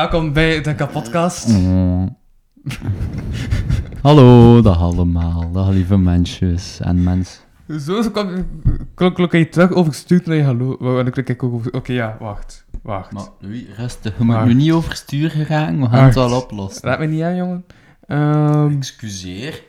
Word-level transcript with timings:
Welkom 0.00 0.32
bij 0.32 0.60
de 0.60 0.74
kapotkast. 0.74 1.48
Hallo, 4.02 4.60
dag 4.60 4.80
allemaal, 4.80 5.52
dag 5.52 5.68
lieve 5.68 5.98
mensjes 5.98 6.80
en 6.80 7.02
mens. 7.02 7.40
Zo, 7.68 8.02
zo 8.02 8.10
kwam 8.10 8.46
klonk 8.94 9.14
klonk 9.14 9.32
je 9.32 9.48
terug 9.48 9.72
overstuurd 9.72 10.26
naar 10.26 10.36
je 10.36 10.42
hallo. 10.42 10.76
En 10.78 11.04
dan 11.04 11.10
klik 11.10 11.28
ik 11.28 11.42
ook 11.42 11.52
over... 11.52 11.72
Oké, 11.72 11.92
ja, 11.92 12.16
wacht. 12.20 12.66
Wacht. 12.82 13.12
Maar 13.12 13.28
Louis, 13.38 13.64
rustig, 13.76 14.18
je 14.18 14.24
moet 14.24 14.44
nu 14.44 14.54
niet 14.54 14.72
overstuur 14.72 15.30
geraken, 15.30 15.80
we 15.80 15.88
gaan 15.88 16.04
het 16.04 16.14
wel 16.14 16.42
oplossen. 16.42 16.88
Laat 16.88 16.98
me 16.98 17.06
niet 17.06 17.22
aan, 17.22 17.36
jongen. 17.36 17.64
Ehm, 18.06 18.76
Excuseer. 18.76 19.62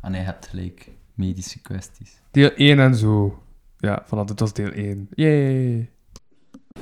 Ah 0.00 0.10
nee, 0.10 0.20
je 0.20 0.26
hebt 0.26 0.46
gelijk, 0.46 0.90
medische 1.14 1.60
kwesties. 1.60 2.20
deel 2.30 2.50
1 2.54 2.80
en 2.80 2.94
zo. 2.94 3.42
Ja, 3.78 4.02
vanaf 4.06 4.26
dit 4.26 4.40
was 4.40 4.52
deel 4.52 4.70
1. 4.70 5.08
Yay. 5.14 5.90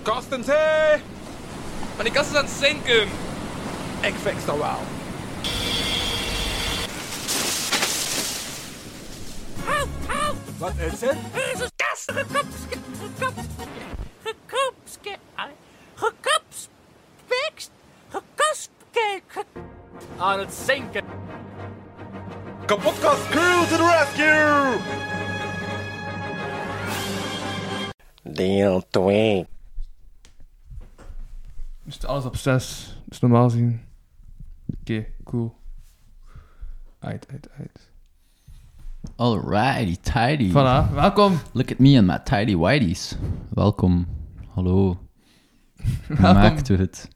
Kastens, 0.02 0.46
Maar 1.94 2.04
die 2.04 2.12
kast 2.12 2.30
is 2.30 2.36
aan 2.36 2.44
het 2.44 2.52
zinken. 2.60 3.08
Ik 4.00 4.14
fix 4.22 4.44
dat 4.44 4.56
wel. 4.56 4.78
Wat 10.58 10.72
is 10.92 11.00
het? 11.00 11.16
Deze 11.34 11.70
kast 11.76 12.10
gekopske, 12.12 12.78
gekop, 13.00 13.34
gekopske, 14.22 15.16
gekopspekst, 15.94 17.70
gekospke, 18.08 19.20
ge- 19.26 19.44
Aan 20.18 20.38
het 20.38 20.54
zinken. 20.66 21.04
Kapotkast 22.66 23.28
crew 23.28 23.68
to 23.68 23.76
the 23.76 23.96
rescue! 23.98 24.80
Deel 28.22 28.82
2. 28.90 29.46
Dus 31.84 32.06
alles 32.06 32.24
op 32.24 32.36
6. 32.36 32.96
Dus 33.04 33.20
normaal 33.20 33.50
zien. 33.50 33.80
Oké, 34.80 35.06
cool. 35.24 35.54
Uit, 36.98 37.26
uit, 37.30 37.48
uit. 37.58 37.92
Alrighty, 39.16 39.96
tidy. 39.96 40.50
Voilà, 40.50 40.92
welkom. 40.94 41.38
Look 41.52 41.70
at 41.70 41.78
me 41.78 41.98
and 41.98 42.06
my 42.06 42.18
tidy 42.18 42.56
whities. 42.56 43.16
Welkom. 43.48 44.06
Hallo. 44.48 44.98
Welkom 46.08 46.34
maakt 46.34 46.68
u 46.68 46.76
het? 46.76 47.08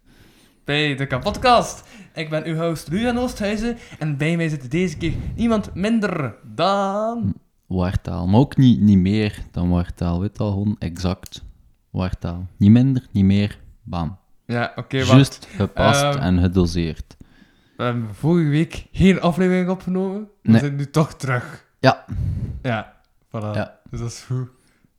bij 0.69 0.97
de 0.97 1.07
kapotkast. 1.07 1.85
Ik 2.15 2.31
ben 2.31 2.45
uw 2.45 2.57
host 2.57 2.89
Lujan 2.89 3.19
Oosthuizen. 3.19 3.77
En 3.99 4.17
bij 4.17 4.37
mij 4.37 4.49
zit 4.49 4.71
deze 4.71 4.97
keer 4.97 5.15
niemand 5.37 5.75
minder 5.75 6.35
dan... 6.55 7.35
Waartaal. 7.67 8.27
Maar 8.27 8.41
ook 8.41 8.57
niet, 8.57 8.81
niet 8.81 8.99
meer 8.99 9.43
dan 9.51 9.71
waartaal. 9.71 10.21
Weet 10.21 10.41
al, 10.41 10.51
gewoon 10.51 10.77
exact 10.79 11.45
waartaal. 11.91 12.47
Niet 12.57 12.71
minder, 12.71 13.07
niet 13.13 13.25
meer. 13.25 13.59
Bam. 13.83 14.19
Ja, 14.49 14.73
oké, 14.77 14.97
wacht. 14.99 15.11
Juist 15.11 15.49
gepast 15.57 16.03
Ehm, 16.03 16.19
en 16.19 16.41
gedoseerd. 16.41 17.17
We 17.77 17.83
hebben 17.85 18.15
vorige 18.15 18.49
week 18.49 18.87
geen 18.93 19.21
aflevering 19.21 19.69
opgenomen. 19.69 20.29
We 20.43 20.51
Nee. 20.51 20.61
zijn 20.61 20.77
nu 20.77 20.91
toch 20.91 21.15
terug. 21.15 21.65
Ja. 21.79 22.05
Ja, 22.63 22.93
voilà. 23.27 23.51
Ja. 23.55 23.79
Dus 23.91 24.01
dat 24.01 24.09
is 24.11 24.21
goed. 24.27 24.49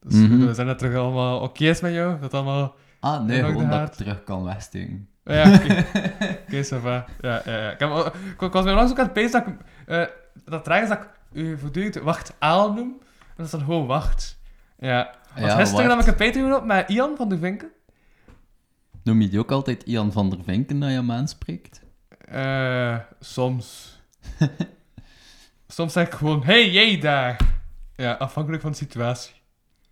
Dat 0.01 0.11
is 0.13 0.17
Mhm. 0.19 0.31
goed. 0.38 0.45
We 0.47 0.53
zijn 0.53 0.67
net 0.67 0.77
terug 0.77 0.95
allemaal 0.95 1.39
oké 1.39 1.63
is 1.65 1.81
met 1.81 1.93
jou. 1.93 2.19
Dat 2.19 2.33
allemaal... 2.33 2.75
Ah, 2.99 3.23
nee, 3.23 3.43
gewoon 3.43 3.69
dat 3.69 3.88
ik 3.88 3.93
terug 3.93 4.23
kan 4.23 4.43
wegsteken. 4.43 5.07
Ja, 5.23 5.53
oké. 5.53 5.85
Oké, 6.47 6.63
ça 6.65 6.81
va. 6.81 7.05
Ja, 7.21 7.41
ja, 7.45 7.57
ja. 7.57 7.71
Ik, 7.71 7.79
heb, 7.79 7.89
al- 7.89 8.05
ik, 8.05 8.41
ik 8.41 8.51
was 8.51 8.63
mij 8.63 8.73
langs 8.73 8.91
ook 8.91 8.97
aan 8.99 9.03
het 9.03 9.13
pezen 9.13 9.31
dat 9.31 9.47
ik... 9.47 9.55
eh, 9.88 10.03
dat 10.45 10.67
raar 10.67 10.81
is 10.83 10.89
dat 10.89 10.97
ik 11.01 11.07
u 11.31 11.57
voortdurend 11.57 11.95
wacht 11.95 12.33
aan 12.39 12.75
noem. 12.75 12.97
En 13.19 13.33
dat 13.35 13.45
is 13.45 13.51
dan 13.51 13.59
gewoon 13.61 13.85
wacht. 13.85 14.39
Ja. 14.79 15.15
Want 15.35 15.45
Ja, 15.47 15.55
gisteren 15.55 15.88
nam 15.88 15.99
ik 15.99 16.07
een 16.07 16.15
Patreon 16.15 16.53
op 16.53 16.65
met 16.65 16.89
Ian 16.89 17.15
van 17.17 17.29
de 17.29 17.38
Vinken. 17.38 17.69
Noem 19.09 19.21
je 19.21 19.29
die 19.29 19.39
ook 19.39 19.51
altijd 19.51 19.83
Ian 19.83 20.11
van 20.11 20.29
der 20.29 20.39
Vinken 20.43 20.79
dat 20.79 20.89
je 20.89 20.95
hem 20.95 21.11
aanspreekt? 21.11 21.81
Eh, 22.25 22.97
soms. 23.19 23.99
soms 25.67 25.93
zeg 25.93 26.07
ik 26.07 26.13
gewoon, 26.13 26.43
hey, 26.43 26.69
jij 26.69 26.99
daar. 26.99 27.37
Ja, 27.95 28.13
afhankelijk 28.13 28.61
van 28.61 28.71
de 28.71 28.77
situatie. 28.77 29.33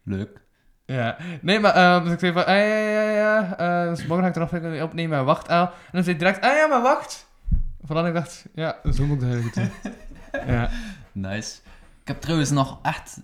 Leuk. 0.04 0.46
Ja, 0.86 1.18
nee, 1.42 1.60
maar 1.60 1.74
eh, 1.74 2.04
dus 2.04 2.14
ik 2.14 2.20
zei 2.20 2.32
van, 2.32 2.46
ah, 2.46 2.56
ja, 2.56 2.64
ja, 2.64 3.02
ja, 3.02 3.12
ja, 3.12 3.58
eh, 3.58 3.90
dus 3.90 4.06
morgen 4.06 4.24
ga 4.24 4.30
ik 4.30 4.36
er 4.36 4.42
aflevering 4.42 4.84
opnemen 4.84 5.18
en 5.18 5.26
wacht 5.26 5.50
aan. 5.50 5.68
En 5.68 5.92
dan 5.92 6.04
zei 6.04 6.18
hij 6.18 6.26
direct, 6.26 6.46
ah 6.46 6.56
ja, 6.56 6.68
maar 6.68 6.82
wacht. 6.82 7.28
Van 7.82 8.08
ik 8.08 8.14
dacht, 8.14 8.46
ja, 8.54 8.80
zo 8.92 9.06
moet 9.06 9.22
ik 9.22 9.30
dat 9.30 9.32
eigenlijk 9.32 9.56
doen. 9.56 9.94
Ja, 10.54 10.70
Nice. 11.12 11.60
Ik 12.02 12.08
heb 12.08 12.22
trouwens 12.22 12.50
nog 12.50 12.80
echt, 12.82 13.20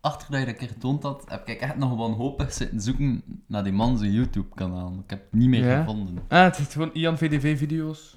achter 0.00 0.30
dat 0.30 0.40
je 0.40 0.46
dat 0.46 0.56
keer 0.56 0.68
getoond 0.68 1.02
had, 1.02 1.24
heb 1.28 1.48
ik 1.48 1.60
echt 1.60 1.76
nog 1.76 1.96
wanhopig 1.96 2.52
zitten 2.52 2.80
zoeken 2.80 3.22
naar 3.46 3.64
die 3.64 3.72
man 3.72 3.98
zijn 3.98 4.12
YouTube-kanaal. 4.12 4.92
Ik 5.04 5.10
heb 5.10 5.20
het 5.30 5.32
niet 5.40 5.48
meer 5.48 5.66
Ja? 5.66 5.78
gevonden. 5.78 6.18
ah, 6.28 6.42
het 6.42 6.58
is 6.58 6.66
gewoon 6.72 6.90
Ian 6.92 7.18
VDV-video's. 7.18 8.16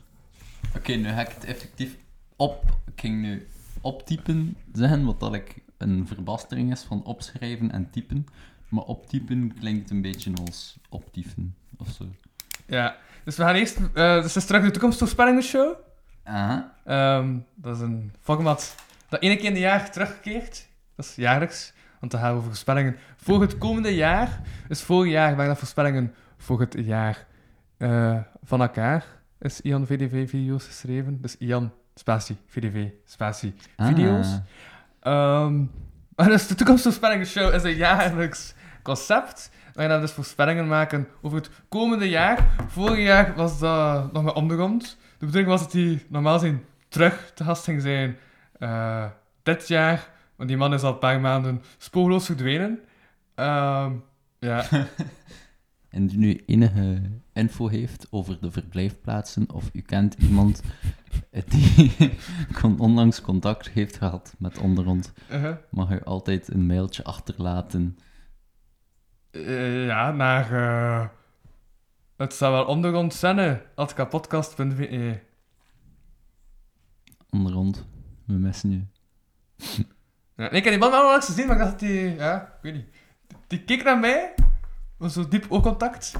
Oké, 0.75 0.93
nu 0.93 1.09
ga 1.09 1.21
ik 1.21 1.29
het 1.33 1.45
effectief 1.45 1.97
op... 2.35 2.77
Ik 2.93 2.99
ging 2.99 3.21
nu 3.21 3.47
optypen 3.81 4.57
zeggen, 4.73 5.05
wat 5.05 5.19
dat 5.19 5.33
ik 5.33 5.55
een 5.77 6.07
verbastering 6.07 6.71
is 6.71 6.81
van 6.81 7.03
opschrijven 7.03 7.71
en 7.71 7.89
typen. 7.89 8.25
Maar 8.69 8.83
optypen 8.83 9.53
klinkt 9.59 9.89
een 9.89 10.01
beetje 10.01 10.31
als 10.45 10.77
optypen, 10.89 11.55
of 11.77 11.89
zo. 11.89 12.05
Ja, 12.65 12.95
dus 13.23 13.35
we 13.35 13.43
gaan 13.43 13.55
eerst, 13.55 13.77
eh 13.93 14.21
dus 14.21 14.35
is 14.35 14.45
terug 14.45 14.63
de 14.63 14.71
toekomstvoorspellingen 14.71 15.43
show. 15.43 15.75
Aha. 16.23 16.73
Ehm, 16.85 17.37
dat 17.55 17.75
is 17.75 17.81
een 17.81 18.13
format 18.21 18.75
dat 19.09 19.21
één 19.21 19.37
keer 19.37 19.45
in 19.45 19.53
de 19.53 19.59
jaar 19.59 19.91
terugkeert. 19.91 20.67
Dat 20.95 21.05
is 21.05 21.15
jaarlijks, 21.15 21.72
want 22.03 22.15
dan 22.15 22.21
gaan 22.21 22.31
we 22.31 22.37
over 22.37 22.49
voorspellingen 22.49 22.97
voor 23.15 23.41
het 23.41 23.57
komende 23.57 23.95
jaar. 23.95 24.39
Dus 24.67 24.81
vorig 24.81 25.11
jaar 25.11 25.35
waren 25.35 25.47
dat 25.47 25.57
voorspellingen 25.57 26.13
voor 26.37 26.59
het 26.59 26.75
jaar 26.77 27.25
eh, 27.77 28.17
van 28.43 28.61
elkaar. 28.61 29.05
Is 29.39 29.61
Ian 29.61 29.85
VDV-video's 29.85 30.65
geschreven. 30.65 31.21
Dus 31.21 31.37
Ian, 31.37 31.71
spatie, 31.95 32.37
VDV, 32.47 32.87
spatie, 33.05 33.55
video's. 33.77 34.27
Ah. 34.99 35.13
Ehm, 35.13 35.63
maar 36.15 36.27
dus 36.27 36.47
de 36.47 36.55
toekomstvoorspellingen 36.55 37.25
show 37.25 37.53
is 37.53 37.63
een 37.63 37.75
jaarlijks 37.75 38.53
concept. 38.81 39.51
Waar 39.73 39.83
je 39.83 39.89
dan 39.91 40.01
dus 40.01 40.11
voorspellingen 40.11 40.67
maken 40.67 41.07
over 41.21 41.37
het 41.37 41.49
komende 41.69 42.09
jaar. 42.09 42.47
Vorig 42.67 42.99
jaar 42.99 43.35
was 43.35 43.59
dat 43.59 44.13
nog 44.13 44.23
maar 44.23 44.33
ondergrond. 44.33 44.97
De 45.17 45.25
bedoeling 45.25 45.47
was 45.47 45.61
dat 45.61 45.71
hij 45.71 46.05
normaal 46.07 46.39
gezien 46.39 46.65
terug 46.87 47.31
te 47.35 47.43
gast 47.43 47.63
ging 47.63 47.81
zijn 47.81 48.17
eh, 48.59 49.05
dit 49.43 49.67
jaar. 49.67 50.11
Want 50.43 50.55
die 50.55 50.63
man 50.63 50.73
is 50.73 50.83
al 50.83 50.91
een 50.91 50.99
paar 50.99 51.19
maanden 51.19 51.61
spoorloos 51.77 52.25
verdwenen. 52.25 52.79
Ehm, 53.35 53.93
ja, 54.39 54.65
En 55.89 56.07
die 56.07 56.17
nu 56.17 56.41
enige 56.45 57.01
info 57.33 57.67
heeft 57.67 58.07
over 58.09 58.39
de 58.41 58.51
verblijfplaatsen, 58.51 59.51
of 59.53 59.69
u 59.73 59.81
kent 59.81 60.13
iemand 60.13 60.61
die 61.49 62.13
onlangs 62.77 63.21
contact 63.21 63.69
heeft 63.69 63.97
gehad 63.97 64.35
met 64.37 64.57
onderhand, 64.57 65.13
uh-huh. 65.31 65.55
mag 65.69 65.91
u 65.91 66.01
altijd 66.03 66.47
een 66.53 66.65
mailtje 66.65 67.03
achterlaten. 67.03 67.97
Eh, 69.31 69.85
ja 69.85 70.11
naar... 70.11 70.51
eh, 70.51 71.07
het 72.17 72.33
zou 72.33 72.53
wel 72.53 72.65
ondergrond 72.65 73.13
zijn, 73.13 73.61
at 73.75 73.93
kapodcast.be. 73.93 75.19
Onderhand, 77.29 77.85
we 78.25 78.33
missen 78.33 78.71
u. 78.71 78.87
Ja, 80.35 80.49
nee, 80.49 80.49
ik 80.49 80.63
heb 80.63 80.73
die 80.73 80.77
man 80.77 80.91
wel 80.91 81.09
langs 81.09 81.25
gezien, 81.25 81.47
maar 81.47 81.55
ik 81.55 81.61
dacht 81.61 81.79
dat 81.79 81.89
hij... 81.89 82.15
Ja, 82.15 82.41
ik 82.41 82.61
weet 82.61 82.73
niet. 82.73 82.87
Die 83.47 83.63
keek 83.63 83.83
naar 83.83 83.99
mij, 83.99 84.33
was 84.97 85.13
zo 85.13 85.27
diep 85.27 85.45
oogcontact. 85.49 86.13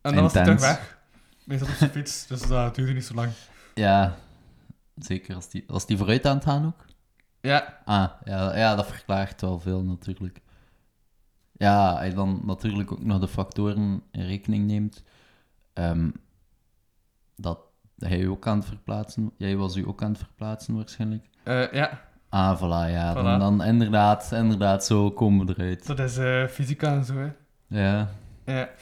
En 0.00 0.14
dan 0.14 0.22
was 0.22 0.32
hij 0.32 0.44
terug 0.44 0.60
weg. 0.60 0.98
Hij 1.46 1.58
zat 1.58 1.68
op 1.68 1.74
zijn 1.74 1.90
fiets, 1.90 2.26
dus 2.26 2.46
dat 2.46 2.74
duurde 2.74 2.92
niet 2.92 3.04
zo 3.04 3.14
lang. 3.14 3.32
Ja, 3.74 4.16
zeker 4.94 5.34
als 5.34 5.48
die, 5.48 5.64
als 5.68 5.86
die 5.86 5.96
vooruit 5.96 6.26
aan 6.26 6.34
het 6.36 6.44
gaan 6.44 6.66
ook. 6.66 6.84
Ja, 7.40 7.80
Ah, 7.84 8.10
ja, 8.24 8.56
ja, 8.56 8.74
dat 8.74 8.86
verklaart 8.86 9.40
wel 9.40 9.60
veel 9.60 9.82
natuurlijk. 9.82 10.40
Ja, 11.52 11.90
als 11.92 12.06
je 12.06 12.14
dan 12.14 12.40
natuurlijk 12.44 12.92
ook 12.92 13.04
nog 13.04 13.20
de 13.20 13.28
factoren 13.28 14.02
in 14.10 14.26
rekening 14.26 14.66
neemt, 14.66 15.02
ehm, 15.72 16.10
dat 17.36 17.58
Jij 17.96 18.26
ook 18.28 18.46
aan 18.46 18.58
het 18.58 18.66
verplaatsen. 18.66 19.32
Jij 19.36 19.56
was 19.56 19.76
u 19.76 19.86
ook 19.86 20.02
aan 20.02 20.08
het 20.08 20.18
verplaatsen 20.18 20.74
waarschijnlijk. 20.74 21.26
Eh, 21.42 21.72
ja, 21.72 22.00
Ah, 22.34 22.58
voilà, 22.58 22.90
ja. 22.90 23.12
Voilà. 23.12 23.22
Dan, 23.22 23.38
dan 23.38 23.62
inderdaad, 23.64 24.32
inderdaad, 24.32 24.84
zo 24.84 25.10
komen 25.10 25.46
we 25.46 25.54
eruit. 25.56 25.86
dat 25.86 25.98
is 25.98 26.16
eh, 26.16 26.46
fysica 26.46 26.92
en 26.92 27.04
zo, 27.04 27.14
hè. 27.16 27.28
Ja. 27.66 28.08
Ja. 28.44 28.68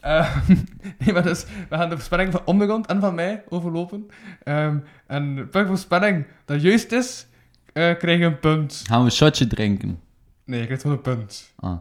Eh, 0.00 0.36
nee, 0.98 1.12
maar 1.12 1.22
dus, 1.22 1.44
we 1.68 1.76
gaan 1.76 1.88
de 1.88 1.94
voorspelling 1.94 2.32
van 2.32 2.42
Ondergrond 2.44 2.86
en 2.86 3.00
van 3.00 3.14
mij 3.14 3.44
overlopen. 3.48 4.06
Ehm, 4.42 4.78
en 5.06 5.48
per 5.50 5.66
voorspelling 5.66 6.26
dat 6.44 6.62
juist 6.62 6.92
is, 6.92 7.26
eh 7.72 7.96
krijg 7.98 8.18
je 8.18 8.24
een 8.24 8.38
punt. 8.38 8.82
Gaan 8.86 8.98
we 8.98 9.04
een 9.04 9.10
shotje 9.10 9.46
drinken? 9.46 10.00
Nee, 10.44 10.58
je 10.58 10.64
krijgt 10.64 10.82
gewoon 10.82 10.96
een 10.96 11.02
punt. 11.02 11.52
Ah. 11.56 11.78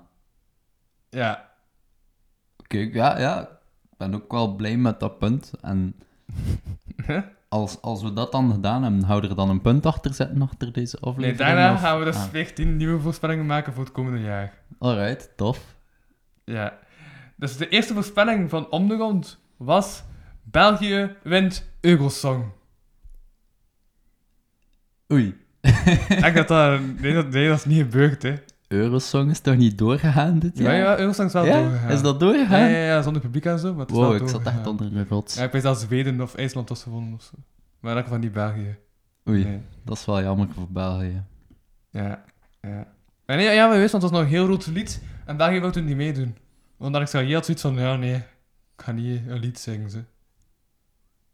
Ja. 1.09 1.49
Oké, 2.57 2.77
ja, 2.77 3.19
ja. 3.19 3.41
Ik 3.91 3.97
ben 3.97 4.13
ook 4.15 4.31
wel 4.31 4.55
blij 4.55 4.77
met 4.77 4.99
dat 4.99 5.17
punt. 5.17 5.51
En? 5.61 5.95
als, 7.49 7.81
als 7.81 8.03
we 8.03 8.13
dat 8.13 8.31
dan 8.31 8.51
gedaan 8.51 8.83
hebben, 8.83 9.03
houden 9.03 9.29
we 9.29 9.35
er 9.35 9.41
dan 9.41 9.49
een 9.55 9.61
punt 9.61 9.85
achter 9.85 10.13
zetten 10.13 10.41
achter 10.41 10.71
deze 10.73 10.97
Nee, 11.01 11.11
aflevering? 11.11 11.37
daarna 11.37 11.73
of- 11.73 11.79
gaan 11.79 11.99
we 11.99 12.05
dus 12.05 12.15
Ah. 12.15 12.23
14 12.29 12.77
nieuwe 12.77 12.99
voorspellingen 13.01 13.45
maken 13.45 13.73
voor 13.73 13.83
het 13.83 13.93
komende 13.93 14.19
jaar. 14.21 14.53
Alright, 14.79 15.29
tof. 15.35 15.75
Ja. 16.45 16.77
Dus 17.35 17.57
de 17.57 17.69
eerste 17.69 17.93
voorspelling 17.93 18.49
van 18.49 18.69
Ondergrond 18.69 19.39
was... 19.57 20.03
België 20.43 21.15
wint 21.23 21.69
Eurosong. 21.81 22.45
Oei. 25.13 25.35
Ik 25.61 26.07
denk 26.21 26.35
dat 26.35 26.47
dat... 26.47 26.79
Nee, 26.99 27.13
dat, 27.13 27.27
nee, 27.29 27.47
dat 27.47 27.57
is 27.57 27.65
niet 27.65 27.81
gebeurd, 27.81 28.23
hè. 28.23 28.35
Eurosong 28.67 29.29
is 29.31 29.39
toch 29.39 29.55
niet 29.55 29.77
doorgegaan 29.77 30.39
dit 30.39 30.57
Ja, 30.57 30.63
jaar? 30.63 30.75
ja, 30.75 30.97
Eurosong 30.99 31.27
is 31.27 31.33
wel 31.33 31.45
Ja? 31.45 31.61
doorgegaan. 31.61 31.91
Is 31.91 32.01
dat 32.01 32.13
Ja, 32.13 32.19
doorgegaan? 32.19 32.59
ja, 32.69 32.77
ja, 32.77 33.01
zonder 33.01 33.21
publiek 33.21 33.45
en 33.45 33.59
zo, 33.59 33.71
maar 33.71 33.79
het 33.81 33.89
is 33.91 33.97
wel 33.97 34.05
wow, 34.13 34.21
ik 34.21 34.27
zat 34.29 34.43
echt 34.45 34.67
onder 34.67 34.85
een 34.95 35.07
rots. 35.07 35.35
Ja, 35.35 35.43
ik 35.43 35.51
weet 35.51 35.61
dat 35.61 35.79
Zweden 35.79 36.21
of 36.21 36.35
IJsland 36.35 36.69
was 36.69 36.83
gewonnen 36.83 37.13
of 37.13 37.21
zo. 37.21 37.31
Maar 37.79 37.95
elk 37.95 38.03
geval 38.03 38.19
niet 38.19 38.31
België. 38.31 38.77
Oei, 39.29 39.43
Nee. 39.43 39.61
dat 39.83 39.97
is 39.97 40.05
wel 40.05 40.21
jammer 40.21 40.47
voor 40.53 40.67
België. 40.69 41.23
Ja, 41.89 42.23
ja. 42.61 42.87
En 43.25 43.37
nee, 43.37 43.53
ja, 43.53 43.69
we 43.69 43.77
wisten, 43.77 43.99
want 43.99 44.03
het 44.03 44.11
was 44.11 44.11
nog 44.11 44.21
een 44.21 44.27
heel 44.27 44.47
rood 44.47 44.67
lied. 44.67 45.01
En 45.25 45.37
België 45.37 45.59
wou 45.59 45.71
toen 45.71 45.85
niet 45.85 45.95
meedoen. 45.95 46.35
Want 46.77 46.93
dan 46.93 47.01
ik 47.01 47.07
zei, 47.07 47.27
je 47.27 47.33
had 47.33 47.45
zoiets 47.45 47.63
van, 47.63 47.75
ja, 47.75 47.95
nee, 47.95 48.15
ik 48.15 48.23
ga 48.83 48.91
niet 48.91 49.21
een 49.27 49.39
lied 49.39 49.59
zingen, 49.59 49.89
ze. 49.89 50.03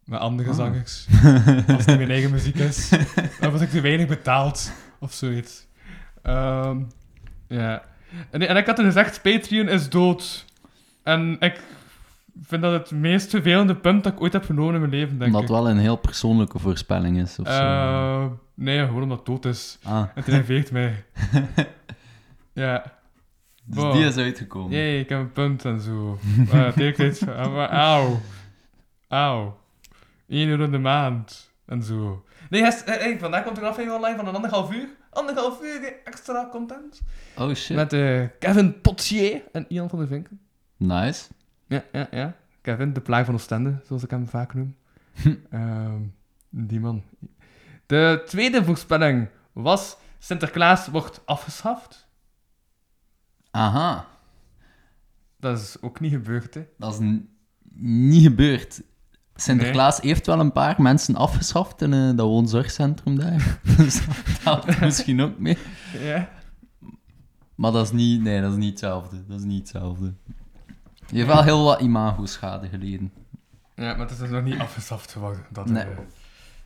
Met 0.04 0.20
andere 0.20 0.48
Ah. 0.50 0.56
zangers. 0.56 1.06
Als 1.66 1.66
het 1.66 1.86
niet 1.86 1.96
mijn 1.96 2.10
eigen 2.10 2.30
muziek 2.30 2.54
is. 2.54 2.88
Dan 3.40 3.52
was 3.52 3.60
ik 3.60 3.70
te 3.70 3.80
weinig 3.80 4.06
betaald. 4.06 4.72
Of 5.00 5.12
zoiets. 5.12 5.66
Ehm, 6.22 6.82
ja. 7.48 7.82
En, 8.30 8.38
nee, 8.38 8.48
en 8.48 8.56
ik 8.56 8.66
had 8.66 8.76
toen 8.76 8.84
gezegd, 8.84 9.22
Patreon 9.22 9.68
is 9.68 9.88
dood. 9.88 10.44
En 11.02 11.36
ik 11.40 11.60
vind 12.42 12.62
dat 12.62 12.72
het 12.72 12.90
meest 12.90 13.30
vervelende 13.30 13.74
punt 13.76 14.04
dat 14.04 14.12
ik 14.12 14.20
ooit 14.20 14.32
heb 14.32 14.44
genomen 14.44 14.74
in 14.74 14.80
mijn 14.80 14.92
leven, 14.92 15.18
denk 15.18 15.22
Omdat 15.34 15.42
ik. 15.42 15.48
het 15.48 15.56
wel 15.56 15.68
een 15.70 15.78
heel 15.78 15.96
persoonlijke 15.96 16.58
voorspelling 16.58 17.18
is, 17.20 17.38
of 17.38 17.46
zo. 17.48 17.52
Eh, 17.52 18.24
nee, 18.54 18.86
gewoon 18.86 19.02
omdat 19.02 19.16
het 19.18 19.26
dood 19.26 19.44
is. 19.44 19.78
Ah, 19.82 20.02
Het 20.14 20.28
enerveert 20.28 20.70
mij. 20.70 21.04
ja. 22.52 22.82
dus 23.64 23.82
Wow. 23.82 23.92
die 23.92 24.04
is 24.04 24.16
uitgekomen. 24.16 24.70
Jee, 24.70 25.00
ik 25.00 25.08
heb 25.08 25.18
een 25.18 25.32
punt 25.32 25.64
en 25.64 25.80
zo. 25.80 26.18
Uh, 26.54 26.68
tijd, 26.68 27.26
auw. 27.70 28.20
Auw. 29.08 29.58
1 30.28 30.48
euro 30.48 30.64
in 30.64 30.70
de 30.70 30.78
maand. 30.78 31.52
En 31.66 31.82
zo. 31.82 32.24
Nee, 32.50 32.62
eh, 32.62 33.18
vandaag 33.20 33.44
komt 33.44 33.56
er 33.56 33.62
een 33.62 33.68
aflevering 33.68 34.00
online 34.02 34.16
van 34.16 34.28
een 34.28 34.34
anderhalf 34.34 34.72
uur. 34.72 34.88
Anderhalf 35.14 35.62
uur 35.62 35.94
extra 36.04 36.48
content. 36.48 37.00
Oh 37.38 37.54
shit. 37.54 37.76
Met 37.76 37.92
eh, 37.92 38.24
Kevin 38.38 38.80
Potier 38.80 39.42
en 39.52 39.64
Ian 39.68 39.88
van 39.88 39.98
der 39.98 40.08
Vinken. 40.08 40.40
Nice. 40.76 41.24
Ja, 41.66 41.84
ja, 41.92 42.08
ja. 42.10 42.36
Kevin, 42.60 42.92
de 42.92 43.00
plaag 43.00 43.24
van 43.24 43.34
Oostende, 43.34 43.80
zoals 43.86 44.02
ik 44.02 44.10
hem 44.10 44.28
vaak 44.28 44.54
noem. 44.54 44.76
Ehm, 45.50 46.00
die 46.48 46.80
man. 46.80 47.02
De 47.86 48.22
tweede 48.26 48.64
voorspelling 48.64 49.28
was... 49.52 49.96
Sinterklaas 50.18 50.86
wordt 50.86 51.26
afgeschaft. 51.26 52.06
Aha. 53.50 54.06
Dat 55.36 55.58
is 55.58 55.76
ook 55.80 56.00
niet 56.00 56.12
gebeurd, 56.12 56.54
hè. 56.54 56.66
Dat 56.78 56.92
is 56.92 57.18
niet 57.74 58.22
gebeurd. 58.22 58.82
Sinterklaas 59.34 60.00
heeft 60.00 60.26
wel 60.26 60.40
een 60.40 60.52
paar 60.52 60.82
mensen 60.82 61.16
afgeschaft 61.16 61.82
in 61.82 61.92
eh, 61.92 62.06
dat 62.06 62.26
woonzorgcentrum 62.26 63.18
daar. 63.18 63.58
dus 63.76 64.06
dat 64.06 64.42
telt 64.42 64.80
misschien 64.80 65.20
ook 65.22 65.38
mee. 65.38 65.58
Ja. 66.00 66.28
Maar 67.54 67.72
dat 67.72 67.84
is 67.84 67.92
niet, 67.92 68.22
nee, 68.22 68.40
dat 68.40 68.50
is 68.50 68.56
niet 68.58 68.70
hetzelfde. 68.70 69.16
Dat 69.28 69.38
is 69.38 69.44
niet 69.44 69.58
hetzelfde. 69.58 70.12
Je 71.06 71.16
heeft 71.16 71.26
wel 71.26 71.42
heel 71.42 71.64
wat 71.64 71.80
imago-schade 71.80 72.68
geleden. 72.68 73.12
Ja, 73.74 73.94
maar 73.94 74.08
het 74.08 74.20
is 74.20 74.30
nog 74.30 74.42
niet 74.44 74.58
afgeschaft 74.58 75.12
geworden. 75.12 75.42
Dat, 75.50 75.66
Nee. 75.66 75.82
eh, 75.82 75.88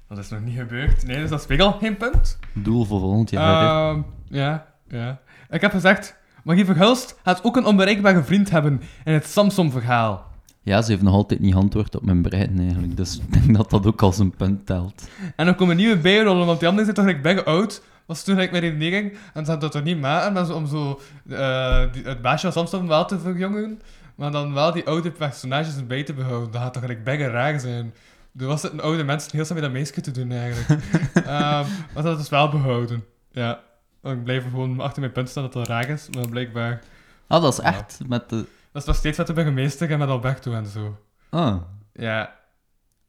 dat 0.09 0.19
is 0.19 0.29
nog 0.29 0.41
niet 0.41 0.57
gebeurd. 0.57 1.07
Nee, 1.07 1.21
dus 1.21 1.31
dat 1.31 1.41
is 1.41 1.47
weer 1.47 1.63
al 1.63 1.73
geen 1.73 1.97
punt. 1.97 2.39
Doel 2.55 2.85
voor 2.85 3.01
volgend 3.01 3.31
jaar. 3.31 3.91
Ehm, 3.91 4.03
ja, 4.29 4.67
ja. 4.89 5.21
Ik 5.51 5.61
heb 5.61 5.71
gezegd, 5.71 6.17
Magie 6.45 6.65
Verhulst 6.65 7.19
gaat 7.25 7.45
ook 7.45 7.57
een 7.57 7.65
onbereikbare 7.67 8.23
vriend 8.25 8.51
hebben 8.51 8.81
in 9.05 9.13
het 9.13 9.27
Samsung-verhaal. 9.27 10.27
Ja, 10.69 10.83
ze 10.83 10.91
heeft 10.91 11.03
nog 11.03 11.15
altijd 11.15 11.41
niet 11.41 11.53
geantwoord 11.53 11.97
op 11.97 12.05
mijn 12.05 12.23
brein 12.23 12.59
eigenlijk. 12.59 12.97
Dus 12.97 13.19
ik 13.19 13.33
denk 13.33 13.57
dat 13.57 13.71
dat 13.71 13.87
ook 13.87 14.03
als 14.03 14.19
een 14.19 14.31
punt 14.31 14.67
telt. 14.67 15.09
En 15.37 15.47
er 15.47 15.55
komen 15.55 15.77
nieuwe 15.77 15.97
bijrollen, 15.97 16.47
want 16.47 16.59
die 16.59 16.69
anderen 16.69 16.95
zijn 16.95 17.07
toch 17.07 17.15
like, 17.15 17.35
big 17.35 17.45
oud. 17.45 17.83
Was 18.07 18.25
toen 18.25 18.37
like, 18.37 18.51
mijn 18.51 18.63
redenering. 18.63 19.13
En 19.13 19.45
ze 19.45 19.51
hadden 19.51 19.59
dat 19.59 19.73
toch 19.73 19.83
niet 19.83 20.01
maken, 20.01 20.33
maar 20.33 20.55
om 20.55 20.67
zo 20.67 21.01
eh, 21.29 21.83
die, 21.93 22.03
het 22.05 22.23
baasje 22.23 22.53
van 22.53 22.69
Samsung 22.69 22.89
wel 22.89 23.05
te 23.05 23.19
verjongen. 23.19 23.81
Maar 24.15 24.31
dan 24.31 24.55
wel 24.55 24.73
die 24.73 24.87
oude 24.87 25.11
personages 25.11 25.77
erbij 25.77 26.03
te 26.03 26.13
behouden. 26.13 26.51
Dat 26.51 26.61
gaat 26.61 26.73
toch 26.73 26.87
like, 26.87 27.01
big 27.01 27.19
raar 27.19 27.61
zijn. 27.61 27.95
Er 28.39 28.47
was 28.47 28.63
het 28.63 28.73
een 28.73 28.81
oude 28.81 29.05
mensen 29.05 29.31
heel 29.33 29.45
snel 29.45 29.61
met 29.61 29.67
dat 29.67 29.77
meisje 29.77 30.01
te 30.01 30.11
doen 30.11 30.33
eigenlijk. 30.33 30.83
Ehm 31.15 31.67
maar 31.95 32.03
dat 32.03 32.19
is 32.19 32.29
wel 32.29 32.49
behouden. 32.49 33.05
Ja. 33.31 33.61
Ik 34.03 34.25
blijf 34.25 34.43
gewoon 34.43 34.81
achter 34.81 35.01
mijn 35.01 35.13
punt 35.13 35.29
staan 35.29 35.43
dat 35.43 35.53
dat 35.53 35.67
raar 35.67 35.89
is, 35.89 36.09
maar 36.11 36.29
blijkbaar... 36.29 36.81
Ah, 37.27 37.43
dat 37.43 37.53
is 37.53 37.59
echt 37.59 38.01
met 38.07 38.29
de... 38.29 38.47
Dat 38.73 38.83
is 38.83 38.89
nog 38.89 38.97
steeds 38.97 39.19
met 39.19 39.27
de 39.27 39.33
burgemeester 39.33 39.91
en 39.91 39.99
met 39.99 40.09
Alberto 40.09 40.53
en 40.53 40.67
zo. 40.67 40.99
Ah, 41.31 41.63
Ja. 41.93 42.35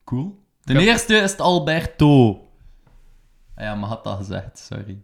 cool. 0.03 0.43
Ten 0.63 0.75
Ik 0.75 0.81
heb- 0.81 0.89
eerste 0.91 1.15
is 1.15 1.31
het 1.31 1.39
Alberto. 1.41 2.31
Ah 3.55 3.63
Ja, 3.65 3.75
maar 3.75 3.89
had 3.89 4.03
dat 4.03 4.17
gezegd, 4.17 4.57
sorry. 4.57 5.03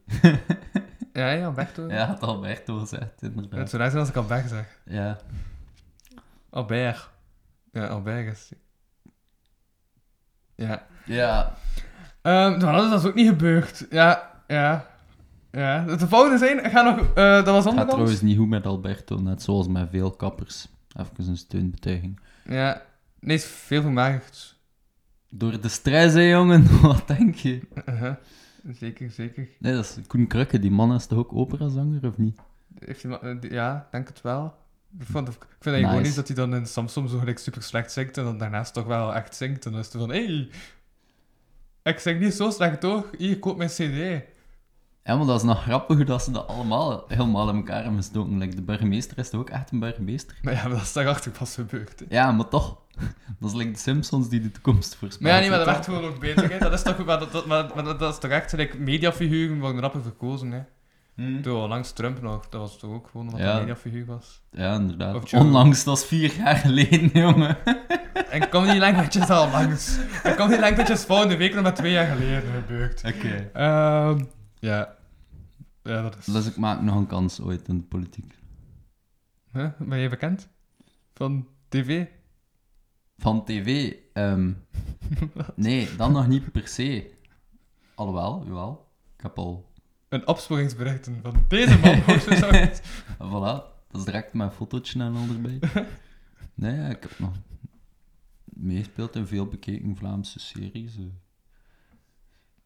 Ja, 1.13 1.29
ja, 1.31 1.45
Alberto. 1.45 1.87
Ja, 1.89 2.05
had 2.05 2.21
Alberto 2.23 2.79
gezegd, 2.79 3.03
Het 3.21 3.21
inderdaad. 3.21 3.69
zou 3.69 3.81
raar 3.81 3.89
zijn 3.91 4.01
als 4.01 4.09
ik 4.09 4.15
Albert 4.15 4.49
zeg. 4.49 4.79
Ja. 4.85 5.17
Albert. 6.49 7.09
Ja, 7.71 7.85
Albert 7.87 8.31
is... 8.31 8.51
Ja. 10.55 10.85
Ja, 11.05 11.53
Ehm 12.21 12.57
nou, 12.57 12.75
dat 12.75 12.83
is 12.85 12.89
dus 12.89 13.05
ook 13.05 13.15
niet 13.15 13.27
gebeurd. 13.27 13.85
Ja, 13.89 14.41
ja. 14.47 14.85
Ja. 15.55 15.83
De 15.85 16.07
volgende 16.07 16.37
zijn, 16.37 16.69
ga 16.71 16.81
nog... 16.81 16.99
eh, 16.99 17.15
dat 17.15 17.45
was 17.45 17.45
het 17.45 17.45
gaat 17.45 17.65
onderkant. 17.65 17.89
trouwens 17.89 18.21
niet 18.21 18.37
goed 18.37 18.47
met 18.49 18.65
Alberto, 18.65 19.17
net 19.17 19.41
zoals 19.41 19.67
met 19.67 19.87
veel 19.91 20.11
kappers. 20.11 20.67
Even 20.99 21.27
een 21.29 21.37
steunbetuiging. 21.37 22.19
Ja. 22.45 22.81
Nee, 23.19 23.35
is 23.35 23.45
veel 23.45 23.81
vermagerd. 23.81 24.55
Door 25.29 25.61
de 25.61 25.67
stress, 25.67 26.13
hè, 26.15 26.21
jongen? 26.21 26.65
Wat 26.81 27.07
denk 27.07 27.35
je? 27.35 27.61
Uh-huh. 27.89 28.13
Zeker, 28.79 29.11
zeker. 29.11 29.47
Nee, 29.59 29.73
dat 29.73 29.83
is 29.83 29.97
Koen 30.07 30.27
Krukke. 30.27 30.59
Die 30.59 30.71
man 30.71 30.93
is 30.93 31.05
toch 31.05 31.17
ook 31.19 31.33
operazanger, 31.33 32.05
of 32.07 32.17
niet? 32.17 32.39
Heeft 32.79 33.03
ma- 33.03 33.21
eh, 33.21 33.35
die- 33.39 33.51
ja, 33.53 33.87
denk 33.91 34.07
het 34.07 34.21
wel. 34.21 34.53
Ik, 34.99 35.05
vond, 35.11 35.27
ik 35.27 35.33
vind 35.59 35.75
het 35.75 35.75
gewoon 35.75 35.91
Nice. 35.91 36.01
niet 36.07 36.15
dat 36.15 36.27
hij 36.27 36.35
dan 36.35 36.55
in 36.55 36.65
Samsung 36.65 37.09
zo 37.09 37.17
gelijk 37.19 37.37
super 37.39 37.63
slecht 37.63 37.91
zingt 37.91 38.17
en 38.17 38.23
dan 38.23 38.37
daarnaast 38.37 38.73
toch 38.73 38.85
wel 38.85 39.15
echt 39.15 39.35
zingt. 39.35 39.65
En 39.65 39.71
dan 39.71 39.79
is 39.79 39.85
het 39.85 39.95
van, 40.01 40.09
hey, 40.09 40.49
ik 41.83 41.99
zing 41.99 42.19
niet 42.19 42.33
zo 42.33 42.49
slecht 42.49 42.79
toch? 42.79 43.05
Hier, 43.17 43.39
koop 43.39 43.57
mijn 43.57 43.69
cd. 43.69 44.23
Ja, 45.07 45.15
maar 45.15 45.25
dat 45.25 45.35
is 45.39 45.43
nog 45.43 45.61
grappig 45.63 46.03
dat 46.03 46.23
ze 46.23 46.31
dat 46.31 46.47
allemaal 46.47 47.05
helemaal 47.07 47.49
in 47.49 47.55
elkaar 47.55 47.81
hebben 47.83 47.95
gestoken. 48.01 48.37
Like, 48.37 48.55
de 48.55 48.61
burgemeester 48.61 49.17
is 49.17 49.29
toch 49.29 49.39
ook 49.41 49.49
echt 49.49 49.71
een 49.71 49.79
burgemeester? 49.79 50.35
Maar 50.41 50.53
ja, 50.53 50.61
maar 50.61 50.71
dat 50.71 50.81
is 50.81 50.93
daarachter 50.93 51.31
pas 51.31 51.53
gebeurd. 51.55 51.99
hè. 51.99 52.05
Ja, 52.09 52.31
maar 52.31 52.47
toch. 52.47 52.77
Dat 53.39 53.49
is 53.49 53.55
like 53.55 53.71
de 53.71 53.77
Simpsons 53.77 54.29
die 54.29 54.41
de 54.41 54.51
toekomst 54.51 54.95
voorspellen. 54.95 55.33
Maar 55.33 55.33
ja, 55.33 55.39
nee, 55.39 55.49
maar 55.49 55.65
dat 55.65 55.75
werd 55.75 55.85
gewoon 55.85 56.03
ook 56.11 56.19
beter. 56.19 56.51
Hè. 56.51 56.57
Dat 56.57 56.73
is 56.73 56.81
toch, 56.81 57.05
maar 57.05 57.19
dat, 57.19 57.31
dat, 57.31 57.45
maar, 57.45 57.65
maar 57.75 57.83
dat, 57.97 58.13
is 58.13 58.19
toch 58.19 58.31
echt, 58.31 58.51
like, 58.51 58.77
mediafiguren 58.77 59.59
worden 59.59 59.81
rapper 59.81 60.01
verkozen. 60.01 60.51
Hè. 60.51 60.59
Hm. 61.15 61.41
Toen 61.41 61.67
langs 61.67 61.91
Trump 61.91 62.21
nog, 62.21 62.49
dat 62.49 62.61
was 62.61 62.77
toch 62.79 62.91
ook 62.91 63.07
gewoon 63.11 63.25
omdat 63.25 63.41
Ja. 63.41 63.53
een 63.53 63.59
mediafiguur 63.59 64.05
was. 64.05 64.41
Ja, 64.51 64.73
inderdaad. 64.75 65.33
Onlangs, 65.33 65.83
dat 65.83 65.97
is 65.97 66.05
vier 66.05 66.33
jaar 66.37 66.55
geleden, 66.55 67.09
jongen. 67.27 67.57
En 68.29 68.49
kom 68.49 68.65
niet 68.65 68.77
languages 68.77 69.29
al 69.29 69.49
langs. 69.49 69.97
En 70.23 70.35
kom 70.35 70.49
niet 70.49 70.59
languages 70.59 71.03
volgende 71.03 71.37
week 71.37 71.53
nog 71.53 71.63
maar 71.63 71.73
twee 71.73 71.91
jaar 71.91 72.15
geleden 72.15 72.43
gebeurd. 72.53 73.01
Oké. 73.05 73.49
Ehm 73.53 74.23
ja. 74.65 74.97
Ja, 75.83 76.01
dat 76.01 76.17
is... 76.17 76.25
Dus 76.25 76.45
ik 76.47 76.57
maak 76.57 76.81
nog 76.81 76.95
een 76.95 77.07
kans 77.07 77.41
ooit 77.41 77.67
in 77.67 77.77
de 77.77 77.83
politiek. 77.83 78.35
Huh? 79.51 79.69
Ben 79.79 79.99
je 79.99 80.09
bekend? 80.09 80.47
Van 81.13 81.47
tv? 81.69 82.05
Van 83.17 83.45
tv? 83.45 83.93
ehm, 84.13 84.51
nee, 85.55 85.95
dan 85.95 86.11
nog 86.11 86.27
niet 86.27 86.51
per 86.51 86.67
se. 86.67 87.13
Alhoewel, 87.95 88.43
jawel. 88.45 88.91
Ik 89.17 89.21
heb 89.23 89.37
al... 89.37 89.73
Een 90.09 90.27
opsporingsberichten 90.27 91.19
van 91.21 91.45
deze 91.47 91.77
man. 91.79 92.19
zo. 92.19 92.49
Voilà, 93.29 93.63
dat 93.87 93.99
is 93.99 94.03
direct 94.05 94.33
mijn 94.33 94.51
fotootje 94.51 94.99
en 94.99 95.15
al 95.15 95.27
erbij. 95.27 95.59
Nee, 96.53 96.89
ik 96.89 97.01
heb 97.01 97.19
nog 97.19 97.33
meespeelt 98.43 99.15
in 99.15 99.27
veel 99.27 99.47
bekeken 99.47 99.95
Vlaamse 99.95 100.39
series. 100.39 100.97
eh. 100.97 101.03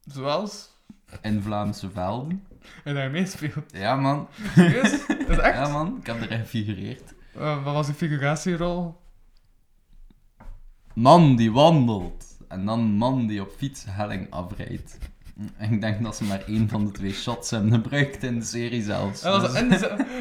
Zoals? 0.05 0.77
In 1.21 1.41
Vlaamse 1.41 1.89
velden. 1.89 2.43
En 2.83 2.95
daar 2.95 3.11
meespeelt. 3.11 3.71
Ja, 3.71 3.95
man. 3.95 4.27
Serieus? 4.55 5.07
Dat 5.07 5.29
is 5.29 5.37
echt? 5.49 5.57
Ja, 5.57 5.67
man. 5.67 5.97
Ik 5.99 6.05
heb 6.05 6.21
erin 6.21 6.39
gefigureerd. 6.39 7.13
Eh, 7.37 7.63
wat 7.63 7.73
was 7.73 7.87
de 7.87 7.93
figuratierol? 7.93 8.97
Man 10.93 11.35
die 11.35 11.51
wandelt. 11.51 12.25
En 12.47 12.65
dan 12.65 12.81
man 12.81 13.27
die 13.27 13.41
op 13.41 13.51
fietshelling 13.57 14.27
afrijdt. 14.31 14.97
En 15.57 15.73
ik 15.73 15.81
denk 15.81 16.03
dat 16.03 16.15
ze 16.15 16.23
maar 16.23 16.43
één 16.47 16.69
van 16.69 16.85
de 16.85 16.91
twee 16.91 17.13
shots 17.13 17.49
hebben 17.49 17.71
gebruikt 17.73 18.23
in 18.23 18.39
de 18.39 18.45
serie 18.45 18.83
zelfs. 18.83 19.21
En 19.23 19.31
was 19.31 19.41
Dus- 19.41 19.61
in, 19.61 19.69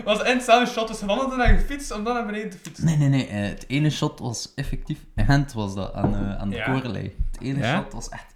was 0.05 0.19
in 0.23 0.35
hetzelfde 0.37 0.73
shot, 0.73 0.89
dus 0.89 0.99
gewandeld 0.99 1.33
en 1.33 1.39
dan 1.39 1.47
gefietst 1.47 1.91
om 1.93 2.05
dan 2.05 2.15
naar 2.15 2.27
beneden 2.27 2.51
te 2.51 2.59
fietsen. 2.59 2.85
Nee, 2.85 2.97
nee, 2.97 3.09
nee. 3.09 3.27
eh, 3.27 3.49
het 3.49 3.65
ene 3.69 3.91
shot 3.91 4.19
was 4.19 4.53
effectief... 4.55 4.99
Gent 5.17 5.53
was 5.53 5.75
dat, 5.75 5.95
aan, 5.95 6.15
eh, 6.15 6.37
aan 6.37 6.49
de 6.51 6.57
Ja. 6.57 6.73
Het 6.75 7.41
ene 7.41 7.59
Ja? 7.59 7.77
shot 7.83 7.93
was 7.93 8.09
echt 8.09 8.35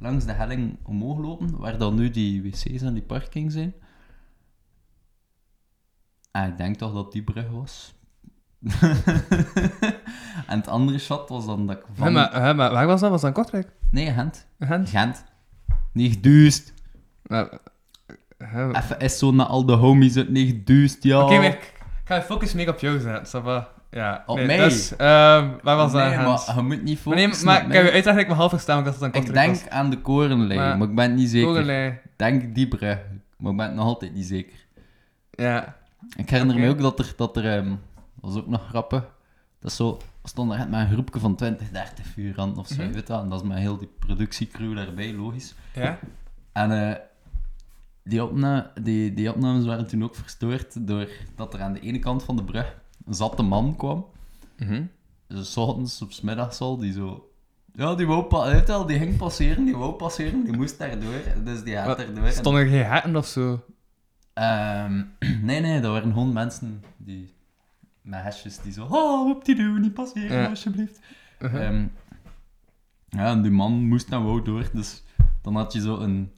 langs 0.00 0.24
de 0.24 0.32
helling 0.32 0.76
omhoog 0.82 1.18
lopen, 1.18 1.56
waar 1.56 1.78
dan 1.78 1.94
nu 1.94 2.10
die 2.10 2.42
wc's 2.42 2.82
en 2.82 2.94
die 2.94 3.02
parking 3.02 3.52
zijn. 3.52 3.74
En 6.30 6.48
ik 6.48 6.56
denk 6.56 6.76
toch 6.76 6.92
dat 6.92 7.12
die 7.12 7.22
brug 7.22 7.50
was. 7.50 7.94
en 10.50 10.58
het 10.58 10.68
andere 10.68 10.98
shot 10.98 11.28
was 11.28 11.46
dan 11.46 11.66
dat 11.66 11.76
ik 11.76 11.84
van... 11.92 12.06
Hè, 12.06 12.12
maar, 12.12 12.56
maar 12.56 12.72
waar 12.72 12.86
was 12.86 13.00
dat? 13.00 13.10
Was 13.10 13.20
dat 13.20 13.32
Kortrijk? 13.32 13.72
Nee, 13.90 14.12
Gent. 14.12 14.46
Gent? 14.58 14.88
Gent. 14.88 15.24
Niet 15.92 16.22
duist. 16.22 16.74
Nou, 17.22 17.58
Even 18.72 18.98
is 18.98 19.18
zo 19.18 19.32
naar 19.32 19.46
al 19.46 19.66
de 19.66 19.72
homies 19.72 20.14
het 20.14 20.28
niet 20.28 20.66
duist, 20.66 21.02
ja. 21.02 21.24
Oké, 21.24 21.34
ik 21.34 21.79
ga 22.10 22.22
focus 22.22 22.52
meer 22.52 22.68
op 22.68 22.78
jou 22.78 23.00
zetten. 23.00 23.40
ça 23.40 23.44
va? 23.44 23.68
Ja. 23.90 24.22
Op 24.26 24.36
nee, 24.36 24.46
mij? 24.46 24.56
Dus, 24.56 24.96
ehm, 24.96 25.48
waar 25.62 25.76
was 25.76 25.92
dat? 25.92 26.08
Nee, 26.08 26.16
maar 26.16 26.54
je 26.56 26.62
moet 26.62 26.82
niet 26.82 27.04
Maar 27.04 27.14
nee, 27.16 27.24
focussen 27.24 27.46
maar 27.46 27.66
ik 27.66 27.72
heb 27.72 27.84
je 27.84 27.90
uitleg 27.90 28.16
dat 28.16 28.26
me 28.26 28.34
half 28.34 28.50
verstaan, 28.50 28.78
omdat 28.78 29.00
het 29.00 29.12
dan 29.12 29.22
Ik 29.22 29.32
denk 29.32 29.68
aan 29.68 29.90
de 29.90 30.00
korenlei, 30.00 30.58
Maar- 30.58 30.78
maar, 30.78 30.88
ik 30.88 30.94
ben 30.94 31.14
niet 31.14 31.28
zeker. 31.28 32.00
Denk 32.16 32.54
die 32.54 32.68
brug, 32.68 32.98
maar 33.36 33.50
ik 33.50 33.56
ben 33.56 33.66
het 33.66 33.74
nog 33.74 33.84
altijd 33.84 34.14
niet 34.14 34.26
zeker. 34.26 34.66
Ja. 35.30 35.76
Ik 36.16 36.30
herinner 36.30 36.58
me 36.58 36.68
ook 36.68 36.80
dat 36.80 36.98
er, 36.98 37.12
dat 37.16 37.36
er 37.36 37.56
ehm, 37.56 37.68
dat 37.68 38.32
was 38.32 38.36
ook 38.36 38.46
nog 38.46 38.68
grappig, 38.68 39.04
dat 39.60 39.72
zo, 39.72 40.00
stonden 40.24 40.56
echt 40.58 40.68
met 40.68 40.80
een 40.80 40.92
groepje 40.92 41.20
van 41.20 41.34
20, 41.36 41.70
30 41.70 42.06
figuranten 42.06 42.60
of 42.60 42.66
zo, 42.66 42.82
je 42.82 42.90
weet 42.90 43.06
dat, 43.06 43.22
en 43.22 43.28
dat 43.28 43.42
is 43.42 43.48
met 43.48 43.58
heel 43.58 43.78
die 43.78 43.90
productiecrew 43.98 44.76
daarbij, 44.76 45.12
logisch. 45.12 45.54
Ja? 45.74 45.98
En 46.52 46.88
eh, 46.88 46.96
die, 48.10 48.24
opna 48.24 48.72
die, 48.82 49.14
die 49.14 49.30
opnames 49.30 49.64
waren 49.66 49.86
toen 49.86 50.04
ook 50.04 50.14
verstoord 50.14 50.86
doordat 50.86 51.54
er 51.54 51.60
aan 51.62 51.72
de 51.72 51.80
ene 51.80 51.98
kant 51.98 52.22
van 52.22 52.36
de 52.36 52.44
brug 52.44 52.76
een 53.06 53.14
zatte 53.14 53.42
man 53.42 53.76
kwam. 53.76 54.06
Mhm. 54.58 54.82
Dus 55.26 55.52
's 55.52 55.56
ochtends 55.56 56.02
of 56.02 56.12
's 56.12 56.20
middags 56.20 56.60
al, 56.60 56.76
die 56.76 56.92
zo... 56.92 57.24
Ja, 57.74 57.94
die 57.94 58.06
wou 58.06 58.86
die 58.86 58.98
ging 58.98 59.16
passeren, 59.16 59.64
die 59.64 59.76
wou 59.76 59.92
passeren, 59.92 60.44
die 60.44 60.56
moest 60.56 60.78
daardoor, 60.78 61.22
dus 61.44 61.62
die 61.62 61.76
erdoor. 61.76 62.24
En- 62.24 62.32
Stonden 62.32 62.62
er 62.62 62.68
geen 62.68 62.84
hekken 62.84 63.16
of 63.16 63.26
zo? 63.26 63.64
Ehm, 64.32 65.02
nee, 65.48 65.60
nee, 65.60 65.80
dat 65.80 65.90
waren 65.92 66.12
gewoon 66.12 66.32
mensen 66.32 66.82
die... 66.96 67.32
Met 68.02 68.22
hesjes 68.22 68.58
die 68.58 68.72
zo... 68.72 68.86
Oh, 68.90 69.30
op 69.30 69.44
die 69.44 69.54
doen, 69.54 69.80
niet 69.80 69.94
passeren, 69.94 70.36
Ja. 70.42 70.46
alsjeblieft. 70.48 71.00
Uh-huh. 71.40 71.66
Ehm, 71.66 71.86
ja, 73.08 73.30
en 73.30 73.42
die 73.42 73.50
man 73.50 73.72
moest 73.72 74.10
dan 74.10 74.24
wou 74.24 74.42
door, 74.42 74.70
dus 74.72 75.02
dan 75.42 75.56
had 75.56 75.72
je 75.72 75.80
zo 75.80 75.96
een, 75.98 76.32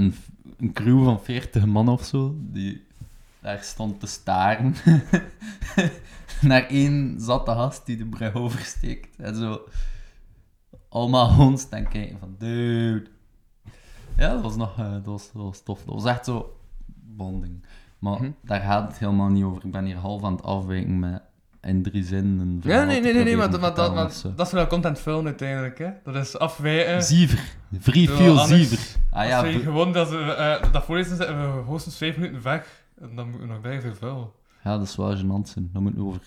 een, 0.00 0.14
een 0.58 0.72
crew 0.72 1.04
van 1.04 1.20
40 1.20 1.66
man 1.66 1.88
of 1.88 2.04
zo, 2.04 2.34
die 2.38 2.86
daar 3.40 3.62
stond 3.62 4.00
te 4.00 4.06
staren 4.06 4.74
naar 6.40 6.62
één 6.66 7.20
zatte 7.20 7.50
gast 7.50 7.86
die 7.86 7.96
de 7.96 8.06
brug 8.06 8.34
oversteekt. 8.34 9.16
En 9.16 9.34
zo 9.36 9.60
allemaal 10.88 11.28
gewoon 11.34 11.58
staan 11.58 11.88
kijken 11.88 12.18
van, 12.18 12.34
dude. 12.38 13.10
Ja, 14.16 14.32
dat 14.32 14.42
was 14.42 14.56
nog 14.56 14.78
eh, 14.78 14.92
dat 14.92 15.04
was, 15.04 15.32
dat 15.32 15.42
was 15.42 15.62
tof. 15.62 15.84
Dat 15.84 15.94
was 15.94 16.04
echt 16.04 16.24
zo 16.24 16.56
bonding. 16.94 17.64
Maar 17.98 18.20
Mhm. 18.20 18.30
daar 18.42 18.60
gaat 18.60 18.88
het 18.88 18.98
helemaal 18.98 19.28
niet 19.28 19.44
over. 19.44 19.64
Ik 19.64 19.70
ben 19.72 19.84
hier 19.84 19.96
half 19.96 20.24
aan 20.24 20.32
het 20.32 20.42
afwijken 20.42 20.98
met 20.98 21.22
in 21.62 21.82
drie 21.82 22.04
zinnen 22.04 22.60
Ja, 22.62 22.84
nee, 22.84 23.00
nee, 23.00 23.12
nee, 23.14 23.24
nee, 23.24 23.36
maar, 23.36 23.50
dat- 23.50 23.60
maar, 23.60 23.74
dat, 23.74 23.94
maar 23.94 24.12
dat 24.36 24.46
is 24.46 24.52
wel 24.52 24.66
content 24.66 24.98
film 24.98 25.26
uiteindelijk, 25.26 25.78
hè. 25.78 25.90
Dat 26.04 26.14
is 26.14 26.38
afwijken. 26.38 27.02
Ziever. 27.02 27.54
Veel 27.80 28.40
anders- 28.40 28.68
ziever. 28.68 29.00
Ah 29.10 29.26
ja, 29.26 29.38
Als 29.40 29.52
we 29.52 29.60
v- 29.60 29.62
gewoon 29.62 29.92
dat, 29.92 30.10
we, 30.10 30.16
eh, 30.32 30.72
dat 30.72 30.84
voorlezen, 30.84 31.16
zitten 31.16 31.36
we 31.56 31.60
hoogstens 31.62 31.96
vijf 31.96 32.16
minuten 32.16 32.42
weg. 32.42 32.84
En 33.00 33.14
dan 33.16 33.28
moeten 33.30 33.46
we 33.48 33.52
nog 33.52 33.62
bij 33.62 33.80
veel. 33.94 34.34
ja, 34.64 34.78
dat 34.78 34.86
is 34.86 34.96
wel 34.96 35.16
gênant 35.16 35.48
zijn. 35.48 35.70
Dan 35.72 35.82
moeten 35.82 36.00
we 36.00 36.06
over 36.06 36.20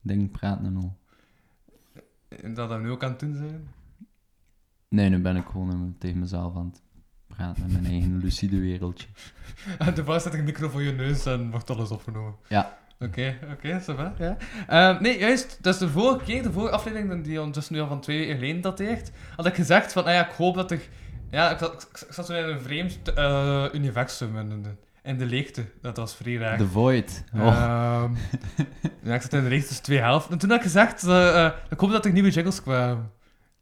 dingen 0.00 0.30
praten 0.30 0.64
en 0.66 0.76
al. 0.76 0.96
En 2.28 2.54
dat 2.54 2.68
we 2.68 2.74
nu 2.78 2.90
ook 2.90 3.04
aan 3.04 3.10
het 3.10 3.20
doen 3.20 3.34
zijn. 3.34 3.68
Nee, 4.88 5.08
nu 5.08 5.18
ben 5.20 5.36
ik 5.36 5.44
gewoon 5.46 5.70
eh, 5.70 5.98
tegen 5.98 6.18
mezelf 6.18 6.56
aan 6.56 6.66
het 6.66 6.82
praten 7.26 7.62
met 7.62 7.72
mijn 7.72 7.84
eigen 7.92 8.18
lucide 8.18 8.58
wereldje. 8.60 9.06
En 9.78 9.94
de 9.94 10.04
vast 10.04 10.22
zet 10.22 10.32
ik 10.32 10.38
een 10.38 10.44
micro 10.44 10.68
voor 10.68 10.82
je 10.82 10.92
neus 10.92 11.26
en 11.26 11.50
wordt 11.50 11.70
alles 11.70 11.90
opgenomen. 11.90 12.34
Ja. 12.48 12.78
Oké, 13.00 13.38
oké, 13.52 13.80
ja. 14.18 14.36
Ehm, 14.66 15.02
nee, 15.02 15.18
juist, 15.18 15.58
dus 15.60 15.78
de 15.78 15.88
vorige 15.88 16.24
keer, 16.24 16.42
de 16.42 16.52
vorige 16.52 16.74
aflevering, 16.74 17.24
die 17.24 17.38
ondertussen 17.38 17.74
nu 17.74 17.80
al 17.80 17.86
van 17.86 18.00
twee 18.00 18.18
weken 18.18 18.34
geleden 18.34 18.60
dateert, 18.60 19.10
had 19.36 19.46
ik 19.46 19.54
gezegd 19.54 19.92
van, 19.92 20.04
nou 20.04 20.16
ja, 20.16 20.28
ik 20.28 20.34
hoop 20.34 20.54
dat 20.54 20.70
er... 20.70 20.80
Ja, 21.30 21.50
ik 21.50 21.58
zat, 21.58 21.88
ik, 21.92 22.06
zat 22.10 22.26
zo 22.26 22.32
in 22.32 22.44
een 22.44 22.60
vreemd 22.60 23.14
eh, 23.14 23.64
universum, 23.72 24.38
in 24.38 24.62
de, 24.62 24.70
in 25.02 25.18
de 25.18 25.26
leegte. 25.26 25.64
Dat 25.80 25.96
was 25.96 26.14
vrij 26.14 26.36
raar. 26.36 26.58
The 26.58 26.66
Void. 26.66 27.24
Oh. 27.34 27.46
Ehm, 27.46 28.12
ja, 29.02 29.14
ik 29.14 29.22
zat 29.22 29.32
in 29.32 29.42
de 29.42 29.48
leegte 29.48 29.66
tussen 29.66 29.84
twee 29.84 29.98
helften. 29.98 30.32
En 30.32 30.38
toen 30.38 30.48
had 30.48 30.58
ik 30.58 30.64
gezegd, 30.64 31.04
eh, 31.04 31.44
eh, 31.44 31.52
ik 31.70 31.80
hoop 31.80 31.90
dat 31.90 32.04
er 32.04 32.12
nieuwe 32.12 32.30
jingles 32.30 32.62
kwamen. 32.62 33.10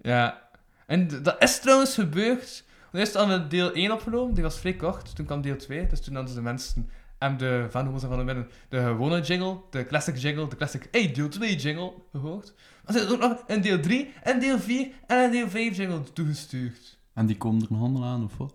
Ja. 0.00 0.48
En 0.86 1.22
dat 1.22 1.36
is 1.38 1.60
trouwens 1.60 1.94
gebeurd. 1.94 2.64
Eerst 2.92 3.14
hadden 3.14 3.42
we 3.42 3.46
deel 3.46 3.74
1 3.74 3.92
opgenomen, 3.92 4.34
die 4.34 4.42
was 4.42 4.58
vrij 4.58 4.74
kort. 4.74 5.16
Toen 5.16 5.26
kwam 5.26 5.40
deel 5.40 5.56
2, 5.56 5.86
dus 5.86 6.00
toen 6.00 6.14
hadden 6.14 6.34
de 6.34 6.42
mensen 6.42 6.90
en 7.18 7.36
de 7.36 7.66
van 7.70 7.86
hoe 7.86 8.00
van 8.00 8.18
de 8.18 8.24
midden 8.24 8.48
de 8.68 8.82
gewone 8.82 9.20
jingle, 9.20 9.60
de 9.70 9.86
classic 9.86 10.16
jingle, 10.16 10.48
de 10.48 10.56
classic 10.56 10.88
hey, 10.90 11.12
deel 11.12 11.28
2 11.28 11.56
jingle 11.56 11.92
gehoord. 12.12 12.54
Maar 12.84 12.94
ze 12.94 12.98
hebben 12.98 13.16
ook 13.16 13.30
nog 13.30 13.42
een 13.46 13.60
deel 13.60 13.80
3, 13.80 14.12
en 14.22 14.40
deel 14.40 14.58
4 14.58 14.88
en 15.06 15.24
een 15.24 15.30
deel 15.30 15.48
5 15.48 15.76
jingle 15.76 16.02
toegestuurd. 16.12 16.98
En 17.14 17.26
die 17.26 17.36
komen 17.36 17.62
er 17.62 17.66
nog 17.70 17.80
allemaal 17.80 18.04
aan, 18.04 18.24
of 18.24 18.36
wat? 18.36 18.54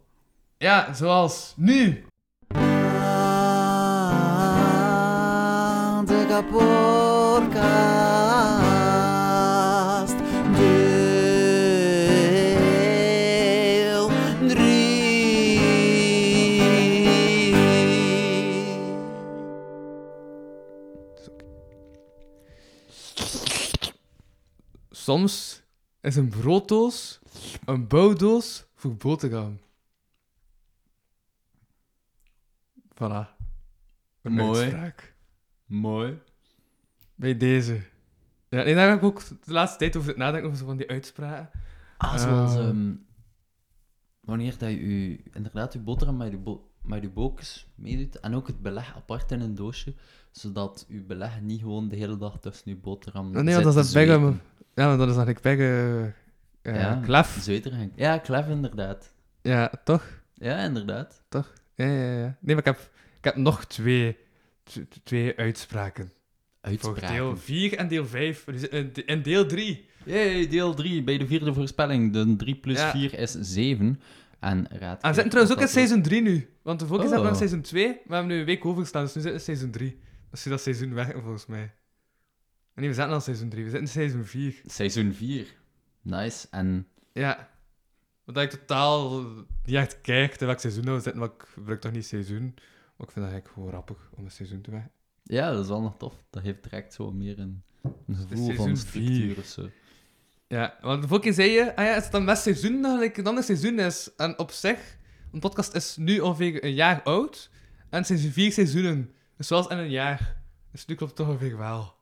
Ja, 0.57 0.93
zoals 0.93 1.53
nu. 1.55 2.05
de 6.05 6.25
kapotkast. 6.27 8.20
Soms 25.11 25.61
is 26.01 26.15
een 26.15 26.29
brooddoos 26.29 27.19
een 27.65 27.87
bouwdoos 27.87 28.65
voor 28.75 28.95
boterham. 28.95 29.59
Voilà. 32.93 33.27
Een 34.21 34.31
Mooi. 34.33 34.59
uitspraak. 34.61 35.15
Mooi. 35.65 36.19
Bij 37.15 37.37
deze. 37.37 37.81
Ja, 38.49 38.63
nee, 38.63 38.75
daar 38.75 38.89
heb 38.89 38.97
ik 38.97 39.03
ook 39.03 39.27
de 39.27 39.51
laatste 39.53 39.77
tijd 39.77 39.95
over 39.95 40.07
zitten 40.07 40.25
nadenken, 40.25 40.47
over 40.47 40.59
zo 40.59 40.65
van 40.65 40.77
die 40.77 40.89
uitspraken. 40.89 41.59
Ah, 41.97 42.17
zoals 42.17 42.55
Eh. 42.55 42.67
ehm, 42.67 42.93
wanneer 44.19 44.57
dat 44.57 44.69
je 44.69 44.79
u- 44.79 45.23
inderdaad 45.33 45.73
je 45.73 45.79
boterham 45.79 46.17
met 46.17 46.31
je, 46.31 46.37
bo 46.37 46.71
met 46.81 47.01
je 47.01 47.09
meedoet 47.75 48.19
en 48.19 48.33
ook 48.35 48.47
het 48.47 48.61
beleg 48.61 48.95
apart 48.95 49.31
in 49.31 49.41
een 49.41 49.55
doosje, 49.55 49.95
zodat 50.31 50.85
uw 50.89 51.05
beleg 51.05 51.41
niet 51.41 51.59
gewoon 51.59 51.87
de 51.89 51.95
hele 51.95 52.17
dag 52.17 52.39
tussen 52.39 52.71
uw 52.71 52.79
boterham 52.79 53.25
Nee, 53.31 53.33
want 53.33 53.47
zit 53.47 53.63
dat 53.63 53.67
is 53.67 53.75
dat 53.75 53.85
zweten. 53.85 54.41
Ja, 54.75 54.87
maar 54.87 54.97
dat 54.97 55.09
is 55.09 55.15
eigenlijk 55.15 55.41
baggen. 55.41 56.15
Uh, 56.63 56.75
Ja. 56.81 56.99
Klef. 57.03 57.47
Ja, 57.95 58.17
klef 58.17 58.47
inderdaad. 58.47 59.13
Ja, 59.41 59.71
toch? 59.83 60.03
Ja, 60.33 60.57
inderdaad. 60.57 61.23
Toch? 61.29 61.53
Ja, 61.75 61.85
ja, 61.85 62.11
ja. 62.11 62.37
Nee, 62.39 62.55
maar 62.55 62.57
ik 62.57 62.65
heb, 62.65 62.79
ik 63.17 63.23
heb 63.23 63.35
nog 63.35 63.65
twee, 63.65 64.17
twee 65.03 65.37
uitspraken. 65.37 66.05
Voor 66.61 66.69
Uitspraken. 66.71 67.07
deel 67.07 67.37
4 67.37 67.77
en 67.77 67.87
deel 67.87 68.05
5. 68.05 68.45
In 69.05 69.21
deel 69.21 69.45
3. 69.45 69.89
Yay, 70.05 70.47
deel 70.47 70.73
3 70.73 71.03
bij 71.03 71.17
de 71.17 71.27
vierde 71.27 71.53
voorspelling. 71.53 72.13
De 72.13 72.35
3 72.35 72.55
plus 72.55 72.77
Ja. 72.77 72.91
4 72.91 73.19
is 73.19 73.31
7. 73.39 74.01
En 74.39 74.67
raad. 74.69 75.01
En 75.01 75.09
we 75.09 75.13
zitten 75.13 75.29
trouwens 75.29 75.55
ook 75.55 75.61
in 75.61 75.67
seizoen 75.67 76.01
3 76.01 76.21
nu. 76.21 76.49
Want 76.61 76.79
de 76.79 76.85
keer 76.85 76.95
Oh. 76.95 77.21
we 77.21 77.27
in 77.27 77.35
seizoen 77.35 77.61
2, 77.61 77.85
maar 77.87 77.95
we 78.07 78.13
hebben 78.13 78.31
nu 78.33 78.39
een 78.39 78.45
week 78.45 78.65
overgestaan, 78.65 79.03
dus 79.03 79.15
nu 79.15 79.21
zitten 79.21 79.39
we 79.41 79.51
in 79.51 79.55
seizoen 79.57 79.71
3. 79.71 79.99
Dus 80.31 80.43
dat 80.43 80.61
seizoen 80.61 80.93
werken 80.93 81.21
volgens 81.21 81.45
mij. 81.45 81.71
Nee, 82.75 82.87
we 82.87 82.93
zitten 82.95 83.13
al 83.13 83.21
seizoen 83.21 83.49
3, 83.49 83.63
we 83.63 83.69
zitten 83.69 83.87
in 83.87 83.93
seizoen 83.93 84.25
4. 84.25 84.61
Seizoen 84.65 85.13
4. 85.13 85.55
Nice. 86.01 86.47
En 86.51 86.87
Ja. 87.13 87.49
Want 88.23 88.37
ik 88.37 88.49
totaal 88.49 89.23
niet 89.63 89.75
echt 89.75 90.01
kijk 90.01 90.39
welk 90.39 90.59
seizoen 90.59 90.83
we 90.83 90.99
zitten, 90.99 91.17
maar 91.17 91.29
ik 91.29 91.43
gebruik 91.53 91.81
toch 91.81 91.91
niet 91.91 92.05
seizoen. 92.05 92.53
Maar 92.97 93.07
ik 93.07 93.13
vind 93.13 93.25
dat 93.25 93.33
eigenlijk 93.33 93.53
gewoon 93.53 93.69
grappig 93.69 94.09
om 94.15 94.23
een 94.25 94.31
seizoen 94.31 94.61
te 94.61 94.71
werken. 94.71 94.91
ja, 95.23 95.51
dat 95.51 95.63
is 95.63 95.67
wel 95.69 95.81
nog 95.81 95.97
tof. 95.97 96.13
Dat 96.29 96.43
heeft 96.43 96.63
direct 96.63 96.93
zo 96.93 97.11
meer 97.11 97.39
een, 97.39 97.63
een 98.07 98.15
gevoel 98.15 98.53
van 98.55 98.77
structuur 98.77 99.37
of 99.37 99.45
zo. 99.45 99.69
Ja, 100.47 100.77
want 100.81 101.01
de 101.01 101.07
vorige 101.07 101.25
keer 101.25 101.35
zei 101.35 101.49
je, 101.49 101.75
ah 101.75 101.85
ja, 101.85 101.95
is 101.95 102.03
het 102.03 102.11
dan 102.11 102.25
best 102.25 102.41
seizoen 102.41 102.81
dat 102.81 102.99
like, 102.99 103.19
een 103.19 103.27
ander 103.27 103.43
seizoen 103.43 103.79
is? 103.79 104.09
En 104.15 104.39
op 104.39 104.51
zich, 104.51 104.97
een 105.31 105.39
podcast 105.39 105.75
is 105.75 105.97
nu 105.97 106.19
ongeveer 106.19 106.63
een 106.63 106.73
jaar 106.73 107.01
oud. 107.03 107.49
En 107.89 107.97
het 107.97 108.07
zijn 108.07 108.19
vier 108.19 108.51
seizoenen. 108.51 109.11
Dus 109.37 109.47
zoals 109.47 109.67
in 109.67 109.77
een 109.77 109.89
jaar. 109.89 110.41
Dus 110.71 110.85
nu 110.85 110.95
klopt 110.95 111.17
het 111.17 111.27
toch 111.27 111.35
ongeveer 111.35 111.57
wel. 111.57 111.95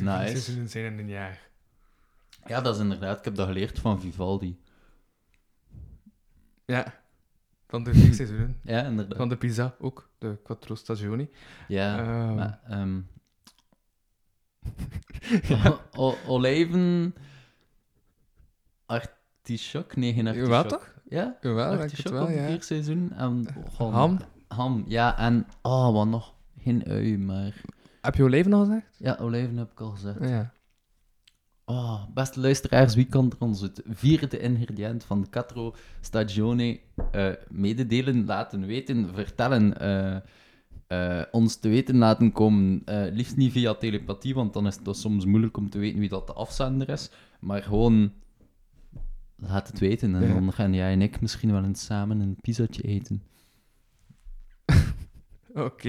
Nice. 0.00 0.26
seizoenen 0.30 0.68
zijn 0.68 0.92
in 0.92 0.98
een 0.98 1.08
jaar. 1.08 1.48
Ja, 2.46 2.60
dat 2.60 2.74
is 2.74 2.80
inderdaad. 2.80 3.18
Ik 3.18 3.24
heb 3.24 3.34
dat 3.34 3.46
geleerd 3.46 3.78
van 3.78 4.00
Vivaldi. 4.00 4.58
Ja. 6.64 6.94
Van 7.68 7.84
de 7.84 7.94
vier 7.94 8.14
seizoenen. 8.14 8.60
Ja, 8.64 8.82
inderdaad. 8.84 9.16
Van 9.16 9.28
de 9.28 9.36
Pisa 9.36 9.74
ook, 9.78 10.10
de 10.18 10.38
Quattro 10.42 10.74
Stagioni. 10.74 11.30
Ja, 11.68 11.98
Ehm, 11.98 12.34
maar... 12.34 12.60
ehm 12.68 13.00
o- 15.66 15.80
o- 15.92 16.16
olijven... 16.26 17.14
Artichok? 18.86 19.96
Nee, 19.96 20.12
geen 20.14 20.26
artichok. 20.26 20.68
Toch? 20.68 20.94
Ja? 21.08 21.36
Jawel, 21.40 21.78
artichok 21.78 22.12
wel, 22.12 22.30
ja. 22.30 22.46
vier 22.46 22.62
seizoen. 22.62 23.12
En 23.12 23.46
Ham. 23.78 24.18
Ham, 24.48 24.84
ja. 24.86 25.18
En... 25.18 25.46
Oh, 25.62 25.92
wat 25.92 26.06
nog? 26.06 26.34
Geen 26.60 26.84
ui, 26.88 27.18
maar... 27.18 27.60
Heb 28.06 28.14
je 28.14 28.22
olijven 28.22 28.52
al 28.52 28.64
gezegd? 28.64 28.96
Ja, 28.98 29.16
olijven 29.20 29.56
heb 29.56 29.72
ik 29.72 29.80
al 29.80 29.90
gezegd. 29.90 30.18
Ja. 30.20 30.52
Oh, 31.64 32.04
beste 32.14 32.40
luisteraars, 32.40 32.94
wie 32.94 33.04
kan 33.04 33.30
er 33.30 33.46
ons 33.46 33.60
het 33.60 33.82
vierde 33.88 34.38
ingrediënt 34.38 35.04
van 35.04 35.20
de 35.20 35.28
Quattro 35.28 35.74
Stagione 36.00 36.80
eh, 37.12 37.32
mededelen, 37.50 38.24
laten 38.26 38.66
weten, 38.66 39.14
vertellen, 39.14 39.78
eh, 39.80 40.16
eh, 40.86 41.24
ons 41.30 41.56
te 41.56 41.68
weten 41.68 41.96
laten 41.96 42.32
komen? 42.32 42.82
Liefst 43.12 43.36
niet 43.36 43.52
via 43.52 43.74
telepathie, 43.74 44.34
want 44.34 44.52
dan 44.52 44.66
is 44.66 44.74
het 44.76 44.84
dus 44.84 45.00
soms 45.00 45.24
moeilijk 45.24 45.56
om 45.56 45.70
te 45.70 45.78
weten 45.78 45.98
wie 45.98 46.08
dat 46.08 46.26
de 46.26 46.32
afzender 46.32 46.88
is. 46.88 47.10
Maar 47.40 47.62
gewoon, 47.62 48.12
laat 49.36 49.68
het 49.68 49.78
weten. 49.78 50.14
En 50.14 50.26
Ja. 50.26 50.34
dan 50.34 50.52
gaan 50.52 50.74
jij 50.74 50.92
en 50.92 51.02
ik 51.02 51.20
misschien 51.20 51.52
wel 51.52 51.64
eens 51.64 51.84
samen 51.84 52.20
een 52.20 52.36
pizzatje 52.40 52.82
eten. 52.82 53.22
Oké. 55.56 55.88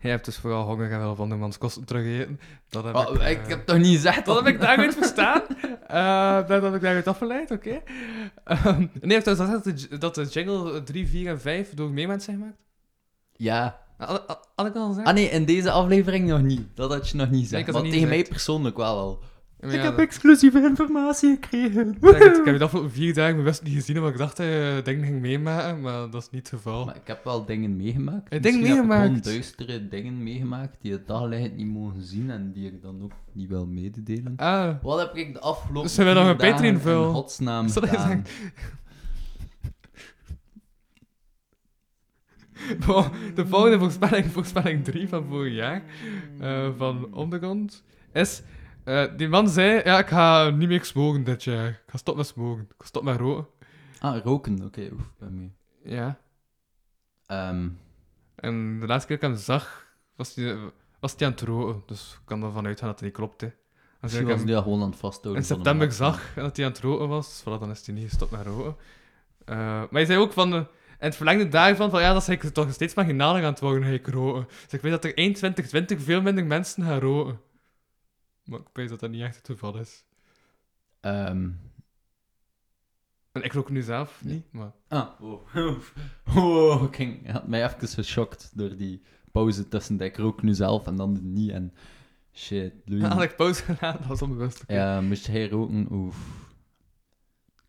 Jij 0.00 0.10
hebt 0.10 0.24
dus 0.24 0.36
vooral 0.36 0.64
honger 0.64 0.92
en 0.92 0.98
wil 0.98 1.14
van 1.14 1.22
andermans 1.24 1.58
kosten 1.58 1.84
terugeten. 1.84 2.40
Dat 2.68 2.84
heb 2.84 2.94
Oh, 2.94 3.14
ik... 3.14 3.20
ik, 3.28 3.38
eh, 3.42 3.48
heb 3.48 3.66
toch 3.66 3.76
niet 3.78 3.94
gezegd 3.94 4.26
Dat 4.26 4.36
heb 4.36 4.46
ik 4.46 4.60
daaruit 4.60 4.94
verstaan. 4.94 5.42
Eh 5.86 6.46
dat 6.48 6.62
heb 6.62 6.74
ik 6.74 6.80
daaruit 6.80 7.06
afgeleid, 7.06 7.50
oké. 7.50 7.82
Ehm, 8.44 8.78
nee, 8.78 9.12
heeft 9.12 9.24
dat 9.24 9.38
gezegd 9.38 9.64
dat 9.64 9.78
de, 9.90 9.98
dat 9.98 10.14
de 10.14 10.24
jingle 10.24 10.82
3, 10.82 11.08
4 11.08 11.28
en 11.28 11.40
5 11.40 11.74
door 11.74 11.90
meemans 11.90 12.24
zijn 12.24 12.36
gemaakt? 12.36 12.58
Ja. 13.32 13.80
Had, 13.96 14.24
had- 14.26 14.48
had 14.54 14.66
ik 14.66 14.74
al 14.74 14.88
gezegd? 14.88 15.06
Ah 15.06 15.14
nee, 15.14 15.28
in 15.30 15.44
deze 15.44 15.70
aflevering 15.70 16.28
nog 16.28 16.40
niet. 16.42 16.66
Dat 16.74 16.92
had 16.92 17.08
je 17.08 17.16
nog 17.16 17.30
niet 17.30 17.42
gezegd. 17.42 17.72
maar 17.72 17.82
tegen 17.82 18.08
mij 18.08 18.22
persoonlijk 18.28 18.76
wel 18.76 18.96
al. 18.98 19.22
Maar 19.60 19.74
ja, 19.74 19.82
dat- 19.82 19.98
exclusieve 19.98 20.62
informatie 20.62 21.30
gekregen. 21.40 21.88
ik, 22.00 22.00
ik 22.00 22.44
heb 22.44 22.44
het 22.46 22.62
afgelopen 22.62 22.90
vier 22.90 23.14
dagen 23.14 23.36
bewust 23.36 23.62
niet 23.62 23.74
gezien, 23.74 23.96
omdat 23.96 24.12
ik 24.12 24.18
dacht 24.18 24.36
dat 24.36 24.46
je 24.46 24.80
dingen 24.84 25.04
ging 25.04 25.20
meemaken, 25.20 25.80
maar 25.80 26.10
dat 26.10 26.22
is 26.22 26.30
niet 26.30 26.50
het 26.50 26.60
geval. 26.60 26.84
Maar 26.84 26.96
ik 26.96 27.06
heb 27.06 27.24
wel 27.24 27.44
dingen 27.44 27.76
meegemaakt. 27.76 28.32
Heb 28.32 28.46
ik 28.46 28.60
meegemaakt? 28.60 29.02
gewoon 29.06 29.20
duistere 29.20 29.88
dingen 29.88 30.22
meegemaakt 30.22 30.76
die 30.80 30.92
het 30.92 31.06
daglicht 31.06 31.56
niet 31.56 31.66
mogen 31.66 32.02
zien 32.02 32.30
en 32.30 32.52
die 32.52 32.66
ik 32.66 32.82
dan 32.82 33.02
ook 33.02 33.12
niet 33.32 33.48
wil 33.48 33.66
mededelen. 33.66 34.32
Ah, 34.36 34.74
Wat 34.82 34.98
heb 34.98 35.14
ik 35.16 35.32
de 35.32 35.40
afgelopen 35.40 35.82
Dus 35.82 35.96
hebben 35.96 36.14
we 36.14 36.20
nog 36.20 36.28
een 36.30 36.36
Patreon 36.36 36.74
in 36.74 37.12
godsnaam 37.12 37.66
ik 37.66 37.72
gedaan? 37.72 38.24
Bon, 42.86 43.04
de 43.34 43.46
volgende 43.46 43.78
voorspelling, 43.78 44.26
voorspelling 44.32 44.84
3 44.84 45.08
van 45.08 45.24
vorig 45.24 45.54
jaar, 45.54 45.82
eh, 46.40 46.68
van 46.76 47.14
Ondergrond, 47.14 47.84
is... 48.12 48.42
eh, 48.88 49.16
die 49.16 49.28
man 49.28 49.48
zei, 49.48 49.80
ja, 49.84 49.98
ik 49.98 50.06
ga 50.06 50.50
niet 50.50 50.68
meer 50.68 50.84
smoken 50.84 51.24
dit 51.24 51.44
jaar. 51.44 51.68
Ik 51.68 51.82
ga 51.86 51.96
stoppen 51.98 52.24
met 52.24 52.32
smoken. 52.34 52.62
Ik 52.62 52.74
ga 52.78 52.86
stoppen 52.86 53.12
met 53.12 53.20
roken. 53.20 53.46
Ah, 53.98 54.24
roken. 54.24 54.64
Oké, 54.64 54.90
mee. 55.18 55.52
Ja. 55.84 56.18
Ehm, 57.26 57.68
En 58.34 58.80
de 58.80 58.86
laatste 58.86 59.06
keer 59.08 59.18
dat 59.20 59.30
ik 59.30 59.34
hem 59.36 59.44
zag, 59.44 59.86
was 60.16 60.34
hij, 60.34 60.56
was 61.00 61.14
hij 61.16 61.26
aan 61.26 61.32
het 61.32 61.42
roken. 61.42 61.82
Dus 61.86 62.12
ik 62.12 62.26
kan 62.26 62.42
ervan 62.42 62.66
uitgaan 62.66 62.88
dat 62.88 62.96
het 62.96 63.04
niet 63.08 63.16
klopt, 63.16 63.40
hè. 63.40 63.48
Misschien 64.00 64.28
ik 64.28 64.34
was 64.36 64.44
dat 64.44 64.62
gewoon 64.62 64.82
aan 64.82 64.90
het 64.90 64.98
vasthouden. 64.98 65.42
in 65.42 65.48
september 65.48 65.86
mat. 65.86 65.96
zag 65.96 66.34
dat 66.34 66.56
hij 66.56 66.66
aan 66.66 66.72
het 66.72 66.80
roken 66.80 67.08
was, 67.08 67.40
voilà, 67.42 67.44
dan 67.60 67.70
is 67.70 67.86
hij 67.86 67.94
niet 67.94 68.08
gestopt 68.08 68.30
met 68.30 68.46
roken. 68.46 68.76
Eh, 69.44 69.56
maar 69.56 69.88
hij 69.90 70.04
zei 70.04 70.18
ook 70.18 70.32
van... 70.32 70.52
eh, 70.52 70.58
en 70.58 71.06
het 71.06 71.16
verlengde 71.16 71.48
daarvan, 71.48 71.90
van 71.90 72.00
ja, 72.00 72.12
dat 72.12 72.28
is 72.28 72.52
toch 72.52 72.72
steeds 72.72 72.94
marginaler 72.94 73.44
aan 73.44 73.50
het 73.50 73.60
worden, 73.60 73.92
ik 73.92 74.06
roken. 74.06 74.46
Dus 74.64 74.72
ik 74.72 74.80
weet 74.80 74.92
dat 74.92 75.04
er 75.04 75.16
1 75.16 75.32
2020 75.32 76.02
veel 76.02 76.22
minder 76.22 76.46
mensen 76.46 76.82
gaan 76.84 76.98
roken. 76.98 77.40
Maar 78.48 78.58
ik 78.58 78.66
weet 78.72 78.88
dat 78.88 79.00
dat 79.00 79.10
niet 79.10 79.22
echt 79.22 79.36
het 79.36 79.46
geval 79.46 79.78
is. 79.78 80.04
Ehm, 81.00 81.50
En 83.32 83.42
ik 83.42 83.52
rook 83.52 83.70
nu 83.70 83.82
zelf 83.82 84.20
niet, 84.24 84.52
maar... 84.52 84.72
ah, 84.88 85.08
wow. 85.18 85.46
wow, 86.34 86.84
ik 86.84 86.94
ging, 86.96 87.30
had 87.30 87.48
mij 87.48 87.64
even 87.64 87.88
geschokt 87.88 88.50
door 88.54 88.76
die 88.76 89.02
pauze 89.32 89.68
tussen 89.68 89.96
dat 89.96 90.06
ik 90.06 90.16
rook 90.16 90.42
nu 90.42 90.54
zelf 90.54 90.86
en 90.86 90.96
dan 90.96 91.32
niet. 91.32 91.50
En 91.50 91.74
shit, 92.32 92.72
Louis. 92.84 93.04
Had 93.04 93.22
ik 93.22 93.36
pauze 93.36 93.62
gedaan, 93.62 93.96
dat 93.96 94.06
was 94.06 94.22
onbewust. 94.22 94.64
Ja, 94.66 95.00
moest 95.00 95.26
hij 95.26 95.48
roken? 95.48 95.86
Oef. 95.92 96.16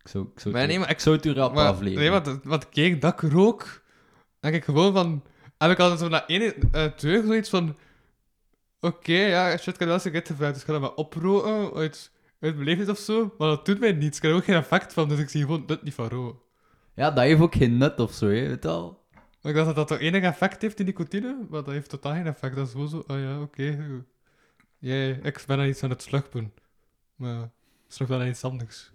Ik 0.02 0.08
zou, 0.08 0.28
ik 0.34 0.40
zou, 0.40 0.52
Maar 0.54 0.62
het, 0.62 0.70
nee, 0.70 0.78
maar 0.80 0.90
ik 0.90 1.00
zou 1.00 1.16
het 1.16 1.24
u 1.26 1.32
rap 1.32 1.56
afleveren. 1.56 2.10
nee, 2.10 2.10
want, 2.10 2.42
want 2.44 2.62
de 2.62 2.68
keer 2.68 3.00
dat 3.00 3.22
ik 3.22 3.30
rook, 3.32 3.82
denk 4.40 4.54
ik 4.54 4.64
gewoon 4.64 4.92
van... 4.92 5.22
Heb 5.58 5.70
ik 5.70 5.78
altijd 5.78 6.00
zo 6.00 6.08
na 6.08 6.26
één 6.26 6.54
uh, 6.72 6.84
teug 6.84 7.24
zoiets 7.24 7.50
van... 7.50 7.76
Oké, 8.80 9.12
ja, 9.12 9.56
shit, 9.56 9.66
ik 9.66 9.78
kan 9.78 9.86
wel 9.86 9.98
sigaretten 9.98 10.36
vrij, 10.36 10.52
dus 10.52 10.60
ik 10.60 10.66
ga 10.66 10.72
dat 10.72 10.80
maar 10.80 10.94
oproken 10.94 11.74
uit, 11.74 12.10
uit 12.40 12.56
beleefdheid 12.56 12.88
of 12.88 12.98
zo. 12.98 13.34
Maar 13.38 13.48
dat 13.48 13.66
doet 13.66 13.80
mij 13.80 13.92
niets. 13.92 14.16
Ik 14.16 14.22
heb 14.22 14.30
er 14.32 14.36
ook 14.36 14.44
geen 14.44 14.56
effect 14.56 14.92
van, 14.92 15.08
dus 15.08 15.18
ik 15.18 15.28
zie 15.28 15.40
gewoon 15.40 15.66
dit 15.66 15.82
niet 15.82 15.94
van 15.94 16.08
roken. 16.08 16.40
Ja, 16.94 17.10
dat 17.10 17.24
heeft 17.24 17.40
ook 17.40 17.54
geen 17.54 17.78
nut 17.78 18.00
of 18.00 18.12
zo, 18.12 18.26
hè, 18.26 18.48
weet. 18.48 18.64
Maar 18.64 19.52
ik 19.52 19.54
dacht 19.54 19.66
dat 19.66 19.76
dat 19.76 19.88
toch 19.88 19.98
enig 19.98 20.22
effect 20.22 20.62
heeft, 20.62 20.76
die 20.76 20.86
nicotine, 20.86 21.46
maar 21.50 21.64
dat 21.64 21.72
heeft 21.72 21.88
totaal 21.88 22.12
geen 22.12 22.26
effect. 22.26 22.56
Dat 22.56 22.66
is 22.66 22.72
gewoon 22.72 22.88
zo, 22.88 23.04
oh 23.06 23.18
ja, 23.18 23.40
oké. 23.40 23.78
Jij, 24.78 25.10
ik 25.22 25.44
ben 25.46 25.58
aan 25.58 25.66
iets 25.66 25.82
aan 25.82 25.90
het 25.90 26.02
slurpen. 26.02 26.52
Maar 27.16 27.50
slurp 27.88 28.10
dan 28.10 28.20
aan 28.20 28.26
iets 28.26 28.44
anders. 28.44 28.90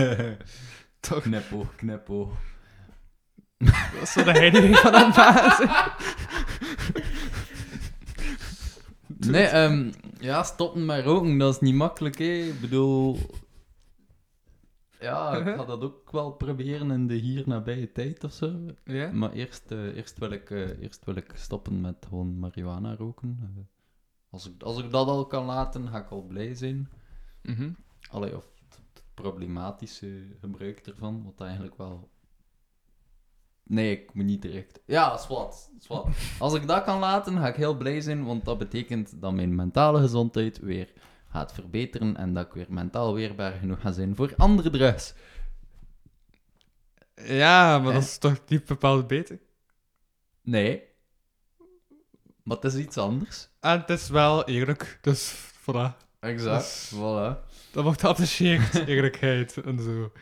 Toch? 1.00 1.22
Knippo, 1.22 1.68
knippo. 1.76 2.36
Dat 3.58 4.02
is 4.02 4.12
zo 4.12 4.24
de 4.24 4.30
heiliging 4.30 4.76
van 4.76 4.94
een 4.94 5.10
baas. 5.10 5.58
Nee, 9.18 9.44
ehm, 9.44 9.92
ja, 10.20 10.42
stoppen 10.42 10.84
met 10.84 11.04
roken, 11.04 11.38
dat 11.38 11.54
is 11.54 11.60
niet 11.60 11.74
makkelijk, 11.74 12.18
hè. 12.18 12.24
Ik 12.24 12.60
bedoel... 12.60 13.18
Ja, 15.00 15.36
ik 15.36 15.56
ga 15.56 15.64
dat 15.64 15.82
ook 15.82 16.10
wel 16.10 16.32
proberen 16.32 16.90
in 16.90 17.06
de 17.06 17.14
hier 17.14 17.42
nabije 17.46 17.92
tijd 17.92 18.24
of 18.24 18.32
zo. 18.32 18.54
Ja? 18.84 19.10
Maar 19.12 19.32
eerst, 19.32 19.70
eh, 19.70 19.96
eerst, 19.96 20.18
wil 20.18 20.30
ik, 20.30 20.50
eh, 20.50 20.82
eerst 20.82 21.04
wil 21.04 21.14
ik 21.14 21.32
stoppen 21.34 21.80
met 21.80 22.06
gewoon 22.08 22.38
marihuana 22.38 22.96
roken. 22.96 23.38
Eh, 23.42 23.62
als, 24.30 24.48
ik, 24.48 24.62
als 24.62 24.78
ik 24.78 24.90
dat 24.90 25.08
al 25.08 25.26
kan 25.26 25.44
laten, 25.44 25.88
ga 25.88 25.98
ik 25.98 26.10
al 26.10 26.22
blij 26.22 26.54
zijn. 26.54 26.90
Mhm. 27.42 27.70
Allee, 28.10 28.36
of 28.36 28.50
het, 28.68 28.80
het 28.94 29.02
problematische 29.14 30.36
gebruik 30.40 30.78
ervan, 30.78 31.24
wat 31.24 31.40
eigenlijk 31.40 31.76
wel... 31.76 32.10
Nee, 33.68 33.92
ik 33.92 34.14
moet 34.14 34.24
niet 34.24 34.42
direct... 34.42 34.80
Ja, 34.86 35.16
zwart, 35.16 35.70
zwart. 35.80 36.16
Als 36.38 36.54
ik 36.54 36.66
dat 36.66 36.84
kan 36.84 36.98
laten, 36.98 37.38
ga 37.38 37.48
ik 37.48 37.56
heel 37.56 37.76
blij 37.76 38.00
zijn, 38.00 38.24
want 38.24 38.44
dat 38.44 38.58
betekent 38.58 39.20
dat 39.20 39.32
mijn 39.32 39.54
mentale 39.54 40.00
gezondheid 40.00 40.58
weer 40.58 40.92
gaat 41.30 41.52
verbeteren 41.52 42.16
en 42.16 42.34
dat 42.34 42.46
ik 42.46 42.52
weer 42.52 42.66
mentaal 42.68 43.14
weerbaar 43.14 43.52
genoeg 43.52 43.80
ga 43.80 43.92
zijn 43.92 44.16
voor 44.16 44.32
andere 44.36 44.70
drugs. 44.70 45.14
Ja, 47.14 47.78
maar 47.78 47.92
dat 47.92 48.02
is 48.02 48.18
toch 48.18 48.38
niet 48.46 48.64
bepaald 48.64 49.06
beter? 49.06 49.38
Nee. 50.42 50.82
Maar 52.42 52.56
het 52.56 52.72
is 52.72 52.74
iets 52.74 52.96
anders. 52.96 53.48
En 53.60 53.80
het 53.80 53.90
is 53.90 54.08
wel 54.08 54.44
eerlijk, 54.44 54.98
dus 55.02 55.34
voilà. 55.34 56.06
Exact, 56.20 56.92
voilà. 56.94 57.46
Dat 57.70 57.84
wordt 57.84 58.00
geapprecieerd, 58.00 58.74
eerlijkheid 58.88 59.56
en 59.56 59.80
zo. 59.80 60.12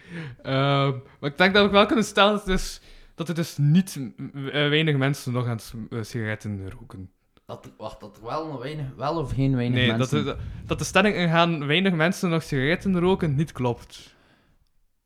Ehm, 0.42 0.98
maar 1.20 1.30
ik 1.30 1.38
denk 1.38 1.54
dat 1.54 1.64
we 1.64 1.70
wel 1.70 1.87
kunnen 1.87 2.04
stellen 2.04 2.42
dus, 2.44 2.80
dat 3.16 3.29
er 3.29 3.35
dus 3.35 3.57
niet 3.57 4.00
eh, 4.35 4.42
weinig 4.52 4.96
mensen 4.96 5.33
nog 5.33 5.46
aan 5.46 5.59
eh, 5.90 6.02
sigaretten 6.02 6.70
roken. 6.70 7.11
Dat, 7.46 7.64
er- 7.64 7.72
wacht, 7.79 8.00
dat 8.00 8.16
er 8.16 8.22
wel, 8.22 8.46
nog 8.46 8.62
weinig, 8.62 8.87
wel 8.96 9.18
of 9.18 9.33
geen 9.33 9.55
weinig 9.57 9.79
Nee, 9.79 9.88
dat 9.88 9.98
mensen... 10.12 10.38
dat 10.66 10.79
de 10.79 10.85
stelling 10.85 11.14
ingaan 11.16 11.66
weinig 11.66 11.92
mensen 11.94 12.31
nog 12.31 12.42
sigaretten 12.42 12.98
roken 12.98 13.35
niet 13.35 13.52
klopt. 13.52 14.14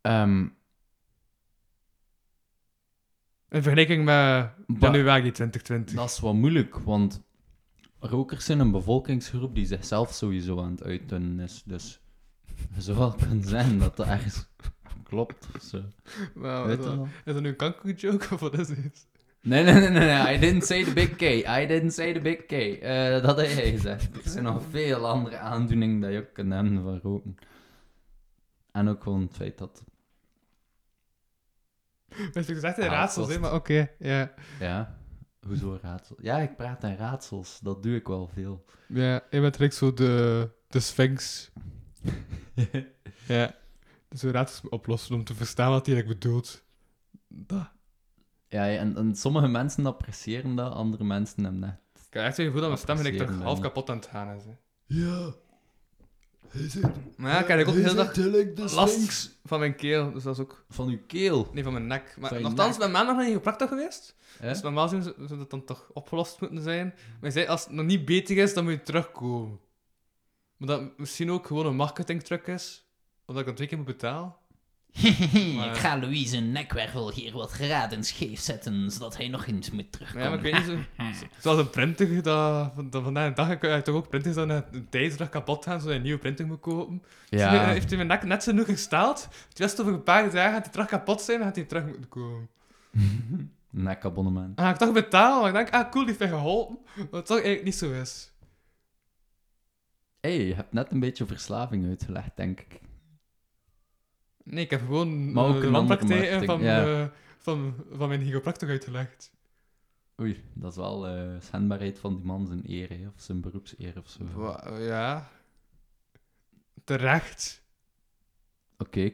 Ehm, 0.01 0.47
In 3.49 3.63
vergelijking 3.63 4.05
met 4.05 4.51
januari 4.81 5.31
2020. 5.31 5.95
Dat 5.95 6.11
is 6.11 6.19
wat 6.21 6.35
moeilijk, 6.35 6.77
want 6.79 7.23
rokers 7.99 8.45
zijn 8.45 8.59
een 8.61 8.71
bevolkingsgroep 8.71 9.55
die 9.55 9.67
zichzelf 9.67 10.13
sowieso 10.13 10.61
aan 10.63 10.71
het 10.71 10.83
uitdunnen 10.83 11.41
is. 11.41 11.63
Dus 11.67 12.01
je 12.75 12.81
zou 12.81 12.99
wel 12.99 13.13
kunnen 13.13 13.45
zijn 13.45 13.79
dat 13.79 13.97
dat 13.97 14.07
ergens 14.07 14.49
klopt 15.11 15.47
zo. 15.63 15.83
Nou, 16.35 16.67
Weet 16.67 16.79
is, 16.79 16.85
je 16.85 16.97
dat, 16.97 17.07
is 17.25 17.33
dat 17.33 17.43
nu 17.43 17.49
een 17.49 17.57
kankerjoke 17.57 18.35
of 18.35 18.41
wat 18.41 18.59
is 18.59 18.67
dit? 18.67 19.07
Nee, 19.43 19.65
nee, 19.65 19.75
nee, 19.75 19.89
nee, 19.91 20.35
I 20.35 20.39
didn't 20.39 20.65
say 20.65 20.85
the 20.85 20.93
big 20.93 21.17
K. 21.17 21.21
I 21.23 21.67
didn't 21.67 21.93
say 21.93 22.13
the 22.13 22.21
big 22.21 22.47
K. 22.47 22.53
Eh, 22.53 23.23
dat 23.23 23.37
heb 23.37 23.47
jij 23.51 23.71
gezegd. 23.71 24.25
Er 24.25 24.31
zijn 24.31 24.45
nog 24.45 24.63
veel 24.71 25.07
andere 25.07 25.39
aandoeningen 25.39 26.01
dat 26.01 26.13
je 26.13 26.19
ook 26.19 26.33
kunt 26.33 26.53
hebben 26.53 26.83
van 26.83 27.01
roken. 27.03 27.35
En 28.73 28.89
ook 28.89 29.03
gewoon 29.03 29.21
het 29.23 29.37
feit 29.37 29.59
dat, 29.59 29.85
Dat 32.33 32.49
is 32.49 32.63
echt 32.63 32.79
een 32.79 32.85
Ah, 32.85 32.91
raadsel, 32.91 33.23
kost. 33.23 33.35
hè, 33.35 33.41
maar 33.41 33.55
oké. 33.55 33.91
ja. 33.99 34.33
ja, 34.61 34.99
hoezo 35.47 35.79
raadsel? 35.83 36.17
Ja, 36.21 36.39
ik 36.39 36.57
praat 36.57 36.85
in 36.85 36.97
raadsels, 36.97 37.59
dat 37.63 37.83
doe 37.83 37.95
ik 37.97 38.07
wel 38.07 38.29
veel. 38.35 38.65
Ja, 38.87 39.23
je 39.31 39.41
bent 39.41 39.53
direct 39.57 39.75
zo 39.75 39.93
de, 39.95 40.49
de 40.69 40.81
Sphinx. 40.81 41.51
ja. 43.27 43.55
Dus 44.11 44.23
we 44.23 44.31
raadsels 44.31 44.61
moet 44.63 44.73
oplossen 44.73 45.15
om 45.15 45.25
te 45.25 45.35
verstaan 45.35 45.71
wat 45.71 45.87
hij 45.87 45.95
eigenlijk 45.95 46.23
bedoelt. 46.23 46.65
Dat. 47.29 47.71
Ja, 48.49 48.69
en, 48.69 48.97
en 48.97 49.17
sommige 49.17 49.49
mensen 49.49 49.87
appreciëren 49.87 50.55
dat, 50.55 50.73
andere 50.73 51.05
mensen 51.05 51.43
hebben 51.43 51.61
net. 51.61 51.79
Ik 51.95 52.17
heb 52.17 52.25
echt 52.25 52.37
het 52.37 52.47
gevoel 52.47 52.61
dat 52.61 52.71
mijn 52.71 52.83
stem 52.83 52.99
eigenlijk 52.99 53.31
toch 53.31 53.43
half 53.43 53.61
kapot 53.61 53.91
aan 53.91 53.97
het 53.97 54.07
gaan 54.07 54.37
is. 54.37 54.45
Hè. 54.45 54.53
Ja. 54.87 55.35
Hij 56.49 56.69
zit... 56.69 57.17
Maar 57.17 57.33
ja, 57.33 57.41
ik 57.41 57.47
heb 57.47 57.67
ook 57.67 57.75
de 57.75 57.81
hele 57.81 58.53
dag 58.53 58.73
last 58.75 59.39
van 59.45 59.59
mijn 59.59 59.77
keel, 59.77 60.13
dus 60.13 60.23
dat 60.23 60.35
is 60.35 60.41
ook... 60.41 60.65
Van 60.69 60.89
uw 60.89 61.01
keel. 61.07 61.51
Nee, 61.53 61.63
van 61.63 61.73
mijn 61.73 61.87
nek. 61.87 62.17
Maar 62.19 62.41
nogthans, 62.41 62.79
mijn 62.79 62.91
maandag 62.91 63.17
nog 63.17 63.25
niet 63.25 63.35
gepraktijk 63.35 63.71
geweest. 63.71 64.17
Dus 64.41 64.61
normaal 64.61 64.89
gezien 64.89 65.03
zou 65.03 65.39
dat 65.39 65.51
dan 65.51 65.65
toch 65.65 65.91
opgelost 65.93 66.41
moeten 66.41 66.63
zijn. 66.63 66.95
Maar 67.21 67.33
zei, 67.33 67.47
als 67.47 67.65
het 67.65 67.73
nog 67.73 67.87
niet 67.87 68.05
beter 68.05 68.37
is, 68.37 68.55
dan 68.55 68.65
moet 68.65 68.73
je 68.73 68.83
terugkomen. 68.83 69.61
Maar 70.57 70.69
dat 70.69 70.81
het 70.81 70.99
misschien 70.99 71.31
ook 71.31 71.47
gewoon 71.47 71.67
een 71.67 71.77
marketingtruc 71.77 72.47
is. 72.47 72.90
Omdat 73.31 73.39
ik 73.41 73.47
dan 73.49 73.55
twee 73.57 73.69
keer 73.69 73.79
moet 73.79 73.97
betalen. 73.97 74.35
Maar- 75.57 75.67
Ik 75.69 75.77
ga 75.77 75.99
Louise 75.99 76.37
een 76.37 76.53
nekwervel 76.53 77.13
hier 77.13 77.33
wat 77.33 77.51
graden 77.51 78.05
scheef 78.05 78.41
zetten, 78.41 78.91
zodat 78.91 79.17
hij 79.17 79.29
nog 79.29 79.47
eens 79.47 79.71
moet 79.71 79.93
terugkomen. 79.93 80.23
ja, 80.23 80.29
maar 80.29 80.39
ik 80.47 80.53
weet 80.53 80.67
niet, 80.69 80.79
zo, 81.19 81.27
zoals 81.43 81.59
een 81.59 81.71
printer, 81.71 82.23
dat, 82.23 82.71
van, 82.75 82.91
dat 82.91 83.03
vandaag 83.03 83.29
de 83.29 83.35
dag 83.35 83.59
kun 83.59 83.71
je 83.71 83.83
toch 83.83 83.95
ook 83.95 84.09
printers 84.09 84.35
dat 84.35 84.47
na 84.47 84.67
een 84.73 84.89
tijdslag 84.89 85.29
kapot 85.29 85.65
gaan, 85.65 85.79
zodat 85.79 85.93
je 85.93 85.97
een 85.99 86.03
nieuwe 86.05 86.19
printer 86.19 86.47
moet 86.47 86.61
kopen. 86.61 87.03
Ja. 87.29 87.65
heeft 87.69 87.89
hij 87.89 87.97
mijn 87.97 88.09
nek 88.09 88.25
net 88.25 88.43
zo 88.43 88.51
genoeg 88.51 88.67
gesteld. 88.67 89.29
Het 89.49 89.59
was 89.59 89.81
over 89.81 89.93
een 89.93 90.03
paar 90.03 90.31
dagen 90.31 90.53
gaat 90.53 90.63
hij 90.65 90.73
terug 90.73 90.87
kapot 90.87 91.21
zijn 91.23 91.39
en 91.39 91.45
gaat 91.45 91.57
hij 91.57 91.65
terug 91.65 91.85
moeten 91.87 92.09
komen. 92.09 92.49
Nekabonnement. 93.71 94.57
Dan 94.57 94.67
ga 94.67 94.73
ik 94.73 94.79
toch 94.79 94.93
betalen, 94.93 95.41
maar 95.41 95.49
ik 95.63 95.71
denk, 95.71 95.85
ah 95.85 95.91
cool, 95.91 96.05
die 96.05 96.15
heeft 96.17 96.31
mij 96.31 96.39
geholpen. 96.39 96.79
Wat 97.11 97.27
toch 97.27 97.37
eigenlijk 97.37 97.65
niet 97.65 97.75
zo 97.75 97.93
is. 97.93 98.33
Hé, 100.21 100.37
hey, 100.37 100.47
je 100.47 100.55
hebt 100.55 100.73
net 100.73 100.91
een 100.93 101.01
beetje 101.01 101.27
verslaving 101.27 101.87
uitgelegd, 101.87 102.31
denk 102.37 102.61
ik. 102.61 102.81
Nee, 104.45 104.65
ik 104.65 104.71
heb 104.71 104.81
gewoon 104.81 105.33
Maar 105.33 105.45
ook 105.45 105.57
eh, 105.57 105.63
een 105.63 105.71
landpraktijken 105.71 106.31
andere 106.33 106.47
van, 106.47 106.61
ja. 106.63 107.03
eh, 107.03 107.07
van, 107.39 107.75
van 107.93 108.09
mijn 108.09 108.23
chiropractor 108.23 108.69
uitgelegd. 108.69 109.31
Oei, 110.21 110.45
dat 110.55 110.71
is 110.71 110.77
wel 110.77 111.07
eh 111.09 111.41
schendbaarheid 111.41 111.99
van 111.99 112.17
die 112.17 112.25
man 112.25 112.47
zijn 112.47 112.63
eer, 112.71 112.89
hè, 112.89 113.07
of 113.07 113.13
zijn 113.23 113.41
beroepseer 113.41 113.93
of 113.99 114.09
zo. 114.09 114.23
Oké, 114.23 114.33
Wa- 114.41 114.79
Ja. 114.79 115.29
Terecht. 116.85 117.63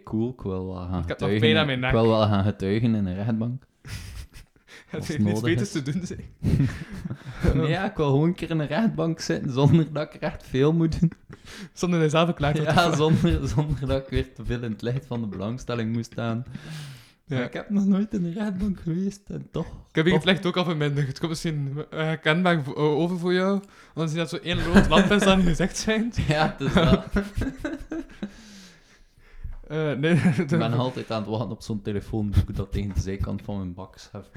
cool. 0.05 0.31
Ik 0.33 0.41
wil 0.41 0.67
wel 0.67 0.75
gaan 0.75 1.03
Ik 1.03 1.09
heb 1.09 1.21
nog 1.21 1.29
getuigen. 1.29 1.41
pijn 1.41 1.57
aan 1.57 1.67
mijn 1.67 1.79
ik 1.79 1.85
nek. 1.85 1.93
wil 1.93 2.07
wel 2.09 2.27
gaan 2.27 2.45
getuigen 2.45 2.95
in 2.95 3.07
een 3.07 3.15
rechtbank. 3.15 3.67
Als 4.97 5.07
heeft 5.09 5.21
niets 5.21 5.41
beters 5.41 5.71
te 5.73 5.83
doen, 5.83 6.07
zeg. 6.07 6.19
nee, 7.55 7.69
ja, 7.69 7.91
ik 7.91 7.97
wil 7.97 8.07
gewoon 8.11 8.29
een 8.29 8.35
keer 8.35 8.51
in 8.51 8.59
een 8.59 8.67
rechtbank 8.67 9.21
zitten 9.21 9.53
zonder 9.53 9.93
dat 9.93 10.15
ik 10.15 10.21
echt 10.21 10.43
veel 10.49 10.73
moet 10.73 11.01
doen. 11.01 11.13
Zonder 11.73 11.99
hij 11.99 12.09
zelf 12.09 12.39
wordt. 12.39 12.57
Ja, 12.59 12.97
zonder, 12.97 13.49
zonder 13.49 13.87
dat 13.87 14.03
ik 14.03 14.09
weer 14.09 14.35
te 14.35 14.45
veel 14.45 14.63
in 14.63 14.71
het 14.73 14.83
licht 14.83 15.07
van 15.07 15.21
de 15.21 15.27
belangstelling 15.27 15.93
moest 15.93 16.13
staan. 16.13 16.45
Ja. 17.29 17.45
Ik 17.45 17.53
heb 17.53 17.71
nog 17.71 17.87
nooit 17.87 18.15
in 18.15 18.25
een 18.25 18.33
rechtbank 18.33 18.81
geweest 18.81 19.21
en 19.29 19.49
toch. 19.53 19.67
Ik 19.67 19.95
heb 19.95 20.05
hier 20.05 20.15
toch- 20.15 20.23
het 20.25 20.33
licht 20.33 20.47
ook 20.47 20.57
al 20.57 20.65
verminderd. 20.65 21.07
Het 21.07 21.19
komt 21.19 21.31
misschien 21.31 21.85
kenbaar 22.23 22.75
over 22.77 23.19
voor 23.19 23.33
jou. 23.33 23.61
Want 23.95 24.11
zie 24.11 24.19
dat 24.19 24.29
zo 24.29 24.37
één 24.37 24.65
rood 24.65 24.89
lamp 24.89 25.11
is 25.11 25.23
aan 25.23 25.41
je 25.41 25.47
gezicht 25.47 25.77
schijnt. 25.77 26.17
Ja, 26.29 26.57
het 26.59 26.69
is 26.69 26.73
dat. 26.75 27.05
Eh, 29.67 29.93
nee, 29.93 30.15
ik 30.43 30.49
ben 30.49 30.73
altijd 30.73 31.11
aan 31.11 31.21
het 31.21 31.31
wachten 31.31 31.51
op 31.51 31.63
zo'n 31.63 31.83
telefoonboek 31.83 32.55
dat 32.55 32.73
tegen 32.73 32.95
de 32.95 33.01
zijkant 33.01 33.43
van 33.43 33.57
mijn 33.57 33.75
bak 33.75 33.99
schuift. 33.99 34.31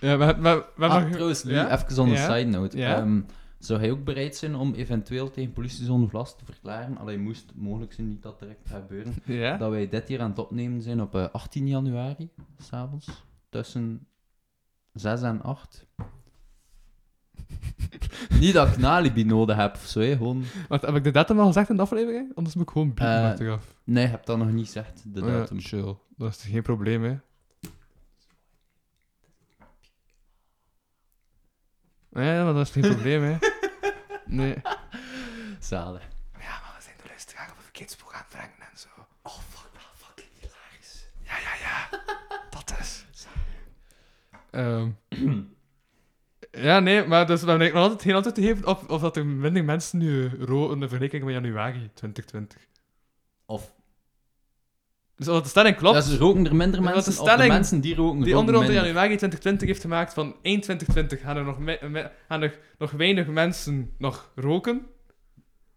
Ja, 0.00 0.16
we, 0.18 0.26
we, 0.26 0.40
we, 0.40 0.64
we 0.76 0.86
Ah, 0.86 1.10
trouwens, 1.10 1.44
nu, 1.44 1.52
ja? 1.52 1.72
even 1.82 2.02
on 2.02 2.08
een 2.08 2.14
Ja? 2.14 2.36
side 2.36 2.50
note. 2.50 2.76
Ja? 2.76 2.96
Ehm, 2.96 3.20
zou 3.58 3.80
hij 3.80 3.90
ook 3.90 4.04
bereid 4.04 4.36
zijn 4.36 4.54
om 4.54 4.74
eventueel 4.74 5.30
tegen 5.30 5.52
politie 5.52 5.84
zonder 5.84 6.08
vlas 6.08 6.36
te 6.36 6.44
verklaren? 6.44 6.98
Alleen 6.98 7.20
moest 7.20 7.52
mogelijk 7.54 7.92
zijn 7.92 8.08
niet 8.08 8.22
dat 8.22 8.38
direct 8.38 8.68
gebeuren. 8.68 9.14
Dat 9.58 9.70
wij 9.70 9.88
dit 9.88 10.08
hier 10.08 10.20
aan 10.20 10.30
het 10.30 10.38
opnemen 10.38 10.82
zijn 10.82 11.02
op 11.02 11.14
eh, 11.14 11.28
18 11.32 11.68
januari, 11.68 12.30
s'avonds, 12.58 13.24
tussen 13.48 14.06
6 14.92 15.22
en 15.22 15.42
8. 15.42 15.86
Niet 18.40 18.52
dat 18.54 18.68
ik 18.68 18.76
een 18.76 18.86
alibi 18.86 19.24
nodig 19.24 19.56
heb 19.56 19.74
of 19.74 19.86
zo, 19.86 20.00
hè, 20.00 20.16
gewoon... 20.16 20.44
Wacht, 20.68 20.82
heb 20.82 20.94
ik 20.96 21.04
de 21.04 21.10
datum 21.10 21.38
al 21.40 21.46
gezegd 21.46 21.68
in 21.68 21.76
de 21.76 21.82
aflevering? 21.82 22.32
Anders 22.34 22.54
moet 22.54 22.64
ik 22.64 22.70
gewoon 22.72 22.88
bieden 22.94 23.22
Eh, 23.22 23.30
achteraf. 23.30 23.74
Nee, 23.84 24.04
ik 24.04 24.10
heb 24.10 24.24
dat 24.26 24.38
nog 24.38 24.50
niet 24.50 24.66
gezegd, 24.66 25.02
de 25.14 25.20
Oh 25.22 25.26
ja, 25.28 25.32
datum. 25.32 25.60
chill. 25.60 25.96
Dat 26.16 26.30
is 26.30 26.42
geen 26.50 26.62
probleem, 26.62 27.02
hè. 27.02 27.16
Ja, 32.12 32.44
maar 32.44 32.52
dat 32.54 32.66
is 32.66 32.72
geen 32.72 32.82
probleem, 32.94 33.22
hè. 33.22 33.36
Nee. 34.26 34.54
Zalig. 35.58 36.02
Ja, 36.32 36.48
maar 36.60 36.72
we 36.76 36.82
zijn 36.82 36.94
de 37.02 37.08
luisteraar 37.08 37.50
op 37.50 37.56
een 37.56 37.62
verkeerdspoor 37.62 38.12
aan 38.12 38.18
het 38.18 38.28
brengen 38.28 38.70
en 38.72 38.78
zo. 38.78 38.88
Oh, 39.22 39.32
fuck, 39.38 39.70
wel 39.72 39.82
fucking 39.94 40.28
hilarisch. 40.40 41.06
Ja, 41.24 41.34
ja, 41.38 41.54
ja. 41.66 42.00
Dat 42.50 42.74
is. 42.80 43.04
Ehm 44.50 44.90
ja, 46.52 46.80
nee, 46.80 47.06
maar 47.06 47.26
dus 47.26 47.42
we 47.42 47.48
hebben 47.48 47.68
nog 47.72 47.76
altijd 47.82 48.02
geen 48.02 48.14
antwoord 48.14 48.34
te 48.36 48.42
geven 48.42 48.66
op 48.66 48.90
of 48.90 49.00
dat 49.00 49.16
er 49.16 49.26
minder 49.26 49.64
mensen 49.64 49.98
nu 49.98 50.30
roken 50.44 50.80
in 50.80 50.88
vergelijking 50.88 51.24
met 51.24 51.34
januari 51.34 51.90
2020. 51.94 52.58
Of, 53.46 53.74
Dus 55.16 55.28
als 55.28 55.42
de 55.42 55.48
stelling 55.48 55.76
klopt, 55.76 55.96
ja, 55.96 56.00
ze 56.02 56.16
roken 56.18 56.46
er 56.46 56.56
minder 56.56 56.78
de 56.80 56.84
mensen, 56.84 56.98
of 56.98 57.04
de 57.04 57.12
stelling 57.12 57.52
mensen 57.52 57.80
die 57.80 57.94
roken 57.94 58.20
die 58.20 58.36
in 58.36 58.44
minder. 58.44 58.72
januari 58.74 59.06
2020 59.16 59.68
heeft 59.68 59.80
gemaakt 59.80 60.12
van 60.14 60.26
1 60.42 60.60
2020 60.60 61.20
gaan 61.20 61.36
er 61.36 61.44
nog, 61.44 61.58
me- 61.58 62.10
gaan 62.28 62.42
er 62.42 62.58
nog 62.78 62.90
weinig 62.90 63.26
mensen 63.26 63.90
nog 63.98 64.32
roken. 64.34 64.86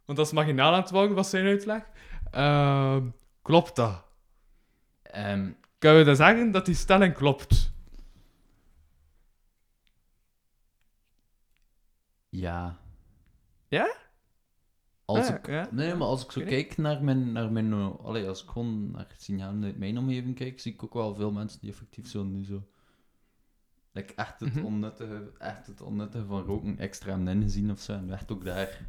Want 0.06 0.18
dat 0.18 0.28
is 0.28 0.34
marginaal 0.34 0.74
aan 0.74 0.82
het 0.82 0.92
worden, 0.92 1.16
was 1.16 1.30
zijn 1.30 1.46
uitleg. 1.46 1.84
Ehm, 2.32 3.02
klopt 3.42 3.76
dat? 3.76 4.04
Ehm, 5.04 5.50
Kunnen 5.80 6.00
we 6.00 6.06
dan 6.06 6.16
zeggen 6.16 6.52
dat 6.52 6.66
die 6.66 6.76
stelling 6.76 7.14
klopt? 7.14 7.74
Ja. 12.40 12.80
Ja? 13.68 13.96
Als 15.06 15.28
Ah, 15.28 15.36
ik, 15.36 15.48
ja. 15.48 15.68
Nee, 15.72 15.96
maar 15.96 16.08
als 16.08 16.24
ik 16.24 16.32
zo 16.32 16.42
kijk 16.42 16.78
naar 16.78 17.04
mijn... 17.04 17.32
Naar 17.32 17.52
mijn 17.52 17.74
eh, 17.74 18.00
allee, 18.04 18.28
als 18.28 18.44
ik 18.44 18.50
gewoon 18.50 18.92
naar 18.92 19.08
signalen 19.18 19.64
uit 19.64 19.78
mijn 19.78 19.98
omgeving 19.98 20.36
kijk, 20.36 20.60
zie 20.60 20.74
ik 20.74 20.84
ook 20.84 20.94
wel 20.94 21.16
veel 21.16 21.32
mensen 21.32 21.60
die 21.60 21.70
effectief 21.70 22.08
zo 22.08 22.24
nu 22.24 22.46
zo... 22.46 22.68
Like 23.92 24.14
echt, 24.14 24.40
het 24.40 24.64
onnuttige, 24.64 25.32
echt 25.38 25.68
het 25.68 25.82
onnuttige 25.82 26.26
van 26.26 26.44
roken 26.44 26.78
extra 26.78 27.16
ingezien 27.16 27.72
of 27.72 27.80
zo. 27.80 27.94
En 27.94 28.12
echt 28.12 28.32
ook 28.32 28.46
daar 28.46 28.86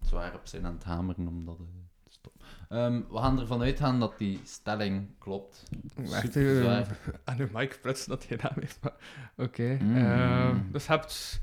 zwaar 0.00 0.34
op 0.34 0.46
zijn 0.46 0.66
aan 0.66 0.74
het 0.74 0.84
hameren 0.84 1.28
om 1.28 1.44
dat 1.44 1.58
eh, 1.58 1.64
te 2.04 2.12
stoppen. 2.12 2.40
Ehm, 2.68 3.02
we 3.08 3.18
gaan 3.18 3.40
ervan 3.40 3.62
uitgaan 3.62 4.00
dat 4.00 4.18
die 4.18 4.40
stelling 4.44 5.08
klopt. 5.18 5.62
Echt 5.96 6.36
aan 7.24 7.36
de 7.36 7.48
mic 7.52 7.78
prutsen 7.82 8.08
dat 8.08 8.28
hij 8.28 8.38
naam 8.42 8.54
heeft. 8.60 8.78
Maar... 8.82 8.96
Oké. 9.36 9.78
Mm. 9.80 9.96
ehm, 9.96 10.72
dus 10.72 10.86
je 10.86 10.92
hebt... 10.92 11.40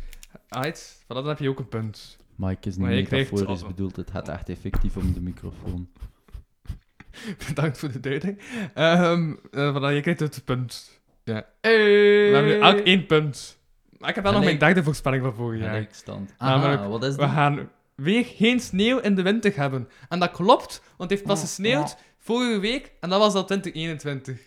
Uit, 0.50 1.04
van 1.08 1.16
dat 1.16 1.26
heb 1.26 1.40
je 1.40 1.50
ook 1.50 1.60
een 1.60 1.68
punt. 1.70 2.18
Mike 2.36 2.68
is 2.70 2.78
Maar 2.78 2.90
niet 2.90 3.00
je 3.00 3.06
krijgt 3.06 3.32
metaforisch 3.32 3.66
bedoeld, 3.66 3.96
het 3.96 4.12
gaat 4.12 4.28
echt 4.30 4.50
effectief 4.50 4.98
om 4.98 5.14
de 5.14 5.22
microfoon. 5.22 5.90
Bedankt 7.48 7.78
voor 7.78 7.92
de 7.92 8.00
duiding. 8.00 8.40
Ehm 8.74 9.30
uh, 9.52 9.72
van 9.72 9.82
dat 9.82 9.94
je 9.94 10.02
krijgt 10.02 10.20
het 10.20 10.42
punt. 10.46 11.02
Ja. 11.24 11.46
Hey! 11.62 11.78
We 12.30 12.32
hebben 12.36 12.52
nu 12.54 12.60
elk 12.60 12.80
één 12.80 13.06
punt. 13.06 13.58
Maar 13.98 14.10
ik 14.10 14.16
heb 14.16 14.24
wel 14.24 14.34
nog 14.34 14.42
Gelijk. 14.42 14.60
mijn 14.60 14.74
derde 14.74 14.86
voorspelling 14.88 15.24
van 15.24 15.34
vorig 15.34 15.60
jaar. 15.60 15.70
Gelijkstand. 15.70 16.34
Namelijk, 16.38 16.82
Ah, 16.82 16.88
wat 16.90 17.04
is 17.04 17.16
We 17.16 17.22
dat? 17.22 17.30
gaan 17.30 17.70
weer 17.96 18.26
geen 18.26 18.60
sneeuw 18.60 18.98
in 19.00 19.16
de 19.16 19.22
winter 19.22 19.56
hebben. 19.56 19.90
En 20.10 20.20
dat 20.20 20.32
klopt, 20.32 20.82
want 20.98 21.10
het 21.10 21.10
heeft 21.10 21.24
pas 21.24 21.40
gesneeuwd 21.40 21.98
vorige 22.18 22.60
week 22.60 22.92
en 23.00 23.10
dat 23.10 23.20
was 23.20 23.34
al 23.34 23.46
2021. 23.46 24.40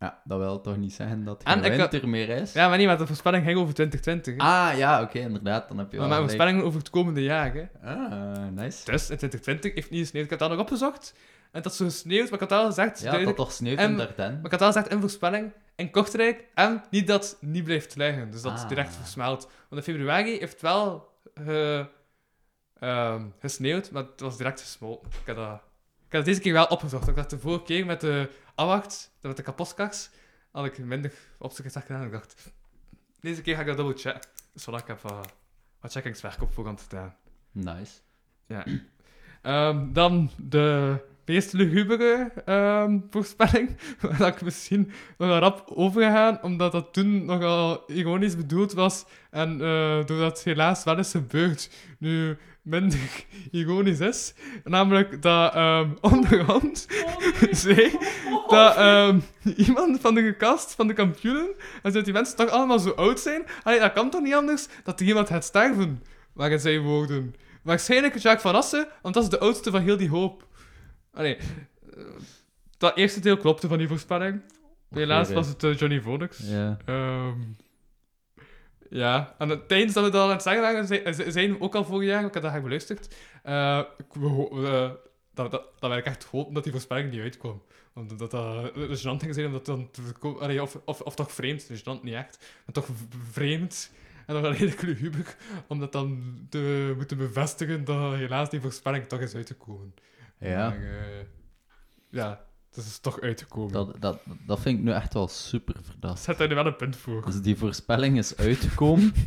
Ja, 0.00 0.20
dat 0.24 0.38
wil 0.38 0.60
toch 0.60 0.76
niet 0.76 0.92
zeggen 0.92 1.24
dat 1.24 1.42
En 1.42 1.56
het 1.62 1.66
ik- 1.72 1.78
winter 1.78 2.08
meer 2.08 2.28
is? 2.28 2.52
Ja, 2.52 2.68
maar 2.68 2.78
niet, 2.78 2.86
maar 2.86 2.98
de 2.98 3.06
voorspelling 3.06 3.44
ging 3.44 3.58
over 3.58 3.74
2020. 3.74 4.34
hè. 4.34 4.40
Ah, 4.70 4.78
ja, 4.78 5.02
oké, 5.02 5.18
inderdaad, 5.18 5.68
dan 5.68 5.78
heb 5.78 5.92
je 5.92 5.98
maar 5.98 6.08
mijn 6.08 6.20
voorspelling 6.20 6.62
over 6.62 6.78
het 6.78 6.90
komende 6.90 7.22
jaar. 7.22 7.52
Hè. 7.54 7.66
Ah, 7.94 8.48
nice. 8.52 8.84
Dus 8.90 9.10
in 9.10 9.16
2020 9.16 9.74
heeft 9.74 9.90
niet 9.90 10.00
gesneeuwd. 10.00 10.24
Ik 10.24 10.30
had 10.30 10.38
dat 10.38 10.50
nog 10.50 10.58
opgezocht. 10.58 11.14
En 11.52 11.62
dat 11.62 11.72
is 11.72 11.78
zo 11.78 11.84
gesneeuwd, 11.84 12.30
maar 12.30 12.42
ik 12.42 12.48
had 12.48 12.58
al 12.60 12.66
gezegd... 12.66 13.00
Ja, 13.00 13.18
dat 13.18 13.36
toch 13.36 13.52
sneeuwt 13.52 13.78
En- 13.78 13.90
in 13.90 13.96
Dardenne. 13.96 14.34
Maar 14.36 14.44
ik 14.44 14.50
had 14.50 14.60
al 14.60 14.66
gezegd 14.66 14.88
in 14.88 15.00
voorspelling, 15.00 15.52
in 15.76 15.90
Kortrijk, 15.90 16.44
en 16.54 16.84
niet 16.90 17.06
dat 17.06 17.24
het 17.40 17.50
niet 17.50 17.64
blijft 17.64 17.96
liggen. 17.96 18.30
Dus 18.30 18.42
dat 18.42 18.52
het 18.52 18.62
Ah. 18.62 18.68
direct 18.68 18.94
versmelt. 18.96 19.50
Want 19.68 19.86
in 19.86 19.94
februari 19.94 20.38
heeft 20.38 20.60
wel 20.60 21.08
eh, 21.46 21.84
ehm, 22.80 23.22
gesneeuwd, 23.38 23.90
maar 23.90 24.02
het 24.02 24.20
was 24.20 24.36
direct 24.36 24.60
gesmolten. 24.60 25.10
Ik 25.20 25.26
heb 25.26 25.36
dat, 25.36 25.54
ik 25.54 25.60
heb 26.08 26.10
dat 26.10 26.24
deze 26.24 26.40
keer 26.40 26.52
wel 26.52 26.64
opgezocht. 26.64 27.08
Ik 27.08 27.16
dacht 27.16 27.30
de 27.30 27.38
vorige 27.38 27.62
keer 27.64 27.86
met 27.86 28.00
de 28.00 28.28
afwacht, 28.60 29.12
met 29.20 29.36
de 29.36 29.42
kapotkaks, 29.42 30.10
had 30.50 30.64
ik 30.64 30.78
minder 30.78 31.12
opzoekers 31.38 31.84
gedaan. 31.84 32.04
Ik 32.04 32.12
dacht, 32.12 32.52
deze 33.20 33.42
keer 33.42 33.54
ga 33.54 33.60
ik 33.60 33.66
dat 33.66 33.76
double 33.76 33.96
checken. 33.96 34.28
Dus 34.52 34.62
voilà, 34.62 34.82
ik 34.82 34.86
heb 34.86 35.04
eh, 35.04 35.20
wat 35.80 35.92
checkingswerk 35.92 36.42
op 36.42 36.52
voorhand 36.52 36.80
gedaan. 36.80 37.16
Nice. 37.52 38.00
Ja. 38.46 38.64
Ehm, 39.42 39.92
dan 39.92 40.30
de 40.36 40.98
meest 41.30 41.52
lugubere 41.52 42.32
ehm, 42.44 42.98
voorspelling, 43.10 43.76
waar 44.18 44.28
ik 44.28 44.42
misschien 44.42 44.92
nog 45.18 45.38
rap 45.38 45.70
overgegaan, 45.74 46.42
omdat 46.42 46.72
dat 46.72 46.92
toen 46.92 47.24
nogal 47.24 47.84
ironisch 47.86 48.36
bedoeld 48.36 48.72
was 48.72 49.04
en 49.30 49.52
eh, 49.52 50.06
doordat 50.06 50.42
helaas 50.42 50.84
wel 50.84 50.98
is 50.98 51.10
gebeurd, 51.10 51.70
nu 51.98 52.36
minder 52.62 52.98
ironisch 53.50 54.00
is. 54.00 54.34
Namelijk 54.64 55.22
dat 55.22 55.54
ehm 55.54 55.88
onderhand 56.12 56.86
zei 57.50 57.90
dat 58.48 58.76
ehm, 58.76 59.18
iemand 59.56 60.00
van 60.00 60.14
de 60.14 60.36
kast 60.36 60.74
van 60.74 60.86
de 60.86 60.92
kampioenen, 60.92 61.48
en 61.82 61.92
dat 61.92 62.04
die 62.04 62.12
mensen 62.12 62.36
toch 62.36 62.48
allemaal 62.48 62.78
zo 62.78 62.90
oud 62.90 63.20
zijn, 63.20 63.42
allee, 63.62 63.80
dat 63.80 63.92
kan 63.92 64.10
toch 64.10 64.22
niet 64.22 64.34
anders 64.34 64.66
dat 64.84 65.00
er 65.00 65.06
iemand 65.06 65.28
gaat 65.28 65.44
sterven, 65.44 66.02
waren 66.32 66.60
zijn 66.60 66.80
woorden. 66.80 67.34
Waarschijnlijk 67.62 68.18
Jacques 68.18 68.42
van 68.42 68.54
Assen, 68.54 68.88
want 69.02 69.14
dat 69.14 69.24
is 69.24 69.30
de 69.30 69.38
oudste 69.38 69.70
van 69.70 69.82
heel 69.82 69.96
die 69.96 70.08
hoop. 70.08 70.48
Allee, 71.12 71.36
eh, 71.36 72.04
dat 72.78 72.96
eerste 72.96 73.20
deel 73.20 73.36
klopte 73.36 73.68
van 73.68 73.78
die 73.78 73.88
voorspelling. 73.88 74.42
Helaas 74.90 75.28
was 75.34 75.46
het 75.48 75.64
eh, 75.64 75.76
Johnny 75.76 76.00
Vonix. 76.00 76.38
Ja. 76.38 76.78
Ehm, 76.84 77.38
ja, 78.90 79.34
en 79.38 79.66
tijdens 79.66 79.92
dat 79.92 80.04
we 80.04 80.10
dat 80.10 80.22
aan 80.24 80.30
het 80.30 80.42
zeggen 80.42 80.62
waren, 80.62 80.86
zeiden 81.32 81.56
we 81.56 81.60
ook 81.60 81.74
al 81.74 81.84
vorig 81.84 82.08
jaar, 82.08 82.24
ik 82.24 82.34
heb 82.34 82.42
dat 82.42 82.50
graag 82.50 82.62
beluisterd, 82.62 83.04
ik- 83.98 84.12
we 84.12 84.98
dat, 85.34 85.50
dat, 85.50 85.64
dat 85.78 85.90
wij 85.90 86.02
echt 86.02 86.24
hopen 86.24 86.54
dat 86.54 86.62
die 86.62 86.72
voorspelling 86.72 87.10
niet 87.10 87.20
uitkwam. 87.20 87.62
Omdat 87.94 88.18
dat, 88.18 88.34
uh, 88.34 88.64
gênant 88.74 89.20
ging 89.20 89.34
zijn, 89.34 89.46
omdat 89.46 89.66
dan 89.66 89.90
te 89.90 90.02
of, 90.62 90.78
of, 90.84 91.00
of 91.00 91.14
toch 91.14 91.32
vreemd, 91.32 91.66
gênant 91.80 92.02
niet 92.02 92.14
echt, 92.14 92.38
maar 92.66 92.74
toch 92.74 92.88
vreemd. 93.30 93.90
En 94.26 94.42
dan 94.42 94.52
redelijk 94.52 94.82
luguber, 94.82 95.36
om 95.66 95.78
dat 95.80 95.92
dan 95.92 96.36
te 96.48 96.92
moeten 96.96 97.16
bevestigen 97.16 97.84
dat 97.84 98.14
helaas 98.14 98.50
die 98.50 98.60
voorspelling 98.60 99.06
toch 99.06 99.20
is 99.20 99.34
uitgekomen. 99.34 99.94
Ja. 100.40 100.68
Maar, 100.68 100.82
eh, 100.82 101.24
ja, 102.10 102.46
het 102.68 102.76
is 102.84 102.98
toch 102.98 103.20
uitgekomen. 103.20 103.72
Dat, 103.72 103.96
dat, 104.00 104.20
dat 104.46 104.60
vind 104.60 104.78
ik 104.78 104.84
nu 104.84 104.90
echt 104.92 105.14
wel 105.14 105.28
super 105.28 105.76
verdacht. 105.82 106.20
Zet 106.22 106.38
daar 106.38 106.48
nu 106.48 106.54
wel 106.54 106.66
een 106.66 106.76
punt 106.76 106.96
voor. 106.96 107.24
Dus 107.24 107.42
die 107.42 107.56
voorspelling 107.56 108.18
is 108.18 108.36
uitgekomen. 108.36 109.12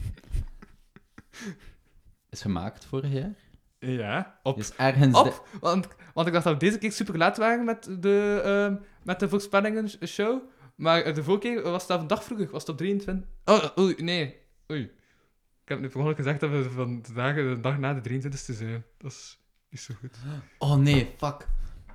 is 2.30 2.42
gemaakt 2.42 2.86
vorig 2.86 3.12
jaar. 3.12 3.34
Ja, 3.80 4.40
op 4.44 4.58
Is 4.58 4.76
ergens... 4.76 5.24
de- 5.24 5.30
Op, 5.30 5.48
want, 5.62 5.88
want 6.14 6.28
ik 6.28 6.34
dacht 6.34 6.46
dat 6.46 6.54
we 6.54 6.60
deze 6.60 6.78
keer 6.78 6.92
super 6.92 7.18
laat 7.18 7.38
waren 7.38 7.66
met 7.66 7.96
de, 8.00 8.42
ehm 8.44 8.76
met 9.04 9.20
de 9.20 9.30
voorspellingen 9.30 9.90
show. 10.08 10.42
Maar 10.76 11.02
eh, 11.02 11.16
de 11.16 11.24
vorige 11.24 11.48
keer 11.48 11.62
was 11.62 11.88
dat 11.88 12.02
een 12.02 12.08
dag 12.08 12.24
vroeger, 12.24 12.50
was 12.50 12.62
het 12.62 12.70
op 12.72 12.78
23. 12.78 13.30
Oh, 13.46 13.78
oei, 13.78 13.96
nee. 14.04 14.38
Oei. 14.72 14.82
Ik 15.64 15.70
heb 15.70 15.80
nu 15.80 15.90
per 15.90 16.16
gezegd 16.16 16.40
dat 16.40 16.50
we 16.50 16.70
van 16.70 17.02
de 17.02 17.58
dag 17.62 17.78
na 17.78 17.94
de 17.94 18.10
23e 18.10 18.30
zijn. 18.30 18.84
Dat 18.98 19.12
is 19.12 19.40
niet 19.74 19.82
zo 19.82 19.94
goed. 20.00 20.18
Oh 20.58 20.76
nee, 20.76 21.14
fuck. 21.18 21.48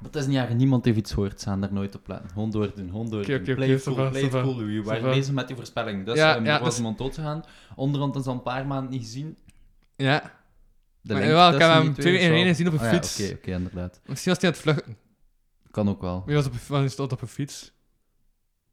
Het 0.03 0.17
is 0.17 0.27
niet 0.27 0.37
erg, 0.37 0.55
niemand 0.55 0.85
heeft 0.85 0.97
iets 0.97 1.13
gehoord, 1.13 1.41
zijn 1.41 1.63
er 1.63 1.73
nooit 1.73 1.95
op 1.95 2.09
letten. 2.09 2.31
Gewoon 2.31 2.51
doordoen, 2.51 2.89
gewoon 2.91 3.11
doordoen. 3.11 3.35
Oké, 3.35 3.43
oké, 3.43 3.55
Play 3.55 3.69
it 3.69 3.81
oké, 3.87 3.95
cool, 3.95 3.97
ça 3.97 4.03
va, 4.05 4.11
play 4.11 4.23
it 4.23 4.29
ça 4.29 4.33
va. 4.33 4.43
cool, 4.43 4.57
Louis. 4.57 4.77
We 4.77 4.83
waren 4.83 5.11
bezig 5.11 5.35
met 5.35 5.47
die 5.47 5.57
voorspelling. 5.57 6.05
Dus 6.07 6.17
Ja, 6.17 6.35
ehm, 6.37 6.45
ja, 6.45 6.55
er 6.57 6.61
was 6.61 6.77
dus- 6.77 6.79
iemand. 6.79 7.47
Onderhand 7.75 8.17
is 8.17 8.27
al 8.27 8.35
een 8.35 8.43
paar 8.43 8.67
maanden 8.67 8.91
niet 8.91 9.03
gezien. 9.03 9.37
Ja. 9.97 10.37
De 11.01 11.13
Maar 11.13 11.23
jawel, 11.27 11.53
ik 11.53 11.61
heb 11.61 11.71
hem 11.71 11.95
twee 11.95 12.19
is 12.19 12.25
in 12.25 12.33
één 12.33 12.47
gezien 12.47 12.67
op 12.67 12.73
een 12.73 12.79
Ah 12.79 12.85
ja, 12.85 12.91
fiets. 12.93 13.21
Oké, 13.21 13.33
oké, 13.35 13.51
inderdaad. 13.51 14.01
Misschien 14.07 14.33
was 14.33 14.43
hij 14.43 14.51
aan 14.51 14.57
het 14.57 14.65
vluchten. 14.65 14.97
Kan 15.71 15.89
ook 15.89 16.01
wel. 16.01 16.23
Hij 16.27 16.35
was 16.35 16.47
op, 16.47 16.53
een- 16.69 16.91
stond 16.91 17.13
op 17.13 17.23
een 17.23 17.29
fiets. 17.29 17.73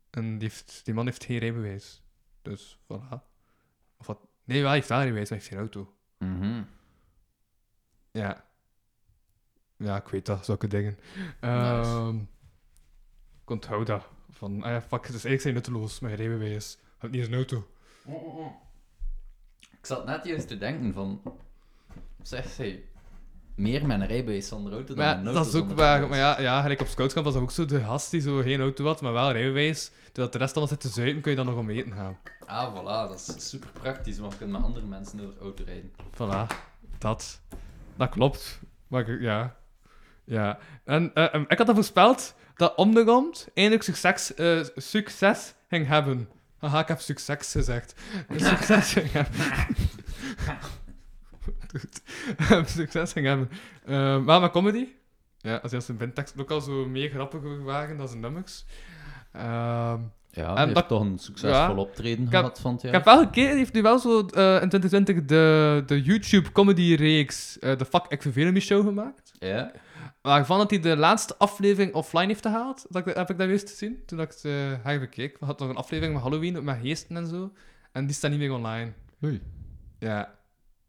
En 0.10 0.38
die, 0.38 0.48
heeft, 0.50 0.82
die 0.84 0.94
man 0.94 1.06
heeft 1.06 1.24
geen 1.24 1.38
rijbewijs. 1.38 2.04
Dus, 2.42 2.78
voilà. 2.84 3.20
Of 3.98 4.08
wat? 4.08 4.20
Nee, 4.44 4.58
wel, 4.58 4.68
hij 4.68 4.76
heeft 4.78 4.90
wel 4.90 4.98
rijbewijs, 5.00 5.30
maar 5.30 5.40
hij 5.40 5.48
heeft 5.48 5.72
geen 5.74 5.82
auto. 5.84 5.94
Mhm. 6.20 6.64
Ja. 8.12 8.46
Ja, 9.78 9.96
ik 9.96 10.08
weet 10.08 10.26
dat, 10.26 10.46
zulke 10.46 10.68
dingen. 10.68 10.98
Ehm 11.40 12.18
Ik 13.44 13.50
onthoud 13.52 13.88
dat. 13.88 14.08
Van, 14.32 14.64
ah 14.64 14.70
ja, 14.72 14.82
fuck, 14.82 15.06
het 15.06 15.16
is 15.16 15.26
eigenlijk 15.26 15.42
zijn 15.42 15.54
nutteloos, 15.54 16.00
mijn 16.00 16.16
rijbewijs. 16.16 16.78
Had 16.98 17.12
niet 17.12 17.20
eens 17.20 17.30
een 17.30 17.36
auto. 17.36 17.68
Ik 19.72 19.86
zat 19.92 20.06
net 20.06 20.26
juist 20.26 20.48
te 20.48 20.58
denken 20.58 20.94
van... 20.94 21.22
Zeg, 22.22 22.50
zij... 22.50 22.84
Meer 23.56 23.86
met 23.86 24.00
een 24.02 24.08
rijbewijs 24.08 24.48
zonder 24.48 24.74
auto 24.74 24.94
dan 24.94 25.06
ja, 25.06 25.10
met 25.16 25.20
een 25.20 25.26
auto 25.26 25.44
dat 25.44 25.54
is 25.54 25.62
ook 25.62 25.78
waar. 25.78 26.08
Maar 26.08 26.18
ja, 26.18 26.40
ja, 26.42 26.62
gelijk 26.62 26.82
op 26.82 26.88
scoutskamp 26.88 27.26
was 27.26 27.34
dat 27.34 27.44
ook 27.44 27.52
zo 27.52 27.66
de 27.66 27.80
gast 27.84 28.12
die 28.12 28.22
zo 28.22 28.42
geen 28.42 28.62
auto 28.62 28.86
had, 28.86 29.02
maar 29.02 29.14
wel 29.14 29.32
rijbewijs. 29.32 29.92
Terwijl 30.06 30.30
de 30.32 30.38
rest 30.38 30.56
allemaal 30.56 30.74
zit 30.78 30.80
te 30.92 31.00
zuipen, 31.02 31.22
kun 31.22 31.32
je 31.32 31.38
dan 31.38 31.46
nog 31.46 31.56
om 31.58 31.70
eten 31.70 31.94
gaan. 31.94 32.18
Ah, 32.46 32.76
voilà. 32.76 33.10
Dat 33.10 33.34
is 33.38 33.50
super 33.50 33.70
praktisch, 33.70 34.18
want 34.18 34.32
je 34.32 34.38
kunt 34.38 34.52
met 34.52 34.64
andere 34.64 34.86
mensen 34.86 35.18
door 35.18 35.34
de 35.34 35.40
auto 35.40 35.64
rijden. 35.64 35.92
Voilà, 36.14 36.56
dat. 36.98 37.42
Dat 37.96 38.10
klopt. 38.10 38.60
Maar 38.88 39.10
ik- 39.10 39.22
ja. 39.22 39.56
Ja. 40.26 40.58
En 40.84 41.12
eh, 41.14 41.34
em, 41.34 41.46
ik 41.48 41.58
had 41.58 41.68
dat 41.68 41.76
voorspeld 41.76 42.36
dat 42.56 42.76
Omnigond 42.76 43.48
eindelijk 43.54 43.84
succes, 43.84 44.34
eh, 44.34 44.60
succes 44.76 45.54
ging 45.70 45.88
hebben. 45.88 46.30
Haha, 46.60 46.80
ik 46.80 46.88
heb 46.88 47.00
succes 47.00 47.52
gezegd. 47.52 47.94
Succes 48.38 48.94
ging 48.94 49.12
hebben. 49.12 49.34
Succes 52.66 53.12
ging 53.12 53.26
hebben. 53.26 53.50
Eh, 53.86 54.18
maar 54.20 54.42
met 54.42 54.52
comedy. 54.52 54.88
Ja, 55.38 55.56
als 55.56 55.72
je 55.72 55.78
als 55.78 55.88
een 55.88 55.98
bandtekst 55.98 56.40
ook 56.40 56.52
al 56.52 56.62
zo 56.62 56.86
meer 56.88 57.10
grappiger 57.10 57.64
waren 57.64 57.98
dan 57.98 58.08
zijn 58.08 58.20
nummers. 58.20 58.66
Ehm, 59.32 60.00
Ja, 60.32 60.56
En 60.56 60.74
dat- 60.74 60.88
toch 60.88 61.02
een 61.02 61.20
succesvol 61.20 61.60
ja. 61.60 61.74
optreden 61.76 62.26
Ik 62.26 62.32
heb- 62.32 62.42
gehad 62.42 62.60
van 62.60 62.72
het 62.74 62.80
Ik 62.84 62.86
jaar. 62.86 62.94
heb 62.96 63.06
wel 63.06 63.20
gekeken, 63.20 63.58
heeft 63.58 63.74
nu 63.74 63.82
wel 63.82 64.00
zo 64.00 64.20
in 64.20 64.28
2020 64.70 65.26
de, 65.26 65.84
de 65.86 66.02
YouTube 66.02 66.52
comedy 66.52 66.96
reeks 66.96 67.60
eh 67.60 67.78
de 67.78 67.86
Fuck 67.86 68.06
Ik 68.08 68.36
Me 68.36 68.60
Show 68.60 68.86
gemaakt. 68.86 69.32
Ja? 69.40 69.72
Waarvan 70.26 70.58
dat 70.58 70.70
hij 70.70 70.80
de 70.80 70.98
laatste 70.98 71.38
aflevering 71.38 71.94
offline 71.94 72.26
heeft 72.26 72.42
gehaald. 72.46 72.86
Dat 72.90 73.06
heb 73.06 73.30
ik 73.30 73.38
dat 73.38 73.48
juist 73.48 73.70
gezien, 73.70 74.06
toen 74.06 74.20
ik 74.22 74.30
het 74.30 74.44
uh, 74.44 74.74
herbekeek. 74.84 75.40
We 75.40 75.46
hadden 75.46 75.68
nog 75.68 75.76
een 75.76 75.82
aflevering 75.84 76.14
met 76.16 76.24
Halloween, 76.24 76.64
met 76.64 76.78
geesten 76.82 77.18
en 77.18 77.28
zo. 77.28 77.54
En 77.92 78.06
die 78.06 78.16
staat 78.16 78.32
niet 78.32 78.40
meer 78.40 78.52
online. 78.54 78.94
Oei. 79.24 79.42
Ja, 80.00 80.40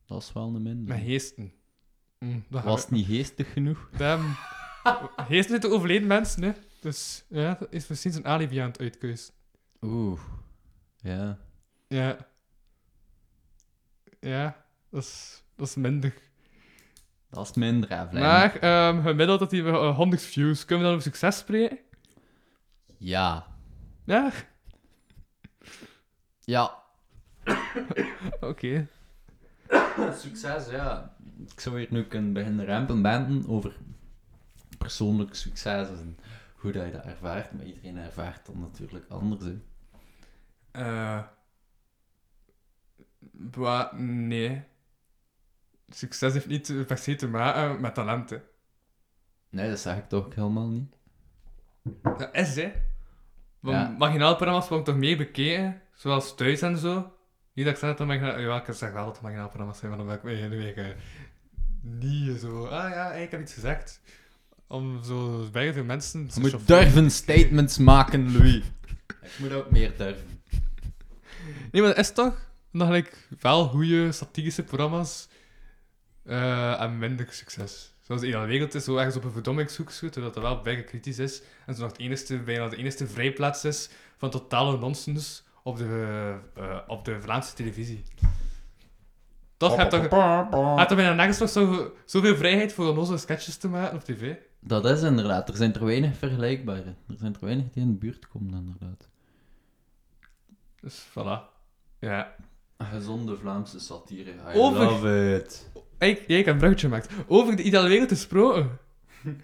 Dat 0.06 0.22
is 0.22 0.32
wel 0.32 0.46
een 0.54 0.62
minder. 0.62 0.94
met 0.94 1.04
geesten. 1.04 1.52
Mm, 2.18 2.44
dat 2.50 2.64
Was 2.64 2.80
het 2.80 2.90
niet 2.90 3.06
geestig 3.06 3.52
genoeg? 3.52 3.88
Damn. 3.96 4.36
Geesten 5.28 5.50
zitten 5.52 5.70
overleden 5.70 6.06
mensen, 6.08 6.42
hè. 6.42 6.52
Dus 6.80 7.24
ja, 7.28 7.54
dat 7.54 7.72
is 7.72 7.86
misschien 7.86 8.12
zijn 8.12 8.26
alibi 8.26 8.58
aan 8.58 8.68
het 8.70 8.80
uitkeuzen. 8.80 9.34
Oeh. 9.80 10.20
Ja. 10.96 11.38
Ja. 11.88 12.16
Ja, 14.20 14.64
dat 14.90 15.02
is, 15.02 15.42
dat 15.56 15.66
is 15.68 15.74
minder. 15.74 16.14
Dat 17.36 17.48
is 17.48 17.54
minder, 17.54 17.88
hè. 17.88 18.20
Maar 18.20 18.56
ehm, 18.56 19.02
gemiddeld 19.02 19.38
dat 19.38 19.50
hij 19.50 19.60
uh, 19.60 19.96
100 19.96 20.22
views. 20.22 20.64
Kunnen 20.64 20.78
we 20.78 20.90
dan 20.90 21.00
over 21.00 21.12
succes 21.12 21.38
spreken? 21.38 21.78
Ja. 22.98 23.46
Ja? 24.04 24.32
Ja. 26.40 26.82
Oké. 28.40 28.88
Succes, 30.14 30.68
ja. 30.70 31.16
Ik 31.52 31.60
zou 31.60 31.78
hier 31.78 31.86
nu 31.90 32.04
kunnen 32.04 32.32
beginnen 32.32 32.66
rampen 32.66 33.02
banden 33.02 33.48
over 33.48 33.76
persoonlijk 34.78 35.34
succes 35.34 35.88
en 35.88 36.18
hoe 36.54 36.72
dat 36.72 36.84
je 36.86 36.92
dat 36.92 37.04
ervaart. 37.04 37.52
Maar 37.52 37.64
iedereen 37.64 37.96
ervaart 37.96 38.46
dat 38.46 38.54
natuurlijk 38.54 39.04
anders, 39.08 39.44
hè. 39.44 39.58
Eh. 40.70 41.22
Bah, 43.30 43.92
nee. 43.92 44.64
Succes 45.88 46.32
heeft 46.32 46.46
niet 46.46 46.86
per 46.86 46.98
se 46.98 47.14
te 47.14 47.28
maken 47.28 47.80
met 47.80 47.94
talenten. 47.94 48.42
Nee, 49.50 49.68
dat 49.68 49.78
zeg 49.78 49.96
ik 49.96 50.08
toch 50.08 50.34
helemaal 50.34 50.68
niet. 50.68 50.94
Dat 52.02 52.28
is, 52.32 52.54
hè. 52.56 52.72
Want 53.60 53.76
Ja. 53.76 53.94
marginale 53.98 54.34
programma's 54.36 54.68
worden 54.68 54.86
toch 54.86 54.96
meer 54.96 55.16
bekeken, 55.16 55.80
zoals 55.94 56.34
Thuis 56.34 56.62
en 56.62 56.78
zo. 56.78 57.12
Niet 57.52 57.64
dat 57.64 57.74
ik 57.74 57.80
zeg 57.80 57.96
dat. 57.96 58.08
Ja, 58.38 58.66
ik 58.66 58.74
zeg 58.74 58.92
wel 58.92 59.04
dat 59.04 59.12
het 59.12 59.22
marginale 59.22 59.48
programma's 59.48 59.78
zijn, 59.78 59.90
maar 59.90 59.98
dan 59.98 60.06
ben 60.08 60.16
ik 60.16 60.22
weer, 60.22 60.48
nu 60.48 60.56
weer 60.56 60.78
eh, 60.78 60.96
niet 61.80 62.40
zo... 62.40 62.64
Ah 62.66 62.90
ja, 62.90 63.12
ik 63.12 63.30
heb 63.30 63.40
iets 63.40 63.52
gezegd. 63.54 64.00
Om 64.66 65.04
zo 65.04 65.48
bij 65.52 65.72
veel 65.72 65.84
mensen... 65.84 66.20
Je 66.20 66.26
te 66.26 66.40
moet 66.40 66.66
durven 66.66 67.10
statements 67.10 67.78
maken, 67.78 68.32
Louis. 68.32 68.62
Ik 69.06 69.38
moet 69.38 69.52
ook 69.52 69.70
meer 69.70 69.92
durven. 69.96 70.40
Nee, 71.72 71.82
maar 71.82 71.90
dat 71.94 71.98
is 71.98 72.12
toch 72.12 72.50
nog 72.70 72.86
gelijk 72.86 73.28
wel 73.40 73.68
goede 73.68 74.12
satirische 74.12 74.62
programma's 74.62 75.28
eh, 76.26 76.80
en 76.80 76.98
minder 76.98 77.26
succes. 77.30 77.94
Zoals 78.00 78.20
de 78.20 78.26
hele 78.26 78.46
wereld 78.46 78.74
is 78.74 78.84
zo 78.84 78.96
ergens 78.96 79.16
op 79.16 79.24
een 79.24 79.32
verdommingshoek 79.32 79.90
zoekt, 79.90 80.12
terwijl 80.12 80.34
dat 80.34 80.42
wel 80.42 80.62
bijna 80.62 80.82
kritisch 80.82 81.18
is. 81.18 81.42
En 81.66 81.74
zo 81.74 81.80
nog 81.82 81.90
het 81.90 82.00
enige, 82.00 82.38
bijna 82.38 82.68
de 82.68 82.76
enige 82.76 83.06
vrijplaats 83.06 83.64
is 83.64 83.90
van 84.16 84.30
totale 84.30 84.78
nonsens 84.78 85.44
op 85.62 85.76
de, 85.76 86.34
eh, 86.54 86.78
op 86.86 87.04
de 87.04 87.20
Vlaamse 87.20 87.54
televisie. 87.54 88.02
Toch 89.56 89.76
heb 89.76 89.92
je 89.92 90.08
toch, 90.08 90.78
heb 90.78 90.88
je 90.88 90.94
bijna 90.94 91.14
nergens 91.14 91.38
nog 91.38 91.48
zo, 91.48 91.92
zoveel 92.04 92.36
vrijheid 92.36 92.72
voor 92.72 92.96
onze 92.96 93.16
sketches 93.16 93.56
te 93.56 93.68
maken 93.68 93.96
op 93.96 94.04
tv? 94.04 94.34
Dat 94.60 94.84
is 94.84 95.02
inderdaad. 95.02 95.48
Er 95.48 95.56
zijn 95.56 95.74
er 95.74 95.84
weinig 95.84 96.16
vergelijkbare. 96.16 96.94
Er 97.08 97.16
zijn 97.18 97.34
er 97.34 97.44
weinig 97.44 97.70
die 97.70 97.82
in 97.82 97.90
de 97.90 97.98
buurt 97.98 98.28
komen, 98.28 98.54
inderdaad. 98.54 99.08
Dus 100.80 101.06
voilà. 101.10 101.54
Ja. 101.98 102.34
Gezonde 102.78 103.36
Vlaamse 103.36 103.80
satire. 103.80 104.30
I 104.30 104.58
Over- 104.58 104.84
love 104.84 105.34
it. 105.36 105.70
Ik, 105.98 106.24
jij, 106.26 106.38
ik 106.38 106.44
heb 106.44 106.54
een 106.54 106.60
bruggetje 106.60 106.86
gemaakt. 106.86 107.08
Over 107.26 107.56
de 107.56 107.62
ideale 107.62 107.88
wereld 107.88 108.08
gesproken. 108.08 108.70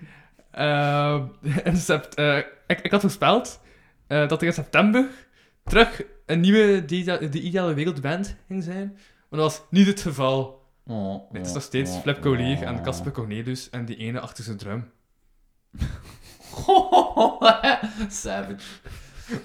Ehm, 0.51 1.25
in 1.65 1.77
sept- 1.77 2.15
eh, 2.15 2.37
ik, 2.67 2.81
ik 2.81 2.91
had 2.91 3.01
voorspeld 3.01 3.61
eh, 4.07 4.29
dat 4.29 4.41
er 4.41 4.47
in 4.47 4.53
september 4.53 5.09
terug 5.65 6.03
een 6.27 6.41
nieuwe 6.41 6.85
De, 6.85 7.29
de 7.29 7.41
Ideale 7.41 7.75
Wereldband 7.75 8.37
ging 8.47 8.63
zijn. 8.63 8.93
Maar 9.29 9.41
dat 9.41 9.51
was 9.51 9.63
niet 9.71 9.87
het 9.87 10.01
geval. 10.01 10.63
Nee, 11.31 11.41
het 11.41 11.47
is 11.47 11.53
nog 11.53 11.63
steeds 11.63 11.97
Flip 11.97 12.21
Collier 12.21 12.63
en 12.63 12.83
Casper 12.83 13.13
Cornelius 13.13 13.71
en 13.71 13.85
die 13.85 13.97
ene 13.97 14.21
achter 14.21 14.45
zijn 14.45 14.57
drum. 14.57 14.91
Savage. 18.09 18.57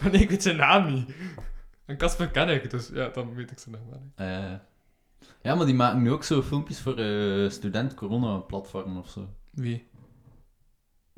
Maar 0.01 0.11
nee, 0.11 0.21
ik 0.21 0.29
weet 0.29 0.43
zijn 0.43 0.55
naam 0.57 0.93
niet. 0.93 1.09
En 1.85 1.97
Casper 1.97 2.27
ken 2.27 2.49
ik, 2.49 2.69
dus 2.69 2.89
ja, 2.93 3.07
dan 3.09 3.33
weet 3.35 3.51
ik 3.51 3.59
zijn 3.59 3.75
naam 3.75 3.89
wel 3.89 4.01
niet. 4.03 4.59
Ja, 5.47 5.55
maar 5.55 5.65
die 5.65 5.75
maken 5.75 6.01
nu 6.01 6.11
ook 6.11 6.23
zo 6.23 6.41
filmpjes 6.41 6.79
voor 6.79 6.97
eh 6.97 7.49
student 7.49 7.93
corona 7.93 8.37
platform 8.37 8.97
of 8.97 9.09
zo. 9.09 9.27
Wie? 9.51 9.87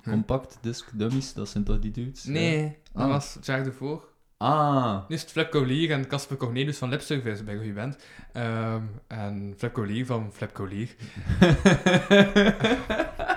Hm. 0.03 0.09
Compact 0.09 0.57
disc 0.61 0.89
dummies, 0.93 1.33
dat 1.33 1.49
zijn 1.49 1.63
toch 1.63 1.79
die 1.79 1.91
dudes? 1.91 2.23
Nee, 2.23 2.77
dat 2.93 3.03
Ah. 3.03 3.09
was 3.09 3.33
het 3.33 3.45
jaar 3.45 3.65
ervoor. 3.65 4.07
Ah. 4.37 4.99
Nu 5.07 5.15
is 5.15 5.21
het 5.21 5.31
Flip 5.31 5.51
Collier 5.51 5.91
en 5.91 6.07
Casper 6.07 6.37
Cornelius 6.37 6.77
van 6.77 6.89
Lip 6.89 7.01
Service 7.01 7.43
bij 7.43 7.55
goede 7.57 7.73
band. 7.73 7.97
Ehm, 8.33 8.83
en 9.07 9.53
Flip 9.57 9.73
Collier 9.73 10.05
van 10.05 10.31
Flip 10.33 10.53
Collier. 10.53 10.95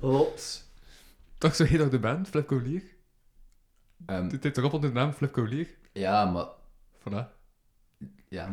Ops. 0.00 0.64
Toch 1.38 1.54
zo 1.54 1.64
heet 1.64 1.80
ook 1.80 1.90
de 1.90 1.98
band, 1.98 2.28
Flip 2.28 2.46
Collier? 2.46 2.82
Ehm, 4.06 4.28
Dit 4.28 4.42
heet 4.42 4.56
erop 4.56 4.72
onder 4.72 4.90
de 4.92 4.98
naam 4.98 5.12
Flip 5.12 5.32
Collier? 5.32 5.68
ja, 5.92 6.24
maar 6.24 6.46
Voilà. 6.98 7.26
ja, 8.28 8.48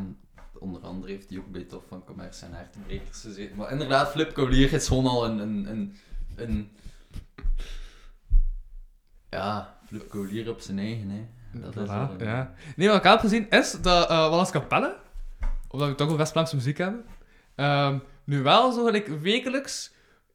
onder 0.59 0.81
andere 0.81 1.11
heeft 1.11 1.29
hij 1.29 1.37
ook 1.39 1.51
bij 1.51 1.63
Tof 1.63 1.83
van 1.87 2.03
Commerce 2.05 2.45
en 2.45 2.53
Hartenbrekers 2.53 3.21
gezeten. 3.21 3.55
Maar 3.55 3.71
inderdaad, 3.71 4.11
Flip 4.11 4.33
Collier 4.33 4.73
is 4.73 4.87
gewoon 4.87 5.07
al 5.07 5.25
een, 5.25 5.37
een, 5.39 5.69
een, 5.69 5.95
een... 6.35 6.69
Ja, 9.29 9.77
Flip 9.87 10.09
Collier 10.09 10.49
op 10.49 10.59
zijn 10.59 10.79
eigen, 10.79 11.09
hè. 11.09 11.25
Dat 11.59 11.75
is 11.75 11.87
Voilà, 11.89 11.91
een- 12.19 12.25
ja. 12.27 12.53
Nee, 12.75 12.87
wat 12.87 12.97
ik 12.97 13.03
heb 13.03 13.19
gezien 13.19 13.49
is 13.49 13.71
dat 13.81 14.09
uh, 14.11 14.29
Wallace 14.29 14.51
Capelle, 14.51 14.95
omdat 15.67 15.87
we 15.89 15.95
toch 15.95 16.07
wel 16.07 16.17
West-Vlaamse 16.17 16.55
muziek 16.55 16.77
hebben, 16.77 17.05
ehm, 17.55 17.97
nu 18.23 18.41
wel 18.41 18.71
zo 18.71 18.85
gelijk 18.85 19.07
wekelijks 19.07 19.91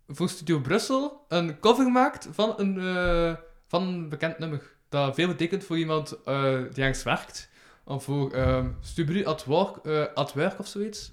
voor 0.09 0.29
Studio 0.29 0.61
Brussel 0.61 1.25
een 1.29 1.59
cover 1.61 1.91
maakt 1.91 2.29
van 2.31 2.55
een, 2.57 2.79
eh, 2.79 3.35
van 3.67 3.83
een 3.83 4.09
bekend 4.09 4.39
nummer. 4.39 4.73
Dat 4.89 5.15
veel 5.15 5.27
betekent 5.29 5.65
voor 5.65 5.79
iemand 5.79 6.23
eh, 6.25 6.53
die 6.73 6.83
ergens 6.83 7.03
werkt. 7.03 7.51
Of 7.85 8.05
voor 8.05 8.33
ehm 8.33 8.71
Stubru 8.81 9.25
at 9.25 9.45
work, 9.45 9.77
eh, 9.77 10.05
at 10.15 10.33
work 10.33 10.59
of 10.59 10.67
zoiets. 10.67 11.13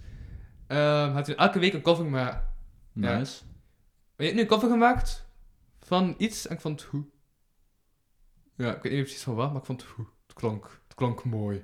Ehm 0.67 1.11
had 1.11 1.27
hij 1.27 1.35
elke 1.35 1.59
week 1.59 1.73
een 1.73 1.81
cover 1.81 2.05
maken. 2.05 2.49
Ja. 2.93 3.17
Nice. 3.17 3.43
Je 4.17 4.23
hebt 4.23 4.35
nu 4.35 4.41
een 4.41 4.47
cover 4.47 4.69
gemaakt 4.69 5.25
van 5.79 6.15
iets 6.17 6.47
en 6.47 6.55
ik 6.55 6.61
vond 6.61 6.79
het 6.79 6.89
goed. 6.89 7.05
Ja, 8.55 8.75
ik 8.75 8.83
weet 8.83 8.91
niet 8.91 9.01
precies 9.01 9.23
van 9.23 9.35
wat, 9.35 9.51
maar 9.51 9.59
ik 9.59 9.65
vond 9.65 9.81
het 9.81 9.91
goed. 9.91 10.07
Het 10.27 10.33
klonk, 10.35 10.81
het 10.87 10.95
klonk 10.95 11.23
mooi. 11.23 11.63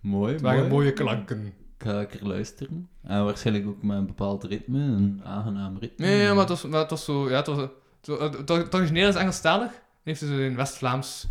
Mooi, 0.00 0.32
Het 0.32 0.40
waren 0.40 0.58
mooi. 0.58 0.70
mooie 0.70 0.92
klanken. 0.92 1.46
Ik 1.46 1.84
ga 1.84 1.92
lekker 1.92 2.26
luisteren. 2.26 2.88
En 3.02 3.24
waarschijnlijk 3.24 3.66
ook 3.66 3.82
met 3.82 3.96
een 3.96 4.06
bepaald 4.06 4.44
ritme, 4.44 4.78
een 4.78 5.20
aangenaam 5.24 5.78
ritme. 5.78 6.06
Nee, 6.06 6.22
ja, 6.22 6.30
maar 6.30 6.40
het 6.40 6.48
was, 6.48 6.64
maar 6.64 6.80
het 6.80 6.90
was 6.90 7.04
zo... 7.04 7.30
Ja, 7.30 7.36
het, 7.36 7.46
was, 7.46 7.68
het, 8.02 8.48
het, 8.48 8.74
origineel 8.74 9.08
is 9.08 9.14
Engelstalig. 9.14 9.72
En 9.72 9.80
heeft 10.02 10.20
ze 10.20 10.44
in 10.44 10.56
West-Vlaams... 10.56 11.26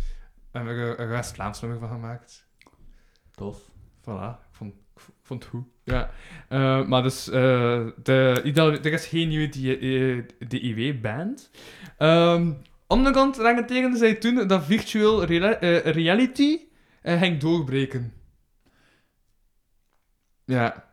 Hebben 0.50 0.74
we 0.74 0.80
er 0.80 1.00
een 1.00 1.08
West-Vlaams 1.08 1.60
nummer 1.60 1.78
van 1.78 1.88
gemaakt. 1.88 2.47
Tof. 3.38 3.58
Voilà, 4.00 4.38
ik 4.50 4.50
vond, 4.50 4.74
ik 4.96 5.02
vond 5.22 5.42
het 5.42 5.52
goed. 5.52 5.64
Ja. 5.84 6.10
Eh, 6.48 6.86
maar 6.86 7.02
dus, 7.02 7.28
eh, 7.28 7.86
de, 8.02 8.40
er 8.82 8.92
is 8.92 9.06
geen 9.06 9.28
nieuwe 9.28 9.48
DIW-band. 10.48 11.50
Ehm 11.98 12.52
om 12.88 13.04
de 13.04 13.10
kant, 13.10 13.36
daarentegen 13.36 13.96
zei 13.96 14.18
toen 14.18 14.48
dat 14.48 14.64
virtual 14.64 15.24
eh, 15.26 15.78
reality 15.78 16.60
eh, 17.02 17.20
ging 17.20 17.40
doorbreken. 17.40 18.12
Ja. 20.44 20.84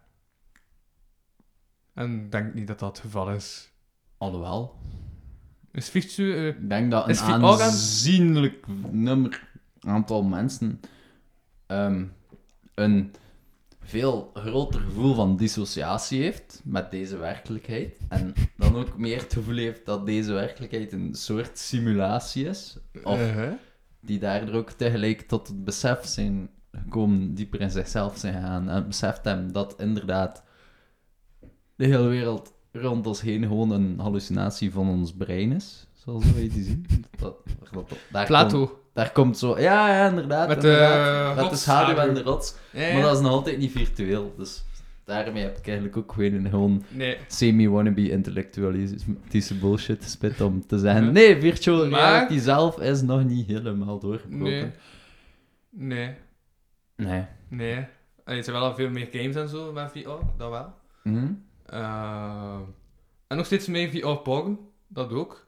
En 1.94 2.24
ik 2.24 2.32
denk 2.32 2.54
niet 2.54 2.68
dat 2.68 2.80
dat 2.80 2.90
het 2.90 3.00
geval 3.00 3.32
is. 3.32 3.74
Alhoewel, 4.18 4.76
Is 5.72 6.18
eh, 6.18 6.48
ik 6.48 6.70
denk 6.70 6.92
dat 6.92 7.08
een 7.10 7.44
aanzienlijk 7.44 8.66
nummer 8.92 9.48
aantal 9.80 10.24
mensen 10.24 10.80
ehm, 11.66 12.06
een 12.76 13.14
veel 13.80 14.32
groter 14.34 14.80
gevoel 14.82 15.14
van 15.16 15.36
dissociatie 15.38 16.22
heeft 16.22 16.62
met 16.64 16.92
deze 16.92 17.18
werkelijkheid. 17.18 17.98
En 18.10 18.34
dan 18.58 18.76
ook 18.76 18.98
meer 18.98 19.20
het 19.22 19.34
gevoel 19.34 19.56
heeft 19.56 19.86
dat 19.86 20.06
deze 20.06 20.34
werkelijkheid 20.34 20.92
een 20.92 21.16
soort 21.16 21.58
simulatie 21.58 22.46
is. 22.46 22.78
Of 23.04 23.20
eh, 23.20 23.52
die 24.00 24.20
daardoor 24.20 24.56
ook 24.56 24.70
tegelijk 24.72 25.22
tot 25.22 25.48
het 25.48 25.64
besef 25.64 26.06
zijn 26.06 26.50
gekomen, 26.72 27.34
dieper 27.34 27.62
in 27.62 27.72
zichzelf 27.72 28.18
zijn 28.18 28.34
gegaan. 28.34 28.70
En 28.70 28.88
beseft 28.88 29.26
hem 29.26 29.52
dat 29.52 29.76
inderdaad 29.80 30.44
de 31.76 31.86
hele 31.86 32.08
wereld 32.08 32.54
rond 32.72 33.08
ons 33.08 33.22
heen 33.22 33.44
gewoon 33.44 33.72
een 33.72 34.00
hallucinatie 34.00 34.72
van 34.72 34.90
ons 34.90 35.14
brein 35.14 35.52
is. 35.52 35.88
Zoals 35.94 36.32
wij 36.32 36.50
die 36.50 36.64
zien. 36.64 36.86
Dat, 37.18 37.38
dat, 37.60 37.72
dat- 37.90 37.98
daar 38.12 38.26
Plato. 38.26 38.66
Komt, 38.68 38.80
daar 38.96 39.12
komt 39.12 39.38
zo... 39.38 39.60
Ja, 39.60 39.88
ja, 39.98 40.10
inderdaad. 40.10 40.48
Met 40.48 40.62
de, 40.62 40.68
inderdaad. 40.68 41.08
eh, 41.22 41.28
Met 41.28 41.36
de 41.44 41.50
rots- 41.50 41.62
schaduw 41.62 41.90
en 41.90 41.96
schaduw. 41.96 42.14
de 42.14 42.22
rots. 42.30 42.56
Ja, 42.72 42.82
ja. 42.82 42.94
Maar 42.94 43.02
dat 43.02 43.16
is 43.16 43.22
nog 43.22 43.32
altijd 43.32 43.58
niet 43.58 43.72
virtueel. 43.72 44.34
Dus 44.38 44.64
daarmee 45.04 45.44
heb 45.44 45.58
ik 45.58 45.66
eigenlijk 45.68 45.98
ook 45.98 46.12
gewoon 46.14 46.34
een 46.34 46.50
gewoon 46.50 46.84
Nee. 46.90 47.18
semi-wannabe 47.28 48.10
intellectualistische 48.10 49.56
bullshit 49.58 50.04
spit 50.04 50.42
om 50.42 50.68
te 50.68 50.78
zeggen... 50.80 51.12
Nee, 51.12 51.40
virtual 51.42 51.88
Maar- 51.88 52.00
reality 52.00 52.38
zelf 52.40 52.80
is 52.80 53.02
nog 53.02 53.24
niet 53.24 53.48
helemaal 53.48 54.00
doorgebroken. 54.00 54.44
Nee. 54.50 54.72
Nee. 55.70 56.16
Nee. 56.96 57.26
Nee. 57.48 57.86
Er 58.26 58.44
zijn 58.44 58.56
wel 58.56 58.66
al 58.66 58.76
veel 58.76 58.90
meer 58.90 59.08
games 59.12 59.36
en 59.36 59.50
zo 59.50 59.72
met 59.72 59.92
VR, 59.92 60.10
dat 60.38 60.50
wel. 60.50 60.74
Mhm. 61.04 61.28
Eh, 61.66 62.60
en 63.28 63.38
nog 63.38 63.46
steeds 63.46 63.68
meer 63.68 63.90
VR-porn, 63.90 64.60
dat 64.88 65.12
ook. 65.14 65.45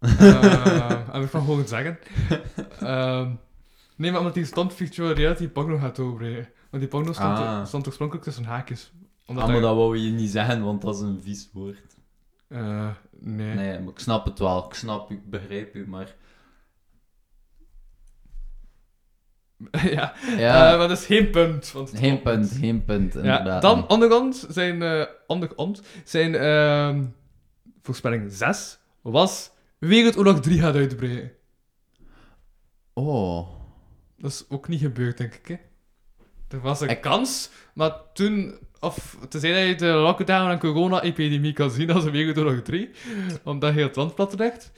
Eh, 0.00 1.12
heb 1.12 1.22
ik 1.22 1.28
van 1.28 1.40
horen 1.40 1.68
zeggen. 1.68 1.98
Ehm, 2.80 3.30
nee, 3.96 4.10
maar 4.10 4.18
omdat 4.20 4.34
die 4.34 4.44
stond 4.44 4.74
virtual 4.74 5.12
reality 5.12 5.48
porno 5.48 5.78
gaat 5.78 5.98
overbrengen. 5.98 6.48
Want 6.70 6.82
die 6.82 6.88
porno 6.92 7.12
stond, 7.12 7.38
Ah. 7.38 7.66
stond 7.66 7.86
oorspronkelijk 7.86 8.24
tussen 8.26 8.44
haakjes. 8.44 8.92
Omdat 9.26 9.44
Ah, 9.44 9.50
maar 9.50 9.60
dat 9.60 9.76
wou 9.76 9.98
je 9.98 10.10
niet 10.10 10.30
zeggen, 10.30 10.64
want 10.64 10.82
dat 10.82 10.94
is 10.94 11.00
een 11.00 11.20
vies 11.22 11.48
woord. 11.52 11.96
Eh, 12.48 12.88
nee. 13.20 13.54
Nee, 13.54 13.78
maar 13.80 13.92
ik 13.92 13.98
snap 13.98 14.24
het 14.24 14.38
wel. 14.38 14.64
Ik 14.66 14.74
snap 14.74 15.10
u, 15.10 15.14
ik 15.14 15.30
begrijp 15.30 15.74
u, 15.74 15.88
maar... 15.88 16.14
ja, 19.70 20.12
Ja, 20.36 20.72
Eh, 20.72 20.78
maar 20.78 20.88
dat 20.88 20.98
is 20.98 21.06
geen 21.06 21.30
punt. 21.30 21.72
Want 21.72 21.90
het 21.90 21.98
geen 21.98 22.22
punt, 22.22 22.50
geen 22.60 22.84
punt, 22.84 23.12
Ja, 23.12 23.18
inderdaad. 23.20 23.62
dan 23.62 23.76
niet. 23.76 23.86
ondergrond 23.86 24.46
zijn, 24.48 24.82
eh 24.82 25.04
ondergrond 25.26 25.82
zijn 26.04 26.34
ehm, 26.34 27.04
voorspelling 27.82 28.32
6 28.32 28.78
was 29.02 29.50
Wereldoorlog 29.80 30.40
3 30.40 30.60
gaat 30.60 30.74
uitbreken. 30.74 31.32
Oh. 32.92 33.48
Dat 34.18 34.30
is 34.30 34.44
ook 34.48 34.68
niet 34.68 34.80
gebeurd, 34.80 35.18
denk 35.18 35.34
ik. 35.34 35.48
Hè? 35.48 35.56
Er 36.48 36.60
was 36.60 36.80
een 36.80 37.00
kans, 37.00 37.50
maar 37.74 37.92
toen, 38.12 38.58
of 38.80 39.18
tenzij 39.28 39.52
dat 39.52 39.68
je 39.68 39.86
de 39.86 39.92
lockdown 39.92 40.50
en 40.50 40.58
corona-epidemie 40.58 41.52
kan 41.52 41.70
zien 41.70 41.90
als 41.90 42.04
een 42.04 42.12
Wereldoorlog 42.12 42.62
3, 42.62 42.90
omdat 43.44 43.72
heel 43.72 43.86
het 43.86 43.96
land 43.96 44.14
plat 44.14 44.38
ligt. 44.38 44.72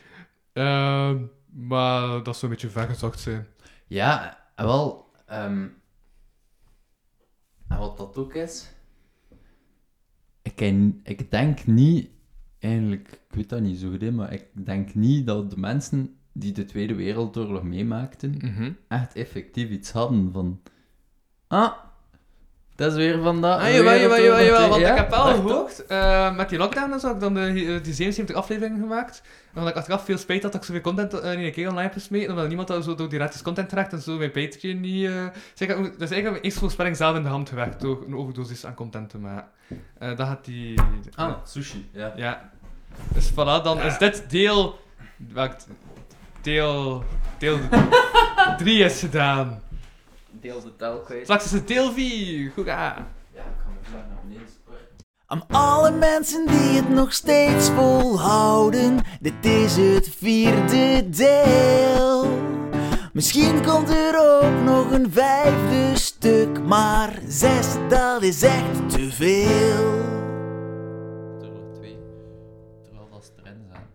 Ehm, 0.53 1.25
maar 1.51 2.23
dat 2.23 2.37
zou 2.37 2.43
een 2.43 2.49
beetje 2.49 2.69
vergezocht 2.69 3.21
zijn. 3.21 3.47
Ja, 3.87 4.38
en 4.55 4.65
wel... 4.65 5.11
ehm, 5.27 5.69
en 7.68 7.79
wat 7.79 7.97
dat 7.97 8.16
ook 8.16 8.35
is... 8.35 8.70
Ik, 10.43 10.57
ken, 10.57 11.01
ik 11.05 11.31
denk 11.31 11.66
niet... 11.66 12.11
Eigenlijk, 12.63 13.09
ik 13.09 13.35
weet 13.35 13.49
dat 13.49 13.61
niet 13.61 13.79
zo 13.79 13.91
goed, 13.91 14.01
hè, 14.01 14.11
maar 14.11 14.33
ik 14.33 14.47
denk 14.53 14.95
niet 14.95 15.27
dat 15.27 15.51
de 15.51 15.57
mensen 15.57 16.17
die 16.33 16.53
de 16.53 16.65
Tweede 16.65 16.95
Wereldoorlog 16.95 17.63
meemaakten, 17.63 18.41
echt 18.89 19.15
effectief 19.15 19.71
iets 19.71 19.91
hadden 19.91 20.33
van... 20.33 20.61
Ah, 21.47 21.73
dat 22.83 22.91
is 22.93 22.97
weer 22.97 23.22
van 23.22 23.41
dat... 23.41 23.59
Ah, 23.59 23.74
jawel, 23.74 24.01
jawel, 24.01 24.22
jawel, 24.22 24.45
jawel, 24.45 24.68
want 24.68 24.80
Ja, 24.80 24.91
ik 24.91 24.97
heb 24.97 25.11
wel 25.11 25.24
gehoord, 25.24 25.87
eh, 25.87 26.37
met 26.37 26.49
die 26.49 26.59
lockdown 26.59 26.93
en 26.93 27.01
zo, 27.01 27.07
heb 27.07 27.16
ik 27.16 27.22
dan 27.22 27.35
de, 27.35 27.41
eh, 27.41 27.55
die 27.83 27.95
77 27.95 28.37
afleveringen 28.37 28.80
gemaakt. 28.80 29.22
En 29.24 29.59
omdat 29.59 29.68
ik 29.72 29.76
achteraf 29.78 30.05
veel 30.05 30.18
spijt 30.18 30.43
had 30.43 30.53
dat 30.53 30.61
ik 30.61 30.66
zoveel 30.66 30.83
content 30.83 31.14
eh, 31.20 31.33
in 31.33 31.39
een 31.39 31.53
keer 31.53 31.66
online 31.68 31.83
heb 31.83 31.93
gesmeten, 31.93 32.30
omdat 32.30 32.47
niemand 32.47 32.68
dat 32.68 32.85
zo 32.85 32.95
door 32.95 33.09
die 33.09 33.18
gratis 33.18 33.43
content 33.43 33.68
trekt 33.68 33.93
en 33.93 34.01
zo 34.01 34.16
mijn 34.16 34.30
Patreon 34.30 34.80
niet... 34.80 35.07
heb- 35.09 35.28
dus 35.59 36.11
eigenlijk 36.11 36.24
heb 36.24 36.35
ik 36.35 36.45
eerst 36.45 36.59
voorspelling 36.59 36.97
zelf 36.97 37.16
in 37.16 37.22
de 37.22 37.28
hand 37.28 37.49
gewerkt 37.49 37.80
door 37.80 38.05
een 38.07 38.16
overdosis 38.16 38.66
aan 38.66 38.74
content 38.74 39.11
te 39.11 39.18
maken. 39.18 39.49
Eh 39.99 40.16
dat 40.16 40.26
had 40.26 40.45
die... 40.45 40.80
Ah, 41.14 41.33
sushi, 41.45 41.89
ja. 41.93 42.12
Ja. 42.16 42.51
Dus 43.14 43.30
voilà, 43.30 43.62
dan 43.62 43.80
is 43.80 43.99
dit 43.99 44.24
deel... 44.30 44.78
Deel... 46.43 47.05
Deel 47.39 47.59
3 48.59 48.85
is 48.85 49.01
gedaan. 49.01 49.61
Deel 50.43 50.62
de 50.62 50.76
tel 50.76 51.01
kwijt. 51.01 51.22
Straks 51.22 51.45
is 51.45 51.53
het 51.53 51.68
deel 51.68 51.93
4. 51.93 52.51
Goed, 52.51 52.68
ah. 52.68 52.74
Ja, 52.74 52.95
ik 52.95 53.05
ga 53.34 53.68
me 53.68 53.78
vlak 53.82 54.09
naar 54.09 54.18
beneden. 54.22 54.47
Aan 55.26 55.47
alle 55.49 55.90
mensen 55.90 56.47
die 56.47 56.76
het 56.76 56.88
nog 56.88 57.12
steeds 57.12 57.70
volhouden, 57.70 58.99
dit 59.20 59.45
is 59.45 59.76
het 59.76 60.09
vierde 60.09 61.09
deel. 61.11 62.38
Misschien 63.12 63.62
komt 63.62 63.88
er 63.88 64.40
ook 64.40 64.64
nog 64.64 64.90
een 64.90 65.12
vijfde 65.12 65.99
stuk, 65.99 66.62
maar 66.62 67.18
zes, 67.26 67.74
dat 67.88 68.22
is 68.22 68.43
echt 68.43 68.90
te 68.90 69.11
veel. 69.11 69.99
Er 71.40 71.51
nog 71.51 71.74
twee. 71.74 71.99
Terwijl 72.82 73.09
dat 73.11 73.32
erin 73.36 73.64
zijn. 73.72 73.86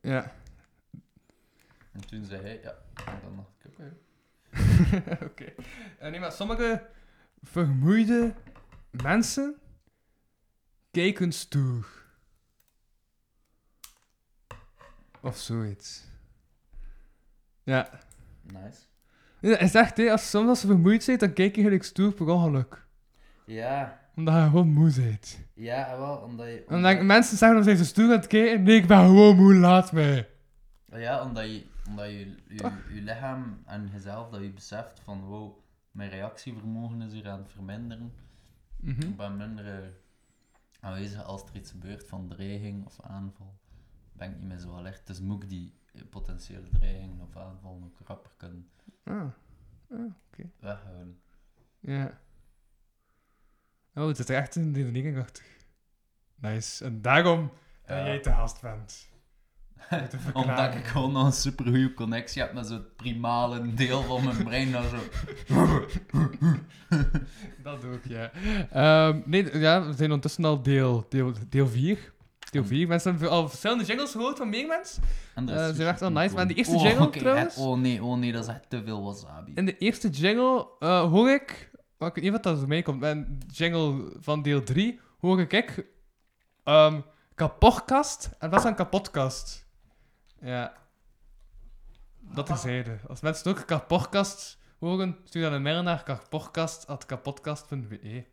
Ja. 0.00 0.32
En 1.92 2.06
toen 2.06 2.24
zei 2.24 2.42
hij, 2.42 2.60
ja, 2.62 2.74
en 3.06 3.20
dan 3.22 3.36
dacht 3.36 3.78
ik, 3.78 3.92
oké. 5.30 5.44
Eh, 5.98 6.10
nee, 6.10 6.20
maar 6.20 6.32
sommige 6.32 6.86
vermoeide 7.42 8.34
mensen 8.90 9.54
kijken 10.90 11.32
stoer. 11.32 11.86
Of 15.20 15.36
zoiets. 15.36 16.04
Ja. 17.62 17.88
Nice. 18.42 18.78
Ja, 19.40 19.56
Hij 19.56 19.68
zegt, 19.68 19.96
hè, 19.96 20.10
als 20.10 20.30
soms 20.30 20.48
als 20.48 20.60
je 20.60 20.66
vermoeid 20.66 21.06
bent, 21.06 21.20
dan 21.20 21.32
kijk 21.32 21.56
je 21.56 21.62
gelijk 21.62 21.84
stoer 21.84 22.12
per 22.12 22.26
ongeluk. 22.28 22.84
Ja, 23.46 24.00
Omdat 24.16 24.34
je 24.34 24.40
gewoon 24.40 24.68
moe 24.72 24.92
bent. 24.96 25.38
ja, 25.54 25.98
wel, 25.98 26.16
omdat 26.16 26.46
je... 26.46 26.56
En 26.58 26.64
dan 26.68 26.82
denken 26.82 27.06
mensen 27.06 27.36
zeggen 27.36 27.56
dan 27.56 27.64
zijn 27.66 27.76
ze 27.76 27.84
stoer 27.84 28.04
aan 28.04 28.10
het 28.10 28.26
kijken. 28.26 28.62
Nee, 28.62 28.76
ik 28.76 28.86
ben 28.86 28.98
gewoon 28.98 29.36
moe, 29.36 29.54
laat 29.54 29.92
mij. 29.92 30.28
Ja, 30.92 31.22
omdat 31.22 31.44
je, 31.44 31.66
omdat 31.88 32.06
je, 32.06 32.36
je, 32.48 32.82
je 32.94 33.00
lichaam 33.02 33.62
en 33.66 33.88
jezelf, 33.88 34.28
dat 34.30 34.42
je 34.42 34.50
beseft 34.52 35.00
van, 35.00 35.20
wow, 35.24 35.58
mijn 35.90 36.10
reactievermogen 36.10 37.02
is 37.02 37.12
hier 37.12 37.28
aan 37.28 37.38
het 37.38 37.50
verminderen. 37.52 38.12
Mhm. 38.76 39.00
Ik 39.02 39.16
ben 39.16 39.36
minder 39.36 39.82
eh, 39.82 39.88
aanwezig 40.80 41.22
als 41.24 41.42
er 41.48 41.56
iets 41.56 41.70
gebeurt 41.70 42.06
van 42.06 42.28
dreiging 42.28 42.86
of 42.86 43.00
aanval. 43.00 43.58
Ben 44.12 44.30
ik 44.30 44.38
niet 44.38 44.48
meer 44.48 44.58
zo 44.58 44.76
alert. 44.76 45.06
Dus 45.06 45.20
moet 45.20 45.42
ik 45.42 45.48
die 45.48 45.74
eh, 45.94 46.02
potentiële 46.10 46.68
dreiging 46.68 47.20
of 47.20 47.36
aanval 47.36 47.80
ook 47.84 47.98
rapper 48.06 48.32
kunnen 48.36 48.70
Ah. 49.04 49.24
Ah, 49.90 50.12
weghouden. 50.60 51.20
Ja. 51.80 52.20
Oh, 53.94 54.06
het 54.06 54.18
is 54.18 54.28
echt 54.28 54.54
een 54.56 54.72
dynamiek 54.72 55.16
achter. 55.16 55.44
Nice. 56.34 56.84
En 56.84 57.02
daarom 57.02 57.50
dat 57.86 57.96
Ja. 57.98 58.04
jij 58.04 58.20
te 58.20 58.30
haast 58.30 58.60
bent. 58.60 59.10
Omdat 60.32 60.74
ik 60.74 60.84
gewoon 60.84 61.12
nog 61.12 61.26
een 61.26 61.32
supergoeie 61.32 61.94
connectie 61.94 62.42
heb 62.42 62.52
met 62.52 62.66
zo'n 62.66 62.84
primale 62.96 63.74
deel 63.74 64.02
van 64.02 64.24
mijn 64.24 64.44
brein. 64.44 64.72
Dat 64.72 64.84
zo... 64.84 64.96
Dat 67.62 67.80
doe 67.80 67.94
ik, 67.94 68.08
ja. 68.08 68.30
Ehm, 68.70 69.20
nee, 69.24 69.58
ja, 69.58 69.86
we 69.86 69.92
zijn 69.92 70.08
ondertussen 70.08 70.44
al 70.44 70.62
deel 70.62 71.06
4. 71.10 71.22
Deel, 71.22 71.32
deel 71.48 71.68
4. 71.68 72.12
Deel 72.50 72.64
4. 72.64 72.88
Mensen 72.88 73.10
hebben 73.10 73.30
al 73.30 73.48
verschillende 73.48 73.84
jingles 73.84 74.10
gehoord 74.10 74.38
van 74.38 74.48
meer 74.48 74.66
mensen. 74.66 75.02
En 75.34 75.46
dat 75.46 75.56
Eh, 75.56 75.66
ze 75.66 75.74
zijn 75.74 75.88
echt 75.88 76.00
wel 76.00 76.08
super 76.08 76.22
nice, 76.22 76.34
maar 76.34 76.44
cool. 76.44 76.46
die 76.46 76.56
eerste 76.56 76.74
Oh, 76.76 76.82
jingle 76.82 77.10
trouwens? 77.10 77.56
Oh 77.56 77.78
nee, 77.78 78.02
oh 78.04 78.18
nee, 78.18 78.32
dat 78.32 78.42
is 78.42 78.48
echt 78.48 78.70
te 78.70 78.82
veel 78.84 79.02
wasabi. 79.02 79.52
In 79.54 79.64
de 79.66 79.78
eerste 79.78 80.08
jingle 80.08 80.66
eh, 80.78 81.10
hoor 81.10 81.30
ik... 81.30 81.70
Maar 81.98 82.08
ik 82.08 82.14
weet 82.14 82.24
niet 82.24 82.32
wat 82.32 82.42
dat 82.42 82.66
meekomt. 82.66 83.04
In 83.04 83.36
de 83.38 83.54
jingle 83.54 84.12
van 84.20 84.42
deel 84.42 84.62
3 84.62 85.00
hoor 85.18 85.40
ik... 85.40 85.52
ik 85.52 85.86
ehm 86.64 87.00
kapotkast. 87.34 88.30
En 88.38 88.50
wat 88.50 88.58
is 88.58 88.64
een 88.64 88.74
kapotkast? 88.74 89.66
Ja. 90.42 90.72
Dat 92.20 92.46
terzijde. 92.46 92.98
Als 93.08 93.20
mensen 93.20 93.50
ook 93.50 93.66
kapotkast 93.66 94.58
horen, 94.78 95.16
stuur 95.24 95.42
dan 95.42 95.52
een 95.52 95.62
mail 95.62 95.82
naar 95.82 96.02
kapotkast.kapotkast.be. 96.02 98.24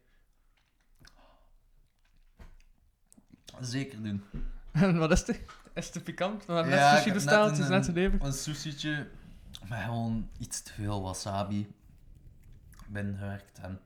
Zeker 3.59 4.03
doen. 4.03 4.23
En 4.71 4.97
wat 5.03 5.11
is 5.11 5.19
het? 5.19 5.41
Is 5.73 5.83
het 5.83 5.93
te 5.93 6.01
pikant? 6.01 6.45
We 6.45 6.53
hebben 6.53 6.73
net 6.73 6.97
sushi 6.97 7.13
besteld, 7.13 7.49
het 7.49 7.59
is 7.59 7.67
net 7.67 7.85
geleverd. 7.85 8.23
Een 8.23 8.33
sushietje 8.33 9.09
met 9.67 9.79
gewoon 9.79 10.29
iets 10.37 10.61
te 10.61 10.73
veel 10.73 11.01
wasabi 11.01 11.73
binnengewerkt. 12.87 13.59
En 13.59 13.81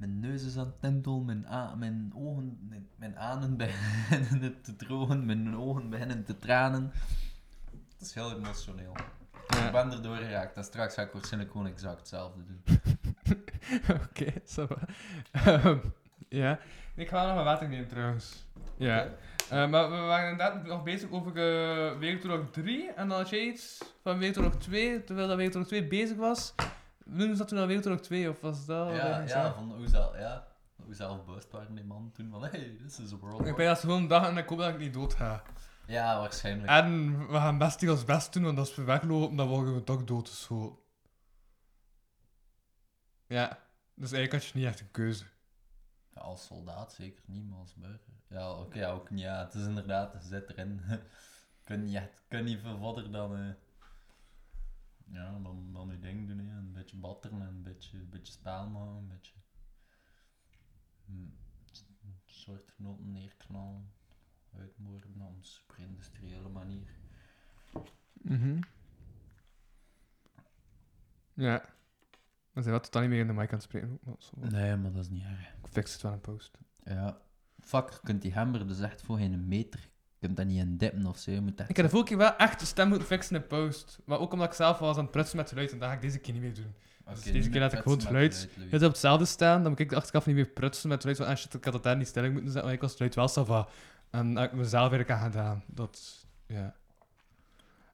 mijn 0.00 0.20
neus 0.20 0.44
is 0.44 0.56
aan 0.56 0.66
het 0.66 0.80
tintelen, 0.80 1.24
mijn, 1.78 2.12
ogen, 2.16 2.58
mijn, 2.68 2.88
mijn 2.96 3.18
anen 3.18 3.56
beginnen 3.66 4.62
te 4.62 4.76
drogen, 4.76 5.26
mijn 5.26 5.56
ogen 5.56 5.90
beginnen 5.90 6.24
te 6.24 6.38
tranen. 6.38 6.92
Het 7.70 8.00
is 8.00 8.14
heel 8.14 8.36
emotioneel. 8.36 8.92
Ja. 9.48 9.66
Ik 9.66 9.72
ben 9.72 9.92
erdoor 9.92 10.16
geraakt 10.16 10.56
en 10.56 10.64
straks 10.64 10.94
ga 10.94 11.02
ik 11.02 11.12
waarschijnlijk 11.12 11.52
gewoon 11.52 11.66
exact 11.66 11.98
hetzelfde 11.98 12.40
doen. 12.44 12.80
Oké, 14.04 14.32
va. 14.44 14.66
Ehm, 15.32 15.78
ja. 16.28 16.58
Ik 16.94 17.08
ga 17.08 17.26
nog 17.26 17.34
wat 17.34 17.44
water 17.44 17.68
nemen 17.68 17.88
trouwens. 17.88 18.44
Ja. 18.76 19.08
Eh, 19.50 19.68
maar 19.68 19.90
we 19.90 19.96
waren 19.96 20.30
inderdaad 20.30 20.66
nog 20.66 20.82
bezig 20.82 21.10
over 21.10 21.30
uh, 21.30 21.98
Wereldoorlog 21.98 22.50
3. 22.50 22.92
En 22.92 23.08
dan 23.08 23.18
had 23.18 23.28
jij 23.28 23.40
iets 23.40 23.78
van 24.02 24.18
Wereldoorlog 24.18 24.56
2, 24.56 25.04
terwijl 25.04 25.28
dat 25.28 25.36
Wereldoorlog 25.36 25.68
2 25.68 25.86
bezig 25.86 26.16
was. 26.16 26.54
Noemden 27.10 27.30
ze 27.30 27.36
dat 27.36 27.48
toen 27.48 27.58
al 27.58 27.66
Wereldoorlog 27.66 28.00
2, 28.00 28.30
of 28.30 28.40
was 28.40 28.66
dat... 28.66 28.88
Ja, 28.94 29.20
ja, 29.20 29.54
van 29.54 29.72
hoe 29.76 29.88
zelf, 29.88 30.18
ja, 30.18 30.46
hoe 30.84 30.94
zelfbewust 30.94 31.50
waren 31.50 31.74
die 31.74 31.84
man 31.84 32.10
toen 32.12 32.30
van 32.30 32.42
hey, 32.44 32.76
this 32.82 32.98
is 32.98 33.12
a 33.12 33.16
world 33.16 33.46
Ik 33.46 33.56
ben 33.56 33.76
ze 33.76 33.80
gewoon 33.80 34.08
dachten 34.08 34.30
en 34.30 34.42
ik 34.42 34.48
hoop 34.48 34.58
dat 34.58 34.68
ik 34.68 34.78
niet 34.78 34.94
dood 34.94 35.14
ga. 35.14 35.42
Ja, 35.86 36.18
waarschijnlijk. 36.20 36.68
En 36.68 37.18
we 37.28 37.34
gaan 37.36 37.58
best 37.58 37.80
niet 37.80 37.90
ons 37.90 38.04
best 38.04 38.32
doen, 38.32 38.42
want 38.42 38.58
als 38.58 38.74
we 38.74 38.82
weglopen, 38.82 39.36
dan 39.36 39.48
worden 39.48 39.74
we 39.74 39.84
toch 39.84 40.04
doodgeschoten. 40.04 40.78
Ja, 43.26 43.58
dus 43.94 44.12
eigenlijk 44.12 44.32
had 44.32 44.44
je 44.52 44.58
niet 44.58 44.66
echt 44.68 44.80
een 44.80 44.90
keuze. 44.90 45.24
Ja, 46.14 46.20
als 46.20 46.46
soldaat 46.46 46.92
zeker 46.92 47.22
niet, 47.26 47.48
maar 47.48 47.58
als 47.58 47.74
burger. 47.74 48.12
Ja, 48.28 48.52
oké, 48.52 48.78
ja, 48.78 48.90
ook 48.90 49.10
niet. 49.10 49.20
Ja, 49.20 49.44
het 49.44 49.54
is 49.54 49.64
inderdaad, 49.66 50.12
je 50.12 50.28
zit 50.28 50.48
erin. 50.50 50.80
kun 51.64 51.94
echt- 51.96 52.22
kun 52.28 52.44
niet 52.44 52.60
veel 52.60 52.78
verder 52.78 53.12
dan. 53.12 53.36
eh, 53.36 53.50
ja, 55.12 55.38
dan, 55.38 55.72
dan 55.72 55.88
je 55.90 55.98
ding 55.98 56.28
doen. 56.28 56.38
hè. 56.38 56.56
Een 56.58 56.72
beetje 56.72 56.96
batteren 56.96 57.40
en 57.40 57.46
een 57.48 57.62
beetje, 57.62 57.98
een 57.98 58.08
beetje 58.08 58.32
spel 58.32 58.68
maken. 58.70 58.96
Een 58.96 59.06
beetje. 59.08 59.34
hm, 61.06 61.12
Een 61.12 62.20
soort 62.26 62.74
noten 62.76 63.12
neerknallen. 63.12 63.92
Uitmoorden 64.58 65.20
op 65.20 65.36
een 65.36 65.44
super 65.44 65.78
industriële 65.78 66.48
manier. 66.48 66.90
Mhm. 68.12 68.60
Ja. 71.34 71.64
We 72.52 72.60
zijn 72.62 72.74
wel 72.74 72.80
totaal 72.80 73.00
niet 73.02 73.10
meer 73.10 73.20
in 73.20 73.26
de 73.26 73.32
mic 73.32 73.48
aan 73.48 73.54
het 73.54 73.62
spreken. 73.62 73.98
maar 74.02 74.14
zo. 74.18 74.30
Nee, 74.36 74.76
maar 74.76 74.92
dat 74.92 75.02
is 75.04 75.10
niet 75.10 75.22
erg. 75.24 75.52
Ik 75.62 75.68
fix 75.70 75.92
het 75.92 76.02
wel 76.02 76.12
in 76.12 76.20
post. 76.20 76.58
Ja. 76.84 77.20
Fuck, 77.60 77.90
je 77.90 77.98
kunt 78.02 78.22
die 78.22 78.34
hammer 78.34 78.66
dus 78.68 78.80
echt 78.80 79.02
voor 79.02 79.16
geen 79.18 79.48
meter. 79.48 79.89
Je 80.20 80.26
kunt 80.26 80.36
dat 80.36 80.46
niet 80.46 80.58
in 80.58 80.76
dippen 80.76 81.06
of 81.06 81.18
zo. 81.18 81.30
Je 81.30 81.40
moet 81.40 81.60
echt 81.60 81.70
Ik 81.70 81.76
heb 81.76 81.84
de 81.84 81.90
vorige 81.90 82.08
keer 82.08 82.18
wel 82.18 82.36
echt 82.36 82.60
de 82.60 82.66
stem 82.66 82.88
moeten 82.88 83.06
fixen 83.06 83.36
in 83.36 83.46
post. 83.46 83.98
Maar 84.04 84.18
ook 84.18 84.32
omdat 84.32 84.48
ik 84.48 84.54
zelf 84.54 84.78
was 84.78 84.96
aan 84.96 85.02
het 85.02 85.10
prutsen 85.10 85.36
met 85.36 85.48
geluid. 85.48 85.72
En 85.72 85.78
dat 85.78 85.88
ga 85.88 85.94
ik 85.94 86.00
deze 86.00 86.18
keer 86.18 86.32
niet 86.32 86.42
meer 86.42 86.54
doen. 86.54 86.74
Dus 87.10 87.22
deze 87.22 87.48
keer 87.48 87.60
laat 87.60 87.72
ik 87.72 87.78
gewoon 87.78 87.98
het 87.98 88.06
geluid. 88.06 88.48
Op 88.72 88.80
hetzelfde 88.80 89.24
staan. 89.24 89.62
Dan 89.62 89.70
moet 89.70 89.80
ik 89.80 89.88
de 89.88 89.96
achterkant 89.96 90.26
niet 90.26 90.34
meer 90.34 90.46
prutsen 90.46 90.88
met 90.88 91.00
geluid. 91.00 91.18
Van, 91.18 91.26
ah 91.26 91.36
shit, 91.36 91.54
ik 91.54 91.64
had 91.64 91.74
het 91.74 91.82
daar 91.82 91.96
niet 91.96 92.06
stelling 92.06 92.32
moeten 92.32 92.50
zetten. 92.50 92.68
Maar 92.68 92.74
ik 92.74 92.80
was 92.80 92.90
het 92.90 92.98
geluid 92.98 93.14
wel 93.14 93.28
sava. 93.28 93.68
En 94.10 94.34
dat 94.34 94.42
heb 94.42 94.52
ik 94.52 94.58
mezelf 94.58 94.90
weer 94.90 95.12
aan 95.12 95.20
gedaan. 95.20 95.62
Dat, 95.66 96.26
ja. 96.46 96.74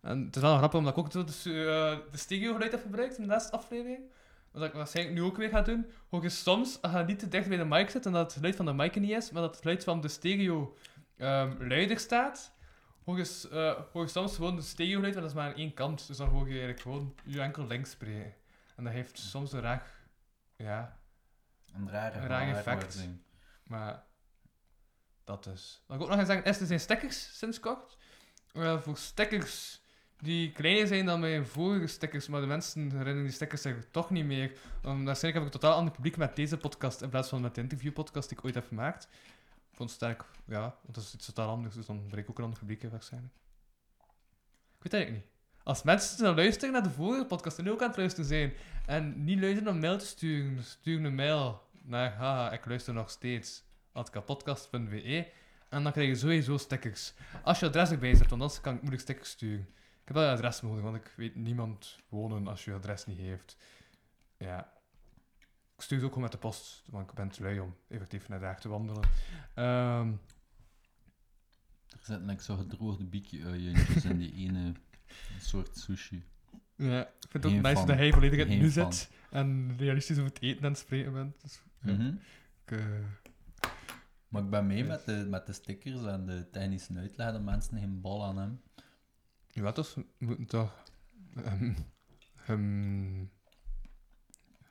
En 0.03 0.25
het 0.25 0.37
is 0.37 0.43
wel 0.43 0.57
grappig 0.57 0.79
omdat 0.79 0.97
ik 0.97 0.99
ook 0.99 1.07
eh, 1.09 1.27
de 2.11 2.19
stereo 2.19 2.53
geluid 2.53 2.73
heb 2.73 2.83
gebruikt 2.83 3.17
in 3.17 3.23
de 3.23 3.29
laatste 3.29 3.53
aflevering. 3.53 4.01
Wat 4.51 4.65
ik 4.65 4.73
waarschijnlijk 4.73 5.17
nu 5.17 5.23
ook 5.23 5.37
weer 5.37 5.49
ga 5.49 5.63
doen. 5.63 5.87
Hoor 6.09 6.23
je 6.23 6.29
soms, 6.29 6.83
als 6.83 6.93
je 6.93 7.05
niet 7.07 7.19
te 7.19 7.29
dicht 7.29 7.49
bij 7.49 7.57
de 7.57 7.65
mic 7.65 7.91
zit 7.91 8.07
en 8.07 8.13
dat 8.13 8.23
het 8.23 8.33
geluid 8.33 8.57
van 8.57 8.65
de 8.65 8.73
mic 8.73 9.01
niet 9.01 9.11
is, 9.11 9.31
maar 9.31 9.43
dat 9.43 9.51
het 9.51 9.61
geluid 9.61 9.85
van 9.85 10.01
de 10.01 10.09
stereo 10.09 10.77
ehm, 11.17 11.67
luider 11.69 11.99
staat, 11.99 12.55
hoor 13.05 13.17
je, 13.19 13.25
s- 13.25 13.49
eh, 13.49 13.81
hoor 13.93 14.03
je 14.03 14.09
soms 14.09 14.35
gewoon 14.35 14.57
de 14.57 14.63
stereo 14.63 15.01
maar 15.01 15.13
dat 15.13 15.25
is 15.25 15.33
maar 15.35 15.49
aan 15.49 15.55
één 15.59 15.75
kant. 15.75 16.07
Dus 16.07 16.17
dan 16.17 16.29
hoor 16.29 16.43
je 16.45 16.49
eigenlijk 16.51 16.81
gewoon 16.81 17.15
je 17.25 17.41
enkel 17.41 17.67
links 17.67 17.91
spreken. 17.91 18.35
En 18.77 18.85
dat 18.85 18.93
heeft 18.93 19.19
soms 19.19 19.53
een 19.53 19.61
raar, 19.61 19.91
ja, 20.57 20.99
Een 21.75 21.91
rare 21.91 22.19
Een 22.19 22.27
raar 22.27 22.49
effect. 22.57 23.09
maar 23.65 24.05
dat 25.25 25.45
dus. 25.45 25.83
Wat 25.87 25.97
ik 25.97 26.03
ook 26.03 26.09
nog 26.09 26.17
gaan 26.19 26.27
zeggen 26.27 26.45
is, 26.45 26.61
er 26.61 26.67
zijn 26.67 26.81
stekkers 26.81 27.39
sinds 27.39 27.61
kort. 27.61 27.97
Voor 28.79 28.97
stekkers 28.97 29.81
die 30.21 30.53
kleiner 30.53 30.87
zijn 30.87 31.07
dan 31.07 31.21
mijn 31.21 31.47
vorige 31.47 31.87
stickers, 31.87 32.29
maar 32.29 32.41
de 32.41 32.47
mensen 32.47 32.83
herinneren 32.91 33.23
die 33.23 33.33
stickers 33.33 33.63
zich 33.63 33.77
toch 33.91 34.11
niet 34.11 34.25
meer. 34.25 34.51
Um, 34.85 35.05
waarschijnlijk 35.05 35.23
heb 35.23 35.35
ik 35.35 35.45
een 35.45 35.61
totaal 35.61 35.77
ander 35.79 35.93
publiek 35.95 36.17
met 36.17 36.37
deze 36.37 36.57
podcast 36.57 37.03
in 37.03 37.09
plaats 37.09 37.29
van 37.29 37.41
met 37.41 37.55
de 37.55 37.61
interviewpodcast 37.61 38.29
die 38.29 38.39
ik 38.39 38.45
ooit 38.45 38.55
heb 38.55 38.67
gemaakt. 38.67 39.09
Ik 39.77 39.83
vond 39.83 39.95
het 40.01 40.01
sterk, 40.01 40.25
ja, 40.47 40.61
want 40.61 40.95
dat 40.95 41.05
is 41.05 41.15
iets 41.15 41.27
totaal 41.27 41.49
anders, 41.49 41.75
dus 41.75 41.87
dan 41.87 42.07
breek 42.07 42.23
ik 42.23 42.31
ook 42.31 42.39
een 42.39 42.45
ander 42.45 42.59
publiek 42.59 42.83
in 42.83 42.91
waarschijnlijk. 42.91 43.35
Ik 44.77 44.83
weet 44.83 44.93
eigenlijk 44.93 45.25
niet. 45.25 45.35
Als 45.63 45.83
mensen 45.83 46.25
dan 46.25 46.35
luisteren 46.35 46.73
naar 46.73 46.83
de 46.83 46.91
vorige 46.91 47.25
podcast 47.25 47.59
en 47.59 47.65
nu 47.65 47.71
ook 47.71 47.83
aan 47.83 47.89
het 47.89 47.97
luisteren 47.97 48.27
zijn, 48.27 48.53
en 48.87 49.25
niet 49.25 49.41
luisteren 49.41 49.73
om 49.73 49.79
mail 49.79 49.99
te 49.99 50.07
sturen, 50.07 50.65
stuur 50.65 51.05
een 51.05 51.15
mail 51.15 51.69
naar 51.83 52.13
haha, 52.13 52.53
ik 52.53 52.67
luister 52.67 52.95
nog 52.95 53.11
steeds, 53.11 53.65
kapotkast.be 54.11 55.31
en 55.69 55.83
dan 55.83 55.93
krijg 55.93 56.09
je 56.09 56.17
sowieso 56.17 56.57
stickers. 56.57 57.13
Als 57.43 57.61
je 57.61 57.67
adres 57.67 57.91
erbij 57.91 58.15
zet, 58.15 58.29
want 58.29 58.43
anders 58.43 58.61
kan 58.61 58.75
ik 58.75 58.81
moeilijk 58.81 59.03
stickers 59.03 59.31
sturen. 59.31 59.69
Ik 60.01 60.05
heb 60.05 60.15
wel 60.15 60.25
je 60.25 60.31
adres 60.31 60.61
nodig, 60.61 60.83
want 60.83 60.97
ik 60.97 61.13
weet 61.17 61.35
niemand 61.35 61.99
wonen 62.09 62.47
als 62.47 62.65
je 62.65 62.71
je 62.71 62.77
adres 62.77 63.07
niet 63.07 63.19
heeft. 63.19 63.57
Ja. 64.39 64.76
Ik 65.77 65.83
stuur 65.83 65.97
het 65.97 66.07
ook 66.07 66.13
gewoon 66.13 66.29
met 66.29 66.33
de 66.41 66.47
post, 66.49 66.83
want 66.91 67.09
ik 67.11 67.15
ben 67.17 67.29
te 67.29 67.43
lui 67.43 67.61
om 67.61 67.77
effectief 67.89 68.29
naar 68.29 68.41
daar 68.41 68.61
te 68.61 68.69
wandelen. 68.69 69.09
Ehm, 69.55 70.13
Er 71.89 72.13
zitten 72.13 72.27
like, 72.27 72.43
zo 72.43 72.57
gedroogde 72.57 73.05
biekje-uientjes 73.05 74.05
in 74.05 74.19
die 74.19 74.33
ene 74.35 74.73
soort 75.41 75.77
sushi. 75.77 76.25
ja, 76.77 77.01
ik 77.01 77.15
vind 77.29 77.45
het 77.45 77.53
ook 77.53 77.61
nice 77.63 77.87
dat 77.87 77.97
hij 77.97 78.13
volledig 78.13 78.39
in 78.39 78.51
het 78.51 78.61
nu 78.61 78.71
fan. 78.71 78.93
zit 78.93 79.11
en 79.31 79.77
realistisch 79.77 80.19
over 80.19 80.31
het 80.33 80.43
eten 80.43 80.65
aan 80.65 80.71
het 80.71 80.79
spreken 80.81 81.13
bent. 81.13 81.41
Dus, 81.43 81.63
ja, 81.83 81.93
Mhm. 81.93 82.15
ik, 82.65 82.71
eh, 82.71 82.85
Maar 84.29 84.43
ik 84.43 84.51
ben 84.51 84.67
mee 84.67 84.85
met 84.85 85.05
de, 85.05 85.27
met 85.29 85.47
de 85.47 85.53
stickers 85.53 86.05
en 86.05 86.27
de 86.27 86.51
technische 86.51 86.95
uitleg 86.97 87.33
dat 87.33 87.43
mensen 87.43 87.79
geen 87.79 88.01
bal 88.01 88.25
aan 88.25 88.37
hebben. 88.37 88.63
ja, 89.53 89.73
dus 89.73 89.95
we 89.95 90.05
moeten 90.19 90.47
toch 90.47 90.83
ehm, 92.47 93.25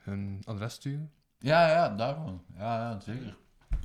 hun 0.06 0.42
adres 0.44 0.74
sturen. 0.74 1.12
Ja, 1.38 1.68
ja, 1.68 1.88
daarom. 1.88 2.44
Ja, 2.54 2.78
ja, 2.78 3.00
zeker. 3.00 3.36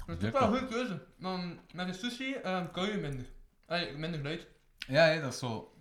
Dat 0.06 0.24
is 0.24 0.32
wel 0.32 0.42
een 0.42 0.48
goede 0.48 0.68
keuze. 0.68 1.06
Dan 1.20 1.60
met 1.74 1.88
de 1.88 1.94
sushi 1.94 2.34
ehm 2.34 2.72
kan 2.72 2.90
je 2.90 2.98
minder. 2.98 3.26
Allee, 3.66 3.98
minder 3.98 4.20
geluid. 4.20 4.48
Ja, 4.88 5.08
ja, 5.08 5.22
dat 5.22 5.34
is 5.34 5.40
zo. 5.40 5.76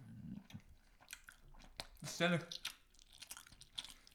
Stellig. 2.03 2.47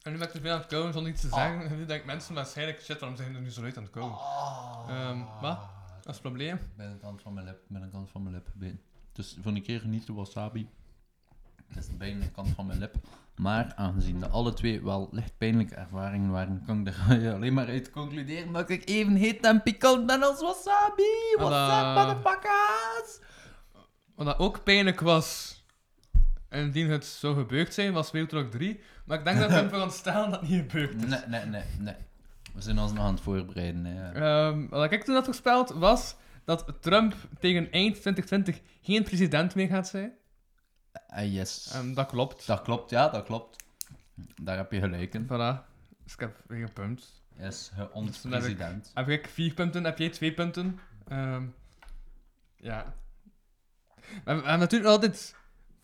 En 0.01 0.11
nu 0.11 0.17
ben 0.17 0.27
ik 0.27 0.33
te 0.33 0.41
veel 0.41 0.51
aan 0.51 0.59
het 0.59 0.67
kauwen 0.67 0.93
zonder 0.93 1.11
iets 1.11 1.21
te 1.21 1.29
zeggen. 1.29 1.69
En 1.69 1.77
nu 1.77 1.85
denken 1.85 2.07
mensen 2.07 2.35
waarschijnlijk, 2.35 2.81
shit, 2.81 2.99
waarom 2.99 3.17
zijn 3.17 3.35
er 3.35 3.41
nu 3.41 3.49
zo 3.49 3.61
luid 3.61 3.77
aan 3.77 3.83
het 3.83 3.91
kauwen? 3.91 4.17
Ehm, 4.87 5.19
wat? 5.41 5.59
Dat 5.95 6.05
is 6.05 6.13
het 6.13 6.21
probleem. 6.21 6.59
Binnenkant 6.75 7.21
van 7.21 7.33
mijn 7.33 7.45
lip, 7.45 7.59
binnenkant 7.67 8.09
van 8.09 8.23
mijn 8.23 8.35
lip. 8.35 8.75
Dus 9.11 9.37
voor 9.41 9.51
een 9.51 9.61
keer 9.61 9.87
niet 9.87 10.05
de 10.05 10.13
wasabi. 10.13 10.69
Het 11.67 11.77
is 11.77 11.87
de 11.87 11.95
binnenkant 11.95 12.49
van 12.49 12.65
mijn 12.65 12.79
lip. 12.79 12.95
Maar 13.35 13.73
aangezien 13.75 14.19
de 14.19 14.27
alle 14.27 14.53
twee 14.53 14.83
wel 14.83 15.09
licht 15.11 15.37
pijnlijke 15.37 15.75
ervaringen 15.75 16.31
waren, 16.31 16.63
kan 16.65 16.87
ik 16.87 16.93
er 17.09 17.33
alleen 17.35 17.53
maar 17.53 17.67
uit 17.67 17.91
concluderen 17.91 18.53
dat 18.53 18.69
ik 18.69 18.89
even 18.89 19.15
heet 19.15 19.45
en 19.45 19.63
pikant 19.63 20.05
ben 20.05 20.23
als 20.23 20.41
wasabi. 20.41 21.35
What's 21.37 21.79
up, 21.79 22.05
motherfuckers? 22.05 23.19
Wat 24.15 24.25
dat 24.25 24.39
ook 24.39 24.63
pijnlijk 24.63 24.99
was, 24.99 25.59
indien 26.49 26.89
het 26.89 27.05
zou 27.05 27.35
gebeurd 27.35 27.73
zijn, 27.73 27.93
was 27.93 28.11
Wereldoorlog 28.11 28.49
3. 28.51 28.79
Maar 29.05 29.17
ik 29.17 29.25
denk 29.25 29.39
dat 29.39 29.49
we 29.49 29.55
hem 29.55 29.69
gaan 29.69 29.91
stellen 29.91 30.31
dat 30.31 30.39
het 30.39 30.49
niet 30.49 30.71
gebeurd 30.71 30.95
is. 30.95 31.05
Nee, 31.05 31.19
nee, 31.27 31.45
nee, 31.45 31.63
nee. 31.79 31.95
We 32.53 32.61
zijn 32.61 32.79
ons 32.79 32.93
nog 32.93 33.05
aan 33.05 33.13
het 33.13 33.23
voorbereiden. 33.23 34.13
Ehm, 34.15 34.67
wat 34.69 34.91
ik 34.91 35.03
toen 35.03 35.15
had 35.15 35.25
voorspeld, 35.25 35.69
was 35.69 36.15
dat 36.45 36.73
Trump 36.79 37.15
tegen 37.39 37.71
eind 37.71 38.01
2020 38.01 38.61
geen 38.81 39.03
president 39.03 39.55
meer 39.55 39.67
gaat 39.67 39.87
zijn. 39.87 40.13
Ah, 41.07 41.33
yes. 41.33 41.71
En 41.73 41.93
dat 41.93 42.07
klopt. 42.07 42.47
Dat 42.47 42.61
klopt, 42.61 42.89
ja, 42.89 43.09
dat 43.09 43.23
klopt. 43.25 43.63
Daar 44.41 44.57
heb 44.57 44.71
je 44.71 44.79
gelijk 44.79 45.13
in. 45.13 45.25
Voilà. 45.25 45.65
Dus 46.03 46.13
ik 46.13 46.19
heb 46.19 46.41
weer 46.47 46.61
een 46.63 46.73
punt. 46.73 47.23
Yes, 47.39 47.71
ge- 47.75 47.91
ons 47.93 48.21
Dus 48.21 48.21
heb 48.21 48.31
president. 48.41 48.91
Heb 48.93 49.09
ik 49.09 49.27
vier 49.27 49.53
punten, 49.53 49.83
heb 49.83 49.97
jij 49.97 50.09
twee 50.09 50.33
punten. 50.33 50.79
Ehm, 51.07 51.43
ja. 52.55 52.93
We 53.95 54.31
hebben, 54.31 54.59
natuurlijk 54.59 54.91
altijd 54.91 55.35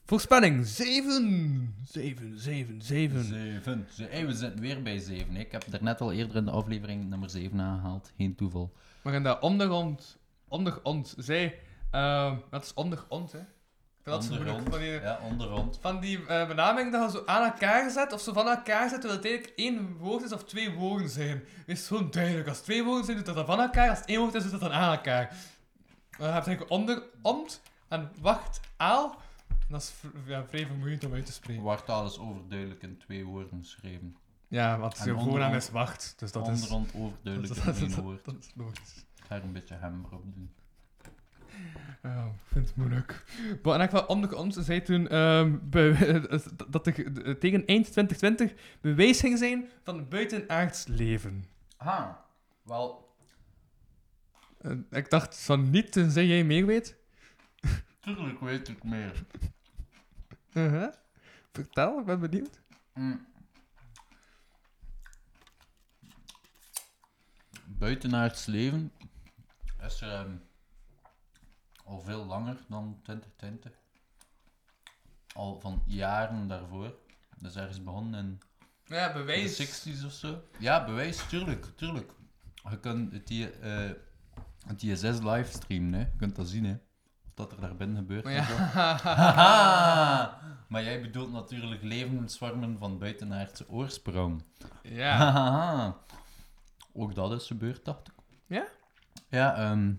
voorspelling. 0.06 0.66
Zeven. 0.68 1.76
Zeven, 1.86 2.40
zeven, 2.40 2.82
zeven. 2.82 3.24
Zeven. 3.24 3.88
Ze- 3.92 4.04
hey, 4.10 4.26
we 4.26 4.34
zitten 4.34 4.60
weer 4.62 4.82
bij 4.82 5.00
zeven. 5.00 5.36
Ik 5.36 5.52
heb 5.52 5.74
er 5.74 5.84
net 5.84 6.02
al 6.02 6.12
eerder 6.12 6.36
in 6.36 6.46
de 6.46 6.52
aflevering 6.52 7.10
nummer 7.10 7.30
7 7.30 7.60
aangehaald. 7.62 8.12
Geen 8.18 8.36
toeval. 8.36 8.74
Maar 9.02 9.14
in 9.14 9.24
de 9.24 9.40
ondergrond, 9.40 10.18
ondergrond 10.48 11.16
zei... 11.18 11.54
ehm 11.92 12.36
dat 12.50 12.64
is 12.64 12.74
ondergrond, 12.74 13.32
hè. 13.32 13.40
Dat 14.04 14.30
moeilijk. 14.30 14.70
Van 14.70 14.80
die, 14.80 14.90
Ja, 14.90 15.20
ondergrond. 15.24 15.78
van 15.82 16.00
die 16.00 16.26
eh, 16.26 16.48
benaming 16.48 16.92
dat 16.92 17.12
je 17.12 17.18
zo 17.18 17.24
aan 17.26 17.44
elkaar 17.44 17.90
zet, 17.90 18.14
of 18.14 18.22
zo 18.22 18.34
van 18.34 18.48
elkaar 18.48 18.90
zet, 18.90 19.02
terwijl 19.02 19.22
het 19.22 19.30
eigenlijk 19.30 19.60
één 19.60 19.98
woord 19.98 20.24
is 20.24 20.32
of 20.32 20.44
twee 20.44 20.72
woorden 20.72 21.10
zijn. 21.10 21.44
is 21.66 21.86
zo 21.86 22.10
duidelijk. 22.10 22.48
Als 22.48 22.60
twee 22.60 22.84
woorden 22.84 23.06
zijn, 23.06 23.18
doet 23.18 23.26
dat 23.26 23.36
dan 23.36 23.46
van 23.46 23.60
elkaar. 23.60 23.90
Als 23.90 24.00
het 24.00 24.08
één 24.08 24.20
woord 24.20 24.34
is, 24.34 24.42
doet 24.44 24.52
dat 24.52 24.60
dan 24.60 24.72
aan 24.74 24.92
elkaar. 24.92 25.36
Dan 26.18 26.34
heb 26.34 26.44
je 26.44 26.48
eigenlijk 26.50 26.72
onder, 26.72 27.04
ont 27.22 27.62
en 27.88 28.12
wacht, 28.20 28.60
aal. 28.78 29.16
Dat 29.70 29.82
is 29.82 29.94
ja, 30.26 30.46
vrij 30.48 30.66
vermoeiend 30.66 31.06
om 31.06 31.14
uit 31.14 31.26
te 31.26 31.32
spreken. 31.32 31.64
Wartaal 31.64 32.06
is 32.06 32.20
overduidelijk 32.20 32.82
in 32.84 32.98
twee 32.98 33.26
woorden 33.26 33.60
geschreven. 33.62 34.16
Ja, 34.48 34.78
want 34.78 34.98
zijn 34.98 35.20
voornaam 35.20 35.54
is 35.54 35.70
wacht. 35.70 36.14
Dus 36.18 36.32
dat 36.32 36.48
is... 36.48 36.54
ondergrond 36.54 36.94
overduidelijk 36.96 37.56
dat, 37.66 37.76
in 37.76 37.88
dat, 37.88 37.98
één 37.98 38.04
woord. 38.04 38.26
dat 38.26 38.36
is 38.40 39.04
ga 39.32 39.36
er 39.36 39.44
een 39.44 39.52
beetje 39.52 39.76
hem 39.76 40.06
erop 40.06 40.24
doen. 40.34 40.52
Oh, 42.04 42.26
ik 42.26 42.52
vind 42.52 42.68
het 42.68 42.76
moeilijk. 42.76 43.24
Maar 43.64 43.74
in 43.76 43.82
elk 43.82 43.90
geval, 43.90 44.06
onder 44.06 44.36
ons 44.36 44.56
zei 44.56 44.82
toen 44.82 45.08
ehm, 45.08 45.58
dat 46.70 46.88
er 46.88 46.94
tegen 47.40 47.66
eind 47.66 47.92
2020 47.92 48.54
bewijs 48.82 49.20
ging 49.20 49.38
zijn 49.38 49.70
van 49.84 50.08
buitenaards 50.10 50.88
leven. 50.88 51.46
Ah, 51.78 52.10
wel, 52.64 53.10
Eh, 54.58 54.72
ik 54.92 55.10
dacht 55.10 55.40
van 55.44 55.70
niet, 55.70 55.92
tenzij 55.92 56.26
jij 56.26 56.44
meer 56.44 56.66
weet. 56.66 56.96
tuurlijk 58.00 58.40
weet 58.40 58.68
ik 58.68 58.84
meer. 58.84 59.24
Uh-huh. 60.54 60.94
Vertel, 61.52 62.00
ik 62.00 62.06
ben 62.06 62.20
benieuwd. 62.20 62.62
Mm. 62.94 63.26
Buitenaards 67.66 68.46
leven 68.46 68.92
is 69.86 70.02
ehm, 70.02 70.32
al 71.92 72.02
veel 72.02 72.26
langer 72.26 72.58
dan 72.68 73.00
2020. 73.04 73.72
Al 75.34 75.60
van 75.60 75.84
jaren 75.86 76.48
daarvoor. 76.48 76.96
Dus 77.38 77.56
ergens 77.56 77.84
begonnen 77.84 78.20
in 78.26 78.40
Ja, 78.86 79.08
de 79.08 79.14
bewijs. 79.14 79.62
60s 79.62 80.06
of 80.06 80.12
zo. 80.12 80.42
Ja, 80.60 80.86
bewijs, 80.86 81.28
tuurlijk, 81.28 81.66
tuurlijk. 81.76 82.12
Je 82.70 82.80
kunt 82.80 83.12
het, 83.12 83.28
die, 83.28 83.50
eh 83.50 83.90
het 84.68 84.84
ISS 84.84 85.20
livestreamen, 85.20 85.94
hè. 85.94 86.00
je 86.00 86.16
kunt 86.18 86.36
dat 86.36 86.48
zien, 86.50 86.66
hè. 86.66 86.78
Wat 87.36 87.52
er 87.52 87.62
daar 87.62 87.76
binnen 87.76 87.98
gebeurt. 87.98 88.24
Maar 88.24 88.34
ja! 88.34 90.40
Maar 90.68 90.84
jij 90.84 91.02
bedoelt 91.02 91.32
natuurlijk 91.32 91.84
levensvormen 91.84 92.78
van 92.78 92.98
buitenaardse 93.00 93.70
oorsprong. 93.70 94.44
ja. 94.84 95.96
Ook 96.94 97.16
dat 97.16 97.32
is 97.32 97.48
gebeurd, 97.48 97.86
dacht 97.86 98.08
ik. 98.08 98.14
Ja? 98.46 98.66
Ja, 99.30 99.56
ehm 99.56 99.94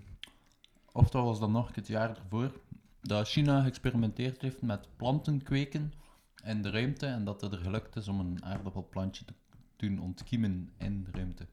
of 0.92 1.10
dat 1.10 1.24
was 1.24 1.40
dan 1.40 1.52
nog 1.52 1.74
het 1.74 1.86
jaar 1.86 2.16
ervoor, 2.16 2.52
dat 3.00 3.28
China 3.28 3.62
geëxperimenteerd 3.62 4.40
heeft 4.40 4.62
met 4.62 4.88
planten 4.96 5.42
kweken 5.42 5.92
in 6.44 6.62
de 6.62 6.70
ruimte 6.70 7.06
en 7.06 7.24
dat 7.24 7.40
het 7.40 7.52
er 7.52 7.58
gelukt 7.58 7.96
is 7.96 8.08
om 8.08 8.20
een 8.20 8.44
aardappelplantje 8.44 9.24
te 9.24 9.32
doen 9.76 10.00
ontkiemen 10.00 10.70
in 10.78 11.04
de 11.04 11.10
ruimte. 11.12 11.46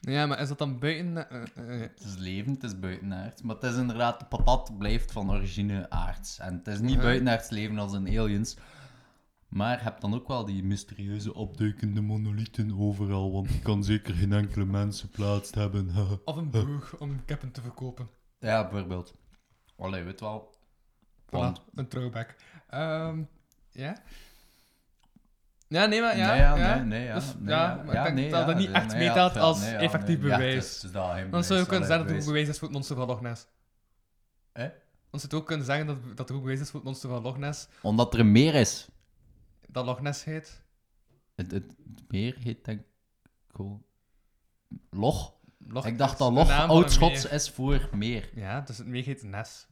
ja, 0.00 0.26
maar 0.26 0.40
is 0.40 0.48
dat 0.48 0.58
dan 0.58 0.78
buiten... 0.78 1.30
eh, 1.30 1.42
eh, 1.74 1.80
Het 1.80 2.04
is 2.04 2.16
levend, 2.16 2.62
het 2.62 2.72
is 2.72 2.78
buitenaards, 2.78 3.42
maar 3.42 3.54
het 3.54 3.64
is 3.64 3.76
inderdaad, 3.76 4.20
de 4.20 4.26
patat 4.26 4.78
blijft 4.78 5.12
van 5.12 5.30
origine 5.30 5.90
aards. 5.90 6.38
En 6.38 6.54
het 6.54 6.66
is 6.66 6.80
niet 6.80 6.94
Mhm. 6.96 7.02
buitenaards 7.04 7.50
leven 7.50 7.78
als 7.78 7.92
in 7.92 8.06
aliens, 8.18 8.56
maar 9.48 9.76
je 9.76 9.82
hebt 9.82 10.00
dan 10.00 10.14
ook 10.14 10.28
wel 10.28 10.44
die 10.44 10.62
mysterieuze 10.64 11.34
opduikende 11.34 12.00
monolithen 12.00 12.78
overal, 12.78 13.32
want 13.32 13.48
die 13.48 13.60
kan 13.60 13.84
zeker 13.84 14.14
geen 14.14 14.32
enkele 14.32 14.64
mens 14.64 15.00
geplaatst 15.00 15.54
hebben. 15.54 15.90
of 16.24 16.36
een 16.36 16.50
brug 16.50 16.98
om 16.98 17.24
kippen 17.24 17.50
te 17.50 17.60
verkopen. 17.60 18.08
Ja, 18.40 18.68
bijvoorbeeld. 18.68 19.14
Allee, 19.76 20.02
weet 20.02 20.20
wel. 20.20 20.54
Voilà, 21.26 21.74
een 21.74 21.88
throwback. 21.88 22.34
Ehm, 22.68 23.22
ja? 23.70 23.96
Ja, 25.68 25.86
nee, 25.86 26.00
maar 26.00 26.16
ja. 26.16 26.28
nee, 26.28 26.40
ja, 26.40 26.56
ja. 26.56 26.74
nee, 26.74 26.84
nee, 26.84 27.04
ja. 27.04 27.14
Dus, 27.14 27.34
nee, 27.38 27.54
ja, 27.54 27.82
maar 27.86 27.94
ik 27.94 28.02
denk 28.02 28.14
nee, 28.14 28.30
dat 28.30 28.40
ja, 28.40 28.46
dat 28.46 28.56
niet 28.56 28.70
echt 28.70 28.94
meetelt 28.94 29.34
ja, 29.34 29.40
als 29.40 29.64
effectief 29.64 30.18
nee, 30.18 30.28
ja, 30.28 30.36
bewijs. 30.36 30.82
het 30.82 30.92
het 30.92 31.02
geen 31.02 31.30
Dan 31.30 31.44
zou 31.44 31.60
je 31.60 31.66
kunnen 31.66 31.86
zeggen 31.86 32.06
dat 32.06 32.14
er 32.14 32.20
ook 32.20 32.26
bewijs 32.26 32.48
is 32.48 32.58
voor 32.58 32.68
het 32.68 32.76
monster 32.76 32.96
van 32.96 33.06
Loch 33.06 33.20
Ness. 33.20 33.46
Eh? 34.52 34.68
Dan 35.10 35.20
zou 35.20 35.32
je 35.32 35.38
ook 35.38 35.46
kunnen 35.46 35.66
zeggen 35.66 35.86
dat, 35.86 36.16
dat 36.16 36.30
ook 36.30 36.40
bewijs 36.40 36.60
is 36.60 36.70
voor 36.70 36.80
het 36.80 36.88
monster 36.88 37.08
van 37.08 37.22
Loch 37.22 37.38
Ness. 37.38 37.68
Omdat 37.82 38.14
er 38.14 38.20
een 38.20 38.32
meer 38.32 38.54
is. 38.54 38.88
Dat 39.66 39.84
Loch 39.84 40.00
Ness 40.00 40.24
heet. 40.24 40.62
Het, 41.34 41.50
het 41.50 41.74
meer 42.08 42.36
heet 42.38 42.64
denk 42.64 42.80
ik 42.80 42.86
gewoon... 43.48 43.84
Log? 45.72 45.86
Ik 45.86 45.98
dacht 45.98 46.18
dat 46.18 46.28
de 46.28 46.34
log 46.34 46.50
oudschots 46.50 47.24
is 47.24 47.50
voor 47.50 47.88
meer. 47.92 48.30
Ja, 48.34 48.60
dus 48.60 48.78
het 48.78 48.86
meer 48.86 49.04
heet 49.04 49.22
Ness. 49.22 49.66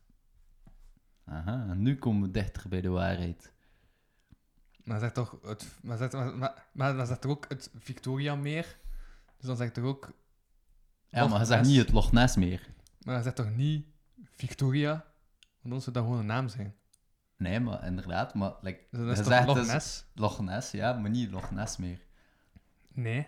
Aha, 1.25 1.67
en 1.69 1.83
nu 1.83 1.97
komen 1.97 2.23
we 2.23 2.31
dichter 2.31 2.69
bij 2.69 2.81
de 2.81 2.89
waarheid. 2.89 3.53
Maar 4.85 5.01
zegt 5.01 5.15
toch 5.15 5.39
het... 5.43 5.67
Maar 5.83 5.97
zegt, 5.97 6.13
maar, 6.13 6.37
maar, 6.37 6.67
maar 6.73 6.97
dan 6.97 7.07
zegt 7.07 7.21
toch 7.21 7.31
ook 7.31 7.49
het 7.49 7.71
Victoria 7.79 8.35
meer. 8.35 8.79
Dus 9.37 9.47
dan 9.47 9.57
zegt 9.57 9.75
toch 9.75 9.85
ook... 9.85 10.13
Ja, 11.09 11.27
maar 11.27 11.39
je 11.41 11.45
zegt 11.45 11.67
niet 11.67 11.77
het 11.77 11.93
Loch 11.93 12.13
Ness 12.13 12.37
meer. 12.37 12.75
Maar 12.99 13.15
dan 13.15 13.23
zegt 13.23 13.37
toch 13.37 13.55
niet 13.55 13.87
Victoria? 14.31 14.91
Want 15.61 15.75
dan 15.75 15.81
zou 15.83 15.93
dat 15.93 16.05
gewoon 16.05 16.19
een 16.19 16.27
naam 16.27 16.49
zijn. 16.49 16.75
Nee, 17.37 17.61
maar 17.61 17.85
inderdaad, 17.85 18.35
maar 18.35 18.55
like, 18.61 18.87
Dus 18.91 19.01
je 19.01 19.23
is 19.23 19.27
zegt 19.27 19.47
Loch 19.47 19.57
dus 19.57 19.67
Ness? 19.67 20.05
Loch 20.15 20.41
Ness, 20.41 20.71
ja, 20.71 20.93
maar 20.93 21.11
niet 21.11 21.31
Loch 21.31 21.51
Ness 21.51 21.77
meer. 21.77 22.01
Nee. 22.93 23.27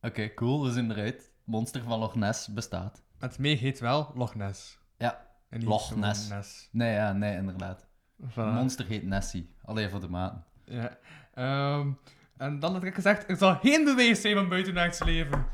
Oké, 0.00 0.34
cool, 0.34 0.64
we 0.64 0.72
zijn 0.72 0.90
eruit. 0.90 1.27
Monster 1.48 1.82
van 1.82 1.98
Loch 1.98 2.14
Ness 2.14 2.48
bestaat. 2.48 3.02
Het 3.18 3.38
meer 3.38 3.56
heet 3.58 3.78
wel 3.80 4.12
Loch 4.14 4.34
Ness. 4.34 4.78
Ja, 4.98 5.26
En 5.50 5.58
niet 5.58 5.68
Loch 5.68 5.96
Ness. 5.96 6.28
Ness. 6.28 6.68
nee, 6.72 6.92
ja, 6.92 7.12
nee, 7.12 7.36
inderdaad. 7.36 7.86
Voilà. 8.22 8.34
Het 8.34 8.52
monster 8.52 8.86
heet 8.86 9.02
Nessie. 9.02 9.54
Alleen 9.64 9.90
voor 9.90 10.00
de 10.00 10.08
maten. 10.08 10.44
Ja. 10.64 10.98
Ehm, 11.34 11.90
En 12.36 12.58
dan 12.58 12.72
had 12.72 12.84
ik 12.84 12.94
gezegd, 12.94 13.30
er 13.30 13.36
zal 13.36 13.54
geen 13.56 13.84
bewijs 13.84 14.20
zijn 14.20 14.34
van 14.34 14.48
buitenaards 14.48 15.02
leven. 15.04 15.46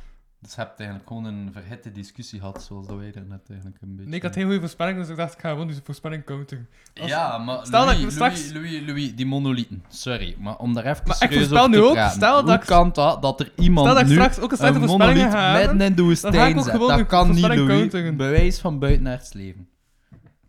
Dus 0.45 0.55
je 0.55 0.61
hebt 0.61 0.79
eigenlijk 0.79 1.09
gewoon 1.09 1.25
een 1.25 1.51
verhitte 1.53 1.93
discussie 1.93 2.39
gehad, 2.41 2.63
zoals 2.63 2.87
dat 2.87 2.97
wij 2.97 3.13
er 3.15 3.25
net 3.29 3.41
eigenlijk 3.51 3.81
een 3.83 3.89
beetje... 3.95 4.09
Nee, 4.09 4.17
ik 4.19 4.23
had 4.23 4.33
geen 4.35 4.45
goede 4.45 4.61
voorspelling, 4.61 4.99
dus 4.99 5.09
ik 5.09 5.17
dacht, 5.17 5.35
ik 5.35 5.41
ga 5.41 5.49
gewoon 5.51 5.67
die 5.67 5.77
voorspelling 5.85 6.25
counteren. 6.25 6.69
Als- 7.01 7.11
Ja, 7.11 7.39
maar 7.39 7.67
Stel 7.67 7.85
dat 7.85 7.93
ik 7.95 7.99
Louis, 7.99 8.15
straks- 8.15 8.51
Louis, 8.53 8.71
Louis, 8.71 8.87
Louis, 8.87 9.15
die 9.15 9.27
monolithen. 9.27 9.85
Sorry, 9.89 10.37
maar 10.39 10.57
om 10.57 10.75
daar 10.75 10.85
even 10.85 11.03
Maar 11.07 11.23
ik 11.23 11.33
voorspel 11.33 11.69
nu 11.69 11.81
ook, 11.81 11.99
stel 12.11 12.37
Hoe 12.39 12.47
dat 12.47 12.61
ik- 12.61 12.67
kan 12.67 12.93
dat 12.93 13.23
dat 13.23 13.41
er 13.41 13.53
iemand 13.57 13.87
Stel 13.87 13.95
dat 13.99 14.03
ik 14.03 14.09
nu 14.09 14.15
straks 14.15 14.39
ook 14.39 14.53
een 14.53 14.67
een 14.67 14.75
voorspellingen 14.89 15.31
ga 15.31 15.53
hebben, 15.53 15.69
midden 15.69 15.87
in 15.87 15.95
de 15.95 16.03
woestijn 16.03 16.63
zet? 16.63 16.75
Dat 16.81 17.07
kan 17.07 17.31
niet, 17.31 17.41
Louis. 17.47 17.67
counteren. 17.67 18.17
Bewijs 18.17 18.59
van 18.59 18.79
buitenaards 18.79 19.33
leven. 19.33 19.69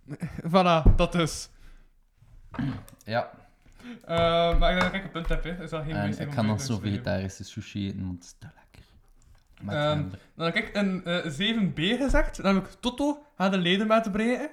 Voilà, 0.54 0.96
dat 0.96 1.12
dus. 1.12 1.50
Ja, 3.04 3.30
Eh, 4.06 4.60
maar 4.60 4.74
ik 4.74 4.80
denk 4.80 4.82
dat 4.82 4.94
ik 4.94 5.04
een 5.04 5.12
punt 5.12 5.28
heb, 5.28 5.44
hè. 5.44 5.50
Er 5.50 5.68
zal 5.68 5.84
geen 5.84 5.96
en 5.96 6.20
ik 6.20 6.34
ga 6.34 6.42
nog 6.42 6.62
zo 6.62 6.80
vegetarische 6.80 7.44
sushi 7.44 7.88
eten, 7.88 8.02
want 8.06 8.14
het 8.16 8.24
is 8.24 8.36
te 8.40 8.46
lekker. 8.46 8.64
Met 9.62 9.76
gember. 9.76 10.20
Dan 10.36 10.46
heb 10.46 10.56
ik 10.56 10.76
een 10.76 11.04
eh, 11.06 11.24
7b 11.24 11.98
gezegd, 12.02 12.42
namelijk 12.42 12.72
Toto 12.80 13.26
gaat 13.38 13.52
de 13.52 13.58
ledematen 13.58 14.12
breken. 14.12 14.50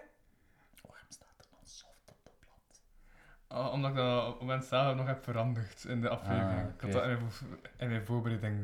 Waarom 0.82 1.06
staat 1.08 1.34
er 1.38 1.44
dan 1.50 1.60
soft 1.64 1.92
op 2.08 2.16
dat 2.24 2.32
blad? 3.48 3.66
Oh, 3.66 3.72
omdat 3.72 3.90
ik 3.90 3.96
dat 3.96 4.22
op 4.26 4.30
het 4.32 4.40
moment 4.40 4.64
zelf 4.64 4.96
nog 4.96 5.06
heb 5.06 5.24
veranderd 5.24 5.84
in 5.84 6.00
de 6.00 6.08
aflevering. 6.08 6.60
Ah, 6.60 6.74
Ik 6.74 6.80
had 6.80 6.92
dat 6.92 7.02
in 7.02 7.08
mijn, 7.08 7.30
in 7.78 7.88
mijn 7.88 8.06
voorbereiding. 8.06 8.60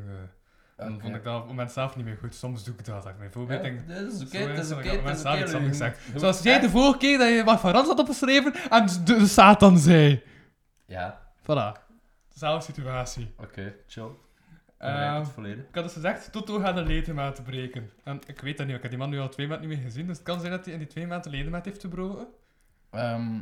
dan 0.76 0.92
Oké. 0.92 1.00
vond 1.02 1.14
ik 1.16 1.22
dat 1.24 1.34
op 1.34 1.40
het 1.40 1.48
moment 1.48 1.72
zelf 1.72 1.96
niet 1.96 2.04
meer 2.04 2.16
goed. 2.16 2.34
Soms 2.34 2.64
doe 2.64 2.74
ik 2.74 2.84
dat. 2.84 3.06
ik 3.06 3.18
mijn 3.18 3.32
voorbereiding. 3.32 3.82
Ja, 3.88 3.94
dat 3.94 4.12
is 4.12 4.22
oké, 4.22 4.46
dat 4.54 4.64
is 4.64 4.72
oké, 4.72 4.88
ik 4.88 5.04
dat 5.04 5.14
is 5.84 6.20
Zoals 6.20 6.42
jij 6.42 6.60
de 6.60 6.70
vorige 6.70 6.98
keer 6.98 7.18
dat 7.18 7.28
je 7.28 7.44
wat 7.44 7.60
van 7.60 7.70
Rans 7.72 7.88
had 7.88 7.98
opgeschreven 7.98 8.54
en 8.70 8.86
de, 8.86 9.02
de 9.02 9.26
Satan 9.26 9.78
zei. 9.78 10.22
Ja, 10.86 11.20
Voilà. 11.42 11.86
Dezelfde 12.32 12.72
situatie. 12.72 13.34
oké, 13.38 13.74
chill. 13.86 14.08
Ehm, 14.78 15.44
ik 15.44 15.74
had 15.74 15.84
dus 15.84 15.92
gezegd, 15.92 16.32
Toto 16.32 16.58
gaat 16.58 16.74
de 16.74 16.82
ledematen 16.82 17.44
breken. 17.44 17.90
En 18.04 18.20
ik 18.26 18.40
weet 18.40 18.56
dat 18.56 18.66
niet, 18.66 18.76
ik 18.76 18.82
heb 18.82 18.90
die 18.90 19.00
man 19.00 19.10
nu 19.10 19.18
al 19.18 19.28
twee 19.28 19.46
maanden 19.46 19.68
niet 19.68 19.78
meer 19.78 19.86
gezien. 19.86 20.06
Dus 20.06 20.16
het 20.16 20.26
kan 20.26 20.40
zijn 20.40 20.52
dat 20.52 20.64
hij 20.64 20.72
in 20.74 20.78
die 20.78 20.88
twee 20.88 21.06
maanden 21.06 21.30
de 21.30 21.36
ledemaat 21.36 21.64
heeft 21.64 21.80
gebroken. 21.80 22.26
Ehm, 22.90 23.40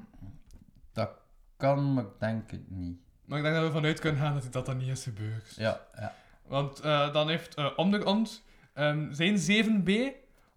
dat 0.92 1.10
kan, 1.56 1.94
maar 1.94 2.04
ik 2.04 2.10
denk 2.18 2.50
het 2.50 2.70
niet. 2.70 2.98
Maar 3.24 3.38
ik 3.38 3.44
denk 3.44 3.56
dat 3.56 3.66
we 3.66 3.72
vanuit 3.72 4.00
kunnen 4.00 4.20
gaan 4.20 4.32
dat 4.32 4.42
hij 4.42 4.50
dat 4.50 4.66
dan 4.66 4.76
niet 4.76 4.88
is 4.88 5.02
gebeurd. 5.02 5.54
Ja, 5.56 5.80
ja. 5.94 6.14
Want 6.46 6.80
eh, 6.80 7.12
dan 7.12 7.28
heeft 7.28 7.54
eh 7.54 7.70
Ondergrond 7.76 8.42
ehm, 8.72 9.12
zijn 9.12 9.38
7b 9.38 9.90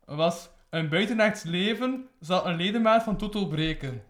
was 0.05 0.49
een 0.69 0.89
buitenaards 0.89 1.43
leven 1.43 2.07
zal 2.19 2.47
een 2.47 2.55
ledemaat 2.55 3.03
van 3.03 3.17
Toto 3.17 3.47
breken. 3.47 4.03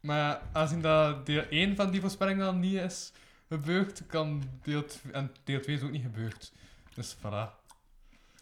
Maar 0.00 0.40
aangezien 0.52 0.80
dat 0.80 1.26
deel 1.26 1.44
1 1.50 1.76
van 1.76 1.90
die 1.90 2.00
voorspelling 2.00 2.38
dan 2.38 2.60
niet 2.60 2.80
is 2.80 3.12
gebeurd, 3.48 4.06
kan 4.06 4.42
deel 4.62 4.84
2, 4.84 5.12
en 5.12 5.32
deel 5.44 5.60
2 5.60 5.76
is 5.76 5.82
ook 5.82 5.90
niet 5.90 6.02
gebeurd. 6.02 6.52
Dus 6.94 7.16
voilà. 7.16 7.50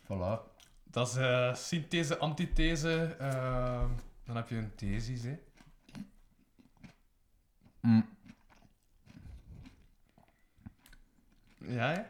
Voilà. 0.02 0.54
Dat 0.84 1.08
is 1.08 1.16
eh 1.16 1.54
synthese, 1.54 2.18
antithese. 2.18 3.16
ehm, 3.18 3.88
dan 4.24 4.36
heb 4.36 4.48
je 4.48 4.56
een 4.56 4.74
thesis, 4.74 5.22
hè. 5.22 5.38
Mm. 7.80 8.08
Ja, 11.58 11.88
hè? 11.92 12.02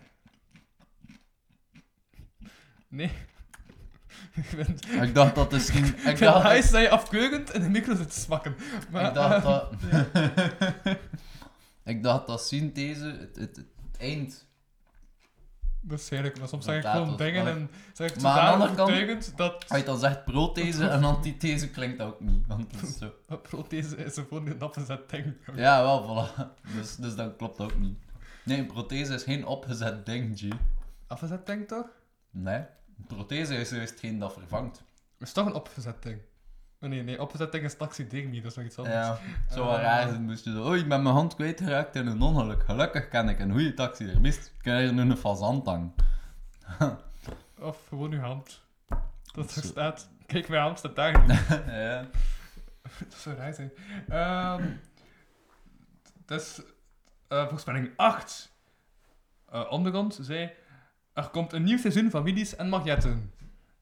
Nee. 2.89 3.11
ik 4.43 4.51
ben... 4.57 5.03
Ik 5.03 5.15
dacht 5.15 5.35
dat 5.35 5.53
misschien... 5.53 5.85
Ik 6.11 6.19
dacht, 6.19 6.73
dat 6.73 6.81
je 6.81 6.91
afkeurend 6.91 7.53
in 7.53 7.61
de 7.61 7.69
micro 7.69 7.95
zit 7.95 8.11
te 8.13 8.21
smakken. 8.21 8.57
Maar, 8.91 9.09
ik 9.09 9.15
dacht 9.15 9.37
eh, 9.37 9.43
dat... 9.43 9.73
ik 11.87 12.03
dacht 12.03 12.27
dat 12.27 12.47
synthese 12.47 13.05
het, 13.05 13.37
het, 13.37 13.57
het 13.57 13.97
eind... 13.99 14.45
Dat 15.81 15.99
is 15.99 16.09
eigenlijk, 16.11 16.39
maar 16.41 16.49
soms 16.49 16.65
zeg 16.65 16.85
ik 16.85 16.91
gewoon 16.91 17.17
dingen 17.17 17.47
en 17.47 17.71
zeg 17.93 18.11
ik 18.11 18.21
Maar 18.21 18.41
aan 18.41 18.59
de 18.59 18.65
zodanig 18.65 18.69
andere 18.69 18.77
kant- 18.77 18.91
overtuigend 18.91 19.37
dat... 19.37 19.69
Als 19.69 19.79
je 19.79 19.85
dan 19.85 19.99
zegt 19.99 20.25
prothese 20.25 20.89
en 20.89 21.05
antithese 21.05 21.71
klinkt 21.71 21.99
dat 21.99 22.07
ook 22.07 22.21
niet. 22.21 22.47
Want 22.47 22.73
dat 22.73 22.83
is 22.83 22.99
zo... 22.99 23.13
prothese 23.51 23.97
is 23.97 24.15
gewoon 24.15 24.47
een 24.47 24.63
opgezet 24.63 25.11
ding. 25.11 25.35
Ja, 25.55 25.83
wel, 25.83 26.27
voilà. 26.27 26.45
Dus, 26.75 26.97
dus 26.97 27.15
dat 27.15 27.37
klopt 27.37 27.61
ook 27.61 27.79
niet. 27.79 27.99
Nee, 28.45 28.59
een 28.59 28.67
prothese 28.67 29.15
is 29.15 29.23
geen 29.23 29.47
opgezet 29.47 30.07
ding, 30.07 30.39
G. 30.39 30.49
Afgezet 31.07 31.47
ding 31.47 31.69
toch? 31.69 31.87
Nee. 32.31 32.59
Een 32.99 33.07
prothese 33.07 33.55
is 33.55 33.71
juist 33.71 34.01
geen 34.01 34.19
dat 34.19 34.33
vervangt. 34.33 34.83
is 35.19 35.33
toch 35.33 35.47
een 35.47 35.55
opgezet 35.55 36.03
ding? 36.03 36.21
Oh, 36.81 36.89
nee, 36.89 37.03
nee, 37.03 37.21
opgezet 37.21 37.53
ding 37.53 37.65
is 37.65 37.77
taxi 37.77 38.07
ding 38.09 38.31
niet, 38.31 38.43
dat 38.43 38.51
is 38.51 38.57
nog 38.57 38.67
iets 38.67 38.79
anders. 38.79 38.95
Ja, 38.95 39.19
zo 39.51 39.65
wat 39.65 39.77
Eh, 39.77 39.83
raar 39.83 40.21
moest 40.21 40.45
je 40.45 40.53
zo... 40.53 40.63
Oh, 40.63 40.77
ik 40.77 40.89
ben 40.89 41.03
mijn 41.03 41.15
hand 41.15 41.35
kwijtgeraakt 41.35 41.97
in 41.97 42.07
een 42.07 42.23
ongeluk. 42.23 42.63
Gelukkig 42.63 43.09
ken 43.09 43.29
ik 43.29 43.39
een 43.39 43.51
goede 43.51 43.75
taxi 43.75 44.09
er 44.09 44.21
mist. 44.21 44.53
Kan 44.61 44.77
hier 44.77 44.93
nu 44.93 45.01
een 45.01 45.17
fazant. 45.17 45.69
Of 47.59 47.87
gewoon 47.89 48.13
uw 48.13 48.21
hand. 48.21 48.63
Dat 49.33 49.55
er 49.55 49.63
staat. 49.63 50.09
Kijk, 50.27 50.49
mijn 50.49 50.63
hand 50.63 50.79
staat 50.79 50.97
daar 50.97 51.13
ja. 51.81 52.07
Dat 53.09 53.19
zou 53.19 53.37
raar 53.37 53.55
zijn. 53.55 53.71
Ehm 54.09 54.65
dus, 56.27 56.61
eh 57.29 57.49
voorspelling 57.49 57.91
8. 57.97 58.53
Eh 59.51 59.67
ondergrond 59.71 60.19
zei... 60.21 60.51
Er 61.13 61.29
komt 61.29 61.53
een 61.53 61.63
nieuw 61.63 61.79
seizoen 61.79 62.11
Families 62.11 62.57
en 62.57 62.69
Magnetten. 62.69 63.33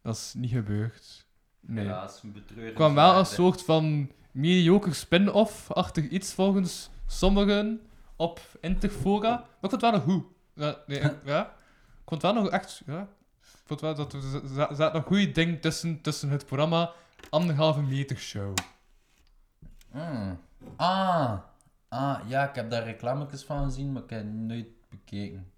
Dat 0.02 0.16
is 0.16 0.34
niet 0.36 0.50
gebeurd. 0.50 1.23
Nee. 1.66 1.86
Een 1.86 2.32
betreurend. 2.32 2.68
Er 2.68 2.74
kwam 2.74 2.94
wel 2.94 3.18
een 3.18 3.26
soort 3.26 3.62
van 3.62 4.10
mediocre 4.30 4.92
spin-off-achtig 4.92 6.08
iets 6.08 6.32
volgens 6.32 6.90
sommigen 7.06 7.80
op 8.16 8.40
Interfora. 8.60 9.30
Maar 9.30 9.38
ik 9.38 9.70
vond 9.70 9.72
het 9.72 9.80
wel 9.80 9.92
nog 9.92 10.02
goed. 10.02 10.24
Ja, 10.54 10.76
nee, 10.86 11.00
ja. 11.24 11.42
Ik 11.42 12.10
vond 12.10 12.22
het 12.22 12.32
wel 12.32 12.42
nog 12.42 12.50
echt... 12.50 12.82
Ja. 12.86 13.08
Ik 13.40 13.70
vond 13.70 13.80
wel 13.80 13.94
dat 13.94 14.12
er 14.12 14.76
zat 14.76 14.92
nog 14.92 15.04
goede 15.04 15.32
ding 15.32 15.60
tussen, 15.60 16.00
tussen 16.00 16.30
het 16.30 16.46
programma 16.46 16.92
Anderhalve 17.30 17.82
Meter 17.82 18.16
Show. 18.16 18.54
Mm. 19.92 20.38
Ah. 20.76 21.38
Ah, 21.88 22.28
ja, 22.28 22.48
ik 22.48 22.54
heb 22.54 22.70
daar 22.70 22.84
reclametjes 22.84 23.44
van 23.44 23.64
gezien, 23.64 23.92
maar 23.92 24.02
ik 24.02 24.10
heb 24.10 24.20
het 24.20 24.32
nooit 24.32 24.68
bekeken. 24.88 25.52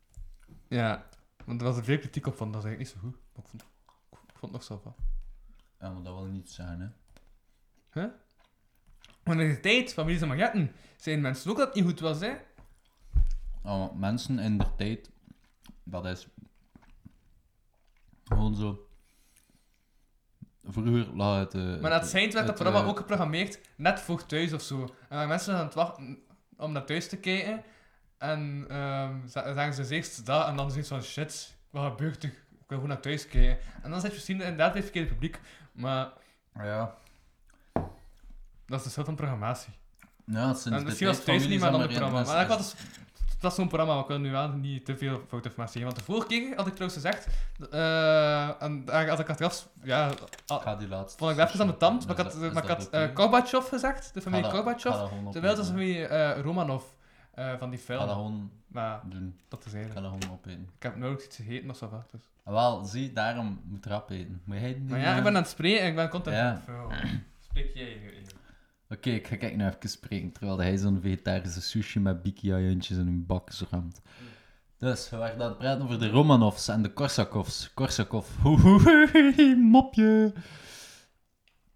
Ja, 0.69 1.07
want 1.45 1.61
er 1.61 1.67
was 1.67 1.77
er 1.77 1.85
veel 1.85 1.99
kritiek 1.99 2.27
op 2.27 2.37
van, 2.37 2.53
dat 2.53 2.65
is 2.65 2.69
eigenlijk 2.69 2.95
niet 2.95 3.03
zo 3.03 3.09
goed. 3.09 3.19
Maar 3.35 3.45
ik 3.45 3.51
vond, 3.51 3.63
ik 4.13 4.39
vond 4.39 4.41
het 4.41 4.51
nog 4.53 4.63
zo 4.63 4.81
van. 4.83 4.95
Ja, 5.81 5.91
maar 5.91 6.03
dat 6.03 6.15
wil 6.15 6.25
niet 6.25 6.51
zijn, 6.51 6.81
hè. 6.81 6.89
Maar 9.25 9.41
in 9.41 9.49
de 9.49 9.61
tijd 9.61 9.93
van 9.95 10.05
Melissa 10.07 10.27
Magnetten 10.27 10.73
zijn 10.97 11.21
mensen 11.21 11.51
ook 11.51 11.57
dat 11.57 11.67
het 11.67 11.75
niet 11.77 11.85
goed 11.85 12.01
was, 12.01 12.21
hè? 12.21 12.33
Oh, 13.63 13.93
mensen 13.95 14.39
in 14.39 14.59
de 14.59 14.67
tijd, 14.77 15.11
dat 15.85 16.07
is 16.07 16.27
gewoon 18.25 18.55
zo. 18.55 18.89
Vroeger 20.65 21.17
lag 21.17 21.39
het. 21.39 21.55
eh, 21.55 21.81
Maar 21.81 21.91
dat 21.91 22.07
schijnt 22.09 22.33
werd 22.33 22.47
dat 22.47 22.55
programma 22.55 22.83
eh, 22.83 22.89
ook 22.89 22.97
geprogrammeerd 22.97 23.61
net 23.77 24.01
voor 24.01 24.27
thuis 24.27 24.53
of 24.53 24.63
zo. 24.63 24.83
En 25.09 25.19
dan 25.19 25.29
mensen 25.29 25.55
aan 25.57 25.65
het 25.65 25.75
wachten 25.75 26.19
om 26.57 26.73
naar 26.73 26.85
thuis 26.87 27.09
te 27.09 27.17
kijken. 27.17 27.63
En 28.19 28.65
za- 29.27 29.55
zagen 29.55 29.75
ze 29.87 29.95
eerst 29.95 30.27
dat 30.27 30.47
en 30.47 30.57
dan 30.57 30.71
zoiets 30.71 30.89
van 30.89 31.03
shit, 31.03 31.57
wat 31.71 31.91
gebeurt 31.91 32.23
er? 32.23 32.29
Ik 32.31 32.73
wil 32.73 32.79
gewoon 32.79 32.89
naar 32.89 33.01
thuis 33.03 33.29
kijken. 33.29 33.59
En 33.83 33.91
dan 33.91 34.01
zit 34.01 34.09
je 34.11 34.17
misschien 34.17 34.41
inderdaad 34.41 34.75
het 34.75 34.83
verkeerde 34.83 35.09
publiek. 35.09 35.41
Maar 35.77 36.09
Ja. 36.55 36.95
dat 38.67 38.79
is 38.79 38.85
de 38.85 38.91
soort 38.91 39.07
van 39.07 39.15
programmatie. 39.15 39.73
Ja, 40.25 40.47
sinds 40.47 40.65
en 40.65 40.79
de 40.79 40.85
misschien 40.85 41.07
was 41.07 41.25
thuis 41.25 41.47
niet 41.47 41.61
meer 41.61 41.71
dan 41.71 41.81
het 41.81 41.91
programma. 41.91 42.23
Maar 42.23 42.49
dat 42.49 42.57
was, 42.59 42.75
dat 43.41 43.51
is 43.51 43.57
zo'n 43.57 43.69
programma, 43.69 43.95
maar 43.95 44.03
ik 44.03 44.09
wil 44.09 44.19
nu 44.19 44.31
wel 44.31 44.49
niet 44.49 44.85
te 44.85 44.97
veel 44.97 45.23
foutinformatie 45.29 45.81
geven. 45.83 45.95
Want 45.95 45.97
de 45.97 46.13
vorige 46.13 46.27
keer 46.27 46.57
had 46.57 46.67
ik 46.67 46.75
trouwens 46.75 47.03
gezegd, 47.03 47.27
eh, 47.71 48.63
en 48.63 48.85
daar 48.85 49.09
had 49.09 49.19
ik 49.19 49.29
achteraf, 49.29 49.69
ja, 49.83 50.11
al- 50.47 50.59
ga 50.61 50.77
die 50.77 50.89
laatste. 50.89 51.19
vond 51.19 51.31
ik 51.39 51.39
even 51.47 51.61
aan 51.61 51.67
mijn 51.67 51.79
tand, 51.79 52.07
maar 52.07 52.19
ik 52.19 52.25
Is 52.27 52.33
had, 52.33 52.43
dat- 52.43 52.53
maar 52.53 52.65
is 52.65 52.71
ik 52.71 52.77
dat 52.77 52.93
had 52.93 53.11
eh, 53.11 53.17
Gorbachev 53.17 53.69
gezegd, 53.69 54.15
de 54.15 54.21
familie 54.23 54.45
dat- 54.45 54.53
Gorbachev. 54.55 54.93
dat 54.95 55.11
Terwijl 55.33 55.55
dat 55.55 55.65
is 55.65 55.71
de 55.71 55.77
familie 55.79 56.07
eh, 56.07 56.41
Romanov 56.43 56.83
eh, 57.35 57.53
van 57.59 57.71
die 57.71 57.79
ga 57.79 57.85
film. 57.85 57.99
dat 58.01 58.11
gewoon 58.11 58.51
Maar 58.77 59.01
doen. 59.09 59.37
dat 59.49 59.65
is 59.67 59.73
Ik 59.73 59.73
ga 59.73 59.77
eigenlijk. 59.85 60.13
dat 60.13 60.23
gewoon 60.23 60.39
opeten. 60.39 60.61
Ik 60.77 60.83
heb 60.83 60.97
nauwelijks 60.97 61.27
iets 61.27 61.37
gegeten 61.37 61.71
of 61.71 61.77
zo. 61.77 61.89
wat, 61.89 62.09
Dus. 62.11 62.21
Ah, 62.45 62.53
Wel, 62.53 62.85
zie, 62.85 63.13
daarom 63.13 63.61
moet 63.65 63.87
rap 63.87 64.11
eten. 64.11 64.41
Moet 64.45 64.57
jij 64.59 64.73
niet 64.73 64.89
Maar 64.91 65.01
ja, 65.01 65.17
ik 65.17 65.23
ben 65.23 65.37
aan 65.37 65.43
het 65.43 65.51
spreken, 65.51 65.87
ik 65.87 65.95
ben 65.95 66.09
content 66.09 66.37
Ja. 66.37 66.49
aan 66.49 66.55
het 66.55 66.65
vullen. 66.65 67.25
Spreek 67.41 67.75
jij 67.75 67.87
in? 67.93 68.27
Oké, 68.91 69.11
ik 69.11 69.27
ga 69.27 69.37
kijken 69.37 69.59
nou 69.59 69.75
even 69.77 69.89
spreken 69.89 70.33
terwijl 70.33 70.59
hij 70.59 70.77
zo'n 70.77 71.01
vegetarische 71.01 71.61
sushi 71.61 72.01
met 72.01 72.23
biki-ajuntjes 72.23 72.99
in 72.99 73.07
een 73.07 73.27
bak 73.27 73.51
ramt. 73.71 74.01
Dus, 74.79 75.11
we 75.11 75.17
waren 75.17 75.41
aan 75.43 75.49
het 75.49 75.59
praten 75.59 75.83
over 75.85 75.99
de 75.99 76.09
Romanovs 76.11 76.69
en 76.69 76.83
de 76.83 76.93
Korsakovs. 76.93 77.71
Korsakov, 77.75 78.29
mopje. 79.73 80.33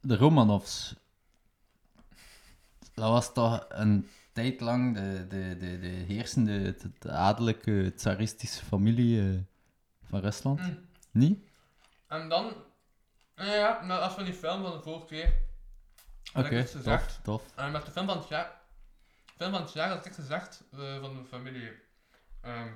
De 0.00 0.16
Romanovs. 0.16 0.94
Dat 2.94 3.10
was 3.10 3.32
toch 3.32 3.66
een 3.68 4.06
tijd 4.40 4.60
lang 4.60 4.94
de, 4.94 5.26
de, 5.28 5.56
de, 5.58 5.78
de 5.78 5.86
heersende, 5.86 6.52
het 6.52 7.08
adellijke, 7.08 7.92
tsaristische 7.96 8.64
familie 8.64 9.20
eh, 9.20 9.38
van 10.02 10.20
Rusland. 10.20 10.60
Mm. 10.60 10.78
Niet? 11.10 11.44
En 12.06 12.28
dan, 12.28 12.54
ja, 13.36 13.54
ja, 13.54 13.98
als 13.98 14.14
van 14.14 14.24
die 14.24 14.34
film 14.34 14.62
van 14.62 14.72
de 14.72 14.82
vorige 14.82 15.06
keer. 15.06 15.32
had 16.32 16.44
Oké, 16.44 16.54
ik 16.54 16.62
iets 16.62 16.72
gezegd. 16.72 17.20
tof, 17.22 17.42
tof. 17.42 17.56
En 17.56 17.72
met 17.72 17.84
de 17.84 17.90
film 17.90 18.06
van 18.06 18.18
het 18.18 18.28
jaar, 18.28 18.50
film 19.36 19.50
van 19.52 19.62
het 19.62 19.72
jaar 19.72 19.88
had 19.88 20.06
ik 20.06 20.12
gezegd 20.12 20.64
eh, 20.72 21.00
van 21.00 21.16
de 21.16 21.24
familie 21.24 21.70
Ehm 22.40 22.68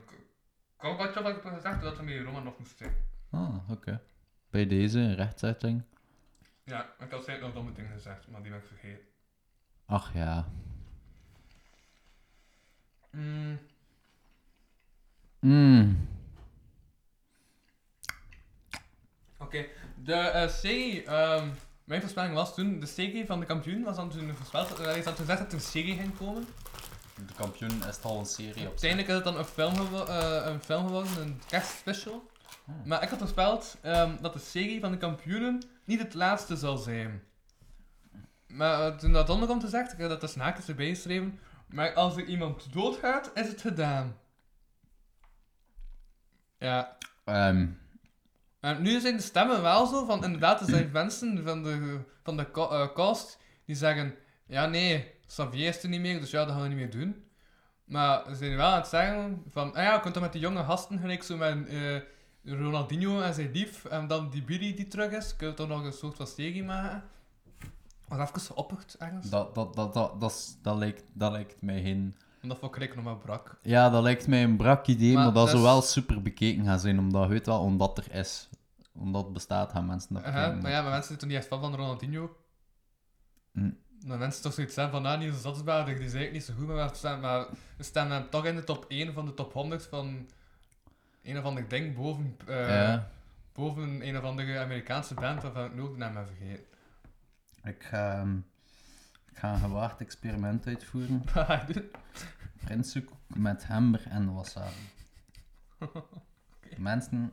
Gorbachev 0.76 1.22
had 1.22 1.36
ik 1.36 1.42
gezegd 1.42 1.80
dat 1.80 2.02
met 2.02 2.22
Roman 2.22 2.44
nog 2.44 2.58
moest 2.58 2.76
zijn. 2.76 2.96
Ah, 3.30 3.70
oké. 3.70 4.02
Bij 4.50 4.66
deze 4.66 5.14
rechtzetting. 5.14 5.82
Ja, 6.64 6.94
ik 6.98 7.10
had 7.10 7.24
zeker 7.24 7.42
nog 7.42 7.52
domme 7.54 7.72
dingen 7.72 7.90
gezegd, 7.92 8.28
maar 8.28 8.42
die 8.42 8.50
ben 8.50 8.60
ik 8.60 8.66
vergeten. 8.66 9.04
Ach 9.86 10.12
ja. 10.14 10.46
Mm, 13.14 13.58
Mm. 15.44 16.08
Oké, 19.38 19.66
de 20.04 20.14
eh, 20.14 20.48
serie, 20.48 21.04
ehm, 21.04 21.48
mijn 21.84 22.00
voorspelling 22.00 22.34
was 22.34 22.54
toen, 22.54 22.80
de 22.80 22.86
serie 22.86 23.26
van 23.26 23.40
de 23.40 23.46
kampioen 23.46 23.82
was 23.82 23.96
dan 23.96 24.10
toen 24.10 24.34
voorspeld, 24.34 24.80
uh, 24.80 24.96
is 24.96 25.04
dan 25.04 25.14
toen 25.14 25.26
gezegd 25.26 25.38
dat 25.38 25.48
er 25.48 25.54
een 25.54 25.60
serie 25.60 25.96
ging 25.96 26.18
komen. 26.18 26.46
De 27.14 27.34
kampioen 27.36 27.70
is 27.70 27.96
het 27.96 28.04
al 28.04 28.18
een 28.18 28.26
serie 28.26 28.62
op 28.62 28.68
Uiteindelijk 28.68 29.08
is 29.08 29.14
het 29.14 29.24
dan 29.24 29.38
een 29.38 29.44
film, 29.44 29.74
eh, 30.06 30.42
een 30.44 30.60
film 30.60 30.86
geworden, 30.86 31.20
een 31.20 31.40
kerstspecial. 31.48 32.30
Hmm. 32.64 32.82
Maar 32.84 33.02
ik 33.02 33.08
had 33.08 33.18
voorspeld 33.18 33.76
ehm, 33.80 34.16
dat 34.20 34.32
de 34.32 34.38
serie 34.38 34.80
van 34.80 34.90
de 34.90 34.98
kampioenen 34.98 35.62
niet 35.84 35.98
het 35.98 36.14
laatste 36.14 36.56
zal 36.56 36.76
zijn. 36.76 37.22
Maar 38.46 38.86
eh, 38.86 38.96
toen 38.96 39.12
dat 39.12 39.30
onderkomt 39.30 39.62
gezegd, 39.62 39.92
ik 39.92 39.98
heb 39.98 40.08
dat 40.08 40.20
tussen 40.20 40.40
haakjes 40.40 40.68
erbij 40.68 40.88
geschreven, 40.88 41.38
maar 41.74 41.92
als 41.94 42.16
er 42.16 42.24
iemand 42.24 42.72
doodgaat, 42.72 43.30
is 43.34 43.48
het 43.48 43.60
gedaan. 43.60 44.16
Ja, 46.58 46.96
Ehm, 47.24 47.66
En 48.60 48.82
nu 48.82 49.00
zijn 49.00 49.16
de 49.16 49.22
stemmen 49.22 49.62
wel 49.62 49.86
zo 49.86 50.04
van, 50.04 50.24
inderdaad, 50.24 50.60
er 50.60 50.66
zijn 50.66 50.90
mensen 50.92 51.44
van 51.44 51.62
de, 51.62 51.98
van 52.22 52.36
de 52.36 52.50
eh, 52.52 52.92
cast 52.94 53.38
die 53.64 53.76
zeggen, 53.76 54.14
ja 54.46 54.66
nee, 54.66 55.12
Xavier 55.26 55.68
is 55.68 55.82
er 55.82 55.88
niet 55.88 56.00
meer, 56.00 56.20
dus 56.20 56.30
ja, 56.30 56.44
dat 56.44 56.54
gaan 56.54 56.62
we 56.62 56.68
niet 56.68 56.76
meer 56.76 56.90
doen. 56.90 57.24
Maar 57.84 58.24
ze 58.28 58.34
zijn 58.34 58.56
wel 58.56 58.66
aan 58.66 58.76
het 58.76 58.86
zeggen 58.86 59.42
van, 59.50 59.74
ah 59.74 59.82
ja, 59.82 59.94
je 59.94 60.00
kunt 60.00 60.14
dan 60.14 60.22
met 60.22 60.32
die 60.32 60.40
jonge 60.40 60.64
gasten, 60.64 60.98
gelijk 60.98 61.22
zo 61.22 61.36
met 61.36 61.68
eh, 61.68 62.00
Ronaldinho 62.44 63.20
en 63.20 63.34
zijn 63.34 63.50
lief, 63.52 63.84
en 63.84 64.06
dan 64.06 64.30
die 64.30 64.42
Billy 64.44 64.74
die 64.74 64.86
terug 64.88 65.10
is, 65.10 65.36
kun 65.36 65.48
je 65.48 65.54
toch 65.54 65.68
nog 65.68 65.84
een 65.84 65.92
soort 65.92 66.16
van 66.16 66.26
serie 66.26 66.64
maken. 66.64 67.04
Wat 68.16 68.28
even 68.28 68.40
geopperd, 68.40 68.96
ergens. 68.98 69.30
dat, 69.30 69.54
dat, 69.54 69.74
dat, 69.74 69.94
dat, 69.94 70.20
dat, 70.20 70.30
is- 70.30 70.56
dat, 70.62 70.76
lijkt, 70.76 71.04
dat 71.12 71.32
lijkt 71.32 71.62
mij 71.62 71.82
geen... 71.82 72.16
En 72.40 72.48
dat 72.48 72.58
vond 72.58 72.80
ik 72.82 72.94
nog 72.94 73.04
maar 73.04 73.16
brak. 73.16 73.58
Ja, 73.62 73.90
dat 73.90 74.02
lijkt 74.02 74.26
mij 74.26 74.42
een 74.42 74.56
brak 74.56 74.86
idee, 74.86 75.14
Maar 75.14 75.24
maar, 75.24 75.32
dat 75.32 75.34
dat 75.34 75.48
zou 75.48 75.58
is- 75.62 75.68
wel 75.68 75.82
super 75.82 76.22
bekeken 76.22 76.64
gaan 76.64 76.78
zijn, 76.80 76.98
omdat, 76.98 77.28
weet 77.28 77.46
wel, 77.46 77.60
omdat 77.60 77.98
er 77.98 78.12
is. 78.14 78.48
Omdat 78.92 79.24
het 79.24 79.32
bestaat, 79.32 79.70
gaan 79.72 79.86
mensen 79.86 80.14
dat 80.14 80.22
Aha, 80.24 80.32
bekijken. 80.34 80.62
maar 80.62 80.70
ja, 80.70 80.80
maar 80.80 80.90
mensen 80.90 81.06
zijn 81.06 81.18
toch 81.18 81.28
niet 81.28 81.38
echt 81.38 81.46
fan 81.46 81.60
van 81.60 81.74
Ronaldinho? 81.74 82.36
Hm. 83.52 83.70
Maar 84.06 84.18
mensen 84.18 84.42
toch 84.42 84.52
zoiets 84.52 84.74
zijn 84.74 84.90
van, 84.90 85.06
ah, 85.06 85.18
Niels 85.18 85.38
Stadsbaarder, 85.38 85.94
die 85.94 86.04
is 86.04 86.14
eigenlijk 86.14 86.32
niet 86.32 86.44
zo 86.44 86.54
goed, 86.54 86.66
maar 86.74 86.88
we 86.90 86.94
staan, 86.96 87.20
maar 87.20 87.46
we 87.76 87.82
staan 87.82 88.10
hem 88.10 88.30
toch 88.30 88.44
in 88.44 88.54
de 88.54 88.64
top 88.64 88.84
1 88.88 89.12
van 89.12 89.26
de 89.26 89.34
top 89.34 89.52
100 89.52 89.86
van 89.86 90.26
een 91.22 91.38
of 91.38 91.44
ander 91.44 91.68
ding 91.68 91.96
boven, 91.96 92.36
eh, 92.46 92.68
Ja, 92.68 93.10
boven 93.52 94.06
een 94.06 94.16
of 94.16 94.22
andere 94.24 94.58
Amerikaanse 94.58 95.14
band 95.14 95.42
waarvan 95.42 95.64
ik 95.64 95.74
nu 95.74 95.80
ook 95.80 95.92
de 95.92 95.98
naam 95.98 96.16
heb 96.16 96.26
vergeten. 96.26 96.64
Ik 97.64 97.82
ga, 97.82 98.20
ehm, 98.20 98.36
ik 99.30 99.38
ga 99.38 99.52
een 99.52 99.60
gewaagd 99.60 100.00
experiment 100.00 100.66
uitvoeren. 100.66 101.24
Prinsenkoek 102.64 103.36
met 103.36 103.64
gember 103.64 104.06
en 104.06 104.34
wasabi. 104.34 104.88
Mensen, 106.76 107.32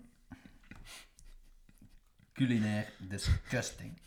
culinair 2.34 2.94
disgusting. 3.00 3.98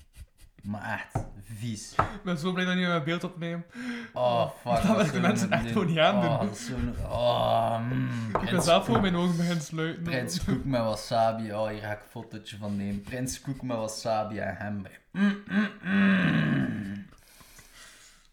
Maar 0.65 0.93
echt 0.93 1.25
vies. 1.59 1.93
Ik 1.93 2.23
ben 2.25 2.39
zo 2.39 2.53
blij 2.53 2.65
dat 2.65 2.75
je 2.75 2.87
mijn 2.87 3.05
beeld 3.05 3.25
opneemt. 3.25 3.65
Oh, 4.13 4.51
fuck. 4.63 4.73
Dat 4.83 4.97
willen 4.97 5.13
de 5.13 5.21
mensen 5.21 5.51
echt 5.51 5.63
doen? 5.63 5.73
gewoon 5.73 5.87
niet 5.87 5.99
aandoen. 5.99 6.31
Oh, 6.31 6.41
dat 6.41 6.51
is 6.57 6.67
zo... 6.67 6.75
Oh, 7.09 7.79
mm, 7.81 8.09
Ik 8.27 8.33
ben 8.33 8.41
Prins 8.41 8.65
zelf 8.65 8.85
voor 8.85 8.93
Koek. 8.95 9.03
mijn 9.03 9.17
ogen 9.17 9.37
beginnen 9.37 9.65
sluiten. 9.65 10.03
Prinskoek 10.03 10.65
met 10.65 10.81
wasabi. 10.81 11.53
Oh, 11.53 11.69
hier 11.69 11.81
ga 11.81 11.93
ik 11.93 12.01
een 12.01 12.09
fotootje 12.11 12.57
van 12.57 12.77
nemen. 12.77 13.01
Prinskoek 13.03 13.63
met 13.63 13.77
wasabi 13.77 14.39
en. 14.39 14.87
Mm, 15.11 15.43
mm, 15.49 15.69
mm. 15.83 17.07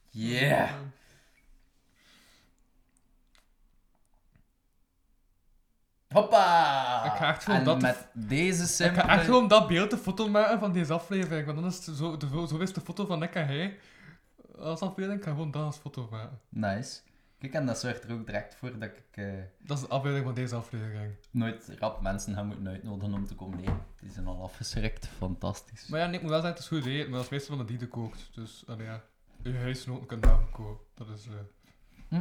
Yeah. 0.09 0.69
Hoppa! 6.11 7.03
Ik 7.05 7.11
ga 7.11 7.27
echt 7.27 7.43
gewoon 7.43 7.59
en 7.59 7.65
dat- 7.65 7.81
met 7.81 8.07
deze 8.13 8.61
Ik 8.63 8.67
simpele... 8.69 9.01
ga 9.01 9.09
echt 9.09 9.25
gewoon 9.25 9.47
dat 9.47 9.67
beeld 9.67 9.91
een 9.91 9.97
foto 9.97 10.29
maken 10.29 10.59
van 10.59 10.71
deze 10.71 10.93
aflevering, 10.93 11.45
want 11.45 11.57
dan 11.59 11.67
is 11.67 11.85
het 11.85 11.95
zo, 11.97 12.17
de, 12.17 12.45
zo 12.49 12.57
is 12.57 12.73
de 12.73 12.81
foto 12.81 13.05
van 13.05 13.23
ik 13.23 13.35
en 13.35 13.45
hij. 13.47 13.77
Als 14.59 14.79
afbeelding, 14.81 15.19
ik 15.19 15.25
ga 15.25 15.31
gewoon 15.31 15.51
dat 15.51 15.63
als 15.63 15.77
foto 15.77 16.07
maken. 16.11 16.39
Nice. 16.49 16.99
Kijk, 17.39 17.53
en 17.53 17.65
dat 17.65 17.79
zorgt 17.79 18.03
er 18.03 18.11
ook 18.13 18.25
direct 18.25 18.55
voor 18.55 18.79
dat 18.79 18.89
ik 18.89 19.03
eh, 19.11 19.25
Dat 19.59 19.77
is 19.77 19.83
de 19.83 19.89
afbeelding 19.89 20.25
van 20.25 20.33
deze 20.33 20.55
aflevering. 20.55 21.13
nooit 21.31 21.71
rap 21.79 22.01
mensen 22.01 22.33
ga 22.35 22.43
moeten 22.43 22.67
uitnodigen 22.67 23.13
om 23.13 23.25
te 23.25 23.35
komen 23.35 23.59
eten. 23.59 23.85
Die 23.99 24.11
zijn 24.11 24.27
al 24.27 24.43
afgeschrikt. 24.43 25.07
Fantastisch. 25.17 25.87
Maar 25.87 25.99
ja, 25.99 26.05
nee, 26.05 26.15
ik 26.15 26.21
moet 26.21 26.29
wel 26.29 26.41
zeggen, 26.41 26.61
het 26.63 26.71
is 26.71 26.77
goed 26.77 26.87
eten, 26.91 27.05
maar 27.09 27.15
dat 27.17 27.23
is 27.25 27.29
meestal 27.31 27.55
van 27.55 27.65
de 27.65 27.71
die 27.71 27.79
de 27.81 27.87
kookt. 27.87 28.29
Dus, 28.33 28.63
allee, 28.67 28.85
ja, 28.85 29.01
je 29.43 29.57
huisnoten 29.57 30.05
kunnen 30.07 30.29
daar 30.29 30.39
koken. 30.51 30.85
Dat 30.95 31.07
is... 31.17 31.27
eh, 32.09 32.19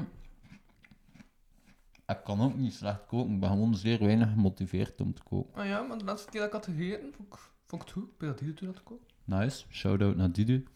Ik 2.11 2.25
kan 2.25 2.41
ook 2.41 2.57
niet 2.57 2.75
slecht 2.75 3.07
koken. 3.07 3.35
Ik 3.35 3.41
ben 3.41 3.49
gewoon 3.49 3.75
zeer 3.75 3.99
weinig 3.99 4.29
gemotiveerd 4.31 5.01
om 5.01 5.15
te 5.15 5.23
koken. 5.23 5.61
Ah 5.61 5.67
ja, 5.67 5.83
maar 5.83 5.99
de 5.99 6.05
laatste 6.05 6.31
keer 6.31 6.41
dat 6.41 6.49
ik 6.49 6.55
had 6.55 6.65
gegeten, 6.65 7.13
vond 7.17 7.33
ik, 7.35 7.39
vond 7.67 7.83
ik 7.83 7.89
het 7.89 7.97
goed. 7.97 8.11
Ik 8.11 8.19
dat 8.19 8.39
die 8.39 8.55
toen 8.55 8.69
had 8.69 8.83
koken. 8.83 9.07
Nice. 9.25 9.65
Shout-out 9.71 10.17
naar 10.17 10.33
Didu. 10.33 10.67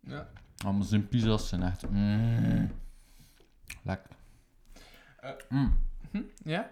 Ja. 0.00 0.28
Ah, 0.64 0.74
maar 0.76 0.84
zijn 0.84 1.08
pizza's 1.08 1.48
zijn 1.48 1.62
echt... 1.62 1.90
Mm. 1.90 2.70
Lekker. 3.82 4.10
Eh. 5.20 5.30
Mm. 5.48 5.74
Hm? 6.10 6.22
Ja? 6.44 6.70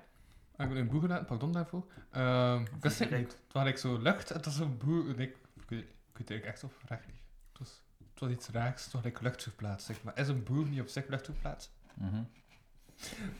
Ah, 0.56 0.66
Ik 0.66 0.72
ben 0.72 0.82
een 0.82 0.88
boer 0.88 1.00
gedaan, 1.00 1.24
pardon 1.24 1.52
daarvoor. 1.52 1.86
Ehm 2.10 2.60
ik 2.62 2.70
wist 2.82 3.00
niet, 3.00 3.10
het 3.10 3.52
was 3.52 3.64
like 3.64 3.78
zo 3.78 3.98
lucht 3.98 4.30
en 4.30 4.36
het 4.36 4.44
was 4.44 4.58
een 4.58 4.78
boer... 4.78 5.08
Ik, 5.20 5.36
ik, 5.54 5.68
weet- 5.68 5.80
ik 5.82 6.18
weet 6.18 6.30
eigenlijk 6.30 6.46
echt 6.46 6.64
of 6.64 6.82
recht 6.88 7.06
niet. 7.06 7.16
Het 7.48 7.58
was, 7.58 7.82
het 8.10 8.20
was 8.20 8.30
iets 8.30 8.48
raars, 8.48 8.84
het 8.84 8.92
was 8.92 9.02
like 9.02 9.22
luchtverplaatsing. 9.22 9.98
Maar 10.02 10.18
is 10.18 10.28
een 10.28 10.42
boer 10.44 10.66
niet 10.68 10.80
op 10.80 10.88
zich 10.88 11.08
luchtverplaatst? 11.08 11.72
Mhm. 11.94 12.22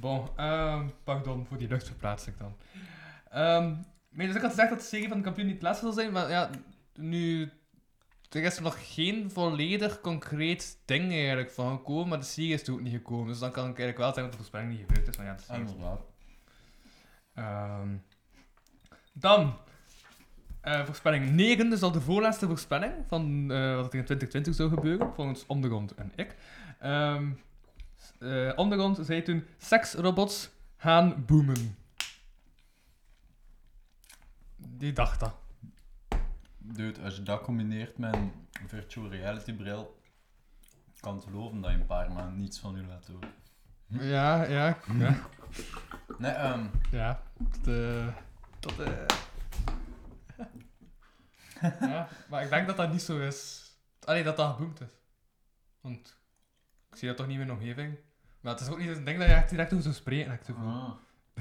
Bon, 0.00 0.28
ehm, 0.36 0.88
pardon 1.04 1.46
voor 1.46 1.58
die 1.58 1.68
luchtverplaatsing 1.68 2.36
dan. 2.36 2.56
Maar 4.12 4.26
dus 4.26 4.34
ik 4.34 4.40
had 4.40 4.50
gezegd 4.50 4.70
dat 4.70 4.78
de 4.78 4.84
serie 4.84 5.08
van 5.08 5.16
de 5.16 5.22
kampioen 5.22 5.46
niet 5.46 5.54
het 5.54 5.64
laatste 5.64 5.84
zal 5.84 5.94
zijn, 5.94 6.12
maar 6.12 6.30
ja, 6.30 6.50
nu... 6.94 7.50
Er 8.30 8.42
is 8.42 8.58
nog 8.58 8.94
geen 8.94 9.30
volledig 9.30 10.00
concreet 10.00 10.78
ding 10.84 11.12
eigenlijk 11.12 11.50
van 11.50 11.76
gekomen, 11.76 12.08
maar 12.08 12.18
de 12.18 12.24
serie 12.24 12.52
is 12.52 12.66
er 12.66 12.72
ook 12.72 12.80
niet 12.80 12.92
gekomen. 12.92 13.26
Dus 13.26 13.38
dan 13.38 13.50
kan 13.50 13.62
ik 13.62 13.78
eigenlijk 13.78 13.98
wel 13.98 14.06
zeggen 14.06 14.22
dat 14.22 14.32
de 14.32 14.38
voorspelling 14.38 14.70
niet 14.70 14.80
gebeurd 14.86 15.08
is, 15.08 15.16
maar 15.16 15.26
ja, 15.26 15.34
de 15.34 15.42
serie 15.42 15.64
is 15.64 15.70
Inderdaad. 15.70 16.00
Ehm, 17.34 17.88
dan, 19.12 19.56
eh, 20.60 20.84
voorspelling 20.84 21.30
9, 21.30 21.70
dus 21.70 21.82
al 21.82 21.92
de 21.92 22.00
voorlaatste 22.00 22.46
voorspelling 22.46 22.92
van 23.06 23.50
eh, 23.50 23.76
wat 23.76 23.92
er 23.92 23.98
in 23.98 24.04
2020 24.04 24.54
zou 24.54 24.68
gebeuren, 24.68 25.14
volgens 25.14 25.46
Ondergrond 25.46 25.94
en 25.94 26.12
ik. 26.16 26.36
Ondergrond 28.56 28.98
zei 29.02 29.22
toen, 29.22 29.46
seksrobots 29.58 30.50
gaan 30.76 31.24
boomen. 31.24 31.76
Die 34.56 34.92
dacht 34.92 35.20
dat. 35.20 35.34
Dude, 36.58 37.00
als 37.02 37.16
je 37.16 37.22
dat 37.22 37.42
combineert 37.42 37.98
met 37.98 38.14
een 38.14 38.32
virtual 38.66 39.08
reality 39.08 39.52
bril, 39.52 40.00
kan 41.00 41.14
het 41.14 41.24
geloven 41.24 41.60
dat 41.60 41.70
je 41.70 41.76
een 41.76 41.86
paar 41.86 42.12
maanden 42.12 42.38
niets 42.38 42.58
van 42.58 42.76
je 42.76 42.86
laat 42.86 43.06
horen. 43.06 43.32
Ja, 43.86 44.44
ja, 44.44 44.78
ja. 44.98 45.28
Nee, 46.18 46.30
ehm... 46.30 46.66
Ja, 46.90 47.22
dat, 47.38 47.76
eh, 47.76 48.16
dat, 48.60 48.78
eh. 48.78 49.06
ja, 51.90 52.08
maar 52.28 52.42
ik 52.42 52.50
denk 52.50 52.66
dat 52.66 52.76
dat 52.76 52.92
niet 52.92 53.02
zo 53.02 53.18
is. 53.18 53.70
Allee, 54.04 54.22
dat 54.22 54.36
dat 54.36 54.54
geboomd 54.54 54.80
is. 54.80 54.92
Want 55.80 56.16
ik 56.90 56.96
zie 56.96 57.08
dat 57.08 57.16
toch 57.16 57.26
niet 57.26 57.38
in 57.38 57.46
mijn 57.46 57.58
omgeving. 57.58 57.98
Maar 58.42 58.52
het 58.52 58.60
is 58.60 58.68
ook 58.68 58.78
niet 58.78 58.96
een 58.96 59.04
ding 59.04 59.18
dat 59.18 59.28
je 59.28 59.34
echt 59.34 59.50
direct 59.50 59.70
over 59.72 59.82
zou 59.82 59.94
spreken. 59.94 60.38
Zoveel. 60.46 60.64
ah. 60.64 60.90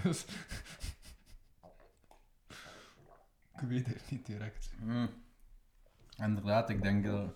Dus... 0.03 0.25
ik 3.61 3.67
weet 3.67 3.87
het 3.87 4.01
niet 4.09 4.25
direct. 4.25 4.71
Mm. 4.79 5.09
Inderdaad, 6.17 6.69
ik 6.69 6.81
denk 6.81 7.05
dat... 7.05 7.33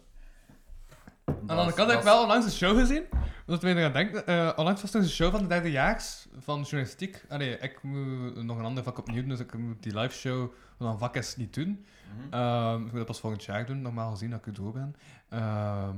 Aan 1.26 1.46
de 1.48 1.54
andere 1.54 1.74
kant 1.74 1.90
heb 1.90 2.00
ik 2.00 2.06
wel 2.06 2.22
onlangs 2.22 2.46
een 2.46 2.52
show 2.52 2.78
gezien. 2.80 3.04
Dat 3.46 3.62
wij 3.62 3.76
eraan 3.76 3.94
denken. 3.94 4.26
eh 4.28 4.52
onlangs 4.56 4.82
was 4.82 4.94
er 4.94 5.02
een 5.02 5.10
show 5.10 5.32
van 5.32 5.42
de 5.42 5.48
derde 5.48 5.72
jaars 5.72 6.28
van 6.40 6.62
journalistiek. 6.62 7.26
Allee, 7.30 7.58
ik 7.58 7.84
moet 7.84 8.44
nog 8.44 8.58
een 8.58 8.66
ander 8.66 8.84
vak 8.84 8.98
opnieuw 8.98 9.20
doen, 9.20 9.30
dus 9.30 9.40
ik 9.40 9.58
moet 9.58 9.84
die 9.84 10.00
live 10.00 10.16
show 10.16 10.52
van 10.78 10.88
een 10.88 10.98
vak 10.98 11.16
is 11.16 11.36
niet 11.36 11.54
doen. 11.54 11.86
Mhm. 12.18 12.34
Ehm, 12.34 12.76
ik 12.76 12.82
moet 12.82 12.94
dat 12.96 13.06
pas 13.06 13.20
volgend 13.20 13.44
jaar 13.44 13.66
doen, 13.66 13.82
normaal 13.82 14.12
gezien 14.12 14.30
dat 14.30 14.40
ik 14.40 14.46
er 14.46 14.54
door 14.54 14.72
ben. 14.72 14.96
Ehm, 15.30 15.96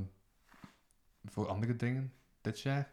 voor 1.25 1.47
andere 1.47 1.75
dingen, 1.75 2.13
dit 2.41 2.61
jaar. 2.61 2.91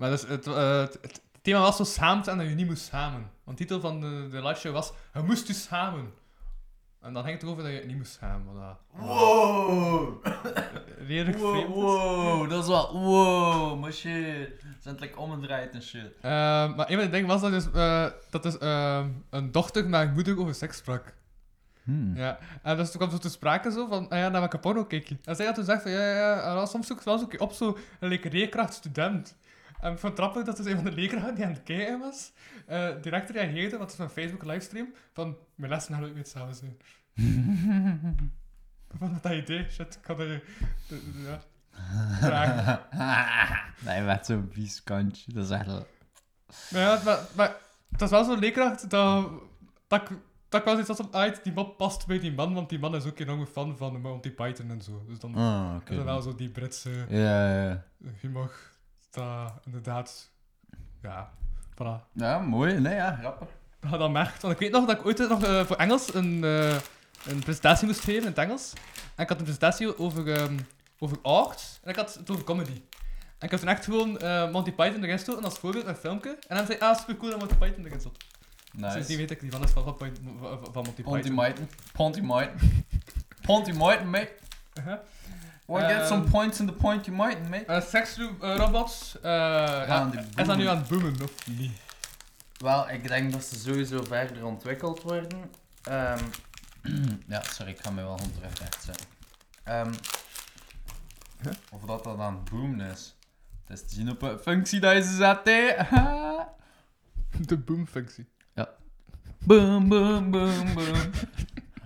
Maar 0.00 0.10
dus 0.10 0.26
het, 0.26 0.46
eh, 0.46 0.80
het, 0.80 0.98
het 1.00 1.22
thema 1.42 1.60
was 1.60 1.76
zo 1.76 1.84
schaamte 1.84 2.30
en 2.30 2.38
dat 2.38 2.48
je 2.48 2.54
niet 2.54 2.66
moest 2.66 2.84
schamen. 2.84 3.30
Want 3.44 3.58
de 3.58 3.64
titel 3.64 3.80
van 3.80 4.00
de, 4.00 4.28
de 4.30 4.42
live 4.42 4.60
show 4.60 4.72
was, 4.72 4.92
je 5.14 5.22
moest 5.22 5.46
je 5.46 5.52
schamen. 5.52 6.12
En 7.00 7.12
dan 7.12 7.22
ging 7.22 7.34
het 7.34 7.42
erover 7.42 7.62
dat 7.62 7.72
je 7.72 7.78
het 7.78 7.86
niet 7.86 7.96
moest. 7.96 8.20
Maar 8.20 8.40
dat... 8.54 8.78
Wow! 8.90 10.26
Redelijk 11.06 11.38
Wow, 11.38 11.50
vreemd 11.50 11.74
wow, 11.74 12.50
dat 12.50 12.62
is 12.62 12.68
wel... 12.68 12.92
Wow, 12.92 13.80
maar 13.80 13.92
shit. 13.92 14.60
Zijn 14.80 14.94
het 14.94 15.00
like 15.00 15.18
omgedraaid 15.18 15.74
en 15.74 15.82
shit. 15.82 16.14
Eh, 16.20 16.30
maar 16.76 16.90
een 16.90 16.96
van 16.96 17.04
de 17.04 17.10
dingen 17.10 17.28
was 17.28 17.40
dat 17.40 17.50
dus, 17.50 17.70
eh, 17.70 18.06
dat 18.30 18.42
dus 18.42 18.56
een 19.30 19.52
dochter 19.52 19.88
met 19.88 20.00
haar 20.00 20.12
moeder 20.12 20.38
over 20.38 20.54
seks 20.54 20.76
sprak. 20.76 21.14
Hmm. 21.82 22.16
Ja, 22.16 22.38
en 22.62 22.76
dus 22.76 22.90
toen 22.90 23.00
kwam 23.00 23.10
zo 23.10 23.18
te 23.18 23.30
sprake 23.30 23.70
zo 23.70 23.86
van, 23.86 24.08
ah 24.08 24.18
ja, 24.18 24.28
naar 24.28 24.40
welke 24.40 24.58
porno 24.58 24.84
keek 24.84 25.08
je? 25.08 25.16
En 25.24 25.36
zij 25.36 25.46
had 25.46 25.54
toen 25.54 25.64
gezegd 25.64 25.82
van, 25.82 25.90
ja, 25.90 26.10
ja, 26.10 26.14
ja, 26.14 26.60
en 26.60 26.66
soms 26.66 26.86
zoek, 26.86 27.02
wel 27.02 27.18
zoek 27.18 27.32
je 27.32 27.40
op 27.40 27.52
zo 27.52 27.78
een 28.00 28.08
like, 28.08 28.30
leerkracht 28.30 28.74
student. 28.74 29.36
En 29.80 29.92
ik 29.92 29.98
vond 29.98 30.12
het 30.12 30.20
grappig 30.22 30.44
dat 30.44 30.56
dus 30.56 30.66
een 30.66 30.74
van 30.74 30.84
de 30.84 30.92
leerkrachten 30.92 31.34
die 31.34 31.44
aan 31.44 31.52
het 31.52 31.62
kijken 31.62 31.98
was, 31.98 32.32
eh, 32.66 32.88
direct 33.02 33.30
reageerde, 33.30 33.78
het 33.78 33.96
was 33.96 33.98
een 33.98 34.10
Facebook 34.10 34.44
livestream, 34.44 34.92
van, 35.12 35.36
mijn 35.54 35.70
lessen 35.70 35.92
gaan 35.92 36.00
nooit 36.02 36.14
meer 36.14 36.22
hetzelfde 36.22 36.54
zijn. 36.54 36.76
Van 38.98 39.18
dat 39.22 39.32
idee, 39.32 39.66
shit, 39.70 39.98
ik 40.00 40.06
had 40.06 40.18
er... 40.18 40.42
Ja. 41.24 42.88
Nee, 43.84 44.02
met 44.02 44.26
zo'n 44.26 44.48
vies 44.52 44.82
kantje. 44.82 45.32
Dat 45.32 45.44
is 45.44 45.50
echt... 45.50 45.66
wel- 45.66 45.86
Maar 46.70 46.80
ja, 46.80 47.00
maar, 47.04 47.18
maar 47.36 47.56
het 47.90 48.00
was 48.00 48.10
wel 48.10 48.24
zo'n 48.24 48.38
leerkracht 48.38 48.90
dat, 48.90 49.30
dat, 49.86 50.00
ik- 50.10 50.16
dat 50.48 50.60
ik 50.60 50.66
wel 50.66 50.74
zoiets 50.84 50.98
had 51.00 51.12
ah, 51.12 51.34
die 51.42 51.52
man 51.52 51.76
past 51.76 52.06
bij 52.06 52.18
die 52.18 52.32
man, 52.32 52.54
want 52.54 52.68
die 52.68 52.78
man 52.78 52.94
is 52.94 53.04
ook 53.04 53.18
een 53.18 53.26
enorme 53.26 53.46
fan 53.46 53.76
van 53.76 54.00
Monty 54.00 54.30
Python 54.30 54.70
en 54.70 54.82
zo. 54.82 55.04
Dus 55.08 55.18
dan 55.18 55.34
Ah, 55.34 55.76
is 55.88 55.96
dat 55.96 56.04
wel 56.04 56.20
zo 56.22 56.34
die 56.34 56.48
Britse 56.50 57.06
Ja, 57.08 57.62
ja. 57.62 57.84
humor, 58.20 58.52
dat 59.10 59.52
inderdaad, 59.64 60.30
ja, 61.02 61.30
voilà. 61.74 62.12
Ja, 62.12 62.38
mooi. 62.38 62.80
Nee, 62.80 62.94
ja, 62.94 63.16
grappig. 63.16 63.48
Dat 63.80 63.90
je 63.90 63.98
dat 63.98 64.10
merkt. 64.10 64.42
Want 64.42 64.54
ik 64.54 64.60
weet 64.60 64.72
nog 64.72 64.86
dat 64.86 64.98
ik 64.98 65.06
ooit 65.06 65.28
nog 65.28 65.44
eh, 65.44 65.64
voor 65.64 65.76
Engels 65.76 66.14
een, 66.14 66.44
eh, 66.44 66.76
een 67.26 67.38
presentatie 67.38 67.86
moest 67.86 68.00
geven 68.00 68.22
in 68.22 68.26
het 68.28 68.38
Engels. 68.38 68.72
En 69.14 69.22
ik 69.22 69.28
had 69.28 69.38
een 69.38 69.44
presentatie 69.44 69.98
over, 69.98 70.32
ehm 70.32 70.56
over 71.00 71.18
art 71.22 71.80
en 71.82 71.90
ik 71.90 71.96
had 71.96 72.14
het 72.14 72.30
over 72.30 72.44
comedy. 72.44 72.82
En 73.38 73.46
ik 73.46 73.50
had 73.50 73.60
toen 73.60 73.68
echt 73.68 73.84
gewoon 73.84 74.18
eh, 74.18 74.50
Monty 74.50 74.72
Python 74.72 75.02
erin 75.02 75.16
gestoten 75.16 75.44
als 75.44 75.58
voorbeeld, 75.58 75.86
een 75.86 75.96
filmpje. 75.96 76.38
En 76.48 76.56
dan 76.56 76.66
zei 76.66 76.78
ah, 76.78 76.98
super 76.98 77.16
cool 77.16 77.30
dat 77.30 77.38
Monty 77.38 77.54
Python 77.54 77.84
erin 77.84 78.00
zat. 78.00 78.16
Nice. 78.72 78.92
Sindsdien 78.92 79.16
weet 79.16 79.30
ik 79.30 79.40
die 79.40 79.50
van 79.50 79.62
is 79.62 79.70
van, 79.70 79.84
van, 79.84 79.96
van, 79.98 80.58
van 80.72 80.84
Monty 80.84 81.02
Python. 81.02 81.34
Myton. 81.34 81.68
Ponty 81.92 82.20
Myton. 82.20 82.84
Ponty 83.42 83.70
Myton, 83.70 84.10
mate. 84.10 84.32
Uh-huh. 84.78 84.98
Wanna 85.70 85.88
get 85.88 86.06
some 86.06 86.22
Ehm, 86.22 86.30
points 86.30 86.60
in 86.60 86.66
the 86.66 86.72
Ponty 86.72 87.10
Myton, 87.10 87.48
mate? 87.48 87.64
Eh, 87.64 87.80
Seksrobots, 87.82 89.16
uh, 89.16 89.22
ja, 89.22 89.84
Gaan 89.84 90.10
die 90.10 90.20
is 90.36 90.46
dat 90.46 90.56
nu 90.56 90.66
aan 90.68 90.76
het 90.76 90.88
boomen 90.88 91.22
of 91.22 91.46
niet? 91.48 91.72
Wel, 92.56 92.90
ik 92.90 93.08
denk 93.08 93.32
dat 93.32 93.44
ze 93.44 93.58
sowieso 93.58 94.04
verder 94.04 94.44
ontwikkeld 94.44 95.02
worden. 95.02 95.50
Ehm, 95.82 96.24
ja, 97.26 97.42
sorry, 97.42 97.70
ik 97.72 97.78
ga 97.80 97.90
mij 97.90 98.04
wel 98.04 98.16
gewoon 98.16 98.32
terug 98.32 98.58
recht 98.58 98.82
zetten. 98.84 99.06
Ehm, 99.64 99.92
Of 101.70 101.82
dat 101.82 102.04
dat 102.04 102.18
aan 102.18 102.34
het 102.34 102.50
boomen 102.50 102.80
is. 102.90 103.14
Het 103.66 103.78
is 103.80 103.86
te 103.88 103.94
zien 103.94 104.10
op 104.10 104.22
een 104.22 104.38
functie 104.38 104.80
dat 104.80 104.92
je 104.92 105.02
ze 105.02 105.14
zet, 105.14 105.40
hè. 105.44 105.72
De 107.46 107.56
boomfunctie. 107.58 108.28
boom, 109.44 109.88
boom, 109.88 110.30
boom, 110.30 110.74
boom. 110.74 111.10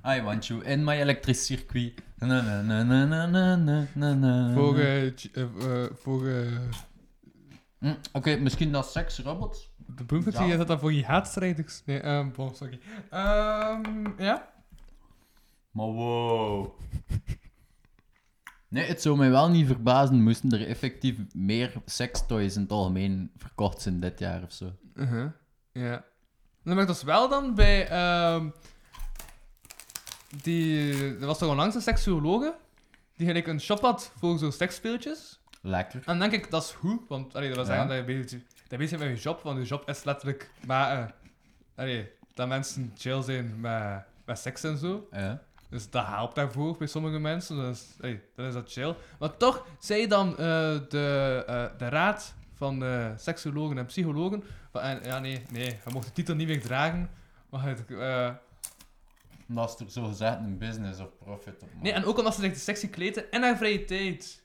I 0.17 0.23
want 0.23 0.47
you 0.47 0.65
in 0.65 0.85
my 0.85 1.01
elektrisch 1.01 1.47
circuit. 1.47 1.93
Na, 2.25 4.15
na. 4.15 4.53
Voor... 4.55 4.79
Eh, 4.79 5.07
eh, 5.07 5.43
eh, 6.05 6.71
hm, 7.79 7.95
oké, 8.13 8.37
misschien 8.37 8.73
dat 8.73 8.91
seksrobots. 8.91 9.73
de 9.77 10.05
boempertje 10.05 10.45
Ja. 10.45 10.51
is 10.51 10.57
dat 10.57 10.67
dan 10.67 10.79
voor 10.79 10.93
je 10.93 11.05
haatstrijders. 11.05 11.83
Nee, 11.85 12.01
ehm 12.01 12.31
bon, 12.33 12.55
sorry. 12.55 12.81
Ehm 13.11 14.23
ja? 14.23 14.53
Maar 15.71 15.87
wow. 15.87 16.81
Nee, 18.69 18.87
het 18.87 19.03
zou 19.03 19.17
mij 19.17 19.31
wel 19.31 19.51
niet 19.51 19.67
verbazen 19.67 20.23
moesten 20.23 20.51
er 20.51 20.67
effectief 20.67 21.17
meer 21.35 21.73
sextoys 21.85 22.57
in 22.57 22.63
het 22.63 22.71
algemeen 22.71 23.31
verkocht 23.37 23.81
zijn 23.81 24.01
dit 24.01 24.19
jaar 24.19 24.43
of 24.43 24.53
zo. 24.53 24.73
Uh-huh. 24.95 25.31
Ja. 25.73 26.05
Dan 26.63 26.77
mag 26.77 26.87
dat 26.87 27.03
wel 27.03 27.29
dan 27.29 27.55
bij 27.55 27.89
ehm, 27.89 28.49
die, 30.43 30.93
er 31.21 31.27
was 31.27 31.39
toch 31.39 31.51
onlangs 31.51 31.75
een 31.75 31.81
seksuologe 31.81 32.55
die 33.17 33.27
gelijk 33.27 33.47
een 33.47 33.61
shop 33.61 33.81
had 33.81 34.13
voor 34.19 34.39
zo'n 34.39 34.53
seksspeeltjes. 34.53 35.39
Lekker. 35.61 35.95
En 35.99 36.19
dan 36.19 36.19
denk 36.19 36.33
ik, 36.45 36.51
dat 36.51 36.63
is 36.63 36.71
goed, 36.71 37.01
want 37.09 37.35
allee, 37.37 37.49
dat 37.49 37.57
wil 37.57 37.67
Ja. 37.67 37.71
zeggen 37.71 37.89
dat 37.89 37.97
je 37.97 38.23
bezig, 38.23 38.41
dat 38.69 38.81
je 38.81 38.89
bent 38.89 38.99
met 39.11 39.17
je 39.17 39.23
job, 39.23 39.43
want 39.43 39.59
je 39.59 39.65
job 39.65 39.89
is 39.89 40.05
letterlijk 40.05 40.51
maar, 40.67 40.99
eh, 40.99 41.09
allee, 41.77 42.11
dat 42.35 42.49
mensen 42.49 42.93
chill 42.97 43.23
zijn 43.23 43.61
met, 43.61 44.03
met 44.25 44.39
seks 44.39 44.63
en 44.65 44.79
zo. 44.79 45.09
Ja. 45.13 45.43
Dus 45.69 45.91
dat 45.91 46.07
helpt 46.07 46.35
daarvoor 46.35 46.77
bij 46.77 46.87
sommige 46.87 47.19
mensen, 47.19 47.57
dus 47.57 47.87
hey, 48.01 48.23
dan 48.37 48.47
is 48.47 48.55
dat 48.55 48.73
chill. 48.73 48.95
Maar 49.19 49.37
toch 49.37 49.67
zei 49.79 50.07
dan 50.07 50.31
eh, 50.31 50.37
de, 50.89 51.45
eh, 51.47 51.65
de 51.79 51.89
raad 51.89 52.35
van 52.55 52.85
eh 52.85 53.07
seksologen 53.17 53.79
en 53.79 53.87
psychologen, 53.87 54.45
van, 54.73 54.83
ja 55.03 55.19
nee, 55.19 55.43
nee, 55.51 55.65
je 55.67 55.91
mocht 55.93 56.07
de 56.07 56.13
titel 56.13 56.35
niet 56.35 56.49
meer 56.49 56.61
dragen, 56.63 57.11
maar 57.51 57.63
het, 57.63 57.83
eh, 59.49 59.57
Dat 59.57 59.69
is 59.71 59.77
toch 59.77 59.91
zo 59.91 60.05
gezegd 60.09 60.39
een 60.39 60.59
business 60.59 61.01
of 61.01 61.19
profit 61.19 61.63
op 61.63 61.69
nee, 61.83 61.93
en 61.93 62.05
ook 62.05 62.19
omdat 62.19 62.35
ze 62.35 62.41
zich 62.41 62.53
de 62.53 62.59
sexy 62.59 62.89
kleden 62.89 63.31
en 63.31 63.43
haar 63.43 63.57
vrije 63.57 63.85
tijd. 63.85 64.43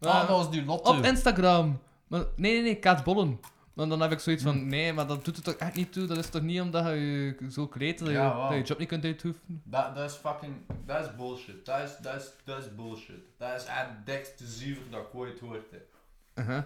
Ah, 0.00 0.20
dat 0.20 0.28
was 0.28 0.50
die 0.50 0.64
Lotte. 0.64 0.90
Op 0.90 1.04
Instagram. 1.04 1.80
Maar, 2.06 2.20
nee, 2.36 2.52
nee, 2.52 2.62
nee, 2.62 2.78
Kaat 2.78 3.04
Bollen. 3.04 3.40
Maar 3.72 3.88
dan 3.88 4.00
heb 4.00 4.12
ik 4.12 4.18
zoiets 4.18 4.42
van, 4.42 4.66
nee, 4.66 4.92
maar 4.92 5.06
dat 5.06 5.24
doet 5.24 5.36
het 5.36 5.44
toch 5.44 5.54
echt 5.54 5.74
niet 5.74 5.92
toe. 5.92 6.06
Dat 6.06 6.16
is 6.16 6.28
toch 6.30 6.42
niet 6.42 6.60
omdat 6.60 6.84
je 6.86 7.36
zo 7.50 7.66
kleedt 7.66 7.98
dat 7.98 8.08
je, 8.08 8.14
Ja, 8.14 8.34
wauw. 8.36 8.48
dat 8.48 8.58
je 8.58 8.64
job 8.64 8.78
niet 8.78 8.88
kunt 8.88 9.04
uitoefenen. 9.04 9.62
Dat, 9.64 9.94
dat 9.94 10.10
is 10.10 10.16
fucking... 10.16 10.54
Dat 10.86 11.04
is 11.04 11.16
bullshit. 11.16 11.66
Dat 11.66 11.80
is, 11.82 11.96
dat 11.96 12.14
is, 12.14 12.30
dat 12.44 12.58
is 12.58 12.74
bullshit. 12.74 13.24
Dat 13.38 13.60
is 13.60 13.66
echt 13.66 13.86
het 13.88 14.06
dikste 14.06 14.46
zuiver 14.46 14.90
dat 14.90 15.00
ik 15.00 15.14
ooit 15.14 15.40
hoorde. 15.40 15.86
Uh-huh. 16.34 16.62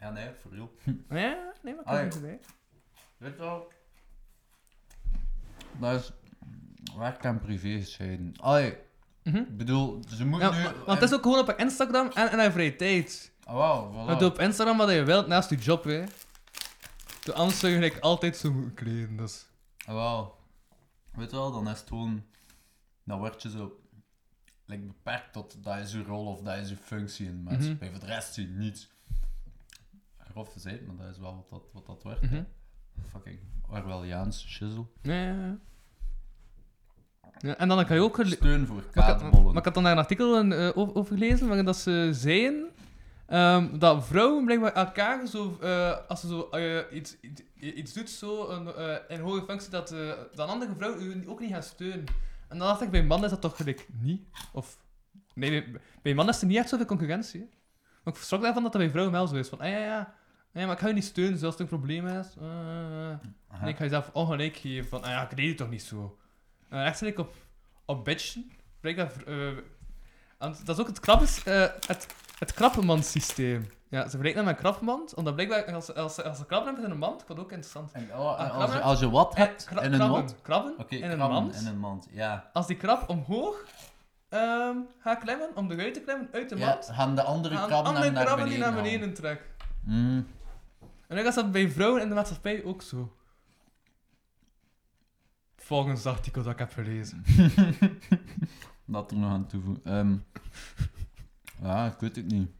Ja, 0.00 0.10
nee, 0.10 0.28
voor 0.42 0.50
real. 0.52 0.70
Ja, 1.22 1.52
nee, 1.62 1.74
maar 1.74 1.84
kan 1.84 2.04
niet 2.04 2.14
erbij. 2.14 2.40
Weet 3.16 3.32
je 3.36 3.38
wel? 3.42 3.72
Dat 5.80 6.00
is 6.00 6.12
werk 6.96 7.24
en 7.24 7.40
privé 7.40 7.68
gescheiden. 7.68 8.32
Allee, 8.40 8.76
Mhm. 9.24 9.36
ik 9.36 9.56
bedoel, 9.56 10.02
ze 10.08 10.26
moet 10.26 10.40
Ja, 10.40 10.50
nu... 10.50 10.62
maar- 10.62 10.74
want 10.86 11.00
het 11.00 11.10
is 11.10 11.16
ook 11.16 11.22
gewoon 11.22 11.38
op 11.38 11.50
Instagram 11.58 12.10
en 12.14 12.32
in 12.32 12.38
haar 12.38 12.52
vrije 12.52 12.76
tijd. 12.76 13.32
Oh, 13.46 13.52
wow, 13.54 13.92
voilà. 14.14 14.18
Doe 14.18 14.28
op 14.30 14.38
Instagram 14.38 14.76
wat 14.76 14.90
je 14.90 15.02
wilt 15.04 15.26
naast 15.26 15.50
je 15.50 15.56
job, 15.56 15.84
hè. 15.84 16.04
Doe 17.24 17.34
Anders 17.34 17.58
zou 17.58 17.72
je 17.72 17.78
gelijk 17.78 17.98
altijd 18.02 18.36
zo 18.36 18.52
moeten 18.52 18.74
kleden, 18.74 19.16
dus... 19.16 19.46
Oh, 19.88 19.94
wow. 19.94 20.32
Weet 21.12 21.30
je 21.30 21.36
wel, 21.36 21.52
dan 21.52 21.68
is 21.68 21.78
het 21.80 21.88
gewoon... 21.88 22.24
Dan 23.04 23.18
word 23.18 23.42
je 23.42 23.50
zo... 23.50 23.80
Like, 24.64 24.82
beperkt 24.86 25.32
tot 25.32 25.64
dat 25.64 25.78
is 25.78 25.92
je 25.92 26.02
rol 26.02 26.26
of 26.26 26.40
dat 26.40 26.56
is 26.56 26.68
je 26.68 26.76
functie 26.76 27.26
in 27.26 27.44
de 27.44 27.50
maatschappij. 27.50 27.90
Voor 27.90 28.00
de 28.00 28.06
rest 28.06 28.34
zie 28.34 28.46
je 28.48 28.54
niets. 28.54 28.88
Grof 30.18 30.52
gezegd, 30.52 30.86
maar 30.86 30.96
dat 30.96 31.14
is 31.14 31.18
wel 31.18 31.34
wat 31.34 31.48
dat, 31.50 31.70
wat 31.72 31.86
dat 31.86 32.02
wordt. 32.02 32.20
hè. 32.20 32.26
Mhm. 32.26 32.44
Fucking 33.08 33.38
Orwelliaans 33.70 34.46
shizzle. 34.48 34.86
Ja, 35.02 35.14
ja, 35.14 35.32
ja. 35.34 35.58
Ja, 37.38 37.56
en 37.56 37.68
dan 37.68 37.84
kan 37.86 37.96
je 37.96 38.02
ook... 38.02 38.14
gele- 38.14 38.34
Steun 38.34 38.66
voor 38.66 38.76
Maar 38.76 38.84
ik, 38.84 38.94
had, 38.94 39.20
kaatbollen. 39.20 39.46
maar 39.46 39.56
ik 39.56 39.64
had 39.64 39.74
dan 39.74 39.82
daar 39.82 39.92
een 39.92 39.98
artikel 39.98 40.38
in, 40.38 40.52
eh, 40.52 40.70
over, 40.74 40.94
over 40.94 41.16
gelezen 41.16 41.46
waarin 41.46 41.64
dat 41.64 41.76
ze 41.76 42.08
zeiden 42.12 42.68
ehm, 43.26 43.78
dat 43.78 44.06
vrouwen 44.06 44.44
blijkbaar 44.44 44.72
elkaar 44.72 45.26
zo, 45.26 45.58
eh, 45.62 45.96
als 46.08 46.20
ze 46.20 46.28
zo 46.28 46.48
eh, 46.50 46.96
iets, 46.96 47.16
iets, 47.20 47.42
iets 47.60 47.92
doet, 47.92 48.10
zo 48.10 48.48
een, 48.48 48.74
eh, 48.74 48.94
in 49.16 49.20
hoge 49.20 49.44
functie, 49.44 49.70
dat, 49.70 49.92
eh, 49.92 49.98
dat 50.34 50.46
een 50.46 50.52
andere 50.54 50.72
vrouw 50.76 50.96
u 50.98 51.24
ook 51.26 51.40
niet 51.40 51.52
gaat 51.52 51.64
steunen. 51.64 52.04
En 52.48 52.58
dan 52.58 52.66
dacht 52.68 52.82
ik, 52.82 52.90
bij 52.90 53.02
mannen 53.04 53.24
is 53.24 53.30
dat 53.30 53.40
toch 53.40 53.56
gelijk 53.56 53.86
niet? 54.00 54.22
Of, 54.52 54.78
nee, 55.34 55.50
nee, 55.50 55.64
bij 56.02 56.14
mannen 56.14 56.34
is 56.34 56.40
er 56.40 56.46
niet 56.46 56.56
echt 56.56 56.68
zoveel 56.68 56.86
concurrentie. 56.86 57.40
hè. 57.40 57.46
Maar 58.04 58.14
ik 58.14 58.20
schrok 58.20 58.42
daarvan 58.42 58.62
dat 58.62 58.72
dat 58.72 58.80
bij 58.80 58.90
vrouwen 58.90 59.14
wel 59.14 59.26
zo 59.26 59.34
is. 59.34 59.48
Van, 59.48 59.60
ah 59.60 59.68
ja, 59.68 59.78
ja, 59.78 60.14
ja, 60.52 60.64
maar 60.66 60.74
ik 60.74 60.78
ga 60.80 60.88
je 60.88 60.94
niet 60.94 61.04
steunen 61.04 61.38
zelfs 61.38 61.56
als 61.58 61.66
er 61.66 61.72
een 61.72 61.78
probleem 61.80 62.06
is. 62.06 62.26
Ah, 62.40 62.44
ah, 62.46 63.10
ah. 63.10 63.18
Aha. 63.48 63.62
En 63.62 63.68
ik 63.68 63.76
ga 63.76 63.82
jezelf 63.82 64.10
ongelijk 64.12 64.56
geven 64.56 64.88
van, 64.88 65.02
ah 65.02 65.10
ja, 65.10 65.22
ik 65.30 65.36
deed 65.36 65.48
het 65.48 65.56
toch 65.56 65.70
niet 65.70 65.82
zo. 65.82 66.18
En 66.68 66.96
zit 66.96 67.08
ik 67.08 67.18
op, 67.18 67.34
op 67.84 68.04
bitchen. 68.04 68.50
Blijkbaar, 68.80 69.12
eh, 69.26 69.46
en 70.38 70.56
dat 70.64 70.68
is 70.68 70.78
ook 70.78 70.86
het 70.86 71.00
krab 71.00 71.22
is, 71.22 71.42
eh, 71.44 71.66
het, 71.86 72.06
het 72.38 72.52
krabbenmand-systeem. 72.54 73.70
Ja, 73.90 74.02
ze 74.02 74.08
vergelijken 74.10 74.44
dat 74.44 74.44
met 74.44 74.54
een 74.54 74.60
krabbenmand, 74.60 75.14
omdat 75.14 75.34
blijkbaar 75.34 75.74
als, 75.74 75.94
als, 75.94 76.22
als 76.22 76.38
ze 76.38 76.46
krabben 76.46 76.66
hebben 76.66 76.84
in 76.84 76.90
een 76.90 76.98
mand, 76.98 77.24
wat 77.26 77.38
ook 77.38 77.50
interessant. 77.50 77.92
En, 77.92 78.08
oh, 78.12 78.38
Ah, 78.38 78.40
en 78.44 78.50
als, 78.50 78.72
je, 78.72 78.80
als 78.80 79.00
je 79.00 79.10
wat 79.10 79.36
hebt 79.36 79.64
kra- 79.64 79.80
in 79.80 79.92
een 79.92 80.10
mand... 80.10 80.34
krabben 80.42 80.74
in 80.88 81.10
een 81.10 81.18
mand. 81.18 81.54
in 81.60 81.66
een 81.66 81.78
mand, 81.78 82.08
ja. 82.10 82.50
Als 82.52 82.66
die 82.66 82.76
krab 82.76 83.08
omhoog 83.08 83.64
ehm 84.28 84.76
gaat 84.98 85.18
klemmen, 85.18 85.48
om 85.54 85.70
eruit 85.70 85.94
te 85.94 86.00
klemmen 86.00 86.28
uit 86.32 86.48
de 86.48 86.56
ja 86.56 86.66
mand, 86.66 86.88
gaan 86.92 87.14
de 87.14 87.22
andere 87.22 87.56
gaan 87.56 87.66
krabben 87.66 87.94
andere 87.94 88.10
naar 88.10 88.24
krabben 88.24 88.44
beneden 88.44 88.66
die 88.66 88.74
naar 88.74 88.82
beneden 88.82 89.14
trekken. 89.14 89.46
Mm. 89.84 90.26
En 91.08 91.16
dan 91.16 91.26
is 91.26 91.34
dat 91.34 91.52
bij 91.52 91.68
vrouwen 91.70 92.02
in 92.02 92.08
de 92.08 92.14
maatschappij 92.14 92.64
ook 92.64 92.82
zo. 92.82 93.12
Volgens 95.68 96.04
het 96.04 96.14
artikel 96.14 96.42
dat 96.42 96.52
ik 96.52 96.58
heb 96.58 96.72
gelezen. 96.72 97.24
Dat 98.84 99.10
er 99.10 99.16
nog 99.16 99.30
aan 99.30 99.46
toevoegen. 99.46 99.84
Ehm 99.84 100.16
ja, 101.62 101.86
ik 101.86 101.98
weet 101.98 102.16
het 102.16 102.26
niet. 102.26 102.50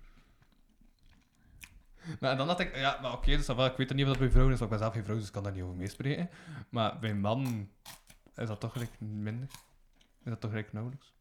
Maar 2.20 2.36
dan 2.36 2.46
dacht 2.46 2.60
ik, 2.60 2.76
ja, 2.76 2.98
maar 3.02 3.12
oké, 3.12 3.36
dus 3.36 3.46
dat 3.46 3.56
wel, 3.56 3.66
ik 3.66 3.76
weet 3.76 3.94
niet 3.94 4.04
of 4.04 4.10
dat 4.10 4.18
bij 4.18 4.30
vrouwen 4.30 4.54
is, 4.54 4.60
want 4.60 4.72
ik 4.72 4.78
ben 4.78 4.86
zelf 4.86 4.92
geen 4.92 5.04
vrouw, 5.04 5.16
dus 5.16 5.26
ik 5.26 5.32
kan 5.32 5.42
daar 5.42 5.52
niet 5.52 5.62
over 5.62 5.76
meespreken. 5.76 6.30
Maar 6.68 6.98
bij 6.98 7.14
mannen 7.14 7.70
is 8.34 8.48
dat 8.48 8.60
toch 8.60 8.72
gelijk 8.72 9.00
minder? 9.00 9.48
Is 10.24 10.30
dat 10.30 10.40
toch 10.40 10.50
gelijk 10.50 10.72
nauwelijks? 10.72 11.14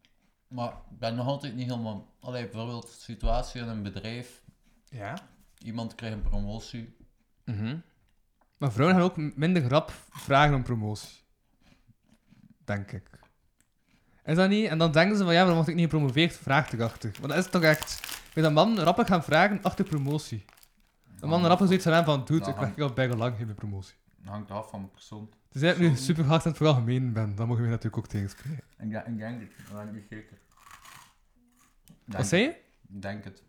Maar 0.48 0.72
ik 0.72 1.00
ben 1.00 1.16
nog 1.16 1.28
altijd 1.28 1.56
niet 1.56 1.70
helemaal... 1.70 2.14
Allee, 2.20 2.44
bijvoorbeeld 2.44 2.90
situatie 2.90 3.62
in 3.62 3.68
een 3.68 3.84
bedrijf. 3.84 4.44
Ja. 4.90 5.18
Iemand 5.58 5.96
krijgt 5.96 6.16
een 6.16 6.24
promotie. 6.24 6.96
Mhm. 7.46 7.78
Maar 8.58 8.72
vrouwen 8.72 8.98
gaan 8.98 9.06
ook 9.06 9.36
minder 9.36 9.68
rap 9.68 9.92
vragen 10.10 10.56
om 10.56 10.64
promotie. 10.64 11.26
Denk 12.68 12.92
ik. 12.92 13.10
Is 14.26 14.36
dat 14.36 14.50
niet? 14.50 14.68
En 14.68 14.78
dan 14.78 14.92
denken 14.92 15.18
ze 15.18 15.24
van 15.24 15.34
ja, 15.34 15.40
waarom 15.40 15.56
word 15.56 15.68
ik 15.68 15.76
niet 15.76 15.84
gepromoveerd? 15.84 16.38
Vraagtechachtig. 16.38 17.20
Maar 17.20 17.30
dat 17.30 17.38
is 17.38 17.50
toch 17.50 17.62
echt... 17.62 18.00
Weet 18.34 18.44
dat 18.44 18.54
man 18.54 18.80
rappig 18.80 19.08
gaan 19.08 19.24
vragen 19.24 19.62
achter 19.62 19.86
promotie. 19.86 20.46
Een 21.20 21.30
man 21.30 21.46
rappig 21.46 21.68
zoiets 21.68 21.86
gaan 21.86 22.06
van, 22.06 22.26
Ja, 22.28 22.48
ik 22.48 22.56
werk 22.56 22.76
hier 22.76 22.84
al 22.84 22.94
bijna 22.94 23.16
lang, 23.16 23.36
geen 23.38 23.56
promotie. 23.56 23.96
Dat 24.18 24.32
hangt 24.34 24.52
af 24.52 24.70
van 24.70 24.82
de 24.82 24.88
persoon. 24.88 25.30
Dus 25.52 25.62
jij 25.62 25.78
nu 25.78 25.96
super 25.96 26.24
hard 26.24 26.42
aan 26.42 26.48
het 26.48 26.58
veralgemeen 26.58 27.14
ben, 27.14 27.36
dan 27.36 27.48
mogen 27.48 27.64
we 27.64 27.70
natuurlijk 27.70 27.98
ook 27.98 28.08
tegenspreken. 28.08 28.64
Ik 28.78 28.90
denk, 28.90 29.06
ik 29.06 29.18
denk 29.18 29.42
het. 29.42 29.50
Ik 29.50 29.94
niet 29.94 30.06
zeker. 30.10 30.38
Denk 31.86 32.18
Wat 32.18 32.28
zei 32.28 32.42
je? 32.42 32.50
Ik 32.90 33.02
denk 33.02 33.24
het. 33.24 33.44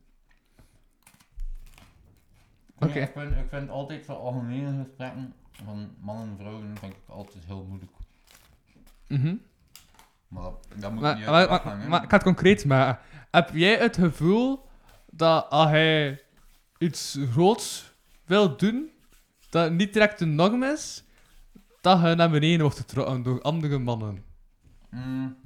Oké. 2.79 2.93
Nee, 2.93 3.03
ik, 3.03 3.13
vind, 3.13 3.37
ik 3.37 3.49
vind 3.49 3.71
altijd 3.71 4.05
van 4.05 4.17
algemene 4.17 4.85
gesprekken 4.85 5.35
van 5.53 5.95
mannen 6.01 6.29
en 6.29 6.37
vrouwen 6.37 6.77
vind 6.79 6.93
ik 6.93 6.99
altijd 7.07 7.45
heel 7.45 7.65
moeilijk. 7.65 7.98
Mhm. 9.09 9.35
Maar 10.29 10.51
dat, 10.77 10.93
moet 10.93 11.01
Maar, 11.03 11.17
niet 11.17 11.25
maar, 11.25 11.33
maar, 11.33 11.49
weg 11.49 11.63
hangen, 11.63 11.89
maar 11.89 12.03
ik 12.03 12.09
ga 12.11 12.15
het 12.15 12.25
concreet 12.25 12.65
maken. 12.65 12.99
Heb 13.31 13.51
jij 13.53 13.77
het 13.77 13.97
gevoel 13.97 14.67
dat 15.11 15.51
als 15.51 15.69
hij 15.71 16.23
iets 16.79 17.19
groots 17.31 17.93
wil 18.25 18.57
doen, 18.57 18.91
dat 19.51 19.73
niet 19.73 19.93
direct 19.93 20.19
de 20.19 20.25
norm 20.27 20.63
is, 20.63 21.05
dat 21.81 22.01
hij 22.01 22.15
naar 22.15 22.31
beneden 22.31 22.61
wordt 22.61 22.77
getrokken 22.79 23.23
door 23.23 23.43
andere 23.43 23.79
mannen? 23.79 24.25
Mm, 24.91 25.37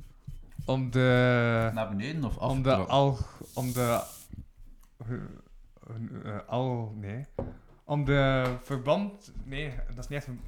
Om 0.64 0.90
de... 0.90 1.70
naar 1.74 1.88
beneden 1.88 2.24
of 2.24 2.36
Om 2.36 2.62
de 2.62 2.74
al... 2.74 3.18
Om 3.54 3.72
de... 3.72 4.02
eh, 6.24 6.38
al... 6.46 6.94
Nee. 6.96 7.26
Om 7.84 8.04
de 8.04 8.44
verband... 8.62 9.32
Nee, 9.44 9.72
dat 9.94 9.98
is 9.98 10.08
niet 10.08 10.18
echt... 10.18 10.26
een- 10.26 10.40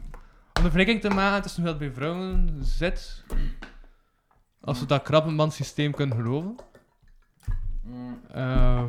Om 0.57 0.63
de 0.63 0.71
vergelijking 0.71 1.01
te 1.01 1.09
maken 1.09 1.43
tussen 1.43 1.63
hoe 1.63 1.71
dat 1.71 1.79
bij 1.79 1.93
vrouwen 1.93 2.65
zit. 2.65 3.25
Als 4.61 4.81
we 4.81 4.87
dat 4.87 5.03
krabbenband-systeem 5.03 5.93
kunnen 5.95 6.17
geloven. 6.17 6.57
Eh, 8.29 8.85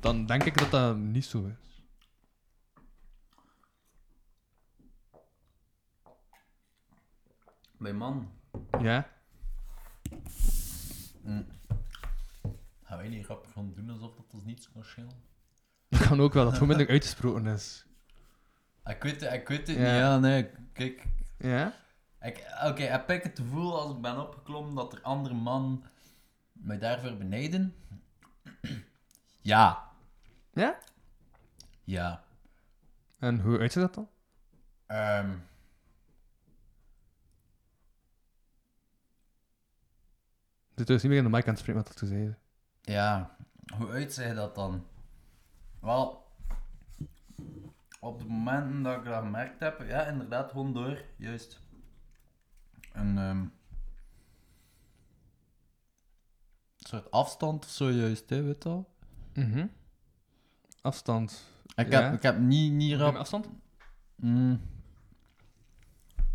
dan 0.00 0.26
denk 0.26 0.44
ik 0.44 0.58
dat 0.58 0.70
dat 0.70 0.96
niet 0.96 1.24
zo 1.24 1.44
is. 1.44 1.70
bij 7.80 7.92
man. 7.92 8.30
Ja? 8.80 9.10
Mm. 11.22 11.46
Gaan 12.82 12.98
wij 12.98 13.08
niet 13.08 13.24
grappig 13.24 13.52
gaan 13.52 13.72
doen 13.74 13.90
alsof 13.90 14.14
dat 14.14 14.24
ons 14.32 14.44
niets 14.44 14.72
kan 14.72 14.84
schelen? 14.84 15.28
Dat 15.88 16.00
kan 16.00 16.20
ook 16.20 16.32
wel, 16.32 16.42
dat 16.42 16.52
het 16.52 16.60
gewoon 16.60 16.76
minder 16.76 16.94
uitgesproken 16.94 17.46
is. 17.46 17.86
Ik 18.90 19.02
weet 19.02 19.20
het, 19.20 19.32
ik 19.32 19.48
weet 19.48 19.66
het 19.66 19.76
niet. 19.76 19.86
Ja, 19.86 20.18
nee, 20.18 20.50
kijk. 20.72 21.06
Ja? 21.38 21.72
Ik- 22.20 22.46
Oké, 22.64 22.82
heb 22.82 23.10
ik 23.10 23.22
het 23.22 23.38
gevoel 23.38 23.80
als 23.80 23.94
ik 23.94 24.00
ben 24.00 24.20
opgeklommen 24.20 24.74
dat 24.74 24.92
er 24.92 25.02
andere 25.02 25.34
man 25.34 25.84
mij 26.52 26.78
daarvoor 26.78 27.16
beneden? 27.16 27.74
ja. 29.52 29.88
Ja? 30.52 30.78
Ja. 31.84 32.22
En 33.18 33.40
hoe 33.40 33.58
uitziet 33.58 33.82
dat 33.82 33.94
dan? 33.94 34.08
Ehm 34.86 35.30
Dit 40.74 40.90
is 40.90 41.02
niet 41.02 41.10
meer 41.10 41.18
in 41.24 41.24
de 41.24 41.30
mic 41.36 41.42
aan 41.44 41.50
het 41.50 41.58
spreken 41.58 41.82
wat 41.82 41.90
ik 41.92 41.96
te 41.98 42.06
zeggen. 42.06 42.38
ja, 42.82 43.36
hoe 43.76 43.90
uitziet 43.90 44.24
je 44.26 44.34
dat 44.34 44.54
dan? 44.54 44.86
Wel, 45.80 46.19
op 48.00 48.18
het 48.18 48.28
moment 48.28 48.84
dat 48.84 48.96
ik 48.96 49.04
dat 49.04 49.22
gemerkt 49.22 49.60
heb, 49.60 49.84
ja, 49.88 50.06
inderdaad, 50.06 50.50
gewoon 50.50 50.72
door, 50.72 51.02
juist. 51.16 51.60
Een 52.92 53.18
ehm, 53.18 53.44
soort 56.76 57.10
afstand 57.10 57.64
of 57.64 57.70
zo, 57.70 57.90
juist, 57.90 58.30
hè, 58.30 58.42
weet 58.42 58.62
je 58.62 58.68
wel? 58.68 58.94
Mhm. 59.34 59.66
Afstand. 60.80 61.48
Ik, 61.74 61.90
Ja. 61.90 62.02
heb, 62.02 62.12
ik 62.14 62.22
heb 62.22 62.38
niet, 62.38 62.72
niet 62.72 62.96
rap... 62.96 63.14
afstand? 63.14 63.48
Mm. 64.16 64.60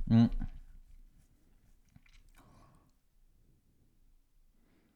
Mm. 0.03 0.30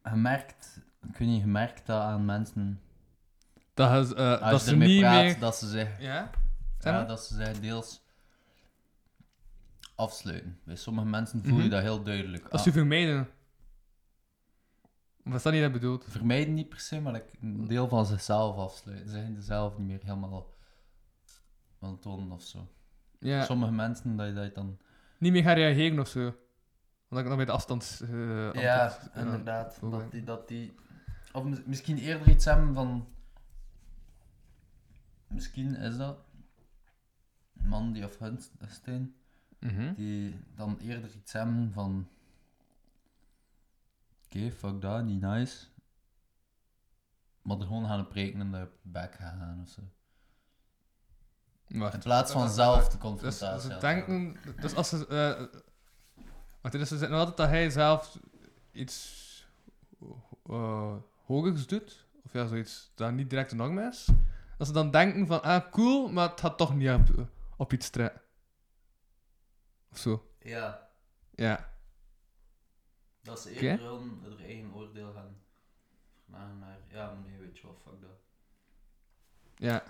Gemerkt, 0.03 0.81
ik 1.07 1.17
weet 1.17 1.27
niet, 1.27 1.41
gemerkt 1.41 1.85
dat 1.85 2.01
aan 2.01 2.25
mensen, 2.25 2.81
Dat, 3.73 4.05
is, 4.05 4.13
eh, 4.13 4.41
als 4.41 4.51
dat 4.51 4.61
ze 4.61 4.71
ermee 4.71 4.87
niet 4.87 4.99
praat, 4.99 5.23
meer... 5.23 5.39
dat 5.39 5.55
ze 5.55 5.67
zich, 5.67 5.99
Ja? 6.01 6.29
Ja, 6.79 6.91
maar. 6.91 7.07
dat 7.07 7.23
ze 7.25 7.35
zich 7.35 7.59
deels 7.59 8.01
afsluiten. 9.95 10.59
Bij 10.63 10.75
sommige 10.75 11.07
mensen 11.07 11.43
voel 11.43 11.55
je 11.57 11.61
Mhm. 11.61 11.69
dat 11.69 11.81
heel 11.81 12.03
duidelijk. 12.03 12.43
Als 12.47 12.59
Ah, 12.61 12.65
je 12.67 12.71
vermijden. 12.73 13.29
Of 15.25 15.33
is 15.33 15.43
dat 15.43 15.53
niet 15.53 15.61
dat 15.61 15.71
bedoeld? 15.71 16.05
vermijden 16.07 16.53
niet 16.53 16.69
per 16.69 16.79
se, 16.79 17.01
maar 17.01 17.13
like, 17.13 17.27
een 17.41 17.67
deel 17.67 17.87
van 17.87 18.05
zichzelf 18.05 18.57
afsluiten. 18.57 19.07
Ze 19.07 19.11
zijn 19.13 19.41
zelf 19.41 19.77
niet 19.77 19.87
meer 19.87 19.99
helemaal 20.03 20.55
wil 21.79 21.99
tonen 21.99 22.31
of 22.31 22.41
zo. 22.43 22.67
Ja. 23.19 23.43
Sommige 23.45 23.71
mensen 23.71 24.15
dat 24.15 24.27
je 24.27 24.33
dat 24.33 24.45
je 24.45 24.51
dan 24.51 24.77
Niet 25.17 25.31
meer 25.31 25.43
gaan 25.43 25.55
reageren 25.55 25.99
of 25.99 26.07
zo. 26.07 26.19
Omdat 27.09 27.19
ik 27.23 27.25
nog 27.25 27.35
bij 27.35 27.45
de 27.45 27.51
afstand... 27.51 28.01
eh, 28.03 28.53
Ja, 28.53 28.83
antwoord, 28.83 29.13
eh, 29.13 29.21
inderdaad. 29.21 29.77
Dat 29.81 30.11
die, 30.11 30.23
dat 30.23 30.47
die... 30.47 30.73
Of 31.33 31.43
mis- 31.43 31.63
misschien 31.65 31.97
eerder 31.97 32.29
iets 32.29 32.45
hebben 32.45 32.73
van... 32.73 33.07
Misschien 35.27 35.75
is 35.75 35.97
dat... 35.97 36.17
Een 37.61 37.67
man 37.67 37.91
die 37.93 38.05
of 38.05 38.17
Hunstein, 38.19 39.15
Mhm. 39.59 39.93
die 39.93 40.39
dan 40.55 40.77
eerder 40.77 41.09
iets 41.15 41.33
hebben 41.33 41.71
van... 41.73 42.07
Oké, 44.25 44.51
fuck 44.51 44.81
dat, 44.81 45.03
niet 45.03 45.21
nice. 45.21 45.65
Maar 47.41 47.57
er 47.59 47.65
gewoon 47.65 47.85
gaan 47.85 48.07
preken 48.07 48.39
en 48.39 48.51
je 48.59 48.67
bek 48.81 49.15
gaan 49.15 49.59
of 49.63 49.69
zo. 49.69 49.81
Wacht. 51.67 51.93
In 51.93 51.99
plaats 51.99 52.31
van 52.31 52.49
zelf 52.49 52.83
de 52.83 52.89
Dus 52.89 52.99
confrontatie. 52.99 53.71
ze 53.71 53.77
denken... 53.77 54.35
Dus 54.61 54.75
als 54.75 54.89
ze... 54.89 55.07
eh 55.07 55.59
wacht, 56.61 56.73
dus 56.75 56.87
ze 56.87 56.97
zeggen 56.97 57.17
altijd 57.17 57.37
dat 57.37 57.47
hij 57.49 57.69
zelf 57.69 58.19
iets 58.71 59.27
eh 60.45 60.95
hogers 61.25 61.67
doet. 61.67 62.07
Of 62.23 62.33
ja, 62.33 62.47
zoiets 62.47 62.91
dat 62.95 63.11
niet 63.11 63.29
direct 63.29 63.49
de 63.49 63.55
norm 63.55 63.79
is. 63.79 64.07
Dat 64.57 64.67
ze 64.67 64.73
dan 64.73 64.91
denken 64.91 65.27
van, 65.27 65.41
ah, 65.43 65.71
cool, 65.71 66.09
maar 66.11 66.29
het 66.29 66.39
gaat 66.39 66.57
toch 66.57 66.75
niet 66.75 66.89
op, 66.89 67.29
op 67.59 67.73
iets 67.73 67.89
trekken. 67.89 68.21
Of 69.91 69.97
zo. 69.97 70.31
Ja, 70.39 70.89
Ja. 71.31 71.73
dat 73.21 73.39
ze 73.41 73.49
eerder 73.59 73.85
hun 73.89 74.19
hun 74.23 74.39
eigen 74.39 74.73
oordeel 74.73 75.13
gaan 75.13 75.41
vragen 76.29 76.59
naar... 76.59 76.79
Ja, 76.87 77.13
nee, 77.13 77.37
weet 77.37 77.57
je 77.57 77.63
wel, 77.67 77.75
fuck 77.75 78.01
dat. 78.01 78.19
Ja. 79.55 79.83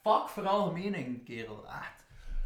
Fuck 0.00 0.28
vooral 0.28 0.72
mening, 0.72 1.24
kerel. 1.24 1.68
Echt. 1.68 2.03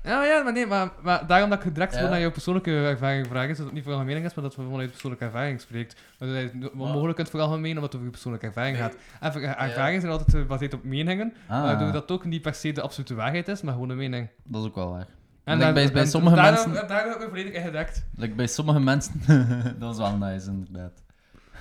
Ja, 0.08 0.16
maar 0.18 0.26
ja, 0.26 0.42
maar 0.42 0.52
nee, 0.52 0.66
maar, 0.66 0.90
maar 1.02 1.26
daarom 1.26 1.50
dat 1.50 1.64
ik 1.64 1.74
direct 1.74 1.94
Ja. 1.94 2.08
naar 2.08 2.20
jouw 2.20 2.30
persoonlijke 2.30 2.70
ervaring 2.86 3.26
vraag 3.26 3.48
is, 3.48 3.56
dat 3.56 3.66
het 3.66 3.74
niet 3.74 3.84
vooral 3.84 4.04
mening 4.04 4.24
is, 4.26 4.34
maar 4.34 4.44
dat 4.44 4.56
het 4.56 4.66
vanuit 4.66 4.90
persoonlijke 4.90 5.24
ervaring 5.24 5.60
spreekt. 5.60 6.00
Maar 6.18 6.28
dat 6.28 6.38
je 6.38 6.58
het 6.60 6.74
mogelijk 6.74 7.16
kunt 7.16 7.30
vooral 7.30 7.52
omdat 7.52 7.82
het 7.82 7.94
over 7.94 8.04
je 8.04 8.10
persoonlijke 8.10 8.46
ervaring 8.46 8.76
Nee. 8.78 8.84
gaat. 8.86 8.96
En 9.34 9.58
ervaringen 9.58 10.00
zijn 10.00 10.12
altijd 10.12 10.30
gebaseerd 10.36 10.74
op 10.74 10.84
meningen, 10.84 11.32
Ah, 11.48 11.62
waardoor 11.62 11.92
dat 11.92 12.10
ook 12.10 12.24
niet 12.24 12.42
per 12.42 12.54
se 12.54 12.72
de 12.72 12.80
absolute 12.80 13.14
waarheid 13.14 13.48
is, 13.48 13.62
maar 13.62 13.72
gewoon 13.72 13.88
een 13.88 13.96
mening. 13.96 14.28
dat 14.44 14.60
is 14.62 14.68
ook 14.68 14.74
wel 14.74 14.90
waar. 14.90 15.06
En 15.44 15.58
daar- 15.58 15.72
bij- 15.72 15.92
bij 15.92 16.02
en 16.02 16.08
sommige 16.08 16.36
daarom, 16.36 16.70
mensen- 16.70 16.88
Daarom 16.88 17.08
heb 17.10 17.18
ik 17.20 17.24
me 17.24 17.28
volledig 17.30 17.52
in 17.52 17.62
gedekt. 17.62 18.06
Like 18.16 18.34
bij 18.34 18.46
sommige 18.46 18.80
mensen... 18.80 19.22
dat 19.78 19.92
is 19.92 19.98
wel 19.98 20.16
nice, 20.16 20.50
inderdaad. 20.50 21.02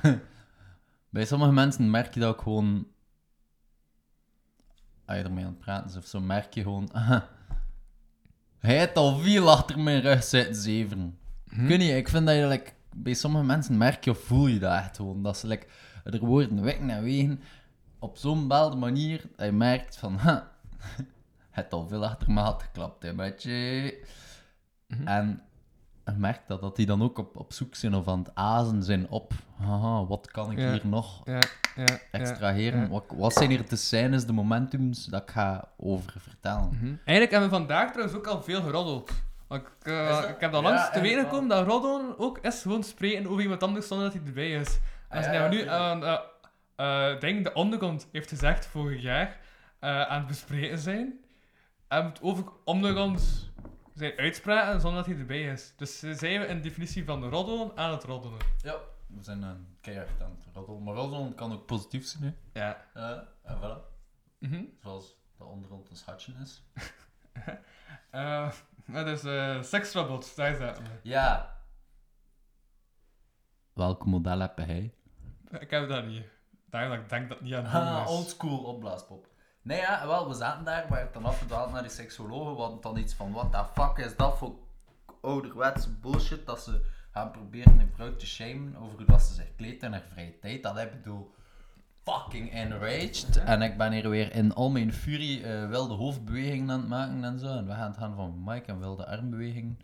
bij 1.09 1.25
sommige 1.25 1.51
mensen 1.51 1.89
merk 1.89 2.13
je 2.13 2.19
dat 2.19 2.29
ook 2.29 2.41
gewoon... 2.41 2.87
Als 5.05 5.17
je 5.17 5.23
ermee 5.23 5.43
aan 5.45 5.49
het 5.49 5.59
praten 5.59 5.89
is 5.89 5.97
of 5.97 6.05
zo, 6.05 6.19
merk 6.19 6.53
je 6.53 6.61
gewoon... 6.61 6.89
Hij 8.59 8.77
heeft 8.77 8.95
al 8.95 9.17
veel 9.17 9.51
achter 9.51 9.79
mijn 9.79 10.01
rug 10.01 10.23
zitten 10.23 10.55
zeveren. 10.55 11.17
Hm? 11.49 11.61
Ik 11.61 11.67
weet 11.67 11.79
niet, 11.79 11.91
ik 11.91 12.09
vind 12.09 12.25
dat 12.25 12.35
je... 12.35 12.47
Like, 12.47 12.71
bij 12.95 13.13
sommige 13.13 13.45
mensen 13.45 13.77
merk 13.77 14.03
je 14.03 14.11
of 14.11 14.19
voel 14.19 14.47
je 14.47 14.59
dat 14.59 14.73
echt 14.73 14.95
gewoon. 14.95 15.23
Dat 15.23 15.37
ze 15.37 15.47
like, 15.47 15.65
er 16.03 16.19
woorden 16.19 16.61
wekken 16.61 16.89
en 16.89 17.03
wegen 17.03 17.41
op 17.99 18.17
zo'n 18.17 18.41
bepaalde 18.41 18.75
manier 18.75 19.21
dat 19.35 19.45
je 19.45 19.51
merkt 19.51 19.97
van... 19.97 20.15
Ha, 20.15 20.51
het 21.49 21.73
al 21.73 21.87
veel 21.87 22.05
achter 22.05 22.31
me 22.31 22.39
had 22.39 22.63
geklapt, 22.63 23.03
hè. 23.03 23.13
Mhm. 24.87 25.07
En 25.07 25.41
merkt 26.15 26.47
dat, 26.47 26.61
dat 26.61 26.75
die 26.75 26.85
dan 26.85 27.03
ook 27.03 27.17
op, 27.17 27.37
op 27.37 27.53
zoek 27.53 27.75
zijn 27.75 27.95
of 27.95 28.07
aan 28.07 28.19
het 28.19 28.31
azen 28.35 28.83
zijn 28.83 29.09
op... 29.09 29.31
Haha, 29.57 30.05
wat 30.05 30.31
kan 30.31 30.51
ik 30.51 30.57
Ja. 30.59 30.71
hier 30.71 30.87
nog 30.87 31.21
Ja, 31.25 31.39
ja, 31.75 31.85
extraheren? 32.11 32.79
ja. 32.81 32.87
Wat, 32.87 33.03
wat 33.15 33.33
zijn 33.33 33.49
hier 33.49 33.69
de 33.69 33.75
scènes, 33.75 34.25
de 34.25 34.33
momentums 34.33 35.05
dat 35.05 35.21
ik 35.21 35.29
ga 35.31 35.67
over 35.77 36.13
vertellen? 36.17 36.67
Mhm. 36.71 36.85
Eigenlijk 36.85 37.31
hebben 37.31 37.49
we 37.49 37.55
vandaag 37.55 37.91
trouwens 37.91 38.17
ook 38.17 38.27
al 38.27 38.43
veel 38.43 38.61
geroddeld 38.61 39.11
Want 39.47 39.61
Ik, 39.63 39.69
eh, 39.87 40.23
ik 40.29 40.39
heb 40.39 40.53
al 40.53 40.61
Ja, 40.63 40.69
langs 40.69 40.91
te 40.91 41.01
weten 41.01 41.23
gekomen 41.23 41.47
dat 41.49 41.67
Rodon 41.67 42.17
ook 42.17 42.37
is 42.37 42.61
gewoon 42.61 42.83
spreken 42.83 43.27
over 43.27 43.41
iemand 43.41 43.63
anders 43.63 43.87
zonder 43.87 44.05
dat 44.05 44.15
hij 44.17 44.25
erbij 44.27 44.51
is. 44.51 44.79
En 45.09 45.17
als 45.17 45.25
Ah, 45.27 45.33
ja, 45.33 45.47
nu 45.47 45.67
aan 45.67 46.03
eh 46.05 46.17
eh, 46.75 47.19
denk 47.19 47.43
de 47.43 47.53
ondergrond 47.53 48.07
heeft 48.11 48.29
gezegd 48.29 48.65
vorig 48.65 49.01
jaar 49.01 49.37
eh, 49.79 50.01
aan 50.01 50.17
het 50.17 50.27
bespreken 50.27 50.77
zijn, 50.79 51.13
en 51.87 52.05
het 52.05 52.21
over 52.21 52.43
ondergrond 52.63 53.49
zijn 53.97 54.17
uitspraken 54.17 54.81
zonder 54.81 54.99
dat 55.03 55.11
hij 55.11 55.19
erbij 55.19 55.41
is. 55.51 55.73
Dus 55.75 56.03
eh, 56.03 56.13
zijn 56.13 56.39
we 56.39 56.47
een 56.47 56.61
definitie 56.61 57.05
van 57.05 57.29
roddelen 57.29 57.77
aan 57.77 57.91
het 57.91 58.03
roddelen. 58.03 58.39
Ja, 58.61 58.75
we 59.07 59.23
zijn 59.23 59.41
een 59.41 59.77
keihard 59.81 60.21
aan 60.21 60.31
het 60.31 60.45
roddelen. 60.53 60.83
Maar 60.83 60.95
roddelen 60.95 61.35
kan 61.35 61.53
ook 61.53 61.65
positief 61.65 62.05
zijn, 62.05 62.23
hè. 62.23 62.59
Ja. 62.59 62.85
Ja, 62.93 63.27
en 63.43 63.57
voilà. 63.57 63.95
Mhm. 64.39 64.63
Zoals 64.81 65.15
de 65.37 65.43
ondergrond 65.43 65.89
een 65.89 65.95
schatje 65.95 66.33
is. 66.41 66.63
Eh, 68.11 68.51
dat 68.85 69.07
is 69.07 69.23
eh 69.23 69.61
seksrobots, 69.61 70.35
daar 70.35 70.51
is 70.51 70.59
dat. 70.59 70.81
Ja. 71.03 71.59
Welk 73.73 74.05
model 74.05 74.39
heb 74.39 74.57
jij? 74.57 74.93
Ik 75.59 75.69
heb 75.69 75.89
dat 75.89 76.05
niet. 76.05 76.25
Daarom 76.69 76.91
dat 76.91 76.99
ik 76.99 77.09
denk 77.09 77.29
dat 77.29 77.37
het 77.37 77.47
niet 77.47 77.55
aan 77.55 77.65
Ah, 77.65 78.09
oldschool 78.09 78.63
opblaaspop. 78.63 79.26
Nee, 79.68 79.80
ja, 79.80 80.07
wel, 80.07 80.28
we 80.28 80.34
zaten 80.34 80.65
daar, 80.65 80.86
we 80.89 80.95
hebben 80.95 81.13
dan 81.13 81.26
afgedwaald 81.26 81.72
naar 81.72 81.82
die 81.82 81.91
seksologen, 81.91 82.55
hadden 82.55 82.82
dan 82.82 82.97
iets 82.97 83.13
van, 83.13 83.32
what 83.32 83.51
the 83.51 83.82
fuck 83.82 84.05
is 84.05 84.15
dat 84.15 84.38
voor 84.38 84.55
ouderwetse 85.22 85.89
bullshit, 85.89 86.45
dat 86.45 86.63
ze 86.63 86.82
gaan 87.11 87.32
proberen 87.32 87.80
een 87.80 87.91
vrouw 87.93 88.15
te 88.15 88.26
shamen 88.26 88.76
over 88.76 88.97
hoe 88.97 89.05
dat 89.05 89.22
ze 89.22 89.34
zich 89.34 89.55
kleedt 89.55 89.84
in 89.84 89.91
haar 89.91 90.05
vrije 90.11 90.39
tijd. 90.39 90.63
Dat 90.63 90.78
ik 90.78 90.91
bedoel, 90.91 91.32
fucking 92.03 92.51
enraged. 92.51 93.38
En 93.38 93.61
ik 93.61 93.78
ben 93.78 93.91
hier 93.91 94.09
weer 94.09 94.34
in 94.34 94.53
al 94.53 94.70
mijn 94.70 94.93
furie 94.93 95.43
eh, 95.43 95.70
wilde 95.70 95.93
hoofdbewegingen 95.93 96.70
aan 96.70 96.80
het 96.80 96.89
maken 96.89 97.24
en 97.24 97.39
zo, 97.39 97.57
en 97.57 97.65
we 97.68 97.74
gaan 97.74 97.89
het 97.89 97.97
gaan 97.97 98.15
van 98.15 98.43
Mike 98.43 98.72
en 98.72 98.80
wilde 98.80 99.05
armbewegingen. 99.05 99.78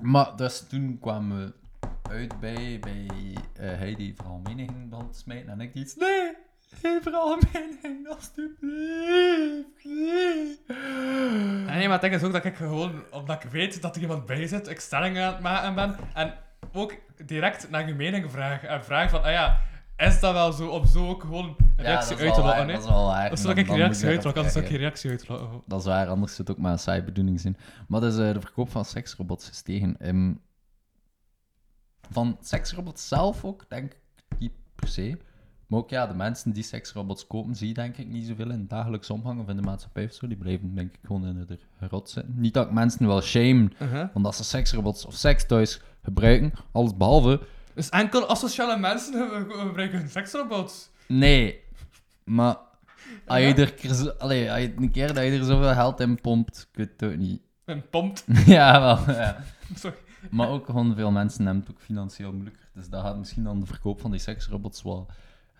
Maar 0.00 0.36
dus 0.36 0.66
toen 0.68 0.98
kwamen 1.00 1.38
we 1.38 1.54
uit 2.10 2.40
bij, 2.40 2.78
bij 2.80 3.06
eh, 3.54 3.78
hij 3.78 3.94
die 3.94 4.14
vooral 4.14 4.38
meningen 4.38 4.88
begon 4.88 5.10
te 5.10 5.18
smijten 5.18 5.52
en 5.52 5.60
ik 5.60 5.72
die 5.72 5.82
iets, 5.82 5.96
nee, 5.96 6.39
geen 6.74 7.00
vooral 7.02 7.38
mening, 7.52 8.08
alsjeblieft, 8.08 9.84
nee. 9.84 10.58
En 11.66 11.76
nee, 11.76 11.82
maar 11.88 11.92
het 11.92 12.00
ding 12.00 12.14
is 12.14 12.22
ook 12.22 12.32
dat 12.32 12.44
ik 12.44 12.56
gewoon, 12.56 13.02
omdat 13.10 13.44
ik 13.44 13.50
weet 13.50 13.82
dat 13.82 13.96
er 13.96 14.02
iemand 14.02 14.26
bij 14.26 14.46
zit, 14.46 14.68
ik 14.68 14.80
stellingen 14.80 15.26
aan 15.26 15.32
het 15.32 15.42
maken 15.42 15.74
ben. 15.74 15.96
En 16.14 16.34
ook 16.72 16.94
direct 17.26 17.70
naar 17.70 17.86
je 17.88 17.94
mening 17.94 18.30
vraag. 18.30 18.62
En 18.64 18.84
vraag 18.84 19.10
van, 19.10 19.22
ah 19.22 19.30
ja, 19.30 19.60
is 19.96 20.20
dat 20.20 20.32
wel 20.32 20.52
zo? 20.52 20.68
Om 20.68 20.86
zo 20.86 21.08
ook 21.08 21.20
gewoon 21.20 21.44
een 21.46 21.56
Ja, 21.76 21.82
reactie 21.90 22.16
is 22.16 22.22
uit 22.22 22.34
te 22.34 22.40
dat 22.42 22.78
is 22.80 22.86
wel 22.88 23.06
waar. 23.06 23.28
Dat 23.28 23.38
is 23.38 23.44
Dan- 23.44 23.56
ik 23.58 23.66
dan 23.66 23.76
reactie 23.76 24.04
moet 24.06 24.12
je 24.12 24.16
uit 24.16 24.24
laat, 24.24 24.24
erop 24.24 24.36
anders 24.36 24.52
zou 24.52 24.64
ik 24.64 24.70
geen 24.70 24.80
reactie 24.80 25.10
uit 25.10 25.28
laten. 25.28 25.62
Dat 25.66 25.80
is 25.80 25.86
waar, 25.86 26.06
anders 26.06 26.34
zit 26.34 26.48
het 26.48 26.56
ook 26.56 26.62
maar 26.62 26.72
een 26.72 26.78
saaie 26.78 27.02
bedoeling 27.04 27.40
zijn. 27.40 27.56
Maar 27.88 28.00
dus 28.00 28.18
eh, 28.18 28.32
de 28.32 28.40
verkoop 28.40 28.70
van 28.70 28.84
seksrobots 28.84 29.50
is 29.50 29.62
tegen. 29.62 29.96
Ehm, 30.00 30.32
van 32.10 32.38
seksrobots 32.40 33.08
zelf 33.08 33.44
ook, 33.44 33.64
denk 33.68 33.92
ik 33.92 34.38
niet 34.38 34.52
per 34.74 34.88
se. 34.88 35.18
Maar 35.70 35.78
ook 35.78 35.90
ja, 35.90 36.06
de 36.06 36.14
mensen 36.14 36.52
die 36.52 36.62
seksrobots 36.62 37.26
kopen, 37.26 37.54
zie 37.54 37.68
je 37.68 37.74
denk 37.74 37.96
ik 37.96 38.08
niet 38.08 38.26
zoveel 38.26 38.50
in 38.50 38.66
dagelijks 38.66 39.10
omgang 39.10 39.40
of 39.40 39.48
in 39.48 39.56
de 39.56 39.62
maatschappij 39.62 40.04
of 40.04 40.12
zo. 40.12 40.26
Die 40.26 40.36
blijven 40.36 40.74
denk 40.74 40.94
ik 40.94 40.98
gewoon 41.04 41.26
in 41.26 41.44
de 41.46 41.58
rot 41.88 42.10
zitten. 42.10 42.34
Niet 42.36 42.54
dat 42.54 42.66
ik 42.66 42.72
mensen 42.72 43.06
wel 43.06 43.20
shame, 43.20 43.68
Uh-huh. 43.82 44.08
omdat 44.14 44.34
ze 44.34 44.44
seksrobots 44.44 45.04
of 45.06 45.14
sekstoys 45.14 45.80
gebruiken, 46.02 46.52
alles 46.72 46.96
behalve. 46.96 47.40
Dus 47.74 47.88
enkel 47.88 48.28
asociale 48.28 48.78
mensen 48.78 49.12
ge- 49.12 49.46
ge- 49.48 49.58
gebruiken 49.66 49.98
hun 49.98 50.08
seksrobots. 50.08 50.90
Nee, 51.08 51.60
maar 52.24 52.56
als 53.26 53.38
je, 53.40 53.54
er, 53.54 54.14
allee, 54.18 54.50
als 54.52 54.60
je 54.60 54.72
een 54.76 54.90
keer 54.90 55.06
dat 55.14 55.24
je 55.24 55.30
er 55.30 55.44
zoveel 55.44 55.72
geld 55.72 56.00
in 56.00 56.20
pompt, 56.20 56.68
ik 56.70 56.76
weet 56.76 56.90
het 56.96 57.10
ook 57.12 57.16
niet. 57.18 57.40
En 57.64 57.88
pompt. 57.90 58.24
ja, 58.46 58.80
wel. 58.80 59.14
Ja. 59.16 59.36
Sorry. 59.74 59.96
Maar 60.30 60.48
ook 60.48 60.66
gewoon 60.66 60.94
veel 60.94 61.10
mensen 61.10 61.44
hebben 61.44 61.62
het 61.62 61.72
ook 61.72 61.80
financieel 61.80 62.32
moeilijker. 62.32 62.68
Dus 62.74 62.88
dat 62.88 63.02
gaat 63.02 63.18
misschien 63.18 63.44
dan 63.44 63.60
de 63.60 63.66
verkoop 63.66 64.00
van 64.00 64.10
die 64.10 64.20
seksrobots 64.20 64.82
wel 64.82 65.06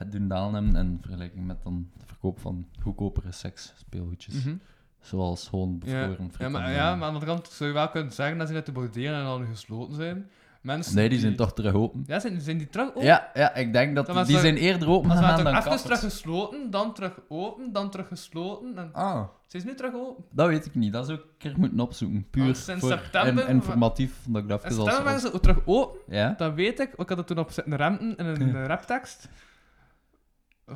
het 0.01 0.13
doen 0.13 0.29
dalen 0.29 0.77
in 0.77 0.99
vergelijking 1.01 1.47
met 1.47 1.63
dan 1.63 1.89
de 1.99 2.07
verkoop 2.07 2.41
van 2.41 2.67
goedkopere 2.83 3.33
seksspeelgoedjes. 3.33 4.45
Mhm. 4.45 4.55
Zoals 5.01 5.49
gewoon 5.49 5.81
Ja, 5.85 6.07
bevroren 6.09 6.31
ja, 6.39 6.49
maar, 6.49 6.71
ja, 6.73 6.83
maar 6.85 6.93
aan 6.93 6.99
de 6.99 7.05
andere 7.05 7.27
kant 7.27 7.47
zou 7.49 7.69
je 7.69 7.75
wel 7.75 7.89
kunnen 7.89 8.13
zeggen 8.13 8.39
dat 8.39 8.47
ze 8.49 8.53
net 8.53 8.67
de 8.67 8.73
bordelen 8.73 9.15
en 9.21 9.25
al 9.25 9.45
gesloten 9.51 9.95
zijn. 9.95 10.31
Mensen 10.61 10.95
Nee, 10.95 11.09
die 11.09 11.19
zijn 11.19 11.37
toch 11.37 11.53
terug 11.55 11.73
open. 11.75 12.05
Ja, 12.07 12.19
zijn, 12.21 12.41
zijn 12.41 12.59
die 12.59 12.69
terug 12.69 12.89
open? 12.89 13.03
Ja, 13.05 13.31
ja, 13.35 13.55
ik 13.55 13.73
denk 13.73 13.95
dat 13.95 14.27
die, 14.27 14.39
zijn 14.39 14.57
eerder 14.57 14.89
open 14.89 15.11
gegaan 15.11 15.27
dan 15.29 15.37
toch 15.37 15.47
even 15.47 15.61
kappers. 15.61 15.83
terug 15.83 16.01
gesloten, 16.01 16.71
dan 16.71 16.95
terug 16.95 17.21
open, 17.29 17.73
dan 17.73 17.91
terug 17.91 18.09
gesloten. 18.09 18.77
En... 18.79 18.89
Ah, 18.93 19.23
Zijn 19.47 19.63
ze 19.63 19.69
nu 19.69 19.75
terug 19.75 19.95
open? 19.95 20.25
dat 20.33 20.49
weet 20.49 20.67
ik 20.67 20.75
niet. 20.75 20.93
Dat 20.93 21.07
zou 21.07 21.19
ik 21.19 21.25
een 21.25 21.31
keer 21.39 21.55
moeten 21.59 21.81
opzoeken. 21.81 22.27
Puur 22.31 22.45
Want 22.45 22.57
sinds 22.57 22.81
voor 22.81 22.91
september- 22.91 23.49
in- 23.49 23.55
informatief, 23.55 24.15
dat 24.29 24.43
ik 24.43 24.49
dat 24.49 24.63
En 24.65 24.71
even 24.71 24.85
maar 25.05 25.13
als- 25.13 25.23
ze 25.23 25.41
terug 25.41 25.59
open, 25.65 25.99
Ja? 26.17 26.35
dat 26.37 26.55
weet 26.55 26.81
ik. 26.81 26.93
Ik 26.97 27.09
had 27.09 27.19
het 27.19 27.27
toen 27.27 27.39
op 27.39 27.51
zitten 27.51 27.77
renten 27.77 28.17
in 28.17 28.27
een 28.27 28.67
raptekst. 28.73 29.29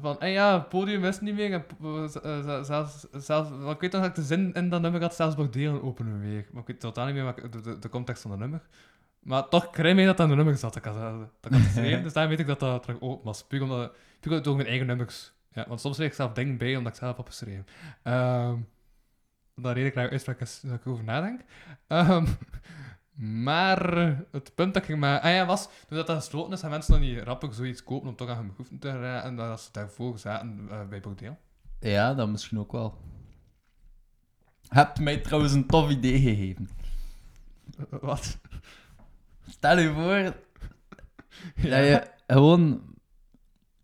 Van, 0.00 0.16
ja, 0.20 0.58
het 0.58 0.68
podium 0.68 1.04
is 1.04 1.20
niet 1.20 1.34
meer. 1.34 1.52
En, 1.52 1.64
eh, 2.22 2.64
z- 2.64 3.04
zelfs, 3.12 3.50
ik 3.50 3.80
weet 3.80 3.92
nog 3.92 4.00
dat 4.00 4.04
ik 4.04 4.14
de 4.14 4.22
zin 4.22 4.52
in 4.52 4.68
dat 4.68 4.80
nummer 4.80 5.00
had, 5.00 5.14
zelfs 5.14 5.34
bordelen 5.34 5.82
openen 5.82 6.20
weer. 6.20 6.46
Maar 6.52 6.60
ik 6.60 6.66
weet 6.68 6.80
totaal 6.80 7.04
niet 7.06 7.14
meer 7.14 7.24
wat, 7.24 7.38
ik- 7.44 7.52
de, 7.52 7.60
de, 7.60 7.78
de 7.78 7.88
context 7.88 8.22
van 8.22 8.30
dat 8.30 8.40
nummer. 8.40 8.62
Maar 9.20 9.48
toch 9.48 9.70
kreeg 9.70 9.96
ik 9.96 10.06
dat 10.06 10.16
dat 10.16 10.26
in 10.26 10.30
de 10.30 10.36
nummer 10.36 10.56
zat. 10.56 10.76
Ik 10.76 10.84
had, 10.84 10.94
dat 10.94 11.28
ik 11.42 11.50
had 11.52 11.60
geschreven, 11.68 12.02
dus 12.02 12.12
daarom 12.12 12.30
weet 12.36 12.40
ik 12.40 12.46
dat 12.46 12.60
dat 12.60 12.82
terug 12.82 13.00
open 13.00 13.24
was. 13.24 13.44
Puur 13.44 13.62
omdat, 13.62 13.92
puur 14.20 14.42
door 14.42 14.56
mijn 14.56 14.68
eigen 14.68 14.86
nummers. 14.86 15.32
Ja, 15.52 15.64
want 15.68 15.80
soms 15.80 15.94
schrijf 15.94 16.10
ik 16.10 16.16
zelf 16.16 16.32
dingen 16.32 16.56
bij 16.56 16.76
omdat 16.76 16.92
ik 16.92 16.98
zelf 16.98 17.16
heb 17.16 17.26
geschreven. 17.26 17.66
Ehm 18.02 18.56
dat 19.56 19.72
reden 19.72 19.88
ik 19.88 19.94
naar 19.94 20.10
uitspraak 20.10 20.40
is 20.40 20.60
dat 20.60 20.74
ik 20.74 20.84
erover 20.86 21.04
nadenk. 21.04 21.40
Ehm, 21.86 22.26
maar 23.14 23.96
het 24.30 24.54
punt 24.54 24.74
dat 24.74 24.88
ik 24.88 24.96
maar 24.96 25.20
ah 25.20 25.32
ja, 25.32 25.46
was, 25.46 25.68
toen 25.88 25.96
dat 25.96 26.10
gesloten 26.10 26.52
is, 26.52 26.60
gaan 26.60 26.70
mensen 26.70 26.92
dan 26.92 27.02
niet 27.02 27.22
rappig 27.22 27.54
zoiets 27.54 27.84
kopen 27.84 28.08
om 28.08 28.16
toch 28.16 28.28
aan 28.28 28.36
hun 28.36 28.46
behoeften 28.46 28.78
te 28.78 29.00
raken. 29.00 29.28
En 29.28 29.36
dat 29.36 29.60
ze 29.60 29.68
daarvoor 29.72 30.18
zaten 30.18 30.66
eh, 30.70 30.88
bij 30.88 31.00
Bordeel. 31.00 31.38
Ja, 31.80 32.14
dat 32.14 32.28
misschien 32.28 32.58
ook 32.58 32.72
wel. 32.72 32.98
Hebt 34.68 35.00
mij 35.00 35.18
trouwens 35.18 35.52
een 35.52 35.66
tof 35.66 35.90
idee 35.90 36.20
gegeven. 36.20 36.68
Wat? 38.00 38.38
Stel 39.48 39.78
je 39.78 39.92
voor 39.92 40.22
dat 41.70 41.84
je 41.84 42.10
gewoon 42.26 42.94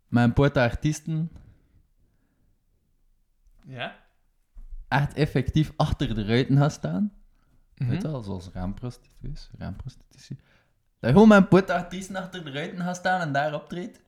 met 0.08 0.38
een 0.38 0.52
artiesten 0.52 1.30
Ja? 3.66 3.96
echt 4.88 5.14
effectief 5.14 5.72
achter 5.76 6.14
de 6.14 6.24
ruiten 6.24 6.56
gaat 6.56 6.72
staan. 6.72 7.12
Mhm. 7.80 7.90
Weet 7.90 8.02
je 8.02 8.08
wel, 8.10 8.22
zoals 8.22 8.50
raamprostituties, 8.52 9.50
raamprostitutie. 9.58 10.38
Dat 11.00 11.10
gewoon 11.12 11.28
met 11.28 11.38
een 11.38 11.48
paar 11.48 11.72
artiesten 11.76 12.16
achter 12.16 12.44
de 12.44 12.50
ruiten 12.50 12.80
gaat 12.80 12.96
staan 12.96 13.20
en 13.20 13.32
daar 13.32 13.54
optreedt. 13.54 14.00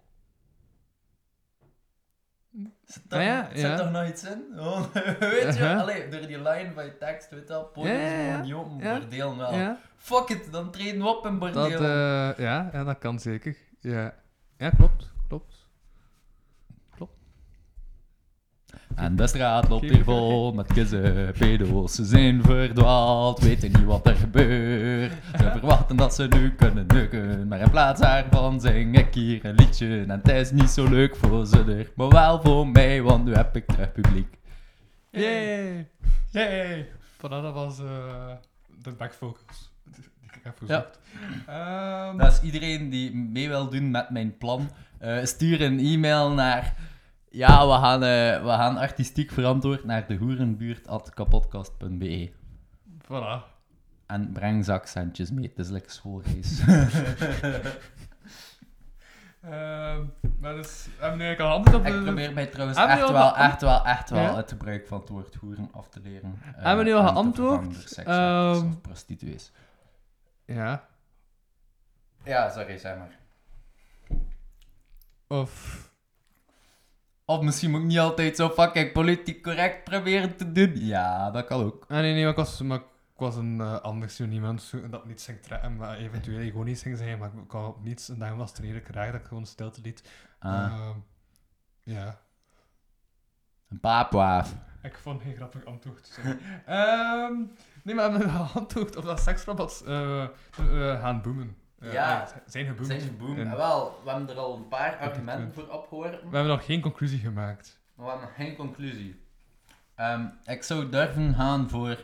Zit 2.85 3.03
toch, 3.09 3.19
Ah 3.19 3.25
ja, 3.25 3.49
zit 3.51 3.59
ja. 3.61 3.77
toch 3.77 3.91
nog 3.91 4.09
iets 4.09 4.25
in? 4.25 4.45
Gewoon, 4.55 4.87
weet 5.19 5.57
je, 5.57 5.75
allee, 5.77 6.09
door 6.09 6.21
die 6.21 6.43
line 6.43 6.73
van 6.73 6.85
je 6.85 6.97
tekst, 6.99 7.31
weet 7.31 7.41
je 7.41 7.49
wel, 7.49 7.65
podium 7.65 7.95
Ja, 7.97 8.43
niet 8.43 8.53
open, 8.53 8.79
bordeel 8.79 9.37
wel. 9.37 9.55
Ja, 9.55 9.79
Fuck 9.97 10.29
it, 10.29 10.53
dan 10.53 10.71
treden 10.71 11.01
we 11.03 11.09
op 11.09 11.27
in 11.27 11.39
bordeel. 11.39 11.63
dat, 11.71 11.73
eh, 11.81 12.45
ja, 12.45 12.69
ja, 12.73 12.85
dat 12.85 12.99
kan 12.99 13.19
zeker. 13.21 13.57
Ja, 13.81 14.15
ja 14.57 14.71
klopt. 14.71 15.11
Klopt. 15.29 15.67
En 18.95 19.17
de 19.17 19.27
straat 19.27 19.69
loopt 19.69 19.91
hier 19.91 20.05
vol 20.05 20.53
met 20.53 20.73
kussen, 20.73 21.33
pedo's. 21.39 21.95
Ze 21.95 22.05
zijn 22.05 22.43
verdwaald, 22.43 23.41
weten 23.41 23.69
niet 23.73 23.85
wat 23.85 24.07
er 24.07 24.15
gebeurt. 24.15 25.13
Ze 25.39 25.51
verwachten 25.51 25.97
dat 25.97 26.15
ze 26.15 26.27
nu 26.31 26.55
kunnen 26.55 26.87
nukken. 26.87 27.49
Maar 27.49 27.61
in 27.61 27.71
plaats 27.71 28.01
daarvan 28.01 28.61
zing 28.61 28.99
ik 28.99 29.15
hier 29.15 29.45
een 29.45 29.55
liedje. 29.55 30.01
En 30.09 30.11
het 30.11 30.29
is 30.29 30.51
niet 30.51 30.69
zo 30.71 30.89
leuk 30.89 31.17
voor 31.17 31.47
ze 31.47 31.65
er, 31.65 31.91
maar 31.97 32.09
wel 32.09 32.41
voor 32.43 32.69
mij, 32.69 33.03
want 33.03 33.25
nu 33.25 33.35
heb 33.35 33.57
ik 33.57 33.67
terug 33.67 33.93
publiek. 33.93 34.37
Yay! 35.11 35.87
Yay! 36.31 36.89
Voilà, 37.17 37.21
dat 37.43 37.53
was 37.55 37.79
eh, 37.79 37.85
de 38.83 38.91
backfocus. 38.91 39.71
Die 39.85 40.05
ik 40.23 40.41
heb 40.43 40.57
Ja. 40.67 40.67
gezocht. 40.67 40.99
Ehm, 41.47 42.17
Dus 42.19 42.41
iedereen 42.43 42.91
die 42.91 43.15
mee 43.17 43.49
wil 43.49 43.69
doen 43.69 43.91
met 43.91 44.11
mijn 44.11 44.37
plan, 44.39 44.71
eh, 44.99 45.25
stuur 45.25 45.63
een 45.63 45.79
e-mail 45.79 46.31
naar... 46.31 46.75
Ja, 47.33 47.67
we 47.67 47.73
gaan, 47.73 48.03
eh, 48.03 48.43
we 48.43 48.49
gaan 48.49 48.77
artistiek 48.77 49.31
verantwoord 49.31 49.85
naar 49.85 50.07
de 50.07 50.17
hoerenbuurt.kapodcast.be. 50.17 52.33
Voilà. 53.05 53.43
En 54.07 54.33
breng 54.33 54.65
zakcentjes 54.65 55.31
mee, 55.31 55.49
het 55.49 55.59
is 55.59 55.69
lekker 55.69 55.91
schoolreis. 55.93 56.61
Ehm, 59.43 60.05
maar 60.41 60.55
dus, 60.55 60.87
hebben 60.99 61.19
we 61.19 61.25
nu 61.25 61.29
eigenlijk 61.29 61.41
al 61.41 61.51
antwoord 61.51 61.77
op 61.77 61.85
de... 61.85 61.91
Ik 61.99 62.03
probeer 62.05 62.33
mij 62.33 62.47
trouwens 62.47 62.79
echt 62.79 63.11
wel, 63.11 63.37
echt 63.37 63.61
wel, 63.61 63.85
echt 63.85 64.11
wel 64.11 64.21
Ja? 64.23 64.37
het 64.37 64.51
gebruik 64.51 64.87
van 64.87 65.01
het 65.01 65.09
woord 65.09 65.35
hoeren 65.35 65.69
af 65.73 65.89
te 65.89 66.01
leren. 66.01 66.41
eh, 66.45 66.53
Hebben 66.65 66.85
we 66.85 66.91
nu 66.91 66.97
al 66.97 67.07
geantwoord? 67.07 67.99
Ehm, 68.05 68.67
of 68.67 68.81
prostituees. 68.81 69.53
Ja. 70.45 70.85
Ja, 72.25 72.51
sorry, 72.51 72.79
zeg 72.79 72.97
maar. 72.99 73.19
Of... 75.27 75.91
Of 77.33 77.43
misschien 77.43 77.71
moet 77.71 77.81
ik 77.81 77.87
niet 77.87 77.99
altijd 77.99 78.37
zo 78.37 78.49
fucking 78.49 78.93
politiek 78.93 79.43
correct 79.43 79.85
proberen 79.85 80.37
te 80.37 80.53
doen. 80.53 80.73
Ja, 80.77 81.31
dat 81.31 81.45
kan 81.45 81.63
ook. 81.65 81.85
Ah, 81.89 81.99
nee, 81.99 82.13
nee, 82.13 82.23
maar 82.23 82.31
ik 82.31 82.37
was... 82.37 82.61
Maar, 82.61 82.79
ik 83.15 83.29
was 83.29 83.37
een 83.37 83.59
uh, 83.59 83.81
ander 83.81 84.11
synoniem 84.11 84.59
zoeken 84.59 84.91
dat 84.91 85.07
niet 85.07 85.21
ging 85.23 85.43
trekken, 85.43 85.77
maar 85.77 85.97
eventueel 85.97 86.41
ironisch 86.41 86.83
ging 86.83 86.97
zijn, 86.99 87.19
maar 87.19 87.29
ik 87.29 87.49
kwam 87.49 87.65
op 87.65 87.85
niets. 87.85 88.09
En 88.09 88.19
daarom 88.19 88.39
was 88.39 88.51
het 88.51 88.59
redelijk 88.59 88.89
raar 88.89 89.13
dat 89.13 89.21
ik 89.21 89.27
gewoon 89.27 89.47
stilte 89.47 89.81
liet. 89.81 90.03
Ah, 90.39 90.53
Ehm, 90.53 90.97
ja, 91.83 92.21
een 93.69 93.81
paapwaaf. 93.81 94.55
ik 94.83 94.99
vond 94.99 95.23
geen 95.23 95.35
grappig 95.35 95.65
antwoord. 95.65 96.19
Ehm, 96.67 97.33
nee, 97.83 97.95
maar 97.95 98.13
mijn 98.13 98.31
antwoord 98.55 98.97
op 98.97 99.05
dat 99.05 99.21
seksrobots 99.21 99.83
eh, 99.85 100.23
eh, 100.23 100.29
gaan 101.01 101.23
boomen. 101.23 101.57
Ja. 101.91 102.29
zijn 102.47 102.67
geboomd. 102.67 102.87
Zijn 102.87 103.01
ze 103.01 103.13
boom? 103.13 103.39
En 103.39 103.57
wel, 103.57 104.01
we 104.05 104.11
hebben 104.11 104.29
er 104.29 104.37
al 104.37 104.57
een 104.57 104.69
paar 104.69 104.97
argumenten 104.97 105.53
voor 105.53 105.69
opgehoord. 105.69 106.11
We 106.11 106.37
hebben 106.37 106.47
nog 106.47 106.65
geen 106.65 106.81
conclusie 106.81 107.19
gemaakt. 107.19 107.81
We 107.95 108.03
hebben 108.03 108.23
nog 108.23 108.35
geen 108.35 108.57
conclusie. 108.57 109.21
Ehm, 109.95 110.27
ik 110.45 110.63
zou 110.63 110.89
durven 110.89 111.35
gaan 111.35 111.69
voor... 111.69 111.99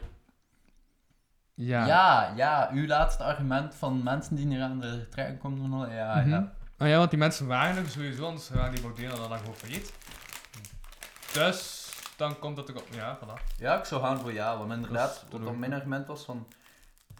Ja. 1.54 1.86
Ja. 1.86 2.32
ja, 2.36 2.70
uw 2.72 2.86
laatste 2.86 3.22
argument 3.22 3.74
van 3.74 4.02
mensen 4.02 4.36
die 4.36 4.46
hier 4.46 4.62
aan 4.62 4.80
de 4.80 5.08
trekken 5.08 5.38
komen. 5.38 5.90
Ja, 5.90 6.20
ja. 6.20 6.52
Ah 6.76 6.88
ja, 6.88 6.98
want 6.98 7.10
die 7.10 7.18
mensen 7.18 7.46
waren 7.46 7.76
er 7.76 7.90
sowieso, 7.90 8.26
anders 8.26 8.50
waren 8.50 8.74
die 8.74 8.80
bordelen 8.80 9.16
dan 9.16 9.38
gewoon 9.38 9.54
failliet. 9.54 9.92
Dus, 11.32 11.90
dan 12.16 12.38
komt 12.38 12.56
dat 12.56 12.70
ook 12.70 12.76
op. 12.76 12.86
Ja, 12.90 13.18
voilà. 13.18 13.56
Ja, 13.56 13.78
ik 13.78 13.84
zou 13.84 14.02
gaan 14.02 14.18
voor 14.18 14.32
ja, 14.32 14.58
want 14.58 14.72
inderdaad, 14.72 15.10
is 15.10 15.24
wat 15.30 15.44
dan 15.44 15.58
mijn 15.58 15.72
argument 15.72 16.06
was 16.06 16.24
van 16.24 16.46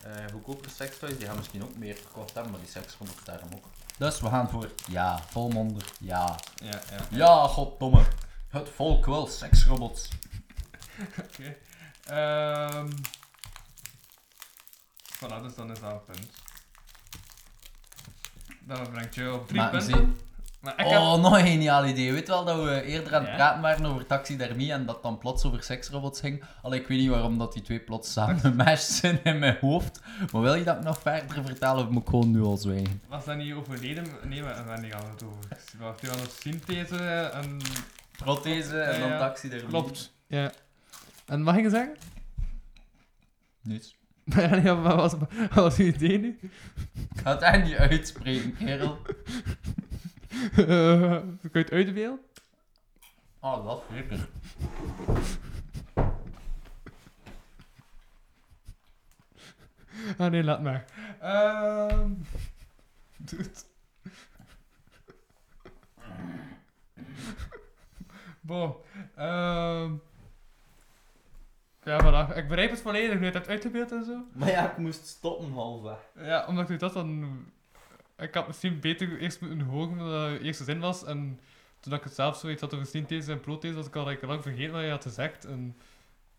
eh 0.05 0.25
goedkopere 0.33 0.71
sekstoys, 0.71 1.19
die 1.19 1.27
gaan 1.27 1.37
misschien 1.37 1.63
ook 1.63 1.77
meer 1.77 1.95
verkocht 1.97 2.35
hebben, 2.35 2.53
maar 2.53 2.61
die 2.61 2.71
seksrobots 2.71 3.25
daarom 3.25 3.49
ook. 3.55 3.65
Dus 3.99 4.21
we 4.21 4.29
gaan 4.29 4.51
voor 4.51 4.71
ja, 4.89 5.23
volmondig, 5.29 5.93
ja. 6.01 6.39
Ja, 6.55 6.81
ja. 6.91 7.07
Ja, 7.11 7.47
goddomme. 7.47 8.05
Het 8.49 8.69
volk 8.75 9.05
wil 9.07 9.27
seksrobots. 9.27 10.09
Oké. 11.25 11.57
Ehm 12.05 12.91
voilà, 15.17 15.43
dus 15.43 15.55
dan 15.55 15.71
is 15.71 15.81
dat 15.81 15.91
een 15.93 16.05
punt. 16.05 16.31
Dat 18.61 18.91
brengt 18.91 19.15
je 19.15 19.33
op 19.33 19.47
drie 19.49 19.61
Maar 19.61 19.71
punten. 19.71 19.89
zie- 19.97 20.28
Maar 20.61 20.73
ik 20.81 20.87
heb... 20.87 20.99
Oh, 21.01 21.21
nog 21.23 21.39
een 21.39 21.47
geniaal 21.47 21.87
idee. 21.87 22.13
Weet 22.13 22.29
wel 22.29 22.45
dat 22.45 22.65
we 22.65 22.83
eerder 22.83 23.15
aan 23.15 23.21
het 23.21 23.31
Ja? 23.31 23.37
praten 23.37 23.63
waren 23.63 23.87
over 23.87 24.07
taxidermie 24.07 24.73
en 24.73 24.87
dat 24.87 25.03
dan 25.03 25.19
plots 25.19 25.45
over 25.45 25.63
seksrobots 25.63 26.21
ging? 26.21 26.45
Allee, 26.63 26.81
ik 26.81 26.87
weet 26.87 26.99
niet 26.99 27.09
waarom 27.09 27.39
dat 27.39 27.53
die 27.53 27.63
twee 27.63 27.81
plots 27.81 28.13
samen 28.13 28.39
gemashed 28.51 28.91
zijn 28.91 29.21
in 29.25 29.39
mijn 29.39 29.57
hoofd. 29.61 30.01
Maar 30.33 30.43
wil 30.43 30.55
je 30.55 30.65
dat 30.65 30.83
nog 30.83 30.99
verder 31.01 31.45
vertellen 31.45 31.85
of 31.85 31.91
moet 31.91 32.03
ik 32.03 32.09
gewoon 32.09 32.31
nu 32.31 32.43
al 32.43 32.57
zwijgen? 32.57 33.03
Was 33.09 33.25
dat 33.25 33.37
niet 33.37 33.55
overleden? 33.55 34.05
Nee, 34.25 34.43
maar 34.43 34.65
waar 34.67 34.79
gaan 34.79 35.01
we 35.05 35.11
het 35.11 35.25
over? 35.25 35.39
Wacht, 35.79 36.01
die 36.01 36.11
hadden 36.11 36.29
synthese 36.41 36.97
en... 37.35 37.61
Prothese 38.17 38.81
en 38.81 39.01
dan 39.01 39.19
taxidermie. 39.19 39.69
Klopt. 39.69 40.13
Ja. 40.27 40.53
En 41.27 41.43
mag 41.43 41.57
ik 41.57 41.63
het 41.63 41.73
zeggen? 41.73 41.97
Niets. 43.63 43.97
Ja, 44.65 44.77
wat 44.77 44.95
was, 44.95 45.13
wat 45.13 45.55
was 45.55 45.77
uw 45.77 45.87
idee 45.87 46.19
nu? 46.19 46.39
Ik 46.95 47.21
ga 47.23 47.31
het 47.31 47.43
echt 47.43 47.65
niet 47.65 47.77
uitspreken, 47.77 48.57
kerel. 48.57 48.99
Kun 51.51 51.51
je 51.53 51.59
het 51.59 51.71
uitbeelden? 51.71 52.21
Oh, 53.41 53.65
dat 53.65 53.83
zeker. 53.93 54.29
Ah 60.19 60.31
nee, 60.31 60.45
laat 60.45 60.63
maar. 60.63 60.85
Ehm 61.21 62.13
Dude. 63.29 63.51
Bon. 68.41 68.75
Ehm 69.17 69.95
ja, 71.83 72.01
voilà. 72.01 72.37
Ik 72.37 72.49
begrijp 72.49 72.71
het 72.71 72.81
volledig. 72.81 73.19
Nu 73.19 73.27
je 73.27 73.33
het 73.33 73.49
uitgebeeld 73.49 73.93
en 73.93 74.05
zo. 74.05 74.25
Maar 74.33 74.49
ja, 74.51 74.71
ik 74.71 74.77
moest 74.77 75.07
stoppen 75.07 75.53
halfweg. 75.53 75.99
Ja, 76.15 76.47
omdat 76.47 76.71
ik 76.71 76.79
dat 76.79 76.93
dan... 76.93 77.47
Ik 78.19 78.35
had 78.35 78.47
misschien 78.47 78.81
beter 78.81 79.19
eerst 79.19 79.41
moeten 79.41 79.61
horen 79.61 79.97
wat 79.97 80.07
de 80.07 80.39
eerste 80.43 80.65
zin 80.65 80.81
was. 80.81 81.05
En 81.05 81.41
toen 81.81 81.93
ik 81.93 82.05
het 82.05 82.15
zelf 82.15 82.37
zoiets 82.37 82.61
had 82.61 82.75
over 82.75 82.87
synthese 82.87 83.33
en 83.33 83.41
prothese, 83.41 83.75
was 83.75 83.87
ik 83.87 83.97
al 83.97 84.07
like, 84.07 84.27
lang 84.27 84.43
vergeten 84.43 84.73
wat 84.73 84.83
je 84.83 84.91
had 84.91 85.03
gezegd. 85.03 85.45
En 85.45 85.77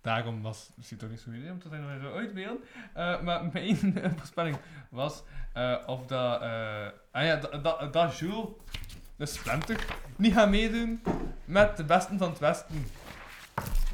daarom 0.01 0.41
was 0.41 0.67
het 0.67 0.77
misschien 0.77 0.97
toch 0.97 1.09
niet 1.09 1.19
zo'n 1.19 1.33
idee 1.33 1.51
om 1.51 1.59
te 1.59 1.69
zeggen 1.69 2.01
dat 2.01 2.33
je 2.33 2.41
zo. 2.43 2.59
Eh, 2.93 3.21
maar 3.21 3.45
mijn 3.53 3.77
voorspelling 4.17 4.57
was 4.89 5.23
eh, 5.53 5.75
of 5.85 6.05
dat... 6.05 6.41
eh 6.41 6.87
ah 7.11 7.23
ja, 7.23 7.35
dat, 7.35 7.63
dat, 7.63 7.93
dat 7.93 8.17
Jules, 8.17 8.47
de 9.15 9.25
Splinter, 9.25 9.85
niet 10.15 10.33
gaat 10.33 10.49
meedoen 10.49 11.01
met 11.45 11.77
de 11.77 11.83
besten 11.83 12.17
van 12.17 12.29
het 12.29 12.39
Westen. 12.39 12.85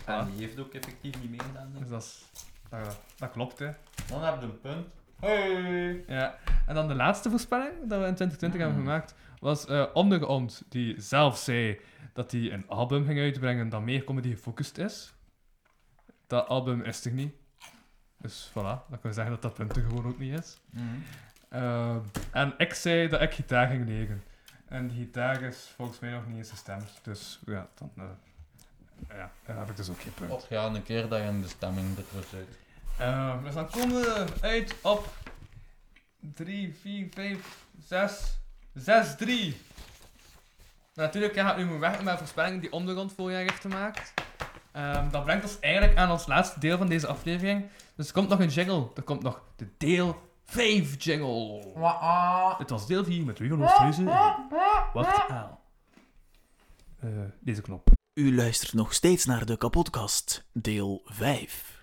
En 0.06 0.32
die 0.32 0.46
heeft 0.46 0.60
ook 0.60 0.74
effectief 0.74 1.22
niet 1.22 1.30
meegedaan. 1.30 1.74
Dus 1.80 1.90
dat, 1.90 2.02
is, 2.02 2.26
dat, 2.70 3.00
dat 3.18 3.32
klopt, 3.32 3.60
hè. 3.60 3.70
Dan 4.08 4.24
heb 4.24 4.40
je 4.40 4.46
een 4.46 4.62
punt. 4.62 4.88
Hey. 5.26 6.04
Ja, 6.08 6.38
en 6.66 6.76
dan 6.76 6.88
de 6.88 6.96
laatste 6.96 7.30
voorspelling 7.30 7.72
dat 7.72 8.00
we 8.00 8.08
in 8.08 8.16
2020 8.16 8.62
hebben 8.62 8.80
gemaakt, 8.80 9.16
was 9.40 9.66
eh 9.66 9.86
Ondergrond, 9.94 10.64
die 10.70 11.02
zelf 11.02 11.38
zei 11.38 11.80
dat 12.14 12.32
hij 12.32 12.52
een 12.52 12.68
album 12.68 13.06
ging 13.06 13.20
uitbrengen 13.20 13.70
dat 13.70 13.82
meer 13.82 14.04
comedy 14.04 14.32
gefocust 14.32 14.78
is. 14.78 15.14
Dat 16.28 16.48
album 16.48 16.82
is 16.82 17.06
er 17.06 17.12
niet. 17.12 17.34
Dus 18.18 18.50
voilà, 18.50 18.54
dan 18.90 19.00
kan 19.00 19.00
je 19.02 19.14
zeggen 19.14 19.34
dat 19.34 19.42
dat 19.42 19.54
punt 19.54 19.76
er 19.76 19.84
gewoon 19.84 20.06
ook 20.06 20.20
niet 20.20 20.40
is. 20.40 20.58
Mhm. 20.70 20.84
Ehm, 21.50 22.00
en 22.32 22.54
ik 22.58 22.74
zei 22.74 23.08
dat 23.08 23.22
ik 23.22 23.34
gitaar 23.34 23.68
ging 23.68 23.88
leren. 23.88 24.24
En 24.66 24.88
die 24.88 24.98
gitaar 24.98 25.42
is 25.42 25.74
volgens 25.76 26.00
mij 26.00 26.12
nog 26.12 26.28
niet 26.28 26.38
eens 26.38 26.50
gestemd. 26.50 27.00
Dus 27.02 27.40
ja, 27.46 27.68
dan, 27.76 27.92
eh, 27.98 28.04
ja, 29.18 29.32
dan 29.46 29.58
heb 29.58 29.70
ik 29.70 29.76
dus 29.76 29.90
ook 29.90 30.02
geen 30.02 30.14
punt. 30.14 30.32
Och 30.32 30.50
ja, 30.50 30.66
een 30.66 30.84
keer 30.84 31.08
dat 31.08 31.20
je 31.20 31.26
in 31.26 31.42
de 31.42 31.48
stemming 31.48 31.98
ervoor 31.98 32.24
zit. 32.24 32.58
Ehm, 32.98 33.44
dus 33.44 33.54
dan 33.54 33.70
komen 33.70 34.02
we 34.02 34.26
uit 34.42 34.76
op 34.82 35.14
3, 36.20 36.76
4, 36.82 37.08
5, 37.14 37.66
6, 37.88 38.40
6, 38.74 39.16
3. 39.16 39.62
Natuurlijk 40.94 41.36
ja, 41.36 41.48
gaat 41.48 41.60
u 41.60 41.66
moet 41.66 41.80
weg 41.80 42.04
met 42.04 42.18
voorspellingen 42.18 42.60
die 42.60 42.72
Ondergrond 42.72 43.14
voorjaar 43.14 43.42
heeft 43.42 43.62
gemaakt. 43.62 44.14
Ehm, 44.72 45.10
dat 45.10 45.24
brengt 45.24 45.44
ons 45.44 45.60
eigenlijk 45.60 45.98
aan 45.98 46.12
ons 46.12 46.28
laatste 46.28 46.60
deel 46.60 46.78
van 46.78 46.88
deze 46.88 47.08
aflevering. 47.08 47.66
Dus 47.96 48.08
er 48.08 48.14
komt 48.14 48.30
nog 48.30 48.40
een 48.40 48.50
jingle. 48.50 48.90
Er 48.96 49.04
komt 49.04 49.22
nog 49.24 49.42
de 49.56 49.68
deel 49.78 50.22
5 50.46 51.04
jingle. 51.04 51.62
Dit 52.58 52.70
was 52.70 52.88
deel 52.88 53.04
4 53.04 53.26
met 53.26 53.40
Wiegel 53.40 53.64
Oosthuizen. 53.64 54.06
Wat 54.94 55.28
aan. 55.28 55.58
Eh, 57.00 57.10
deze 57.40 57.62
knop. 57.62 57.90
U 58.14 58.36
luistert 58.36 58.74
nog 58.74 58.94
steeds 58.94 59.26
naar 59.26 59.46
de 59.46 59.58
kapotkast, 59.58 60.46
deel 60.54 61.02
5. 61.06 61.75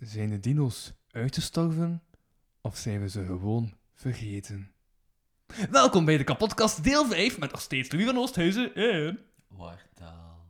Zijn 0.00 0.30
de 0.30 0.40
dino's 0.40 0.92
uitgestorven 1.10 2.02
of 2.60 2.76
zijn 2.76 3.00
we 3.00 3.08
ze 3.08 3.24
gewoon 3.24 3.74
vergeten? 3.94 4.72
Welkom 5.70 6.04
bij 6.04 6.16
de 6.16 6.24
kapotkast 6.24 6.84
deel 6.84 7.06
5 7.06 7.38
met 7.38 7.50
nog 7.50 7.60
steeds 7.60 7.92
Louis 7.92 8.06
van 8.06 8.18
Oosthuizen 8.18 8.74
en... 8.74 9.18
Wartaal. 9.48 10.46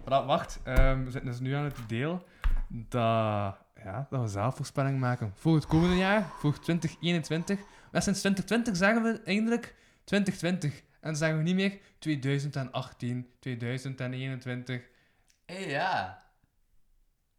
Voilà, 0.00 0.26
wacht. 0.26 0.60
Ehm, 0.62 1.04
we 1.04 1.10
zitten 1.10 1.30
dus 1.30 1.40
nu 1.40 1.52
aan 1.52 1.64
het 1.64 1.76
deel 1.86 2.26
dat, 2.68 3.56
ja, 3.84 4.06
dat 4.10 4.20
we 4.20 4.28
zelf 4.28 4.56
voorspelling 4.56 4.98
maken 4.98 5.32
voor 5.34 5.54
het 5.54 5.66
komende 5.66 5.96
jaar, 5.96 6.28
voor 6.38 6.60
2021. 6.60 7.58
Maar 7.92 8.02
sinds 8.02 8.20
2020 8.20 8.76
zeggen 8.76 9.02
we 9.02 9.22
eindelijk 9.24 9.74
2020. 10.04 10.78
En 10.78 10.84
dan 11.00 11.16
zeggen 11.16 11.38
we 11.38 11.44
niet 11.44 11.54
meer 11.54 11.78
2018, 11.98 13.30
2021. 13.40 14.88
Hé, 15.44 15.58
ja. 15.58 16.24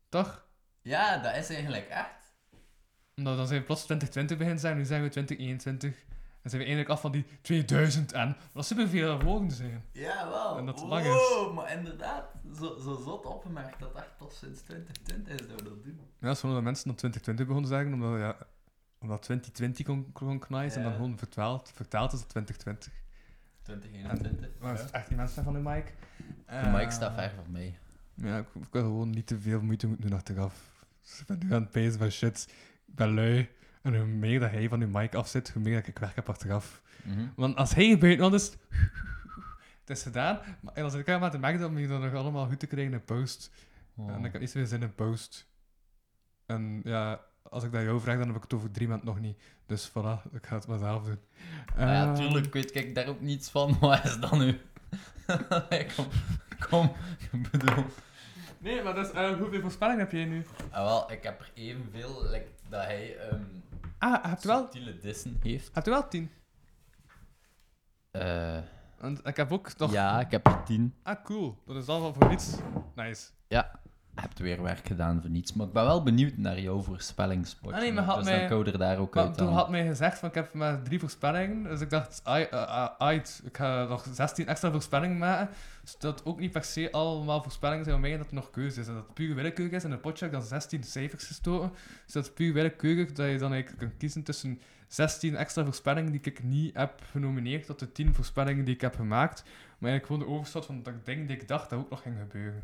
Toch? 0.10 0.47
Ja, 0.88 1.18
dat 1.18 1.36
is 1.36 1.50
eigenlijk 1.50 1.88
echt. 1.88 2.34
Omdat 3.16 3.38
dan 3.38 3.48
zijn 3.48 3.60
we 3.60 3.66
plots 3.66 3.84
2020 3.86 4.38
beginnen 4.38 4.62
zijn, 4.62 4.78
nu 4.78 4.86
zeggen 4.86 5.06
we 5.06 5.12
2021. 5.12 6.06
En 6.42 6.50
zijn 6.50 6.62
we 6.62 6.68
eindelijk 6.68 6.90
af 6.90 7.02
van 7.02 7.12
die 7.12 7.26
2000 7.42 8.12
en. 8.12 8.36
Wat 8.52 8.66
superveel 8.66 9.20
woorden 9.22 9.52
zijn. 9.52 9.84
Ja, 9.92 10.30
wel. 10.30 10.58
En 10.58 10.66
dat 10.66 10.80
het 10.80 10.84
wow, 10.90 10.90
lang 10.92 11.06
is. 11.06 11.54
maar 11.54 11.72
inderdaad, 11.78 12.26
zo, 12.56 12.78
zo 12.80 13.02
zot 13.04 13.26
opgemerkt 13.26 13.80
dat 13.80 13.96
echt 13.96 14.18
pas 14.18 14.38
sinds 14.38 14.62
2020 14.62 15.34
is 15.34 15.48
dat 15.48 15.62
we 15.62 15.70
dat 15.70 15.84
doen. 15.84 16.00
Ja, 16.20 16.36
dat 16.54 16.64
mensen 16.64 16.88
dat 16.88 16.98
2020 16.98 17.46
begonnen 17.46 17.70
zeggen, 17.70 17.94
omdat, 17.94 18.20
ja, 18.20 18.36
omdat 19.00 19.22
2020 19.22 19.86
kon, 19.86 20.12
kon 20.14 20.30
en 20.76 20.84
dan 20.84 20.94
gewoon 20.94 21.18
vertaald, 21.18 21.72
vertaald 21.76 22.14
is 22.14 22.20
het 22.20 22.30
2020. 22.30 22.94
2021. 23.62 24.50
Maar 24.60 24.74
Ja. 24.76 24.84
is 24.84 24.92
echt 24.92 25.10
van 25.44 25.54
de 25.54 25.60
mic? 25.60 25.94
De 26.46 26.70
mic 26.74 26.92
staat 26.92 27.14
ver 27.14 27.32
van 27.36 27.52
mij. 27.52 27.78
Ja, 28.14 28.38
ik, 28.38 28.48
ik 28.54 28.68
wil 28.72 28.82
gewoon 28.82 29.10
niet 29.10 29.28
te 29.28 29.40
veel 29.40 29.62
moeite 29.62 29.88
moeten 29.88 30.10
doen 30.10 30.18
achteraf. 30.18 30.76
Dus 31.10 31.20
ik 31.20 31.26
ben 31.28 31.40
nu 31.40 31.54
aan 31.54 31.62
het 31.62 31.72
pezen 31.72 32.00
van 32.00 32.10
shit, 32.12 32.48
ik 32.88 32.96
ben 32.96 33.14
lui. 33.14 33.50
En 33.82 33.96
hoe 33.96 34.06
meer 34.06 34.40
dat 34.40 34.52
hij 34.52 34.70
van 34.70 34.82
uw 34.82 34.88
mic 34.88 35.16
afzit, 35.16 35.50
hoe 35.50 35.62
meer 35.62 35.76
dat 35.76 35.88
ik 35.88 36.00
werk 36.00 36.16
heb 36.16 36.30
achteraf. 36.30 36.82
Mhm. 37.04 37.28
Want 37.36 37.56
als 37.56 37.74
hij 37.74 37.92
er 37.92 37.98
buiten 37.98 38.34
is, 38.34 38.52
het, 39.80 39.98
is 39.98 40.04
gedaan. 40.04 40.40
Maar 40.62 40.84
als 40.84 40.94
ik 40.94 41.10
aan 41.10 41.32
te 41.32 41.38
merken 41.38 41.66
om 41.66 41.78
je 41.78 41.88
dan 41.88 42.02
nog 42.02 42.14
allemaal 42.14 42.48
goed 42.48 42.60
te 42.60 42.68
krijgen 42.68 42.94
in 42.94 43.04
post. 43.04 43.52
Oh. 43.96 44.12
En 44.12 44.26
ik 44.26 44.32
heb 44.32 44.42
niet 44.42 44.50
zoveel 44.50 44.68
zin 44.68 44.82
in 44.82 44.96
post. 44.96 45.48
En 46.46 46.82
ja, 46.84 47.22
als 47.42 47.64
ik 47.64 47.72
dat 47.72 47.82
jou 47.82 48.00
vraag, 48.02 48.18
dan 48.18 48.28
heb 48.28 48.36
ik 48.36 48.42
het 48.42 48.54
over 48.54 48.72
drie 48.72 48.88
maanden 48.88 49.06
nog 49.06 49.20
niet. 49.20 49.42
Dus 49.66 49.90
voilà, 49.90 50.32
ik 50.32 50.46
ga 50.46 50.56
het 50.56 50.68
maar 50.68 50.80
zelf 50.80 51.04
doen. 51.04 51.20
Maar 51.76 51.88
ja, 51.88 52.12
Eh, 52.12 52.14
tuurlijk 52.14 52.54
weet 52.54 52.76
ik 52.76 52.96
daar 52.96 53.08
ook 53.08 53.22
niets 53.22 53.50
van. 53.50 53.78
Wat 53.80 54.04
is 54.06 54.20
dat 54.20 54.38
nu? 54.38 54.60
kom, 55.96 56.08
kom, 56.70 56.92
ik 57.32 57.52
bedoel... 57.52 57.86
Nee, 58.60 58.84
maar 58.84 58.94
dus, 58.96 59.12
hoeveel 59.38 59.62
voorspellingen 59.62 60.00
heb 60.02 60.12
jij 60.12 60.26
nu? 60.26 60.46
Ah, 60.72 60.84
wel, 60.86 61.12
ik 61.12 61.24
heb 61.24 61.40
er 61.40 61.52
evenveel 61.54 62.24
like, 62.24 62.48
dat 62.70 62.84
hij 62.84 63.18
ehm 63.18 63.42
Ah, 64.00 64.24
heb 64.26 64.42
je 64.42 64.48
wel, 64.48 64.58
subtiele 64.62 64.98
dissen 64.98 65.40
heeft. 65.44 65.76
heb 65.76 65.86
je 65.86 65.92
wel 65.92 66.08
tien? 66.08 66.32
Eh, 68.12 68.58
Want 69.00 69.28
ik 69.28 69.36
heb 69.38 69.52
ook 69.52 69.78
nog... 69.78 69.92
ja, 69.92 70.20
ik 70.20 70.32
heb 70.32 70.46
er 70.48 70.64
tien. 70.64 70.96
Ah, 71.04 71.24
cool. 71.24 71.58
Dat 71.66 71.76
is 71.76 71.88
al 71.88 72.02
wel 72.02 72.14
voor 72.14 72.28
niets. 72.28 72.56
Nice. 72.96 73.30
Ja, 73.48 73.80
hebt 74.22 74.40
weer 74.40 74.62
werk 74.62 74.88
gedaan 74.88 75.22
voor 75.22 75.30
niets. 75.30 75.54
Maar 75.54 75.68
ik 75.68 75.74
ben 75.74 75.84
wel 75.84 76.04
benieuwd 76.04 76.38
naar 76.38 76.60
jouw 76.60 76.82
voorspellingspotje. 76.82 77.76
Ah, 77.76 77.82
nee, 77.82 77.94
maar 77.94 78.04
had 78.04 78.16
dus 78.16 78.26
mij- 78.26 78.40
dan 78.40 78.48
kan 78.48 78.58
je 78.58 78.72
er 78.72 78.78
daar 78.78 78.98
ook 78.98 79.16
Maar 79.16 79.26
uit 79.26 79.38
toen 79.38 79.54
had 79.54 79.70
mij 79.70 79.88
gezegd 79.88 80.20
van 80.20 80.30
ik 80.30 80.36
heb 80.36 80.54
maar 80.54 80.82
drie 80.82 81.00
voorspellingen. 81.00 81.64
Dus 81.64 81.82
ik 81.82 81.90
dacht, 81.90 82.22
eh, 82.24 82.52
eh, 82.52 82.90
uit, 82.98 83.42
ik 83.46 83.58
ga 83.58 83.84
nog 83.84 84.06
16 84.12 84.48
extra 84.48 84.72
voorspellingen 84.72 85.18
maken. 85.18 85.56
Zodat 85.84 86.26
ook 86.26 86.40
niet 86.40 86.52
per 86.52 86.64
se 86.64 86.92
allemaal 86.92 87.44
voorspellingen 87.44 87.84
zijn 87.84 88.00
van 88.00 88.10
mij 88.10 88.18
dat 88.18 88.28
er 88.28 88.34
nog 88.34 88.50
keuze 88.50 88.80
is. 88.80 88.88
En 88.88 88.94
dat 88.94 89.04
het 89.04 89.14
puur 89.14 89.36
willekeurig 89.36 89.74
is. 89.74 89.84
En 89.84 89.90
in 89.90 89.96
een 89.96 90.02
potje 90.02 90.26
heb 90.26 90.34
ik 90.34 90.40
dan 90.40 90.48
16 90.48 90.84
cijfers 90.84 91.26
gestoken. 91.26 91.72
Dus 92.04 92.14
dat 92.14 92.24
is 92.24 92.32
puur 92.34 92.54
willekeurig 92.54 93.12
dat 93.12 93.30
je 93.30 93.38
dan 93.38 93.52
eigenlijk 93.52 93.82
kan 93.82 93.98
kiezen 93.98 94.24
tussen 94.24 94.62
16 94.88 95.36
extra 95.36 95.64
voorspellingen 95.64 96.12
die 96.12 96.22
ik 96.24 96.44
niet 96.44 96.78
heb 96.78 97.02
genomineerd 97.12 97.66
tot 97.66 97.80
de 97.80 97.92
10 97.92 98.14
voorspellingen 98.16 98.66
die 98.66 98.74
ik 98.74 98.82
heb 98.82 98.96
gemaakt. 98.96 99.44
Maar 99.44 99.90
eigenlijk 99.90 100.06
gewoon 100.06 100.22
de 100.22 100.28
overschot 100.28 100.66
van 100.66 100.84
dat 100.84 101.06
dingen 101.06 101.28
die 101.28 101.38
ik 101.38 101.48
dacht 101.48 101.70
dat 101.70 101.80
ook 101.80 101.90
nog 101.90 102.02
ging 102.02 102.16
gebeuren. 102.20 102.64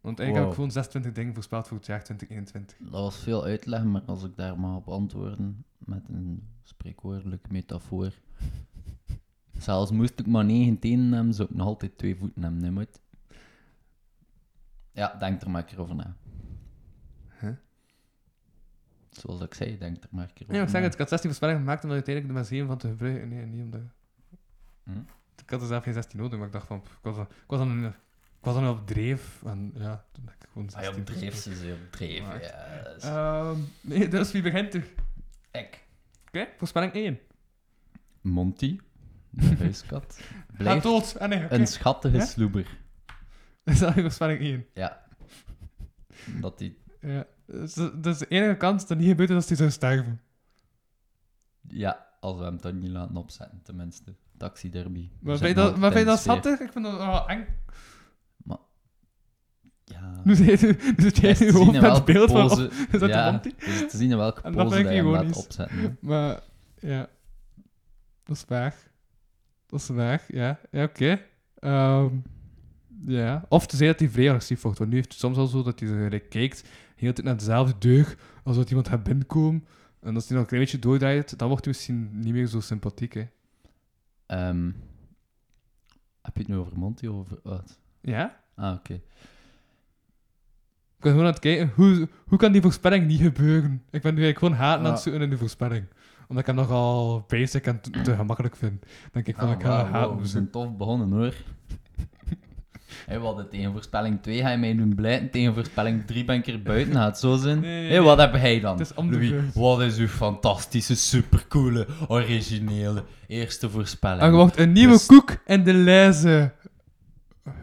Want 0.00 0.18
eigenlijk 0.18 0.38
heb 0.38 0.46
ik 0.48 0.54
gewoon 0.54 0.70
26 0.70 1.12
dingen 1.12 1.34
voorspeld 1.34 1.68
voor 1.68 1.76
het 1.76 1.86
jaar 1.86 2.04
2021. 2.04 2.90
Dat 2.90 3.02
was 3.02 3.18
veel 3.18 3.44
uitleg, 3.44 3.84
maar 3.84 4.02
als 4.06 4.24
ik 4.24 4.36
daar 4.36 4.58
mag 4.58 4.76
op 4.76 4.88
antwoorden 4.88 5.64
met 5.78 6.08
een 6.08 6.48
spreekwoordelijke 6.62 7.52
metafoor. 7.52 8.12
Zelfs 9.58 9.90
moest 9.90 10.18
ik 10.18 10.26
maar 10.26 10.44
negen 10.44 10.78
tenen 10.78 11.12
hebben, 11.12 11.34
zou 11.34 11.48
ik 11.50 11.56
nog 11.56 11.66
altijd 11.66 11.98
twee 11.98 12.16
voeten 12.16 12.42
hebben, 12.42 12.62
hè, 12.62 12.70
moet. 12.70 13.00
Ja, 14.92 15.14
denk 15.18 15.42
er 15.42 15.50
maar 15.50 15.60
een 15.60 15.66
keer 15.68 15.80
over 15.80 15.94
na. 15.94 16.16
Huh? 17.40 17.54
Zoals 19.10 19.40
ik 19.40 19.54
zei, 19.54 19.78
denk 19.78 20.02
er 20.02 20.08
maar 20.10 20.24
een 20.24 20.32
keer 20.32 20.42
over 20.42 20.54
Nee, 20.54 20.62
ik 20.64 20.68
zeg 20.68 20.82
het, 20.82 20.92
ik 20.92 20.98
had 20.98 21.08
16 21.08 21.28
voorspellingen 21.28 21.62
gemaakt 21.62 21.84
om 21.84 21.90
uiteindelijk 21.90 22.34
de 22.34 22.40
maar 22.40 22.48
7 22.48 22.66
van 22.66 22.78
te 22.78 22.88
gebruiken. 22.88 23.28
Nee, 23.28 23.46
niet 23.46 23.62
omdat... 23.62 23.80
Hm? 24.84 24.98
Ik 25.42 25.50
had 25.50 25.60
er 25.60 25.66
zelf 25.66 25.84
geen 25.84 25.92
16 25.92 26.18
nodig, 26.18 26.38
maar 26.38 26.46
ik 26.46 26.52
dacht 26.52 26.66
van... 26.66 26.80
pff, 26.82 26.96
Ik 26.96 27.02
was, 27.02 27.18
ik 27.18 27.44
was 27.46 27.58
dan, 27.58 27.94
ik 28.40 28.46
was 28.46 28.54
dan 28.54 28.68
op 28.68 28.86
dreef. 28.86 29.42
En 29.44 29.72
ja, 29.74 30.04
toen 30.12 30.24
ik 30.24 30.46
gewoon 30.52 30.66
Ah, 30.68 30.72
16 30.72 30.92
ja, 30.92 30.98
op 31.00 31.06
dreef 31.06 31.34
ze 31.36 31.54
ze 31.56 31.78
op 31.84 31.92
dreef. 31.92 32.22
Maar- 32.22 32.42
Ja, 32.42 32.82
dat 32.82 32.96
is- 32.96 33.02
Ehm, 33.04 33.58
nee, 33.80 34.08
dus 34.08 34.32
wie 34.32 34.42
begint 34.42 34.74
er? 34.74 34.84
Oké, 35.52 35.66
Ik. 36.38 36.54
voorspelling 36.56 36.92
1. 36.94 37.18
Monty, 38.20 38.78
de 39.30 39.56
huiskat, 39.58 40.20
Ga 40.20 40.44
blijft 40.56 40.82
dood. 40.82 41.18
Ah, 41.18 41.28
nee, 41.28 41.44
oké. 41.44 41.54
een 41.54 41.66
schattige 41.66 42.16
Ja? 42.16 42.24
sloeber. 42.24 42.78
Dat 43.64 43.74
is 43.74 43.80
dat 43.80 43.94
je 43.94 44.00
voorspelling 44.00 44.40
1. 44.40 44.66
Ja. 44.74 45.02
Dat 46.40 46.58
die... 46.58 46.78
Ja. 47.00 47.26
Dus, 47.46 47.74
dus 47.94 48.18
de 48.18 48.26
enige 48.28 48.56
kans 48.56 48.80
dat 48.80 48.88
het 48.88 48.98
niet 48.98 49.08
gebeurt 49.08 49.30
is 49.30 49.34
als 49.36 49.48
hij 49.48 49.56
zou 49.56 49.70
sterven. 49.70 50.20
Ja, 51.68 52.06
als 52.20 52.38
we 52.38 52.44
hem 52.44 52.60
toch 52.60 52.72
niet 52.72 52.90
laten 52.90 53.16
opzetten, 53.16 53.62
tenminste. 53.62 54.14
Taxi 54.36 54.70
Derby. 54.70 55.10
Maar 55.20 55.32
We 55.32 55.38
vind 55.38 55.56
je 55.56 55.62
dat, 55.62 55.76
maar 55.76 55.90
vind 55.92 56.04
je 56.04 56.10
dat 56.10 56.20
schattig? 56.20 56.60
Ik 56.60 56.72
vind 56.72 56.84
dat 56.84 56.96
wel 56.96 57.28
eng. 57.28 57.46
Ja. 59.90 60.34
Zit 60.96 61.16
jij 61.16 61.30
Het 61.30 61.40
nu 61.40 61.50
gewoon 61.50 61.80
met 61.80 62.04
beeld 62.04 62.30
van... 62.30 62.70
Is 62.92 62.98
dat 63.00 63.08
ja, 63.08 63.40
te 63.40 63.88
zien 63.96 64.10
in 64.10 64.16
welke 64.16 64.40
En 64.40 64.52
pose 64.52 64.78
je 64.78 64.84
hem 64.84 65.06
laat 65.06 65.36
opzetten. 65.36 65.78
hè. 65.78 65.88
Maar, 66.00 66.40
ja. 66.78 67.08
Dat 68.24 68.36
is 68.36 68.44
waar. 68.48 68.74
Dat 69.66 69.80
is 69.80 69.88
waar, 69.88 70.24
ja. 70.28 70.60
Ja, 70.70 70.84
oké. 70.84 71.20
Ehm, 71.58 72.14
ja. 73.06 73.44
Of 73.48 73.66
te 73.66 73.76
zeggen 73.76 73.96
dat 73.98 74.06
hij 74.06 74.14
vrij 74.14 74.28
agressief 74.28 74.62
wordt. 74.62 74.78
Want 74.78 74.90
nu 74.90 74.96
heeft 74.96 75.10
het 75.12 75.20
soms 75.20 75.36
al 75.36 75.46
zo 75.46 75.62
dat 75.62 75.80
hij 75.80 75.88
gelijk 75.88 76.28
kijkt, 76.30 76.68
heel 76.96 77.12
tijd 77.12 77.26
naar 77.26 77.36
dezelfde 77.36 77.74
deur, 77.78 78.16
als 78.44 78.56
dat 78.56 78.68
iemand 78.68 78.88
gaat 78.88 79.02
binnenkomen. 79.02 79.64
En 80.00 80.14
als 80.14 80.24
hij 80.24 80.32
nog 80.32 80.42
een 80.42 80.48
klein 80.48 80.62
beetje 80.62 80.78
doordraait, 80.78 81.38
dan 81.38 81.48
wordt 81.48 81.64
hij 81.64 81.74
misschien 81.74 82.10
niet 82.20 82.32
meer 82.32 82.46
zo 82.46 82.60
sympathiek, 82.60 83.14
hè. 83.14 83.24
Ehm, 84.26 84.70
heb 86.22 86.34
je 86.34 86.40
het 86.40 86.48
nu 86.48 86.56
over 86.56 86.78
Monty 86.78 87.06
of 87.06 87.16
over 87.16 87.38
wat? 87.42 87.78
Ja? 88.00 88.40
Ah, 88.54 88.74
oké. 88.74 89.00
Ik 91.00 91.06
ben 91.06 91.14
gewoon 91.14 91.26
aan 91.26 91.32
het 91.34 91.42
kijken, 91.42 91.72
hoe, 91.74 92.08
hoe 92.26 92.38
kan 92.38 92.52
die 92.52 92.62
voorspelling 92.62 93.06
niet 93.06 93.20
gebeuren? 93.20 93.82
Ik 93.90 94.02
ben 94.02 94.14
nu 94.14 94.22
eigenlijk 94.22 94.38
gewoon 94.38 94.54
haten 94.54 94.86
aan 94.86 94.92
het 94.92 95.00
zoeken 95.00 95.22
in 95.22 95.28
die 95.28 95.38
voorspelling. 95.38 95.84
Omdat 96.28 96.38
ik 96.38 96.46
hem 96.46 96.54
nogal 96.56 97.24
basic 97.28 97.66
en 97.66 97.80
te, 97.80 97.90
te 97.90 98.14
gemakkelijk 98.14 98.56
vind. 98.56 98.84
Denk 99.12 99.26
ik 99.26 99.36
van, 99.36 99.48
Ah, 99.48 99.54
ik 99.54 99.62
ga 99.62 99.90
wauw, 99.90 100.18
we 100.18 100.26
zijn 100.26 100.50
tof 100.50 100.76
begonnen 100.76 101.10
hoor. 101.12 101.34
Hey, 103.06 103.18
we 103.20 103.24
hadden 103.26 103.48
tegen 103.48 103.72
voorspelling 103.72 104.22
2 104.22 104.40
ga 104.40 104.50
je 104.50 104.58
mij 104.58 104.76
doen 104.76 104.94
blijten, 104.94 105.30
tegen 105.30 105.54
voorspelling 105.54 106.06
3 106.06 106.24
ben 106.24 106.36
ik 106.36 106.46
er 106.46 106.62
buiten, 106.62 106.94
gaat 106.94 107.06
het 107.06 107.18
zo 107.18 107.36
zijn? 107.36 107.60
Nee, 107.60 107.88
hey, 107.88 108.00
wat 108.00 108.18
heb 108.18 108.34
jij 108.34 108.60
dan? 108.60 108.78
Het 108.78 108.90
is 108.90 108.92
Louis, 108.96 109.32
wat 109.54 109.80
is 109.80 109.96
uw 109.98 110.08
fantastische, 110.08 110.96
supercoole, 110.96 111.86
originele 112.08 113.04
eerste 113.26 113.70
voorspelling? 113.70 114.22
Er 114.22 114.32
wordt 114.32 114.58
een 114.58 114.72
nieuwe 114.72 114.92
Dus- 114.92 115.06
koek 115.06 115.36
in 115.46 115.64
de 115.64 115.72
lijzen 115.72 116.52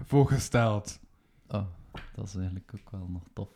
voorgesteld. 0.05 0.99
Dat 2.17 2.27
is 2.27 2.35
eigenlijk 2.35 2.71
ook 2.79 2.89
wel 2.89 3.07
nog 3.09 3.23
tof. 3.33 3.49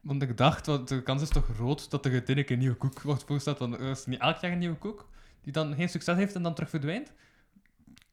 Want 0.00 0.22
ik 0.22 0.36
dacht, 0.36 0.66
want 0.66 0.88
de 0.88 1.02
kans 1.02 1.22
is 1.22 1.28
toch 1.28 1.44
groot 1.54 1.90
dat 1.90 2.04
er 2.04 2.12
uiteindelijk 2.12 2.50
een 2.50 2.58
nieuwe 2.58 2.76
koek 2.76 3.02
wordt 3.02 3.24
voorgesteld. 3.24 3.58
Want 3.58 3.74
er 3.74 3.90
is 3.90 4.06
niet 4.06 4.20
elk 4.20 4.36
jaar 4.36 4.52
een 4.52 4.58
nieuwe 4.58 4.76
koek 4.76 5.08
die 5.40 5.52
dan 5.52 5.74
geen 5.74 5.88
succes 5.88 6.16
heeft 6.16 6.34
en 6.34 6.42
dan 6.42 6.54
terug 6.54 6.70
verdwijnt. 6.70 7.12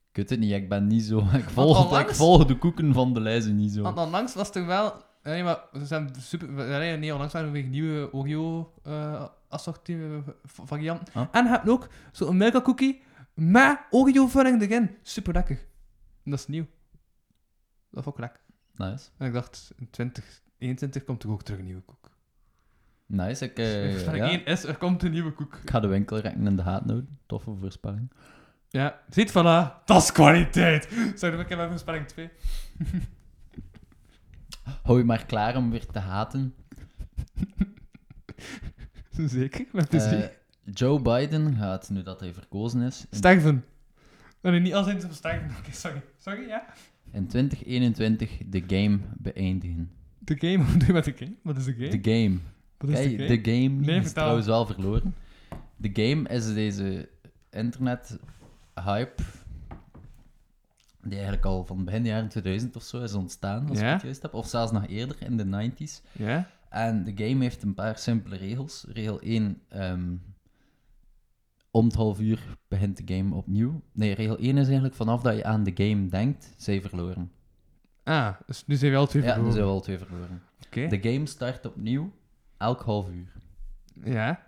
Ik 0.09 0.15
weet 0.15 0.29
het 0.29 0.39
niet, 0.39 0.51
ik 0.51 0.69
ben 0.69 0.87
niet 0.87 1.03
zo... 1.03 1.19
Ik 1.19 1.49
volg, 1.49 1.99
ik 1.99 2.15
volg 2.15 2.45
de 2.45 2.57
koeken 2.57 2.93
van 2.93 3.13
de 3.13 3.19
lijzen 3.19 3.55
niet 3.55 3.71
zo. 3.71 3.81
Want 3.81 3.97
onlangs 3.97 4.33
was 4.33 4.55
er 4.55 4.65
wel... 4.65 5.03
Nee, 5.23 5.43
maar 5.43 5.63
ze 5.73 5.85
zijn 5.85 6.15
super... 6.19 6.49
Nee, 6.49 6.97
nee 6.97 7.11
onlangs 7.11 7.33
waren 7.33 7.47
er 7.47 7.53
weer 7.53 7.63
nieuwe 7.63 8.13
Oreo 8.13 8.73
uh, 8.87 9.25
assortie 9.47 9.97
varianten. 10.43 11.13
Ah. 11.13 11.27
En 11.31 11.43
je 11.43 11.49
hebt 11.49 11.69
ook 11.69 11.87
zo'n 12.11 12.37
Milka 12.37 12.61
cookie 12.61 13.01
met 13.33 13.79
Oreo 13.89 14.27
vulling 14.27 14.61
erin. 14.61 14.97
Super 15.01 15.33
lekker. 15.33 15.57
En 16.23 16.31
dat 16.31 16.39
is 16.39 16.47
nieuw. 16.47 16.65
Dat 17.89 18.03
vond 18.03 18.15
ik 18.15 18.21
lekker. 18.21 18.43
Nice. 18.75 19.09
En 19.17 19.27
ik 19.27 19.33
dacht, 19.33 19.73
in 19.75 19.89
2021 19.89 21.03
komt 21.03 21.23
er 21.23 21.29
ook 21.29 21.43
terug 21.43 21.59
een 21.59 21.65
nieuwe 21.65 21.81
koek. 21.81 22.11
Nice, 23.05 23.45
ik... 23.45 23.55
Voorspelling 23.91 24.25
ja. 24.25 24.31
1 24.31 24.45
is, 24.45 24.63
er 24.63 24.77
komt 24.77 25.03
een 25.03 25.11
nieuwe 25.11 25.31
koek. 25.31 25.59
Ik 25.63 25.69
ga 25.69 25.79
de 25.79 25.87
winkelrekken 25.87 26.47
in 26.47 26.55
de 26.55 26.61
haat 26.61 26.83
houden. 26.85 27.19
Toffe 27.25 27.55
voorspelling. 27.59 28.11
Ja, 28.69 29.01
ziet, 29.09 29.29
voilà. 29.29 29.83
Dat 29.85 30.01
is 30.01 30.11
kwaliteit. 30.11 30.87
Zeg, 30.91 31.19
dan 31.19 31.31
heb 31.31 31.49
ik 31.49 31.57
mijn 31.57 31.69
voorspelling 31.69 32.07
2. 32.07 32.29
Hou 34.83 34.97
je 34.97 35.03
maar 35.03 35.25
klaar 35.25 35.55
om 35.55 35.71
weer 35.71 35.85
te 35.85 35.99
haten. 35.99 36.55
Zeker, 39.25 39.65
met 39.71 39.89
plezier. 39.89 40.23
Eh, 40.23 40.29
Joe 40.73 41.01
Biden 41.01 41.55
gaat, 41.55 41.89
nu 41.89 42.03
dat 42.03 42.19
hij 42.19 42.33
verkozen 42.33 42.81
is, 42.81 43.05
in, 43.09 43.17
sterven. 43.17 43.65
Nee, 44.41 44.59
niet 44.59 44.73
als 44.73 44.87
in 44.87 45.01
ze 45.01 45.13
sterven. 45.13 45.49
Oké, 45.59 45.71
sorry. 45.71 46.01
Sorry, 46.17 46.47
ja. 46.47 46.65
In 47.15 47.27
2021 47.27 48.37
de 48.45 48.63
game 48.67 48.99
beëindigen. 49.17 49.91
De 50.19 50.35
game, 50.37 50.63
wat 50.71 50.79
doe 50.79 50.87
je 50.87 50.93
met 50.93 51.03
de 51.05 51.13
game? 51.17 51.35
Wat 51.41 51.57
is 51.57 51.65
de 51.65 51.73
game? 51.73 52.01
De 52.01 52.11
game. 52.11 52.37
Wat 52.77 52.89
is 52.89 52.95
Kijk, 52.95 53.17
de 53.17 53.27
game? 53.27 53.41
de 53.41 53.51
game 53.51 53.85
Nee, 53.85 53.99
is 53.99 54.11
trouwens 54.11 54.45
wel 54.45 54.65
verloren. 54.65 55.15
De 55.75 55.89
game 55.93 56.29
is 56.29 56.53
deze 56.53 57.09
internet-hype 57.49 59.23
die 61.01 61.13
eigenlijk 61.13 61.45
al 61.45 61.65
van 61.65 61.85
begin 61.85 62.05
jaren 62.05 62.29
2000 62.29 62.75
of 62.75 62.83
zo 62.83 63.01
is 63.01 63.13
ontstaan, 63.13 63.69
als 63.69 63.79
ik 63.79 63.85
het 63.85 64.01
juist 64.01 64.21
heb. 64.21 64.33
Of 64.33 64.47
zelfs 64.47 64.71
nog 64.71 64.87
eerder, 64.87 65.15
in 65.19 65.37
de 65.37 65.71
90s. 65.71 66.01
Ja? 66.11 66.49
En 66.69 67.03
de 67.03 67.11
game 67.15 67.43
heeft 67.43 67.63
een 67.63 67.73
paar 67.73 67.97
simpele 67.97 68.35
regels. 68.35 68.85
Regel 68.89 69.19
1, 69.21 69.61
ehm, 69.69 70.15
om 71.75 71.85
het 71.85 71.95
half 71.95 72.19
uur 72.19 72.39
begint 72.67 73.07
de 73.07 73.15
game 73.15 73.35
opnieuw. 73.35 73.81
Nee, 73.91 74.13
regel 74.13 74.37
1 74.37 74.57
is 74.57 74.65
eigenlijk 74.65 74.95
vanaf 74.95 75.21
dat 75.21 75.35
je 75.35 75.43
aan 75.43 75.63
de 75.63 75.71
game 75.87 76.07
denkt, 76.07 76.53
zij 76.57 76.81
verloren. 76.81 77.31
Ah, 78.03 78.33
dus 78.45 78.65
nu 78.67 78.75
zijn 78.75 78.91
we 78.91 78.97
al 78.97 79.07
twee 79.07 79.21
Ja, 79.23 79.27
nu 79.27 79.33
verloren. 79.33 79.53
zijn 79.55 79.65
we 79.65 79.71
al 79.73 79.81
twee 79.81 79.97
verloren. 79.97 80.41
Oké. 80.65 80.87
De 80.87 81.11
game 81.11 81.25
start 81.25 81.65
opnieuw, 81.65 82.11
elk 82.57 82.81
half 82.81 83.09
uur. 83.09 83.33
Ja. 84.03 84.43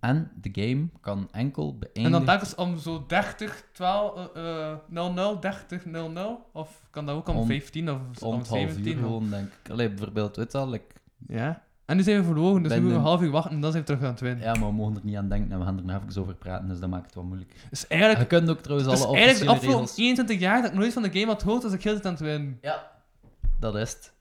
En 0.00 0.30
de 0.40 0.62
game 0.62 0.88
kan 1.00 1.28
enkel 1.32 1.70
En 1.72 1.78
beëindigen... 1.78 2.10
dan 2.10 2.24
telkens 2.24 2.54
om 2.54 2.78
zo 2.78 3.04
30, 3.06 3.68
12, 3.72 4.32
eh, 4.34 4.70
eh, 4.72 4.78
00, 4.88 5.40
30, 5.40 5.84
00? 5.84 6.46
Of 6.52 6.86
kan 6.90 7.06
dat 7.06 7.16
ook 7.16 7.28
om, 7.28 7.36
Om- 7.36 7.46
15 7.46 7.90
of 7.90 7.96
om 8.22 8.28
om 8.32 8.38
het 8.38 8.48
half 8.48 8.60
uur 8.62 8.68
17? 8.68 8.92
of- 8.94 9.00
gewoon, 9.00 9.30
denk 9.30 9.48
ik. 9.62 9.70
Allee, 9.70 9.88
bijvoorbeeld, 9.88 10.36
weet 10.36 10.52
je 10.52 10.68
like, 10.68 10.94
Ja. 11.28 11.64
En 11.86 11.96
nu 11.96 12.02
zijn 12.02 12.18
we 12.18 12.24
verloren, 12.24 12.62
dus 12.62 12.70
Ben 12.72 12.78
nu 12.80 12.84
moeten 12.84 13.02
we 13.02 13.08
een- 13.08 13.14
half 13.16 13.26
uur 13.26 13.30
wachten 13.30 13.52
en 13.52 13.60
dan 13.60 13.70
zijn 13.70 13.82
we 13.84 13.88
terug 13.88 14.04
aan 14.04 14.10
het 14.10 14.20
winnen. 14.20 14.44
ja, 14.44 14.54
maar 14.54 14.68
we 14.68 14.74
mogen 14.74 14.94
er 14.96 15.00
niet 15.04 15.16
aan 15.16 15.28
denken 15.28 15.52
en 15.52 15.58
we 15.58 15.64
gaan 15.64 15.76
er 15.78 15.84
nog 15.84 16.02
even 16.08 16.22
over 16.22 16.34
praten, 16.34 16.68
dus 16.68 16.78
dat 16.80 16.88
maakt 16.88 17.04
het 17.06 17.14
wat 17.14 17.24
moeilijk. 17.24 17.54
Dus 17.70 17.86
eigenlijk, 17.86 18.20
Je 18.30 18.36
kunt 18.38 18.50
ook 18.50 18.60
trouwens 18.60 18.90
dus 18.90 19.02
alle 19.04 19.16
eigenlijk 19.16 19.44
de 19.44 19.50
officiële 19.50 19.76
afgelopen 19.76 19.94
regels... 19.94 19.98
21 19.98 20.38
jaar 20.38 20.62
dat 20.62 20.70
ik 20.70 20.76
nooit 20.78 20.92
van 20.92 21.02
de 21.02 21.12
game 21.12 21.26
had 21.32 21.42
gehoord, 21.42 21.64
als 21.64 21.72
ik 21.72 21.82
heel 21.82 21.92
tijd 21.92 22.06
aan 22.06 22.12
het 22.12 22.20
winnen. 22.20 22.58
Ja, 22.62 22.90
dat 23.58 23.76
is 23.76 23.90
het. 23.92 24.12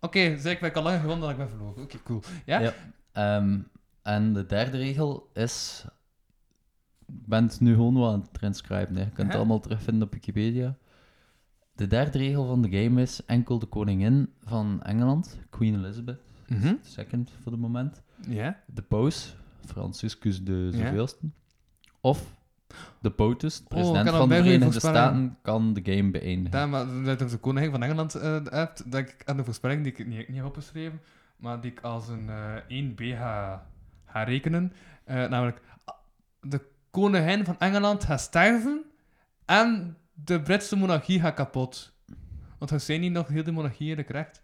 Oké, 0.00 0.36
zeg 0.38 0.52
ik 0.52 0.60
ben 0.60 0.74
al 0.74 0.82
langer 0.82 1.00
gewonnen 1.00 1.20
dan 1.22 1.30
ik 1.30 1.36
ben 1.36 1.48
verloren. 1.48 1.82
Oké, 1.82 1.96
cool. 2.04 2.22
Ja? 2.46 2.58
Ja. 2.58 2.72
Ehm, 3.12 3.58
en 4.02 4.32
de 4.32 4.46
derde 4.46 4.76
regel 4.76 5.30
is... 5.32 5.84
Ik 7.06 7.26
ben 7.26 7.44
het 7.44 7.60
nu 7.60 7.74
gewoon 7.74 7.94
wat 7.94 8.12
aan 8.12 8.20
het 8.20 8.32
transcriben. 8.32 8.96
Hè. 8.96 9.02
Je 9.02 9.10
kunt 9.10 9.26
het 9.26 9.36
allemaal 9.36 9.60
terugvinden 9.60 10.06
op 10.06 10.12
Wikipedia. 10.12 10.76
De 11.74 11.86
derde 11.86 12.18
regel 12.18 12.46
van 12.46 12.62
de 12.62 12.82
game 12.82 13.02
is 13.02 13.24
enkel 13.26 13.58
de 13.58 13.66
koningin 13.66 14.32
van 14.44 14.82
Engeland, 14.82 15.38
Queen 15.50 15.74
Elizabeth 15.74 16.18
Mhm. 16.48 16.66
II 16.66 17.24
voor 17.42 17.52
het 17.52 17.60
moment, 17.60 18.02
Ja? 18.28 18.60
de 18.66 18.82
paus, 18.82 19.36
Franciscus 19.66 20.44
de 20.44 20.70
zoveelste, 20.72 21.26
of 22.00 22.34
de 23.00 23.10
POTUS, 23.10 23.58
de 23.58 23.64
Oh, 23.64 23.68
president 23.68 24.08
van 24.10 24.28
de 24.28 24.34
Verenigde. 24.34 24.78
Staten, 24.78 25.38
kan 25.42 25.72
de 25.74 25.80
game 25.92 26.10
beëindigen. 26.10 26.58
Ja, 26.58 26.66
maar 26.66 26.86
dat 27.04 27.30
de 27.30 27.36
koningin 27.36 27.70
van 27.70 27.82
Engeland 27.82 28.14
eh, 28.14 28.38
hebt, 28.44 28.90
dat 28.92 29.00
ik 29.00 29.16
aan 29.24 29.36
de 29.36 29.44
voorspelling 29.44 29.82
die 29.82 29.92
ik 29.92 30.06
niet, 30.06 30.28
niet 30.28 30.36
heb 30.36 30.46
opgeschreven, 30.46 31.00
maar 31.36 31.60
die 31.60 31.70
ik 31.70 31.80
als 31.80 32.08
een 32.08 32.28
eh 32.28 32.82
1b 32.82 33.16
ga, 33.18 33.66
ga 34.06 34.22
rekenen. 34.22 34.72
Eh, 35.04 35.28
namelijk, 35.28 35.60
de 36.40 36.60
koningin 36.90 37.44
van 37.44 37.58
Engeland 37.58 38.04
gaat 38.04 38.20
sterven 38.20 38.84
en 39.44 39.96
de 40.12 40.40
Britse 40.42 40.76
monarchie 40.76 41.20
gaat 41.20 41.34
kapot. 41.34 41.92
Want 42.58 42.70
zijn 42.82 43.00
niet 43.00 43.12
nog 43.12 43.28
heel 43.28 43.44
de 43.44 43.52
monarchieën 43.52 43.96
de 43.96 44.04
recht. 44.08 44.42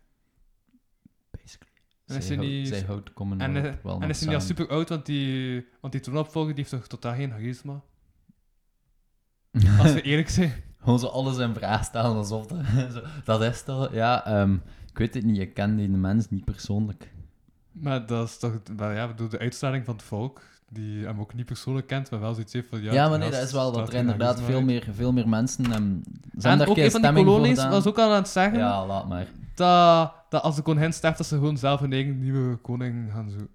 Basically. 2.15 2.57
En 2.57 2.61
is 2.63 2.69
Zij, 2.69 2.79
hij 2.79 2.87
houdt- 2.87 3.05
zij 3.07 3.15
Commonwealth 3.15 3.57
En, 3.57 3.65
eh, 3.65 3.75
wel 3.83 4.01
en 4.01 4.09
is 4.09 4.19
hij 4.21 4.29
niet 4.29 4.37
al 4.37 4.43
super 4.45 4.69
oud, 4.69 4.89
want 4.89 5.07
die, 5.07 5.67
want 5.81 5.93
die 5.93 6.03
troonopvolger 6.03 6.55
die 6.55 6.65
heeft 6.69 6.71
toch 6.71 6.87
totaal 6.87 7.15
geen 7.15 7.31
charisma? 7.31 7.81
Als 9.79 9.93
we 9.93 10.03
eerlijk 10.03 10.29
zijn. 10.39 10.53
Gewoon 10.81 10.99
zo 10.99 11.07
alles 11.07 11.39
in 11.39 11.55
vraag 11.55 11.85
stellen 11.85 12.17
alsof 12.17 12.47
dat... 12.47 12.59
zo, 12.95 13.01
dat 13.25 13.43
is 13.43 13.63
toch... 13.63 13.93
Ja, 13.93 14.27
ehm, 14.27 14.55
ik 14.91 14.99
weet 14.99 15.15
het 15.15 15.25
niet. 15.25 15.39
Ik 15.39 15.55
ken 15.55 15.77
die 15.77 15.89
mens 15.89 16.29
niet 16.31 16.45
persoonlijk. 16.45 17.13
Maar 17.73 18.07
dat 18.07 18.29
is 18.29 18.39
toch, 18.39 18.53
wel 18.77 18.91
ja, 18.91 19.07
bedoel, 19.07 19.29
de 19.29 19.39
uitstraling 19.39 19.85
van 19.85 19.95
het 19.95 20.03
volk, 20.03 20.41
die 20.69 21.05
hem 21.05 21.21
ook 21.21 21.35
niet 21.35 21.47
persoonlijk 21.47 21.87
kent, 21.87 22.11
maar 22.11 22.21
wel 22.21 22.33
zoiets 22.35 22.53
heeft 22.53 22.69
van 22.69 22.83
ja. 22.83 22.93
Ja, 22.93 23.01
die 23.03 23.11
maar 23.11 23.19
nee, 23.19 23.31
dat 23.31 23.43
is 23.43 23.53
wel 23.53 23.73
dat 23.73 23.89
er 23.89 23.95
inderdaad 23.95 24.41
veel 24.41 24.63
meer, 24.63 24.87
veel 24.93 25.13
meer 25.13 25.29
mensen... 25.29 25.65
Um, 25.73 26.03
En 26.41 26.67
ook 26.67 26.77
een 26.77 26.91
van 26.91 27.03
die 27.03 27.13
kolonies 27.13 27.65
was 27.69 27.87
ook 27.87 27.99
al 27.99 28.11
aan 28.11 28.17
het 28.17 28.29
zeggen 28.29 28.59
Ja, 28.59 28.87
laat 28.87 29.09
maar. 29.09 29.27
dat, 29.55 30.13
dat 30.31 30.43
als 30.43 30.57
de 30.57 30.63
koningin 30.63 30.93
sterft, 30.93 31.19
dat 31.19 31.27
ze 31.27 31.35
gewoon 31.35 31.59
zelf 31.59 31.81
een 31.81 31.93
eigen 31.93 32.19
nieuwe 32.19 32.57
koning 32.57 33.13
gaan 33.13 33.31
zoeken. 33.31 33.55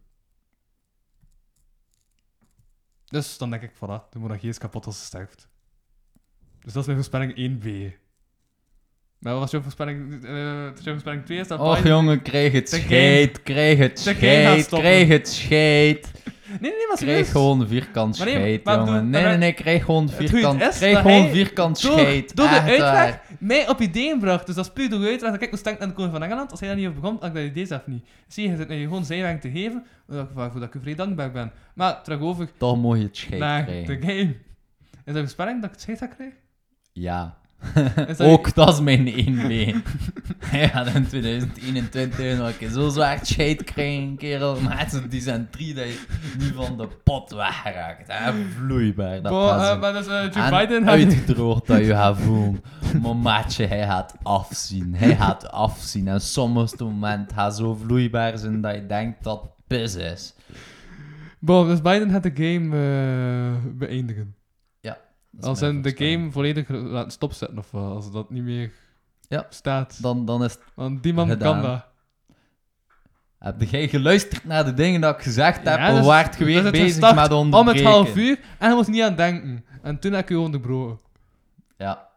Dus 3.05 3.37
dan 3.37 3.49
denk 3.49 3.61
ik, 3.61 3.75
voilà, 3.75 4.09
de 4.09 4.19
monarchie 4.19 4.49
is 4.49 4.57
kapot 4.57 4.85
als 4.85 4.99
ze 4.99 5.05
sterft. 5.05 5.49
Dus 6.59 6.73
dat 6.73 6.81
is 6.81 6.85
mijn 6.85 7.03
voorspelling 7.03 7.61
1b. 7.63 7.95
Maar 9.25 9.33
wat 9.33 9.41
was 9.43 9.51
jouw 9.51 9.61
voorspelling? 9.61 10.23
eh 10.25 10.31
jouw 10.31 10.93
voorspelling 10.93 11.25
2 11.25 11.37
is 11.39 11.47
dat 11.47 11.59
Och 11.59 11.75
Biden- 11.75 11.91
jongen, 11.91 12.21
krijg 12.21 12.51
het 12.51 12.69
scheet, 12.69 13.43
krijg 13.43 13.77
het 13.77 13.99
scheet, 13.99 14.59
stoppen. 14.59 14.79
krijg 14.79 15.07
het 15.07 15.27
scheet. 15.29 16.11
Nee, 16.49 16.57
nee, 16.61 16.71
nee, 16.71 16.87
maar 16.87 16.97
serieus. 16.97 17.29
gewoon 17.29 17.67
vierkant 17.67 18.17
Maar 18.17 18.27
nee, 18.27 18.61
jongen. 18.63 18.85
bedoel, 18.85 19.01
Nee, 19.03 19.23
nee, 19.23 19.37
nee, 19.37 19.53
krijg 19.53 19.83
gewoon 19.85 20.09
vierkant, 20.09 20.61
is 20.61 20.79
dat 20.79 20.97
gewoon 20.97 21.29
vierkant 21.29 21.81
door, 21.81 21.99
scheet. 21.99 22.35
door 22.35 22.47
de 22.49 22.55
echt 22.55 22.77
waar. 22.77 22.95
uitleg 22.95 23.19
mij 23.39 23.69
op 23.69 23.79
ideeën 23.81 24.19
bracht. 24.19 24.45
Dus 24.45 24.55
dat 24.55 24.65
is 24.65 24.71
puur 24.71 24.89
door 24.89 24.99
de 24.99 25.05
uitleg 25.07 25.37
ik 25.39 25.51
moest 25.51 25.63
denken 25.63 25.83
aan 25.83 25.89
de 25.89 25.95
koning 25.95 26.13
van 26.13 26.23
Engeland. 26.23 26.51
Als 26.51 26.59
hij 26.59 26.69
daar 26.69 26.77
niet 26.77 26.87
over 26.87 27.01
begon, 27.01 27.17
had 27.19 27.25
ik 27.29 27.33
dat 27.33 27.43
idee 27.43 27.65
zelf 27.65 27.87
niet. 27.87 28.05
Zie 28.27 28.49
je, 28.49 28.55
zit 28.55 28.67
mij 28.67 28.81
gewoon 28.81 29.05
zijweg 29.05 29.39
te 29.39 29.49
geven, 29.51 29.85
waar- 30.05 30.27
waarvoor 30.33 30.59
dat 30.59 30.73
ik 30.75 30.81
vrij 30.81 30.95
dankbaar 30.95 31.31
ben. 31.31 31.51
Maar 31.75 32.03
terug 32.03 32.19
over 32.19 32.49
Toch 32.57 32.95
je 32.97 33.03
het 33.03 33.17
scheet 33.17 33.39
naar 33.39 33.63
krijgen. 33.63 34.01
de 34.01 34.07
game. 34.07 34.19
Is 34.29 34.33
dat 35.05 35.15
een 35.15 35.21
voorspelling 35.21 35.55
dat 35.61 35.65
ik 35.65 35.71
het 35.71 35.81
scheet 35.81 35.97
ga 35.97 36.07
krijgen? 36.07 36.37
Ja. 36.93 37.37
Ook 38.17 38.55
dat 38.55 38.73
is 38.73 38.79
mijn 38.79 39.07
1B. 39.07 39.75
ja, 40.51 40.85
in 40.85 41.07
2021 41.07 42.37
nog 42.37 42.47
een 42.47 42.57
keer 42.57 42.69
zo 42.69 42.89
zwaar 42.89 43.25
shade 43.25 43.63
krijgen, 43.63 44.15
kerel. 44.17 44.61
Mensen 44.61 45.09
die 45.09 45.21
zijn 45.21 45.47
drie 45.51 45.73
dat 45.73 45.85
je 45.85 46.05
niet 46.37 46.53
van 46.55 46.77
de 46.77 46.87
pot 47.03 47.31
wegraakt. 47.31 48.07
Hè? 48.07 48.31
Vloeibaar. 48.57 49.21
Dat 49.21 49.33
gaat 49.33 49.61
eh, 49.61 49.67
zo. 49.69 49.79
maar 49.79 49.93
dus 49.93 50.07
eh, 50.07 50.31
Joe 50.33 50.43
En 50.43 50.57
Biden 50.57 50.89
uitgedroogd 50.89 51.67
dat 51.67 51.79
je 51.79 51.85
gaat 51.85 52.17
voelen. 52.17 52.63
Maar 53.01 53.15
maatje, 53.15 53.65
hij 53.65 53.85
gaat 53.85 54.15
afzien. 54.23 54.95
Hij 54.95 55.15
gaat 55.15 55.51
afzien. 55.51 56.07
En 56.07 56.21
sommige 56.21 56.83
moment 56.83 57.33
gaat 57.33 57.55
zo 57.55 57.73
vloeibaar 57.73 58.37
zijn 58.37 58.61
dat 58.61 58.75
je 58.75 58.85
denkt 58.85 59.23
dat 59.23 59.41
het 59.41 59.51
pis 59.67 59.95
is. 59.95 60.33
Boah, 61.39 61.67
dus 61.67 61.81
Biden 61.81 62.09
gaat 62.09 62.23
de 62.23 62.31
game 62.33 62.75
eh, 62.75 63.71
beëindigen. 63.77 64.35
Als 65.41 65.61
in 65.61 65.81
de 65.81 65.95
game 65.97 66.31
volledig 66.31 66.69
laten 66.69 67.11
stopzetten 67.11 67.57
of 67.57 67.71
wat, 67.71 67.95
als 67.95 68.11
dat 68.11 68.29
niet 68.29 68.43
meer 68.43 68.71
Ja. 69.27 69.45
staat. 69.49 70.01
Dan, 70.01 70.25
dan 70.25 70.43
is 70.43 70.53
het... 70.53 70.61
Want 70.75 71.03
die 71.03 71.13
man 71.13 71.27
Gedaan. 71.29 71.61
kan 71.61 71.71
dat. 71.71 71.85
Heb 73.39 73.61
jij 73.61 73.87
geluisterd 73.87 74.43
naar 74.45 74.65
de 74.65 74.73
dingen 74.73 75.01
dat 75.01 75.15
ik 75.15 75.21
gezegd 75.23 75.57
heb? 75.63 75.79
Of 75.79 76.37
je 76.37 76.45
dus 76.45 76.55
het 76.63 76.71
bezig 76.71 77.15
met 77.15 77.31
Om 77.31 77.37
onderbreken? 77.37 77.83
het 77.85 77.91
half 77.93 78.15
uur 78.15 78.37
en 78.39 78.45
hij 78.67 78.73
moest 78.73 78.89
niet 78.89 79.01
aan 79.01 79.15
denken. 79.15 79.65
En 79.81 79.99
toen 79.99 80.11
heb 80.11 80.23
ik 80.23 80.29
u 80.29 80.35
onderbroken. 80.35 80.99
Ja. 81.77 82.09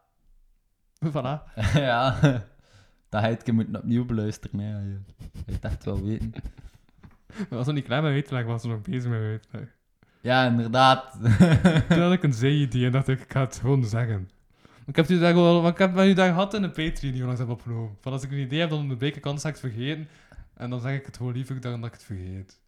Voilà. 1.11 1.53
ja. 1.73 2.19
Dat 3.09 3.21
het 3.21 3.43
keer 3.43 3.53
moeten 3.53 3.75
opnieuw 3.75 4.05
beluisteren. 4.05 4.59
hè. 4.59 4.77
Je 4.79 4.99
je 5.45 5.51
het 5.53 5.63
echt 5.65 5.83
wel 5.85 6.03
weten. 6.03 6.31
Dat 7.37 7.47
was 7.49 7.65
nog 7.65 7.75
niet 7.75 7.83
klaar 7.85 8.01
met 8.01 8.11
uitleg, 8.11 8.45
was 8.45 8.63
er 8.63 8.69
nog 8.69 8.81
bezig 8.81 9.09
met 9.09 9.19
uitleg. 9.19 9.77
Ja, 10.21 10.45
inderdaad. 10.45 11.17
Toen 11.89 11.99
had 11.99 12.13
ik 12.13 12.23
een 12.23 12.33
zee-idee 12.33 12.85
en 12.85 12.91
dacht 12.91 13.07
ik, 13.07 13.19
ik 13.19 13.31
ga 13.31 13.39
het 13.39 13.57
gewoon 13.61 13.85
zeggen. 13.85 14.29
Ik 14.85 14.95
heb, 14.95 15.09
u 15.09 15.19
daar 15.19 15.35
wel, 15.35 15.61
want 15.61 15.73
ik 15.73 15.79
heb 15.79 15.97
u 15.97 16.13
daar 16.13 16.29
gehad 16.29 16.53
in 16.53 16.61
de 16.61 16.67
Patreon 16.67 17.11
die 17.11 17.11
we 17.11 17.25
langs 17.25 17.37
hebben 17.37 17.55
opgenomen. 17.55 17.97
Van 18.01 18.11
als 18.11 18.23
ik 18.23 18.31
een 18.31 18.37
idee 18.37 18.59
heb, 18.59 18.69
dan 18.69 18.79
onderbreek 18.79 19.15
ik 19.15 19.25
anders 19.25 19.45
ik 19.45 19.51
het 19.51 19.59
vergeten. 19.59 20.07
En 20.55 20.69
dan 20.69 20.79
zeg 20.81 20.93
ik 20.93 21.05
het 21.05 21.17
gewoon 21.17 21.33
liever 21.33 21.61
dan 21.61 21.81
dat 21.81 21.85
ik 21.85 21.93
het 21.93 22.03
vergeet. 22.03 22.59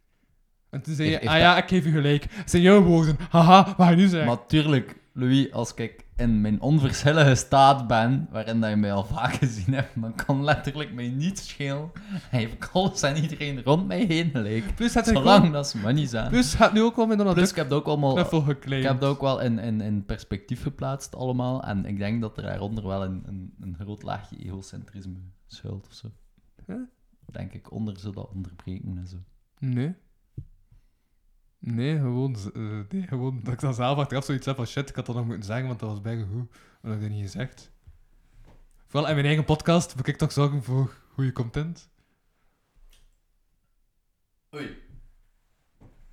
En 0.70 0.82
toen 0.82 0.94
zei 0.94 1.10
je, 1.10 1.28
ah 1.28 1.38
ja, 1.38 1.56
ik 1.56 1.68
geef 1.68 1.86
u 1.86 1.90
gelijk. 1.90 2.26
Het 2.28 2.50
zijn 2.50 2.62
jouw 2.62 2.82
woorden. 2.82 3.16
Haha, 3.30 3.64
wat 3.64 3.74
ga 3.76 3.90
je 3.90 3.96
nu 3.96 4.08
zeggen? 4.08 4.28
Maar 4.28 4.46
tuurlijk, 4.46 4.96
Louis, 5.12 5.52
als 5.52 5.74
ik 5.74 6.04
in 6.22 6.40
mijn 6.40 6.60
onverschillige 6.60 7.34
staat 7.34 7.86
ben, 7.86 8.28
waarin 8.30 8.60
dat 8.60 8.70
je 8.70 8.76
mij 8.76 8.92
al 8.92 9.04
vaak 9.04 9.32
gezien 9.32 9.74
hebt, 9.74 10.00
dan 10.00 10.14
kan 10.14 10.44
letterlijk 10.44 10.92
mij 10.92 11.08
niet 11.08 11.38
schelen. 11.38 11.90
Hij 12.10 12.40
heeft 12.40 12.72
alles 12.72 13.02
en 13.02 13.16
iedereen 13.16 13.62
rond 13.62 13.86
mij 13.86 14.04
heen 14.04 14.30
gelijk. 14.30 14.74
Plus 14.74 14.94
het 14.94 15.06
Zolang 15.06 15.52
dat 15.52 15.68
ze 15.68 15.78
money 15.78 16.06
zijn. 16.06 16.28
Plus 16.28 16.54
gaat 16.54 16.72
nu 16.72 16.82
ook 16.82 16.96
wel 16.96 17.06
met 17.06 17.18
Donald 17.18 17.36
Plus, 17.36 17.50
ik 17.50 17.56
heb 17.56 17.64
het 17.64 17.74
ook 17.74 17.86
allemaal... 17.86 18.18
Ik 18.18 18.82
heb 18.82 18.94
het 18.94 19.04
ook 19.04 19.20
wel 19.20 19.40
in, 19.40 19.58
in, 19.58 19.80
in 19.80 20.04
perspectief 20.04 20.62
geplaatst 20.62 21.14
allemaal. 21.14 21.62
En 21.62 21.84
ik 21.84 21.98
denk 21.98 22.20
dat 22.20 22.36
er 22.36 22.42
daaronder 22.42 22.86
wel 22.86 23.04
een, 23.04 23.22
een, 23.26 23.54
een 23.60 23.76
groot 23.80 24.02
laagje 24.02 24.36
egocentrisme 24.36 25.18
schuilt 25.46 25.86
of 25.86 25.92
zo. 25.94 26.08
Denk 27.26 27.52
ik, 27.52 27.72
onder 27.72 27.98
zo 27.98 28.10
dat 28.10 28.30
onderbreken 28.34 28.98
en 28.98 29.06
zo. 29.06 29.16
Nee. 29.58 29.94
Nee, 31.64 31.96
gewoon, 31.96 32.36
eh, 32.54 32.62
nee, 32.88 33.06
gewoon 33.06 33.40
dat 33.42 33.52
ik 33.52 33.60
dan 33.60 33.74
zelf 33.74 33.98
achteraf 33.98 34.24
zoiets 34.24 34.46
heb 34.46 34.56
van 34.56 34.66
shit, 34.66 34.88
ik 34.88 34.94
had 34.94 35.06
dat 35.06 35.14
nog 35.14 35.24
moeten 35.24 35.44
zeggen, 35.44 35.66
want 35.66 35.80
dat 35.80 35.88
was 35.88 36.00
bijna 36.00 36.24
goed. 36.24 36.50
Maar 36.50 36.78
dat 36.80 36.90
heb 36.90 37.00
ik 37.00 37.00
dat 37.00 37.10
niet 37.10 37.22
gezegd. 37.22 37.70
Vooral 38.86 39.08
in 39.08 39.14
mijn 39.14 39.26
eigen 39.26 39.44
podcast 39.44 39.96
moet 39.96 40.06
ik 40.06 40.16
toch 40.16 40.32
zorgen 40.32 40.62
voor 40.62 40.94
goede 41.12 41.32
content. 41.32 41.90
Oei. 44.54 44.82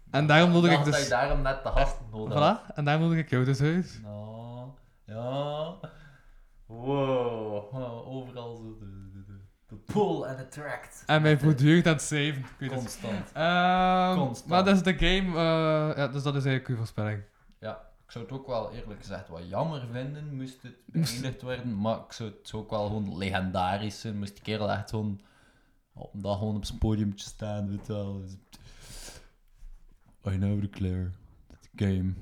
En 0.10 0.28
daarom 0.28 0.52
wilde 0.52 0.70
ik 0.70 0.78
dat 0.78 0.86
dus... 0.86 1.04
je 1.04 1.10
daarom 1.10 1.42
net 1.42 1.64
de 1.64 1.70
gasten 1.70 2.06
nodig 2.12 2.38
had. 2.38 2.62
Voilà, 2.62 2.74
en 2.76 2.86
daarom 2.86 3.04
wilde 3.04 3.22
ik 3.22 3.30
jou 3.30 3.46
dus 3.46 3.62
uit. 3.62 4.00
Nou, 4.04 4.70
ja. 5.06 5.80
Wow. 6.66 7.74
Overal 8.16 8.56
zo 8.56 8.78
de 8.80 8.99
pull 9.94 10.24
and 10.24 10.40
attract. 10.40 11.04
En 11.06 11.22
mij 11.22 11.40
voortdurend 11.40 11.88
aan 11.88 11.94
het 11.94 12.02
saven. 12.02 12.46
Constant. 12.68 13.32
Ehm, 13.34 14.18
Constant. 14.18 14.50
maar 14.50 14.64
dat 14.64 14.76
is 14.76 14.84
de 14.84 14.94
game, 14.94 15.38
eh, 15.38 15.98
ja, 15.98 16.08
dus 16.08 16.24
dat 16.24 16.36
is 16.36 16.46
eigenlijk 16.46 16.68
uw 16.68 16.76
voorspelling. 16.76 17.22
Ja, 17.60 17.72
ik 18.06 18.12
zou 18.12 18.26
het 18.26 18.34
ook 18.34 18.48
wel 18.48 18.72
eerlijk 18.74 19.00
gezegd 19.00 19.28
wat 19.28 19.50
jammer 19.50 19.88
vinden 19.92 20.36
moest 20.36 20.62
het 20.62 20.76
beëindigd 20.94 21.42
worden, 21.42 21.82
maar 21.82 21.98
ik 21.98 22.12
zou 22.12 22.30
het 22.30 22.54
ook 22.54 22.70
wel 22.70 22.86
gewoon 22.88 23.18
legendarisch 23.18 24.00
zijn. 24.00 24.18
Moest 24.18 24.34
die 24.34 24.44
kerel 24.44 24.72
echt 24.72 24.90
gewoon 24.90 25.22
op 25.94 26.14
een 26.14 26.22
dag 26.22 26.38
gewoon 26.38 26.56
op 26.56 26.66
zijn 26.66 26.78
podiumtje 26.78 27.28
staan, 27.30 27.70
weet 27.70 27.88
wel. 27.88 28.22
Dus- 28.22 28.38
I 30.34 30.38
now 30.38 30.62
declare 30.62 31.12
that 31.48 31.62
the 31.62 31.86
game 31.86 32.14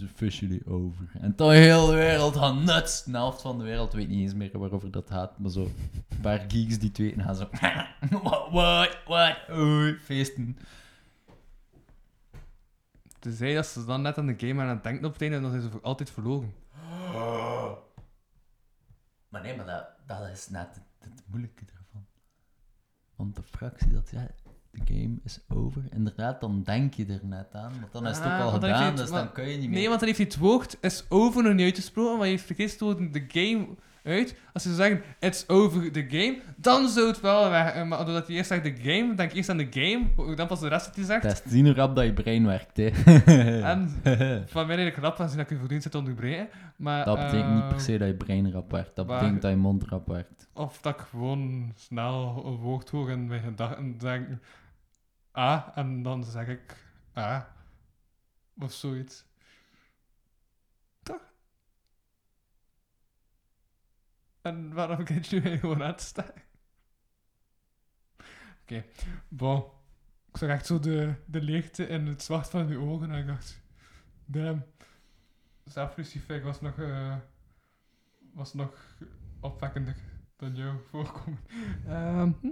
is 0.00 0.12
officially 0.12 0.62
over. 0.66 1.10
En 1.20 1.32
dan 1.36 1.50
heel 1.50 1.86
de 1.86 1.94
wereld 1.94 2.36
gaat 2.36 2.54
nuts. 2.54 3.04
De 3.04 3.10
helft 3.10 3.40
van 3.40 3.58
de 3.58 3.64
wereld 3.64 3.92
weet 3.92 4.08
niet 4.08 4.20
eens 4.20 4.34
meer 4.34 4.58
waarover 4.58 4.90
dat 4.90 5.10
gaat, 5.10 5.38
maar 5.38 5.50
zo 5.50 5.62
een 6.08 6.20
paar 6.20 6.38
geeks 6.38 6.78
die 6.78 6.88
het 6.88 6.98
weten 6.98 7.22
gaan 7.22 7.34
zo 7.34 7.48
what, 8.22 8.50
what, 8.50 8.98
what, 9.04 9.36
oei, 9.50 9.98
feesten. 9.98 10.58
Tenzij 13.18 13.54
dat 13.54 13.66
ze 13.66 13.84
dan 13.84 14.02
net 14.02 14.18
aan 14.18 14.26
de 14.26 14.46
game 14.46 14.62
aan 14.62 14.68
het 14.68 14.82
denken 14.82 15.04
op 15.04 15.12
het 15.12 15.22
einde 15.22 15.36
en 15.36 15.42
dan 15.42 15.50
zijn 15.50 15.62
ze 15.62 15.70
voor 15.70 15.82
altijd 15.82 16.10
verloren. 16.10 16.54
Maar 19.28 19.42
nee, 19.42 19.56
maar 19.56 19.66
dat, 19.66 19.86
dat 20.06 20.28
is 20.28 20.48
net 20.48 20.74
het, 20.74 21.10
het 21.10 21.22
moeilijke 21.26 21.64
ervan. 21.64 22.06
Want 23.16 23.36
de 23.36 23.42
fractie 23.42 23.92
dat 23.92 24.10
ja, 24.10 24.28
de 24.72 24.80
game 24.94 25.16
is 25.24 25.40
over, 25.48 25.82
inderdaad, 25.94 26.40
dan 26.40 26.62
denk 26.62 26.94
je 26.94 27.06
er 27.06 27.20
net 27.22 27.54
aan. 27.54 27.72
Want 27.80 27.92
dan 27.92 28.06
is 28.06 28.16
het 28.16 28.26
ook 28.26 28.32
Ah, 28.32 28.40
al 28.44 28.50
gedaan, 28.50 28.90
dus 28.96 29.00
het- 29.04 29.14
dan 29.14 29.32
kun 29.32 29.48
je 29.48 29.56
niet 29.58 29.68
meer. 29.68 29.78
Nee, 29.78 29.88
want 29.88 29.98
dan 30.00 30.08
heeft 30.08 30.20
hij 30.20 30.28
het 30.30 30.38
woord 30.38 30.76
is 30.80 31.04
over 31.08 31.42
nog 31.42 31.52
niet 31.54 31.64
uitgesproken, 31.64 32.18
maar 32.18 32.26
heeft 32.26 32.44
vergist 32.44 32.78
door 32.78 32.96
de 33.12 33.24
game 33.28 33.66
uit. 34.04 34.34
Als 34.52 34.62
ze 34.62 34.74
zeggen, 34.74 35.02
it's 35.18 35.44
over 35.48 35.92
the 35.92 36.04
game, 36.08 36.38
dan 36.56 36.88
zou 36.88 37.06
het 37.06 37.20
wel 37.20 37.50
werken. 37.50 37.88
Maar 37.88 38.04
doordat 38.04 38.26
je 38.26 38.32
eerst 38.34 38.48
zegt 38.48 38.64
de 38.64 38.76
game, 38.82 39.14
denk 39.14 39.32
eerst 39.32 39.48
aan 39.48 39.56
de 39.56 39.66
game, 39.70 40.34
dan 40.34 40.46
pas 40.46 40.60
de 40.60 40.68
rest 40.68 40.86
wat 40.86 40.96
hij 40.96 41.04
zegt. 41.04 41.22
Test, 41.22 41.42
zien 41.46 41.64
hoe 41.66 41.74
rap 41.74 41.96
dat 41.96 42.04
je 42.04 42.12
brein 42.12 42.46
werkt, 42.46 42.76
hè. 42.76 42.86
En 43.62 43.90
van 44.46 44.66
mij 44.66 44.76
redelijk 44.76 44.96
rap, 45.02 45.18
aangezien 45.20 45.38
dat 45.38 45.48
je 45.48 45.54
voortdurend 45.54 45.82
zit 45.82 45.92
te 45.92 45.98
onderbreken. 45.98 46.48
Maar, 46.76 47.04
Dat 47.04 47.16
betekent 47.16 47.54
niet 47.54 47.68
per 47.68 47.76
eh, 47.76 47.82
se 47.82 47.98
dat 47.98 48.08
je 48.08 48.14
brein 48.14 48.52
rap 48.52 48.70
werkt. 48.70 48.96
Dat 48.96 49.06
maar- 49.06 49.18
betekent 49.18 49.42
dat 49.42 49.50
je 49.50 49.56
mond 49.56 49.84
rap 49.84 50.06
werkt. 50.06 50.48
Of 50.54 50.80
dat 50.80 50.94
ik 50.94 51.00
gewoon 51.10 51.72
snel 51.74 52.42
een 52.46 52.56
woord 52.56 52.90
hoor 52.90 53.10
en 53.10 53.26
mijn 53.26 53.42
gedachten 53.42 53.98
denk, 53.98 54.26
ah, 55.30 55.68
en 55.74 56.02
dan 56.02 56.24
zeg 56.24 56.46
ik, 56.48 56.76
ah, 57.12 57.42
of 58.58 58.72
zoiets. 58.72 59.24
Toch? 61.02 61.32
En 64.42 64.72
waarom 64.72 65.04
kijk 65.04 65.24
je 65.24 65.40
mij 65.40 65.58
gewoon 65.58 65.82
aan 65.82 65.96
te 65.96 66.04
staren? 66.04 66.42
Oké, 68.62 68.84
bon. 69.28 69.64
Ik 70.28 70.36
zag 70.36 70.48
echt 70.48 70.66
zo 70.66 70.78
de, 70.78 71.14
de 71.26 71.42
leegte 71.42 71.86
in 71.86 72.06
het 72.06 72.22
zwart 72.22 72.50
van 72.50 72.68
uw 72.68 72.90
ogen 72.90 73.10
en 73.10 73.18
ik 73.18 73.26
dacht, 73.26 73.62
damn. 74.24 74.64
Zelf 75.64 75.94
was 76.42 76.60
nog, 76.60 76.78
eh, 76.78 77.16
was 78.32 78.54
nog 78.54 78.96
opwekkender 79.40 79.96
dan 80.36 80.56
jou 80.56 80.80
voorkomen. 80.88 81.38
Hm. 82.40 82.50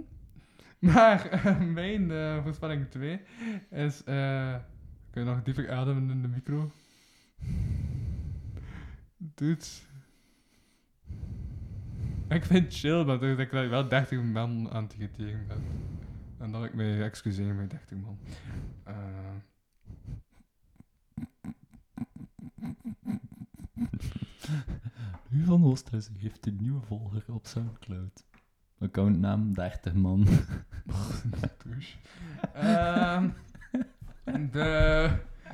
maar 0.93 1.25
eh, 1.25 1.59
mijn 1.59 2.11
eh, 2.11 2.43
voorspelling 2.43 2.89
2 2.89 3.21
is... 3.69 4.03
eh 4.03 4.55
kun 5.11 5.21
je 5.23 5.29
nog 5.29 5.43
dieper 5.43 5.71
ademen 5.71 6.09
in 6.09 6.21
de 6.21 6.27
micro? 6.27 6.71
Dude. 9.17 9.65
Ik 12.29 12.45
vind 12.45 12.65
het 12.65 12.75
chill, 12.75 13.03
maar 13.03 13.19
dat 13.19 13.39
ik 13.39 13.51
wel 13.51 13.87
30 13.87 14.21
man 14.23 14.69
aan 14.71 14.83
het 14.83 14.93
irriteren 14.93 15.47
ben. 15.47 15.63
En 16.37 16.51
dat 16.51 16.63
ik 16.63 16.73
mij 16.73 17.01
excuseer 17.03 17.55
met 17.55 17.69
30 17.69 17.97
man. 17.97 18.17
Nu 25.29 25.43
van 25.43 25.63
Oosthuizen 25.63 26.15
heeft 26.15 26.45
een 26.45 26.57
nieuwe 26.61 26.81
volger 26.81 27.23
op 27.27 27.45
Soundcloud. 27.45 28.28
Accountnaam 28.79 29.53
30 29.53 29.93
man. 29.93 30.27
Ehm, 32.53 33.29
de... 34.51 35.09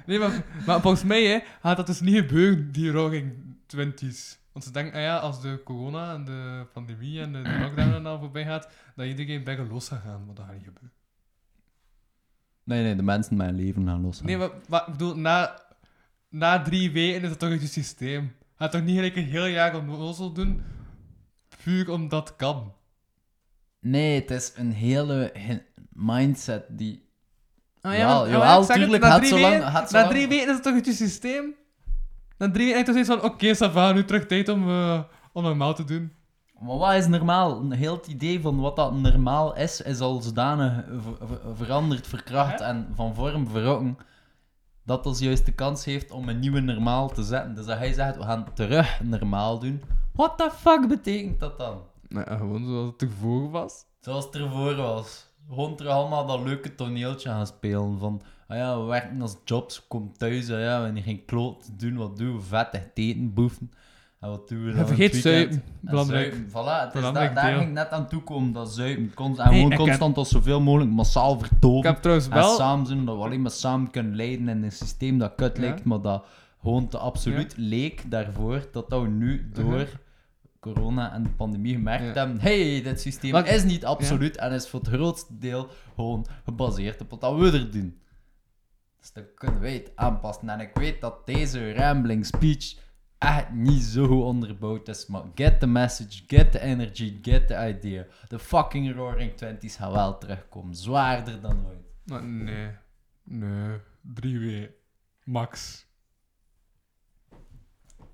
Nee, 0.06 0.20
maar, 0.20 0.44
maar 0.66 0.82
volgens 0.82 1.04
mij 1.04 1.24
hè, 1.24 1.40
gaat 1.62 1.78
dat 1.78 1.88
dus 1.88 2.02
niet 2.02 2.16
gebeuren, 2.16 2.72
die 2.72 2.92
rogging 2.92 3.34
20s. 3.76 4.44
Want 4.52 4.66
ze 4.66 4.72
denken, 4.72 4.94
ah 4.94 5.02
ja, 5.02 5.18
als 5.18 5.42
de 5.42 5.62
corona 5.64 6.14
en 6.14 6.26
de 6.26 6.66
pandemie 6.74 7.22
en 7.22 7.34
de, 7.34 7.42
de 7.42 7.60
lockdown 7.60 7.94
en 7.94 8.06
al 8.06 8.20
voorbij 8.20 8.44
gaat, 8.44 8.70
dat 8.96 9.06
iedereen 9.06 9.44
bijna 9.44 9.64
los 9.64 9.88
gaat 9.88 10.02
gaan. 10.02 10.26
Maar 10.26 10.36
dat 10.36 10.46
gaat 10.46 10.54
niet 10.54 10.64
gebeuren. 10.64 10.92
Nee, 12.64 12.84
nee, 12.84 12.96
de 12.96 13.04
mensen 13.04 13.38
mijn 13.38 13.56
leven 13.56 13.88
gaan 13.88 14.02
los. 14.02 14.22
Nee, 14.22 14.38
maar, 14.38 14.50
maar 14.70 14.84
ik 14.88 14.92
bedoel, 14.92 15.18
na, 15.18 15.62
na 16.30 16.62
drie 16.62 16.92
weken 16.92 17.22
is 17.22 17.30
het 17.30 17.40
toch 17.40 17.50
je 17.50 17.68
systeem. 17.68 18.36
Gaat 18.56 18.72
toch 18.72 18.84
niet 18.84 18.96
gelijk 18.96 19.16
een 19.16 19.24
heel 19.24 19.46
jaar 19.46 19.76
onnozel 19.76 20.32
doen, 20.32 20.62
puur 21.64 21.90
omdat 21.90 22.28
het 22.28 22.38
kan. 22.38 22.74
Nee, 23.88 24.20
het 24.20 24.32
is 24.32 24.54
een 24.56 24.72
hele 24.72 25.34
mindset 25.94 26.64
die... 26.70 27.10
Ah 27.82 27.98
Jawel, 27.98 28.20
maar- 28.22 28.30
jawel, 28.30 28.60
ik 28.60 28.66
zeg 28.66 28.76
het, 28.76 28.84
tuurlijk, 28.86 29.04
gaat 29.04 29.18
drie 29.18 29.30
zo 29.30 29.40
lang- 29.40 29.88
zo 29.88 29.98
Na 29.98 30.08
drie 30.08 30.28
weken 30.28 30.48
is 30.48 30.54
het 30.54 30.64
toch 30.64 30.74
uit 30.74 30.86
je 30.86 30.94
systeem? 30.94 31.54
Na 32.38 32.52
drie 32.52 32.66
weken 32.74 32.80
is 32.82 32.88
het 32.88 33.06
zoiets 33.08 33.24
van, 33.24 33.32
oké, 33.32 33.56
va, 33.72 33.92
nu 33.92 34.06
terug 34.06 34.26
tijd 34.26 34.50
om, 34.50 34.70
eh, 34.70 35.00
om 35.34 35.44
normaal 35.44 35.74
te 35.74 35.84
doen. 35.84 36.12
Maar 36.60 36.78
wat 36.78 36.94
is 36.94 37.08
normaal? 37.08 37.60
Een 37.60 37.72
heel 37.72 37.96
het 37.96 38.08
idee 38.08 38.42
van 38.42 38.60
wat 38.60 38.76
dat 38.76 38.94
normaal 38.94 39.56
is, 39.56 39.82
is 39.82 40.00
al 40.00 40.22
zodanig 40.22 40.84
ver- 40.88 41.28
ver- 41.28 41.56
veranderd, 41.56 42.08
verkracht 42.08 42.62
en 42.62 42.88
van 42.96 43.16
vorm 43.16 43.48
verrokken, 43.48 43.98
dat 44.86 45.04
dat 45.04 45.20
juist 45.20 45.46
de 45.46 45.52
kans 45.54 45.86
heeft 45.86 46.12
om 46.12 46.30
een 46.30 46.40
nieuwe 46.40 46.60
normaal 46.60 47.10
te 47.10 47.24
zetten. 47.24 47.56
Dus 47.56 47.66
dat 47.66 47.78
hij 47.78 47.94
zegt, 47.94 48.18
we 48.18 48.24
gaan 48.24 48.54
terug 48.54 49.00
normaal 49.04 49.60
doen. 49.60 49.82
What 50.14 50.38
the 50.38 50.50
fuck 50.58 50.88
betekent 50.88 51.40
dat 51.40 51.58
dan? 51.58 51.82
Nee, 52.10 52.24
gewoon 52.26 52.66
zoals 52.66 52.92
het 52.92 53.02
ervoor 53.02 53.50
was. 53.52 53.86
Zoals 54.00 54.26
het 54.26 54.36
ervoor 54.36 54.76
was. 54.76 55.34
Gewoon 55.50 55.76
terug 55.76 55.92
allemaal 55.92 56.26
dat 56.26 56.44
leuke 56.44 56.76
toneeltje 56.76 57.30
gaan 57.30 57.48
spelen. 57.48 58.00
Van, 58.00 58.22
ah 58.48 58.58
ja, 58.58 58.80
we 58.80 58.86
werken 58.86 59.22
als 59.22 59.38
jobs, 59.46 59.88
kom 59.88 60.12
thuis, 60.18 60.50
ah 60.52 60.60
ja, 60.60 60.80
we 60.80 60.86
hebben 60.86 61.04
geen 61.04 61.26
kloot 61.26 61.80
doen, 61.80 61.96
wat 61.96 62.18
doen 62.18 62.36
we? 62.36 62.42
Vettig 62.42 62.82
eten, 62.94 63.34
boeven. 63.34 63.72
En 64.20 64.30
wat 64.30 64.48
doen 64.48 64.64
we 64.66 64.70
dan 64.72 64.80
En 64.80 64.88
vergeet 64.88 65.16
zuipen, 65.16 65.56
En 65.56 65.64
belangrijk. 65.82 66.32
zuipen, 66.34 66.50
Voilà, 66.50 66.80
het 66.86 66.88
is 66.88 66.94
Belangrijk 66.94 67.36
daar, 67.36 67.54
ging 67.54 67.68
ik 67.68 67.74
net 67.74 67.90
aan 67.90 68.08
toekomen, 68.08 68.52
dat 68.54 68.74
zuipen. 68.74 69.14
Const, 69.14 69.40
en 69.40 69.46
gewoon 69.54 69.70
heb- 69.72 69.80
constant 69.80 70.18
als 70.18 70.30
zoveel 70.30 70.62
mogelijk 70.62 70.92
massaal 70.92 71.40
vertoven. 71.40 71.78
Ik 71.78 71.84
heb 71.84 71.98
trouwens 72.02 72.28
En 72.28 72.34
wel... 72.34 72.56
samen 72.56 72.86
zijn, 72.86 73.06
dat 73.06 73.16
we 73.18 73.24
alleen 73.24 73.42
maar 73.42 73.52
samen 73.52 73.92
kunnen 73.92 74.16
leiden 74.16 74.48
in 74.50 74.64
een 74.64 74.72
systeem 74.72 75.18
dat 75.18 75.36
kut 75.36 75.56
Ja. 75.58 75.62
lijkt, 75.62 75.84
maar 75.84 76.02
dat 76.02 76.26
gewoon 76.62 76.88
te 76.88 76.98
absoluut 76.98 77.54
leek 77.58 78.12
daarvoor, 78.12 78.68
dat 78.72 78.90
dat 78.90 79.02
we 79.02 79.08
nu 79.08 79.50
door 79.54 79.64
Mhm. 79.66 79.86
Corona 80.74 81.14
en 81.14 81.24
de 81.24 81.30
pandemie 81.30 81.74
gemerkt 81.74 82.04
Ja. 82.06 82.14
hebben, 82.14 82.40
hey, 82.42 82.82
dit 82.82 83.02
systeem 83.02 83.32
Maar- 83.32 83.48
is 83.48 83.64
niet 83.64 83.86
absoluut 83.86 84.38
en 84.38 84.52
is 84.52 84.68
voor 84.70 84.80
het 84.80 84.90
grootste 84.90 85.38
deel 85.38 85.70
gewoon 85.96 86.26
gebaseerd 86.44 87.02
op 87.02 87.10
wat 87.10 87.22
dat 87.22 87.38
we 87.38 87.52
er 87.52 87.72
doen. 87.72 88.00
Dus 89.00 89.14
dan 89.14 89.24
kunnen 89.36 89.62
wij 89.62 89.74
het 89.74 89.92
aanpassen. 89.96 90.50
En 90.50 90.60
ik 90.60 90.72
weet 90.74 91.02
dat 91.02 91.26
deze 91.26 91.74
rambling 91.74 92.26
speech 92.26 92.76
echt 93.18 93.52
niet 93.52 93.82
zo 93.84 94.08
goed 94.08 94.24
onderbouwd 94.24 94.88
is, 94.88 95.06
maar 95.08 95.22
get 95.36 95.60
the 95.60 95.68
message, 95.68 96.24
get 96.28 96.52
the 96.52 96.60
energy, 96.60 97.20
get 97.22 97.48
the 97.48 97.68
idea. 97.68 98.06
De 98.28 98.40
fucking 98.40 98.96
Roaring 98.96 99.34
Twenties 99.38 99.76
gaan 99.76 99.92
wel 99.92 100.18
terugkomen, 100.18 100.76
zwaarder 100.76 101.42
dan 101.42 101.66
ooit. 101.68 101.86
Maar 102.06 102.24
nee. 102.24 102.70
Nee. 103.24 103.78
Drie 104.02 104.40
weken. 104.40 104.74
Max. 105.24 105.86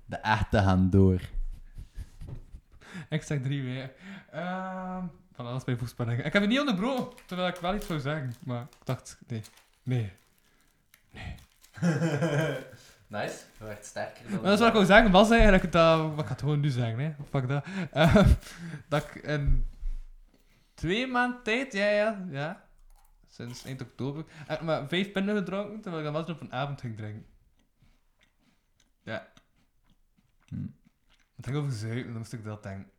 De 0.06 0.16
echte 0.16 0.58
gaan 0.58 0.90
door. 0.90 1.20
Ik 3.12 3.22
zeg 3.22 3.40
drie 3.42 3.62
weken. 3.62 3.90
Ehm 4.30 5.04
van 5.32 5.46
alles 5.46 5.64
bij 5.64 5.76
voorspellingen. 5.76 6.24
Ik 6.24 6.32
heb 6.32 6.42
het 6.42 6.50
niet 6.50 6.60
onderbroken, 6.60 7.26
terwijl 7.26 7.48
ik 7.48 7.56
wel 7.56 7.74
iets 7.74 7.86
zou 7.86 8.00
zeggen. 8.00 8.34
Maar 8.44 8.62
ik 8.62 8.84
dacht, 8.84 9.18
nee. 9.26 9.42
Nee. 9.82 10.12
Nice, 13.06 13.44
je 13.58 13.64
werd 13.64 13.84
sterker 13.84 14.22
dan 14.22 14.32
Maar 14.32 14.42
dat 14.42 14.52
is 14.52 14.58
wat 14.58 14.68
ik 14.68 14.74
wou 14.74 14.86
zeggen, 14.86 15.10
was 15.10 15.30
eigenlijk 15.30 15.72
dat... 15.72 16.18
Ik 16.18 16.24
ga 16.24 16.28
het 16.28 16.40
gewoon 16.40 16.60
nu 16.60 16.68
zeggen, 16.68 16.98
hè. 16.98 17.12
Fuck 17.30 17.48
dat. 17.48 17.64
Ehm, 17.92 18.28
dat 18.88 19.04
ik 19.04 19.14
in 19.14 19.66
twee 20.74 21.06
maanden 21.06 21.42
tijd, 21.42 21.72
ja, 21.72 21.88
ja, 21.88 22.26
ja. 22.30 22.64
Sinds 23.28 23.64
eind 23.64 23.80
oktober. 23.80 24.24
heb 24.28 24.58
ik 24.58 24.64
maar 24.66 24.88
vijf 24.88 25.12
pinnen 25.12 25.36
gedronken, 25.36 25.80
terwijl 25.80 26.06
ik 26.06 26.12
dan 26.12 26.24
wel 26.24 26.34
op 26.34 26.40
een 26.40 26.52
avond 26.52 26.80
ging 26.80 26.96
drinken. 26.96 27.26
Ja. 29.02 29.28
Hm. 30.48 30.66
Het 31.36 31.46
ging 31.46 31.56
over 31.56 31.72
zuipen, 31.72 32.10
dan 32.10 32.18
moest 32.18 32.32
ik 32.32 32.44
dat 32.44 32.62
denken. 32.62 32.90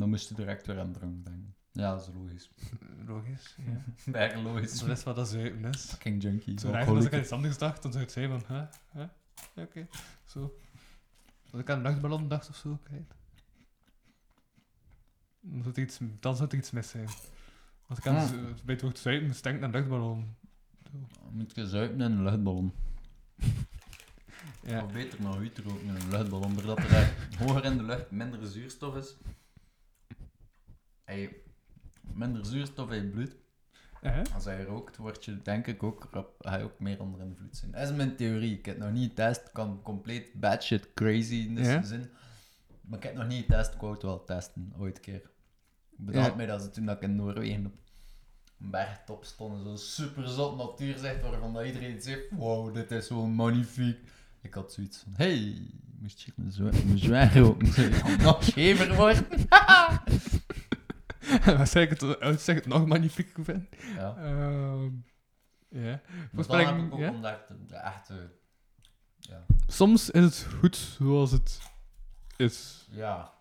Dan 0.00 0.08
moest 0.08 0.28
je 0.28 0.34
direct 0.34 0.66
weer 0.66 0.78
aan 0.80 0.92
drank 0.92 1.24
denken. 1.24 1.54
Ja, 1.72 1.90
dat 1.90 2.00
is 2.08 2.14
logisch. 2.14 2.50
Logisch, 3.06 3.56
ja. 3.66 4.12
Erg 4.20 4.42
logisch. 4.42 4.78
Dat 4.80 4.88
is 4.88 5.02
wat 5.02 5.16
dat 5.16 5.28
zuipen 5.28 5.64
is. 5.64 5.84
Fucking 5.84 6.22
junkie. 6.22 6.60
Zo 6.60 6.70
raar 6.70 6.86
als 6.86 7.04
ik 7.04 7.12
aan 7.12 7.20
iets 7.20 7.30
anders 7.32 7.58
dacht, 7.58 7.82
dan 7.82 7.92
zou 7.92 8.04
het 8.04 8.12
zijn 8.12 8.28
van, 8.28 8.42
hè? 8.56 8.66
hè? 8.88 9.06
Oké, 9.62 9.88
zo. 10.24 10.54
Als 11.50 11.60
ik 11.60 11.70
aan 11.70 11.76
een 11.76 11.82
luchtballon 11.82 12.28
dacht 12.28 12.48
of 12.48 12.56
zo, 12.56 12.78
kijk. 12.82 13.12
Dan 15.40 15.62
zou, 15.62 15.74
er 15.74 15.82
iets, 15.82 15.98
dan 16.20 16.36
zou 16.36 16.48
er 16.50 16.56
iets 16.58 16.70
mis 16.70 16.88
zijn. 16.88 17.08
Als 17.86 17.98
ik 17.98 18.06
aan 18.06 18.16
Ah. 18.16 18.30
bij 18.64 18.74
het 18.74 18.82
woord 18.82 18.98
zuipen 18.98 19.42
denken 19.42 19.64
aan 19.64 19.70
luchtballon. 19.70 20.34
Moet 21.30 21.54
je 21.54 21.66
zuipen 21.68 22.00
in 22.00 22.12
een 22.12 22.22
luchtballon. 22.22 22.72
Ja. 24.62 24.84
Of 24.84 24.92
beter 24.92 25.22
nog 25.22 25.36
uit 25.36 25.58
roken 25.58 25.86
in 25.86 25.94
een 25.94 26.08
luchtballon, 26.10 26.54
doordat 26.54 26.78
er 26.78 27.14
hoger 27.38 27.64
in 27.64 27.76
de 27.76 27.82
lucht 27.82 28.10
minder 28.10 28.46
zuurstof 28.46 28.96
is. 28.96 29.16
Hey, 31.10 31.36
minder 32.14 32.46
zuurstof 32.46 32.90
in 32.90 33.02
je 33.02 33.08
bloed. 33.08 33.34
Als 34.34 34.44
hij 34.44 34.62
rookt, 34.64 34.96
word 34.96 35.24
je 35.24 35.42
denk 35.42 35.66
ik 35.66 35.82
ook, 35.82 36.08
rap- 36.10 36.34
ga 36.38 36.56
je 36.56 36.64
ook 36.64 36.78
meer 36.80 37.00
onder 37.00 37.20
invloed 37.20 37.56
zijn. 37.56 37.70
Dat 37.70 37.80
is 37.80 37.92
mijn 37.96 38.16
theorie. 38.16 38.58
Ik 38.58 38.66
heb 38.66 38.74
het 38.76 38.84
nog 38.84 38.94
niet 38.94 39.08
getest. 39.08 39.40
Het 39.42 39.52
kan 39.52 39.80
compleet 39.82 40.32
bad 40.34 40.62
shit 40.64 40.94
crazy 40.94 41.34
in 41.34 41.54
de 41.54 41.62
zin. 41.82 42.10
Maar 42.80 42.98
ik 42.98 43.04
heb 43.04 43.14
het 43.14 43.22
nog 43.22 43.32
niet 43.32 43.44
getest. 43.46 43.74
Ik 43.74 43.80
wou 43.80 43.92
het 43.92 44.02
wel 44.02 44.24
testen, 44.24 44.72
ooit 44.78 44.96
een 44.96 45.02
keer. 45.02 45.14
Ik 45.90 46.06
bedacht 46.06 46.36
mij 46.36 46.46
dat 46.46 46.62
ze 46.62 46.70
toen 46.70 46.84
dat 46.86 46.96
ik 46.96 47.02
in 47.02 47.16
Noorwegen 47.16 47.66
op 47.66 47.72
een 48.60 48.70
bergtop 48.70 49.24
stond. 49.24 49.58
en 49.58 49.64
Zo'n 49.64 49.78
super 49.78 50.28
zot 50.28 50.56
natuurzicht 50.56 51.22
waarvan 51.22 51.52
dat 51.52 51.64
iedereen 51.66 52.00
zegt: 52.02 52.22
Wow, 52.30 52.74
dit 52.74 52.90
is 52.90 53.06
zo 53.06 53.26
magnifiek. 53.26 53.98
Ik 54.40 54.54
had 54.54 54.72
zoiets 54.72 54.98
van: 54.98 55.12
Hey, 55.16 55.70
moest 55.98 56.20
je 56.20 56.32
een 56.36 56.98
zwaar 56.98 57.34
dan 57.34 57.56
nog 58.22 58.44
schever 58.44 58.96
worden? 58.96 59.26
Wat 61.58 61.68
zeg 61.68 61.90
ik 61.90 62.00
het, 62.00 62.20
uit 62.20 62.40
zeg 62.40 62.54
het 62.54 62.66
nog 62.66 62.86
magnifiek 62.86 63.32
vind? 63.42 63.68
Ja. 63.96 64.16
Ehm 64.16 64.88
ja. 65.68 66.00
Maar 66.32 66.46
dan 66.46 66.58
heb 66.58 66.78
ik 66.86 66.92
ook 66.92 66.98
ja? 66.98 67.10
ontdekt, 67.10 67.48
de- 67.48 67.66
de 67.66 67.76
echte. 67.76 68.30
Ja. 69.18 69.44
Soms 69.66 70.10
is 70.10 70.24
het 70.24 70.46
goed 70.58 70.76
zoals 70.76 71.30
het 71.30 71.60
is. 72.36 72.88
Ja. 72.90 73.32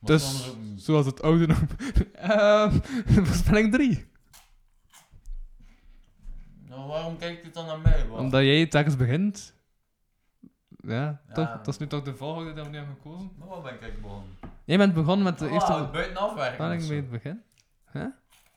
er 0.00 0.06
Dus, 0.06 0.48
ook 0.48 0.56
niet. 0.58 0.82
zoals 0.82 1.06
het 1.06 1.22
oude 1.22 1.46
nog... 1.46 1.58
Ehm, 2.14 2.78
voorspelling 3.06 3.72
3. 3.72 4.06
Nou, 6.68 6.88
waarom 6.88 7.18
kijkt 7.18 7.46
u 7.46 7.50
dan 7.50 7.66
naar 7.66 7.78
mij? 7.78 8.06
Wat? 8.08 8.18
Omdat 8.18 8.42
jij 8.42 8.66
telkens 8.66 8.96
begint. 8.96 9.54
Ja, 10.78 10.94
Ja. 11.28 11.34
toch? 11.34 11.48
Dat 11.56 11.68
is 11.68 11.76
nu 11.78 11.86
toch 11.86 12.02
de 12.02 12.16
volgorde 12.16 12.52
die 12.52 12.62
we 12.62 12.68
nu 12.68 12.76
hebben 12.76 12.94
gekozen? 13.02 13.30
Maar 13.38 13.48
wat 13.48 13.62
ben 13.62 13.72
ik 13.74 14.02
begonnen? 14.02 14.30
Jij 14.66 14.76
bent 14.78 14.94
begonnen 14.94 15.24
met 15.24 15.38
de 15.38 15.44
Oh, 15.46 15.52
eerste 15.52 15.72
het 15.72 15.92
buitenaf 15.92 16.34
werken. 16.34 16.56
voorspelling 16.56 16.82
of 16.82 16.88
bij 16.88 16.96
zo. 16.96 17.02
het 17.02 17.10
begin. 17.10 17.42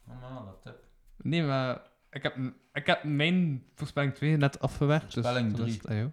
Oh, 0.07 0.21
man, 0.33 0.45
dat 0.45 0.61
tip. 0.61 0.83
Nee, 1.17 1.43
maar 1.43 1.81
ik 2.09 2.23
heb, 2.23 2.35
ik 2.73 2.85
heb 2.85 3.03
mijn 3.03 3.63
voorspelling 3.75 4.13
2 4.13 4.37
net 4.37 4.59
afgewerkt. 4.59 5.13
Voorspelling 5.13 5.53
dus, 5.53 5.73
het, 5.73 5.87
ah, 5.87 5.97
joh. 5.97 6.11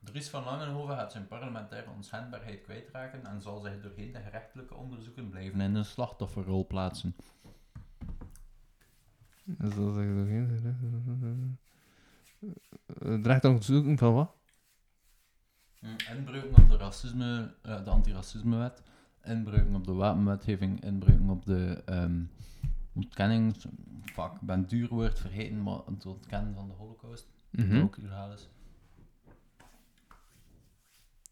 Dries 0.00 0.28
van 0.28 0.44
Langenhoven 0.44 0.96
gaat 0.96 1.12
zijn 1.12 1.26
parlementaire 1.26 1.90
onschendbaarheid 1.90 2.62
kwijtraken 2.62 3.26
en 3.26 3.40
zal 3.42 3.60
zich 3.60 3.80
doorheen 3.82 4.12
de 4.12 4.20
gerechtelijke 4.20 4.74
onderzoeken 4.74 5.28
blijven 5.30 5.60
in 5.60 5.74
een 5.74 5.84
slachtofferrol 5.84 6.66
plaatsen. 6.66 7.16
Dat 9.44 9.70
is 9.70 9.76
wel 9.76 9.92
zeggen, 9.92 10.26
geen- 10.26 11.58
Eh, 13.02 13.44
onderzoeken 13.50 13.98
van 13.98 14.14
wat? 14.14 14.34
Inbreuken 16.16 16.62
op 16.62 16.68
de, 16.68 16.76
racisme, 16.76 17.54
eh, 17.62 17.84
de 17.84 17.90
antiracismewet, 17.90 18.82
inbreuken 19.22 19.74
op 19.74 19.84
de 19.84 19.92
wapenwetgeving, 19.92 20.84
inbreuken 20.84 21.30
op 21.30 21.44
de 21.44 21.82
ehm 21.84 22.20
ontkenning. 22.94 23.56
Fuck, 24.04 24.32
ik 24.32 24.40
ben 24.40 24.66
duur 24.66 24.88
woord 24.88 25.18
vergeten, 25.18 25.62
maar 25.62 25.78
het 25.86 26.06
ontkennen 26.06 26.54
van 26.54 26.68
de 26.68 26.74
holocaust. 26.74 27.26
Dat 27.50 27.82
ook 27.82 27.96
illegaal 27.96 28.32
is. 28.32 28.48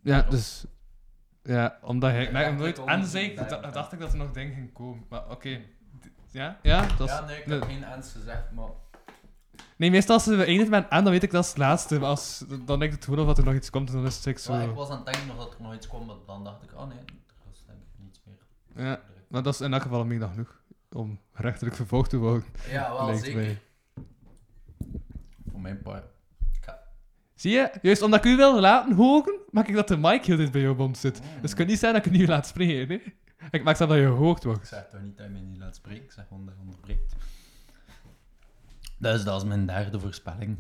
Ja, 0.03 0.23
dus... 0.23 0.65
Ja, 1.43 1.79
omdat 1.83 2.11
hij... 2.11 2.24
Ja, 2.24 2.31
Nee, 2.31 2.45
dat 2.45 2.55
nooit 2.55 2.79
ik 3.15 3.39
ja. 3.51 3.70
dacht 3.70 3.93
ik 3.93 3.99
dat 3.99 4.12
er 4.12 4.19
nog 4.19 4.33
dingen 4.33 4.55
gingen 4.55 4.73
komen. 4.73 5.05
Maar 5.09 5.31
oké. 5.31 5.61
Ja? 6.31 6.59
Ja? 6.62 6.87
Dat 6.97 7.09
is, 7.09 7.15
ja, 7.15 7.24
nee, 7.24 7.39
ik 7.39 7.47
nee. 7.47 7.59
heb 7.59 7.69
geen 7.69 7.85
ens 7.85 8.12
gezegd, 8.12 8.51
maar... 8.51 8.70
Nee, 9.76 9.90
meestal 9.90 10.14
als 10.14 10.26
we 10.26 10.44
eindigen 10.44 10.70
met 10.70 10.89
en, 10.89 11.02
dan 11.05 11.12
weet 11.12 11.22
ik 11.22 11.30
dat 11.30 11.43
is 11.44 11.48
het 11.48 11.59
laatste. 11.59 11.98
Maar 11.98 12.09
als, 12.09 12.44
dan 12.48 12.78
denk 12.78 12.82
ik 12.82 12.93
het 12.93 13.05
gewoon 13.05 13.20
of 13.20 13.26
dat 13.26 13.39
er 13.39 13.44
nog 13.44 13.55
iets 13.55 13.70
komt 13.70 13.89
en 13.89 13.94
dan 13.94 14.06
is 14.06 14.24
het 14.24 14.40
zo... 14.40 14.52
Maar 14.52 14.68
ik 14.68 14.74
was 14.74 14.89
aan 14.89 14.97
het 15.05 15.14
denken 15.14 15.30
of 15.30 15.36
dat 15.36 15.55
er 15.55 15.62
nog 15.62 15.74
iets 15.74 15.89
kwam, 15.89 16.06
maar 16.06 16.16
dan 16.26 16.44
dacht 16.44 16.62
ik, 16.62 16.72
oh 16.74 16.89
nee, 16.89 16.98
er 16.98 17.05
was 17.48 17.64
denk 17.66 17.78
ik 17.78 18.05
niets 18.05 18.20
meer. 18.24 18.84
Ja, 18.86 19.01
maar 19.28 19.43
dat 19.43 19.55
is 19.55 19.60
in 19.60 19.72
elk 19.72 19.82
geval 19.82 20.05
meer 20.05 20.18
dan 20.18 20.30
genoeg. 20.30 20.60
Om 20.93 21.18
rechtelijk 21.32 21.76
vervolgd 21.76 22.10
te 22.10 22.16
worden. 22.16 22.44
Ja, 22.70 22.93
wel 22.93 23.16
zeker. 23.16 23.34
mij. 23.34 23.60
Voor 25.51 25.60
mijn 25.60 25.82
part. 25.82 26.05
Zie 27.34 27.52
je? 27.52 27.70
Juist 27.82 28.02
omdat 28.02 28.24
ik 28.24 28.30
u 28.32 28.36
wil 28.36 28.60
laten 28.60 28.94
horen, 28.94 29.39
maak 29.51 29.68
ik 29.68 29.74
dat 29.74 29.89
de 29.89 29.97
mic 29.97 30.24
heel 30.24 30.36
dit 30.36 30.51
bij 30.52 30.60
jouw 30.60 30.74
mond 30.74 30.98
zit. 30.98 31.14
Dus 31.40 31.51
het 31.51 31.55
kan 31.55 31.66
niet 31.66 31.78
zijn 31.78 31.93
dat 31.94 32.06
ik 32.06 32.12
u 32.12 32.16
niet 32.16 32.28
laat 32.28 32.47
spreken, 32.47 32.89
hè? 32.97 33.12
Ik 33.51 33.64
maak 33.64 33.76
zelf 33.76 33.90
dat 33.90 33.98
je 33.98 34.05
gehoord 34.06 34.39
Ik 34.39 34.44
wordt. 34.44 34.68
zeg 34.68 34.89
toch 34.90 35.01
niet 35.01 35.16
dat 35.16 35.26
je 35.26 35.32
mij 35.32 35.40
niet 35.40 35.59
laat 35.59 35.76
spreken, 35.76 36.02
ik 36.05 36.12
zeg 36.12 36.26
gewoon 36.28 36.44
dat 36.47 36.55
je 36.55 36.60
onderbreekt. 36.60 37.14
Dus 39.03 39.24
dat 39.24 39.43
is 39.43 39.49
mijn 39.49 39.66
derde 39.66 40.01
voorspelling. 40.01 40.59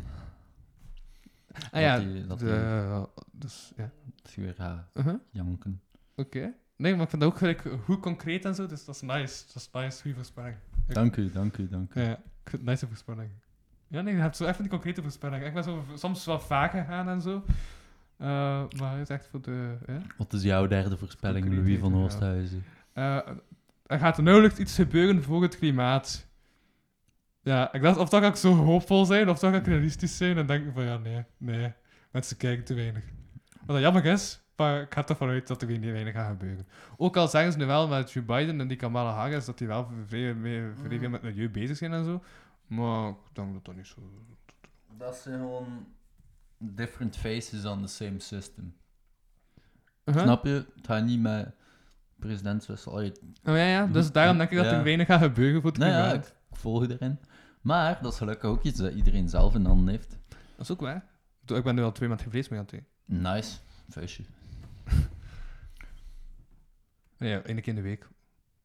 Ah 1.70 1.80
ja, 1.80 1.96
Dat 1.96 2.04
die- 2.12 2.26
dat 2.26 2.38
de- 2.38 3.06
die- 3.14 3.24
dus 3.40 3.72
ja. 3.76 3.90
Dat 4.22 4.34
weer 4.34 4.54
gaat 4.54 4.88
Uh-huh. 4.94 5.14
janken. 5.30 5.80
Oké. 6.16 6.52
Nee, 6.76 6.92
maar 6.94 7.02
ik 7.02 7.08
vind 7.10 7.22
dat 7.22 7.30
ook 7.30 7.38
gelijk 7.38 7.62
goed 7.84 8.00
concreet 8.00 8.44
en 8.44 8.54
zo, 8.54 8.66
dus 8.66 8.84
dat 8.84 8.94
is 8.94 9.00
nice. 9.00 9.44
Dat 9.46 9.56
is 9.56 9.68
nice, 9.72 10.00
goede 10.02 10.16
voorspelling. 10.16 10.56
Ik- 10.88 10.94
Dank 10.94 11.16
u, 11.16 11.30
dank 11.30 11.56
u, 11.56 11.68
dank 11.68 11.94
u. 11.94 12.00
Ja, 12.00 12.12
ik 12.44 12.50
vind 12.50 12.62
nice 12.62 12.86
voorspelling. 12.86 13.30
Ja, 13.88 14.00
nee, 14.00 14.14
je 14.14 14.20
hebt 14.20 14.36
zo 14.36 14.46
even 14.46 14.62
die 14.62 14.70
concrete 14.70 15.02
voorspelling. 15.02 15.44
Ik 15.44 15.54
ben 15.54 15.64
zo 15.64 15.84
soms 15.94 16.24
wel 16.24 16.40
vaak 16.40 16.70
gegaan 16.70 17.08
en 17.08 17.20
zo. 17.20 17.44
Eh, 18.16 18.26
maar 18.78 18.92
het 18.92 19.00
is 19.00 19.08
echt 19.08 19.26
voor 19.26 19.42
de... 19.42 19.76
Wat 20.16 20.32
is 20.32 20.42
jouw 20.42 20.66
derde 20.66 20.96
voorspelling, 20.96 21.48
Louis 21.54 21.78
van. 21.78 21.94
Oosthuizen? 21.94 22.64
Eh, 22.92 23.16
er 23.86 23.98
gaat 23.98 24.16
er 24.16 24.22
nauwelijks 24.22 24.58
iets 24.58 24.74
gebeuren 24.74 25.22
voor 25.22 25.42
het 25.42 25.56
klimaat. 25.58 26.26
Ja, 27.42 27.72
ik 27.72 27.82
dacht 27.82 27.96
of 27.98 28.08
dat 28.08 28.22
ga 28.22 28.28
ik 28.28 28.36
zo 28.36 28.54
hoopvol 28.54 29.04
zijn, 29.04 29.28
of 29.28 29.38
dat 29.38 29.50
ga 29.52 29.58
ik 29.58 29.66
realistisch 29.66 30.16
zijn. 30.16 30.38
En 30.38 30.46
denk 30.46 30.66
ik 30.66 30.72
van 30.74 30.84
ja, 30.84 30.96
nee, 30.98 31.24
nee. 31.36 31.72
Mensen 32.10 32.36
kijken 32.36 32.64
te 32.64 32.74
weinig. 32.74 33.04
Wat 33.66 33.66
dat 33.76 33.80
jammer 33.80 34.04
is, 34.04 34.40
maar 34.56 34.80
ik 34.80 34.94
ga 34.94 35.06
ervan 35.08 35.28
uit 35.28 35.46
dat 35.46 35.62
er 35.62 35.68
niet 35.68 35.90
weinig 35.90 36.14
gaat 36.14 36.30
gebeuren. 36.30 36.66
Ook 36.96 37.16
al 37.16 37.28
zeggen 37.28 37.52
ze 37.52 37.58
nu 37.58 37.66
wel 37.66 37.88
met 37.88 38.12
Joe 38.12 38.24
Biden 38.24 38.60
en 38.60 38.68
die 38.68 38.76
Kamala 38.76 39.10
Harris 39.10 39.44
dat 39.44 39.58
die 39.58 39.66
wel 39.66 39.88
vrij, 40.06 40.34
veel 40.88 41.08
met 41.08 41.22
milieu 41.22 41.50
bezig 41.50 41.76
zijn 41.76 41.92
en 41.92 42.04
zo. 42.04 42.22
Maar 42.66 43.08
ik 43.08 43.16
denk 43.32 43.52
dat 43.52 43.64
dat 43.64 43.76
niet 43.76 43.86
zo... 43.86 44.00
Dat 44.98 45.16
zijn 45.16 45.38
gewoon 45.38 45.86
different 46.58 47.16
faces 47.16 47.64
on 47.64 47.82
the 47.82 47.88
same 47.88 48.20
system. 48.20 48.74
Uh-huh. 50.04 50.22
Snap 50.22 50.44
je? 50.44 50.50
Het 50.76 50.86
gaat 50.86 51.04
niet 51.04 51.20
met 51.20 51.54
presidentswissel. 52.18 52.92
Allee, 52.92 53.12
Oh 53.44 53.56
ja, 53.56 53.66
ja, 53.66 53.86
dus 53.86 54.12
daarom 54.12 54.38
denk 54.38 54.50
ik 54.50 54.56
dat 54.56 54.66
Ja. 54.66 54.72
er 54.72 54.82
weinig 54.84 55.06
gaat 55.06 55.22
gebeuren 55.22 55.60
voor 55.60 55.70
het 55.70 55.78
Nou 55.78 55.92
ja, 55.92 56.02
klimaat. 56.08 56.26
ik 56.26 56.34
ik 56.50 56.56
volg 56.58 56.86
je 56.86 56.92
erin. 56.98 57.18
Maar 57.62 57.98
dat 58.02 58.12
is 58.12 58.18
gelukkig 58.18 58.50
ook 58.50 58.62
iets 58.62 58.78
dat 58.78 58.92
iedereen 58.92 59.28
zelf 59.28 59.54
in 59.54 59.64
handen 59.64 59.88
heeft. 59.88 60.10
Dat 60.30 60.40
is 60.66 60.70
ook 60.70 60.80
waar. 60.80 61.04
Ik 61.46 61.62
ben 61.64 61.74
nu 61.74 61.82
al 61.82 61.92
twee 61.92 62.08
maanden 62.08 62.26
geen 62.26 62.34
vlees 62.34 62.48
meer 62.48 62.58
aan 62.58 62.64
het 62.64 62.74
eten. 62.74 62.86
Nice. 63.32 63.58
Vuistje. 63.88 64.22
Nee, 67.18 67.34
één 67.36 67.56
keer 67.56 67.68
in 67.68 67.74
de 67.74 67.80
week. 67.82 68.08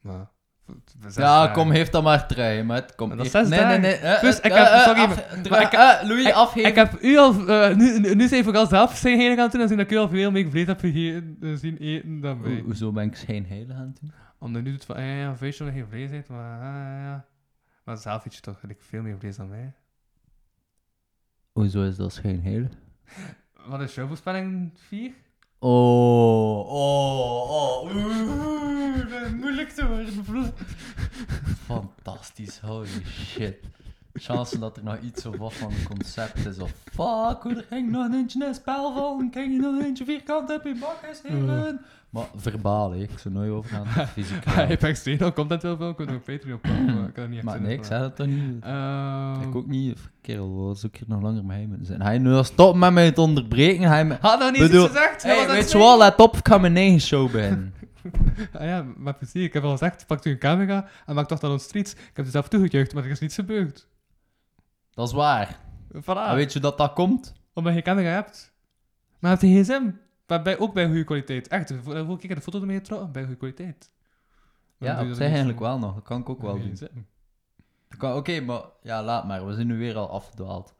Maar... 0.01 0.27
Ja, 1.01 1.09
dagen. 1.13 1.53
kom, 1.53 1.71
heeft 1.71 1.91
dat 1.91 2.03
maar 2.03 2.27
trein, 2.27 2.65
Maar 2.65 2.85
heeft- 3.17 3.31
zes 3.31 3.47
nee, 3.49 3.65
nee, 3.65 3.77
nee. 3.79 3.93
eh, 3.95 4.23
eh, 4.23 4.35
ik 4.45 4.51
heb- 4.51 4.67
sorry, 4.85 5.01
af- 5.01 5.49
maar- 5.49 5.61
ik 5.61 5.71
heb- 5.71 6.01
Louis, 6.07 6.25
ik- 6.25 6.33
afgeven. 6.33 6.69
Ik 6.69 6.75
heb 6.75 7.01
u 7.01 7.17
al... 7.17 7.47
eh, 7.47 7.75
nu, 7.75 7.99
nu, 8.15 8.27
zijn 8.27 8.43
vooral 8.43 8.65
zelf 8.67 8.95
zijn 8.97 9.17
heen 9.19 9.35
gaan 9.35 9.49
doen, 9.49 9.61
en 9.61 9.67
zien 9.67 9.77
dat 9.77 9.85
ik 9.85 9.91
u 9.91 9.97
al 9.97 10.09
veel 10.09 10.31
meer 10.31 10.49
vlees 10.49 10.65
heb 10.67 10.79
gegeten, 10.79 11.57
zien 11.57 11.77
eten 11.77 12.19
dan 12.21 12.37
Ho- 12.37 12.43
wij. 12.43 12.59
Hoezo 12.65 12.91
ben 12.91 13.03
ik 13.03 13.15
schijnheilig 13.15 13.75
aan 13.75 13.81
het 13.87 13.99
doen? 14.01 14.11
Omdat 14.39 14.61
nu 14.63 14.71
doet 14.71 14.85
van, 14.85 15.01
ja, 15.01 15.13
ja, 15.15 15.27
dat 15.29 15.39
geen 15.73 15.87
vlees 15.89 16.11
eet, 16.11 16.27
maar 16.27 16.59
ja, 16.63 16.99
ja. 17.03 17.25
Maar 17.87 17.97
zelf 17.97 18.25
eet 18.25 18.35
je 18.35 18.41
toch 18.41 18.59
gelijk 18.59 18.81
veel 18.81 19.01
meer 19.01 19.17
vlees 19.19 19.35
dan 19.35 19.49
mij. 19.49 19.73
Hoezo 21.51 21.83
is 21.83 21.95
dat 21.95 22.13
schijnheilig? 22.13 22.71
Wat 23.67 23.81
is 23.81 23.95
jouw 23.95 24.07
voorspelling 24.07 24.71
4? 24.75 25.13
Oh, 25.59 26.59
oh, 26.69 27.49
oh. 27.49 27.95
Oeh, 27.95 29.09
dat 29.09 29.21
is 29.21 29.31
moeilijk 29.31 29.69
te 29.69 29.87
worden. 29.87 30.53
Fantastisch, 31.65 32.59
holy 32.59 33.05
shit. 33.05 33.65
Chance 34.19 34.59
dat 34.59 34.77
er 34.77 34.83
nog 34.83 34.99
iets 34.99 35.25
of 35.25 35.37
wat 35.37 35.53
van 35.53 35.71
een 35.71 35.87
concept 35.87 36.45
is. 36.45 36.59
Of 36.59 36.71
fuck, 36.83 37.41
hoe 37.43 37.55
er 37.55 37.65
ging 37.69 37.91
nog 37.91 38.13
eentje 38.13 38.39
in 38.39 38.47
een 38.47 38.53
spel 38.53 38.93
van. 38.93 39.29
Kijk 39.31 39.51
je 39.51 39.59
nog 39.59 39.81
eentje 39.83 40.05
vierkant 40.05 40.51
op 40.51 40.63
je 40.63 40.77
bak 40.79 40.99
is, 41.11 41.21
heren. 41.23 41.81
Maar 42.09 42.25
verbaal, 42.35 42.91
hè. 42.91 42.97
ik 42.97 43.19
zou 43.19 43.33
nooit 43.33 43.51
overgaan 43.51 43.87
fysiek. 44.13 44.45
Ben 44.45 44.79
extreem 44.79 45.21
al 45.21 45.33
content 45.33 45.61
wel 45.61 45.77
veel, 45.77 45.89
ik 45.89 45.99
op 45.99 46.23
Patreon 46.25 46.53
op 46.53 46.61
komen, 46.61 46.95
maar 46.95 47.07
ik 47.07 47.13
kan 47.13 47.29
niet 47.29 47.37
echt 47.37 47.45
Maar 47.45 47.61
nee, 47.61 47.77
ik 47.77 47.83
zei 47.83 48.01
dat 48.01 48.15
toch 48.15 48.27
niet. 48.27 48.63
Ehm, 48.63 49.41
Ik 49.41 49.55
ook 49.55 49.67
niet. 49.67 49.99
Kerel, 50.21 50.75
zou 50.75 50.91
ik 50.93 50.99
hier 50.99 51.07
nog 51.07 51.21
langer 51.21 51.45
mee 51.45 51.67
moeten 51.67 51.85
zijn? 51.85 52.01
Hij 52.01 52.17
nu 52.17 52.33
al 52.33 52.43
stoppen 52.43 52.79
met 52.79 52.93
mij 52.93 53.11
te 53.11 53.21
onderbreken. 53.21 53.83
Hij. 53.87 54.17
Had 54.21 54.39
nog 54.39 54.51
niet 54.51 54.61
gezegd? 54.61 55.23
Weet 55.47 55.71
je 55.71 55.77
wel, 55.77 55.97
let 55.97 56.19
op, 56.19 56.37
ik 56.37 56.47
ga 56.47 56.57
mijn 56.57 56.77
eigen 56.77 57.01
show 57.01 57.31
beginnen. 57.31 57.73
Ah 58.53 58.65
ja, 58.65 58.85
maar 58.97 59.13
precies. 59.13 59.43
Ik 59.43 59.53
heb 59.53 59.63
al 59.63 59.71
gezegd, 59.71 60.07
pak 60.07 60.25
u 60.25 60.29
een 60.31 60.37
camera 60.37 60.85
en 61.05 61.15
maak 61.15 61.27
toch 61.27 61.39
dan 61.39 61.51
ons 61.51 61.63
streets. 61.63 61.91
Ik 61.91 62.11
heb 62.13 62.25
er 62.25 62.31
zelf 62.31 62.47
toegejuicht, 62.47 62.93
maar 62.93 63.03
er 63.03 63.09
is 63.09 63.19
niets 63.19 63.35
gebeurd. 63.35 63.87
Dat 64.97 65.07
is 65.07 65.13
waar. 65.13 65.59
Voilà. 65.93 66.27
En 66.29 66.35
weet 66.35 66.53
je 66.53 66.59
dat 66.59 66.77
dat 66.77 66.93
komt? 66.93 67.33
Omdat 67.53 67.73
je 67.73 67.81
camera 67.81 68.09
hebt. 68.09 68.53
Maar 69.19 69.31
het 69.31 69.39
gsm. 69.39 69.89
Maar 70.27 70.41
bij, 70.41 70.59
ook 70.59 70.73
bij 70.73 70.85
goede 70.85 71.03
kwaliteit. 71.03 71.47
Echt, 71.47 71.73
vorige 71.83 72.15
keer 72.27 72.35
de 72.35 72.41
foto 72.41 72.59
ermee 72.59 72.77
getrokken, 72.77 73.11
bij 73.11 73.21
goede 73.21 73.37
kwaliteit. 73.37 73.91
Dan 74.77 74.89
Ja, 74.89 74.99
je 74.99 75.07
dat 75.07 75.07
niet 75.07 75.19
eigenlijk 75.27 75.59
wel 75.59 75.79
nog. 75.79 75.93
Dat 75.93 76.03
kan 76.03 76.19
ik 76.19 76.29
ook 76.29 76.41
wel 76.41 76.59
doen. 76.59 76.71
gsm. 76.75 78.05
Oké, 78.05 78.39
maar 78.41 78.61
ja, 78.81 79.03
laat 79.03 79.25
maar. 79.27 79.45
We 79.45 79.53
zijn 79.53 79.67
nu 79.67 79.77
weer 79.77 79.95
al 79.95 80.09
afgedwaald. 80.09 80.75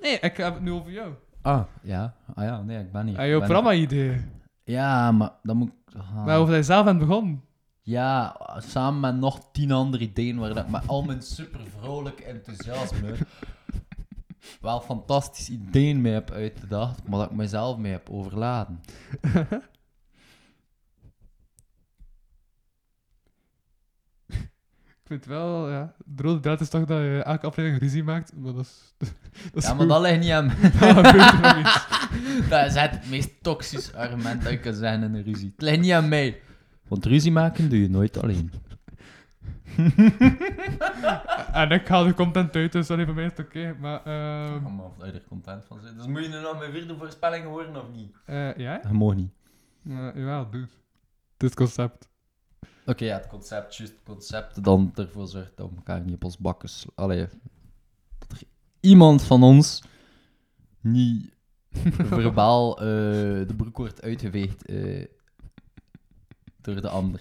Nee, 0.00 0.18
ik 0.18 0.36
heb 0.36 0.54
het 0.54 0.62
nu 0.62 0.72
over 0.72 0.92
jou. 0.92 1.12
Ah, 1.42 1.62
ja. 1.82 2.14
Ah 2.34 2.44
ja, 2.44 2.60
nee, 2.62 2.78
ik 2.78 2.92
ben 2.92 3.04
niet. 3.04 3.16
Ah, 3.16 3.26
jouw 3.26 3.38
ben- 3.38 3.48
programma-idee. 3.48 4.24
Ja, 4.64 5.12
maar 5.12 5.30
dan 5.42 5.56
moet 5.56 5.68
ik... 5.68 5.94
ah. 5.96 6.24
Maar 6.24 6.38
over 6.38 6.48
dat 6.54 6.56
je 6.66 6.72
zelf 6.72 6.84
bent 6.84 6.98
begonnen. 6.98 7.42
Ja, 7.84 8.36
samen 8.58 9.00
met 9.00 9.16
nog 9.16 9.50
tien 9.52 9.72
andere 9.72 10.04
ideeën 10.04 10.38
waar 10.38 10.54
dat 10.54 10.64
ik 10.64 10.70
met 10.70 10.86
al 10.86 11.02
mijn 11.02 11.22
super 11.22 11.60
vrolijk 11.78 12.20
enthousiasme 12.20 13.16
wel 14.60 14.80
fantastische 14.80 15.52
ideeën 15.52 16.00
mee 16.00 16.12
heb 16.12 16.30
uitgedacht, 16.30 17.08
maar 17.08 17.18
dat 17.18 17.30
ik 17.30 17.36
mezelf 17.36 17.76
mee 17.76 17.92
heb 17.92 18.10
overladen. 18.10 18.80
Ik 24.86 25.08
vind 25.08 25.24
wel, 25.24 25.70
ja. 25.70 25.94
De 26.04 26.22
rode 26.22 26.40
draad 26.40 26.60
is 26.60 26.68
toch 26.68 26.84
dat 26.84 26.98
je 26.98 27.22
elke 27.24 27.46
aflevering 27.46 27.80
ruzie 27.80 28.04
maakt. 28.04 28.32
Maar 28.36 28.52
dat 28.52 28.64
is... 28.64 28.94
Dat 29.52 29.62
is 29.62 29.68
Ja, 29.68 29.74
maar 29.74 29.86
goed. 29.86 29.88
dat 30.80 31.12
ligt 31.12 31.32
niet 31.32 31.42
aan 31.42 31.62
mij. 31.62 32.48
Dat 32.48 32.66
is 32.66 32.74
het 32.74 33.10
meest 33.10 33.42
toxische 33.42 33.96
argument 33.96 34.42
dat 34.42 34.52
ik 34.52 34.60
kan 34.60 34.74
zeggen 34.74 35.02
in 35.02 35.14
een 35.14 35.22
ruzie. 35.22 35.52
Het 35.56 35.62
ligt 35.62 35.80
niet 35.80 35.92
aan 35.92 36.08
mij. 36.08 36.40
Want 36.92 37.04
ruzie 37.04 37.32
maken 37.32 37.68
doe 37.68 37.80
je 37.80 37.88
nooit 37.88 38.22
alleen. 38.22 38.52
En 41.52 41.70
ik 41.70 41.88
haal 41.88 42.04
de 42.04 42.14
content 42.14 42.56
uit, 42.56 42.72
dus 42.72 42.86
sorry, 42.86 43.04
voor 43.04 43.14
mij 43.14 43.24
is 43.24 43.30
het 43.36 43.46
oké. 43.46 43.76
Maar, 43.80 44.04
ehm 44.04 44.80
of 44.80 45.00
uit 45.00 45.14
er 45.14 45.24
content 45.28 45.64
van 45.64 45.80
zijn. 45.80 45.96
Dus 45.96 46.06
moet 46.06 46.22
je 46.22 46.28
nu 46.28 46.40
nog 46.40 46.58
mijn 46.58 46.72
vierde 46.72 46.96
voorspelling 46.96 47.44
horen 47.44 47.76
of 47.76 47.88
niet? 47.92 48.16
eh, 48.24 48.56
ja? 48.56 48.78
Dat 48.78 48.92
mag 48.92 49.14
niet. 49.14 49.32
Uh, 49.84 50.14
jawel, 50.14 50.50
dude. 50.50 50.68
Het 51.32 51.42
is 51.42 51.48
het 51.48 51.54
concept. 51.54 52.08
Oké, 52.86 53.04
ja, 53.04 53.16
het 53.16 53.26
concept, 53.26 53.76
juist 53.76 53.92
het 53.92 54.02
concept, 54.04 54.64
dan 54.64 54.92
ervoor 54.94 55.28
zorgt 55.28 55.56
dat 55.56 55.70
we 55.70 55.76
elkaar 55.76 56.00
niet 56.00 56.14
op 56.14 56.24
ons 56.24 56.38
bakken 56.38 56.70
Allee, 56.94 57.26
dat 58.18 58.32
er 58.32 58.42
iemand 58.80 59.22
van 59.22 59.42
ons 59.42 59.82
niet 60.80 61.34
verbaal 62.20 62.78
eh, 62.78 62.84
de 63.46 63.54
broek 63.56 63.76
wordt 63.76 64.02
uitgeveegd 64.02 64.66
eh, 64.66 65.04
door 66.62 66.80
de 66.80 66.88
ander. 66.88 67.20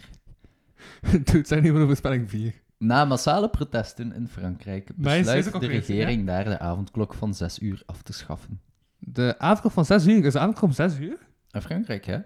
Het 1.31 1.47
zijn 1.47 1.63
niet 1.63 1.71
van 1.71 1.81
over 1.81 1.95
spelling 1.95 2.29
4. 2.29 2.61
Na 2.77 3.05
massale 3.05 3.49
protesten 3.49 4.13
in 4.13 4.27
Frankrijk 4.27 4.91
besluit 4.95 5.59
de 5.59 5.67
regering 5.67 6.25
daar 6.25 6.43
de 6.43 6.59
avondklok 6.59 7.13
van 7.13 7.33
6 7.33 7.59
uur 7.59 7.83
af 7.85 8.01
te 8.01 8.13
schaffen. 8.13 8.61
De 8.99 9.35
avondklok 9.37 9.71
van 9.71 9.85
6 9.85 10.07
uur. 10.07 10.25
Is 10.25 10.33
de 10.33 10.39
avondklok 10.39 10.69
om 10.69 10.75
6 10.75 10.99
uur? 10.99 11.17
In 11.51 11.61
Frankrijk, 11.61 12.05
hè? 12.05 12.19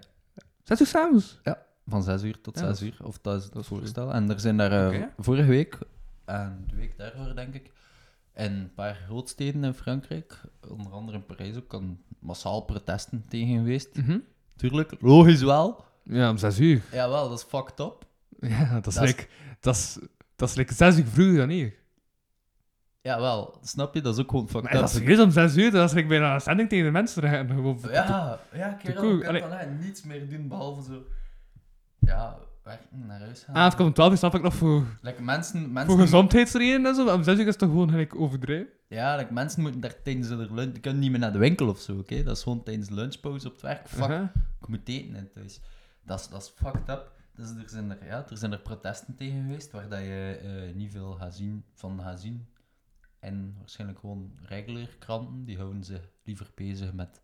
6 0.62 0.80
uur 0.80 0.86
s'avonds? 0.86 1.40
Van 1.86 2.02
6 2.02 2.22
uur 2.22 2.40
tot 2.40 2.58
Ja, 2.58 2.74
6 2.74 2.78
dat 2.78 2.88
uur, 2.88 3.06
of 3.06 3.18
dat 3.18 3.42
is 3.42 3.48
het 3.52 3.66
voorstel. 3.66 4.12
En 4.12 4.30
er 4.30 4.40
zijn 4.40 4.56
daar 4.56 4.92
eh, 4.92 5.02
vorige 5.18 5.48
week, 5.48 5.78
en 6.24 6.64
de 6.66 6.76
week 6.76 6.96
daarvoor 6.96 7.34
denk 7.34 7.54
ik, 7.54 7.70
in 8.34 8.52
een 8.52 8.74
paar 8.74 8.94
grootsteden 8.94 9.64
in 9.64 9.74
Frankrijk, 9.74 10.40
onder 10.68 10.92
andere 10.92 11.16
in 11.16 11.26
Parijs 11.26 11.56
ook, 11.56 11.68
kan 11.68 11.98
massaal 12.18 12.60
protesten 12.60 13.24
tegen 13.28 13.56
geweest. 13.56 13.96
Mhm. 13.96 14.18
Tuurlijk, 14.56 14.92
logisch 15.00 15.42
wel. 15.42 15.84
Ja, 16.08 16.30
om 16.30 16.36
6 16.38 16.58
uur. 16.58 16.82
Jawel, 16.92 17.28
dat 17.28 17.38
is 17.38 17.44
fucked 17.44 17.80
up. 17.80 18.04
Ja, 18.40 18.74
dat 18.74 18.86
is 18.86 18.94
Dat 18.94 19.04
like... 19.04 19.26
Dat 19.60 19.74
is... 19.74 19.98
Dat 20.36 20.48
is 20.48 20.54
like 20.54 20.74
6 20.74 20.98
uur 20.98 21.06
vroeger 21.06 21.36
dan 21.36 21.48
hier. 21.48 21.74
Jawel, 23.02 23.58
snap 23.62 23.94
je? 23.94 24.00
Dat 24.00 24.14
is 24.14 24.20
ook 24.20 24.30
gewoon 24.30 24.48
fucked 24.48 24.62
Maar 24.62 24.74
up. 24.74 24.80
dat 24.80 24.88
is 24.90 24.96
serieus 24.96 25.18
om 25.20 25.30
6 25.30 25.56
uur. 25.56 25.70
Dat 25.70 25.88
is 25.88 25.94
like 25.94 26.08
bijna 26.08 26.34
een 26.34 26.40
zending 26.40 26.68
tegen 26.68 26.84
de 26.84 26.90
mensen. 26.90 27.46
Gewoon... 27.48 27.78
Ja, 27.90 28.38
ja, 28.52 28.68
kerel, 28.72 29.00
cool. 29.02 29.12
je 29.16 29.18
kunt 29.18 29.42
Allee. 29.44 29.66
dan 29.66 29.78
niets 29.78 30.02
meer 30.02 30.28
doen 30.28 30.48
behalve 30.48 30.82
zo... 30.82 31.02
Ja, 31.98 32.36
werken, 32.62 33.06
naar 33.06 33.20
huis 33.20 33.42
gaan. 33.42 33.54
Ah, 33.54 33.64
het 33.64 33.74
komt 33.74 33.88
om 33.88 33.94
12 33.94 34.10
uur 34.10 34.18
snap 34.18 34.34
ik 34.34 34.42
nog 34.42 34.54
voor, 34.54 34.84
Like, 35.02 35.22
mensen, 35.22 35.60
voor 35.62 35.70
mensen, 35.70 35.98
gezondheidsredenen 35.98 36.86
en 36.86 36.94
zo. 36.94 37.14
Om 37.14 37.22
6 37.22 37.34
uur 37.34 37.40
is 37.40 37.46
het 37.46 37.58
toch 37.58 37.68
gewoon 37.70 37.90
gelijk 37.90 38.14
overdreven. 38.14 38.68
ja, 38.88 39.16
like, 39.16 39.32
mensen 39.32 39.62
moeten 39.62 39.80
daar 39.80 40.02
tijdens 40.02 40.28
de 40.28 40.36
lunch... 40.36 40.72
Die 40.72 40.80
kunnen 40.80 41.00
niet 41.00 41.10
meer 41.10 41.20
naar 41.20 41.32
de 41.32 41.38
winkel 41.38 41.68
of 41.68 41.78
zo, 41.80 41.98
oké? 41.98 42.22
Dat 42.22 42.36
is 42.36 42.42
gewoon 42.42 42.62
tijdens 42.62 42.88
de 42.88 42.94
lunchpauze 42.94 43.46
op 43.46 43.52
het 43.52 43.62
werk. 43.62 43.88
Fuck, 43.88 44.28
ik 44.60 44.68
moet 44.68 44.80
eten 44.84 45.16
in 45.16 45.28
thuis. 45.34 45.60
Dat 46.06 46.20
is, 46.20 46.28
dat 46.28 46.42
is 46.42 46.48
fucked 46.48 46.88
up. 46.88 47.14
Dus 47.34 47.50
er 47.50 47.68
zijn 47.68 47.90
er, 47.90 48.06
ja, 48.06 48.28
er 48.30 48.36
zijn 48.36 48.52
er 48.52 48.60
protesten 48.60 49.14
tegen 49.14 49.42
geweest, 49.42 49.70
waar 49.70 49.88
dat 49.88 50.00
je 50.00 50.40
eh, 50.42 50.74
niet 50.74 50.92
veel 50.92 51.12
gaat 51.12 51.34
zien, 51.34 51.64
van 51.72 52.00
gaat 52.00 52.20
zien. 52.20 52.46
En 53.18 53.54
waarschijnlijk 53.58 54.00
gewoon 54.00 54.32
regular 54.42 54.88
kranten, 54.98 55.44
die 55.44 55.56
houden 55.56 55.84
zich 55.84 56.10
liever 56.24 56.50
bezig 56.54 56.92
met 56.92 57.20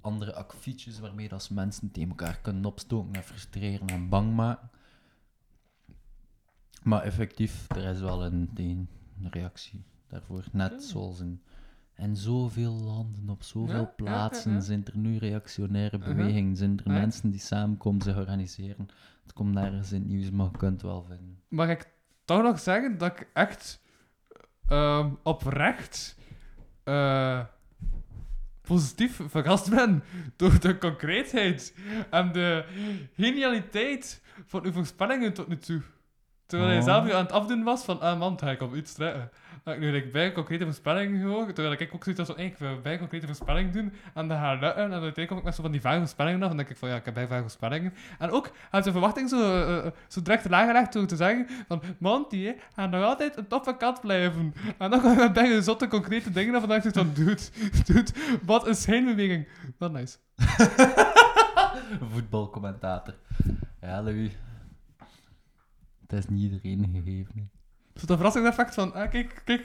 andere 0.00 0.34
akfietjes 0.34 0.98
waarmee 0.98 1.28
dat 1.28 1.42
ze 1.42 1.54
mensen 1.54 1.90
tegen 1.90 2.08
elkaar 2.08 2.40
kunnen 2.40 2.64
opstoken 2.64 3.12
en 3.12 3.22
frustreren 3.22 3.86
en 3.86 4.08
bang 4.08 4.34
maken. 4.34 4.70
Maar 6.82 7.02
effectief, 7.02 7.66
er 7.68 7.84
is 7.84 8.00
wel 8.00 8.24
een 8.24 8.50
tegenreactie 8.54 9.84
daarvoor. 10.08 10.44
Net 10.52 10.84
zoals 10.84 11.20
in, 11.20 11.42
in 12.00 12.16
zoveel 12.16 12.72
landen, 12.72 13.28
op 13.28 13.42
zoveel 13.42 13.80
Ja, 13.80 13.92
plaatsen, 13.96 14.50
ja, 14.50 14.56
ja. 14.56 14.62
zijn 14.62 14.84
er 14.84 14.96
nu 14.96 15.16
reactionaire 15.18 15.96
Uh-huh. 15.98 16.16
bewegingen. 16.16 16.56
Zijn 16.56 16.78
er 16.84 16.92
Ja. 16.92 16.98
mensen 17.00 17.30
die 17.30 17.40
samenkomen, 17.40 18.02
zich 18.02 18.16
organiseren. 18.16 18.88
Het 19.22 19.32
komt 19.32 19.52
nergens 19.54 19.92
in 19.92 20.00
het 20.00 20.08
nieuws, 20.08 20.30
maar 20.30 20.48
je 20.52 20.56
kunt 20.58 20.72
het 20.72 20.82
wel 20.82 21.02
vinden. 21.02 21.40
Mag 21.48 21.68
ik 21.68 21.88
toch 22.24 22.42
nog 22.42 22.60
zeggen 22.60 22.98
dat 22.98 23.10
ik 23.12 23.28
echt 23.32 23.80
ehm, 24.66 25.10
oprecht 25.22 26.16
eh, 26.84 27.40
positief 28.62 29.20
verrast 29.28 29.70
ben 29.70 30.02
door 30.36 30.60
de 30.60 30.78
concreetheid 30.78 31.74
en 32.10 32.32
de 32.32 32.64
genialiteit 33.16 34.22
van 34.46 34.64
uw 34.64 34.72
voorspellingen 34.72 35.32
tot 35.32 35.48
nu 35.48 35.56
toe. 35.58 35.82
Terwijl 36.46 36.70
hij 36.70 36.78
Oh. 36.78 36.84
zelf 36.84 37.10
aan 37.10 37.22
het 37.22 37.32
afdoen 37.32 37.62
was 37.62 37.84
van, 37.84 38.00
ah 38.00 38.18
man, 38.18 38.38
ga 38.38 38.50
ik 38.50 38.62
op 38.62 38.74
iets 38.74 38.92
trekken. 38.94 39.30
Dat 39.64 39.74
ik 39.74 39.80
nu 39.80 40.10
bij 40.10 40.32
concrete 40.32 40.64
voorspelling 40.64 41.20
gehoord, 41.20 41.54
terwijl 41.54 41.76
ik 41.80 41.94
ook 41.94 42.04
zoiets 42.04 42.28
hey, 42.36 42.44
ik 42.44 42.56
wil 42.58 42.80
bij 42.80 42.98
concrete 42.98 43.26
voorspelling 43.26 43.72
doen, 43.72 43.92
en 44.14 44.28
dat 44.28 44.38
gaat 44.38 44.60
lukken, 44.60 44.82
en 44.82 44.90
uiteindelijk 44.90 45.28
kom 45.28 45.38
ik 45.38 45.44
met 45.44 45.54
zo 45.54 45.62
van 45.62 45.70
die 45.70 45.80
vage 45.80 45.98
voorspellingen 45.98 46.42
af, 46.42 46.50
en 46.50 46.56
dan 46.56 46.64
denk 46.64 46.68
ik 46.68 46.76
van, 46.76 46.88
ja, 46.88 46.96
ik 46.96 47.04
heb 47.04 47.14
bij 47.14 47.26
vage 47.26 47.40
voorspellingen. 47.40 47.94
En 48.18 48.30
ook, 48.30 48.50
had 48.70 48.82
zijn 48.82 48.94
verwachting 48.94 49.28
zo, 49.28 49.36
eh, 49.36 49.86
eh, 49.86 49.92
zo 50.08 50.22
direct 50.22 50.48
laag 50.48 50.66
gelegd 50.66 50.92
door 50.92 51.06
te 51.06 51.16
zeggen 51.16 51.46
van, 51.68 51.82
Monty, 51.98 52.44
hè, 52.44 52.52
gaat 52.74 52.90
nog 52.90 53.04
altijd 53.04 53.36
een 53.36 53.46
toffe 53.46 53.76
kat 53.76 54.00
blijven. 54.00 54.54
En 54.78 54.90
dan 54.90 55.00
ga 55.00 55.24
ik 55.24 55.32
bij 55.32 55.56
een 55.56 55.62
zotte 55.62 55.88
concrete 55.88 56.30
dingen 56.32 56.54
en 56.54 56.60
dan 56.60 56.68
denk 56.68 56.84
ik 56.84 56.92
van, 56.92 57.12
dude, 57.14 57.42
dude, 57.86 58.10
wat 58.42 58.66
een 58.66 58.74
schijnbeweging. 58.74 59.48
Wel 59.78 59.90
nice. 59.90 60.16
Voetbalcommentator. 62.12 63.14
Ja, 63.80 64.02
Louis. 64.02 64.32
Het 66.00 66.12
is 66.12 66.28
niet 66.28 66.42
iedereen 66.42 66.90
gegeven. 66.92 67.50
Zo 67.94 68.06
dat 68.06 68.16
verrassingseffect 68.16 68.74
van, 68.74 68.94
ah, 68.94 69.10
kijk, 69.10 69.42
kijk, 69.44 69.60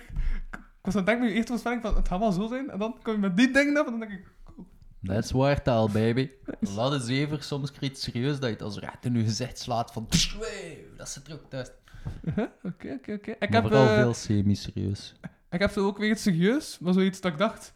ik 0.52 0.60
was 0.82 0.94
aan 0.96 1.00
het 1.00 1.06
denken 1.06 1.28
je 1.28 1.34
eerste 1.34 1.52
voorspelling 1.52 1.82
van, 1.82 1.96
het 1.96 2.08
gaat 2.08 2.20
wel 2.20 2.32
zo 2.32 2.48
zijn, 2.48 2.70
en 2.70 2.80
dan 2.80 2.98
kom 3.02 3.14
je 3.14 3.20
met 3.20 3.38
die 3.38 3.52
dingen 3.52 3.78
af, 3.78 3.86
en 3.86 3.92
dan 3.92 4.00
denk 4.00 4.12
ik, 4.12 4.34
That's 5.04 5.32
wartaal, 5.32 5.90
baby. 5.90 6.30
Laat 6.60 6.92
het 6.92 7.04
zever, 7.04 7.44
soms 7.44 7.72
het 7.80 8.00
serieus 8.00 8.34
dat 8.40 8.44
je 8.44 8.56
het 8.56 8.62
als 8.62 8.78
recht 8.78 9.06
in 9.06 9.14
je 9.14 9.24
gezicht 9.24 9.60
slaat 9.60 9.92
van... 9.92 10.08
"Wee, 10.40 10.88
Dat 10.98 11.10
zit 11.10 11.28
er 11.28 11.34
ook 11.34 11.50
thuis. 11.50 11.72
huh, 12.36 12.46
oké, 12.64 12.92
oké, 12.94 13.14
oké. 13.14 13.32
Ik 13.32 13.40
Maar 13.40 13.50
heb... 13.50 13.62
vooral 13.62 13.88
eh, 13.88 13.94
veel 14.00 14.14
semi-serieus. 14.14 15.16
Ik 15.50 15.60
heb 15.60 15.72
zo 15.72 15.86
ook 15.86 15.98
weer 15.98 16.10
iets 16.10 16.22
serieus, 16.22 16.80
maar 16.80 16.94
zoiets 16.94 17.22
dat 17.22 17.32
ik 17.32 17.38
dacht... 17.38 17.74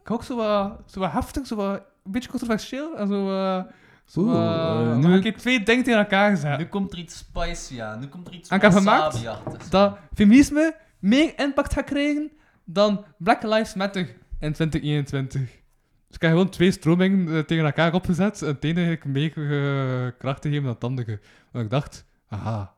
Ik 0.00 0.10
ook 0.10 0.24
zo 0.24 0.36
wat, 0.36 0.82
zo 0.86 1.00
wat 1.00 1.12
heftig, 1.12 1.46
zo 1.46 1.56
wat, 1.56 1.82
een 2.04 2.12
beetje 2.12 2.28
controversieel. 2.30 2.96
En 2.96 3.08
zo, 3.08 3.30
eh 3.32 3.62
zo 3.64 3.70
Oeh, 4.16 4.90
eh, 4.92 4.96
nu- 4.96 5.16
ik 5.16 5.24
heb 5.24 5.36
twee 5.36 5.62
dingen 5.62 5.84
tegen 5.84 5.98
elkaar 6.00 6.30
gezet. 6.30 6.58
Nu 6.58 6.66
komt 6.66 6.92
er 6.92 6.98
iets 6.98 7.16
spicy 7.16 7.82
aan. 7.82 8.00
Nu 8.00 8.06
komt 8.06 8.26
er 8.26 8.34
iets 8.34 8.48
En 8.48 8.56
ik 8.56 8.62
heb 8.62 8.72
gemaakt. 8.72 9.22
Dat 9.70 9.98
feminisme 10.14 10.76
meer 10.98 11.32
impact 11.38 11.72
gaat 11.72 11.84
krijgen 11.84 12.30
dan 12.64 13.04
Black 13.18 13.42
Lives 13.42 13.74
Matter 13.74 14.16
in 14.40 14.52
2021. 14.52 15.40
Dus 15.40 16.16
ik 16.16 16.22
heb 16.22 16.30
gewoon 16.30 16.48
twee 16.48 16.70
stromingen 16.70 17.36
eh, 17.36 17.38
tegen 17.42 17.64
elkaar 17.64 17.94
opgezet. 17.94 18.42
En 18.42 18.48
het 18.48 18.64
ene 18.64 18.80
heb 18.80 18.92
ik 18.92 19.04
meer 19.04 19.32
eh, 19.36 20.12
kracht 20.18 20.42
te 20.42 20.48
geven 20.48 20.64
dan 20.64 20.72
het 20.72 20.84
andere. 20.84 21.20
Want 21.52 21.64
ik 21.64 21.70
dacht, 21.70 22.04
aha. 22.28 22.74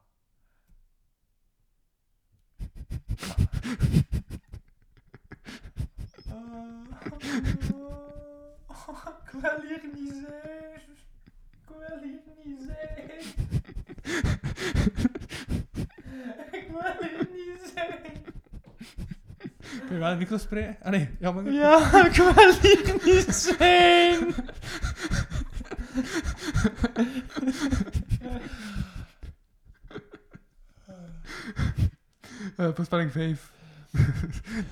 Ik 9.32 9.40
wil 9.40 9.60
hier 9.68 9.80
niet 9.94 10.12
zijn. 10.26 10.80
Ik 11.72 11.78
wil 11.88 11.98
hier 12.02 12.20
niet 12.44 12.60
zijn. 12.66 13.08
Ik 16.60 16.66
wil 16.70 17.08
hier 17.08 17.28
niet 17.32 17.72
zijn. 17.74 18.00
Kun 19.86 19.94
je 19.94 19.98
wel 19.98 20.10
de 20.10 20.16
micro 20.16 20.36
spreken? 20.36 20.76
Ah 20.82 20.90
nee, 20.90 21.08
jammer. 21.18 21.52
Ja, 21.52 22.06
ik 22.06 22.14
wil 22.14 22.54
hier 22.60 22.94
niet 23.04 23.34
zijn. 23.34 24.34
Eh, 32.56 32.68
voorspelling 32.74 33.12
5. 33.12 33.50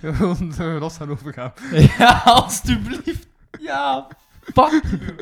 Gewoon 0.01 0.55
uh, 0.61 0.81
los 0.81 0.97
gaan 0.97 1.11
overgaan. 1.11 1.53
Ja, 1.99 2.23
alstublieft. 2.25 3.27
Ja, 3.61 4.07
fuck 4.43 4.83
you. 4.91 5.17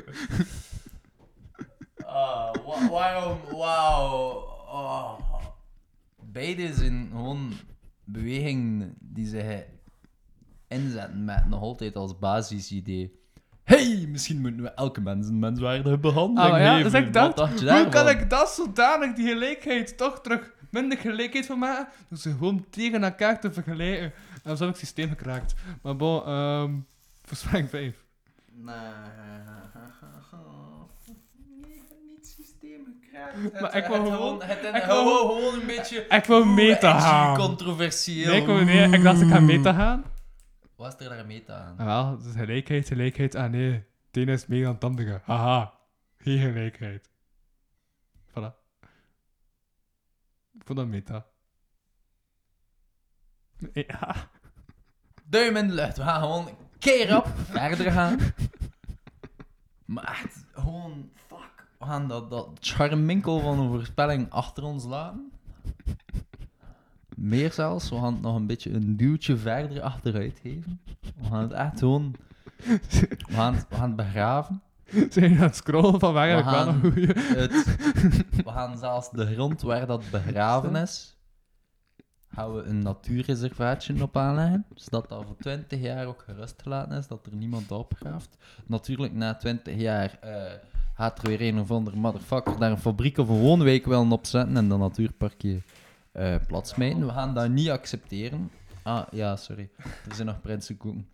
Ah, 2.09 2.55
wa- 2.67 2.89
waarom, 2.91 3.39
wauw. 3.51 4.47
Oh. 4.71 5.19
Beide 6.23 6.75
zijn 6.75 7.09
gewoon 7.11 7.53
bewegingen 8.05 8.95
die 9.01 9.27
ze 9.27 9.65
inzetten 10.69 11.25
met 11.25 11.49
nog 11.49 11.61
altijd 11.61 11.97
als 11.97 12.19
basisidee. 12.19 13.17
hey, 13.65 14.07
misschien 14.09 14.41
moeten 14.41 14.63
we 14.63 14.69
elke 14.71 15.01
mens 15.01 15.29
een 15.29 15.39
menswaardige 15.39 15.99
behandeling 15.99 16.39
Ah, 16.47 16.51
maar 16.51 16.61
ja, 16.61 16.77
geven. 16.77 16.93
dus 16.93 17.01
ik 17.01 17.13
dacht, 17.13 17.27
Wat 17.27 17.37
dacht 17.37 17.53
je 17.53 17.59
hoe 17.59 17.67
daarvan? 17.67 17.91
kan 17.91 18.09
ik 18.09 18.31
dat 18.31 18.51
zodanig, 18.51 19.15
die 19.15 19.29
gelijkheid, 19.29 19.97
toch 19.97 20.21
terug 20.21 20.55
minder 20.71 20.99
gelijkheid 20.99 21.47
van 21.47 21.59
maken? 21.59 21.93
Door 22.09 22.19
ze 22.19 22.31
gewoon 22.31 22.67
tegen 22.71 23.03
elkaar 23.05 23.41
te 23.41 23.53
vergelijken. 23.53 24.13
En 24.45 24.57
zo 24.57 24.65
heb 24.65 24.75
ik 24.75 24.81
het 24.81 24.87
systeem 24.89 25.09
gekraakt. 25.09 25.55
Maar 25.83 25.97
bon, 25.97 26.25
ehm 26.25 26.75
voorspelling 27.25 27.69
5. 27.71 28.05
Nee. 28.53 28.79
Niet 32.87 33.08
Maar 33.61 33.77
ik 33.77 33.87
wou 33.87 34.11
gewoon- 34.11 34.43
Het, 34.43 34.61
het, 34.67 34.75
ik 34.75 34.83
gewoon, 34.83 35.05
wou- 35.05 35.37
gewoon 35.37 35.61
een 35.61 35.67
beetje... 35.67 36.07
Ik 36.09 36.25
wou 36.25 36.47
meta 36.47 37.01
gaan. 37.01 37.37
controversieel. 37.37 38.31
Nee, 38.31 38.41
ik, 38.41 38.47
wou- 38.47 38.65
nee, 38.65 38.89
ik 38.91 39.03
dacht 39.03 39.21
ik 39.21 39.29
ga 39.29 39.41
meta 39.41 39.73
gaan. 39.73 40.05
Wat 40.77 41.01
is 41.01 41.07
er 41.07 41.17
daar 41.17 41.27
meta 41.27 41.55
aan? 41.55 41.79
Ah, 41.79 41.87
wel, 41.87 42.19
is 42.27 42.37
gelijkheid, 42.37 42.87
gelijkheid. 42.89 43.35
Ah 43.35 43.51
nee, 43.51 43.73
het 44.07 44.17
ene 44.17 44.33
is 44.33 44.47
meer 44.47 44.65
dan 44.65 44.75
het 44.75 44.85
andere. 44.85 45.21
Haha, 45.25 45.73
geen 46.19 46.39
gelijkheid. 46.39 47.09
Voilà. 48.31 48.53
Ik 50.55 50.65
vond 50.65 50.79
dat 50.79 50.87
meta. 50.87 51.27
Ja. 53.73 54.15
Duim 55.31 55.57
in 55.57 55.69
de 55.69 55.75
lucht. 55.75 55.97
We 55.97 56.03
gaan 56.03 56.21
gewoon 56.21 56.49
keer 56.79 57.17
op 57.17 57.27
verder 57.51 57.93
gaan. 57.93 58.19
Maar 59.85 60.05
echt, 60.05 60.45
gewoon. 60.53 61.11
We 61.79 61.85
gaan 61.85 62.09
dat, 62.09 62.31
dat 62.31 62.49
charminkel 62.61 63.41
van 63.41 63.59
een 63.59 63.69
voorspelling 63.69 64.31
achter 64.31 64.65
ons 64.65 64.85
laten. 64.85 65.33
Meer 67.17 67.53
zelfs, 67.53 67.91
we 67.91 67.97
gaan 67.97 68.13
het 68.13 68.23
nog 68.23 68.37
een 68.37 68.47
beetje 68.47 68.73
een 68.73 68.97
duwtje 68.97 69.37
verder 69.37 69.83
achteruit 69.83 70.39
geven. 70.43 70.81
We 71.01 71.25
gaan 71.31 71.43
het 71.43 71.53
echt 71.53 71.79
gewoon... 71.79 72.15
We 72.57 72.81
gaan 73.29 73.55
het, 73.55 73.67
we 73.69 73.75
gaan 73.75 73.87
het 73.87 73.97
begraven. 73.97 74.63
Zijn 75.11 75.31
je 75.31 75.37
aan 75.37 75.43
het 75.43 75.57
scrollen 75.57 76.01
van 76.01 76.13
waar 76.13 76.37
We 76.37 76.43
wel 76.43 76.53
gaan, 76.53 76.69
een 76.69 76.81
goeie... 76.81 77.07
het, 77.13 77.65
we 78.45 78.51
gaan 78.51 78.79
zelfs 78.79 79.11
de 79.11 79.35
grond 79.35 79.63
waar 79.63 79.87
dat 79.87 80.11
begraven 80.11 80.77
is, 80.77 81.17
gaan 82.29 82.55
we 82.55 82.63
een 82.63 82.79
natuurreservaatje 82.79 84.03
op 84.03 84.17
aanleggen, 84.17 84.67
zodat 84.75 85.09
dat 85.09 85.25
voor 85.25 85.37
20 85.37 85.81
jaar 85.81 86.07
ook 86.07 86.23
gerustgelaten 86.23 86.99
is, 86.99 87.07
dat 87.07 87.27
er 87.27 87.35
niemand 87.35 87.71
opgraaft. 87.71 88.37
Natuurlijk, 88.67 89.15
na 89.15 89.35
20 89.35 89.77
jaar 89.77 90.19
eh, 90.21 90.53
gaat 90.99 91.23
er 91.23 91.29
weer 91.29 91.41
een 91.41 91.59
of 91.59 91.71
ander 91.71 91.99
motherfucker 91.99 92.59
daar 92.59 92.71
een 92.71 92.79
fabriek 92.79 93.19
of 93.19 93.29
een 93.29 93.39
woonwijk 93.41 93.85
willen 93.87 94.13
opzetten 94.13 94.57
en 94.57 94.69
dat 94.69 94.79
natuurparkje 94.79 95.63
plat 96.47 96.69
smijten. 96.69 97.07
We 97.07 97.13
gaan 97.13 97.35
dat 97.35 97.51
niet 97.51 97.69
accepteren. 97.69 98.51
Ah, 98.83 99.07
ja, 99.11 99.37
sorry. 99.37 99.71
Er 100.09 100.15
zijn 100.15 100.27
nog 100.27 100.41
prinsenkoeken. 100.41 101.09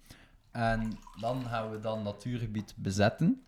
En 0.51 0.99
dan 1.21 1.45
gaan 1.47 1.71
we 1.71 1.81
dan 1.81 2.03
natuurgebied 2.03 2.75
bezetten 2.77 3.43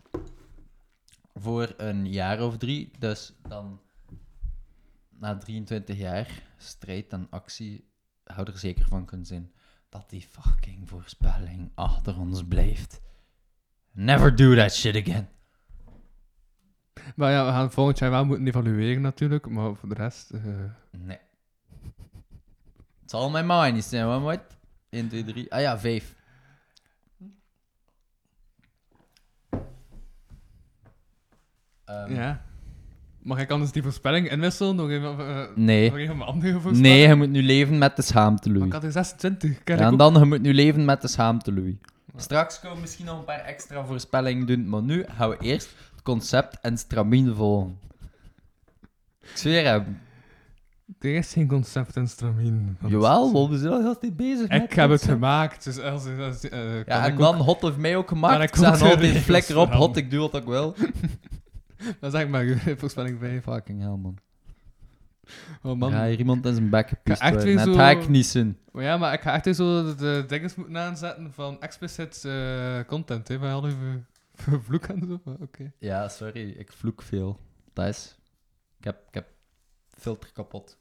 voor 1.33 1.73
een 1.77 2.11
jaar 2.11 2.41
of 2.41 2.57
drie. 2.57 2.91
Dus 2.99 3.33
dan 3.47 3.79
na 5.09 5.37
23 5.37 5.97
jaar 5.97 6.43
strijd 6.57 7.13
en 7.13 7.27
actie 7.29 7.89
hou 8.23 8.51
er 8.51 8.57
zeker 8.57 8.87
van 8.87 9.05
kunnen 9.05 9.25
zijn 9.25 9.51
dat 9.89 10.09
die 10.09 10.27
fucking 10.29 10.89
voorspelling 10.89 11.71
achter 11.75 12.19
ons 12.19 12.43
blijft. 12.43 13.01
Never 13.91 14.35
do 14.35 14.55
that 14.55 14.73
shit 14.73 14.95
again. 14.95 15.27
Maar 17.15 17.31
ja, 17.31 17.45
we 17.45 17.51
gaan 17.51 17.71
volgend 17.71 17.99
jaar 17.99 18.09
wel 18.09 18.25
moeten 18.25 18.47
evalueren 18.47 19.01
natuurlijk, 19.01 19.49
maar 19.49 19.75
voor 19.75 19.89
de 19.89 19.95
rest... 19.95 20.29
eh, 20.31 20.41
Nee. 20.91 21.17
Het 23.01 23.09
zal 23.15 23.29
mijn 23.29 23.45
mind 23.47 23.73
niet 23.73 23.83
zijn, 23.83 24.07
wat 24.07 24.21
moet? 24.21 24.39
1, 24.89 25.07
2, 25.09 25.23
3. 25.23 25.53
Ah 25.53 25.61
ja, 25.61 25.79
5. 25.79 26.15
Ehm, 31.85 32.13
ja. 32.13 32.41
Mag 33.21 33.39
ik 33.39 33.51
anders 33.51 33.71
die 33.71 33.83
voorspelling 33.83 34.29
inwisselen? 34.31 34.75
Nog 34.75 34.89
even, 34.89 35.19
eh, 35.19 35.45
Nee. 35.55 35.89
nog 35.89 35.97
even 35.99 36.15
een 36.15 36.21
andere 36.21 36.51
voorspelling? 36.51 36.81
Nee, 36.81 37.07
je 37.07 37.15
moet 37.15 37.29
nu 37.29 37.43
leven 37.43 37.77
met 37.77 37.95
de 37.95 38.01
schaamte, 38.01 38.47
Maar 38.49 38.57
Louis. 38.57 38.73
ik 38.73 38.73
had 38.73 38.83
er 38.83 38.91
26. 38.91 39.63
Kan 39.63 39.75
Ja, 39.75 39.81
ik 39.81 39.87
en 39.87 39.93
ook- 39.93 39.99
dan, 39.99 40.13
je 40.21 40.25
moet 40.25 40.41
nu 40.41 40.53
leven 40.53 40.85
met 40.85 41.01
de 41.01 41.07
schaamte, 41.07 41.53
Louis. 41.53 41.73
Straks 42.15 42.59
komen 42.59 42.75
we 42.75 42.81
misschien 42.81 43.05
nog 43.05 43.17
een 43.19 43.25
paar 43.25 43.39
extra 43.39 43.85
voorspellingen 43.85 44.45
doen, 44.45 44.69
maar 44.69 44.81
nu 44.81 45.05
gaan 45.07 45.29
we 45.29 45.37
eerst 45.39 45.75
concept 46.11 46.59
en 46.61 46.77
stramien 46.77 47.35
volgen. 47.35 47.77
Ik 49.21 49.37
zweer 49.37 49.65
hem. 49.65 49.99
Er 50.99 51.15
is 51.15 51.33
geen 51.33 51.47
concept 51.47 51.95
in 51.95 52.07
Stramien. 52.07 52.77
want- 52.79 52.93
Jawel, 52.93 53.33
wel, 53.33 53.49
we 53.49 53.57
zijn 53.57 53.71
al 53.73 53.79
heel 53.81 54.11
bezig 54.15 54.47
met 54.49 54.63
Ik 54.63 54.73
heb 54.73 54.89
het 54.89 55.03
gemaakt, 55.03 55.63
dus 55.63 55.79
als... 55.79 56.05
als 56.19 56.43
eh, 56.43 56.49
kan 56.49 56.83
Ja, 56.85 57.05
en 57.05 57.11
ik 57.11 57.17
dan 57.17 57.35
ook, 57.37 57.41
hot 57.45 57.63
of 57.63 57.77
mij 57.77 57.95
ook 57.97 58.07
gemaakt. 58.07 58.43
ik 58.43 58.55
zeg 58.55 58.69
altijd 58.81 58.99
regels 58.99 59.23
flikker 59.23 59.57
op, 59.57 59.71
hot, 59.71 59.97
ik 59.97 60.11
doe 60.11 60.19
wat 60.19 60.35
ik 60.41 60.47
wil. 60.47 60.75
Dan 61.99 62.11
zeg 62.11 62.21
ik 62.21 62.29
maar, 62.29 62.45
voorspelling 62.77 63.19
5. 63.19 63.43
Fucking 63.43 63.79
hell, 63.81 63.95
man. 64.01 64.17
Oh 65.63 65.75
man. 65.77 65.91
Ja, 65.91 66.05
hier 66.05 66.17
iemand 66.19 66.45
in 66.45 66.53
zijn 66.53 66.69
bek 66.69 66.87
gepiest 66.87 67.21
echt 67.21 67.43
weer 67.43 67.59
zo- 67.59 67.73
ga 67.73 67.89
ik 67.89 68.09
niezen. 68.09 68.57
Maar 68.71 68.83
ja, 68.83 68.97
maar 68.97 69.13
ik 69.13 69.21
ga 69.21 69.33
echt 69.33 69.45
weer 69.45 69.53
zo 69.53 69.95
de 69.95 70.23
dingen 70.27 70.51
moeten 70.55 70.77
aanzetten 70.77 71.33
van 71.33 71.61
explicit 71.61 72.23
eh, 72.25 72.79
content, 72.87 73.27
hè, 73.27 73.39
van 73.39 73.49
al 73.49 73.63
uw 73.63 73.75
vloek 74.65 74.85
en 74.85 75.05
zo. 75.07 75.35
Oké. 75.39 75.71
Ja, 75.79 76.09
sorry, 76.09 76.49
ik 76.49 76.71
vloek 76.71 77.01
veel. 77.01 77.39
Dat 77.73 77.87
is... 77.87 78.15
Ik 78.77 78.83
heb, 78.83 79.07
ik 79.07 79.13
heb 79.13 79.27
filter 79.87 80.31
kapot. 80.33 80.77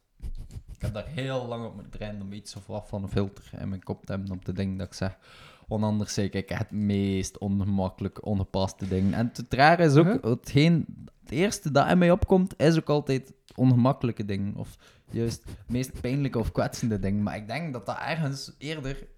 Ik 0.74 0.82
heb 0.82 0.94
daar 0.94 1.06
heel 1.06 1.46
lang 1.46 1.66
op 1.66 1.74
moeten 1.74 1.92
trainen 1.92 2.22
om 2.22 2.32
iets 2.32 2.56
of 2.56 2.66
wat 2.66 2.88
van 2.88 3.02
een 3.02 3.08
filter 3.08 3.50
in 3.60 3.68
mijn 3.68 3.82
kop 3.82 4.06
te 4.06 4.12
hebben 4.12 4.30
op 4.30 4.44
de 4.44 4.52
dingen 4.52 4.76
dat 4.76 4.86
ik 4.86 4.94
zeg. 4.94 5.18
Want 5.66 5.82
anders 5.84 6.14
zeg 6.14 6.30
ik 6.30 6.48
het 6.48 6.70
meest 6.70 7.38
ongemakkelijk, 7.38 8.26
ongepaste 8.26 8.88
dingen. 8.88 9.14
En 9.14 9.30
het 9.32 9.54
rare 9.54 9.84
is 9.84 9.94
ook, 9.94 10.06
Huh? 10.06 10.22
hetgeen, 10.22 10.86
het 11.20 11.30
eerste 11.30 11.70
dat 11.70 11.88
in 11.88 11.98
mij 11.98 12.10
opkomt, 12.10 12.58
is 12.58 12.76
ook 12.76 12.88
altijd 12.88 13.32
ongemakkelijke 13.54 14.24
dingen. 14.24 14.56
Of 14.56 14.76
juist 15.10 15.44
het 15.44 15.68
meest 15.68 16.00
pijnlijke 16.00 16.38
of 16.38 16.52
kwetsende 16.52 16.98
dingen. 16.98 17.22
Maar 17.22 17.36
ik 17.36 17.48
denk 17.48 17.72
dat 17.72 17.86
dat 17.86 17.98
ergens 17.98 18.54
eerder 18.58 19.08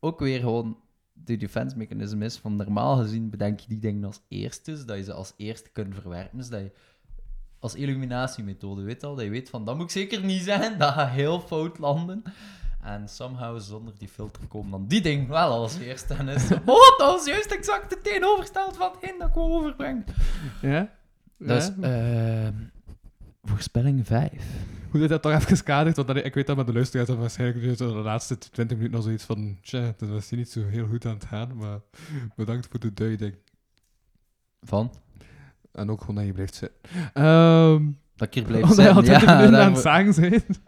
ook 0.00 0.18
weer 0.18 0.40
gewoon 0.40 0.80
de 1.24 1.36
defense 1.36 1.76
mechanism 1.76 2.22
is. 2.22 2.36
Van 2.36 2.56
normaal 2.56 2.96
gezien 2.96 3.30
bedenk 3.30 3.60
je 3.60 3.68
die 3.68 3.78
dingen 3.78 4.04
als 4.04 4.20
eerste, 4.28 4.76
zodat 4.76 4.96
je 4.96 5.02
ze 5.02 5.12
als 5.12 5.32
eerste 5.36 5.70
kunt 5.70 5.94
verwerpen. 5.94 6.38
Dus 6.38 6.48
dat 6.48 6.60
je 6.60 6.72
als 7.58 7.74
illuminatiemethode, 7.74 8.82
weet 8.82 9.04
al, 9.04 9.14
dat 9.14 9.24
je 9.24 9.30
weet 9.30 9.50
van, 9.50 9.64
dat 9.64 9.76
moet 9.76 9.84
ik 9.84 9.90
zeker 9.90 10.24
niet 10.24 10.42
zijn, 10.42 10.78
dat 10.78 10.92
gaat 10.92 11.10
heel 11.10 11.40
fout 11.40 11.78
landen. 11.78 12.22
En 12.82 13.08
somehow 13.08 13.60
zonder 13.60 13.94
die 13.98 14.08
filter 14.08 14.46
komen 14.46 14.70
dan 14.70 14.86
die 14.86 15.00
ding 15.00 15.28
wel 15.28 15.50
als 15.52 15.78
eerste. 15.78 16.14
En 16.14 16.28
is 16.28 16.50
oh, 16.64 16.98
dat 16.98 17.26
juist 17.26 17.50
exact 17.50 17.90
het 17.90 18.04
tegenovergesteld 18.04 18.76
van 18.76 18.90
hetgeen 18.90 19.18
dat 19.18 19.28
ik 19.28 19.34
wil 19.34 19.54
overbrengen. 19.54 20.04
Ja? 20.62 20.90
Dus, 21.38 21.70
Ja? 21.80 22.52
Voorspelling 23.42 24.06
5. 24.06 24.30
Hoe 24.90 25.00
dit 25.00 25.08
dat 25.08 25.22
toch 25.22 25.32
even 25.32 25.64
kadert, 25.64 25.96
want 25.96 26.24
ik 26.24 26.34
weet 26.34 26.46
dat 26.46 26.56
met 26.56 26.66
de 26.66 26.72
luisteraars 26.72 27.08
dat 27.08 27.18
waarschijnlijk 27.18 27.62
dus 27.62 27.76
de 27.76 27.84
laatste 27.84 28.38
20 28.38 28.76
minuten 28.76 28.96
al 28.98 29.04
zoiets 29.04 29.24
van, 29.24 29.58
tja, 29.62 29.80
het 29.80 30.02
is 30.02 30.08
misschien 30.08 30.38
niet 30.38 30.50
zo 30.50 30.66
heel 30.66 30.86
goed 30.86 31.06
aan 31.06 31.14
het 31.14 31.24
gaan, 31.24 31.56
maar 31.56 31.80
bedankt 32.36 32.68
voor 32.70 32.80
de 32.80 32.92
duiding. 32.92 33.34
Van? 34.60 34.92
En 35.72 35.90
ook 35.90 36.00
gewoon 36.00 36.16
dat 36.16 36.24
je 36.24 36.32
blijft 36.32 36.54
zitten. 36.54 36.78
Ehm 37.12 37.90
Dat 38.16 38.28
ik 38.28 38.34
hier 38.34 38.44
blijf 38.44 38.66
zitten. 38.66 39.04
20 39.04 39.36
minuten 39.36 39.60
aan 39.60 39.72
het 39.72 39.82
zagen 39.82 40.20
bent. 40.20 40.60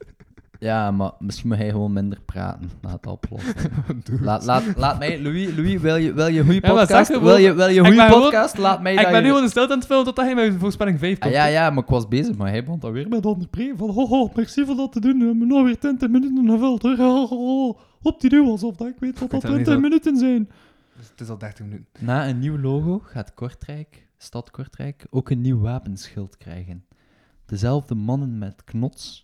Ja, 0.64 0.90
maar 0.90 1.10
misschien 1.18 1.48
moet 1.48 1.58
hij 1.58 1.70
gewoon 1.70 1.92
minder 1.92 2.20
praten. 2.24 2.70
Laat 2.82 2.92
het 2.92 3.06
oplossen. 3.06 3.54
Laat, 4.20 4.44
laat, 4.44 4.62
laat 4.76 4.98
mij, 4.98 5.22
Louis, 5.22 5.54
Louis 5.56 5.80
wil, 5.80 5.96
je, 5.96 6.12
wil 6.12 6.26
je 6.26 6.42
goede 6.44 6.60
Ja, 6.66 6.74
podcast? 6.74 7.06
zeg 7.06 7.20
wil 7.20 7.36
je, 7.36 7.54
wil 7.54 7.68
je 7.68 7.80
goede 7.84 8.00
gewoon- 8.00 8.22
podcast? 8.22 8.58
Laat 8.58 8.82
mij 8.82 8.94
Ik 8.94 9.00
ben 9.10 9.22
nu 9.22 9.28
je- 9.28 9.34
gewoon 9.34 9.48
stilte 9.48 9.72
aan 9.72 9.78
het 9.78 9.86
vullen 9.86 10.04
totdat 10.04 10.24
hij 10.24 10.34
met 10.34 10.54
voorspelling 10.58 10.98
5 10.98 11.14
Ah, 11.16 11.20
komt. 11.20 11.34
ja, 11.34 11.44
ja, 11.46 11.70
maar 11.70 11.82
ik 11.82 11.88
was 11.88 12.08
bezig, 12.08 12.36
maar 12.36 12.48
hij 12.48 12.64
begon 12.64 12.78
dan 12.80 12.92
weer 12.92 13.08
met 13.08 13.26
onderbreken 13.26 13.78
van 13.78 13.88
oh, 13.90 14.12
oh, 14.12 14.34
merci 14.34 14.64
voor 14.64 14.76
dat 14.76 14.92
te 14.92 15.00
doen. 15.00 15.18
We 15.18 15.24
hebben 15.24 15.48
nog 15.48 15.64
weer 15.64 15.78
20 15.78 16.08
minuten 16.10 16.48
gevuld. 16.50 16.84
Oh, 16.84 17.32
oh. 17.32 17.78
Op 18.02 18.20
die 18.20 18.30
duw, 18.30 18.50
alsof 18.50 18.76
dat 18.76 18.88
ik 18.88 18.94
weet 18.98 19.18
dat 19.18 19.30
dat 19.30 19.42
niet 19.42 19.50
20 19.52 19.72
zo- 19.74 19.80
minuten 19.80 20.16
zijn. 20.16 20.48
Dus 20.96 21.08
het 21.10 21.20
is 21.20 21.28
al 21.28 21.38
30 21.38 21.64
minuten. 21.64 21.86
Na 21.98 22.28
een 22.28 22.38
nieuw 22.38 22.58
logo 22.58 22.98
gaat 23.04 23.34
Kortrijk, 23.34 24.06
stad 24.18 24.50
Kortrijk, 24.50 25.06
ook 25.10 25.30
een 25.30 25.40
nieuw 25.40 25.60
wapenschild 25.60 26.36
krijgen. 26.36 26.84
Dezelfde 27.46 27.94
mannen 27.94 28.38
met 28.38 28.64
knots. 28.64 29.22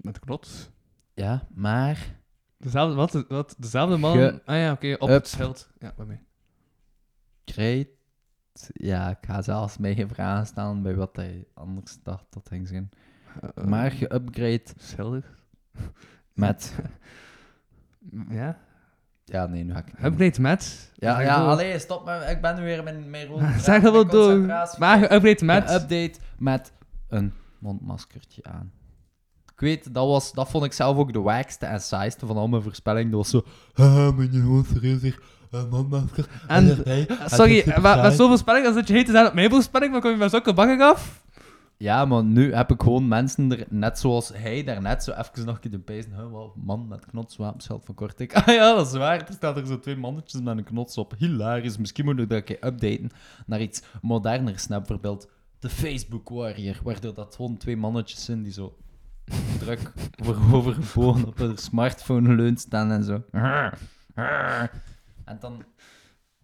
Met 0.00 0.18
knots. 0.18 0.70
Ja, 1.14 1.46
maar 1.54 2.14
Dezelfde, 2.58 2.94
wat, 2.94 3.24
wat, 3.28 3.54
dezelfde 3.58 3.96
man. 3.96 4.12
Ge- 4.12 4.42
ah 4.44 4.56
ja, 4.56 4.72
oké, 4.72 4.94
op 4.98 5.08
Up. 5.08 5.14
het 5.14 5.28
schild. 5.28 5.70
Ja, 5.78 5.92
bij 5.96 6.06
mij. 6.06 6.22
Great. 7.44 7.86
Ja, 8.72 9.10
ik 9.10 9.18
ga 9.20 9.42
zelfs 9.42 9.78
mij 9.78 9.94
geen 9.94 10.08
vragen 10.08 10.46
stellen 10.46 10.82
bij 10.82 10.94
wat 10.94 11.16
hij 11.16 11.46
anders 11.54 11.98
dacht 12.02 12.24
dat 12.30 12.48
ging 12.48 12.68
zijn. 12.68 12.90
Eh, 13.54 13.64
Maar 13.64 13.90
geupgrade 13.90 14.62
Schildig. 14.76 15.38
met... 16.32 16.74
Ja. 18.28 18.58
Ja, 19.24 19.46
nee, 19.46 19.64
nu 19.64 19.72
ga 19.72 19.78
ik 19.78 20.04
Upgrade 20.04 20.40
met. 20.40 20.92
Ja, 20.94 21.20
ja 21.20 21.38
door. 21.38 21.48
allee, 21.48 21.78
stop 21.78 22.04
me. 22.04 22.14
Ik 22.30 22.40
ben 22.40 22.56
nu 22.56 22.62
weer 22.62 22.82
mijn, 22.82 23.10
mijn 23.10 23.26
draad, 23.28 23.60
Zeg 23.62 23.80
mijn 23.82 23.92
wel 23.92 24.06
door. 24.06 24.38
Maar 24.78 24.98
geupgrade 24.98 25.44
met. 25.44 25.68
Een 25.70 25.74
update 25.74 26.18
met 26.38 26.72
een 27.08 27.32
mondmaskertje 27.58 28.42
aan. 28.44 28.72
Ik 29.56 29.62
weet, 29.62 29.94
dat, 29.94 30.06
was, 30.06 30.32
dat 30.32 30.48
vond 30.48 30.64
ik 30.64 30.72
zelf 30.72 30.96
ook 30.96 31.12
de 31.12 31.20
wackste 31.20 31.66
en 31.66 31.80
saaiste 31.80 32.26
van 32.26 32.36
al 32.36 32.48
mijn 32.48 32.62
voorspellingen. 32.62 33.10
Dat 33.10 33.20
was 33.20 33.30
zo... 33.30 33.42
Haha, 33.72 34.10
mijn 34.10 34.30
hier. 35.00 35.18
Een 35.50 35.68
mandmasker. 35.68 36.28
En- 36.46 36.84
Sorry, 37.26 37.62
maar 37.66 37.96
met 37.96 38.04
saai. 38.04 38.14
zoveel 38.14 38.36
spelling, 38.36 38.66
als 38.66 38.74
dat 38.74 38.88
je 38.88 38.94
heet 38.94 39.06
te 39.06 39.12
zijn 39.12 39.26
op 39.26 39.32
mijn 39.34 39.50
voorspelling, 39.50 39.92
dan 39.92 40.00
kom 40.00 40.10
je 40.10 40.16
met 40.16 40.30
zulke 40.30 40.54
bangen 40.54 40.80
af. 40.80 41.24
Ja, 41.76 42.04
maar 42.04 42.24
nu 42.24 42.54
heb 42.54 42.70
ik 42.70 42.82
gewoon 42.82 43.08
mensen 43.08 43.58
er, 43.58 43.66
net 43.68 43.98
zoals 43.98 44.30
hij 44.34 44.64
daarnet, 44.64 45.04
zo 45.04 45.10
even 45.10 45.44
nog 45.46 45.54
een 45.54 45.60
keer 45.60 45.80
de. 45.84 46.04
Huh, 46.16 46.30
wat, 46.30 46.56
man 46.56 46.88
met 46.88 47.06
knots, 47.06 47.36
wapenschild 47.36 47.84
van 47.84 47.94
Kortrijk. 47.94 48.32
Ah 48.36 48.46
ja, 48.46 48.74
dat 48.74 48.86
is 48.86 48.92
waar. 48.92 49.20
Er 49.28 49.32
staan 49.32 49.56
er 49.56 49.66
zo 49.66 49.78
twee 49.78 49.96
mannetjes 49.96 50.40
met 50.40 50.56
een 50.58 50.64
knots 50.64 50.98
op. 50.98 51.14
Hilarisch. 51.18 51.78
Misschien 51.78 52.04
moet 52.04 52.18
ik 52.18 52.28
dat 52.28 52.38
een 52.38 52.44
keer 52.44 52.64
updaten 52.66 53.10
naar 53.46 53.60
iets 53.60 53.82
moderner. 54.02 54.58
Snap 54.58 54.78
bijvoorbeeld 54.78 55.28
de 55.58 55.68
Facebook 55.68 56.28
Warrior, 56.28 56.76
waardoor 56.84 57.14
dat 57.14 57.34
gewoon 57.34 57.56
twee 57.56 57.76
mannetjes 57.76 58.24
zijn 58.24 58.42
die 58.42 58.52
zo 58.52 58.76
druk 59.58 59.92
voorovergebogen 60.10 61.26
op 61.30 61.38
hun 61.38 61.56
smartphone 61.58 62.34
leun 62.34 62.56
staan 62.56 62.90
en 62.90 63.04
zo. 63.04 63.22
En 65.24 65.38
dan 65.40 65.64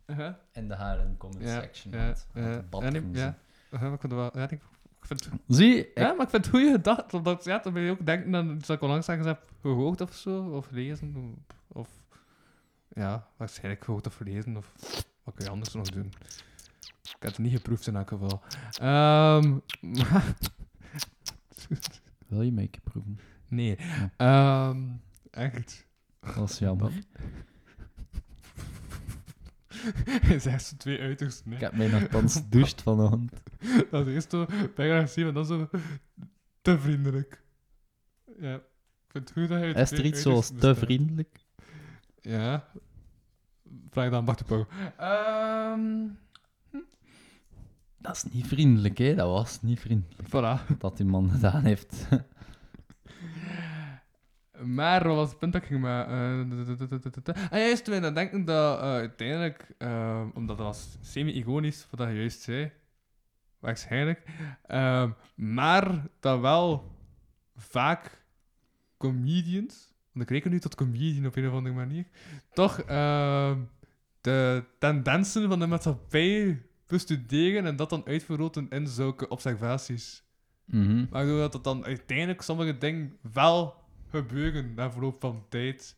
Uh-huh. 0.06 0.34
in 0.52 0.68
de 0.68 0.74
haren 0.74 1.16
comment 1.16 1.42
Ja, 1.42 1.60
section. 1.60 1.92
ja, 1.94 2.06
ja. 2.06 2.12
de 2.56 2.62
bad 2.70 2.82
Ja, 2.82 2.88
nee, 2.90 3.00
gaan 3.00 3.12
ja. 3.12 3.18
zien. 3.20 3.34
Ik 3.70 3.78
vind 3.78 4.02
het 4.02 4.12
wel... 4.12 4.30
Ja, 4.38 4.42
ik, 4.42 4.50
ik 4.50 4.60
vind 5.06 5.24
het... 5.24 5.32
Zie, 5.46 5.76
ik- 5.78 5.98
Ja, 5.98 6.12
maar 6.12 6.24
ik 6.24 6.30
vind 6.30 6.44
het 6.44 6.54
goede 6.54 6.70
gedachte. 6.72 7.16
Omdat, 7.16 7.44
ja, 7.44 7.59
dan 7.59 7.72
ben 7.72 7.82
je 7.82 7.90
ook 7.90 8.06
denken 8.06 8.34
aan 8.34 8.50
iets 8.56 8.66
dat 8.66 8.76
ik 8.76 8.82
onlangs 8.82 9.09
ergens 9.09 9.26
heb 9.26 9.50
gehoord 9.60 10.00
of 10.00 10.14
zo. 10.14 10.42
Of 10.44 10.66
gelezen. 10.66 11.36
Of... 11.68 11.88
ja, 12.88 13.26
waarschijnlijk 13.36 13.84
gehoord 13.84 14.06
of 14.06 14.14
gelezen. 14.16 14.56
Of 14.56 14.72
wat 15.24 15.34
kun 15.34 15.44
je 15.44 15.50
anders 15.50 15.74
nog 15.74 15.88
doen? 15.88 16.12
Ik 17.02 17.16
heb 17.18 17.30
het 17.30 17.38
niet 17.38 17.52
geproefd 17.56 17.86
in 17.86 17.96
elk 17.96 18.09
geval. 18.09 18.42
Ehm, 18.80 19.59
Wil 22.32 22.42
je 22.42 22.68
keer 22.68 22.80
proeven? 22.82 23.18
nee. 23.48 23.78
Ehm, 24.16 24.82
echt. 25.30 25.86
Dat 26.34 26.50
is 26.50 26.59
jammer. 26.59 26.92
Hij 30.28 30.38
zegt 30.38 30.64
zo 30.64 30.76
twee 30.76 31.00
uitersten. 31.00 31.50
hè. 31.50 31.54
Ik 31.54 31.60
heb 31.60 31.76
mij 31.76 31.88
nogthans 31.88 32.34
gedoucht 32.34 32.82
vanochtend. 32.82 33.32
Dat 33.90 34.06
is 34.06 34.24
zo 34.28 34.46
bijna 34.74 34.94
agressief 34.94 35.26
en 35.26 35.34
dan 35.34 35.46
zo 35.46 35.68
te 36.62 36.78
vriendelijk. 36.78 37.42
Ja. 38.38 38.54
Ik 38.54 38.62
vind 39.09 39.28
het 39.28 39.38
goed 39.38 39.48
dat 39.48 39.60
je 39.60 39.66
Is 39.74 39.90
er 39.90 40.04
iets 40.04 40.22
zoals 40.22 40.50
te 40.59 40.74
vriendelijk? 40.74 41.38
Ja. 42.20 42.68
Vraag 43.90 44.10
dan 44.10 44.24
Bart 44.24 44.38
de 44.38 44.44
Pauw. 44.44 44.66
Ehm, 44.96 46.06
Dat 48.02 48.16
is 48.16 48.24
niet 48.32 48.46
vriendelijk, 48.46 48.98
hè? 48.98 49.14
Dat 49.14 49.28
was 49.28 49.62
niet 49.62 49.80
vriendelijk. 49.80 50.28
voilà. 50.28 50.76
Dat 50.78 50.96
die 50.96 51.06
man 51.06 51.30
gedaan 51.30 51.64
heeft. 51.64 52.08
Maar 54.64 55.06
wat 55.06 55.16
was 55.16 55.28
het 55.28 55.38
punt 55.38 55.52
dat 55.52 55.62
ik 55.62 55.68
ging 55.68 55.80
maken? 55.80 56.12
Eh, 57.24 57.50
ah, 57.50 57.58
juist 57.58 57.84
toen 57.84 58.00
dan 58.00 58.14
denken 58.14 58.44
dat 58.44 58.78
eh, 58.78 58.84
uiteindelijk, 58.84 59.74
eh, 59.78 60.24
omdat 60.34 60.56
dat 60.56 60.66
was 60.66 60.96
semi-ironisch, 61.00 61.86
wat 61.90 62.08
je 62.08 62.14
juist 62.14 62.40
zei, 62.40 62.72
waarschijnlijk, 63.58 64.22
maar 65.34 66.06
dat 66.20 66.40
wel 66.40 66.96
vaak 67.56 68.24
comedians, 68.98 69.92
want 70.12 70.24
ik 70.24 70.30
reken 70.30 70.50
nu 70.50 70.60
tot 70.60 70.74
comedian 70.74 71.26
op 71.26 71.36
een 71.36 71.48
of 71.48 71.54
andere 71.54 71.74
manier, 71.74 72.06
toch 72.52 72.76
de 74.20 74.64
tendensen 74.78 75.48
van 75.48 75.58
de 75.58 75.66
maatschappij 75.66 76.62
bestuderen 76.93 77.66
en 77.66 77.77
dat 77.77 77.90
dan 77.90 78.06
uitvergroten 78.06 78.69
in 78.69 78.86
zulke 78.86 79.28
observaties. 79.28 80.24
Mhm. 80.64 81.06
Waardoor 81.10 81.39
dat 81.39 81.52
het 81.52 81.64
dan 81.64 81.85
uiteindelijk 81.85 82.43
sommige 82.43 82.78
dingen 82.78 83.16
wel 83.32 83.74
gebeuren 84.09 84.74
na 84.74 84.90
verloop 84.90 85.20
van 85.20 85.44
tijd. 85.48 85.97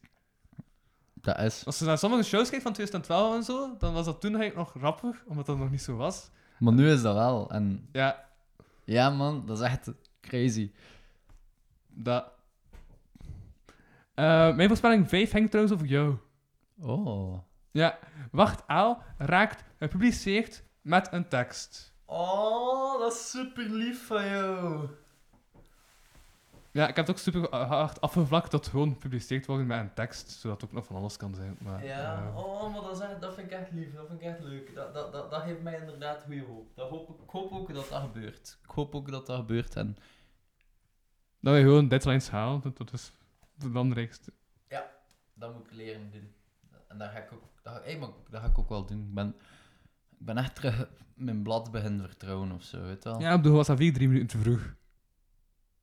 Dat 1.15 1.39
is... 1.39 1.65
Als 1.66 1.79
je 1.79 1.85
naar 1.85 1.99
sommige 1.99 2.23
shows 2.23 2.49
kijkt 2.49 2.65
van 2.65 2.73
2012 2.73 3.35
en 3.35 3.43
zo, 3.43 3.77
dan 3.79 3.93
was 3.93 4.05
dat 4.05 4.21
toen 4.21 4.37
eigenlijk 4.37 4.69
nog 4.75 4.83
grappig, 4.83 5.25
omdat 5.27 5.47
dat 5.47 5.59
nog 5.59 5.71
niet 5.71 5.83
zo 5.83 5.97
was. 5.97 6.31
Maar 6.59 6.73
nu 6.73 6.91
is 6.91 7.03
dat 7.03 7.15
wel. 7.15 7.51
En 7.51 7.89
Ja, 7.93 8.29
ja, 8.85 9.11
man, 9.11 9.47
dat 9.47 9.59
is 9.59 9.65
echt 9.65 9.93
crazy. 10.21 10.71
dat. 11.89 12.33
Eh, 14.15 14.57
mijn 14.57 14.69
voorspelling 14.69 15.09
5 15.09 15.33
hangt 15.33 15.51
trouwens 15.51 15.77
over 15.77 15.89
jou. 15.89 16.16
Oh. 16.81 17.39
Ja, 17.71 17.99
Wacht 18.31 18.62
Aal 18.66 19.03
raakt 19.19 19.65
gepubliceerd 19.79 20.62
met 20.85 21.12
een 21.12 21.28
tekst. 21.28 21.93
Oh, 22.05 22.98
dat 22.98 23.12
is 23.12 23.31
super 23.31 23.65
lief 23.70 24.06
van 24.06 24.27
jou. 24.27 24.89
Ja, 26.70 26.89
ik 26.89 26.97
heb 26.97 27.06
het 27.06 27.16
ook 27.16 27.23
super 27.23 27.56
hard 27.56 28.01
afgevlakt 28.01 28.51
tot 28.51 28.66
gewoon 28.66 28.93
gepubliceerd 28.93 29.47
worden 29.47 29.66
met 29.66 29.81
een 29.81 29.94
tekst, 29.94 30.31
zodat 30.31 30.61
het 30.61 30.70
ook 30.70 30.77
nog 30.77 30.86
van 30.86 30.97
alles 30.97 31.16
kan 31.16 31.35
zijn. 31.35 31.56
Maar, 31.61 31.85
Ja, 31.85 32.23
eh, 32.27 32.36
oh, 32.36 32.73
maar 32.73 32.82
dat, 32.82 32.97
is 32.97 33.02
echt, 33.02 33.20
dat 33.20 33.35
vind 33.35 33.51
ik 33.51 33.59
echt 33.59 33.73
lief. 33.73 33.94
Dat 33.94 34.06
vind 34.06 34.20
ik 34.20 34.27
echt 34.27 34.40
leuk. 34.40 34.74
Dat, 34.74 34.94
dat, 34.94 35.12
dat, 35.12 35.31
dat 35.31 35.43
geeft 35.43 35.62
mij 35.62 35.78
inderdaad 35.78 36.23
goede 36.23 36.43
hoop. 36.44 36.77
Dat 36.77 36.89
hoop 36.90 37.09
ik, 37.09 37.31
hoop 37.31 37.52
ook 37.52 37.74
dat 37.74 37.89
dat 37.89 38.01
gebeurt. 38.01 38.59
Ik 38.65 38.70
hoop 38.70 38.94
ook 38.94 39.11
dat 39.11 39.27
dat 39.27 39.36
gebeurt. 39.36 39.77
En 39.77 39.97
dat 41.40 41.55
we 41.55 41.61
gewoon 41.61 41.89
deadlines 41.89 42.28
halen, 42.31 42.61
dat- 42.61 42.77
dat 42.77 42.93
is 42.93 43.12
het 43.59 43.73
belangrijkste. 43.73 44.32
dat 45.36 45.55
moet 45.55 45.65
ik 45.66 45.73
leren 45.73 46.11
doen. 46.11 46.35
En 46.89 46.98
dat 46.98 47.11
ga 47.11 47.19
ik 47.19 47.32
ook, 47.32 47.43
dat, 47.62 47.74
ga- 47.74 47.82
hey, 47.82 47.98
maar 47.98 48.09
dat 48.31 48.40
ga 48.40 48.47
ik 48.47 48.59
ook 48.59 48.69
wel 48.69 48.85
doen. 48.86 49.01
Ik 49.09 49.15
ben, 49.15 49.36
ben 50.24 50.36
echt 50.36 50.55
terug 50.55 50.88
mijn 51.14 51.42
blad 51.42 51.70
beginnen 51.70 52.06
vertrouwen 52.06 52.52
of 52.52 52.62
zo, 52.62 52.82
weet 52.82 53.02
je 53.02 53.09
wel. 53.09 53.20
Ja, 53.20 53.30
ik 53.30 53.42
bedoel, 53.42 53.56
was 53.56 53.66
dat 53.66 53.78
weer 53.78 53.92
drie 53.92 54.09
minuten 54.09 54.28
te 54.28 54.38
vroeg. 54.38 54.74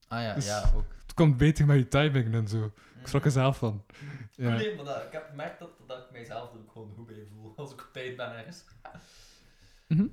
Ah 0.07 0.21
ja, 0.21 0.33
Dus- 0.33 0.45
ja, 0.45 0.71
ook. 0.75 0.85
Het 1.01 1.13
komt 1.13 1.37
beter 1.37 1.65
met 1.65 1.77
je 1.77 1.87
timing 1.87 2.33
en 2.33 2.47
zo. 2.47 2.71
Ik 2.99 3.07
schrok 3.07 3.25
er 3.25 3.31
zelf 3.31 3.57
van. 3.57 3.85
Ja. 4.31 4.55
Nee, 4.55 4.75
maar 4.75 4.85
dat, 4.85 5.03
ik 5.03 5.11
heb 5.11 5.27
gemerkt 5.29 5.59
dat, 5.59 5.69
dat 5.87 5.97
ik 6.03 6.11
mijzelf 6.11 6.53
er 6.53 6.59
ook 6.59 6.71
gewoon 6.71 6.93
goed 6.95 7.05
bij 7.05 7.25
voel 7.31 7.53
als 7.57 7.71
ik 7.71 7.81
op 7.81 7.89
tijd 7.93 8.15
ben 8.15 8.37
ergens. 8.37 8.65
Mhm. 9.87 10.07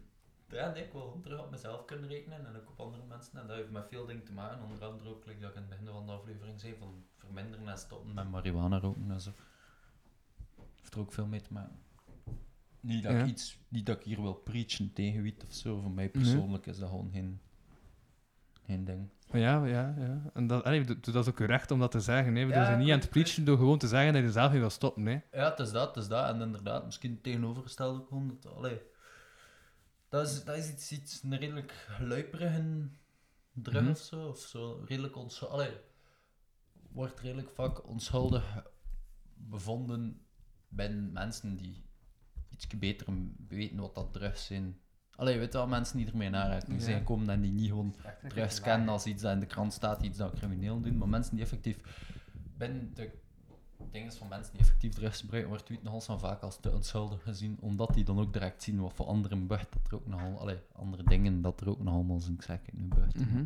Ja, 0.48 0.70
nee, 0.72 0.84
ik 0.84 0.92
wil 0.92 1.00
gewoon 1.00 1.22
terug 1.22 1.40
op 1.40 1.50
mezelf 1.50 1.84
kunnen 1.84 2.08
rekenen 2.08 2.46
en 2.46 2.56
ook 2.56 2.68
op 2.68 2.80
andere 2.80 3.02
mensen. 3.08 3.40
En 3.40 3.46
dat 3.46 3.56
heeft 3.56 3.70
met 3.70 3.88
veel 3.88 4.06
dingen 4.06 4.24
te 4.24 4.32
maken. 4.32 4.62
Onder 4.62 4.84
andere 4.84 5.08
ook, 5.10 5.26
like 5.26 5.40
dat 5.40 5.50
ik 5.50 5.56
in 5.56 5.60
het 5.62 5.70
begin 5.70 5.86
van 5.86 6.06
de 6.06 6.12
aflevering 6.12 6.60
zei, 6.60 6.76
van 6.78 7.04
verminderen 7.16 7.68
en 7.68 7.78
stoppen 7.78 8.14
met 8.14 8.30
marihuana 8.30 8.78
roken 8.78 9.10
en 9.10 9.20
zo. 9.20 9.30
Heeft 10.80 10.94
er 10.94 11.00
ook 11.00 11.12
veel 11.12 11.26
mee 11.26 11.40
te 11.40 11.52
maken. 11.52 11.78
Niet 12.80 13.02
dat, 13.02 13.12
Ja. 13.12 13.18
ik, 13.18 13.26
iets, 13.26 13.58
niet 13.68 13.86
dat 13.86 13.96
ik 13.96 14.02
hier 14.04 14.22
wil 14.22 14.34
preachen 14.34 14.92
tegen 14.92 15.22
wiet 15.22 15.44
of 15.48 15.54
zo. 15.54 15.80
Voor 15.80 15.90
mij 15.90 16.08
persoonlijk 16.08 16.66
is 16.66 16.78
dat 16.78 16.88
gewoon 16.88 17.10
geen, 17.12 17.40
geen 18.66 18.84
ding. 18.84 19.08
Ja, 19.32 19.64
ja, 19.64 19.94
ja. 19.98 20.30
En 20.34 20.46
dat, 20.46 20.64
allee, 20.64 20.84
dat 21.00 21.14
is 21.14 21.28
ook 21.28 21.38
recht 21.40 21.70
om 21.70 21.78
dat 21.78 21.90
te 21.90 22.00
zeggen. 22.00 22.34
Hè. 22.34 22.46
We 22.46 22.52
Ja, 22.52 22.64
zijn 22.64 22.78
niet 22.78 22.90
aan 22.90 22.98
het 22.98 23.10
preachen 23.10 23.44
door 23.44 23.56
gewoon 23.56 23.78
te 23.78 23.88
zeggen 23.88 24.12
dat 24.12 24.22
je 24.22 24.32
zelf 24.32 24.50
niet 24.50 24.60
wil 24.60 24.70
stoppen. 24.70 25.06
Hè. 25.06 25.20
Ja, 25.32 25.50
het 25.50 25.58
is 25.58 25.70
dat, 25.70 25.94
het 25.94 25.96
is 26.04 26.08
dat. 26.08 26.34
En 26.34 26.40
inderdaad, 26.40 26.84
misschien 26.84 27.20
tegenovergestelde 27.20 27.98
ook 28.00 28.08
gewoon. 28.08 28.38
Dat, 28.40 28.54
allee, 28.54 28.80
dat, 30.08 30.28
is, 30.28 30.44
dat 30.44 30.56
is 30.56 30.70
iets, 30.70 30.92
iets 30.92 31.22
een 31.22 31.36
redelijk 31.38 31.88
luiperige 32.00 32.88
drug 33.52 33.82
Mhm. 33.82 33.90
of 33.90 33.98
zo. 33.98 34.28
Of 34.28 34.38
zo 34.38 34.82
redelijk 34.86 35.16
onschuldig. 35.16 35.80
Wordt 36.92 37.20
redelijk 37.20 37.50
vaak 37.50 37.86
onschuldig 37.88 38.64
bevonden 39.34 40.20
bij 40.68 40.90
mensen 40.92 41.56
die 41.56 41.84
iets 42.64 42.78
beter 42.78 43.06
weten 43.48 43.76
wat 43.80 43.94
dat 43.94 44.12
drugs 44.12 44.46
zijn. 44.46 44.76
Allee, 45.14 45.38
weet 45.38 45.52
wel, 45.52 45.66
mensen 45.66 45.96
die 45.96 46.06
ermee 46.06 46.30
naraken 46.30 46.74
Ja. 46.74 46.80
zijn 46.80 47.04
komen 47.04 47.28
en 47.30 47.40
die 47.40 47.52
niet 47.52 47.68
gewoon 47.68 47.94
drugs 48.28 48.60
kennen 48.60 48.88
als 48.88 49.06
iets 49.06 49.22
dat 49.22 49.32
in 49.32 49.40
de 49.40 49.46
krant 49.46 49.72
staat, 49.72 50.02
iets 50.02 50.18
dat 50.18 50.34
crimineel 50.34 50.80
doen, 50.80 50.98
maar 50.98 51.08
mensen 51.08 51.34
die 51.34 51.44
effectief 51.44 51.78
binnen 52.56 52.94
de 52.94 53.10
dingen 53.92 54.12
van 54.12 54.28
mensen 54.28 54.52
die 54.52 54.60
effectief 54.60 54.94
drugs 54.94 55.20
gebruiken, 55.20 55.50
wordt 55.50 55.68
het 55.68 55.82
nogal 55.82 56.00
zo 56.00 56.18
vaak 56.18 56.42
als 56.42 56.60
te 56.60 56.72
onschuldig 56.72 57.22
gezien, 57.22 57.56
omdat 57.60 57.94
die 57.94 58.04
dan 58.04 58.18
ook 58.18 58.32
direct 58.32 58.62
zien 58.62 58.80
wat 58.80 58.92
voor 58.94 59.06
anderen 59.06 59.46
buigt 59.46 59.72
dat 59.72 59.86
er 59.86 59.94
ook 59.94 60.06
nogal, 60.06 60.38
allee, 60.40 60.58
andere 60.72 61.02
dingen 61.04 61.42
dat 61.42 61.60
er 61.60 61.68
ook 61.68 61.82
nog 61.82 61.94
allemaal 61.94 62.20
zijn, 62.20 62.34
ik 62.34 62.42
zeg 62.42 62.58
het 62.66 62.74
nu 62.78 62.84
buigt. 62.88 63.14
Mhm. 63.30 63.44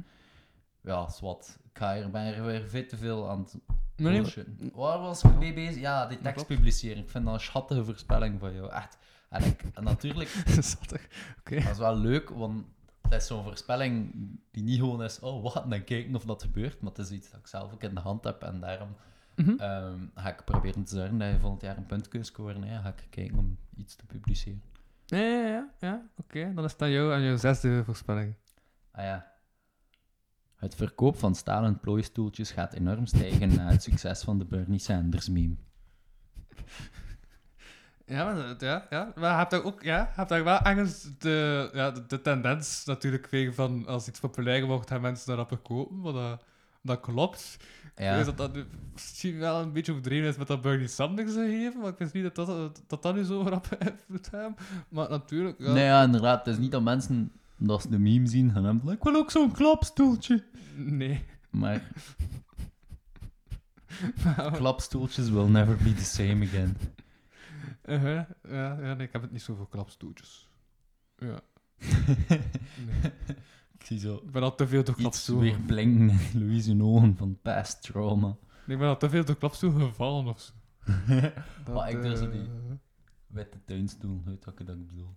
Ja, 0.83 1.09
zwart. 1.09 1.59
Ik 1.73 1.79
ga 1.79 1.95
hier, 1.95 2.11
ben 2.11 2.23
er 2.35 2.45
weer 2.45 2.69
veel 2.69 2.87
te 2.87 2.97
veel 2.97 3.31
aan 3.31 3.39
het 3.41 3.55
Nee, 3.97 4.21
nee. 4.21 4.71
Waar 4.75 4.99
was 4.99 5.23
ik 5.25 5.35
mee 5.39 5.53
bezig? 5.55 5.81
Ja, 5.81 6.07
die 6.07 6.21
tekst 6.21 6.47
publiceren. 6.47 7.03
Ik 7.03 7.11
vind 7.11 7.25
dat 7.25 7.35
een 7.35 7.41
schattige 7.41 7.85
voorspelling 7.85 8.41
van 8.41 8.55
jou, 8.55 8.71
echt. 8.73 8.99
En, 9.29 9.45
ik, 9.45 9.63
en 9.75 9.85
natuurlijk, 9.85 10.35
dat 10.47 10.57
is 10.57 10.77
toch- 10.87 11.07
Oké. 11.39 11.55
dat 11.61 11.71
is 11.73 11.79
wel 11.79 11.97
leuk, 11.97 12.29
want 12.31 12.65
het 13.03 13.13
is 13.13 13.27
zo'n 13.27 13.43
voorspelling 13.43 14.11
die 14.51 14.63
niet 14.63 14.79
gewoon 14.79 15.03
is, 15.03 15.21
oh 15.21 15.43
wat, 15.43 15.63
en 15.65 15.71
dan 15.71 15.85
kijken 15.85 16.15
of 16.17 16.25
dat 16.25 16.43
gebeurt, 16.43 16.81
maar 16.81 16.91
het 16.91 16.99
is 16.99 17.11
iets 17.11 17.31
dat 17.31 17.41
ik 17.41 17.47
zelf 17.47 17.73
ook 17.73 17.83
in 17.83 17.95
de 17.95 18.01
hand 18.01 18.25
heb 18.25 18.43
en 18.43 18.61
daarom 18.61 18.89
ehm, 19.37 19.99
ga 20.15 20.29
ik 20.29 20.45
proberen 20.45 20.85
te 20.85 20.95
zorgen 20.97 21.19
dat 21.19 21.31
je 21.31 21.39
volgend 21.39 21.61
jaar 21.63 21.77
een 21.77 21.87
puntkeus 21.87 22.27
scoren. 22.27 22.63
Hè. 22.63 22.81
Ga 22.83 22.89
ik 22.89 23.07
kijken 23.11 23.39
om 23.39 23.59
iets 23.77 23.95
te 23.97 24.07
publiceren. 24.07 24.63
Ja, 25.07 25.19
ja, 25.19 25.47
ja. 25.47 25.69
ja. 25.79 26.03
Oké, 26.17 26.53
dan 26.55 26.65
is 26.65 26.73
het 26.73 26.83
aan 26.83 26.91
jou 26.91 27.13
aan 27.13 27.23
jouw 27.23 27.37
zesde 27.37 27.85
voorspelling. 27.85 28.35
Ah 28.93 29.05
ja. 29.05 29.32
Het 30.63 30.75
verkoop 30.75 31.19
van 31.19 31.35
stalen 31.35 31.81
plooistoeltjes 31.81 32.51
gaat 32.51 32.73
enorm 32.73 33.07
stijgen 33.07 33.55
na 33.55 33.71
het 33.71 33.83
succes 33.83 34.23
van 34.23 34.39
de 34.39 34.45
Bernie 34.45 34.79
Sanders 34.79 35.29
meme. 35.29 35.55
Ja, 38.07 38.25
maar, 38.25 38.55
ja, 38.59 38.87
ja. 38.91 39.13
maar 39.17 39.31
je 39.31 39.37
hebt 39.37 39.51
daar 39.51 39.65
ook 39.65 39.83
ja, 39.83 39.99
je 39.99 40.07
hebt 40.13 40.29
daar 40.29 40.45
wel 40.45 40.59
ergens 40.61 41.09
de, 41.19 41.71
ja, 41.73 41.91
de, 41.91 42.07
de 42.07 42.21
tendens 42.21 42.85
natuurlijk 42.85 43.27
weer 43.27 43.55
van 43.55 43.87
als 43.87 44.09
iets 44.09 44.21
populair 44.21 44.65
wordt, 44.67 44.91
gaan 44.91 45.01
mensen 45.01 45.27
daarop 45.27 45.49
verkopen. 45.49 46.01
Maar 46.01 46.13
dat, 46.13 46.45
dat 46.83 47.01
klopt. 47.01 47.57
Ik 47.95 48.05
Ja. 48.05 48.17
weet 48.17 48.25
dat 48.25 48.37
dat 48.37 48.53
nu 48.55 48.65
misschien 48.93 49.39
wel 49.39 49.61
een 49.61 49.73
beetje 49.73 49.93
overdreven 49.93 50.29
is 50.29 50.37
met 50.37 50.47
dat 50.47 50.61
Bernie 50.61 50.89
Sanders 50.89 51.33
gegeven, 51.33 51.81
maar 51.81 51.91
ik 51.91 51.99
wist 51.99 52.13
niet 52.13 52.35
dat 52.35 52.47
dat, 52.47 52.81
dat, 52.87 53.03
dat 53.03 53.15
nu 53.15 53.23
zo 53.25 53.43
rap 53.43 53.67
hebben. 53.79 54.55
Maar 54.89 55.09
natuurlijk, 55.11 55.59
ja. 55.59 55.73
Nee, 55.73 55.85
ja, 55.85 56.03
inderdaad. 56.03 56.45
Het 56.45 56.55
is 56.55 56.61
niet 56.61 56.73
dat 56.73 56.83
mensen, 56.83 57.33
dat 57.67 57.83
ze 57.83 57.89
de 57.89 57.99
meme 57.99 58.27
zien, 58.27 58.51
gaan 58.53 58.65
hebben 58.65 58.93
ik 58.93 59.03
wil 59.03 59.15
ook 59.15 59.31
zo'n 59.31 59.53
klapstoeltje. 59.53 60.45
Nee. 60.77 61.25
Maar 61.51 61.93
klapstoeltjes 64.53 65.31
will 65.31 65.49
never 65.49 65.77
be 65.77 65.95
the 65.95 66.05
same 66.05 66.45
again. 66.45 66.77
Uh-huh. 67.85 68.23
ja, 68.43 68.81
ja, 68.81 68.95
nee, 68.95 69.07
ik 69.07 69.13
heb 69.13 69.23
het 69.23 69.33
niet 69.33 69.43
zo 69.43 69.55
voor 69.55 69.69
klapstoeltjes. 69.69 70.51
Ja. 71.17 71.41
Nee. 72.87 73.13
Ik 73.79 73.89
zie 73.89 73.99
zo 73.99 74.15
Ik 74.15 74.31
ben 74.31 74.43
al 74.43 74.55
te 74.55 74.67
veel 74.67 74.85
door 74.85 74.95
iets 74.95 75.03
klapstoel. 75.03 75.41
weer 75.41 75.59
blinken 75.61 76.19
in 76.33 76.39
Louise 76.39 76.83
ogen 76.83 77.17
van 77.17 77.39
past 77.43 77.83
trauma. 77.83 78.27
Nee, 78.67 78.77
ik 78.77 78.79
ben 78.79 78.89
al 78.89 78.97
te 78.97 79.11
veel 79.11 79.25
door 79.25 79.37
klapstoel 79.37 79.73
gevallen 79.73 80.27
of 80.27 80.41
zo. 80.41 80.53
Dat, 81.65 81.75
Maar 81.75 81.91
ik 81.91 82.03
durf 82.03 82.19
zo 82.19 82.31
eh, 82.31 82.33
niet. 82.33 82.51
Witte 83.27 83.65
tuinstoel, 83.65 84.23
weet 84.25 84.45
wat 84.45 84.61
ik 84.61 84.87
bedoel? 84.87 85.17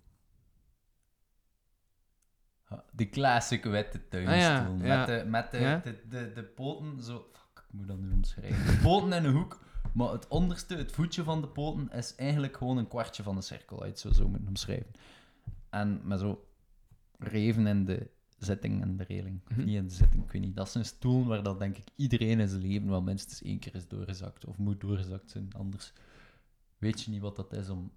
De 2.91 3.09
classic 3.09 3.63
witte 3.63 4.07
tuinstoel. 4.07 4.35
Ah, 4.75 4.85
ja, 4.85 4.97
Met, 4.97 5.07
de, 5.07 5.23
met 5.27 5.51
de, 5.51 5.79
de, 5.83 6.01
de, 6.09 6.31
de 6.33 6.43
poten 6.43 7.03
zo... 7.03 7.27
Fuck, 7.31 7.63
ik 7.67 7.73
moet 7.73 7.87
dat 7.87 7.99
nu 7.99 8.11
omschrijven. 8.11 8.65
De 8.65 8.79
poten 8.83 9.13
in 9.13 9.23
een 9.25 9.33
hoek, 9.33 9.59
maar 9.93 10.09
het 10.11 10.27
onderste, 10.27 10.75
het 10.75 10.91
voetje 10.91 11.23
van 11.23 11.41
de 11.41 11.47
poten, 11.47 11.89
is 11.91 12.15
eigenlijk 12.15 12.57
gewoon 12.57 12.77
een 12.77 12.87
kwartje 12.87 13.23
van 13.23 13.35
de 13.35 13.41
cirkel. 13.41 13.83
Uit 13.83 13.99
zo 13.99 14.11
zo 14.11 14.27
moeten 14.27 14.47
omschrijven. 14.47 14.91
En 15.69 16.01
met 16.03 16.19
zo 16.19 16.47
Reven 17.19 17.67
in 17.67 17.85
de 17.85 18.09
zitting 18.37 18.81
en 18.81 18.97
de 18.97 19.03
reling. 19.03 19.41
Of 19.49 19.55
Mhm. 19.57 19.65
niet 19.65 19.75
in 19.75 19.87
de 19.87 19.93
zitting, 19.93 20.23
ik 20.23 20.31
weet 20.31 20.41
niet. 20.41 20.55
Dat 20.55 20.69
zijn 20.69 20.85
stoelen 20.85 21.27
waar 21.27 21.43
dat 21.43 21.59
denk 21.59 21.77
ik 21.77 21.87
iedereen 21.95 22.39
in 22.39 22.47
zijn 22.47 22.61
leven 22.61 22.89
wel 22.89 23.01
minstens 23.01 23.41
één 23.41 23.59
keer 23.59 23.75
is 23.75 23.87
doorgezakt. 23.87 24.45
Of 24.45 24.57
moet 24.57 24.81
doorgezakt 24.81 25.31
zijn. 25.31 25.53
Anders 25.57 25.93
weet 26.77 27.01
je 27.01 27.11
niet 27.11 27.21
wat 27.21 27.35
dat 27.35 27.53
is 27.53 27.69
om 27.69 27.91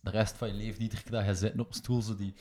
de 0.00 0.10
rest 0.10 0.36
van 0.36 0.48
je 0.48 0.54
leven 0.54 0.82
iedere 0.82 1.02
keer 1.02 1.10
dat 1.12 1.24
je 1.24 1.34
zit 1.34 1.58
op 1.60 1.68
een 1.68 1.74
stoel 1.74 2.02
zo 2.02 2.16
die 2.16 2.34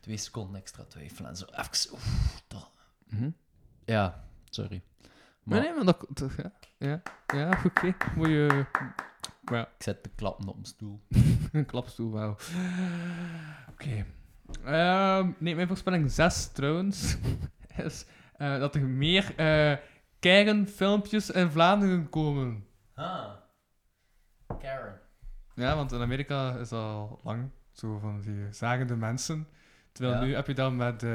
twee 0.00 0.16
seconden 0.16 0.60
extra 0.60 0.84
twijfelen 0.84 1.30
en 1.30 1.36
zo 1.36 1.44
even... 1.44 1.92
Oef, 1.92 2.42
dat... 2.46 2.70
Mhm. 3.06 3.30
Ja, 3.84 4.24
sorry. 4.50 4.82
Maar 5.42 5.60
Nee, 5.60 5.68
nee, 5.68 5.76
maar 5.76 5.84
dat... 5.84 6.06
dat- 6.08 6.32
ja, 6.36 6.52
ja, 6.78 7.02
ja 7.34 7.60
oké. 7.64 7.94
Moet 8.16 8.28
je... 8.28 8.66
Maar 9.44 9.58
ja, 9.58 9.62
ik 9.76 9.82
zet 9.82 10.02
te 10.02 10.08
klappen 10.08 10.48
op 10.48 10.56
een 10.56 10.64
stoel. 10.64 11.00
een 11.52 11.66
klapstoel, 11.66 12.10
wauw. 12.10 12.36
Oké. 13.70 14.06
Ehm, 14.64 15.30
nee, 15.38 15.54
mijn 15.54 15.66
voorspelling 15.68 16.10
6 16.10 16.46
trouwens 16.52 17.16
is 17.84 18.04
eh, 18.36 18.58
dat 18.58 18.74
er 18.74 18.82
meer 18.82 19.32
eh 19.36 19.76
Karen-filmpjes 20.20 21.30
in 21.30 21.50
Vlaanderen 21.50 22.08
komen. 22.08 22.66
Ah. 22.94 23.32
Karen. 24.58 25.00
Ja, 25.54 25.76
want 25.76 25.92
in 25.92 26.00
Amerika 26.00 26.56
is 26.56 26.68
dat 26.68 26.80
al 26.82 27.20
lang 27.24 27.50
zo 27.72 27.98
van 27.98 28.20
die 28.20 28.46
zagende 28.52 28.96
mensen. 28.96 29.46
Terwijl 29.92 30.14
Ja. 30.16 30.24
nu 30.24 30.34
heb 30.34 30.46
je 30.46 30.54
dan 30.54 30.76
met 30.76 30.94
eh, 31.02 31.08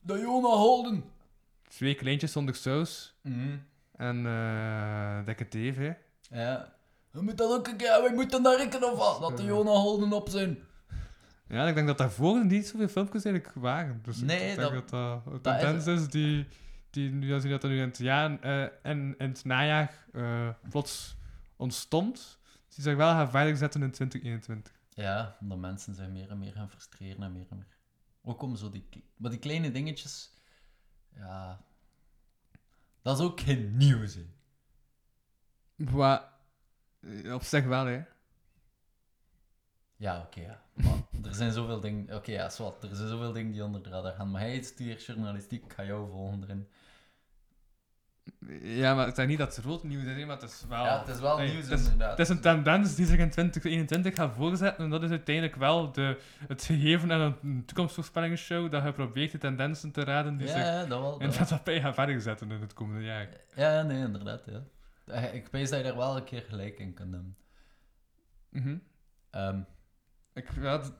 De 0.00 0.18
Jona 0.18 0.48
Holden. 0.48 1.04
twee 1.68 1.94
kleintjes 1.94 2.32
zonder 2.32 2.54
saus 2.54 3.14
Mhm. 3.22 3.56
en 3.96 4.26
eh 4.26 5.24
dikke 5.24 5.48
tv. 5.48 5.92
Ja. 6.30 6.72
We 7.10 7.22
moeten 7.22 7.48
dat 7.48 7.58
ook 7.58 7.66
een 7.68 7.76
keer, 7.76 8.02
we 8.08 8.12
moeten 8.14 8.42
daar 8.42 8.56
rekenen 8.56 8.92
of 8.92 8.98
wat, 8.98 9.20
dat 9.20 9.36
de 9.36 9.44
Jona 9.44 9.70
Holden 9.70 10.12
op 10.12 10.28
zijn. 10.28 10.58
Ja, 11.48 11.66
ik 11.68 11.74
denk 11.74 11.86
dat 11.86 11.98
daarvoor 11.98 12.44
niet 12.46 12.66
zoveel 12.66 12.88
filmpjes 12.88 13.24
eigenlijk 13.24 13.54
waren. 13.56 14.00
Dus 14.02 14.20
Nee, 14.20 14.50
ik 14.50 14.56
denk 14.56 14.72
dat- 14.72 14.88
dat 14.88 15.24
dat 15.24 15.32
een 15.34 15.42
dat 15.42 15.58
tendens 15.60 15.86
is, 15.86 16.08
die, 16.08 16.46
die 16.90 17.10
nu 17.10 17.32
als 17.34 17.42
je 17.42 17.48
dat 17.48 17.62
er 17.62 17.68
nu 17.68 17.76
in 17.80 17.88
het, 17.88 17.98
jaar, 17.98 18.40
eh, 18.40 18.62
in, 18.92 19.14
in 19.18 19.28
het 19.28 19.44
najaar 19.44 19.92
eh, 20.12 20.48
plots 20.70 21.16
ontstond. 21.56 22.38
Die 22.76 22.84
zich 22.84 22.96
wel 22.96 23.10
gaan 23.10 23.30
verder 23.30 23.56
zetten 23.56 23.82
in 23.82 23.90
2021. 23.90 24.72
Ja, 24.88 25.36
omdat 25.40 25.58
mensen 25.58 25.94
zich 25.94 26.08
meer 26.08 26.30
en 26.30 26.38
meer 26.38 26.52
gaan 26.52 26.70
frustreren 26.70 27.22
en 27.22 27.32
meer 27.32 27.46
en 27.50 27.56
meer. 27.56 27.78
Ook 28.22 28.42
om 28.42 28.56
zo 28.56 28.70
die, 28.70 28.88
maar 29.16 29.30
die 29.30 29.38
kleine 29.38 29.70
dingetjes, 29.70 30.32
ja, 31.14 31.64
dat 33.02 33.18
is 33.18 33.24
ook 33.24 33.40
geen 33.40 33.76
nieuws, 33.76 34.14
hè. 34.14 34.26
Maar 35.76 36.32
eh, 37.00 37.34
op 37.34 37.42
zich 37.42 37.64
wel, 37.64 37.86
hè. 37.86 38.04
Ja, 39.96 40.20
oké, 40.20 40.40
ja. 40.40 40.62
Maar 40.72 41.02
er 41.24 41.34
zijn 41.34 41.52
zoveel 41.52 41.80
dingen, 41.80 42.16
oké, 42.16 42.32
ja, 42.32 42.48
zwart, 42.48 42.82
er 42.82 42.96
zijn 42.96 43.08
zoveel 43.08 43.32
dingen 43.32 43.52
die 43.52 43.64
onder 43.64 43.82
de 43.82 43.88
radar 43.88 44.12
gaan. 44.12 44.30
Maar 44.30 44.40
hij 44.40 44.62
studeert 44.62 45.04
journalistiek, 45.04 45.64
ik 45.64 45.72
ga 45.72 45.84
jou 45.84 46.10
volgen 46.10 46.42
erin. 46.42 46.68
Ja, 48.60 48.94
maar 48.94 49.06
het 49.06 49.18
is 49.18 49.26
niet 49.26 49.38
dat 49.38 49.56
het 49.56 49.64
rood 49.64 49.82
nieuws 49.82 50.04
is, 50.04 50.24
maar 50.24 50.40
het 50.40 50.50
is 50.50 50.64
wel... 50.68 50.84
Ja, 50.84 50.98
het 50.98 51.08
is 51.08 51.20
wel 51.20 51.36
Nee, 51.36 51.52
nieuws, 51.52 51.68
het 51.68 51.78
is- 51.80 51.84
inderdaad. 51.84 52.10
Het 52.10 52.18
is 52.18 52.28
een 52.28 52.40
tendens 52.40 52.94
die 52.94 53.06
zich 53.06 53.18
in 53.18 53.30
2021 53.30 54.14
gaat 54.14 54.34
voorzetten. 54.34 54.84
En 54.84 54.90
dat 54.90 55.02
is 55.02 55.10
uiteindelijk 55.10 55.56
wel 55.56 55.92
de, 55.92 56.20
het 56.48 56.64
gegeven 56.64 57.12
aan 57.12 57.36
een 57.42 57.64
toekomstvoorspellingsshow. 57.64 58.70
Dat 58.70 58.82
je 58.84 58.92
probeert 58.92 59.32
de 59.32 59.38
tendensen 59.38 59.90
te 59.92 60.04
raden 60.04 60.36
die 60.36 60.46
ja, 60.46 60.52
zich 60.52 60.62
ja, 60.62 60.84
dat 60.86 61.00
wel. 61.00 61.12
in 61.12 61.18
Dat 61.18 61.20
de 61.20 61.26
wel. 61.28 61.38
maatschappij 61.38 61.80
gaan 61.80 61.94
verder 61.94 62.20
zetten 62.20 62.50
in 62.50 62.60
het 62.60 62.72
komende 62.72 63.04
jaar. 63.04 63.28
Ja, 63.54 63.82
nee, 63.82 63.98
inderdaad, 63.98 64.42
ja. 64.46 64.62
Eh, 65.06 65.34
Ik 65.34 65.48
weet 65.50 65.68
dat 65.70 65.78
je 65.78 65.84
daar 65.84 65.96
wel 65.96 66.16
een 66.16 66.24
keer 66.24 66.42
gelijk 66.48 66.78
in 66.78 66.94
kan 66.94 67.12
hebben. 67.12 67.36
Mhm. 68.48 68.76
Ehm, 69.30 69.60
Ik, 70.34 70.48
ja, 70.60 70.78
de, 70.78 70.90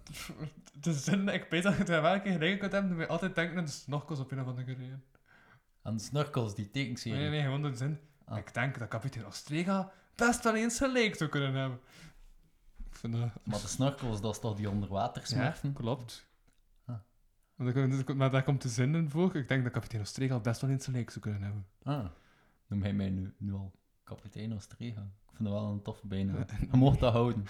de 0.81 0.93
zin, 0.93 1.28
ik 1.28 1.47
weet 1.51 1.62
dat 1.62 1.77
je 1.77 1.85
daar 1.85 2.03
wel 2.03 2.15
een 2.15 2.23
keer 2.23 2.32
gelijk 2.32 2.59
kunt 2.59 2.73
hebben, 2.73 2.89
dan 2.90 2.98
moet 2.98 3.07
je 3.07 3.12
altijd 3.12 3.35
denken 3.35 3.59
aan 3.59 3.65
de 3.65 3.70
snorkels 3.70 4.19
op 4.20 4.31
een 4.31 4.40
of 4.40 4.47
andere 4.47 4.73
reden. 4.74 5.05
Aan 5.87 5.97
de 5.97 6.03
snorkels, 6.03 6.55
die 6.55 6.71
tekenserie. 6.71 7.19
nee, 7.19 7.31
nee, 7.31 7.43
gewoon 7.43 7.63
de 7.63 7.75
zin. 7.75 7.99
Ah. 8.25 8.39
Ik 8.39 8.55
denk 8.55 8.79
dat 8.79 8.89
kapitein 8.89 9.27
Ostrega 9.27 9.93
best 10.15 10.45
wel 10.45 10.55
eens 10.55 10.79
gelijk 10.79 11.15
zou 11.15 11.31
kunnen 11.31 11.55
hebben. 11.55 11.79
Ik 12.91 12.97
vind 12.97 13.13
dat... 13.13 13.31
Maar 13.45 13.61
de 13.61 13.67
snorkels, 13.67 14.21
dat 14.21 14.35
is 14.35 14.41
toch 14.41 14.57
die 14.57 14.71
onderwatersmurfen? 14.71 15.69
Ja, 15.69 15.75
klopt. 15.75 16.29
Ah. 16.85 16.97
Maar, 18.17 18.31
daar, 18.31 18.43
komt- 18.43 18.63
de 18.63 18.69
zin 18.69 18.95
in 18.95 19.11
voor. 19.11 19.37
Ik 19.37 19.49
denk 19.49 19.63
dat 19.63 19.73
kapitein 19.73 20.03
Ostrega 20.03 20.39
best 20.41 20.61
wel 20.61 20.71
eens 20.71 20.85
gelijk 20.85 21.11
zou 21.11 21.21
kunnen 21.21 21.43
hebben. 21.43 21.67
Ah, 21.83 22.05
noem 22.67 22.83
hij 22.83 22.93
mij 22.93 23.11
nu, 23.11 23.35
nu 23.39 23.53
al 23.53 23.73
kapitein 24.05 24.53
Ostrega. 24.55 25.01
Ik 25.01 25.37
vind 25.37 25.49
dat 25.49 25.61
wel 25.61 25.71
een 25.73 25.83
toffe 25.83 26.07
bijnaam. 26.07 26.37
Je 26.71 26.77
mocht 26.77 27.01
dat 27.01 27.13
houden. 27.13 27.45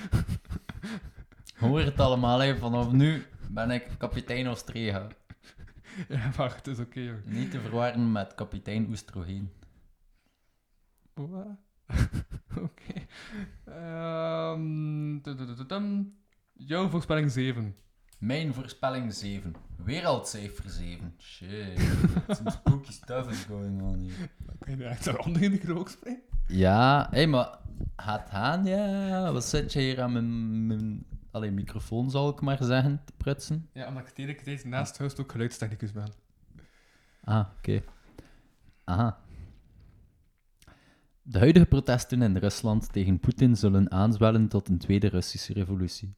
Hoor 1.56 1.80
het 1.80 2.00
allemaal, 2.00 2.38
hè. 2.38 2.56
vanaf 2.56 2.92
nu 2.92 3.26
ben 3.50 3.70
ik 3.70 3.88
kapitein 3.98 4.48
Ostrega. 4.48 5.06
Ja, 6.08 6.30
maar 6.36 6.54
het 6.56 6.66
is 6.66 6.78
oké, 6.78 7.00
joh. 7.00 7.24
Niet 7.24 7.50
te 7.50 7.60
verwarren 7.60 8.12
met 8.12 8.34
kapitein 8.34 8.88
Oestrogeen. 8.88 9.50
Wat? 11.14 11.46
Oké. 12.66 13.06
Ehm, 13.64 15.20
tududududum. 15.20 16.16
Jouw 16.52 16.88
voorspelling 16.88 17.30
7. 17.30 17.76
Mijn 18.18 18.54
voorspelling 18.54 19.12
7. 19.12 19.54
Wereldcijfer 19.84 20.70
7. 20.70 21.14
Shit. 21.18 21.80
Some 22.36 22.50
spooky 22.50 22.92
stuff 22.92 23.30
is 23.30 23.44
going 23.44 23.82
on 23.82 23.98
hier. 23.98 24.30
Kun 24.58 24.78
je 24.78 24.84
echt 24.84 25.24
onder 25.24 25.42
in 25.42 25.50
de 25.50 25.58
krook 25.58 25.88
springen? 25.88 26.22
Ja, 26.46 27.08
hé, 27.10 27.26
maar 27.26 27.58
gaat 27.96 28.30
gaan, 28.30 28.64
ja. 28.64 29.32
Wat 29.32 29.44
zit 29.44 29.72
je 29.72 29.80
hier 29.80 30.02
aan 30.02 30.12
mijn, 30.12 30.66
mijn 30.66 31.06
allee, 31.36 31.50
microfoon, 31.50 32.10
zal 32.10 32.28
ik 32.28 32.40
maar 32.40 32.64
zeggen, 32.64 33.00
te 33.04 33.12
prutsen? 33.16 33.68
Ja, 33.72 33.88
omdat 33.88 34.08
ik 34.18 34.40
tijd 34.42 34.64
naast 34.64 34.98
huis 34.98 35.16
ook 35.16 35.32
geluidstechnicus 35.32 35.92
ben. 35.92 36.08
Ah, 37.24 37.46
oké. 37.58 37.82
Aha. 38.84 39.20
De 41.22 41.38
huidige 41.38 41.66
protesten 41.66 42.22
in 42.22 42.36
Rusland 42.36 42.92
tegen 42.92 43.20
Poetin 43.20 43.56
zullen 43.56 43.90
aanzwellen 43.90 44.48
tot 44.48 44.68
een 44.68 44.78
tweede 44.78 45.08
Russische 45.08 45.52
revolutie. 45.52 46.14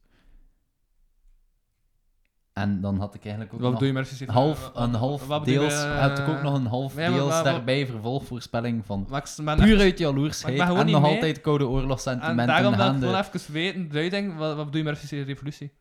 En 2.59 2.81
dan 2.81 2.97
had 2.97 3.13
ik 3.15 3.21
eigenlijk 3.23 3.53
ook 3.53 3.59
Wat 3.59 3.71
nog 3.71 3.81
je 3.81 3.93
met 3.93 4.23
half, 4.27 4.71
een 4.75 4.93
half 4.93 5.27
wat 5.27 5.45
deels, 5.45 5.73
eh, 5.73 5.99
had 5.99 6.19
ik 6.19 6.27
ook 6.27 6.41
nog 6.41 6.53
een 6.53 6.65
half 6.65 6.95
ja, 6.95 7.09
maar 7.09 7.19
deels 7.19 7.43
daarbij 7.43 7.85
vervolgvoorspelling 7.85 8.85
van 8.85 9.07
ben 9.09 9.57
puur 9.57 9.73
echt- 9.73 9.81
uit 9.81 9.99
jaloersheid 9.99 10.59
en 10.59 10.85
nog 10.91 11.01
mee. 11.01 11.13
altijd 11.13 11.41
Koude 11.41 11.63
En 11.63 11.69
Oorlogssentimenten 11.69 12.47
daarom 12.47 12.71
dat 12.77 12.95
ik 12.95 13.01
gewoon 13.01 13.15
even 13.15 13.53
weten, 13.53 13.89
duiding, 13.89 14.37
wat, 14.37 14.55
wat 14.55 14.65
bedoel 14.65 14.79
je 14.79 14.83
met 14.87 14.93
Russische 14.93 15.21
revolutie? 15.23 15.71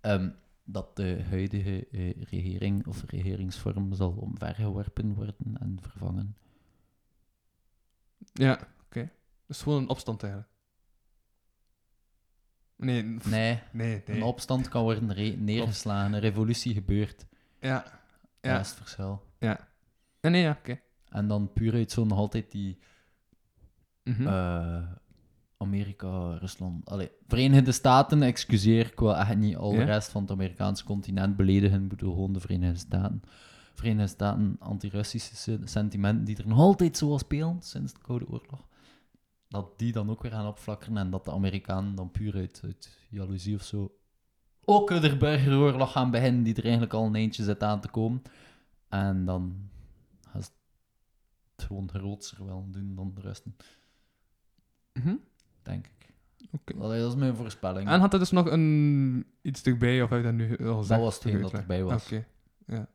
Ehm, 0.00 0.28
dat 0.64 0.96
de 0.96 1.24
huidige 1.30 1.86
eh, 1.92 2.22
regering 2.30 2.86
of 2.86 3.04
regeringsvorm 3.06 3.92
zal 3.94 4.10
omvergeworpen 4.10 5.14
worden 5.14 5.56
en 5.60 5.78
vervangen. 5.80 6.36
Ja, 8.32 8.58
oké. 8.84 9.10
Dus 9.46 9.62
gewoon 9.62 9.82
een 9.82 9.88
opstand 9.88 10.22
eigenlijk. 10.22 10.52
Nee, 12.76 13.02
Nee, 13.02 13.18
nee, 13.72 14.02
nee. 14.06 14.16
een 14.16 14.22
opstand 14.22 14.68
kan 14.68 14.82
worden 14.82 15.44
neergeslagen, 15.44 16.12
een 16.12 16.20
revolutie 16.20 16.74
gebeurt. 16.74 17.26
Ja, 17.60 17.82
Dat 17.82 17.92
ja. 18.40 18.60
is 18.60 18.68
het 18.68 18.76
verschil. 18.76 19.22
Nee, 19.38 19.56
nee, 20.32 20.42
ja, 20.42 20.56
oké. 20.58 20.80
En 21.08 21.28
dan 21.28 21.52
puur 21.52 21.72
uit 21.74 21.90
zo 21.92 22.04
nog 22.04 22.18
altijd 22.18 22.50
die 22.50 22.78
Mhm. 24.04 24.26
eh, 24.26 24.82
Amerika, 25.56 26.36
Rusland, 26.36 26.88
allee, 26.90 27.10
Verenigde 27.28 27.72
Staten, 27.72 28.22
excuseer, 28.22 28.86
ik 28.86 28.98
wil 29.00 29.16
echt 29.16 29.36
niet 29.36 29.56
al 29.56 29.70
de 29.70 29.76
Ja? 29.76 29.84
rest 29.84 30.10
van 30.10 30.22
het 30.22 30.30
Amerikaanse 30.30 30.84
continent 30.84 31.36
beledigen, 31.36 31.82
ik 31.82 31.88
bedoel 31.88 32.12
gewoon 32.14 32.32
de 32.32 32.40
Verenigde 32.40 32.78
Staten. 32.78 33.22
Verenigde 33.74 34.06
Staten, 34.06 34.56
anti-Russische 34.58 35.36
se- 35.36 35.60
sentimenten 35.64 36.24
die 36.24 36.36
er 36.36 36.46
nog 36.48 36.58
altijd 36.58 36.96
zo 36.96 37.18
spelen 37.18 37.56
sinds 37.62 37.92
de 37.92 37.98
Koude 38.02 38.28
Oorlog, 38.28 38.66
dat 39.54 39.78
die 39.78 39.92
dan 39.92 40.10
ook 40.10 40.22
weer 40.22 40.30
gaan 40.30 40.46
opflakkeren 40.46 40.96
en 40.96 41.10
dat 41.10 41.24
de 41.24 41.30
Amerikanen 41.32 41.94
dan 41.94 42.10
puur 42.10 42.34
uit, 42.34 42.60
uit 42.64 42.98
jaloezie 43.08 43.54
of 43.54 43.62
zo 43.62 43.98
ook 44.64 45.00
de 45.00 45.16
burgeroorlog 45.16 45.92
gaan 45.92 46.10
beginnen 46.10 46.42
die 46.42 46.54
er 46.54 46.62
eigenlijk 46.62 46.92
al 46.92 47.04
een 47.06 47.14
eentje 47.14 47.42
zit 47.42 47.62
aan 47.62 47.80
te 47.80 47.88
komen. 47.88 48.22
En 48.88 49.24
dan 49.24 49.70
gaan 50.30 50.42
ze 50.42 50.48
het 51.56 51.66
gewoon 51.66 51.88
grootser 51.88 52.44
wel 52.46 52.66
doen 52.70 52.94
dan 52.94 53.12
de 53.14 53.20
rest, 53.20 53.44
Mhm. 54.92 55.14
denk 55.62 55.86
ik. 55.86 56.14
Allee, 56.78 57.00
dat 57.00 57.10
is 57.10 57.18
mijn 57.18 57.36
voorspelling. 57.36 57.88
En 57.88 58.00
had 58.00 58.12
er 58.12 58.18
dus 58.18 58.30
nog 58.30 58.50
een, 58.50 59.26
iets 59.42 59.62
erbij, 59.62 60.02
of 60.02 60.10
heb 60.10 60.18
je 60.18 60.24
dat 60.24 60.34
nu 60.34 60.68
al 60.68 60.78
gezegd? 60.78 60.88
dat 60.88 60.98
was 60.98 61.14
hetgeen 61.14 61.40
dat 61.40 61.52
erbij 61.52 61.84
was. 61.84 62.04
Oké. 62.04 62.26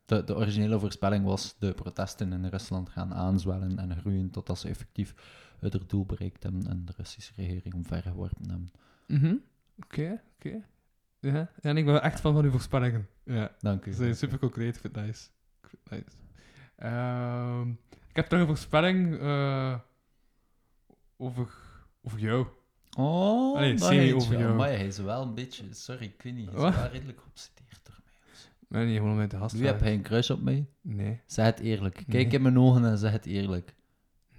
De, 0.05 0.23
de 0.23 0.35
originele 0.35 0.79
voorspelling 0.79 1.25
was 1.25 1.55
de 1.59 1.73
protesten 1.73 2.33
in 2.33 2.45
Rusland 2.45 2.89
gaan 2.89 3.13
aanzwellen 3.13 3.79
en 3.79 3.97
groeien 3.97 4.29
totdat 4.29 4.59
ze 4.59 4.67
effectief 4.67 5.13
het 5.59 5.89
doel 5.89 6.05
bereikt 6.05 6.45
en 6.45 6.59
de 6.85 6.93
Russische 6.97 7.33
regering 7.35 7.73
omvergeworpen 7.73 8.49
hebben. 8.49 8.71
Mhm. 9.07 9.35
Oké, 9.83 10.21
oké. 10.35 10.61
Ja, 11.19 11.51
en 11.61 11.77
ik 11.77 11.85
ben 11.85 12.01
echt 12.01 12.19
van 12.19 12.33
van 12.33 12.43
uw 12.45 12.51
voorspellingen. 12.51 13.07
Ja. 13.23 13.51
Dank 13.59 13.85
u. 13.85 13.91
Ze 13.91 13.97
zijn 13.97 14.15
super 14.15 14.39
concreet, 14.39 14.75
ik 14.75 14.81
vind 14.81 14.95
het 14.95 15.05
nice. 15.05 15.27
Ik 15.61 15.69
vind 15.69 15.81
het 15.83 15.91
nice. 16.05 16.17
Ehm, 16.75 17.69
ik 18.09 18.15
heb 18.15 18.25
toch 18.27 18.39
een 18.39 18.45
voorspelling 18.47 19.19
eh, 19.19 19.79
over, 21.17 21.53
over 22.01 22.19
jou. 22.19 22.47
Oh, 22.97 23.55
Allee, 23.57 23.73
dat 23.75 23.87
serie 23.87 24.15
over 24.15 24.39
jou. 24.39 24.55
Maar 24.55 24.67
hij 24.67 24.87
is 24.87 24.97
wel 24.97 25.21
een 25.21 25.35
beetje... 25.35 25.73
Sorry, 25.73 26.05
ik 26.05 26.21
weet 26.21 26.33
niet. 26.33 26.45
Hij 26.45 26.55
is 26.55 26.61
Wat? 26.61 26.75
wel 26.75 26.87
redelijk 26.87 27.19
geobsedeerd 27.21 27.79
door 27.85 27.99
mij. 28.03 28.13
of 28.31 28.37
zo. 28.37 28.47
Nee, 28.67 28.85
niet 28.85 28.97
gewoon 28.97 29.17
met 29.17 29.31
de 29.31 29.37
gast. 29.37 29.55
Wie 29.55 29.65
heb 29.65 29.79
hij 29.79 29.93
een 29.93 30.01
crush 30.01 30.29
op 30.29 30.41
mij? 30.41 30.67
Nee. 30.81 31.21
Zeg 31.25 31.45
het 31.45 31.59
eerlijk. 31.59 31.93
Kijk 31.93 32.07
Nee. 32.07 32.27
in 32.27 32.41
mijn 32.41 32.59
ogen 32.59 32.85
en 32.85 32.97
zeg 32.97 33.11
het 33.11 33.25
eerlijk. 33.25 33.75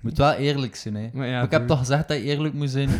Moet 0.01 0.19
wel 0.19 0.33
eerlijk 0.33 0.77
zijn, 0.77 0.95
hè. 0.95 1.09
Maar 1.13 1.27
ja, 1.27 1.35
Maar 1.35 1.45
ik 1.45 1.51
heb 1.51 1.67
toch 1.67 1.79
gezegd 1.79 2.09
dat 2.09 2.17
je 2.17 2.23
eerlijk 2.23 2.55
moet 2.55 2.71
zijn? 2.71 2.91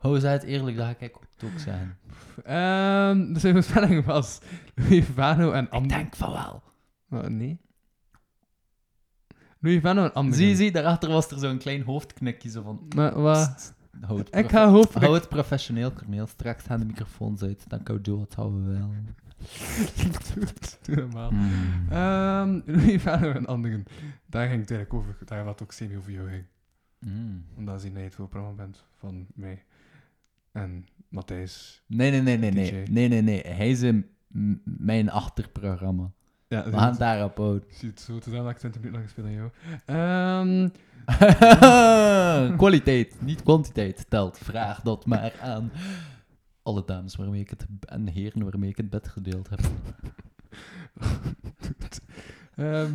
Hoe 0.00 0.20
zeg 0.20 0.32
het 0.32 0.42
eerlijk, 0.42 0.76
dat 0.76 0.86
ga 0.86 0.94
ik 0.98 1.16
ook 1.44 1.58
zeggen. 1.58 1.98
Ehm, 2.44 3.32
dus 3.32 3.42
de 3.42 3.52
voorspelling 3.52 4.04
was 4.04 4.38
Louis 4.74 5.04
Vano 5.14 5.50
en 5.52 5.64
Ik 5.64 5.70
Amber. 5.70 5.96
denk 5.96 6.16
van 6.16 6.32
wel. 6.32 6.62
Oh, 7.10 7.26
nee. 7.26 7.60
Louis 9.60 9.80
Vano 9.80 10.04
en 10.04 10.12
Amber. 10.12 10.36
Zie, 10.36 10.48
je, 10.48 10.56
zie, 10.56 10.72
daarachter 10.72 11.08
was 11.10 11.30
er 11.30 11.38
zo'n 11.38 11.58
klein 11.58 11.82
hoofdknikje 11.82 12.50
zo 12.50 12.62
van... 12.62 12.80
Maar 12.96 13.20
wat? 13.20 13.74
Houd 14.00 14.36
Ik 14.36 14.50
ga 14.50 14.68
hoofd... 14.68 14.94
hou 14.94 15.14
het 15.14 15.28
professioneel, 15.28 15.92
Corneel. 15.92 16.26
Straks 16.26 16.64
gaan 16.64 16.78
de 16.80 16.84
microfoons 16.86 17.42
uit. 17.42 17.64
Dan 17.68 17.82
kan 17.82 17.96
ik 17.96 18.04
doen 18.04 18.18
wat 18.18 18.34
we 18.52 18.60
wel. 18.78 18.90
Maar. 21.12 21.32
Mm. 21.32 21.86
Ehm, 21.90 22.60
Louis 22.76 23.02
Vano 23.02 23.30
en 23.32 23.46
anderen. 23.46 23.84
Daar 24.26 24.48
ging 24.48 24.60
het 24.60 24.70
eigenlijk 24.70 24.94
over. 24.94 25.16
Daar 25.24 25.44
wat 25.44 25.62
ook 25.62 25.72
semi 25.72 25.96
over 25.96 26.12
jou 26.12 26.28
ging. 26.28 26.44
Mm. 26.98 27.44
Omdat 27.56 27.82
je 27.82 27.90
het 27.90 28.14
voorprogramma 28.14 28.56
bent 28.56 28.84
van 28.98 29.26
mij. 29.34 29.64
En 30.52 30.86
Matthijs. 31.08 31.82
Nee, 31.86 32.10
nee, 32.10 32.22
nee, 32.22 32.38
nee, 32.38 32.50
nee. 32.50 32.84
DJ. 32.84 32.90
Nee, 32.92 33.08
nee, 33.08 33.22
nee. 33.22 33.40
Hij 33.46 33.70
is 33.70 33.92
mijn 34.64 35.10
achterprogramma. 35.10 36.12
Ja, 36.48 36.64
We 36.64 36.72
gaan 36.72 36.88
het 36.90 36.98
daarop 36.98 37.36
houden. 37.36 37.64
Ziet 37.68 38.00
zo 38.00 38.18
te 38.18 38.30
zijn 38.30 38.42
dat 38.42 38.50
ik 38.52 38.58
20 38.58 38.80
minuten 38.80 39.00
lang 39.00 39.12
gespeeld 39.12 39.26
aan 39.26 39.34
jou. 39.34 39.50
Ehm, 39.84 40.68
Kwaliteit, 42.56 43.16
niet 43.20 43.42
kwantiteit, 43.42 44.06
telt. 44.08 44.38
Vraag 44.38 44.80
dat 44.80 45.06
maar 45.06 45.32
aan 45.40 45.70
alle 46.68 46.84
dames 46.84 47.16
waarmee 47.16 47.40
ik 47.40 47.50
het, 47.50 47.66
en 47.80 48.06
heren 48.06 48.50
waarmee 48.50 48.70
ik 48.70 48.76
het 48.76 48.90
bed 48.90 49.08
gedeeld 49.08 49.48
heb. 49.48 49.60
ehm, 52.56 52.92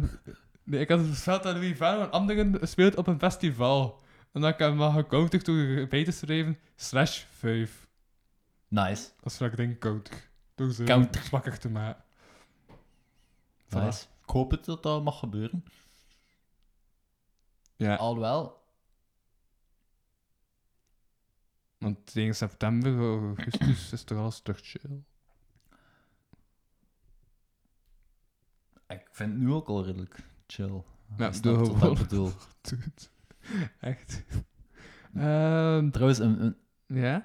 nee, 0.64 0.80
ik 0.80 0.90
had 0.90 1.00
het 1.00 1.08
voorspeld 1.08 1.44
dat 1.44 1.56
Louis 1.56 1.78
Vano 1.78 2.02
en 2.02 2.12
anderen 2.12 2.68
speelt 2.68 2.96
op 2.96 3.08
een 3.08 3.20
festival. 3.20 4.02
En 4.32 4.42
dan 4.42 4.44
heb 4.44 4.54
ik 4.54 4.66
hem 4.66 4.76
maar 4.76 4.92
gecounterd 4.92 5.46
door 5.46 5.88
bij 5.88 6.04
te 6.04 6.12
schrijven 6.12 6.60
slash 6.76 7.24
5. 7.30 7.88
Nice. 8.68 9.10
Dat 9.22 9.32
is 9.32 9.38
wat 9.38 9.52
ik 9.52 9.58
denk 9.58 9.80
counter. 9.80 10.30
Door 10.56 10.72
ze 10.72 11.08
zwakker 11.24 11.60
te 11.60 11.70
maken. 11.70 12.04
Voilà. 13.66 13.84
nice. 13.84 14.06
Ik 14.24 14.30
hoop 14.30 14.52
het 14.52 14.66
dat 14.66 14.84
dat 14.84 15.04
mag 15.04 15.20
gebeuren. 15.20 15.64
Ja, 17.76 17.96
Alhoewel, 17.96 18.63
want 21.84 22.14
tegen 22.14 22.36
september, 22.36 22.98
augustus 23.22 23.92
is 23.92 24.04
toch 24.04 24.18
alles 24.18 24.40
terug 24.40 24.60
chill. 24.64 25.04
ik 28.88 29.08
vind 29.12 29.32
het 29.32 29.40
nu 29.42 29.52
ook 29.52 29.68
al 29.68 29.86
redelijk 29.86 30.20
chill. 30.48 30.84
Ja, 31.18 31.32
snapt 31.32 31.44
doe 31.44 31.78
wat 31.78 31.92
ik 31.92 31.98
bedoel. 32.08 32.32
Dude. 32.62 32.92
Echt. 33.80 34.24
Ehm, 35.16 35.90
Trouwens, 35.90 36.20
een, 36.20 36.44
een- 36.44 36.58
ja? 37.02 37.18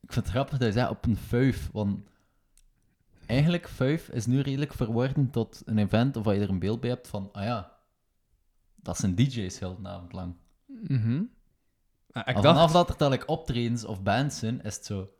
ik 0.00 0.12
vind 0.12 0.24
het 0.24 0.34
grappig 0.34 0.58
dat 0.58 0.66
je 0.66 0.72
zei 0.72 0.88
op 0.90 1.04
een 1.06 1.16
vijf, 1.16 1.70
want 1.72 2.08
eigenlijk 3.26 3.68
vijf 3.68 4.08
is 4.08 4.26
nu 4.26 4.40
redelijk 4.40 4.72
verworden 4.72 5.30
tot 5.30 5.62
een 5.64 5.78
event 5.78 6.16
of 6.16 6.24
waar 6.24 6.34
je 6.34 6.40
er 6.40 6.48
een 6.50 6.58
beeld 6.58 6.80
bij 6.80 6.90
hebt 6.90 7.08
van, 7.08 7.32
ah 7.32 7.44
ja, 7.44 7.76
dat 8.74 8.96
zijn 8.98 9.14
DJ's 9.14 9.58
heel 9.58 9.82
de 9.82 9.88
avond 9.88 10.12
lang. 10.12 10.34
Mhm. 10.66 11.22
Ah, 12.16 12.22
ik 12.36 12.42
dacht... 12.42 12.46
vanaf 12.56 12.72
dat 12.72 12.88
er 12.88 12.96
telkens 12.96 13.24
optredens 13.24 13.84
of 13.84 14.02
bands 14.02 14.38
zijn, 14.38 14.62
is 14.62 14.74
het 14.76 14.84
zo. 14.84 15.10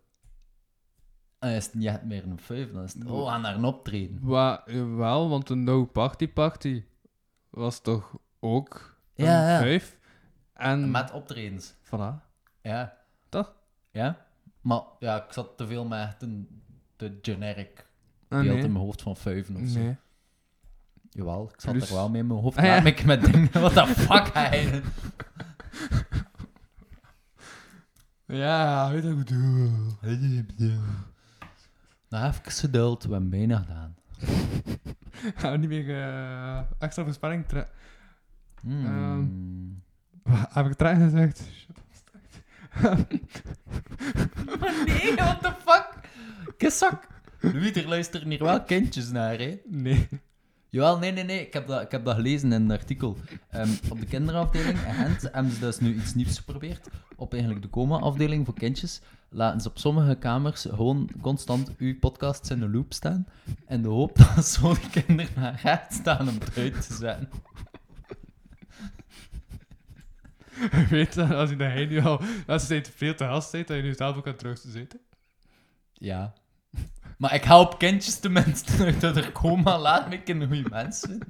Dan 1.38 1.50
is 1.50 1.64
het 1.64 1.74
niet 1.74 2.04
meer 2.04 2.24
een 2.24 2.38
vijf, 2.38 2.72
dan 2.72 2.82
is 2.82 2.92
het, 2.94 3.06
oh, 3.06 3.24
we 3.24 3.30
gaan 3.30 3.40
naar 3.40 3.54
een 3.54 3.64
optreden. 3.64 4.18
Wa 4.22 4.62
wel, 4.96 5.28
want 5.28 5.48
een 5.50 5.64
No 5.64 5.84
Party 5.84 6.28
Party 6.28 6.84
was 7.50 7.80
toch 7.80 8.18
ook 8.40 8.96
een 9.14 9.24
Ja, 9.24 9.58
vijf? 9.58 9.98
En... 10.52 10.90
Met 10.90 11.12
optredens. 11.12 11.74
Voilà. 11.84 12.14
Ja. 12.62 12.96
Toch? 13.28 13.54
Ja. 13.90 14.26
Maar 14.60 14.80
ja, 14.98 15.24
ik 15.24 15.32
zat 15.32 15.56
te 15.56 15.66
veel 15.66 15.84
met 15.84 16.16
een 16.18 16.62
te 16.96 17.18
generic 17.22 17.86
Ah, 18.28 18.40
beeld 18.40 18.54
nee. 18.54 18.64
in 18.64 18.72
mijn 18.72 18.84
hoofd 18.84 19.02
van 19.02 19.16
vijven 19.16 19.56
of 19.56 19.68
zo. 19.68 19.78
Nee. 19.78 19.96
Jawel, 21.10 21.50
ik 21.54 21.60
zat 21.60 21.72
Plus- 21.72 21.88
er 21.88 21.94
wel 21.94 22.08
mee 22.08 22.20
in 22.20 22.26
mijn 22.26 22.40
hoofd. 22.40 22.56
Ah, 22.56 22.64
ja. 22.86 23.04
Met 23.06 23.24
dingen, 23.24 23.50
what 23.52 23.72
the 23.72 23.86
fuck, 23.86 24.30
hij. 24.32 24.82
Ja, 28.26 28.90
weet 28.90 29.02
je 29.02 29.08
wat 29.14 29.18
ik 29.18 29.26
bedoel. 29.26 29.70
Nou, 32.08 32.28
even 32.28 32.52
geduld, 32.52 33.04
we 33.04 33.12
hebben 33.12 33.30
bijna 33.30 33.58
gedaan. 33.58 33.96
Gaan 35.38 35.52
we 35.52 35.58
niet 35.58 35.68
meer 35.68 36.02
eh, 36.02 36.60
extra 36.78 37.04
voorspelling 37.04 37.46
trekken? 37.46 37.74
Hmm. 38.60 39.82
Heb 40.28 40.66
ik 40.66 40.74
trein 40.74 41.00
gezegd? 41.00 41.42
nee, 44.86 45.14
what 45.14 45.42
the 45.42 45.54
fuck? 45.64 45.88
Kissak. 46.56 47.06
Louis, 47.40 47.72
er 47.72 47.88
luisteren 47.88 48.28
hier 48.28 48.42
wel 48.42 48.62
kindjes 48.62 49.10
naar, 49.10 49.38
hè? 49.38 49.60
Nee. 49.64 50.08
Jawel, 50.68 50.98
nee, 50.98 51.12
nee, 51.12 51.24
nee. 51.24 51.46
Ik 51.46 51.52
heb 51.52 51.66
dat, 51.66 51.82
ik 51.82 51.90
heb 51.90 52.04
dat 52.04 52.14
gelezen 52.14 52.52
in 52.52 52.62
een 52.62 52.70
artikel. 52.70 53.16
Ehm, 53.50 53.68
op 53.90 54.00
de 54.00 54.06
kinderafdeling 54.06 54.78
in 54.78 54.94
Gent 54.94 55.22
hebben 55.22 55.52
ze 55.52 55.60
dus 55.60 55.78
nu 55.78 55.94
iets 55.94 56.14
nieuws 56.14 56.38
geprobeerd. 56.38 56.88
Op 57.16 57.32
eigenlijk 57.32 57.62
de 57.62 57.70
coma-afdeling 57.70 58.44
voor 58.44 58.54
kindjes 58.54 59.00
laten 59.28 59.60
ze 59.60 59.68
op 59.68 59.78
sommige 59.78 60.14
kamers 60.14 60.62
gewoon 60.62 61.10
constant 61.20 61.76
uw 61.78 61.98
podcasts 61.98 62.50
in 62.50 62.60
de 62.60 62.68
loop 62.68 62.92
staan. 62.92 63.26
In 63.68 63.82
de 63.82 63.88
hoop 63.88 64.16
dat 64.34 64.46
zo 64.46 64.74
de 64.74 65.02
kinderen 65.02 65.32
naar 65.36 65.58
gaat 65.58 65.92
staan 65.92 66.28
om 66.28 66.34
het 66.38 66.56
uit 66.56 66.86
te 66.86 66.94
zetten. 66.94 67.28
Je 70.70 70.86
weet 70.90 71.14
dat 71.14 71.30
als 71.30 71.50
je 71.50 71.56
hij 71.56 71.86
nu 71.86 72.00
al... 72.00 72.20
Als 72.46 72.68
je 72.68 72.84
veel 72.94 73.14
te 73.14 73.24
gast 73.24 73.50
zit, 73.50 73.68
dat 73.68 73.76
je 73.76 73.82
nu 73.82 73.94
zelf 73.94 74.16
ook 74.16 74.26
aan 74.26 74.36
terug 74.36 74.60
te 74.60 74.70
zitten. 74.70 75.00
Ja. 75.92 76.34
Maar 77.16 77.34
ik 77.34 77.44
help 77.44 77.78
kindjes 77.78 78.18
tenminste 78.18 78.84
uit 78.84 79.00
dat 79.00 79.16
er 79.16 79.32
coma. 79.32 79.78
Laat 79.78 80.08
me 80.08 80.22
in 80.24 80.46
goede 80.46 80.68
mensen. 80.68 81.22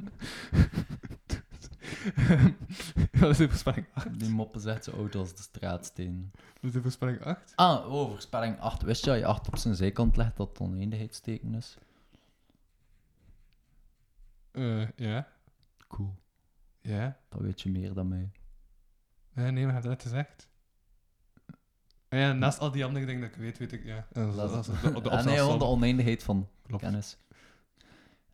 Wat 3.13 3.31
is 3.31 3.37
de 3.37 3.49
voorspelling 3.49 3.87
8? 3.95 4.19
Die 4.19 4.31
moppen 4.31 4.61
zegt 4.61 4.85
zo 4.85 4.91
oud 4.91 5.15
als 5.15 5.35
de 5.35 5.43
straatsteen. 5.43 6.31
Wat 6.33 6.63
is 6.63 6.73
de 6.73 6.83
voorspelling 6.83 7.23
8? 7.23 7.53
Ah, 7.55 7.93
oh, 7.93 8.11
voorspelling 8.11 8.61
8. 8.61 8.83
Wist 8.83 9.05
je 9.05 9.11
dat 9.11 9.19
je 9.19 9.27
8 9.27 9.47
op 9.47 9.57
zijn 9.57 9.75
zijkant 9.75 10.17
legt 10.17 10.37
dat 10.37 10.49
het 10.49 10.61
oneindigheidsteken 10.61 11.55
is? 11.55 11.77
Eh, 14.51 14.89
ja. 14.97 15.29
Cool. 15.89 16.15
Ja. 16.81 17.17
Dat 17.29 17.41
weet 17.41 17.61
je 17.61 17.71
meer 17.71 17.95
dan 17.95 18.09
mij. 18.09 18.31
Nee, 19.33 19.51
nee, 19.51 19.65
maar 19.65 19.75
dat 19.75 19.85
net 19.85 20.03
gezegd? 20.03 20.49
Ah 22.09 22.19
ja, 22.19 22.33
naast 22.33 22.59
al 22.59 22.71
die 22.71 22.85
andere 22.85 23.07
dingen 23.07 23.21
dat 23.21 23.31
ik 23.31 23.37
weet, 23.37 23.59
weet 23.59 23.73
ik, 23.73 23.85
ja. 23.85 24.07
Dat 24.13 24.29
is- 24.29 24.37
Dat 24.37 24.51
dat 24.53 24.69
is 24.69 24.75
is 24.75 24.81
de- 24.81 25.01
de 25.01 25.11
Ah, 25.11 25.25
nee, 25.25 25.37
gewoon 25.39 25.59
de 25.59 25.65
oneindigheid 25.65 26.23
van 26.23 26.49
Klopt. 26.63 26.83
kennis. 26.83 27.19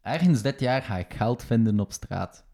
Ergens 0.00 0.42
dit 0.42 0.60
jaar 0.60 0.82
ga 0.82 0.96
ik 0.96 1.14
geld 1.14 1.44
vinden 1.44 1.80
op 1.80 1.92
straat. 1.92 2.44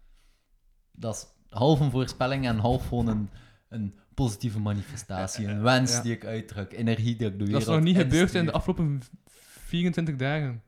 Dat 0.92 1.14
is 1.14 1.26
half 1.56 1.80
een 1.80 1.90
voorspelling 1.90 2.46
en 2.46 2.58
half 2.58 2.88
gewoon 2.88 3.06
een, 3.06 3.30
een 3.68 3.98
positieve 4.14 4.60
manifestatie. 4.60 5.46
Een 5.46 5.62
wens 5.72 5.92
Ja. 5.92 6.02
die 6.02 6.12
ik 6.12 6.24
uitdruk. 6.24 6.72
Energie 6.72 7.16
die 7.16 7.26
ik 7.26 7.38
de 7.38 7.50
Dat 7.50 7.60
is 7.60 7.66
nog 7.66 7.80
niet 7.80 7.96
gebeurd 7.96 8.34
in 8.34 8.44
de 8.44 8.52
afgelopen 8.52 9.02
v- 9.02 9.08
24 9.66 10.16
dagen. 10.16 10.62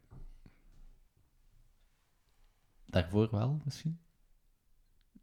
Daarvoor 2.86 3.28
wel, 3.30 3.60
misschien? 3.64 4.00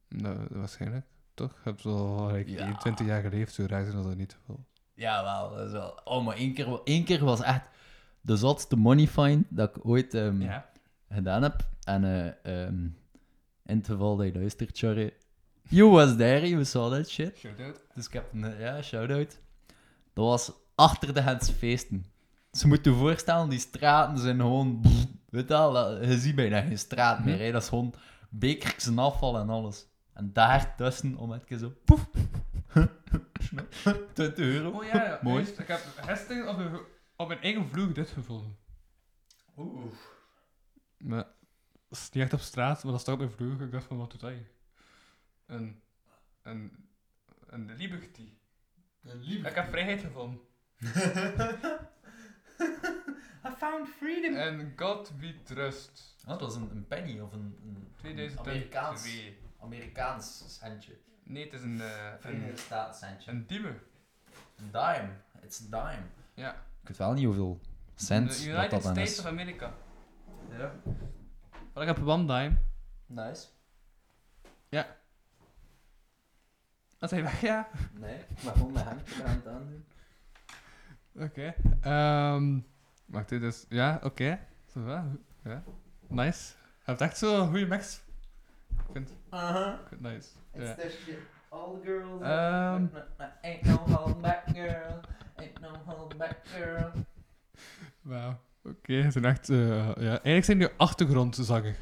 Nou, 0.09 0.47
waarschijnlijk. 0.49 1.05
Toch? 1.33 1.51
Je 1.63 1.69
hebt 1.69 1.85
al 1.85 2.31
like, 2.31 2.51
Ja. 2.51 2.57
21 2.65 3.05
jaar 3.05 3.21
geleefd, 3.21 3.53
zo 3.53 3.65
raar 3.67 3.85
zijn 3.85 4.03
dat 4.03 4.15
niet 4.15 4.37
veel. 4.45 4.65
Ja, 4.97 5.23
wel. 5.23 5.55
Dat 5.55 5.65
is 5.65 5.71
wel. 5.71 5.99
Oh, 6.03 6.25
maar 6.25 6.35
één 6.35 6.53
keer, 6.53 6.81
één 6.83 7.03
keer 7.03 7.23
was 7.23 7.41
echt 7.41 7.69
de 8.21 8.37
zotste 8.37 8.75
money 8.75 9.07
find 9.07 9.45
dat 9.49 9.75
ik 9.75 9.85
ooit 9.85 10.13
ehm, 10.13 10.59
gedaan 11.09 11.43
heb. 11.43 11.67
En 11.83 12.03
eh 12.03 12.65
ehm, 12.65 12.87
in 13.65 13.77
het 13.77 13.85
geval 13.85 14.15
dat 14.15 14.25
je 14.25 14.33
luistert, 14.33 14.77
sorry. 14.77 15.13
You 15.69 15.89
was 15.89 16.15
there, 16.15 16.49
you 16.49 16.65
saw 16.65 16.93
that 16.93 17.09
shit. 17.09 17.37
Shout-out. 17.37 17.81
Dus 17.93 18.05
ik 18.07 18.13
heb 18.13 18.33
een, 18.33 18.59
ja, 18.59 18.81
shout-out. 18.81 19.39
Dat 20.13 20.25
was 20.25 20.51
achter 20.75 21.13
de 21.13 21.21
Gentse 21.21 21.53
feesten. 21.53 22.05
Ze 22.51 22.67
moeten 22.67 22.91
je 22.91 22.97
voorstellen, 22.97 23.49
die 23.49 23.59
straten 23.59 24.19
zijn 24.19 24.39
gewoon... 24.39 24.81
weet 25.29 25.47
je 25.47 25.53
wel, 25.53 26.03
je 26.03 26.19
ziet 26.19 26.35
bijna 26.35 26.61
geen 26.61 26.77
straat 26.77 27.25
meer. 27.25 27.39
Hè. 27.39 27.51
Dat 27.51 27.61
is 27.61 27.67
gewoon 27.67 27.93
bekertjes 28.29 28.87
en 28.87 28.99
afval 28.99 29.37
en 29.37 29.49
alles. 29.49 29.85
En 30.13 30.33
daar 30.33 30.75
tussen, 30.75 31.17
om 31.17 31.31
het 31.31 31.43
keer 31.43 31.57
zo... 31.57 31.73
Poef. 31.85 32.07
20 34.13 34.35
euro. 34.35 34.69
Oh 34.69 34.83
ja, 34.85 35.19
Mooi. 35.23 35.43
juist. 35.43 35.59
Ik 35.59 35.67
heb 35.67 35.79
gisteren 36.01 36.49
op, 36.49 36.57
een- 36.57 36.81
op 37.15 37.27
mijn 37.27 37.41
eigen 37.41 37.67
vloer 37.69 37.93
dit 37.93 38.09
gevonden. 38.09 38.57
Oeh. 39.57 39.93
Maar 40.97 41.23
dat 41.89 41.97
is 41.99 42.09
niet 42.09 42.23
echt 42.23 42.33
op 42.33 42.39
straat, 42.39 42.83
maar 42.83 42.91
dat 42.91 43.01
staat 43.01 43.13
op 43.13 43.19
mijn 43.19 43.31
vloer. 43.31 43.61
Ik 43.61 43.71
dacht 43.71 43.85
van, 43.85 43.97
wat 43.97 44.11
doet 44.11 44.21
hij? 44.21 44.47
Een... 45.45 45.81
Een... 46.41 46.85
Een 47.47 47.75
liberty. 47.75 48.29
Ik 49.43 49.55
heb 49.55 49.69
vrijheid 49.69 50.01
gevonden. 50.01 50.39
I 53.45 53.49
found 53.57 53.87
freedom 53.89 54.35
En 54.35 54.73
God 54.75 55.11
We 55.19 55.43
Trust. 55.43 56.15
Oh, 56.21 56.27
dat 56.29 56.41
was 56.41 56.55
een, 56.55 56.69
een 56.71 56.87
penny 56.87 57.19
of 57.19 57.33
een, 57.33 57.57
een 57.63 57.91
2002. 57.95 58.53
Amerikaans, 58.53 59.19
Amerikaans 59.59 60.43
centje. 60.59 60.97
Nee, 61.27 61.43
het 61.43 61.53
is 61.53 61.61
een, 61.61 61.81
eh, 61.81 62.11
een, 62.11 62.19
Verenigde 62.19 62.57
Staten 62.57 62.95
centje. 62.95 63.31
een 63.31 63.45
diepe. 63.47 63.73
Een 64.57 64.71
dime. 64.71 65.09
It's 65.41 65.61
a 65.61 65.83
dime. 65.83 66.03
Ja. 66.33 66.51
Ik 66.81 66.87
weet 66.87 66.97
wel 66.97 67.13
niet 67.13 67.25
hoeveel 67.25 67.59
cent 67.95 68.29
De 68.31 68.35
dat 68.37 68.45
United 68.45 68.71
dat 68.71 68.81
dan 68.81 68.91
States 68.91 69.11
is. 69.11 69.19
of 69.19 69.25
America. 69.25 69.73
Ja. 70.57 70.71
Maar 71.73 71.87
ik 71.87 71.95
heb 71.95 72.07
one 72.07 72.25
dime. 72.25 72.57
Nice. 73.05 73.47
Wat 76.99 77.11
hij 77.11 77.23
weg, 77.23 77.41
ja? 77.41 77.67
Nee, 77.93 78.17
maar 78.43 78.53
gewoon 78.53 78.71
mijn 78.73 78.85
handje 78.85 79.23
aan 79.23 79.35
het 79.35 79.47
aandoen. 79.47 79.85
Oké. 81.15 81.53
Ehm 81.81 82.59
wacht, 83.05 83.29
dit 83.29 83.41
is... 83.41 83.65
Ja, 83.69 83.99
oké. 84.03 84.39
Zo, 84.71 84.89
ja. 84.89 85.05
ja. 85.43 85.63
Nice. 86.07 86.53
Je 86.57 86.83
hebt 86.83 87.01
echt 87.01 87.17
zo'n 87.17 87.47
goede 87.47 87.65
mix. 87.65 88.01
Ik 88.85 88.91
vind 88.93 89.13
Uh-huh. 89.31 89.73
het 89.89 90.01
nice. 90.01 90.29
It's 90.53 90.75
that 90.75 90.91
shit. 90.91 91.17
All 91.49 91.73
the 91.73 91.85
girls. 91.85 92.21
Ehm. 92.21 92.85
Ain't 93.41 93.63
no 93.63 93.75
hold 93.95 94.21
back 94.21 94.43
girl. 94.53 94.99
Ain't 95.35 95.59
no 95.59 95.69
hold 95.85 96.17
back 96.17 96.37
girl. 96.43 96.91
Wauw. 98.01 98.39
Oké, 98.63 98.93
het 98.93 99.13
zijn 99.13 99.25
echt... 99.25 99.49
eh, 99.49 99.77
ja. 99.85 99.93
Eigenlijk 100.09 100.43
zijn 100.45 100.57
die 100.57 100.67
achtergrondzanger. 100.77 101.75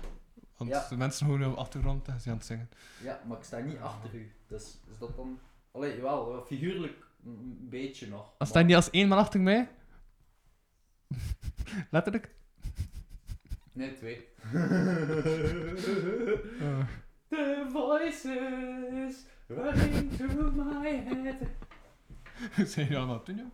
Want 0.58 0.70
Ja. 0.70 0.86
de 0.90 0.98
mensen 0.98 1.26
horen 1.28 1.52
op 1.52 1.58
achtergrond 1.58 2.08
en 2.08 2.22
ze 2.22 2.30
aan 2.30 2.36
het 2.36 2.46
zingen. 2.46 2.70
Ja, 3.02 3.20
maar 3.28 3.38
ik 3.38 3.44
sta 3.44 3.60
niet 3.60 3.80
achter 3.80 4.14
u. 4.16 4.32
Dus 4.48 4.80
is 4.92 4.98
dat 4.98 5.16
dan... 5.16 5.40
Allee, 5.72 6.02
wel, 6.02 6.44
figuurlijk 6.48 7.06
een 7.26 7.68
beetje 7.70 8.08
nog. 8.08 8.32
Als 8.38 8.50
staan 8.50 8.66
die 8.68 8.76
als 8.76 8.90
één 8.90 9.08
man 9.08 9.18
achter 9.18 9.40
mij? 9.40 9.70
Letterlijk? 11.92 12.30
Nee, 13.76 13.94
twee. 13.94 14.28
Eh, 16.62 16.86
The 17.30 17.66
voices 17.72 19.26
running 19.48 20.12
through 20.18 20.56
my 20.56 20.90
head. 20.96 21.36
zijn 22.70 22.86
jullie 22.86 22.98
allemaal 22.98 23.24
toen, 23.24 23.36
joh? 23.36 23.46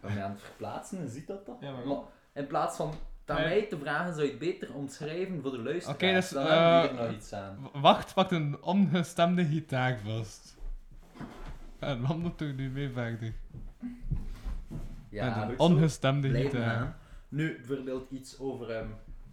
Ben 0.00 0.12
je 0.14 0.22
aan 0.22 0.30
het 0.30 0.40
verplaatsen 0.40 0.98
en 0.98 1.08
ziet 1.08 1.26
dat 1.26 1.46
dan? 1.46 1.56
Ja, 1.60 1.72
maar 1.72 1.86
Maar 1.86 1.98
in 2.34 2.46
plaats 2.46 2.76
van 2.76 2.94
aan 3.26 3.36
mij 3.36 3.62
te 3.62 3.78
vragen, 3.78 4.12
zou 4.12 4.24
je 4.24 4.30
het 4.30 4.38
beter 4.38 4.74
omschrijven 4.74 5.42
voor 5.42 5.50
de 5.50 5.58
luisteraars. 5.62 5.96
Oké, 6.02 6.12
dus, 6.14 6.28
Dan 6.28 6.44
we 6.44 6.48
eh, 6.50 6.82
hier 6.82 6.94
nog 6.94 7.12
iets 7.12 7.32
aan. 7.32 7.70
Wacht, 7.72 8.14
pakt 8.14 8.30
een 8.32 8.62
ongestemde 8.62 9.44
gitaar 9.44 9.98
vast. 9.98 10.56
En 11.78 12.06
wandelt 12.06 12.40
er 12.40 12.52
nu 12.54 12.70
mee 12.70 12.90
verder. 12.90 13.32
Ja, 15.10 15.38
Met 15.38 15.48
een 15.48 15.58
ongestemde 15.58 16.30
gitaar. 16.30 16.98
Nu 17.28 17.56
bijvoorbeeld 17.56 18.10
iets 18.10 18.38
over 18.38 18.70
ehm, 18.70 18.88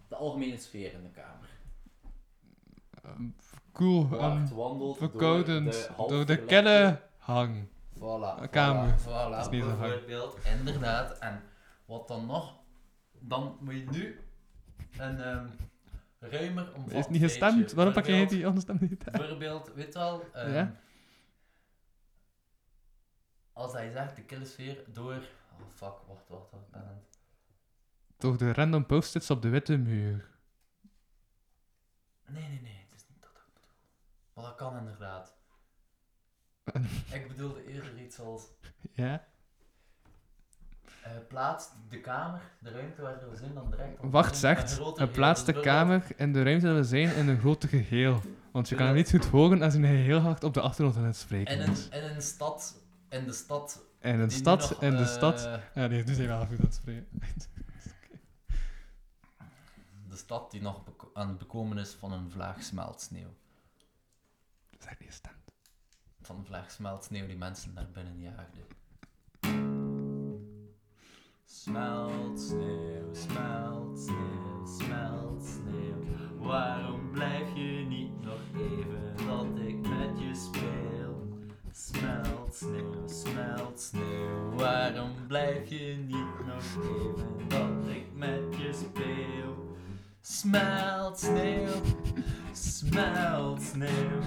de 0.08 0.14
algemene 0.16 0.56
sfeer 0.56 0.92
in 0.92 1.02
de 1.02 1.10
kamer. 1.10 1.48
Ehm, 3.04 3.28
cool. 3.72 4.20
En 4.20 4.54
wandelt 4.54 4.96
verkoudend. 4.96 5.72
door 5.96 6.06
de, 6.08 6.14
Door 6.14 6.26
de 6.26 6.44
kelle 6.44 7.00
hang. 7.18 7.66
Voilà, 7.94 8.40
Een 8.40 8.50
kamer. 8.50 8.94
Voilà, 9.00 9.04
Dat 9.30 9.40
is 9.40 9.48
niet 9.48 9.62
zo 9.62 9.68
hard. 9.68 9.80
bijvoorbeeld. 9.90 10.38
Inderdaad. 10.58 11.18
En 11.18 11.42
wat 11.84 12.08
dan 12.08 12.26
nog? 12.26 12.54
Dan 13.18 13.56
moet 13.60 13.74
je 13.74 13.86
nu 13.90 14.20
een 14.98 15.20
ehm, 15.20 15.46
ruimer 16.18 16.74
omvat 16.74 16.92
Is 16.92 17.08
niet 17.08 17.22
gestemd? 17.22 17.72
Waarom 17.72 17.94
pak 17.94 18.04
Bijvoorbeeld- 18.04 18.38
die 18.38 18.48
ongestemde 18.48 18.86
gitaar? 18.88 19.18
Bijvoorbeeld, 19.18 19.72
weet 19.74 19.92
je 19.92 19.98
wel, 19.98 20.22
ehm, 20.32 20.52
Ja? 20.52 20.74
als 23.52 23.72
hij 23.72 23.90
zegt 23.90 24.16
de 24.16 24.22
kille 24.22 24.44
sfeer 24.44 24.84
door... 24.86 25.14
Oh 25.14 25.66
fuck, 25.74 25.94
wacht, 26.06 26.28
wacht, 26.28 26.50
wacht. 26.50 26.64
ik 26.64 26.70
ben 26.70 26.80
aan 26.80 26.86
het- 26.88 27.15
Door 28.18 28.38
de 28.38 28.52
random 28.52 28.86
post-its 28.86 29.30
op 29.30 29.42
de 29.42 29.48
witte 29.48 29.76
muur. 29.76 30.28
Nee, 32.26 32.48
nee, 32.48 32.60
nee, 32.60 32.86
het 32.90 33.00
is 33.00 33.06
niet 33.08 33.20
dat 33.20 33.30
ik 33.30 33.52
bedoel. 33.54 33.74
Maar 34.34 34.44
dat 34.44 34.54
kan 34.54 34.78
inderdaad. 34.78 35.36
ik 37.18 37.28
bedoelde 37.28 37.66
eerder 37.66 37.98
iets 37.98 38.18
als... 38.20 38.42
Ja? 38.92 39.26
eh 41.06 41.12
plaats 41.28 41.68
de 41.88 42.00
kamer, 42.00 42.40
de 42.58 42.70
ruimte 42.70 43.02
waar 43.02 43.30
we 43.30 43.36
zijn, 43.36 43.54
dan 43.54 43.70
direct... 43.70 44.00
op 44.00 44.12
Wacht, 44.12 44.36
zegt. 44.36 44.78
een 44.78 44.94
En 44.96 45.10
plaats 45.10 45.44
de 45.44 45.60
kamer 45.60 46.02
in 46.16 46.32
de 46.32 46.42
ruimte 46.42 46.66
dat 46.66 46.76
we 46.76 46.84
zijn 46.84 47.14
in 47.14 47.28
een 47.28 47.38
grote 47.38 47.68
geheel. 47.68 48.20
Want 48.52 48.68
je 48.68 48.74
kan 48.74 48.86
hem 48.86 48.94
niet 48.94 49.10
goed 49.10 49.24
horen 49.26 49.62
als 49.62 49.74
hij 49.74 49.82
heel 49.82 50.18
hard 50.18 50.44
op 50.44 50.54
de 50.54 50.60
achtergrond 50.60 50.96
aan 50.98 51.04
het 51.04 51.16
spreken 51.16 51.54
In 51.54 51.60
een, 51.60 51.70
is. 51.70 51.88
in 51.88 52.02
een 52.02 52.22
stad... 52.22 52.80
In 53.08 53.24
de 53.24 53.32
stad... 53.32 53.84
In 54.00 54.20
een 54.20 54.30
stad, 54.30 54.76
in 54.80 54.90
de 54.90 54.96
eh, 54.96 55.06
stad. 55.06 55.48
Ja, 55.74 55.86
nee, 55.86 56.04
nu 56.04 56.14
zijn 56.14 56.28
we 56.28 56.34
wel 56.34 56.46
goed 56.46 56.58
aan 56.58 56.64
het 56.64 56.74
spreken. 56.74 57.06
De 60.16 60.22
stad 60.22 60.50
die 60.50 60.60
nog 60.60 60.82
aan 61.12 61.28
het 61.28 61.38
bekomen 61.38 61.78
is 61.78 61.92
van 61.92 62.12
een 62.12 62.30
vlaag 62.30 62.62
smeltsneeuw. 62.62 63.34
Echt 64.78 65.00
niet 65.00 65.08
gestemd. 65.08 65.36
Van 66.22 66.36
een 66.36 66.44
vlaag 66.44 66.70
smeltsneeuw 66.70 67.26
die 67.26 67.36
mensen 67.36 67.72
naar 67.72 67.90
binnen 67.90 68.20
jaagde. 68.20 68.60
Smelt 71.44 72.40
sneeuw, 72.40 73.14
smelt 73.14 73.98
sneeuw, 73.98 74.66
smelt 74.78 75.44
sneeuw. 75.44 76.38
Waarom 76.38 77.10
blijf 77.10 77.54
je 77.54 77.84
niet 77.88 78.20
nog 78.20 78.40
even 78.54 79.16
dat 79.26 79.66
ik 79.66 79.88
met 79.88 80.18
je 80.18 80.34
speel? 80.34 81.28
Smelt 81.72 82.54
sneeuw, 82.54 83.08
smelt 83.08 83.80
sneeuw. 83.80 84.54
Waarom 84.54 85.26
blijf 85.26 85.68
je 85.68 85.96
niet 86.06 86.46
nog 86.46 86.84
even 86.84 87.48
dat 87.48 87.88
ik 87.88 88.14
met 88.14 88.56
je 88.56 88.72
speel? 88.72 89.65
Smelt 90.28 91.18
sneeuw, 91.18 91.82
smelt 92.52 93.62
sneeuw. 93.62 94.20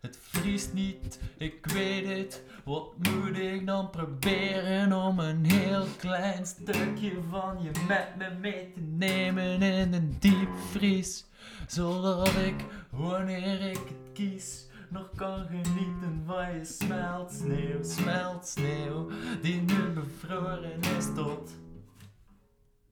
Het 0.00 0.18
vriest 0.20 0.72
niet, 0.72 1.18
ik 1.36 1.66
weet 1.66 2.06
het. 2.06 2.42
Wat 2.64 2.92
moet 2.98 3.38
ik 3.38 3.66
dan 3.66 3.90
proberen 3.90 4.92
om 4.92 5.18
een 5.18 5.44
heel 5.44 5.86
klein 5.96 6.46
stukje 6.46 7.12
van 7.30 7.62
je 7.62 7.70
met 7.88 8.16
me 8.16 8.30
mee 8.40 8.70
te 8.72 8.80
nemen 8.80 9.62
in 9.62 9.92
een 9.92 10.16
diepvries? 10.18 11.24
Zodat 11.66 12.34
ik, 12.34 12.64
wanneer 12.90 13.60
ik 13.60 13.80
het 13.84 14.12
kies, 14.12 14.66
nog 14.88 15.10
kan 15.16 15.46
genieten 15.46 16.22
van 16.26 16.54
je 16.54 16.64
smelt 16.64 17.32
sneeuw, 17.32 17.82
smelt 17.82 18.46
sneeuw, 18.46 19.10
die 19.42 19.60
nu 19.60 19.88
bevroren 19.88 20.80
is 20.98 21.06
tot 21.14 21.50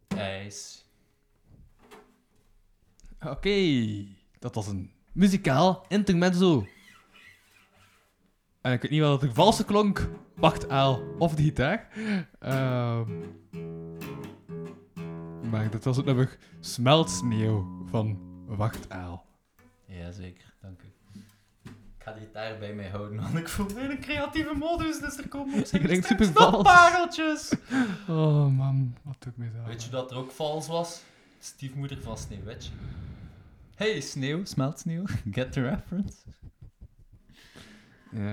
ijs. 0.09 0.90
Oké, 3.27 3.59
dat 4.39 4.55
was 4.55 4.67
een 4.67 4.91
muzikaal 5.13 5.85
intermezzo. 5.89 6.67
En 8.61 8.73
ik 8.73 8.83
weet 8.83 8.91
niet 8.91 9.01
wat 9.01 9.21
het 9.23 9.35
valse 9.35 9.65
klonk. 9.65 10.09
Wacht, 10.37 10.69
Aal. 10.69 11.03
Of 11.19 11.35
de 11.35 11.43
gitaar. 11.43 11.89
Ehm 12.39 13.11
maar 15.51 15.71
dat 15.71 15.85
was 15.85 15.97
het 15.97 16.07
nummer 16.07 16.39
Smeltsneeuw 16.61 17.85
van 17.91 18.19
Wacht, 18.47 18.89
Aal. 18.91 19.25
Jazeker, 19.87 20.55
dank 20.61 20.81
u. 20.83 20.87
Ik 21.65 21.73
ga 22.07 22.13
die 22.13 22.29
daar 22.33 22.59
bij 22.59 22.75
mij 22.75 22.89
houden, 22.89 23.21
want 23.21 23.37
ik 23.39 23.49
voel 23.49 23.67
me 23.75 23.81
in 23.81 23.91
een 23.91 24.01
creatieve 24.01 24.55
modus, 24.55 24.99
dus 25.01 25.17
er 25.19 25.29
komen 25.29 25.59
op 25.59 25.67
zijn 25.67 26.03
super 26.05 26.27
vals. 26.27 26.63
pareltjes. 26.63 27.53
Oh 28.09 28.47
man, 28.47 28.97
wat 29.03 29.17
doe 29.19 29.33
ik 29.33 29.39
me 29.39 29.51
zo. 29.57 29.67
Weet 29.69 29.83
je 29.85 29.91
dat 29.91 30.11
er 30.11 30.17
ook 30.17 30.31
vals 30.31 30.67
was? 30.69 31.03
Stiefmoeder 31.41 32.01
van 32.03 32.19
Sneeuwwitje. 32.19 32.71
Hey, 33.81 34.01
sneeuw, 34.01 34.45
smelt 34.45 34.79
sneeuw. 34.79 35.05
Get 35.37 35.53
the 35.53 35.61
reference. 35.63 36.17
Ja, 38.13 38.33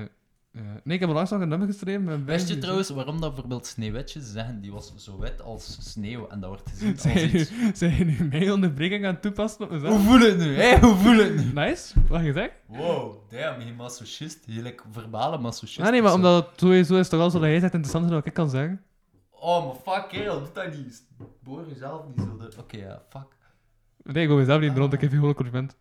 ja. 0.52 0.82
Nee, 0.84 0.95
ik 0.95 0.99
heb 0.99 1.10
onlangs 1.10 1.32
nog 1.32 1.41
een 1.41 1.48
nummer 1.48 1.68
geschreven. 1.68 2.26
Wist 2.26 2.48
je 2.48 2.57
trouwens 2.57 2.90
waarom 2.90 3.22
dat 3.22 3.30
bijvoorbeeld 3.30 3.65
Sneeuwwitje 3.65 4.22
ze 4.22 4.32
zeggen 4.32 4.61
die 4.61 4.72
was 4.72 4.94
zo 4.95 5.19
wit 5.19 5.41
als 5.41 5.91
sneeuw 5.91 6.28
en 6.28 6.40
dat 6.40 6.49
wordt 6.49 6.69
gezien 6.69 6.91
als 6.91 7.02
Zijn 7.02 7.36
iets... 7.36 7.49
nu, 7.52 7.72
zijn 7.76 7.95
je 7.95 8.06
nu 8.06 8.24
mijn 8.24 8.52
onderbreking 8.52 9.06
aan 9.06 9.14
het 9.14 9.22
toepassen 9.22 9.65
op 9.65 9.72
mezelf? 9.72 9.94
Hoe 9.94 10.06
voel 10.06 10.19
het 10.19 10.38
nu? 10.38 10.56
Hé, 10.56 10.80
hoe 10.80 10.95
voel 10.95 11.18
het 11.18 11.36
nu? 11.36 11.53
Nice, 11.53 11.94
wat 12.07 12.24
je 12.24 12.34
zegt? 12.34 12.53
Wow, 12.65 13.32
damn, 13.32 13.61
je 13.61 13.74
masochist. 13.74 14.44
Je 14.45 14.61
like 14.61 14.84
verbale 14.91 15.38
masochist. 15.38 15.80
Ah 15.80 15.91
nee, 15.91 16.02
maar 16.02 16.14
omdat 16.14 16.49
het 16.49 16.60
sowieso 16.60 16.95
is 16.95 17.10
toch 17.10 17.19
wel 17.19 17.30
zo 17.30 17.40
dat 17.40 17.49
jij 17.49 17.60
zegt 17.60 17.74
interessant 17.74 18.03
is 18.03 18.10
dan 18.10 18.19
wat 18.19 18.28
ik 18.28 18.34
kan 18.34 18.49
zeggen. 18.49 18.82
Oh, 19.30 19.65
maar 19.65 19.95
fuck, 19.95 20.10
kerel, 20.10 20.40
doe 20.40 20.49
dat 20.53 20.76
niet. 20.76 21.03
Boor 21.44 21.68
jezelf 21.68 22.06
niet 22.07 22.26
zo. 22.26 22.60
Oké, 22.60 22.78
ja, 22.78 23.02
fuck. 23.10 23.36
Nee, 24.14 24.24
ik 24.24 24.30
wil 24.30 24.38
mezelf 24.38 24.62
niet 24.62 24.78
rond, 24.78 24.94
ik 24.94 25.00
geef 25.00 25.10
je 25.10 25.16
gewoon 25.16 25.30
een 25.30 25.36
compliment. 25.36 25.78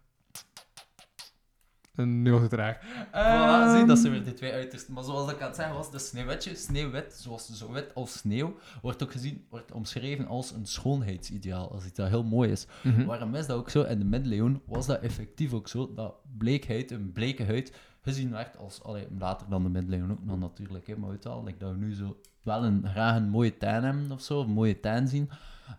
En 1.94 2.23
nu 2.23 2.32
was 2.32 2.43
het 2.43 2.53
raar. 2.53 2.81
Voilà, 2.85 3.70
zie, 3.70 3.78
Ehm, 3.81 3.86
dat 3.86 3.98
zijn 3.98 4.12
weer 4.12 4.24
die 4.24 4.32
twee 4.35 4.53
uitersten. 4.53 4.94
Maar 4.94 5.05
zoals 5.05 5.31
ik 5.32 5.40
aan 5.40 5.47
het 5.47 5.57
zeggen 5.57 5.74
was, 5.74 5.90
de 5.90 5.98
sneeuwwitje, 5.98 6.55
sneeuwwit, 6.55 7.15
zoals 7.15 7.47
zo 7.53 7.73
wit 7.73 7.94
als 7.94 8.12
sneeuw, 8.19 8.57
wordt 8.82 9.03
ook 9.03 9.12
gezien, 9.12 9.47
wordt 9.51 9.73
omschreven 9.73 10.27
als 10.27 10.51
een 10.51 10.66
schoonheidsideaal, 10.66 11.73
als 11.73 11.85
iets 11.85 11.97
dat 11.97 12.09
heel 12.09 12.24
mooi 12.24 12.51
is. 12.51 12.66
mhm. 12.82 13.05
Waarom 13.05 13.35
is 13.35 13.47
dat 13.47 13.57
ook 13.57 13.70
zo? 13.70 13.82
In 13.82 13.98
de 13.98 14.05
middeleeuwen 14.05 14.61
was 14.66 14.86
dat 14.86 15.01
effectief 15.01 15.53
ook 15.53 15.69
zo, 15.69 15.94
dat 15.94 16.15
bleekheid, 16.39 16.90
een 16.90 17.12
bleke 17.12 17.44
huid, 17.44 17.73
gezien 18.01 18.31
werd 18.31 18.57
als, 18.57 18.82
allee, 18.82 19.07
later 19.19 19.48
dan 19.48 19.62
de 19.62 19.69
middeleeuwen 19.69 20.11
ook 20.11 20.24
nog 20.24 20.39
natuurlijk, 20.39 20.86
hè, 20.86 20.97
maar 20.97 21.11
weet 21.11 21.24
wel, 21.24 21.44
like 21.44 21.59
dat 21.59 21.70
we 21.70 21.77
nu 21.77 21.94
zo 21.94 22.20
wel 22.43 22.65
een, 22.65 22.89
graag 22.89 23.16
een 23.16 23.28
mooie 23.28 23.57
tuin 23.57 23.85
hebben 23.85 24.12
of 24.12 24.20
zo, 24.20 24.40
een 24.40 24.51
mooie 24.51 24.81
tuin 24.81 25.09
zien, 25.09 25.31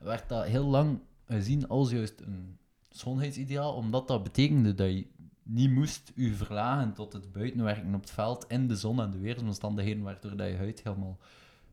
werd 0.02 0.30
dat 0.30 0.46
heel 0.46 0.66
lang 0.66 1.00
gezien 1.28 1.68
als 1.68 1.92
juist 1.92 2.22
een 2.22 2.58
schoonheidsideaal, 2.90 3.74
omdat 3.74 4.08
dat 4.08 4.24
betekende 4.24 4.74
dat 4.74 4.88
je 4.88 5.08
niet 5.44 5.72
moest 5.72 6.12
je 6.16 6.34
verlagen 6.34 6.94
tot 6.94 7.14
het 7.14 7.32
buitenwerken 7.32 7.96
op 7.96 8.02
het 8.02 8.12
veld 8.12 8.46
in 8.48 8.68
de 8.68 8.76
zon 8.76 9.02
en 9.02 9.12
de 9.12 9.20
weersomstandigheden, 9.20 10.04
waardoor 10.04 10.36
dat 10.38 10.48
je 10.48 10.56
huid 10.56 10.84
helemaal 10.84 11.18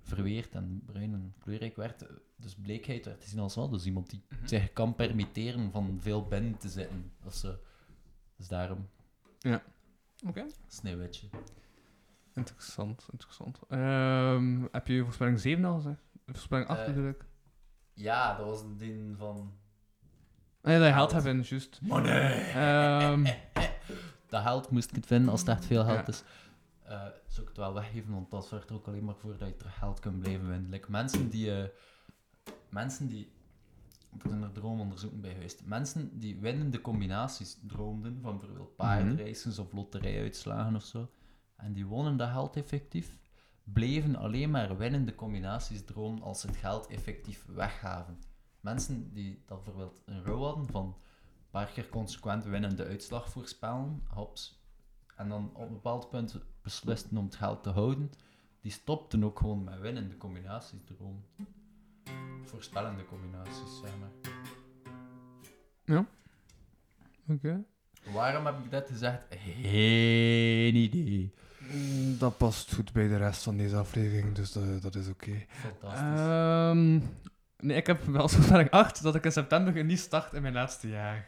verweerd 0.02 0.54
en 0.54 0.82
bruin 0.86 1.12
en 1.12 1.34
kleurrijk 1.38 1.76
werd. 1.76 2.06
Dus 2.36 2.54
bleekheid 2.54 3.04
werd 3.04 3.22
gezien 3.22 3.38
als 3.38 3.54
wel. 3.54 3.68
Dus 3.68 3.86
iemand 3.86 4.10
die 4.10 4.22
zich 4.44 4.72
kan 4.72 4.94
permitteren 4.94 5.70
van 5.70 5.96
veel 6.00 6.26
binnen 6.26 6.56
te 6.56 6.68
zitten. 6.68 7.12
Of 7.24 7.34
zo. 7.34 7.54
Dus 8.36 8.48
daarom. 8.48 8.88
Oké. 10.26 10.46
Sneeuwwitje. 10.66 11.28
Interessant, 12.34 13.08
interessant. 13.12 13.58
Ehm, 13.68 14.66
heb 14.70 14.86
je 14.86 15.04
voorspelling 15.04 15.40
7 15.40 15.64
al 15.64 15.74
gezegd? 15.74 16.02
Voorspelling 16.26 16.68
8 16.68 16.80
Eh, 16.80 16.86
natuurlijk. 16.86 17.24
Ja, 17.94 18.36
dat 18.36 18.46
was 18.46 18.60
een 18.62 18.76
ding 18.76 19.16
van... 19.18 19.52
Ja, 20.62 20.78
dat 20.78 20.86
je 20.86 20.92
geld 20.92 21.12
hebt 21.12 21.24
in, 21.24 21.42
juist. 21.42 21.80
Money! 21.82 22.52
Ehm, 22.52 23.24
dat 24.28 24.42
geld 24.42 24.70
moest 24.70 24.88
ik 24.90 24.96
het 24.96 25.06
vinden 25.06 25.30
als 25.30 25.40
het 25.40 25.48
echt 25.48 25.64
veel 25.64 25.84
geld 25.84 25.96
Ja. 25.98 26.06
is. 26.06 26.22
eh 26.82 27.00
zou 27.26 27.42
ik 27.42 27.48
het 27.48 27.56
wel 27.56 27.74
weggeven, 27.74 28.12
want 28.14 28.30
dat 28.30 28.46
zorgt 28.46 28.68
er 28.70 28.74
ook 28.76 28.86
alleen 28.86 29.04
maar 29.04 29.16
voor 29.16 29.38
dat 29.38 29.48
je 29.48 29.56
terug 29.56 29.78
geld 29.78 30.00
kunt 30.00 30.18
blijven 30.20 30.48
winnen. 30.48 30.70
Like, 30.70 30.90
mensen 30.90 31.28
die... 31.30 31.56
eh, 31.62 31.68
mensen 32.68 33.08
die... 33.08 33.32
Er 34.22 34.28
zijn 34.28 34.42
er 34.42 34.52
droomonderzoeken 34.52 35.20
bij 35.20 35.32
geweest. 35.32 35.64
Mensen 35.64 36.18
die 36.18 36.36
winnende 36.40 36.80
combinaties 36.80 37.58
droomden, 37.66 38.18
van 38.22 38.38
bijvoorbeeld 38.38 38.76
paardenraces 38.76 39.58
of 39.58 39.72
loterijuitslagen 39.72 40.76
of 40.76 40.82
zo, 40.84 41.10
en 41.56 41.72
die 41.72 41.86
wonnen 41.86 42.16
dat 42.16 42.28
geld 42.30 42.56
effectief, 42.56 43.16
bleven 43.64 44.16
alleen 44.16 44.50
maar 44.50 44.76
winnende 44.76 45.14
combinaties 45.14 45.84
dromen 45.84 46.22
als 46.22 46.40
ze 46.40 46.46
het 46.46 46.56
geld 46.56 46.86
effectief 46.86 47.44
weggaven. 47.46 48.18
Mensen 48.60 49.12
die 49.12 49.42
dat 49.46 49.62
bijvoorbeeld 49.62 50.02
een 50.04 50.24
row 50.24 50.42
hadden 50.42 50.66
van 50.66 50.84
een 50.86 51.50
paar 51.50 51.66
keer 51.66 51.88
consequent 51.88 52.44
winnende 52.44 52.84
uitslag 52.84 53.28
voorspellen, 53.28 54.02
hops, 54.08 54.62
en 55.16 55.28
dan 55.28 55.50
op 55.54 55.66
een 55.66 55.72
bepaald 55.72 56.10
punt 56.10 56.40
beslisten 56.62 57.16
om 57.16 57.24
het 57.24 57.34
geld 57.34 57.62
te 57.62 57.70
houden, 57.70 58.10
die 58.60 58.72
stopten 58.72 59.24
ook 59.24 59.38
gewoon 59.38 59.64
met 59.64 59.80
winnende 59.80 60.16
combinaties 60.16 60.84
dromen. 60.84 61.24
Voorspellende 62.42 63.04
combinaties, 63.04 63.78
zeg 63.82 63.90
maar. 63.98 64.32
Oké. 67.28 67.64
Waarom 68.12 68.46
heb 68.46 68.64
ik 68.64 68.70
dat 68.70 68.86
gezegd? 68.86 69.20
Geen 69.30 70.74
idee. 70.74 71.34
Mm, 71.72 72.18
Dat 72.18 72.36
past 72.36 72.74
goed 72.74 72.92
bij 72.92 73.08
de 73.08 73.16
rest 73.16 73.42
van 73.42 73.56
deze 73.56 73.76
aflevering, 73.76 74.34
dus 74.34 74.52
dat, 74.52 74.82
dat 74.82 74.94
is 74.94 75.08
oké. 75.08 75.44
Fantastisch. 75.48 76.20
Ehm, 76.20 77.00
nee, 77.58 77.76
ik 77.76 77.86
heb 77.86 78.04
wel 78.04 78.28
voorspelling 78.34 78.70
8 78.70 79.02
dat 79.02 79.14
ik 79.14 79.24
in 79.24 79.32
september 79.32 79.84
niet 79.84 79.98
start 79.98 80.32
in 80.32 80.42
mijn 80.42 80.54
laatste 80.54 80.88
jaar. 80.88 81.26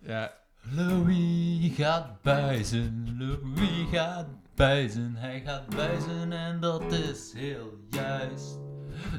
Ja. 0.00 0.32
Louis 0.70 1.74
gaat 1.74 2.22
buizen, 2.22 3.14
Louis 3.18 3.88
gaat 3.90 4.26
buizen, 4.54 5.16
hij 5.16 5.40
gaat 5.40 5.68
buizen 5.76 6.32
en 6.32 6.60
dat 6.60 6.92
is 6.92 7.32
heel 7.32 7.78
juist. 7.90 8.58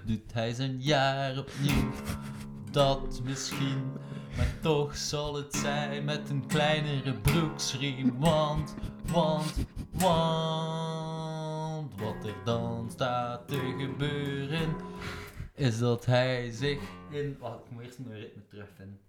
Doet 0.06 0.34
hij 0.34 0.53
zijn 0.53 0.81
jaar 0.81 1.38
opnieuw, 1.38 1.91
dat 2.72 3.22
misschien, 3.23 3.91
maar 4.38 4.53
toch 4.61 4.97
zal 4.97 5.35
het 5.35 5.56
zijn 5.56 6.06
met 6.06 6.30
een 6.30 6.47
kleinere 6.47 7.14
broeksriem, 7.14 8.19
want, 8.19 8.76
want, 9.11 9.53
want, 9.99 11.95
wat 12.01 12.26
er 12.26 12.35
dan 12.43 12.89
staat 12.91 13.47
te 13.47 13.76
gebeuren, 13.77 14.76
is 15.53 15.80
dat 15.80 16.05
hij 16.05 16.51
zich 16.51 16.80
in... 17.09 17.38
Wacht, 17.39 17.59
ik 17.59 17.71
moet 17.71 17.84
eerst 17.84 17.99
mijn 17.99 18.19
ritme 18.19 18.45
terugvinden. 18.49 18.99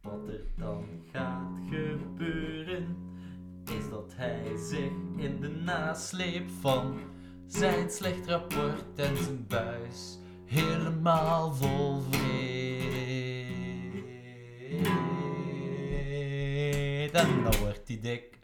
Wat 0.00 0.28
er 0.28 0.44
dan 0.56 0.84
gaat 1.12 1.58
gebeuren, 1.70 2.96
is 3.64 3.90
dat 3.90 4.12
hij 4.16 4.56
zich 4.56 4.92
in 5.16 5.40
de 5.40 5.48
nasleep 5.48 6.50
van 6.60 7.00
zijn 7.46 7.90
slecht 7.90 8.26
rapport 8.26 8.84
en 8.96 9.16
zijn 9.16 9.46
buis 9.48 10.18
helemaal 10.44 11.54
vol 11.54 12.00
vreet. 12.00 12.50
En 17.12 17.42
dan 17.42 17.56
wordt 17.60 17.88
hij 17.88 18.00
dik. 18.00 18.39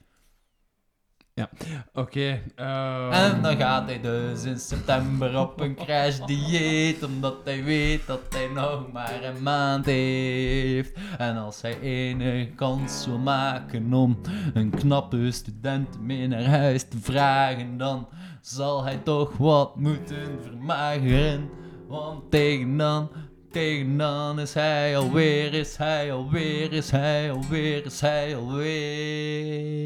Oké. 1.94 2.40
ehm, 2.54 3.12
En 3.12 3.42
dan 3.42 3.56
gaat 3.56 3.86
hij 3.88 4.00
dus 4.00 4.44
in 4.44 4.58
september 4.58 5.38
op 5.40 5.60
een 5.60 5.74
crash 5.74 6.18
dieet, 6.26 7.04
omdat 7.04 7.34
hij 7.44 7.64
weet 7.64 8.06
dat 8.06 8.20
hij 8.28 8.46
nog 8.54 8.92
maar 8.92 9.22
een 9.22 9.42
maand 9.42 9.86
heeft. 9.86 10.92
En 11.18 11.36
als 11.36 11.62
hij 11.62 11.80
enige 11.80 12.50
kans 12.54 13.06
wil 13.06 13.18
maken 13.18 13.92
om 13.94 14.20
een 14.54 14.70
knappe 14.70 15.30
student 15.30 16.00
mee 16.00 16.26
naar 16.28 16.44
huis 16.44 16.82
te 16.88 16.98
vragen, 17.00 17.76
dan 17.78 18.08
zal 18.40 18.84
hij 18.84 18.96
toch 18.96 19.36
wat 19.36 19.76
moeten 19.76 20.38
vermageren. 20.42 21.50
Want 21.88 22.30
tegen 22.30 22.76
dan, 22.76 23.10
tegen 23.50 23.96
dan 23.96 24.40
is 24.40 24.54
hij 24.54 24.96
alweer, 24.96 25.54
is 25.54 25.76
hij 25.76 26.12
alweer, 26.12 26.72
is 26.72 26.90
hij 26.90 27.32
alweer, 27.32 27.84
is 27.86 28.00
hij 28.00 28.36
alweer. 28.36 29.84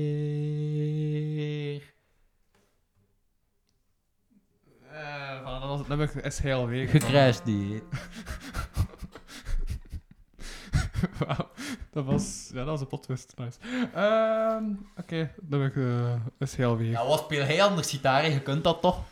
eh, 4.93 5.43
van, 5.45 5.60
dat 5.60 5.60
was 5.71 5.79
het 5.79 5.89
nummer 5.89 6.25
is 6.25 6.39
heel 6.39 6.67
weer. 6.67 6.89
Gecrashed 6.89 7.45
dieet. 7.45 7.83
Wauw. 11.19 11.51
Dat 11.91 12.05
was... 12.05 12.49
Ja, 12.53 12.57
dat 12.57 12.67
was 12.67 12.81
een 12.81 12.87
plot 12.87 13.03
twist. 13.03 13.35
Nice. 13.37 13.59
Ehm, 13.95 14.65
Oké, 14.97 15.31
nummer 15.41 15.73
eh, 15.77 16.15
is 16.39 16.57
heel 16.57 16.77
weer. 16.77 16.91
Ja, 16.91 17.07
wat 17.07 17.19
speel 17.19 17.45
hij 17.45 17.63
anders 17.63 17.91
gitaar? 17.91 18.31
Je 18.31 18.43
kunt 18.43 18.65
dat 18.65 18.81
toch? 18.81 19.05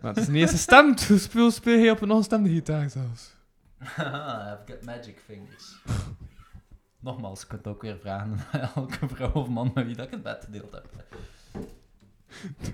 Maar 0.00 0.14
het 0.14 0.22
is 0.22 0.28
niet 0.28 0.42
eens 0.42 0.50
gestemd. 0.50 1.04
Hoe 1.08 1.18
speel, 1.18 1.50
speel 1.50 1.78
je 1.78 1.90
op 1.90 2.00
een 2.00 2.10
ongestemde 2.10 2.48
gitaar 2.48 2.90
zelfs? 2.90 3.34
Haha, 3.78 4.52
I've 4.52 4.72
got 4.72 4.84
magic 4.84 5.18
fingers. 5.24 5.76
Nogmaals, 6.98 7.40
je 7.40 7.46
kunt 7.46 7.66
ook 7.66 7.82
weer 7.82 7.98
vragen 7.98 8.38
aan 8.52 8.60
elke 8.74 9.08
vrouw 9.08 9.32
of 9.32 9.48
man 9.48 9.70
met 9.74 9.86
wie 9.86 9.96
dat 9.96 10.06
ik 10.06 10.12
het 10.12 10.22
bed 10.22 10.44
gedeeld 10.44 10.72
heb. 10.72 10.86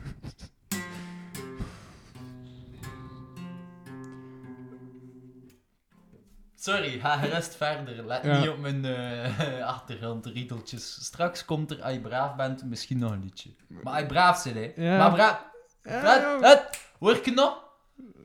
Sorry, 6.71 6.99
ga 7.01 7.17
gerust 7.17 7.57
verder. 7.57 8.07
Let 8.07 8.25
Ja. 8.25 8.39
niet 8.39 8.49
op 8.49 8.59
mijn 8.59 8.85
achtergrondriedeltjes. 9.75 11.05
Straks 11.05 11.45
komt 11.45 11.71
er, 11.71 11.83
als 11.83 11.93
je 11.93 12.01
braaf 12.01 12.37
bent, 12.37 12.65
misschien 12.65 12.99
nog 12.99 13.13
een 13.13 13.23
liedje. 13.23 13.51
Maar 13.69 13.93
als 13.93 14.01
je 14.03 14.07
braaf 14.07 14.39
zit, 14.39 14.55
hè. 14.55 14.73
Ja. 14.77 14.97
Maar 14.99 15.13
braaf... 15.13 15.49
Ja. 15.83 16.39
Wat? 16.41 16.79
Hoor 16.99 17.15
ik 17.17 17.25
je 17.25 17.31
nog? 17.33 17.65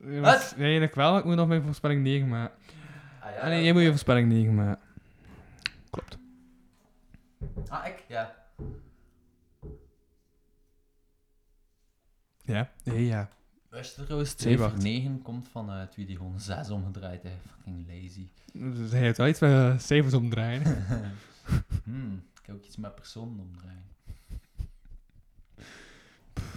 Ja, 0.02 0.20
dat 0.20 0.52
nee, 0.56 0.64
eigenlijk 0.64 0.94
wel. 0.94 1.18
Ik 1.18 1.24
moet 1.24 1.36
nog 1.36 1.48
mijn 1.48 1.62
voorspelling 1.62 2.02
9 2.02 2.28
maken. 2.28 2.56
Ah, 3.20 3.30
ja, 3.34 3.40
Ah, 3.40 3.46
nee, 3.46 3.62
jij 3.64 3.72
moet 3.72 3.82
je 3.82 3.88
voorspelling 3.88 4.28
9 4.28 4.54
maken. 4.54 4.82
Klopt. 5.90 6.18
Ah, 7.68 7.86
ik? 7.86 8.04
Ja. 8.08 8.34
Ja? 12.42 12.70
Nee, 12.84 13.06
ja. 13.06 13.28
Wist 13.76 13.96
je 13.96 14.04
trouwens, 14.04 14.36
Nee, 14.36 14.38
cijfer 14.38 14.70
wacht. 14.70 14.82
9 14.82 15.22
komt 15.22 15.48
van 15.48 15.70
eh 15.70 15.82
twee 15.82 16.06
die 16.06 16.16
gewoon 16.16 16.32
een 16.32 16.40
6 16.40 16.70
omgedraaid 16.70 17.22
heeft. 17.22 17.46
Fucking 17.54 17.86
lazy. 17.88 18.28
Dus 18.52 18.90
hij 18.90 19.00
heeft 19.00 19.18
wel 19.18 19.28
iets 19.28 19.40
met 19.40 19.82
cijfers 19.82 20.14
omdraaien. 20.14 20.62
Hmm, 21.84 22.22
ik 22.40 22.46
heb 22.46 22.56
ook 22.56 22.64
iets 22.64 22.76
met 22.76 22.94
personen 22.94 23.40
omdraaien. 23.40 23.84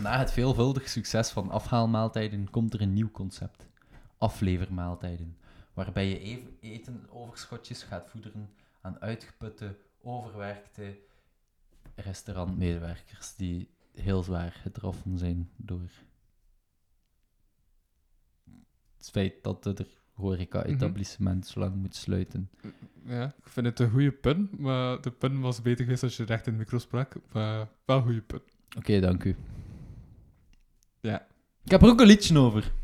Na 0.01 0.19
het 0.19 0.31
veelvuldig 0.31 0.89
succes 0.89 1.29
van 1.29 1.49
afhaalmaaltijden 1.49 2.49
komt 2.49 2.73
er 2.73 2.81
een 2.81 2.93
nieuw 2.93 3.11
concept. 3.11 3.65
Aflevermaaltijden. 4.17 5.37
Waarbij 5.73 6.09
je 6.09 6.19
even 6.19 6.57
eten 6.59 7.05
overschotjes 7.09 7.83
gaat 7.83 8.09
voederen 8.09 8.49
aan 8.81 9.01
uitgeputte, 9.01 9.75
overwerkte 10.01 10.97
restaurantmedewerkers 11.95 13.35
die 13.35 13.69
heel 13.93 14.23
zwaar 14.23 14.51
getroffen 14.51 15.17
zijn 15.17 15.49
door 15.55 15.89
het 18.99 19.09
feit 19.09 19.33
dat 19.43 19.65
er 19.65 19.87
horeca-etablissement 20.13 21.47
zo 21.47 21.59
lang 21.59 21.75
moet 21.75 21.95
sluiten. 21.95 22.49
Ja, 23.05 23.25
ik 23.25 23.47
vind 23.49 23.65
het 23.65 23.79
een 23.79 23.89
goede 23.89 24.11
pun, 24.11 24.49
maar 24.57 25.01
de 25.01 25.11
pun 25.11 25.39
was 25.39 25.61
beter 25.61 25.83
geweest 25.83 26.03
als 26.03 26.17
je 26.17 26.23
recht 26.23 26.47
in 26.47 26.53
de 26.53 26.59
micro 26.59 26.77
sprak. 26.77 27.15
Maar 27.31 27.67
wel 27.85 27.97
een 27.97 28.03
goede 28.03 28.21
pun. 28.21 28.41
Oké, 28.77 28.99
dank 28.99 29.23
u. 29.23 29.35
Ja. 30.99 31.27
Ik 31.63 31.71
heb 31.71 31.81
er 31.81 31.87
ook 31.89 31.99
een 31.99 32.07
liedje 32.07 32.37
over. 32.37 32.71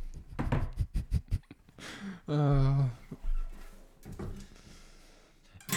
Eh, 2.26 2.86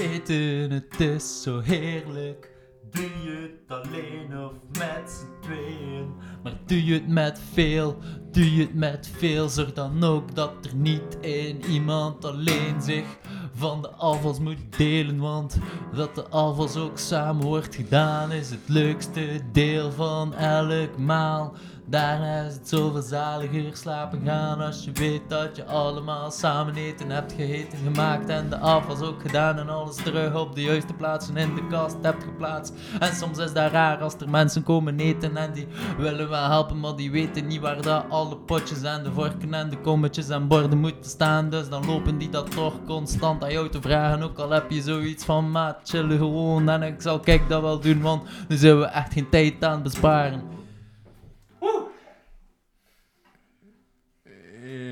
Eten, 0.01 0.71
het 0.71 1.01
is 1.01 1.43
zo 1.43 1.61
heerlijk. 1.61 2.58
Doe 2.91 3.11
je 3.25 3.59
het 3.67 3.79
alleen 3.79 4.45
of 4.45 4.53
met 4.79 5.11
z'n 5.11 5.47
tweeën? 5.47 6.13
Maar 6.43 6.53
doe 6.67 6.85
je 6.85 6.93
het 6.95 7.09
met 7.09 7.41
veel, 7.53 7.97
doe 8.33 8.55
je 8.55 8.61
het 8.63 8.75
met 8.75 9.11
veel. 9.17 9.49
Zorg 9.49 9.73
dan 9.73 10.05
ook 10.05 10.35
dat 10.35 10.53
er 10.63 10.75
niet 10.75 11.21
één 11.21 11.65
iemand 11.65 12.25
alleen 12.25 12.83
zich 12.83 13.07
van 13.55 13.83
de 13.83 13.91
afvals 13.91 14.39
moet 14.39 14.77
delen. 14.77 15.19
Want 15.19 15.59
dat 15.95 16.15
de 16.15 16.29
afvals 16.29 16.77
ook 16.77 16.99
samen 16.99 17.45
wordt 17.45 17.75
gedaan 17.75 18.33
is 18.33 18.51
het 18.51 18.69
leukste 18.69 19.41
deel 19.53 19.93
van 19.93 20.35
elk 20.35 20.99
maal. 20.99 21.55
Daarna 21.91 22.41
is 22.41 22.55
het 22.55 22.69
zoveel 22.69 23.03
zaliger 23.03 23.77
slapen 23.77 24.21
gaan 24.25 24.61
als 24.61 24.85
je 24.85 24.93
weet 24.93 25.23
dat 25.29 25.57
je 25.57 25.65
allemaal 25.65 26.31
samen 26.31 26.75
eten 26.75 27.11
hebt 27.11 27.33
geheten, 27.33 27.79
gemaakt 27.79 28.29
en 28.29 28.49
de 28.51 28.59
afwas 28.59 29.01
ook 29.01 29.21
gedaan 29.21 29.59
en 29.59 29.69
alles 29.69 29.97
terug 29.97 30.35
op 30.35 30.55
de 30.55 30.63
juiste 30.63 30.93
plaatsen 30.93 31.37
in 31.37 31.55
de 31.55 31.67
kast 31.67 31.97
hebt 32.03 32.23
geplaatst. 32.23 32.73
En 32.99 33.15
soms 33.15 33.39
is 33.39 33.53
dat 33.53 33.73
raar 33.73 33.99
als 34.03 34.15
er 34.15 34.29
mensen 34.29 34.63
komen 34.63 35.01
eten 35.01 35.37
en 35.37 35.53
die 35.53 35.67
willen 35.99 36.29
wel 36.29 36.49
helpen, 36.49 36.81
maar 36.81 36.97
die 36.97 37.11
weten 37.11 37.47
niet 37.47 37.61
waar 37.61 37.83
dat 37.83 38.05
alle 38.09 38.37
potjes 38.37 38.83
en 38.83 39.03
de 39.03 39.13
vorken 39.13 39.55
en 39.55 39.71
de 39.71 39.81
kommetjes 39.81 40.29
en 40.29 40.49
borden 40.49 40.79
moeten 40.79 41.11
staan. 41.11 41.51
Dus 41.51 41.69
dan 41.69 41.87
lopen 41.87 42.19
die 42.19 42.31
dat 42.31 42.51
toch 42.51 42.85
constant 42.87 43.45
aan 43.45 43.53
jou 43.53 43.69
te 43.69 43.81
vragen, 43.81 44.23
ook 44.23 44.39
al 44.39 44.51
heb 44.51 44.71
je 44.71 44.83
zoiets 44.83 45.25
van 45.25 45.51
maat, 45.51 45.79
chillen 45.85 46.19
gewoon 46.19 46.69
en 46.69 46.83
ik 46.83 47.03
zal 47.03 47.21
kijk 47.21 47.49
dat 47.49 47.63
wel 47.63 47.81
doen, 47.81 48.01
want 48.01 48.23
nu 48.49 48.57
zijn 48.57 48.79
we 48.79 48.85
echt 48.85 49.13
geen 49.13 49.29
tijd 49.29 49.65
aan 49.65 49.83
besparen. 49.83 50.57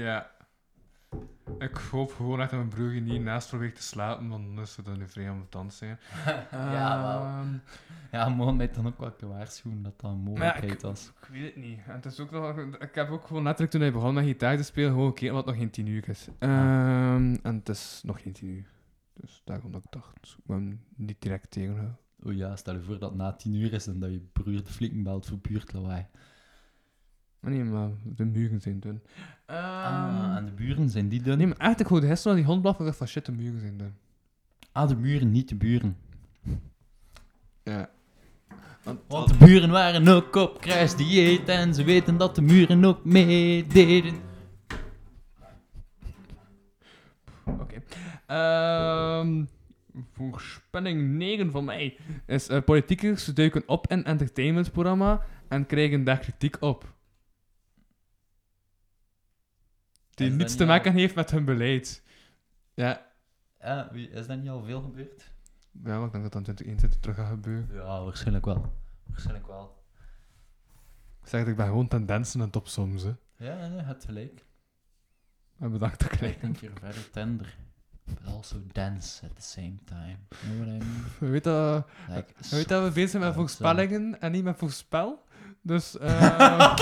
Ja. 0.06 0.30
Ik 1.58 1.76
hoop 1.76 2.12
gewoon 2.12 2.40
echt 2.40 2.50
dat 2.50 2.58
mijn 2.58 2.70
broer 2.70 2.90
hier 2.90 3.00
niet 3.00 3.22
naast 3.22 3.48
probeert 3.48 3.74
te 3.74 3.82
slapen, 3.82 4.28
want 4.28 4.46
dan 4.54 4.60
is 4.64 4.76
het 4.76 4.84
dan 4.84 4.98
nu 4.98 5.08
vrij 5.08 5.30
ambetant 5.30 5.74
zijn. 5.74 5.98
Ja, 6.50 7.02
wel. 7.02 7.20
Ehm, 7.22 7.48
Ja, 8.12 8.28
mogen 8.28 8.56
mij 8.56 8.70
dan 8.72 8.86
ook 8.86 8.98
wel 8.98 9.12
een 9.20 9.28
waarschuwen 9.28 9.82
dat 9.82 10.00
dat 10.00 10.10
een 10.10 10.18
mogelijkheid 10.18 10.82
was. 10.82 11.12
Ik 11.22 11.28
weet 11.32 11.44
het 11.54 11.56
niet. 11.56 11.78
En 11.86 11.94
het 11.94 12.04
is 12.04 12.20
ook 12.20 12.30
nog, 12.30 12.58
ik 12.58 12.94
heb 12.94 13.10
ook 13.10 13.26
gewoon 13.26 13.42
letterlijk 13.42 13.70
toen 13.72 13.80
hij 13.80 13.92
begon 13.92 14.14
met 14.14 14.24
gitaar 14.24 14.56
te 14.56 14.62
spelen, 14.62 14.90
gewoon 14.90 15.08
gekeken 15.08 15.34
wat 15.34 15.46
nog 15.46 15.56
geen 15.56 15.70
10 15.70 15.86
uur 15.86 16.08
is. 16.08 16.28
Ehm, 16.38 17.36
en 17.42 17.54
het 17.54 17.68
is 17.68 18.00
nog 18.04 18.22
geen 18.22 18.32
10 18.32 18.48
uur. 18.48 18.66
Dus 19.14 19.42
daarom 19.44 19.72
dat 19.72 19.84
ik 19.84 19.90
dacht, 19.90 20.16
ik 20.38 20.44
moet 20.46 20.56
hem 20.56 20.80
niet 20.96 21.20
direct 21.22 21.50
tegenhouden. 21.50 21.98
O 22.22 22.30
ja, 22.30 22.56
stel 22.56 22.74
je 22.74 22.80
voor 22.80 22.98
dat 22.98 23.08
het 23.10 23.18
na 23.18 23.32
tien 23.32 23.54
uur 23.54 23.72
is 23.72 23.86
en 23.86 23.98
dat 24.00 24.10
je 24.10 24.20
broer 24.32 24.64
de 24.64 24.72
flikken 24.72 25.02
belt 25.02 25.26
voor 25.26 25.38
buurtlawaai. 25.38 26.06
Maar 27.46 27.54
nee, 27.54 27.64
maar 27.64 27.88
de 28.16 28.24
muren 28.24 28.60
zijn 28.60 28.80
dun. 28.80 29.02
Ah, 29.46 29.56
Ehm, 29.56 30.36
en 30.36 30.44
de 30.44 30.50
buren, 30.52 30.90
zijn 30.90 31.08
die 31.08 31.22
dun? 31.22 31.38
Nee, 31.38 31.46
maar 31.46 31.56
echt, 31.56 31.80
ik 31.80 31.86
hoorde 31.86 32.06
gisteren 32.06 32.36
die 32.36 32.46
hond 32.46 32.62
blaffen, 32.62 32.84
dacht 32.84 32.96
van 32.96 33.06
shit, 33.06 33.26
de 33.26 33.32
muren 33.32 33.60
zijn 33.60 33.76
dun. 33.76 33.94
Ah, 34.72 34.88
de 34.88 34.96
buren, 34.96 35.30
niet 35.30 35.48
de 35.48 35.54
buren. 35.54 35.96
Ja. 37.62 37.90
Want 39.06 39.28
de 39.28 39.36
buren 39.36 39.70
waren 39.70 40.08
ook 40.08 40.34
op 40.36 40.60
kruisdieet 40.60 41.48
en 41.48 41.74
ze 41.74 41.84
weten 41.84 42.16
dat 42.16 42.34
de 42.34 42.42
muren 42.42 42.84
ook 42.84 43.04
meededen. 43.04 44.14
Oké. 47.44 47.82
Ehm, 48.26 49.44
voorspelling 50.12 51.10
9 51.10 51.50
van 51.50 51.64
mij 51.64 51.96
is 52.26 52.48
eh 52.48 52.62
politiekers 52.62 53.24
duiken 53.24 53.62
op 53.66 53.86
in 53.86 54.04
entertainmentprogramma 54.04 55.22
en 55.48 55.66
krijgen 55.66 56.04
daar 56.04 56.18
kritiek 56.18 56.56
op. 56.60 56.94
Die 60.16 60.30
niets 60.30 60.42
niet 60.48 60.56
te 60.56 60.62
al- 60.62 60.68
maken 60.70 60.92
heeft 60.92 61.14
met 61.14 61.30
hun 61.30 61.44
beleid. 61.44 62.02
Ja, 62.74 63.06
Ja, 63.60 63.90
is 63.92 64.26
dat 64.26 64.38
niet 64.38 64.48
al 64.50 64.62
veel 64.62 64.80
gebeurd? 64.82 65.30
ja 65.84 65.96
maar 65.98 66.06
ik 66.06 66.12
denk 66.12 66.22
dat 66.24 66.32
dat 66.32 66.48
in 66.48 66.54
2021 66.54 67.00
terug 67.00 67.16
gaat 67.16 67.28
gebeuren. 67.28 67.68
Ja, 67.74 68.04
waarschijnlijk 68.04 68.44
wel. 68.44 68.72
Waarschijnlijk 69.06 69.46
wel. 69.46 69.84
Ik 71.22 71.28
zeg 71.28 71.40
dat 71.40 71.48
ik 71.50 71.56
ben 71.56 71.66
gewoon 71.66 71.88
tendensen 71.88 72.40
en 72.40 72.50
top 72.50 72.68
soms. 72.68 73.02
Hè. 73.02 73.12
Ja, 73.36 73.68
nee, 73.68 73.80
hebt 73.80 74.04
gelijk. 74.04 74.44
En 75.58 75.70
bedankt 75.70 76.00
dat 76.00 76.12
ik 76.12 76.18
Kijk 76.18 76.42
een 76.42 76.52
keer 76.56 76.70
verder 76.80 77.10
tender. 77.10 77.56
But 78.04 78.18
also 78.34 78.56
dance 78.72 79.24
at 79.26 79.36
the 79.36 79.42
same 79.42 79.74
time. 79.84 80.16
You 80.28 80.54
know 80.54 80.58
what 80.58 80.68
I 80.82 80.86
mean? 80.86 81.04
Je 81.20 81.26
weet 81.26 81.44
dat, 81.44 81.86
Like, 82.08 82.32
je 82.48 82.56
weet 82.56 82.68
dat 82.68 82.82
we 82.84 82.90
bezig 82.90 83.10
zijn 83.10 83.22
met 83.22 83.34
voorspellingen 83.34 84.20
en 84.20 84.32
niet 84.32 84.44
met 84.44 84.56
voorspel. 84.58 85.24
Dus, 85.62 85.96
eh 85.98 86.76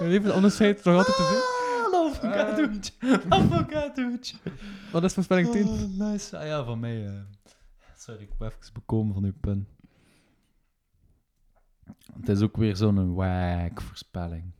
Even 0.00 0.24
het 0.24 0.34
onderscheid 0.34 0.82
toch 0.82 0.94
altijd 0.96 1.16
te 1.16 1.22
doen. 1.22 1.58
Ah, 2.00 2.06
avocadoetje. 2.10 2.92
Avocadoetje. 3.28 4.36
Wat 4.92 5.04
is 5.04 5.12
voorspelling 5.12 5.50
10? 5.50 5.66
Oh, 5.68 6.08
nice. 6.10 6.38
Ah 6.38 6.46
ja, 6.46 6.64
van 6.64 6.80
mij. 6.80 7.06
eh. 7.06 7.12
Sorry, 7.96 8.20
ik 8.22 8.36
ben 8.38 8.48
even 8.48 8.72
bekomen 8.72 9.14
van 9.14 9.24
uw 9.24 9.32
pun. 9.40 9.66
Het 12.20 12.28
is 12.28 12.40
ook 12.40 12.56
weer 12.56 12.76
zo'n 12.76 13.14
wack 13.14 13.80
voorspelling. 13.80 14.52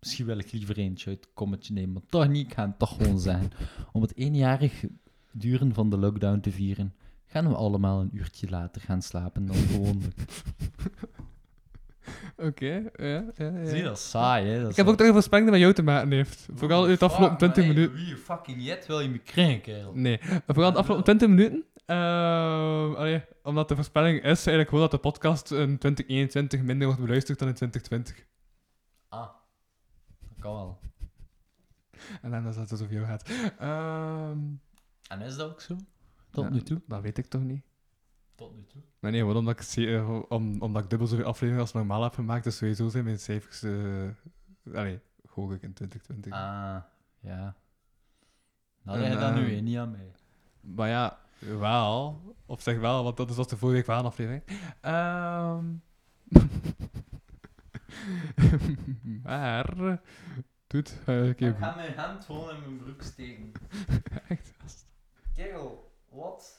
Misschien 0.00 0.26
wil 0.26 0.38
ik 0.38 0.52
liever 0.52 0.78
eentje 0.78 1.10
uit 1.10 1.20
het 1.24 1.34
kommetje 1.34 1.72
nemen, 1.72 1.92
maar 1.92 2.02
toch 2.08 2.28
niet. 2.28 2.46
Ik 2.46 2.54
ga 2.54 2.66
het 2.66 2.78
toch 2.78 2.96
gewoon 2.96 3.20
zeggen. 3.20 3.50
Om 3.92 4.02
het 4.02 4.16
eenjarig 4.16 4.84
duren 5.32 5.74
van 5.74 5.90
de 5.90 5.98
lockdown 5.98 6.40
te 6.40 6.50
vieren, 6.50 6.94
gaan 7.26 7.48
we 7.48 7.54
allemaal 7.54 8.00
een 8.00 8.16
uurtje 8.16 8.48
later 8.50 8.80
gaan 8.80 9.02
slapen 9.02 9.46
dan 9.46 9.56
gewoonlijk. 9.56 10.14
Oké, 12.48 12.66
ja, 12.96 13.06
ja, 13.06 13.24
ja. 13.36 13.66
Zie 13.66 13.76
je, 13.76 13.82
dat 13.82 13.96
is 13.96 14.10
saai, 14.10 14.46
hè? 14.46 14.60
Dat 14.60 14.70
Ik 14.70 14.76
heb 14.76 14.86
ook 14.86 14.96
toch 14.96 15.06
een 15.06 15.12
voorspelling 15.12 15.50
die 15.50 15.52
met 15.58 15.62
jou 15.64 15.74
te 15.74 15.82
maken 15.82 16.10
heeft. 16.10 16.48
Vooral 16.54 16.86
uit 16.86 16.98
de 16.98 17.04
afgelopen 17.04 17.36
20 17.36 17.66
minuten. 17.66 17.94
Wie 17.94 18.16
fucking 18.16 18.62
jet 18.64 18.86
wil 18.86 19.00
je 19.00 19.08
me 19.08 19.18
krijgen, 19.18 19.60
kerel? 19.60 19.92
Nee, 19.94 20.20
vooral 20.46 20.72
de 20.72 20.78
afgelopen 20.78 21.04
20 21.04 21.28
minuten. 21.28 21.64
Ehm, 21.86 22.94
allee, 22.94 23.22
omdat 23.42 23.68
de 23.68 23.74
voorspelling 23.74 24.16
is 24.16 24.24
eigenlijk 24.24 24.68
gewoon 24.68 24.82
dat 24.84 24.90
de 24.90 24.98
podcast 24.98 25.50
in 25.50 25.78
2021 25.78 26.62
minder 26.62 26.86
wordt 26.86 27.02
beluisterd 27.02 27.38
dan 27.38 27.48
in 27.48 27.54
2020. 27.54 28.26
Ah, 29.08 29.20
dat 30.20 30.38
kan 30.40 30.52
wel. 30.52 30.78
En 32.22 32.30
dan 32.30 32.46
is 32.46 32.54
dat 32.56 32.68
dus 32.68 32.80
over 32.80 32.94
jou 32.94 33.06
gaat. 33.06 33.30
Ehm, 33.58 34.38
En 35.08 35.20
is 35.20 35.36
dat 35.36 35.50
ook 35.50 35.60
zo? 35.60 35.76
Tot 36.30 36.44
ja, 36.44 36.50
nu 36.50 36.60
toe? 36.62 36.80
Dat 36.86 37.00
weet 37.02 37.18
ik 37.18 37.26
toch 37.26 37.42
niet. 37.42 37.62
Tot 38.38 38.54
nu 38.56 38.64
toe. 38.66 38.80
Maar 39.00 39.10
nee, 39.10 39.20
gewoon 39.20 39.36
omdat 39.36 39.54
ik, 39.54 39.62
ze- 39.62 39.94
eh, 39.96 40.20
om, 40.28 40.62
omdat 40.62 40.82
ik 40.82 40.90
dubbel 40.90 41.08
zoveel 41.08 41.24
afleveringen 41.24 41.60
als 41.60 41.72
normaal 41.72 42.02
heb 42.02 42.14
gemaakt, 42.14 42.44
dus 42.44 42.56
sowieso 42.56 42.88
zijn 42.88 43.04
mijn 43.04 43.18
cijfers... 43.18 43.62
eh 43.62 44.08
allee, 44.74 45.00
hoog 45.28 45.52
ik 45.52 45.62
in 45.62 45.72
2020. 45.72 46.32
Ah, 46.32 46.38
ja. 47.20 47.56
Nou, 48.82 48.98
En, 48.98 49.04
leg 49.04 49.12
je 49.12 49.18
dat 49.18 49.34
nu 49.34 49.40
ehm, 49.40 49.48
weer 49.48 49.62
niet 49.62 49.76
aan 49.78 49.90
mij. 49.90 50.12
Maar 50.60 50.88
ja, 50.88 51.18
wel. 51.38 52.20
Op 52.46 52.60
zich 52.60 52.78
wel, 52.78 53.04
want 53.04 53.16
dat 53.16 53.30
is 53.30 53.36
als 53.38 53.48
de 53.48 53.56
vorige 53.56 53.76
week 53.76 53.86
wel 53.86 53.98
een 53.98 54.04
aflevering. 54.04 54.42
Ehm 54.80 55.64
maar... 59.22 60.00
Doet, 60.66 60.96
uh, 61.08 61.28
Ik 61.28 61.54
ga 61.58 61.74
mijn 61.74 61.96
hand 61.98 62.24
gewoon 62.24 62.54
in 62.54 62.60
mijn 62.60 62.76
broek 62.76 63.02
steken. 63.02 63.52
Echt? 64.28 64.86
Kerel, 65.34 65.92
wat? 66.08 66.57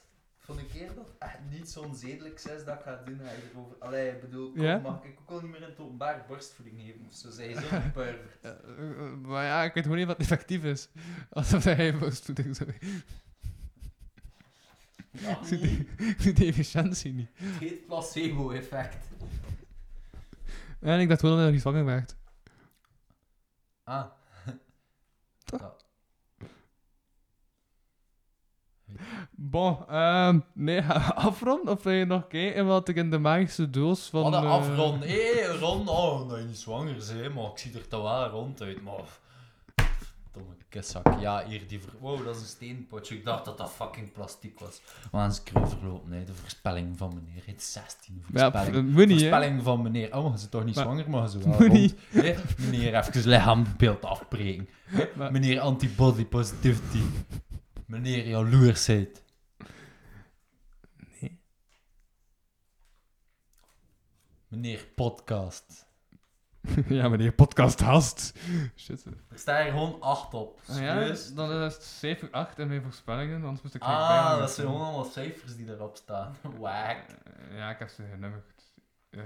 Van 0.50 0.58
een 0.58 0.68
keer 0.68 0.94
dat 0.94 1.10
echt 1.18 1.38
niet 1.50 1.70
zo'n 1.70 1.94
zedelijk 1.94 2.34
is 2.34 2.64
dat 2.64 2.76
ik 2.78 2.80
ga 2.84 2.96
doen, 3.04 3.18
ga 3.24 3.30
je 3.30 3.50
erover... 3.52 3.76
Allee, 3.78 4.10
ik 4.10 4.20
bedoel, 4.20 4.50
kom, 4.52 4.60
Ja? 4.62 4.78
mag 4.78 5.04
ik 5.04 5.18
ook 5.20 5.30
al 5.30 5.40
niet 5.40 5.50
meer 5.50 5.62
in 5.62 5.68
het 5.68 5.78
openbaar 5.80 6.24
borstvoeding 6.28 6.80
geven 6.80 7.06
of 7.06 7.14
zo, 7.14 7.30
zei 7.30 7.54
zo'n 7.54 7.92
pervert. 7.92 8.38
Eh, 8.42 8.50
eh, 8.50 9.12
maar 9.22 9.44
ja, 9.44 9.62
ik 9.62 9.74
weet 9.74 9.82
gewoon 9.82 9.98
niet 9.98 10.06
wat 10.06 10.18
effectief 10.18 10.64
is. 10.64 10.88
Alsof 11.30 11.64
hij 11.64 11.98
borstvoeding 11.98 12.56
zou 12.56 12.72
Ja, 15.10 15.30
Ik 15.40 15.46
zie 15.46 15.58
die- 15.58 15.88
ik 16.14 16.20
zie 16.20 16.32
die 16.32 16.48
efficiëntie 16.48 17.12
niet. 17.12 17.30
het 17.34 17.58
heet 17.60 17.86
placebo-effect. 17.86 19.06
En 20.80 21.00
ik 21.00 21.08
dacht 21.08 21.20
wel 21.20 21.30
dat 21.30 21.38
hij 21.38 21.44
nog 21.46 21.52
niet 21.54 21.62
zwanger 21.62 21.84
werd. 21.84 22.16
Ah. 23.84 24.06
Toch? 25.44 25.60
Ja. 25.60 25.74
Bon, 29.30 29.76
ehm 29.88 30.38
nee, 30.52 30.82
afronden 31.28 31.72
of 31.74 31.82
wil 31.82 31.92
je 31.92 32.04
nog 32.04 32.26
kijken 32.26 32.66
wat 32.66 32.88
ik 32.88 32.96
in 32.96 33.10
de 33.10 33.18
magische 33.18 33.70
doos 33.70 34.08
van... 34.08 34.22
Wat 34.22 34.32
een 34.34 34.42
eh, 34.44 34.50
afrond. 34.50 35.04
Hé, 35.04 35.46
rond. 35.58 35.88
Oh, 35.88 36.28
dat 36.28 36.38
je 36.38 36.44
niet 36.44 36.58
zwanger 36.58 36.96
bent, 37.20 37.34
maar 37.34 37.44
ik 37.44 37.58
zie 37.58 37.74
er 37.74 37.88
toch 37.88 38.02
wel 38.02 38.28
rond 38.28 38.62
uit. 38.62 38.82
Maar... 38.82 39.04
Domme 40.32 40.54
kiszak. 40.68 41.20
Ja, 41.20 41.44
hier 41.46 41.62
die... 41.68 41.80
Ver... 41.80 41.90
Wow, 42.00 42.24
dat 42.24 42.34
is 42.36 42.40
een 42.40 42.46
steenpotje. 42.48 43.14
Ik 43.14 43.24
dacht 43.24 43.44
dat 43.44 43.58
dat 43.58 43.70
fucking 43.70 44.12
plastic 44.12 44.58
was. 44.58 44.80
Maar 45.12 45.24
eens 45.24 45.42
keer 45.42 45.68
verlopen, 45.68 46.12
hè. 46.12 46.24
De 46.24 46.34
voorspelling 46.34 46.98
van 46.98 47.08
meneer. 47.14 47.42
Het 47.46 47.60
is 47.60 47.72
16 47.72 48.22
Ja, 48.32 48.50
pff, 48.50 48.58
voorspelling. 48.58 48.90
moet 48.92 49.06
niet, 49.06 49.20
hè. 49.20 49.28
voorspelling 49.28 49.62
van 49.62 49.82
meneer. 49.82 50.16
Oh, 50.16 50.28
maar 50.28 50.38
ze 50.38 50.48
toch 50.48 50.64
niet 50.64 50.74
Maar- 50.74 50.84
zwanger, 50.84 51.10
maar 51.10 51.28
ze 51.28 51.38
wel 51.48 51.58
rond. 51.58 51.72
niet. 51.72 51.94
Meneer, 52.58 52.94
even 52.94 53.28
lichaambeeld 53.30 54.04
afbreken. 54.04 54.68
Maar- 55.14 55.32
Meneer 55.32 55.60
antibody 55.60 56.24
positivity. 56.26 57.00
Meneer 57.90 58.26
jaloersheid. 58.26 59.22
Nee. 61.20 61.40
Meneer 64.48 64.86
podcast. 64.94 65.88
ja, 66.88 67.08
meneer 67.08 67.32
podcast 67.32 67.80
hast. 67.80 68.34
Shit. 68.76 69.04
Er 69.04 69.38
staat 69.38 69.58
er 69.66 69.70
gewoon 69.70 70.00
8 70.00 70.34
op. 70.34 70.60
Ah, 70.66 70.78
ja, 70.80 70.94
Serieus? 70.98 71.34
dan 71.34 71.52
is 71.52 71.74
het 71.74 71.82
7, 71.82 72.30
8 72.30 72.58
in 72.58 72.68
mijn 72.68 72.82
voorspellingen, 72.82 73.42
anders 73.42 73.62
moest 73.62 73.74
ik 73.74 73.82
Ah, 73.82 74.38
dat 74.38 74.50
zijn 74.50 74.66
gewoon 74.66 74.82
allemaal 74.82 75.04
cijfers 75.04 75.56
die 75.56 75.68
erop 75.70 75.96
staan. 75.96 76.36
Wack. 76.58 76.96
Eh, 77.08 77.56
Ja, 77.56 77.70
ik 77.70 77.78
heb 77.78 77.88
ze 77.88 78.02
genummerd. 78.10 78.72
Eh, 79.10 79.22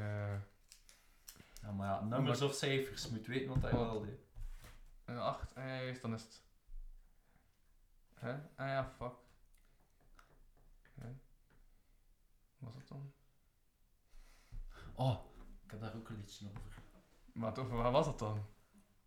Ja, 1.62 1.70
maar 1.70 1.88
ja, 1.88 2.00
nummers 2.04 2.42
of 2.42 2.54
cijfers, 2.54 3.02
je 3.04 3.08
moet 3.10 3.26
weten 3.26 3.48
wat 3.48 3.62
hij 3.62 3.70
wilde. 3.80 4.18
Een 5.04 5.18
8, 5.18 5.54
ah 5.54 5.64
ja, 5.64 5.82
juist, 5.82 6.02
dan 6.02 6.14
is 6.14 6.22
het. 6.22 6.42
Hè? 8.24 8.32
Ah 8.32 8.68
ja, 8.68 8.84
fuck. 8.96 9.12
Hè? 10.94 11.08
Wat 12.58 12.72
was 12.72 12.74
het 12.74 12.88
dan? 12.88 13.12
Oh, 14.94 15.16
ik 15.64 15.70
heb 15.70 15.80
daar 15.80 15.94
ook 15.96 16.08
een 16.08 16.16
liedje 16.16 16.46
over. 16.48 16.82
Wat, 17.32 17.58
over 17.58 17.76
wat 17.76 17.92
was 17.92 18.06
het 18.06 18.18
dan? 18.18 18.38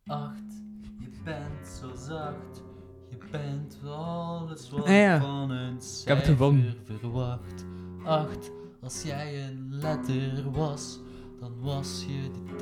Acht, 0.05 0.53
je 0.99 1.21
bent 1.23 1.67
zo 1.67 1.95
zacht. 1.95 2.63
Je 3.09 3.17
bent 3.31 3.83
alles 3.83 4.69
wat 4.69 4.85
Ah 4.85 4.89
ja. 4.89 5.15
ik 5.15 5.21
van 5.21 5.49
een 5.49 5.73
heb 6.05 6.17
het 6.17 6.25
cijfer 6.25 6.75
verwacht. 6.83 7.65
Acht, 8.03 8.51
als 8.81 9.01
jij 9.03 9.47
een 9.47 9.75
letter 9.75 10.51
was, 10.51 10.99
dan 11.39 11.59
was 11.59 12.05
je 12.05 12.31
de 12.31 12.55
T. 12.55 12.61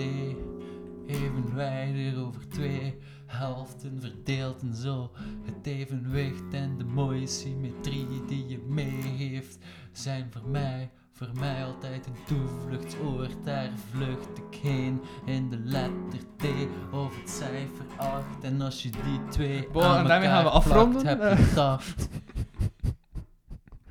Evenwijdig 1.10 2.15
over 2.15 2.49
twee 2.49 2.99
helften 3.26 4.02
verdeeld 4.02 4.61
en 4.61 4.76
zo. 4.76 5.11
Het 5.45 5.65
evenwicht 5.65 6.53
en 6.53 6.77
de 6.77 6.84
mooie 6.84 7.27
symmetrie 7.27 8.26
die 8.27 8.47
je 8.47 8.57
meegeeft, 8.68 9.57
zijn 9.91 10.27
voor 10.31 10.49
mij, 10.49 10.91
voor 11.11 11.30
mij 11.34 11.65
altijd 11.65 12.06
een 12.06 12.15
toevluchtsoord. 12.26 13.35
Daar 13.43 13.69
vlucht 13.91 14.38
ik 14.38 14.60
heen 14.61 15.02
in 15.26 15.49
de 15.49 15.60
letter 15.60 16.19
T 16.38 16.45
of 16.91 17.19
het 17.19 17.30
cijfer 17.30 17.85
8. 17.97 18.26
En 18.41 18.61
als 18.61 18.84
je 18.84 18.89
die 18.89 19.27
twee 19.30 19.68
Bon, 19.72 19.84
aan 19.84 19.97
en 19.97 20.07
daarmee 20.07 20.27
gaan 20.27 20.43
we 20.43 20.69
plakt, 20.69 21.03
heb 21.03 21.38
je 21.38 21.53
tacht. 21.53 22.10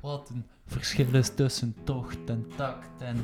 Wat 0.01 0.29
een 0.29 0.45
verschil 0.65 1.13
is 1.13 1.35
tussen 1.35 1.75
tocht 1.83 2.29
en 2.29 2.45
tact 2.55 3.01
en 3.01 3.17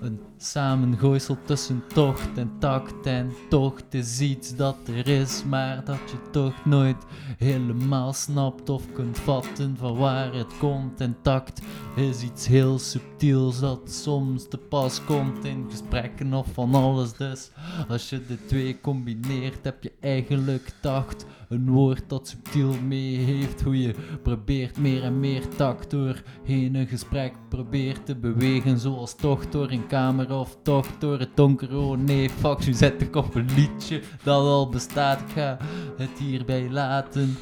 een 0.00 0.20
samengooisel 0.36 1.36
tussen 1.44 1.82
tocht 1.94 2.38
en 2.38 2.52
tact 2.58 3.06
en 3.06 3.32
tocht 3.48 3.94
is 3.94 4.20
iets 4.20 4.56
dat 4.56 4.76
er 4.86 5.08
is, 5.08 5.44
maar 5.44 5.84
dat 5.84 6.10
je 6.10 6.30
toch 6.30 6.64
nooit 6.64 7.04
helemaal 7.38 8.12
snapt 8.12 8.68
of 8.68 8.92
kunt 8.92 9.18
vatten 9.18 9.76
van 9.76 9.96
waar 9.96 10.34
het 10.34 10.58
komt. 10.58 11.00
En 11.00 11.16
tact 11.22 11.62
is 11.96 12.22
iets 12.22 12.46
heel 12.46 12.78
subtiels 12.78 13.60
dat 13.60 13.90
soms 13.90 14.48
te 14.48 14.58
pas 14.58 15.04
komt 15.04 15.44
in 15.44 15.66
gesprekken 15.70 16.34
of 16.34 16.46
van 16.52 16.74
alles. 16.74 17.12
Dus 17.12 17.50
als 17.88 18.10
je 18.10 18.26
de 18.26 18.44
twee 18.46 18.80
combineert, 18.80 19.64
heb 19.64 19.82
je 19.82 19.92
eigenlijk 20.00 20.72
tact. 20.80 21.24
Een 21.50 21.70
woord 21.70 22.08
dat 22.08 22.28
subtiel 22.28 22.74
mee 22.82 23.16
heeft 23.16 23.62
hoe 23.62 23.82
je 23.82 23.94
probeert 24.22 24.78
meer 24.78 25.02
en 25.02 25.20
meer 25.20 25.48
tact 25.48 25.90
doorheen 25.90 26.74
een 26.74 26.86
gesprek 26.86 27.34
probeert 27.48 28.06
te 28.06 28.16
bewegen. 28.16 28.78
Zoals 28.78 29.16
toch 29.16 29.48
door 29.48 29.70
een 29.70 29.86
kamer 29.86 30.32
of 30.32 30.56
toch 30.62 30.98
door 30.98 31.18
het 31.18 31.36
donker. 31.36 31.76
Oh 31.76 31.98
nee, 31.98 32.30
fuck, 32.30 32.66
nu 32.66 32.72
zet 32.72 33.02
ik 33.02 33.16
op 33.16 33.34
een 33.34 33.54
liedje 33.54 34.02
dat 34.22 34.42
al 34.42 34.68
bestaat. 34.68 35.20
Ik 35.20 35.28
ga 35.28 35.58
het 35.96 36.18
hierbij 36.18 36.70
laten. 36.70 37.36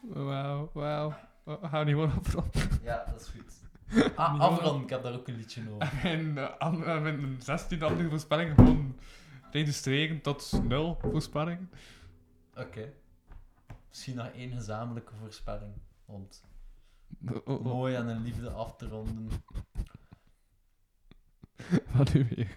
Wauw, 0.00 0.70
wauw. 0.72 1.14
Gaan 1.62 1.86
niet 1.86 1.94
gewoon 1.94 2.12
afronden. 2.18 2.80
Ja, 2.82 3.04
dat 3.10 3.20
is 3.20 3.26
goed. 3.28 3.42
Ah, 4.16 4.80
ik 4.82 4.90
heb 4.90 5.02
daar 5.02 5.14
ook 5.14 5.28
een 5.28 5.36
liedje 5.36 5.62
over. 5.74 6.00
En 6.10 6.34
uh, 6.36 7.02
met 7.02 7.14
een 7.14 7.36
16 7.38 7.82
andere 7.82 8.08
voorspellingen 8.08 8.54
gewoon 8.54 8.96
registreren 9.50 10.20
tot 10.20 10.60
0 10.68 10.98
voorspellingen. 11.02 11.70
Oké. 12.56 12.92
Misschien 13.94 14.16
nog 14.16 14.26
één 14.26 14.52
gezamenlijke 14.52 15.12
voorspelling. 15.20 15.72
Om 16.04 16.22
het 16.22 16.42
Oh, 17.32 17.48
oh, 17.48 17.64
mooi 17.64 17.94
aan 17.94 18.08
een 18.08 18.22
liefde 18.22 18.50
af 18.50 18.76
te 18.76 18.88
ronden. 18.88 19.28
Wat 21.96 22.12
nu 22.12 22.26
weer? 22.34 22.56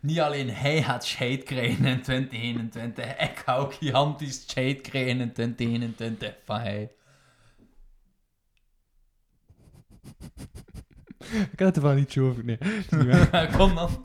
Niet 0.00 0.20
alleen 0.20 0.50
hij 0.50 0.82
gaat 0.82 1.04
scheid 1.04 1.42
krijgen 1.42 1.84
in 1.84 2.02
2021, 2.02 3.16
ik 3.16 3.38
ga 3.38 3.56
ook 3.56 3.74
gigantisch 3.74 4.42
scheid 4.48 4.80
krijgen 4.80 5.20
in 5.20 5.32
2021 5.32 6.36
van 6.44 6.60
hij. 6.60 6.92
Ik 11.52 11.58
had 11.58 11.66
het 11.66 11.76
er 11.76 11.82
wel 11.82 11.94
niet 11.94 12.18
over. 12.18 12.44
Nee, 12.44 12.58
niet. 12.90 13.56
Kom 13.56 13.74
dan. 13.74 14.04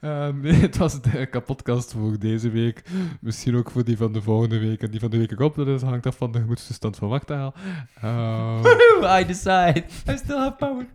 Ehm, 0.00 0.40
nee, 0.40 0.52
het 0.68 0.76
was 0.76 1.02
de 1.02 1.26
kapotkast 1.26 1.92
voor 1.92 2.18
deze 2.18 2.50
week. 2.50 2.82
Misschien 3.20 3.56
ook 3.56 3.70
voor 3.70 3.84
die 3.84 3.96
van 3.96 4.12
de 4.12 4.22
volgende 4.22 4.58
week 4.58 4.82
en 4.82 4.90
die 4.90 5.00
van 5.00 5.10
de 5.10 5.18
week 5.18 5.30
erop. 5.30 5.54
Dat 5.54 5.66
is, 5.66 5.82
hangt 5.82 6.06
af 6.06 6.16
van 6.16 6.32
de 6.32 6.40
gemoedstoestand 6.40 6.96
van 6.96 7.08
Wachtaal. 7.08 7.54
Ehm 8.00 8.66
I 9.20 9.24
decide. 9.26 9.84
I 10.08 10.16
still 10.16 10.38
have 10.38 10.56
power. 10.56 10.86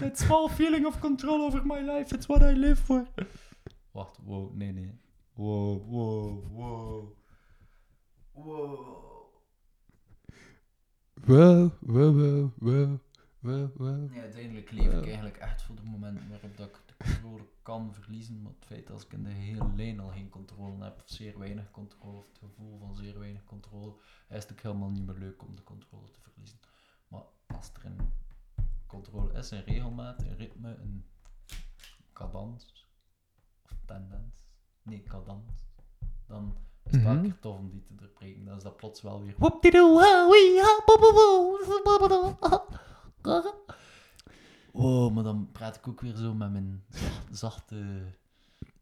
That 0.00 0.18
small 0.18 0.48
feeling 0.48 0.86
of 0.86 0.98
control 1.00 1.40
over 1.40 1.66
my 1.66 1.80
life, 1.80 2.14
it's 2.14 2.26
what 2.26 2.42
I 2.42 2.52
live 2.52 2.76
for. 2.76 3.06
Wacht, 3.90 4.18
wow, 4.24 4.54
nee, 4.54 4.72
nee. 4.72 4.92
Wow, 5.34 5.90
wow, 5.90 6.42
wow. 6.52 7.16
Wow. 8.32 9.32
wow, 11.26 11.70
wow, 11.80 12.12
wow, 12.16 12.50
wow, 12.58 13.00
wow, 13.40 13.70
wow. 13.76 14.10
Nee, 14.10 14.20
uiteindelijk 14.20 14.70
leef 14.70 14.92
ik 14.92 15.04
eigenlijk 15.04 15.36
echt 15.36 15.62
voor 15.62 15.74
de 15.74 15.82
momenten 15.84 16.28
waarop 16.28 16.56
dat 16.56 16.68
ik 16.68 16.83
controle 17.04 17.46
kan 17.62 17.94
verliezen. 17.94 18.42
Maar 18.42 18.52
het 18.52 18.64
feit 18.64 18.86
dat 18.86 19.02
ik 19.02 19.12
in 19.12 19.22
de 19.22 19.30
hele 19.30 19.72
lijn 19.76 20.00
al 20.00 20.08
geen 20.08 20.28
controle 20.28 20.84
heb, 20.84 21.00
of 21.00 21.08
zeer 21.08 21.38
weinig 21.38 21.70
controle, 21.70 22.16
of 22.16 22.26
het 22.26 22.38
gevoel 22.38 22.78
van 22.78 22.96
zeer 22.96 23.18
weinig 23.18 23.44
controle, 23.44 23.94
is 24.28 24.42
het 24.42 24.52
ook 24.52 24.60
helemaal 24.60 24.90
niet 24.90 25.06
meer 25.06 25.18
leuk 25.18 25.42
om 25.42 25.56
de 25.56 25.62
controle 25.62 26.10
te 26.10 26.20
verliezen. 26.20 26.58
Maar 27.08 27.22
als 27.46 27.72
er 27.72 27.84
een 27.84 28.12
controle 28.86 29.32
is, 29.32 29.50
een 29.50 29.64
regelmaat, 29.64 30.22
een 30.22 30.36
ritme, 30.36 30.76
een 30.76 31.04
cadans, 32.12 32.86
of 33.62 33.78
tendens, 33.84 34.48
nee, 34.82 35.02
cadans, 35.02 35.64
dan 36.26 36.56
is 36.84 36.92
het 36.92 37.02
wel 37.02 37.20
keer 37.20 37.38
tof 37.38 37.58
om 37.58 37.70
die 37.70 37.82
te 37.82 37.94
doorbreken. 37.94 38.44
Dan 38.44 38.56
is 38.56 38.62
dat 38.62 38.76
plots 38.76 39.02
wel 39.02 39.22
weer 39.22 39.34
Wow, 44.74 45.14
maar 45.14 45.24
dan 45.24 45.48
praat 45.52 45.76
ik 45.76 45.88
ook 45.88 46.00
weer 46.00 46.14
zo 46.16 46.34
met 46.34 46.52
mijn 46.52 46.82
zachte 47.30 47.76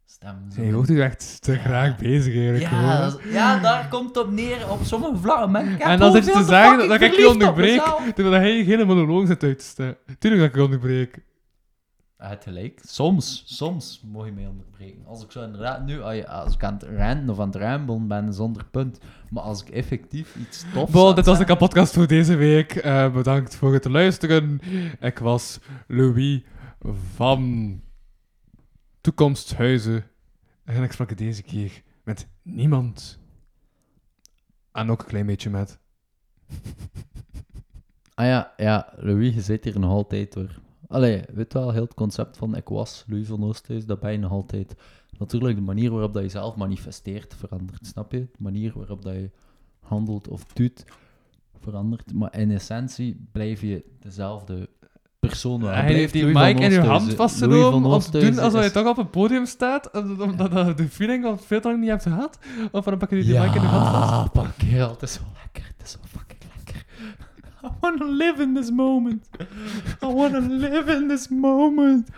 stem. 0.06 0.36
Zo 0.54 0.62
Je 0.62 0.72
wordt 0.72 0.90
echt 0.90 1.42
te 1.42 1.58
graag 1.58 1.96
bezig 1.96 2.34
eigenlijk. 2.34 2.70
ja, 2.70 3.12
ja, 3.30 3.58
daar 3.58 3.88
komt 3.88 4.08
het 4.08 4.24
op 4.24 4.30
neer 4.30 4.70
op 4.70 4.78
sommige 4.82 5.16
vlakken. 5.16 5.56
En 5.56 5.78
dan 5.78 5.96
gewoon 5.98 6.12
zit 6.12 6.24
je 6.24 6.32
te 6.32 6.44
zeggen 6.44 6.88
dat 6.88 7.00
ik 7.00 7.12
je 7.12 7.28
onderbreek, 7.28 7.82
terwijl 8.14 8.42
hij 8.42 8.62
hele 8.62 8.84
monoloog 8.84 9.26
zit 9.26 9.42
uit 9.42 9.58
te 9.58 9.64
stellen. 9.64 9.96
Tuurlijk 10.18 10.42
dat 10.42 10.50
ik 10.50 10.56
je 10.56 10.62
onderbreek. 10.62 11.18
Heeft 12.28 12.42
gelijk. 12.42 12.80
Soms, 12.84 13.42
soms 13.46 14.02
mag 14.12 14.26
je 14.26 14.32
mij 14.32 14.46
onderbreken. 14.46 15.06
Als 15.06 15.22
ik 15.22 15.30
zo 15.30 15.44
inderdaad 15.44 15.84
nu, 15.84 16.00
als 16.26 16.54
ik 16.54 16.64
aan 16.64 16.74
het 16.74 16.82
renten 16.82 17.30
of 17.30 17.40
aan 17.40 17.46
het 17.46 17.56
ruimbelen 17.56 18.08
ben, 18.08 18.34
zonder 18.34 18.64
punt. 18.64 18.98
Maar 19.30 19.42
als 19.42 19.62
ik 19.62 19.68
effectief 19.68 20.36
iets 20.36 20.64
tofs 20.72 20.92
Bon, 20.92 21.14
dit 21.14 21.24
was 21.24 21.38
de 21.38 21.44
het 21.44 21.52
kapotkast 21.52 21.92
voor 21.92 22.06
deze 22.06 22.34
week. 22.34 22.74
Eh, 22.74 23.12
bedankt 23.12 23.56
voor 23.56 23.72
het 23.72 23.84
luisteren. 23.84 24.60
Ik 25.00 25.18
was 25.18 25.60
Louis 25.86 26.42
van 27.14 27.80
Toekomsthuizen. 29.00 30.04
En 30.64 30.82
ik 30.82 30.92
sprak 30.92 31.18
deze 31.18 31.42
keer 31.42 31.82
met 32.04 32.28
niemand. 32.42 33.18
En 34.72 34.90
ook 34.90 35.00
een 35.00 35.06
klein 35.06 35.26
beetje 35.26 35.50
met... 35.50 35.78
Ah 38.14 38.26
ja, 38.26 38.52
ja, 38.56 38.92
Louis, 38.96 39.34
je 39.34 39.40
zit 39.40 39.64
hier 39.64 39.78
nog 39.78 39.90
altijd 39.90 40.34
hoor. 40.34 40.60
Allee, 40.92 41.22
weet 41.32 41.52
wel, 41.52 41.70
heel 41.70 41.82
het 41.82 41.94
concept 41.94 42.36
van 42.36 42.56
ik 42.56 42.68
was 42.68 43.04
Louis 43.06 43.26
van 43.26 43.44
Oosthuis, 43.44 43.86
dat 43.86 44.00
ben 44.00 44.12
je 44.12 44.18
nog 44.18 44.30
altijd. 44.30 44.74
Natuurlijk, 45.18 45.56
de 45.56 45.62
manier 45.62 45.90
waarop 45.90 46.14
dat 46.14 46.22
je 46.22 46.28
zelf 46.28 46.56
manifesteert 46.56 47.34
verandert, 47.34 47.86
snap 47.86 48.12
je? 48.12 48.18
De 48.18 48.38
manier 48.38 48.72
waarop 48.74 49.02
dat 49.02 49.14
je 49.14 49.30
handelt 49.80 50.28
of 50.28 50.44
doet 50.52 50.84
verandert. 51.60 52.12
Maar 52.12 52.38
in 52.38 52.50
essentie 52.50 53.26
blijf 53.32 53.60
je 53.60 53.84
dezelfde 54.00 54.68
persoon. 55.18 55.60
wel. 55.60 55.70
Hij 55.70 55.80
Blijft 55.80 55.98
heeft 55.98 56.12
die 56.12 56.32
Louis 56.32 56.54
mic 56.54 56.62
in 56.62 56.80
uw 56.80 56.88
hand 56.88 57.14
vastgenomen 57.14 57.90
om 57.90 58.00
te 58.00 58.18
doen 58.18 58.38
alsof 58.38 58.64
je 58.64 58.70
toch 58.70 58.86
op 58.86 58.98
een 58.98 59.10
podium 59.10 59.46
staat, 59.46 59.90
omdat 60.20 60.66
je 60.66 60.74
de 60.74 60.88
feeling 60.88 61.24
al 61.24 61.38
veel 61.38 61.60
te 61.60 61.68
lang 61.68 61.80
niet 61.80 61.90
hebt 61.90 62.02
gehad. 62.02 62.38
Of 62.70 62.84
dan 62.84 62.98
pak 62.98 63.10
je 63.10 63.22
die 63.22 63.38
mic 63.38 63.54
in 63.54 63.60
uw 63.60 63.66
hand 63.66 63.88
vast. 63.88 64.10
Ja, 64.10 64.28
pakkeer, 64.42 64.88
het 64.88 65.02
is 65.02 65.12
zo 65.12 65.22
lekker, 65.42 65.72
het 65.76 65.86
is. 65.86 65.98
I 67.64 67.68
wanna 67.80 68.04
live 68.04 68.42
in 68.42 68.54
this 68.54 68.70
moment. 68.70 69.28
I 70.02 70.06
wanna 70.06 70.40
live 70.40 70.92
in 70.92 71.08
this 71.08 71.28
moment. 71.28 72.08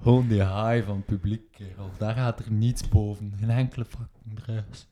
Gewoon 0.00 0.28
die 0.28 0.42
high 0.42 0.84
van 0.84 0.96
het 0.96 1.06
publiek, 1.06 1.50
kerel. 1.50 1.90
Daar 1.98 2.14
gaat 2.14 2.38
er 2.38 2.52
niets 2.52 2.88
boven. 2.88 3.32
Geen 3.38 3.50
enkele 3.50 3.84
fucking 3.84 4.34
druis. 4.34 4.88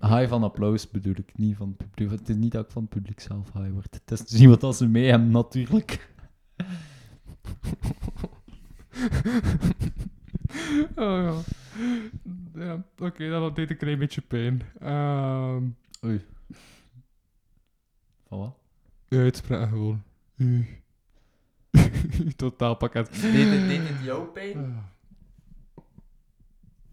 High 0.00 0.28
van 0.28 0.42
applaus 0.42 0.90
bedoel 0.90 1.14
ik, 1.16 1.38
niet 1.38 1.56
van 1.56 1.68
het 1.68 1.76
publiek. 1.76 2.10
Het 2.10 2.28
is 2.28 2.36
niet 2.36 2.52
dat 2.52 2.64
ik 2.64 2.70
van 2.70 2.82
het 2.82 2.90
publiek 2.90 3.20
zelf 3.20 3.52
high 3.52 3.72
word. 3.72 4.00
Het 4.04 4.20
is 4.20 4.38
zien 4.38 4.48
wat 4.48 4.62
als 4.62 4.76
ze 4.76 4.88
mee 4.88 5.10
hebben, 5.10 5.30
natuurlijk. 5.30 6.10
Oh 10.96 11.22
ja. 11.22 11.40
Ja, 12.54 12.84
oké, 12.98 13.28
dat 13.28 13.56
deed 13.56 13.70
een 13.70 13.76
klein 13.76 13.98
beetje 13.98 14.20
pijn. 14.20 14.62
Ehm 14.80 15.64
Oei. 16.04 16.24
Van 18.28 18.38
wat? 18.38 18.54
je 19.08 19.18
uitspraak 19.18 19.68
gewoon. 19.68 20.02
Totaalpakket. 22.36 23.20
Deed 23.20 23.50
het, 23.50 23.68
deed 23.68 23.88
het 23.88 24.04
jou 24.04 24.26
pijn? 24.26 24.82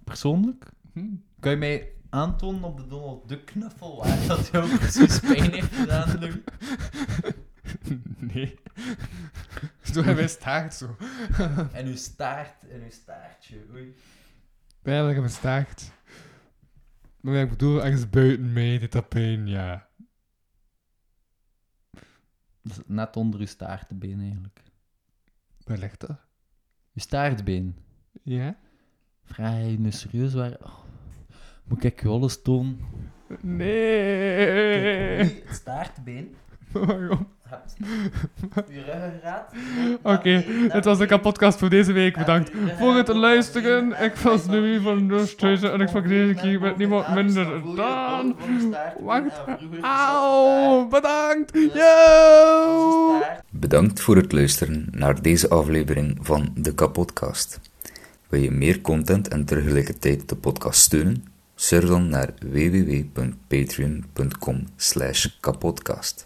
Persoonlijk? 0.03 0.65
Hm? 0.93 1.05
Kan 1.39 1.51
je 1.51 1.57
mij 1.57 1.91
aantonen 2.09 2.63
op 2.63 2.77
de 2.77 2.87
Donald 2.87 3.27
Duck 3.27 3.45
knuffel 3.45 3.97
waar 3.97 4.27
dat 4.27 4.47
jou 4.47 4.69
precies 4.77 5.19
pijn 5.19 5.51
heeft 5.51 5.75
gedaan? 5.75 6.19
Nee. 8.33 8.59
Zo 9.91 9.93
hebben 9.93 10.15
wij 10.25 10.27
staart 10.27 10.73
zo. 10.73 10.95
En 11.73 11.85
uw 11.85 11.95
staart, 11.95 12.67
en 12.69 12.81
uw 12.81 12.89
staartje, 12.89 13.65
oei. 13.73 13.95
Pijnlijk 14.81 15.13
hebben 15.13 15.31
staart. 15.31 15.91
Maar 17.21 17.35
ik 17.35 17.49
bedoel, 17.49 17.83
ergens 17.83 18.09
buiten 18.09 18.53
mij 18.53 18.79
dit 18.79 18.91
dat 18.91 19.09
pijn, 19.09 19.47
ja. 19.47 19.87
Dat 22.61 22.83
net 22.87 23.15
onder 23.15 23.39
uw 23.39 23.45
staartbeen 23.45 24.21
eigenlijk. 24.21 24.63
Waar 25.63 25.77
ligt 25.77 25.99
dat? 25.99 26.09
Uw 26.93 27.01
staartbeen. 27.01 27.77
Ja? 28.23 28.57
Vraag 29.23 29.57
je 29.57 29.79
nu 29.79 29.91
serieus 29.91 30.33
waar... 30.33 30.57
Oh. 30.61 30.79
Moet 31.63 31.83
ik 31.83 32.01
je 32.01 32.07
alles 32.07 32.41
tonen? 32.41 32.79
Nee. 33.41 35.17
Kijk, 35.17 35.53
staartbeen. 35.53 36.35
Waarom? 36.87 37.27
Ruggengraat. 38.85 39.51
Oké, 40.03 40.45
dit 40.73 40.85
was 40.85 40.97
de 40.97 41.05
kapotkast 41.05 41.59
voor 41.59 41.69
deze 41.69 41.91
week. 41.91 42.17
Bedankt 42.17 42.51
voor 42.77 42.95
het 42.95 43.07
luisteren. 43.07 44.03
Ik 44.03 44.15
was 44.15 44.45
Louis 44.45 44.81
van 44.81 45.07
Doosthuizen 45.07 45.71
en 45.71 45.81
ik 45.81 45.87
sprak 45.87 46.07
deze 46.07 46.33
keer 46.33 46.59
met 46.59 46.77
niemand 46.77 47.13
minder 47.13 47.75
dan... 47.75 48.35
Wacht. 48.99 49.41
Auw, 49.81 50.87
bedankt. 50.87 51.51
Yo! 51.73 53.21
Bedankt 53.49 54.01
voor 54.01 54.15
het 54.15 54.31
luisteren 54.31 54.87
naar 54.91 55.21
deze 55.21 55.49
aflevering 55.49 56.17
van 56.21 56.51
de 56.55 56.73
Kapodcast. 56.73 57.59
Wil 58.29 58.41
je 58.41 58.51
meer 58.51 58.81
content 58.81 59.27
en 59.27 59.45
tegelijkertijd 59.45 60.29
de 60.29 60.35
podcast 60.35 60.81
steunen? 60.81 61.23
Surf 61.55 61.85
dan 61.85 62.09
naar 62.09 62.33
www.patreon.com 62.39 64.65
kapodcast. 65.39 66.25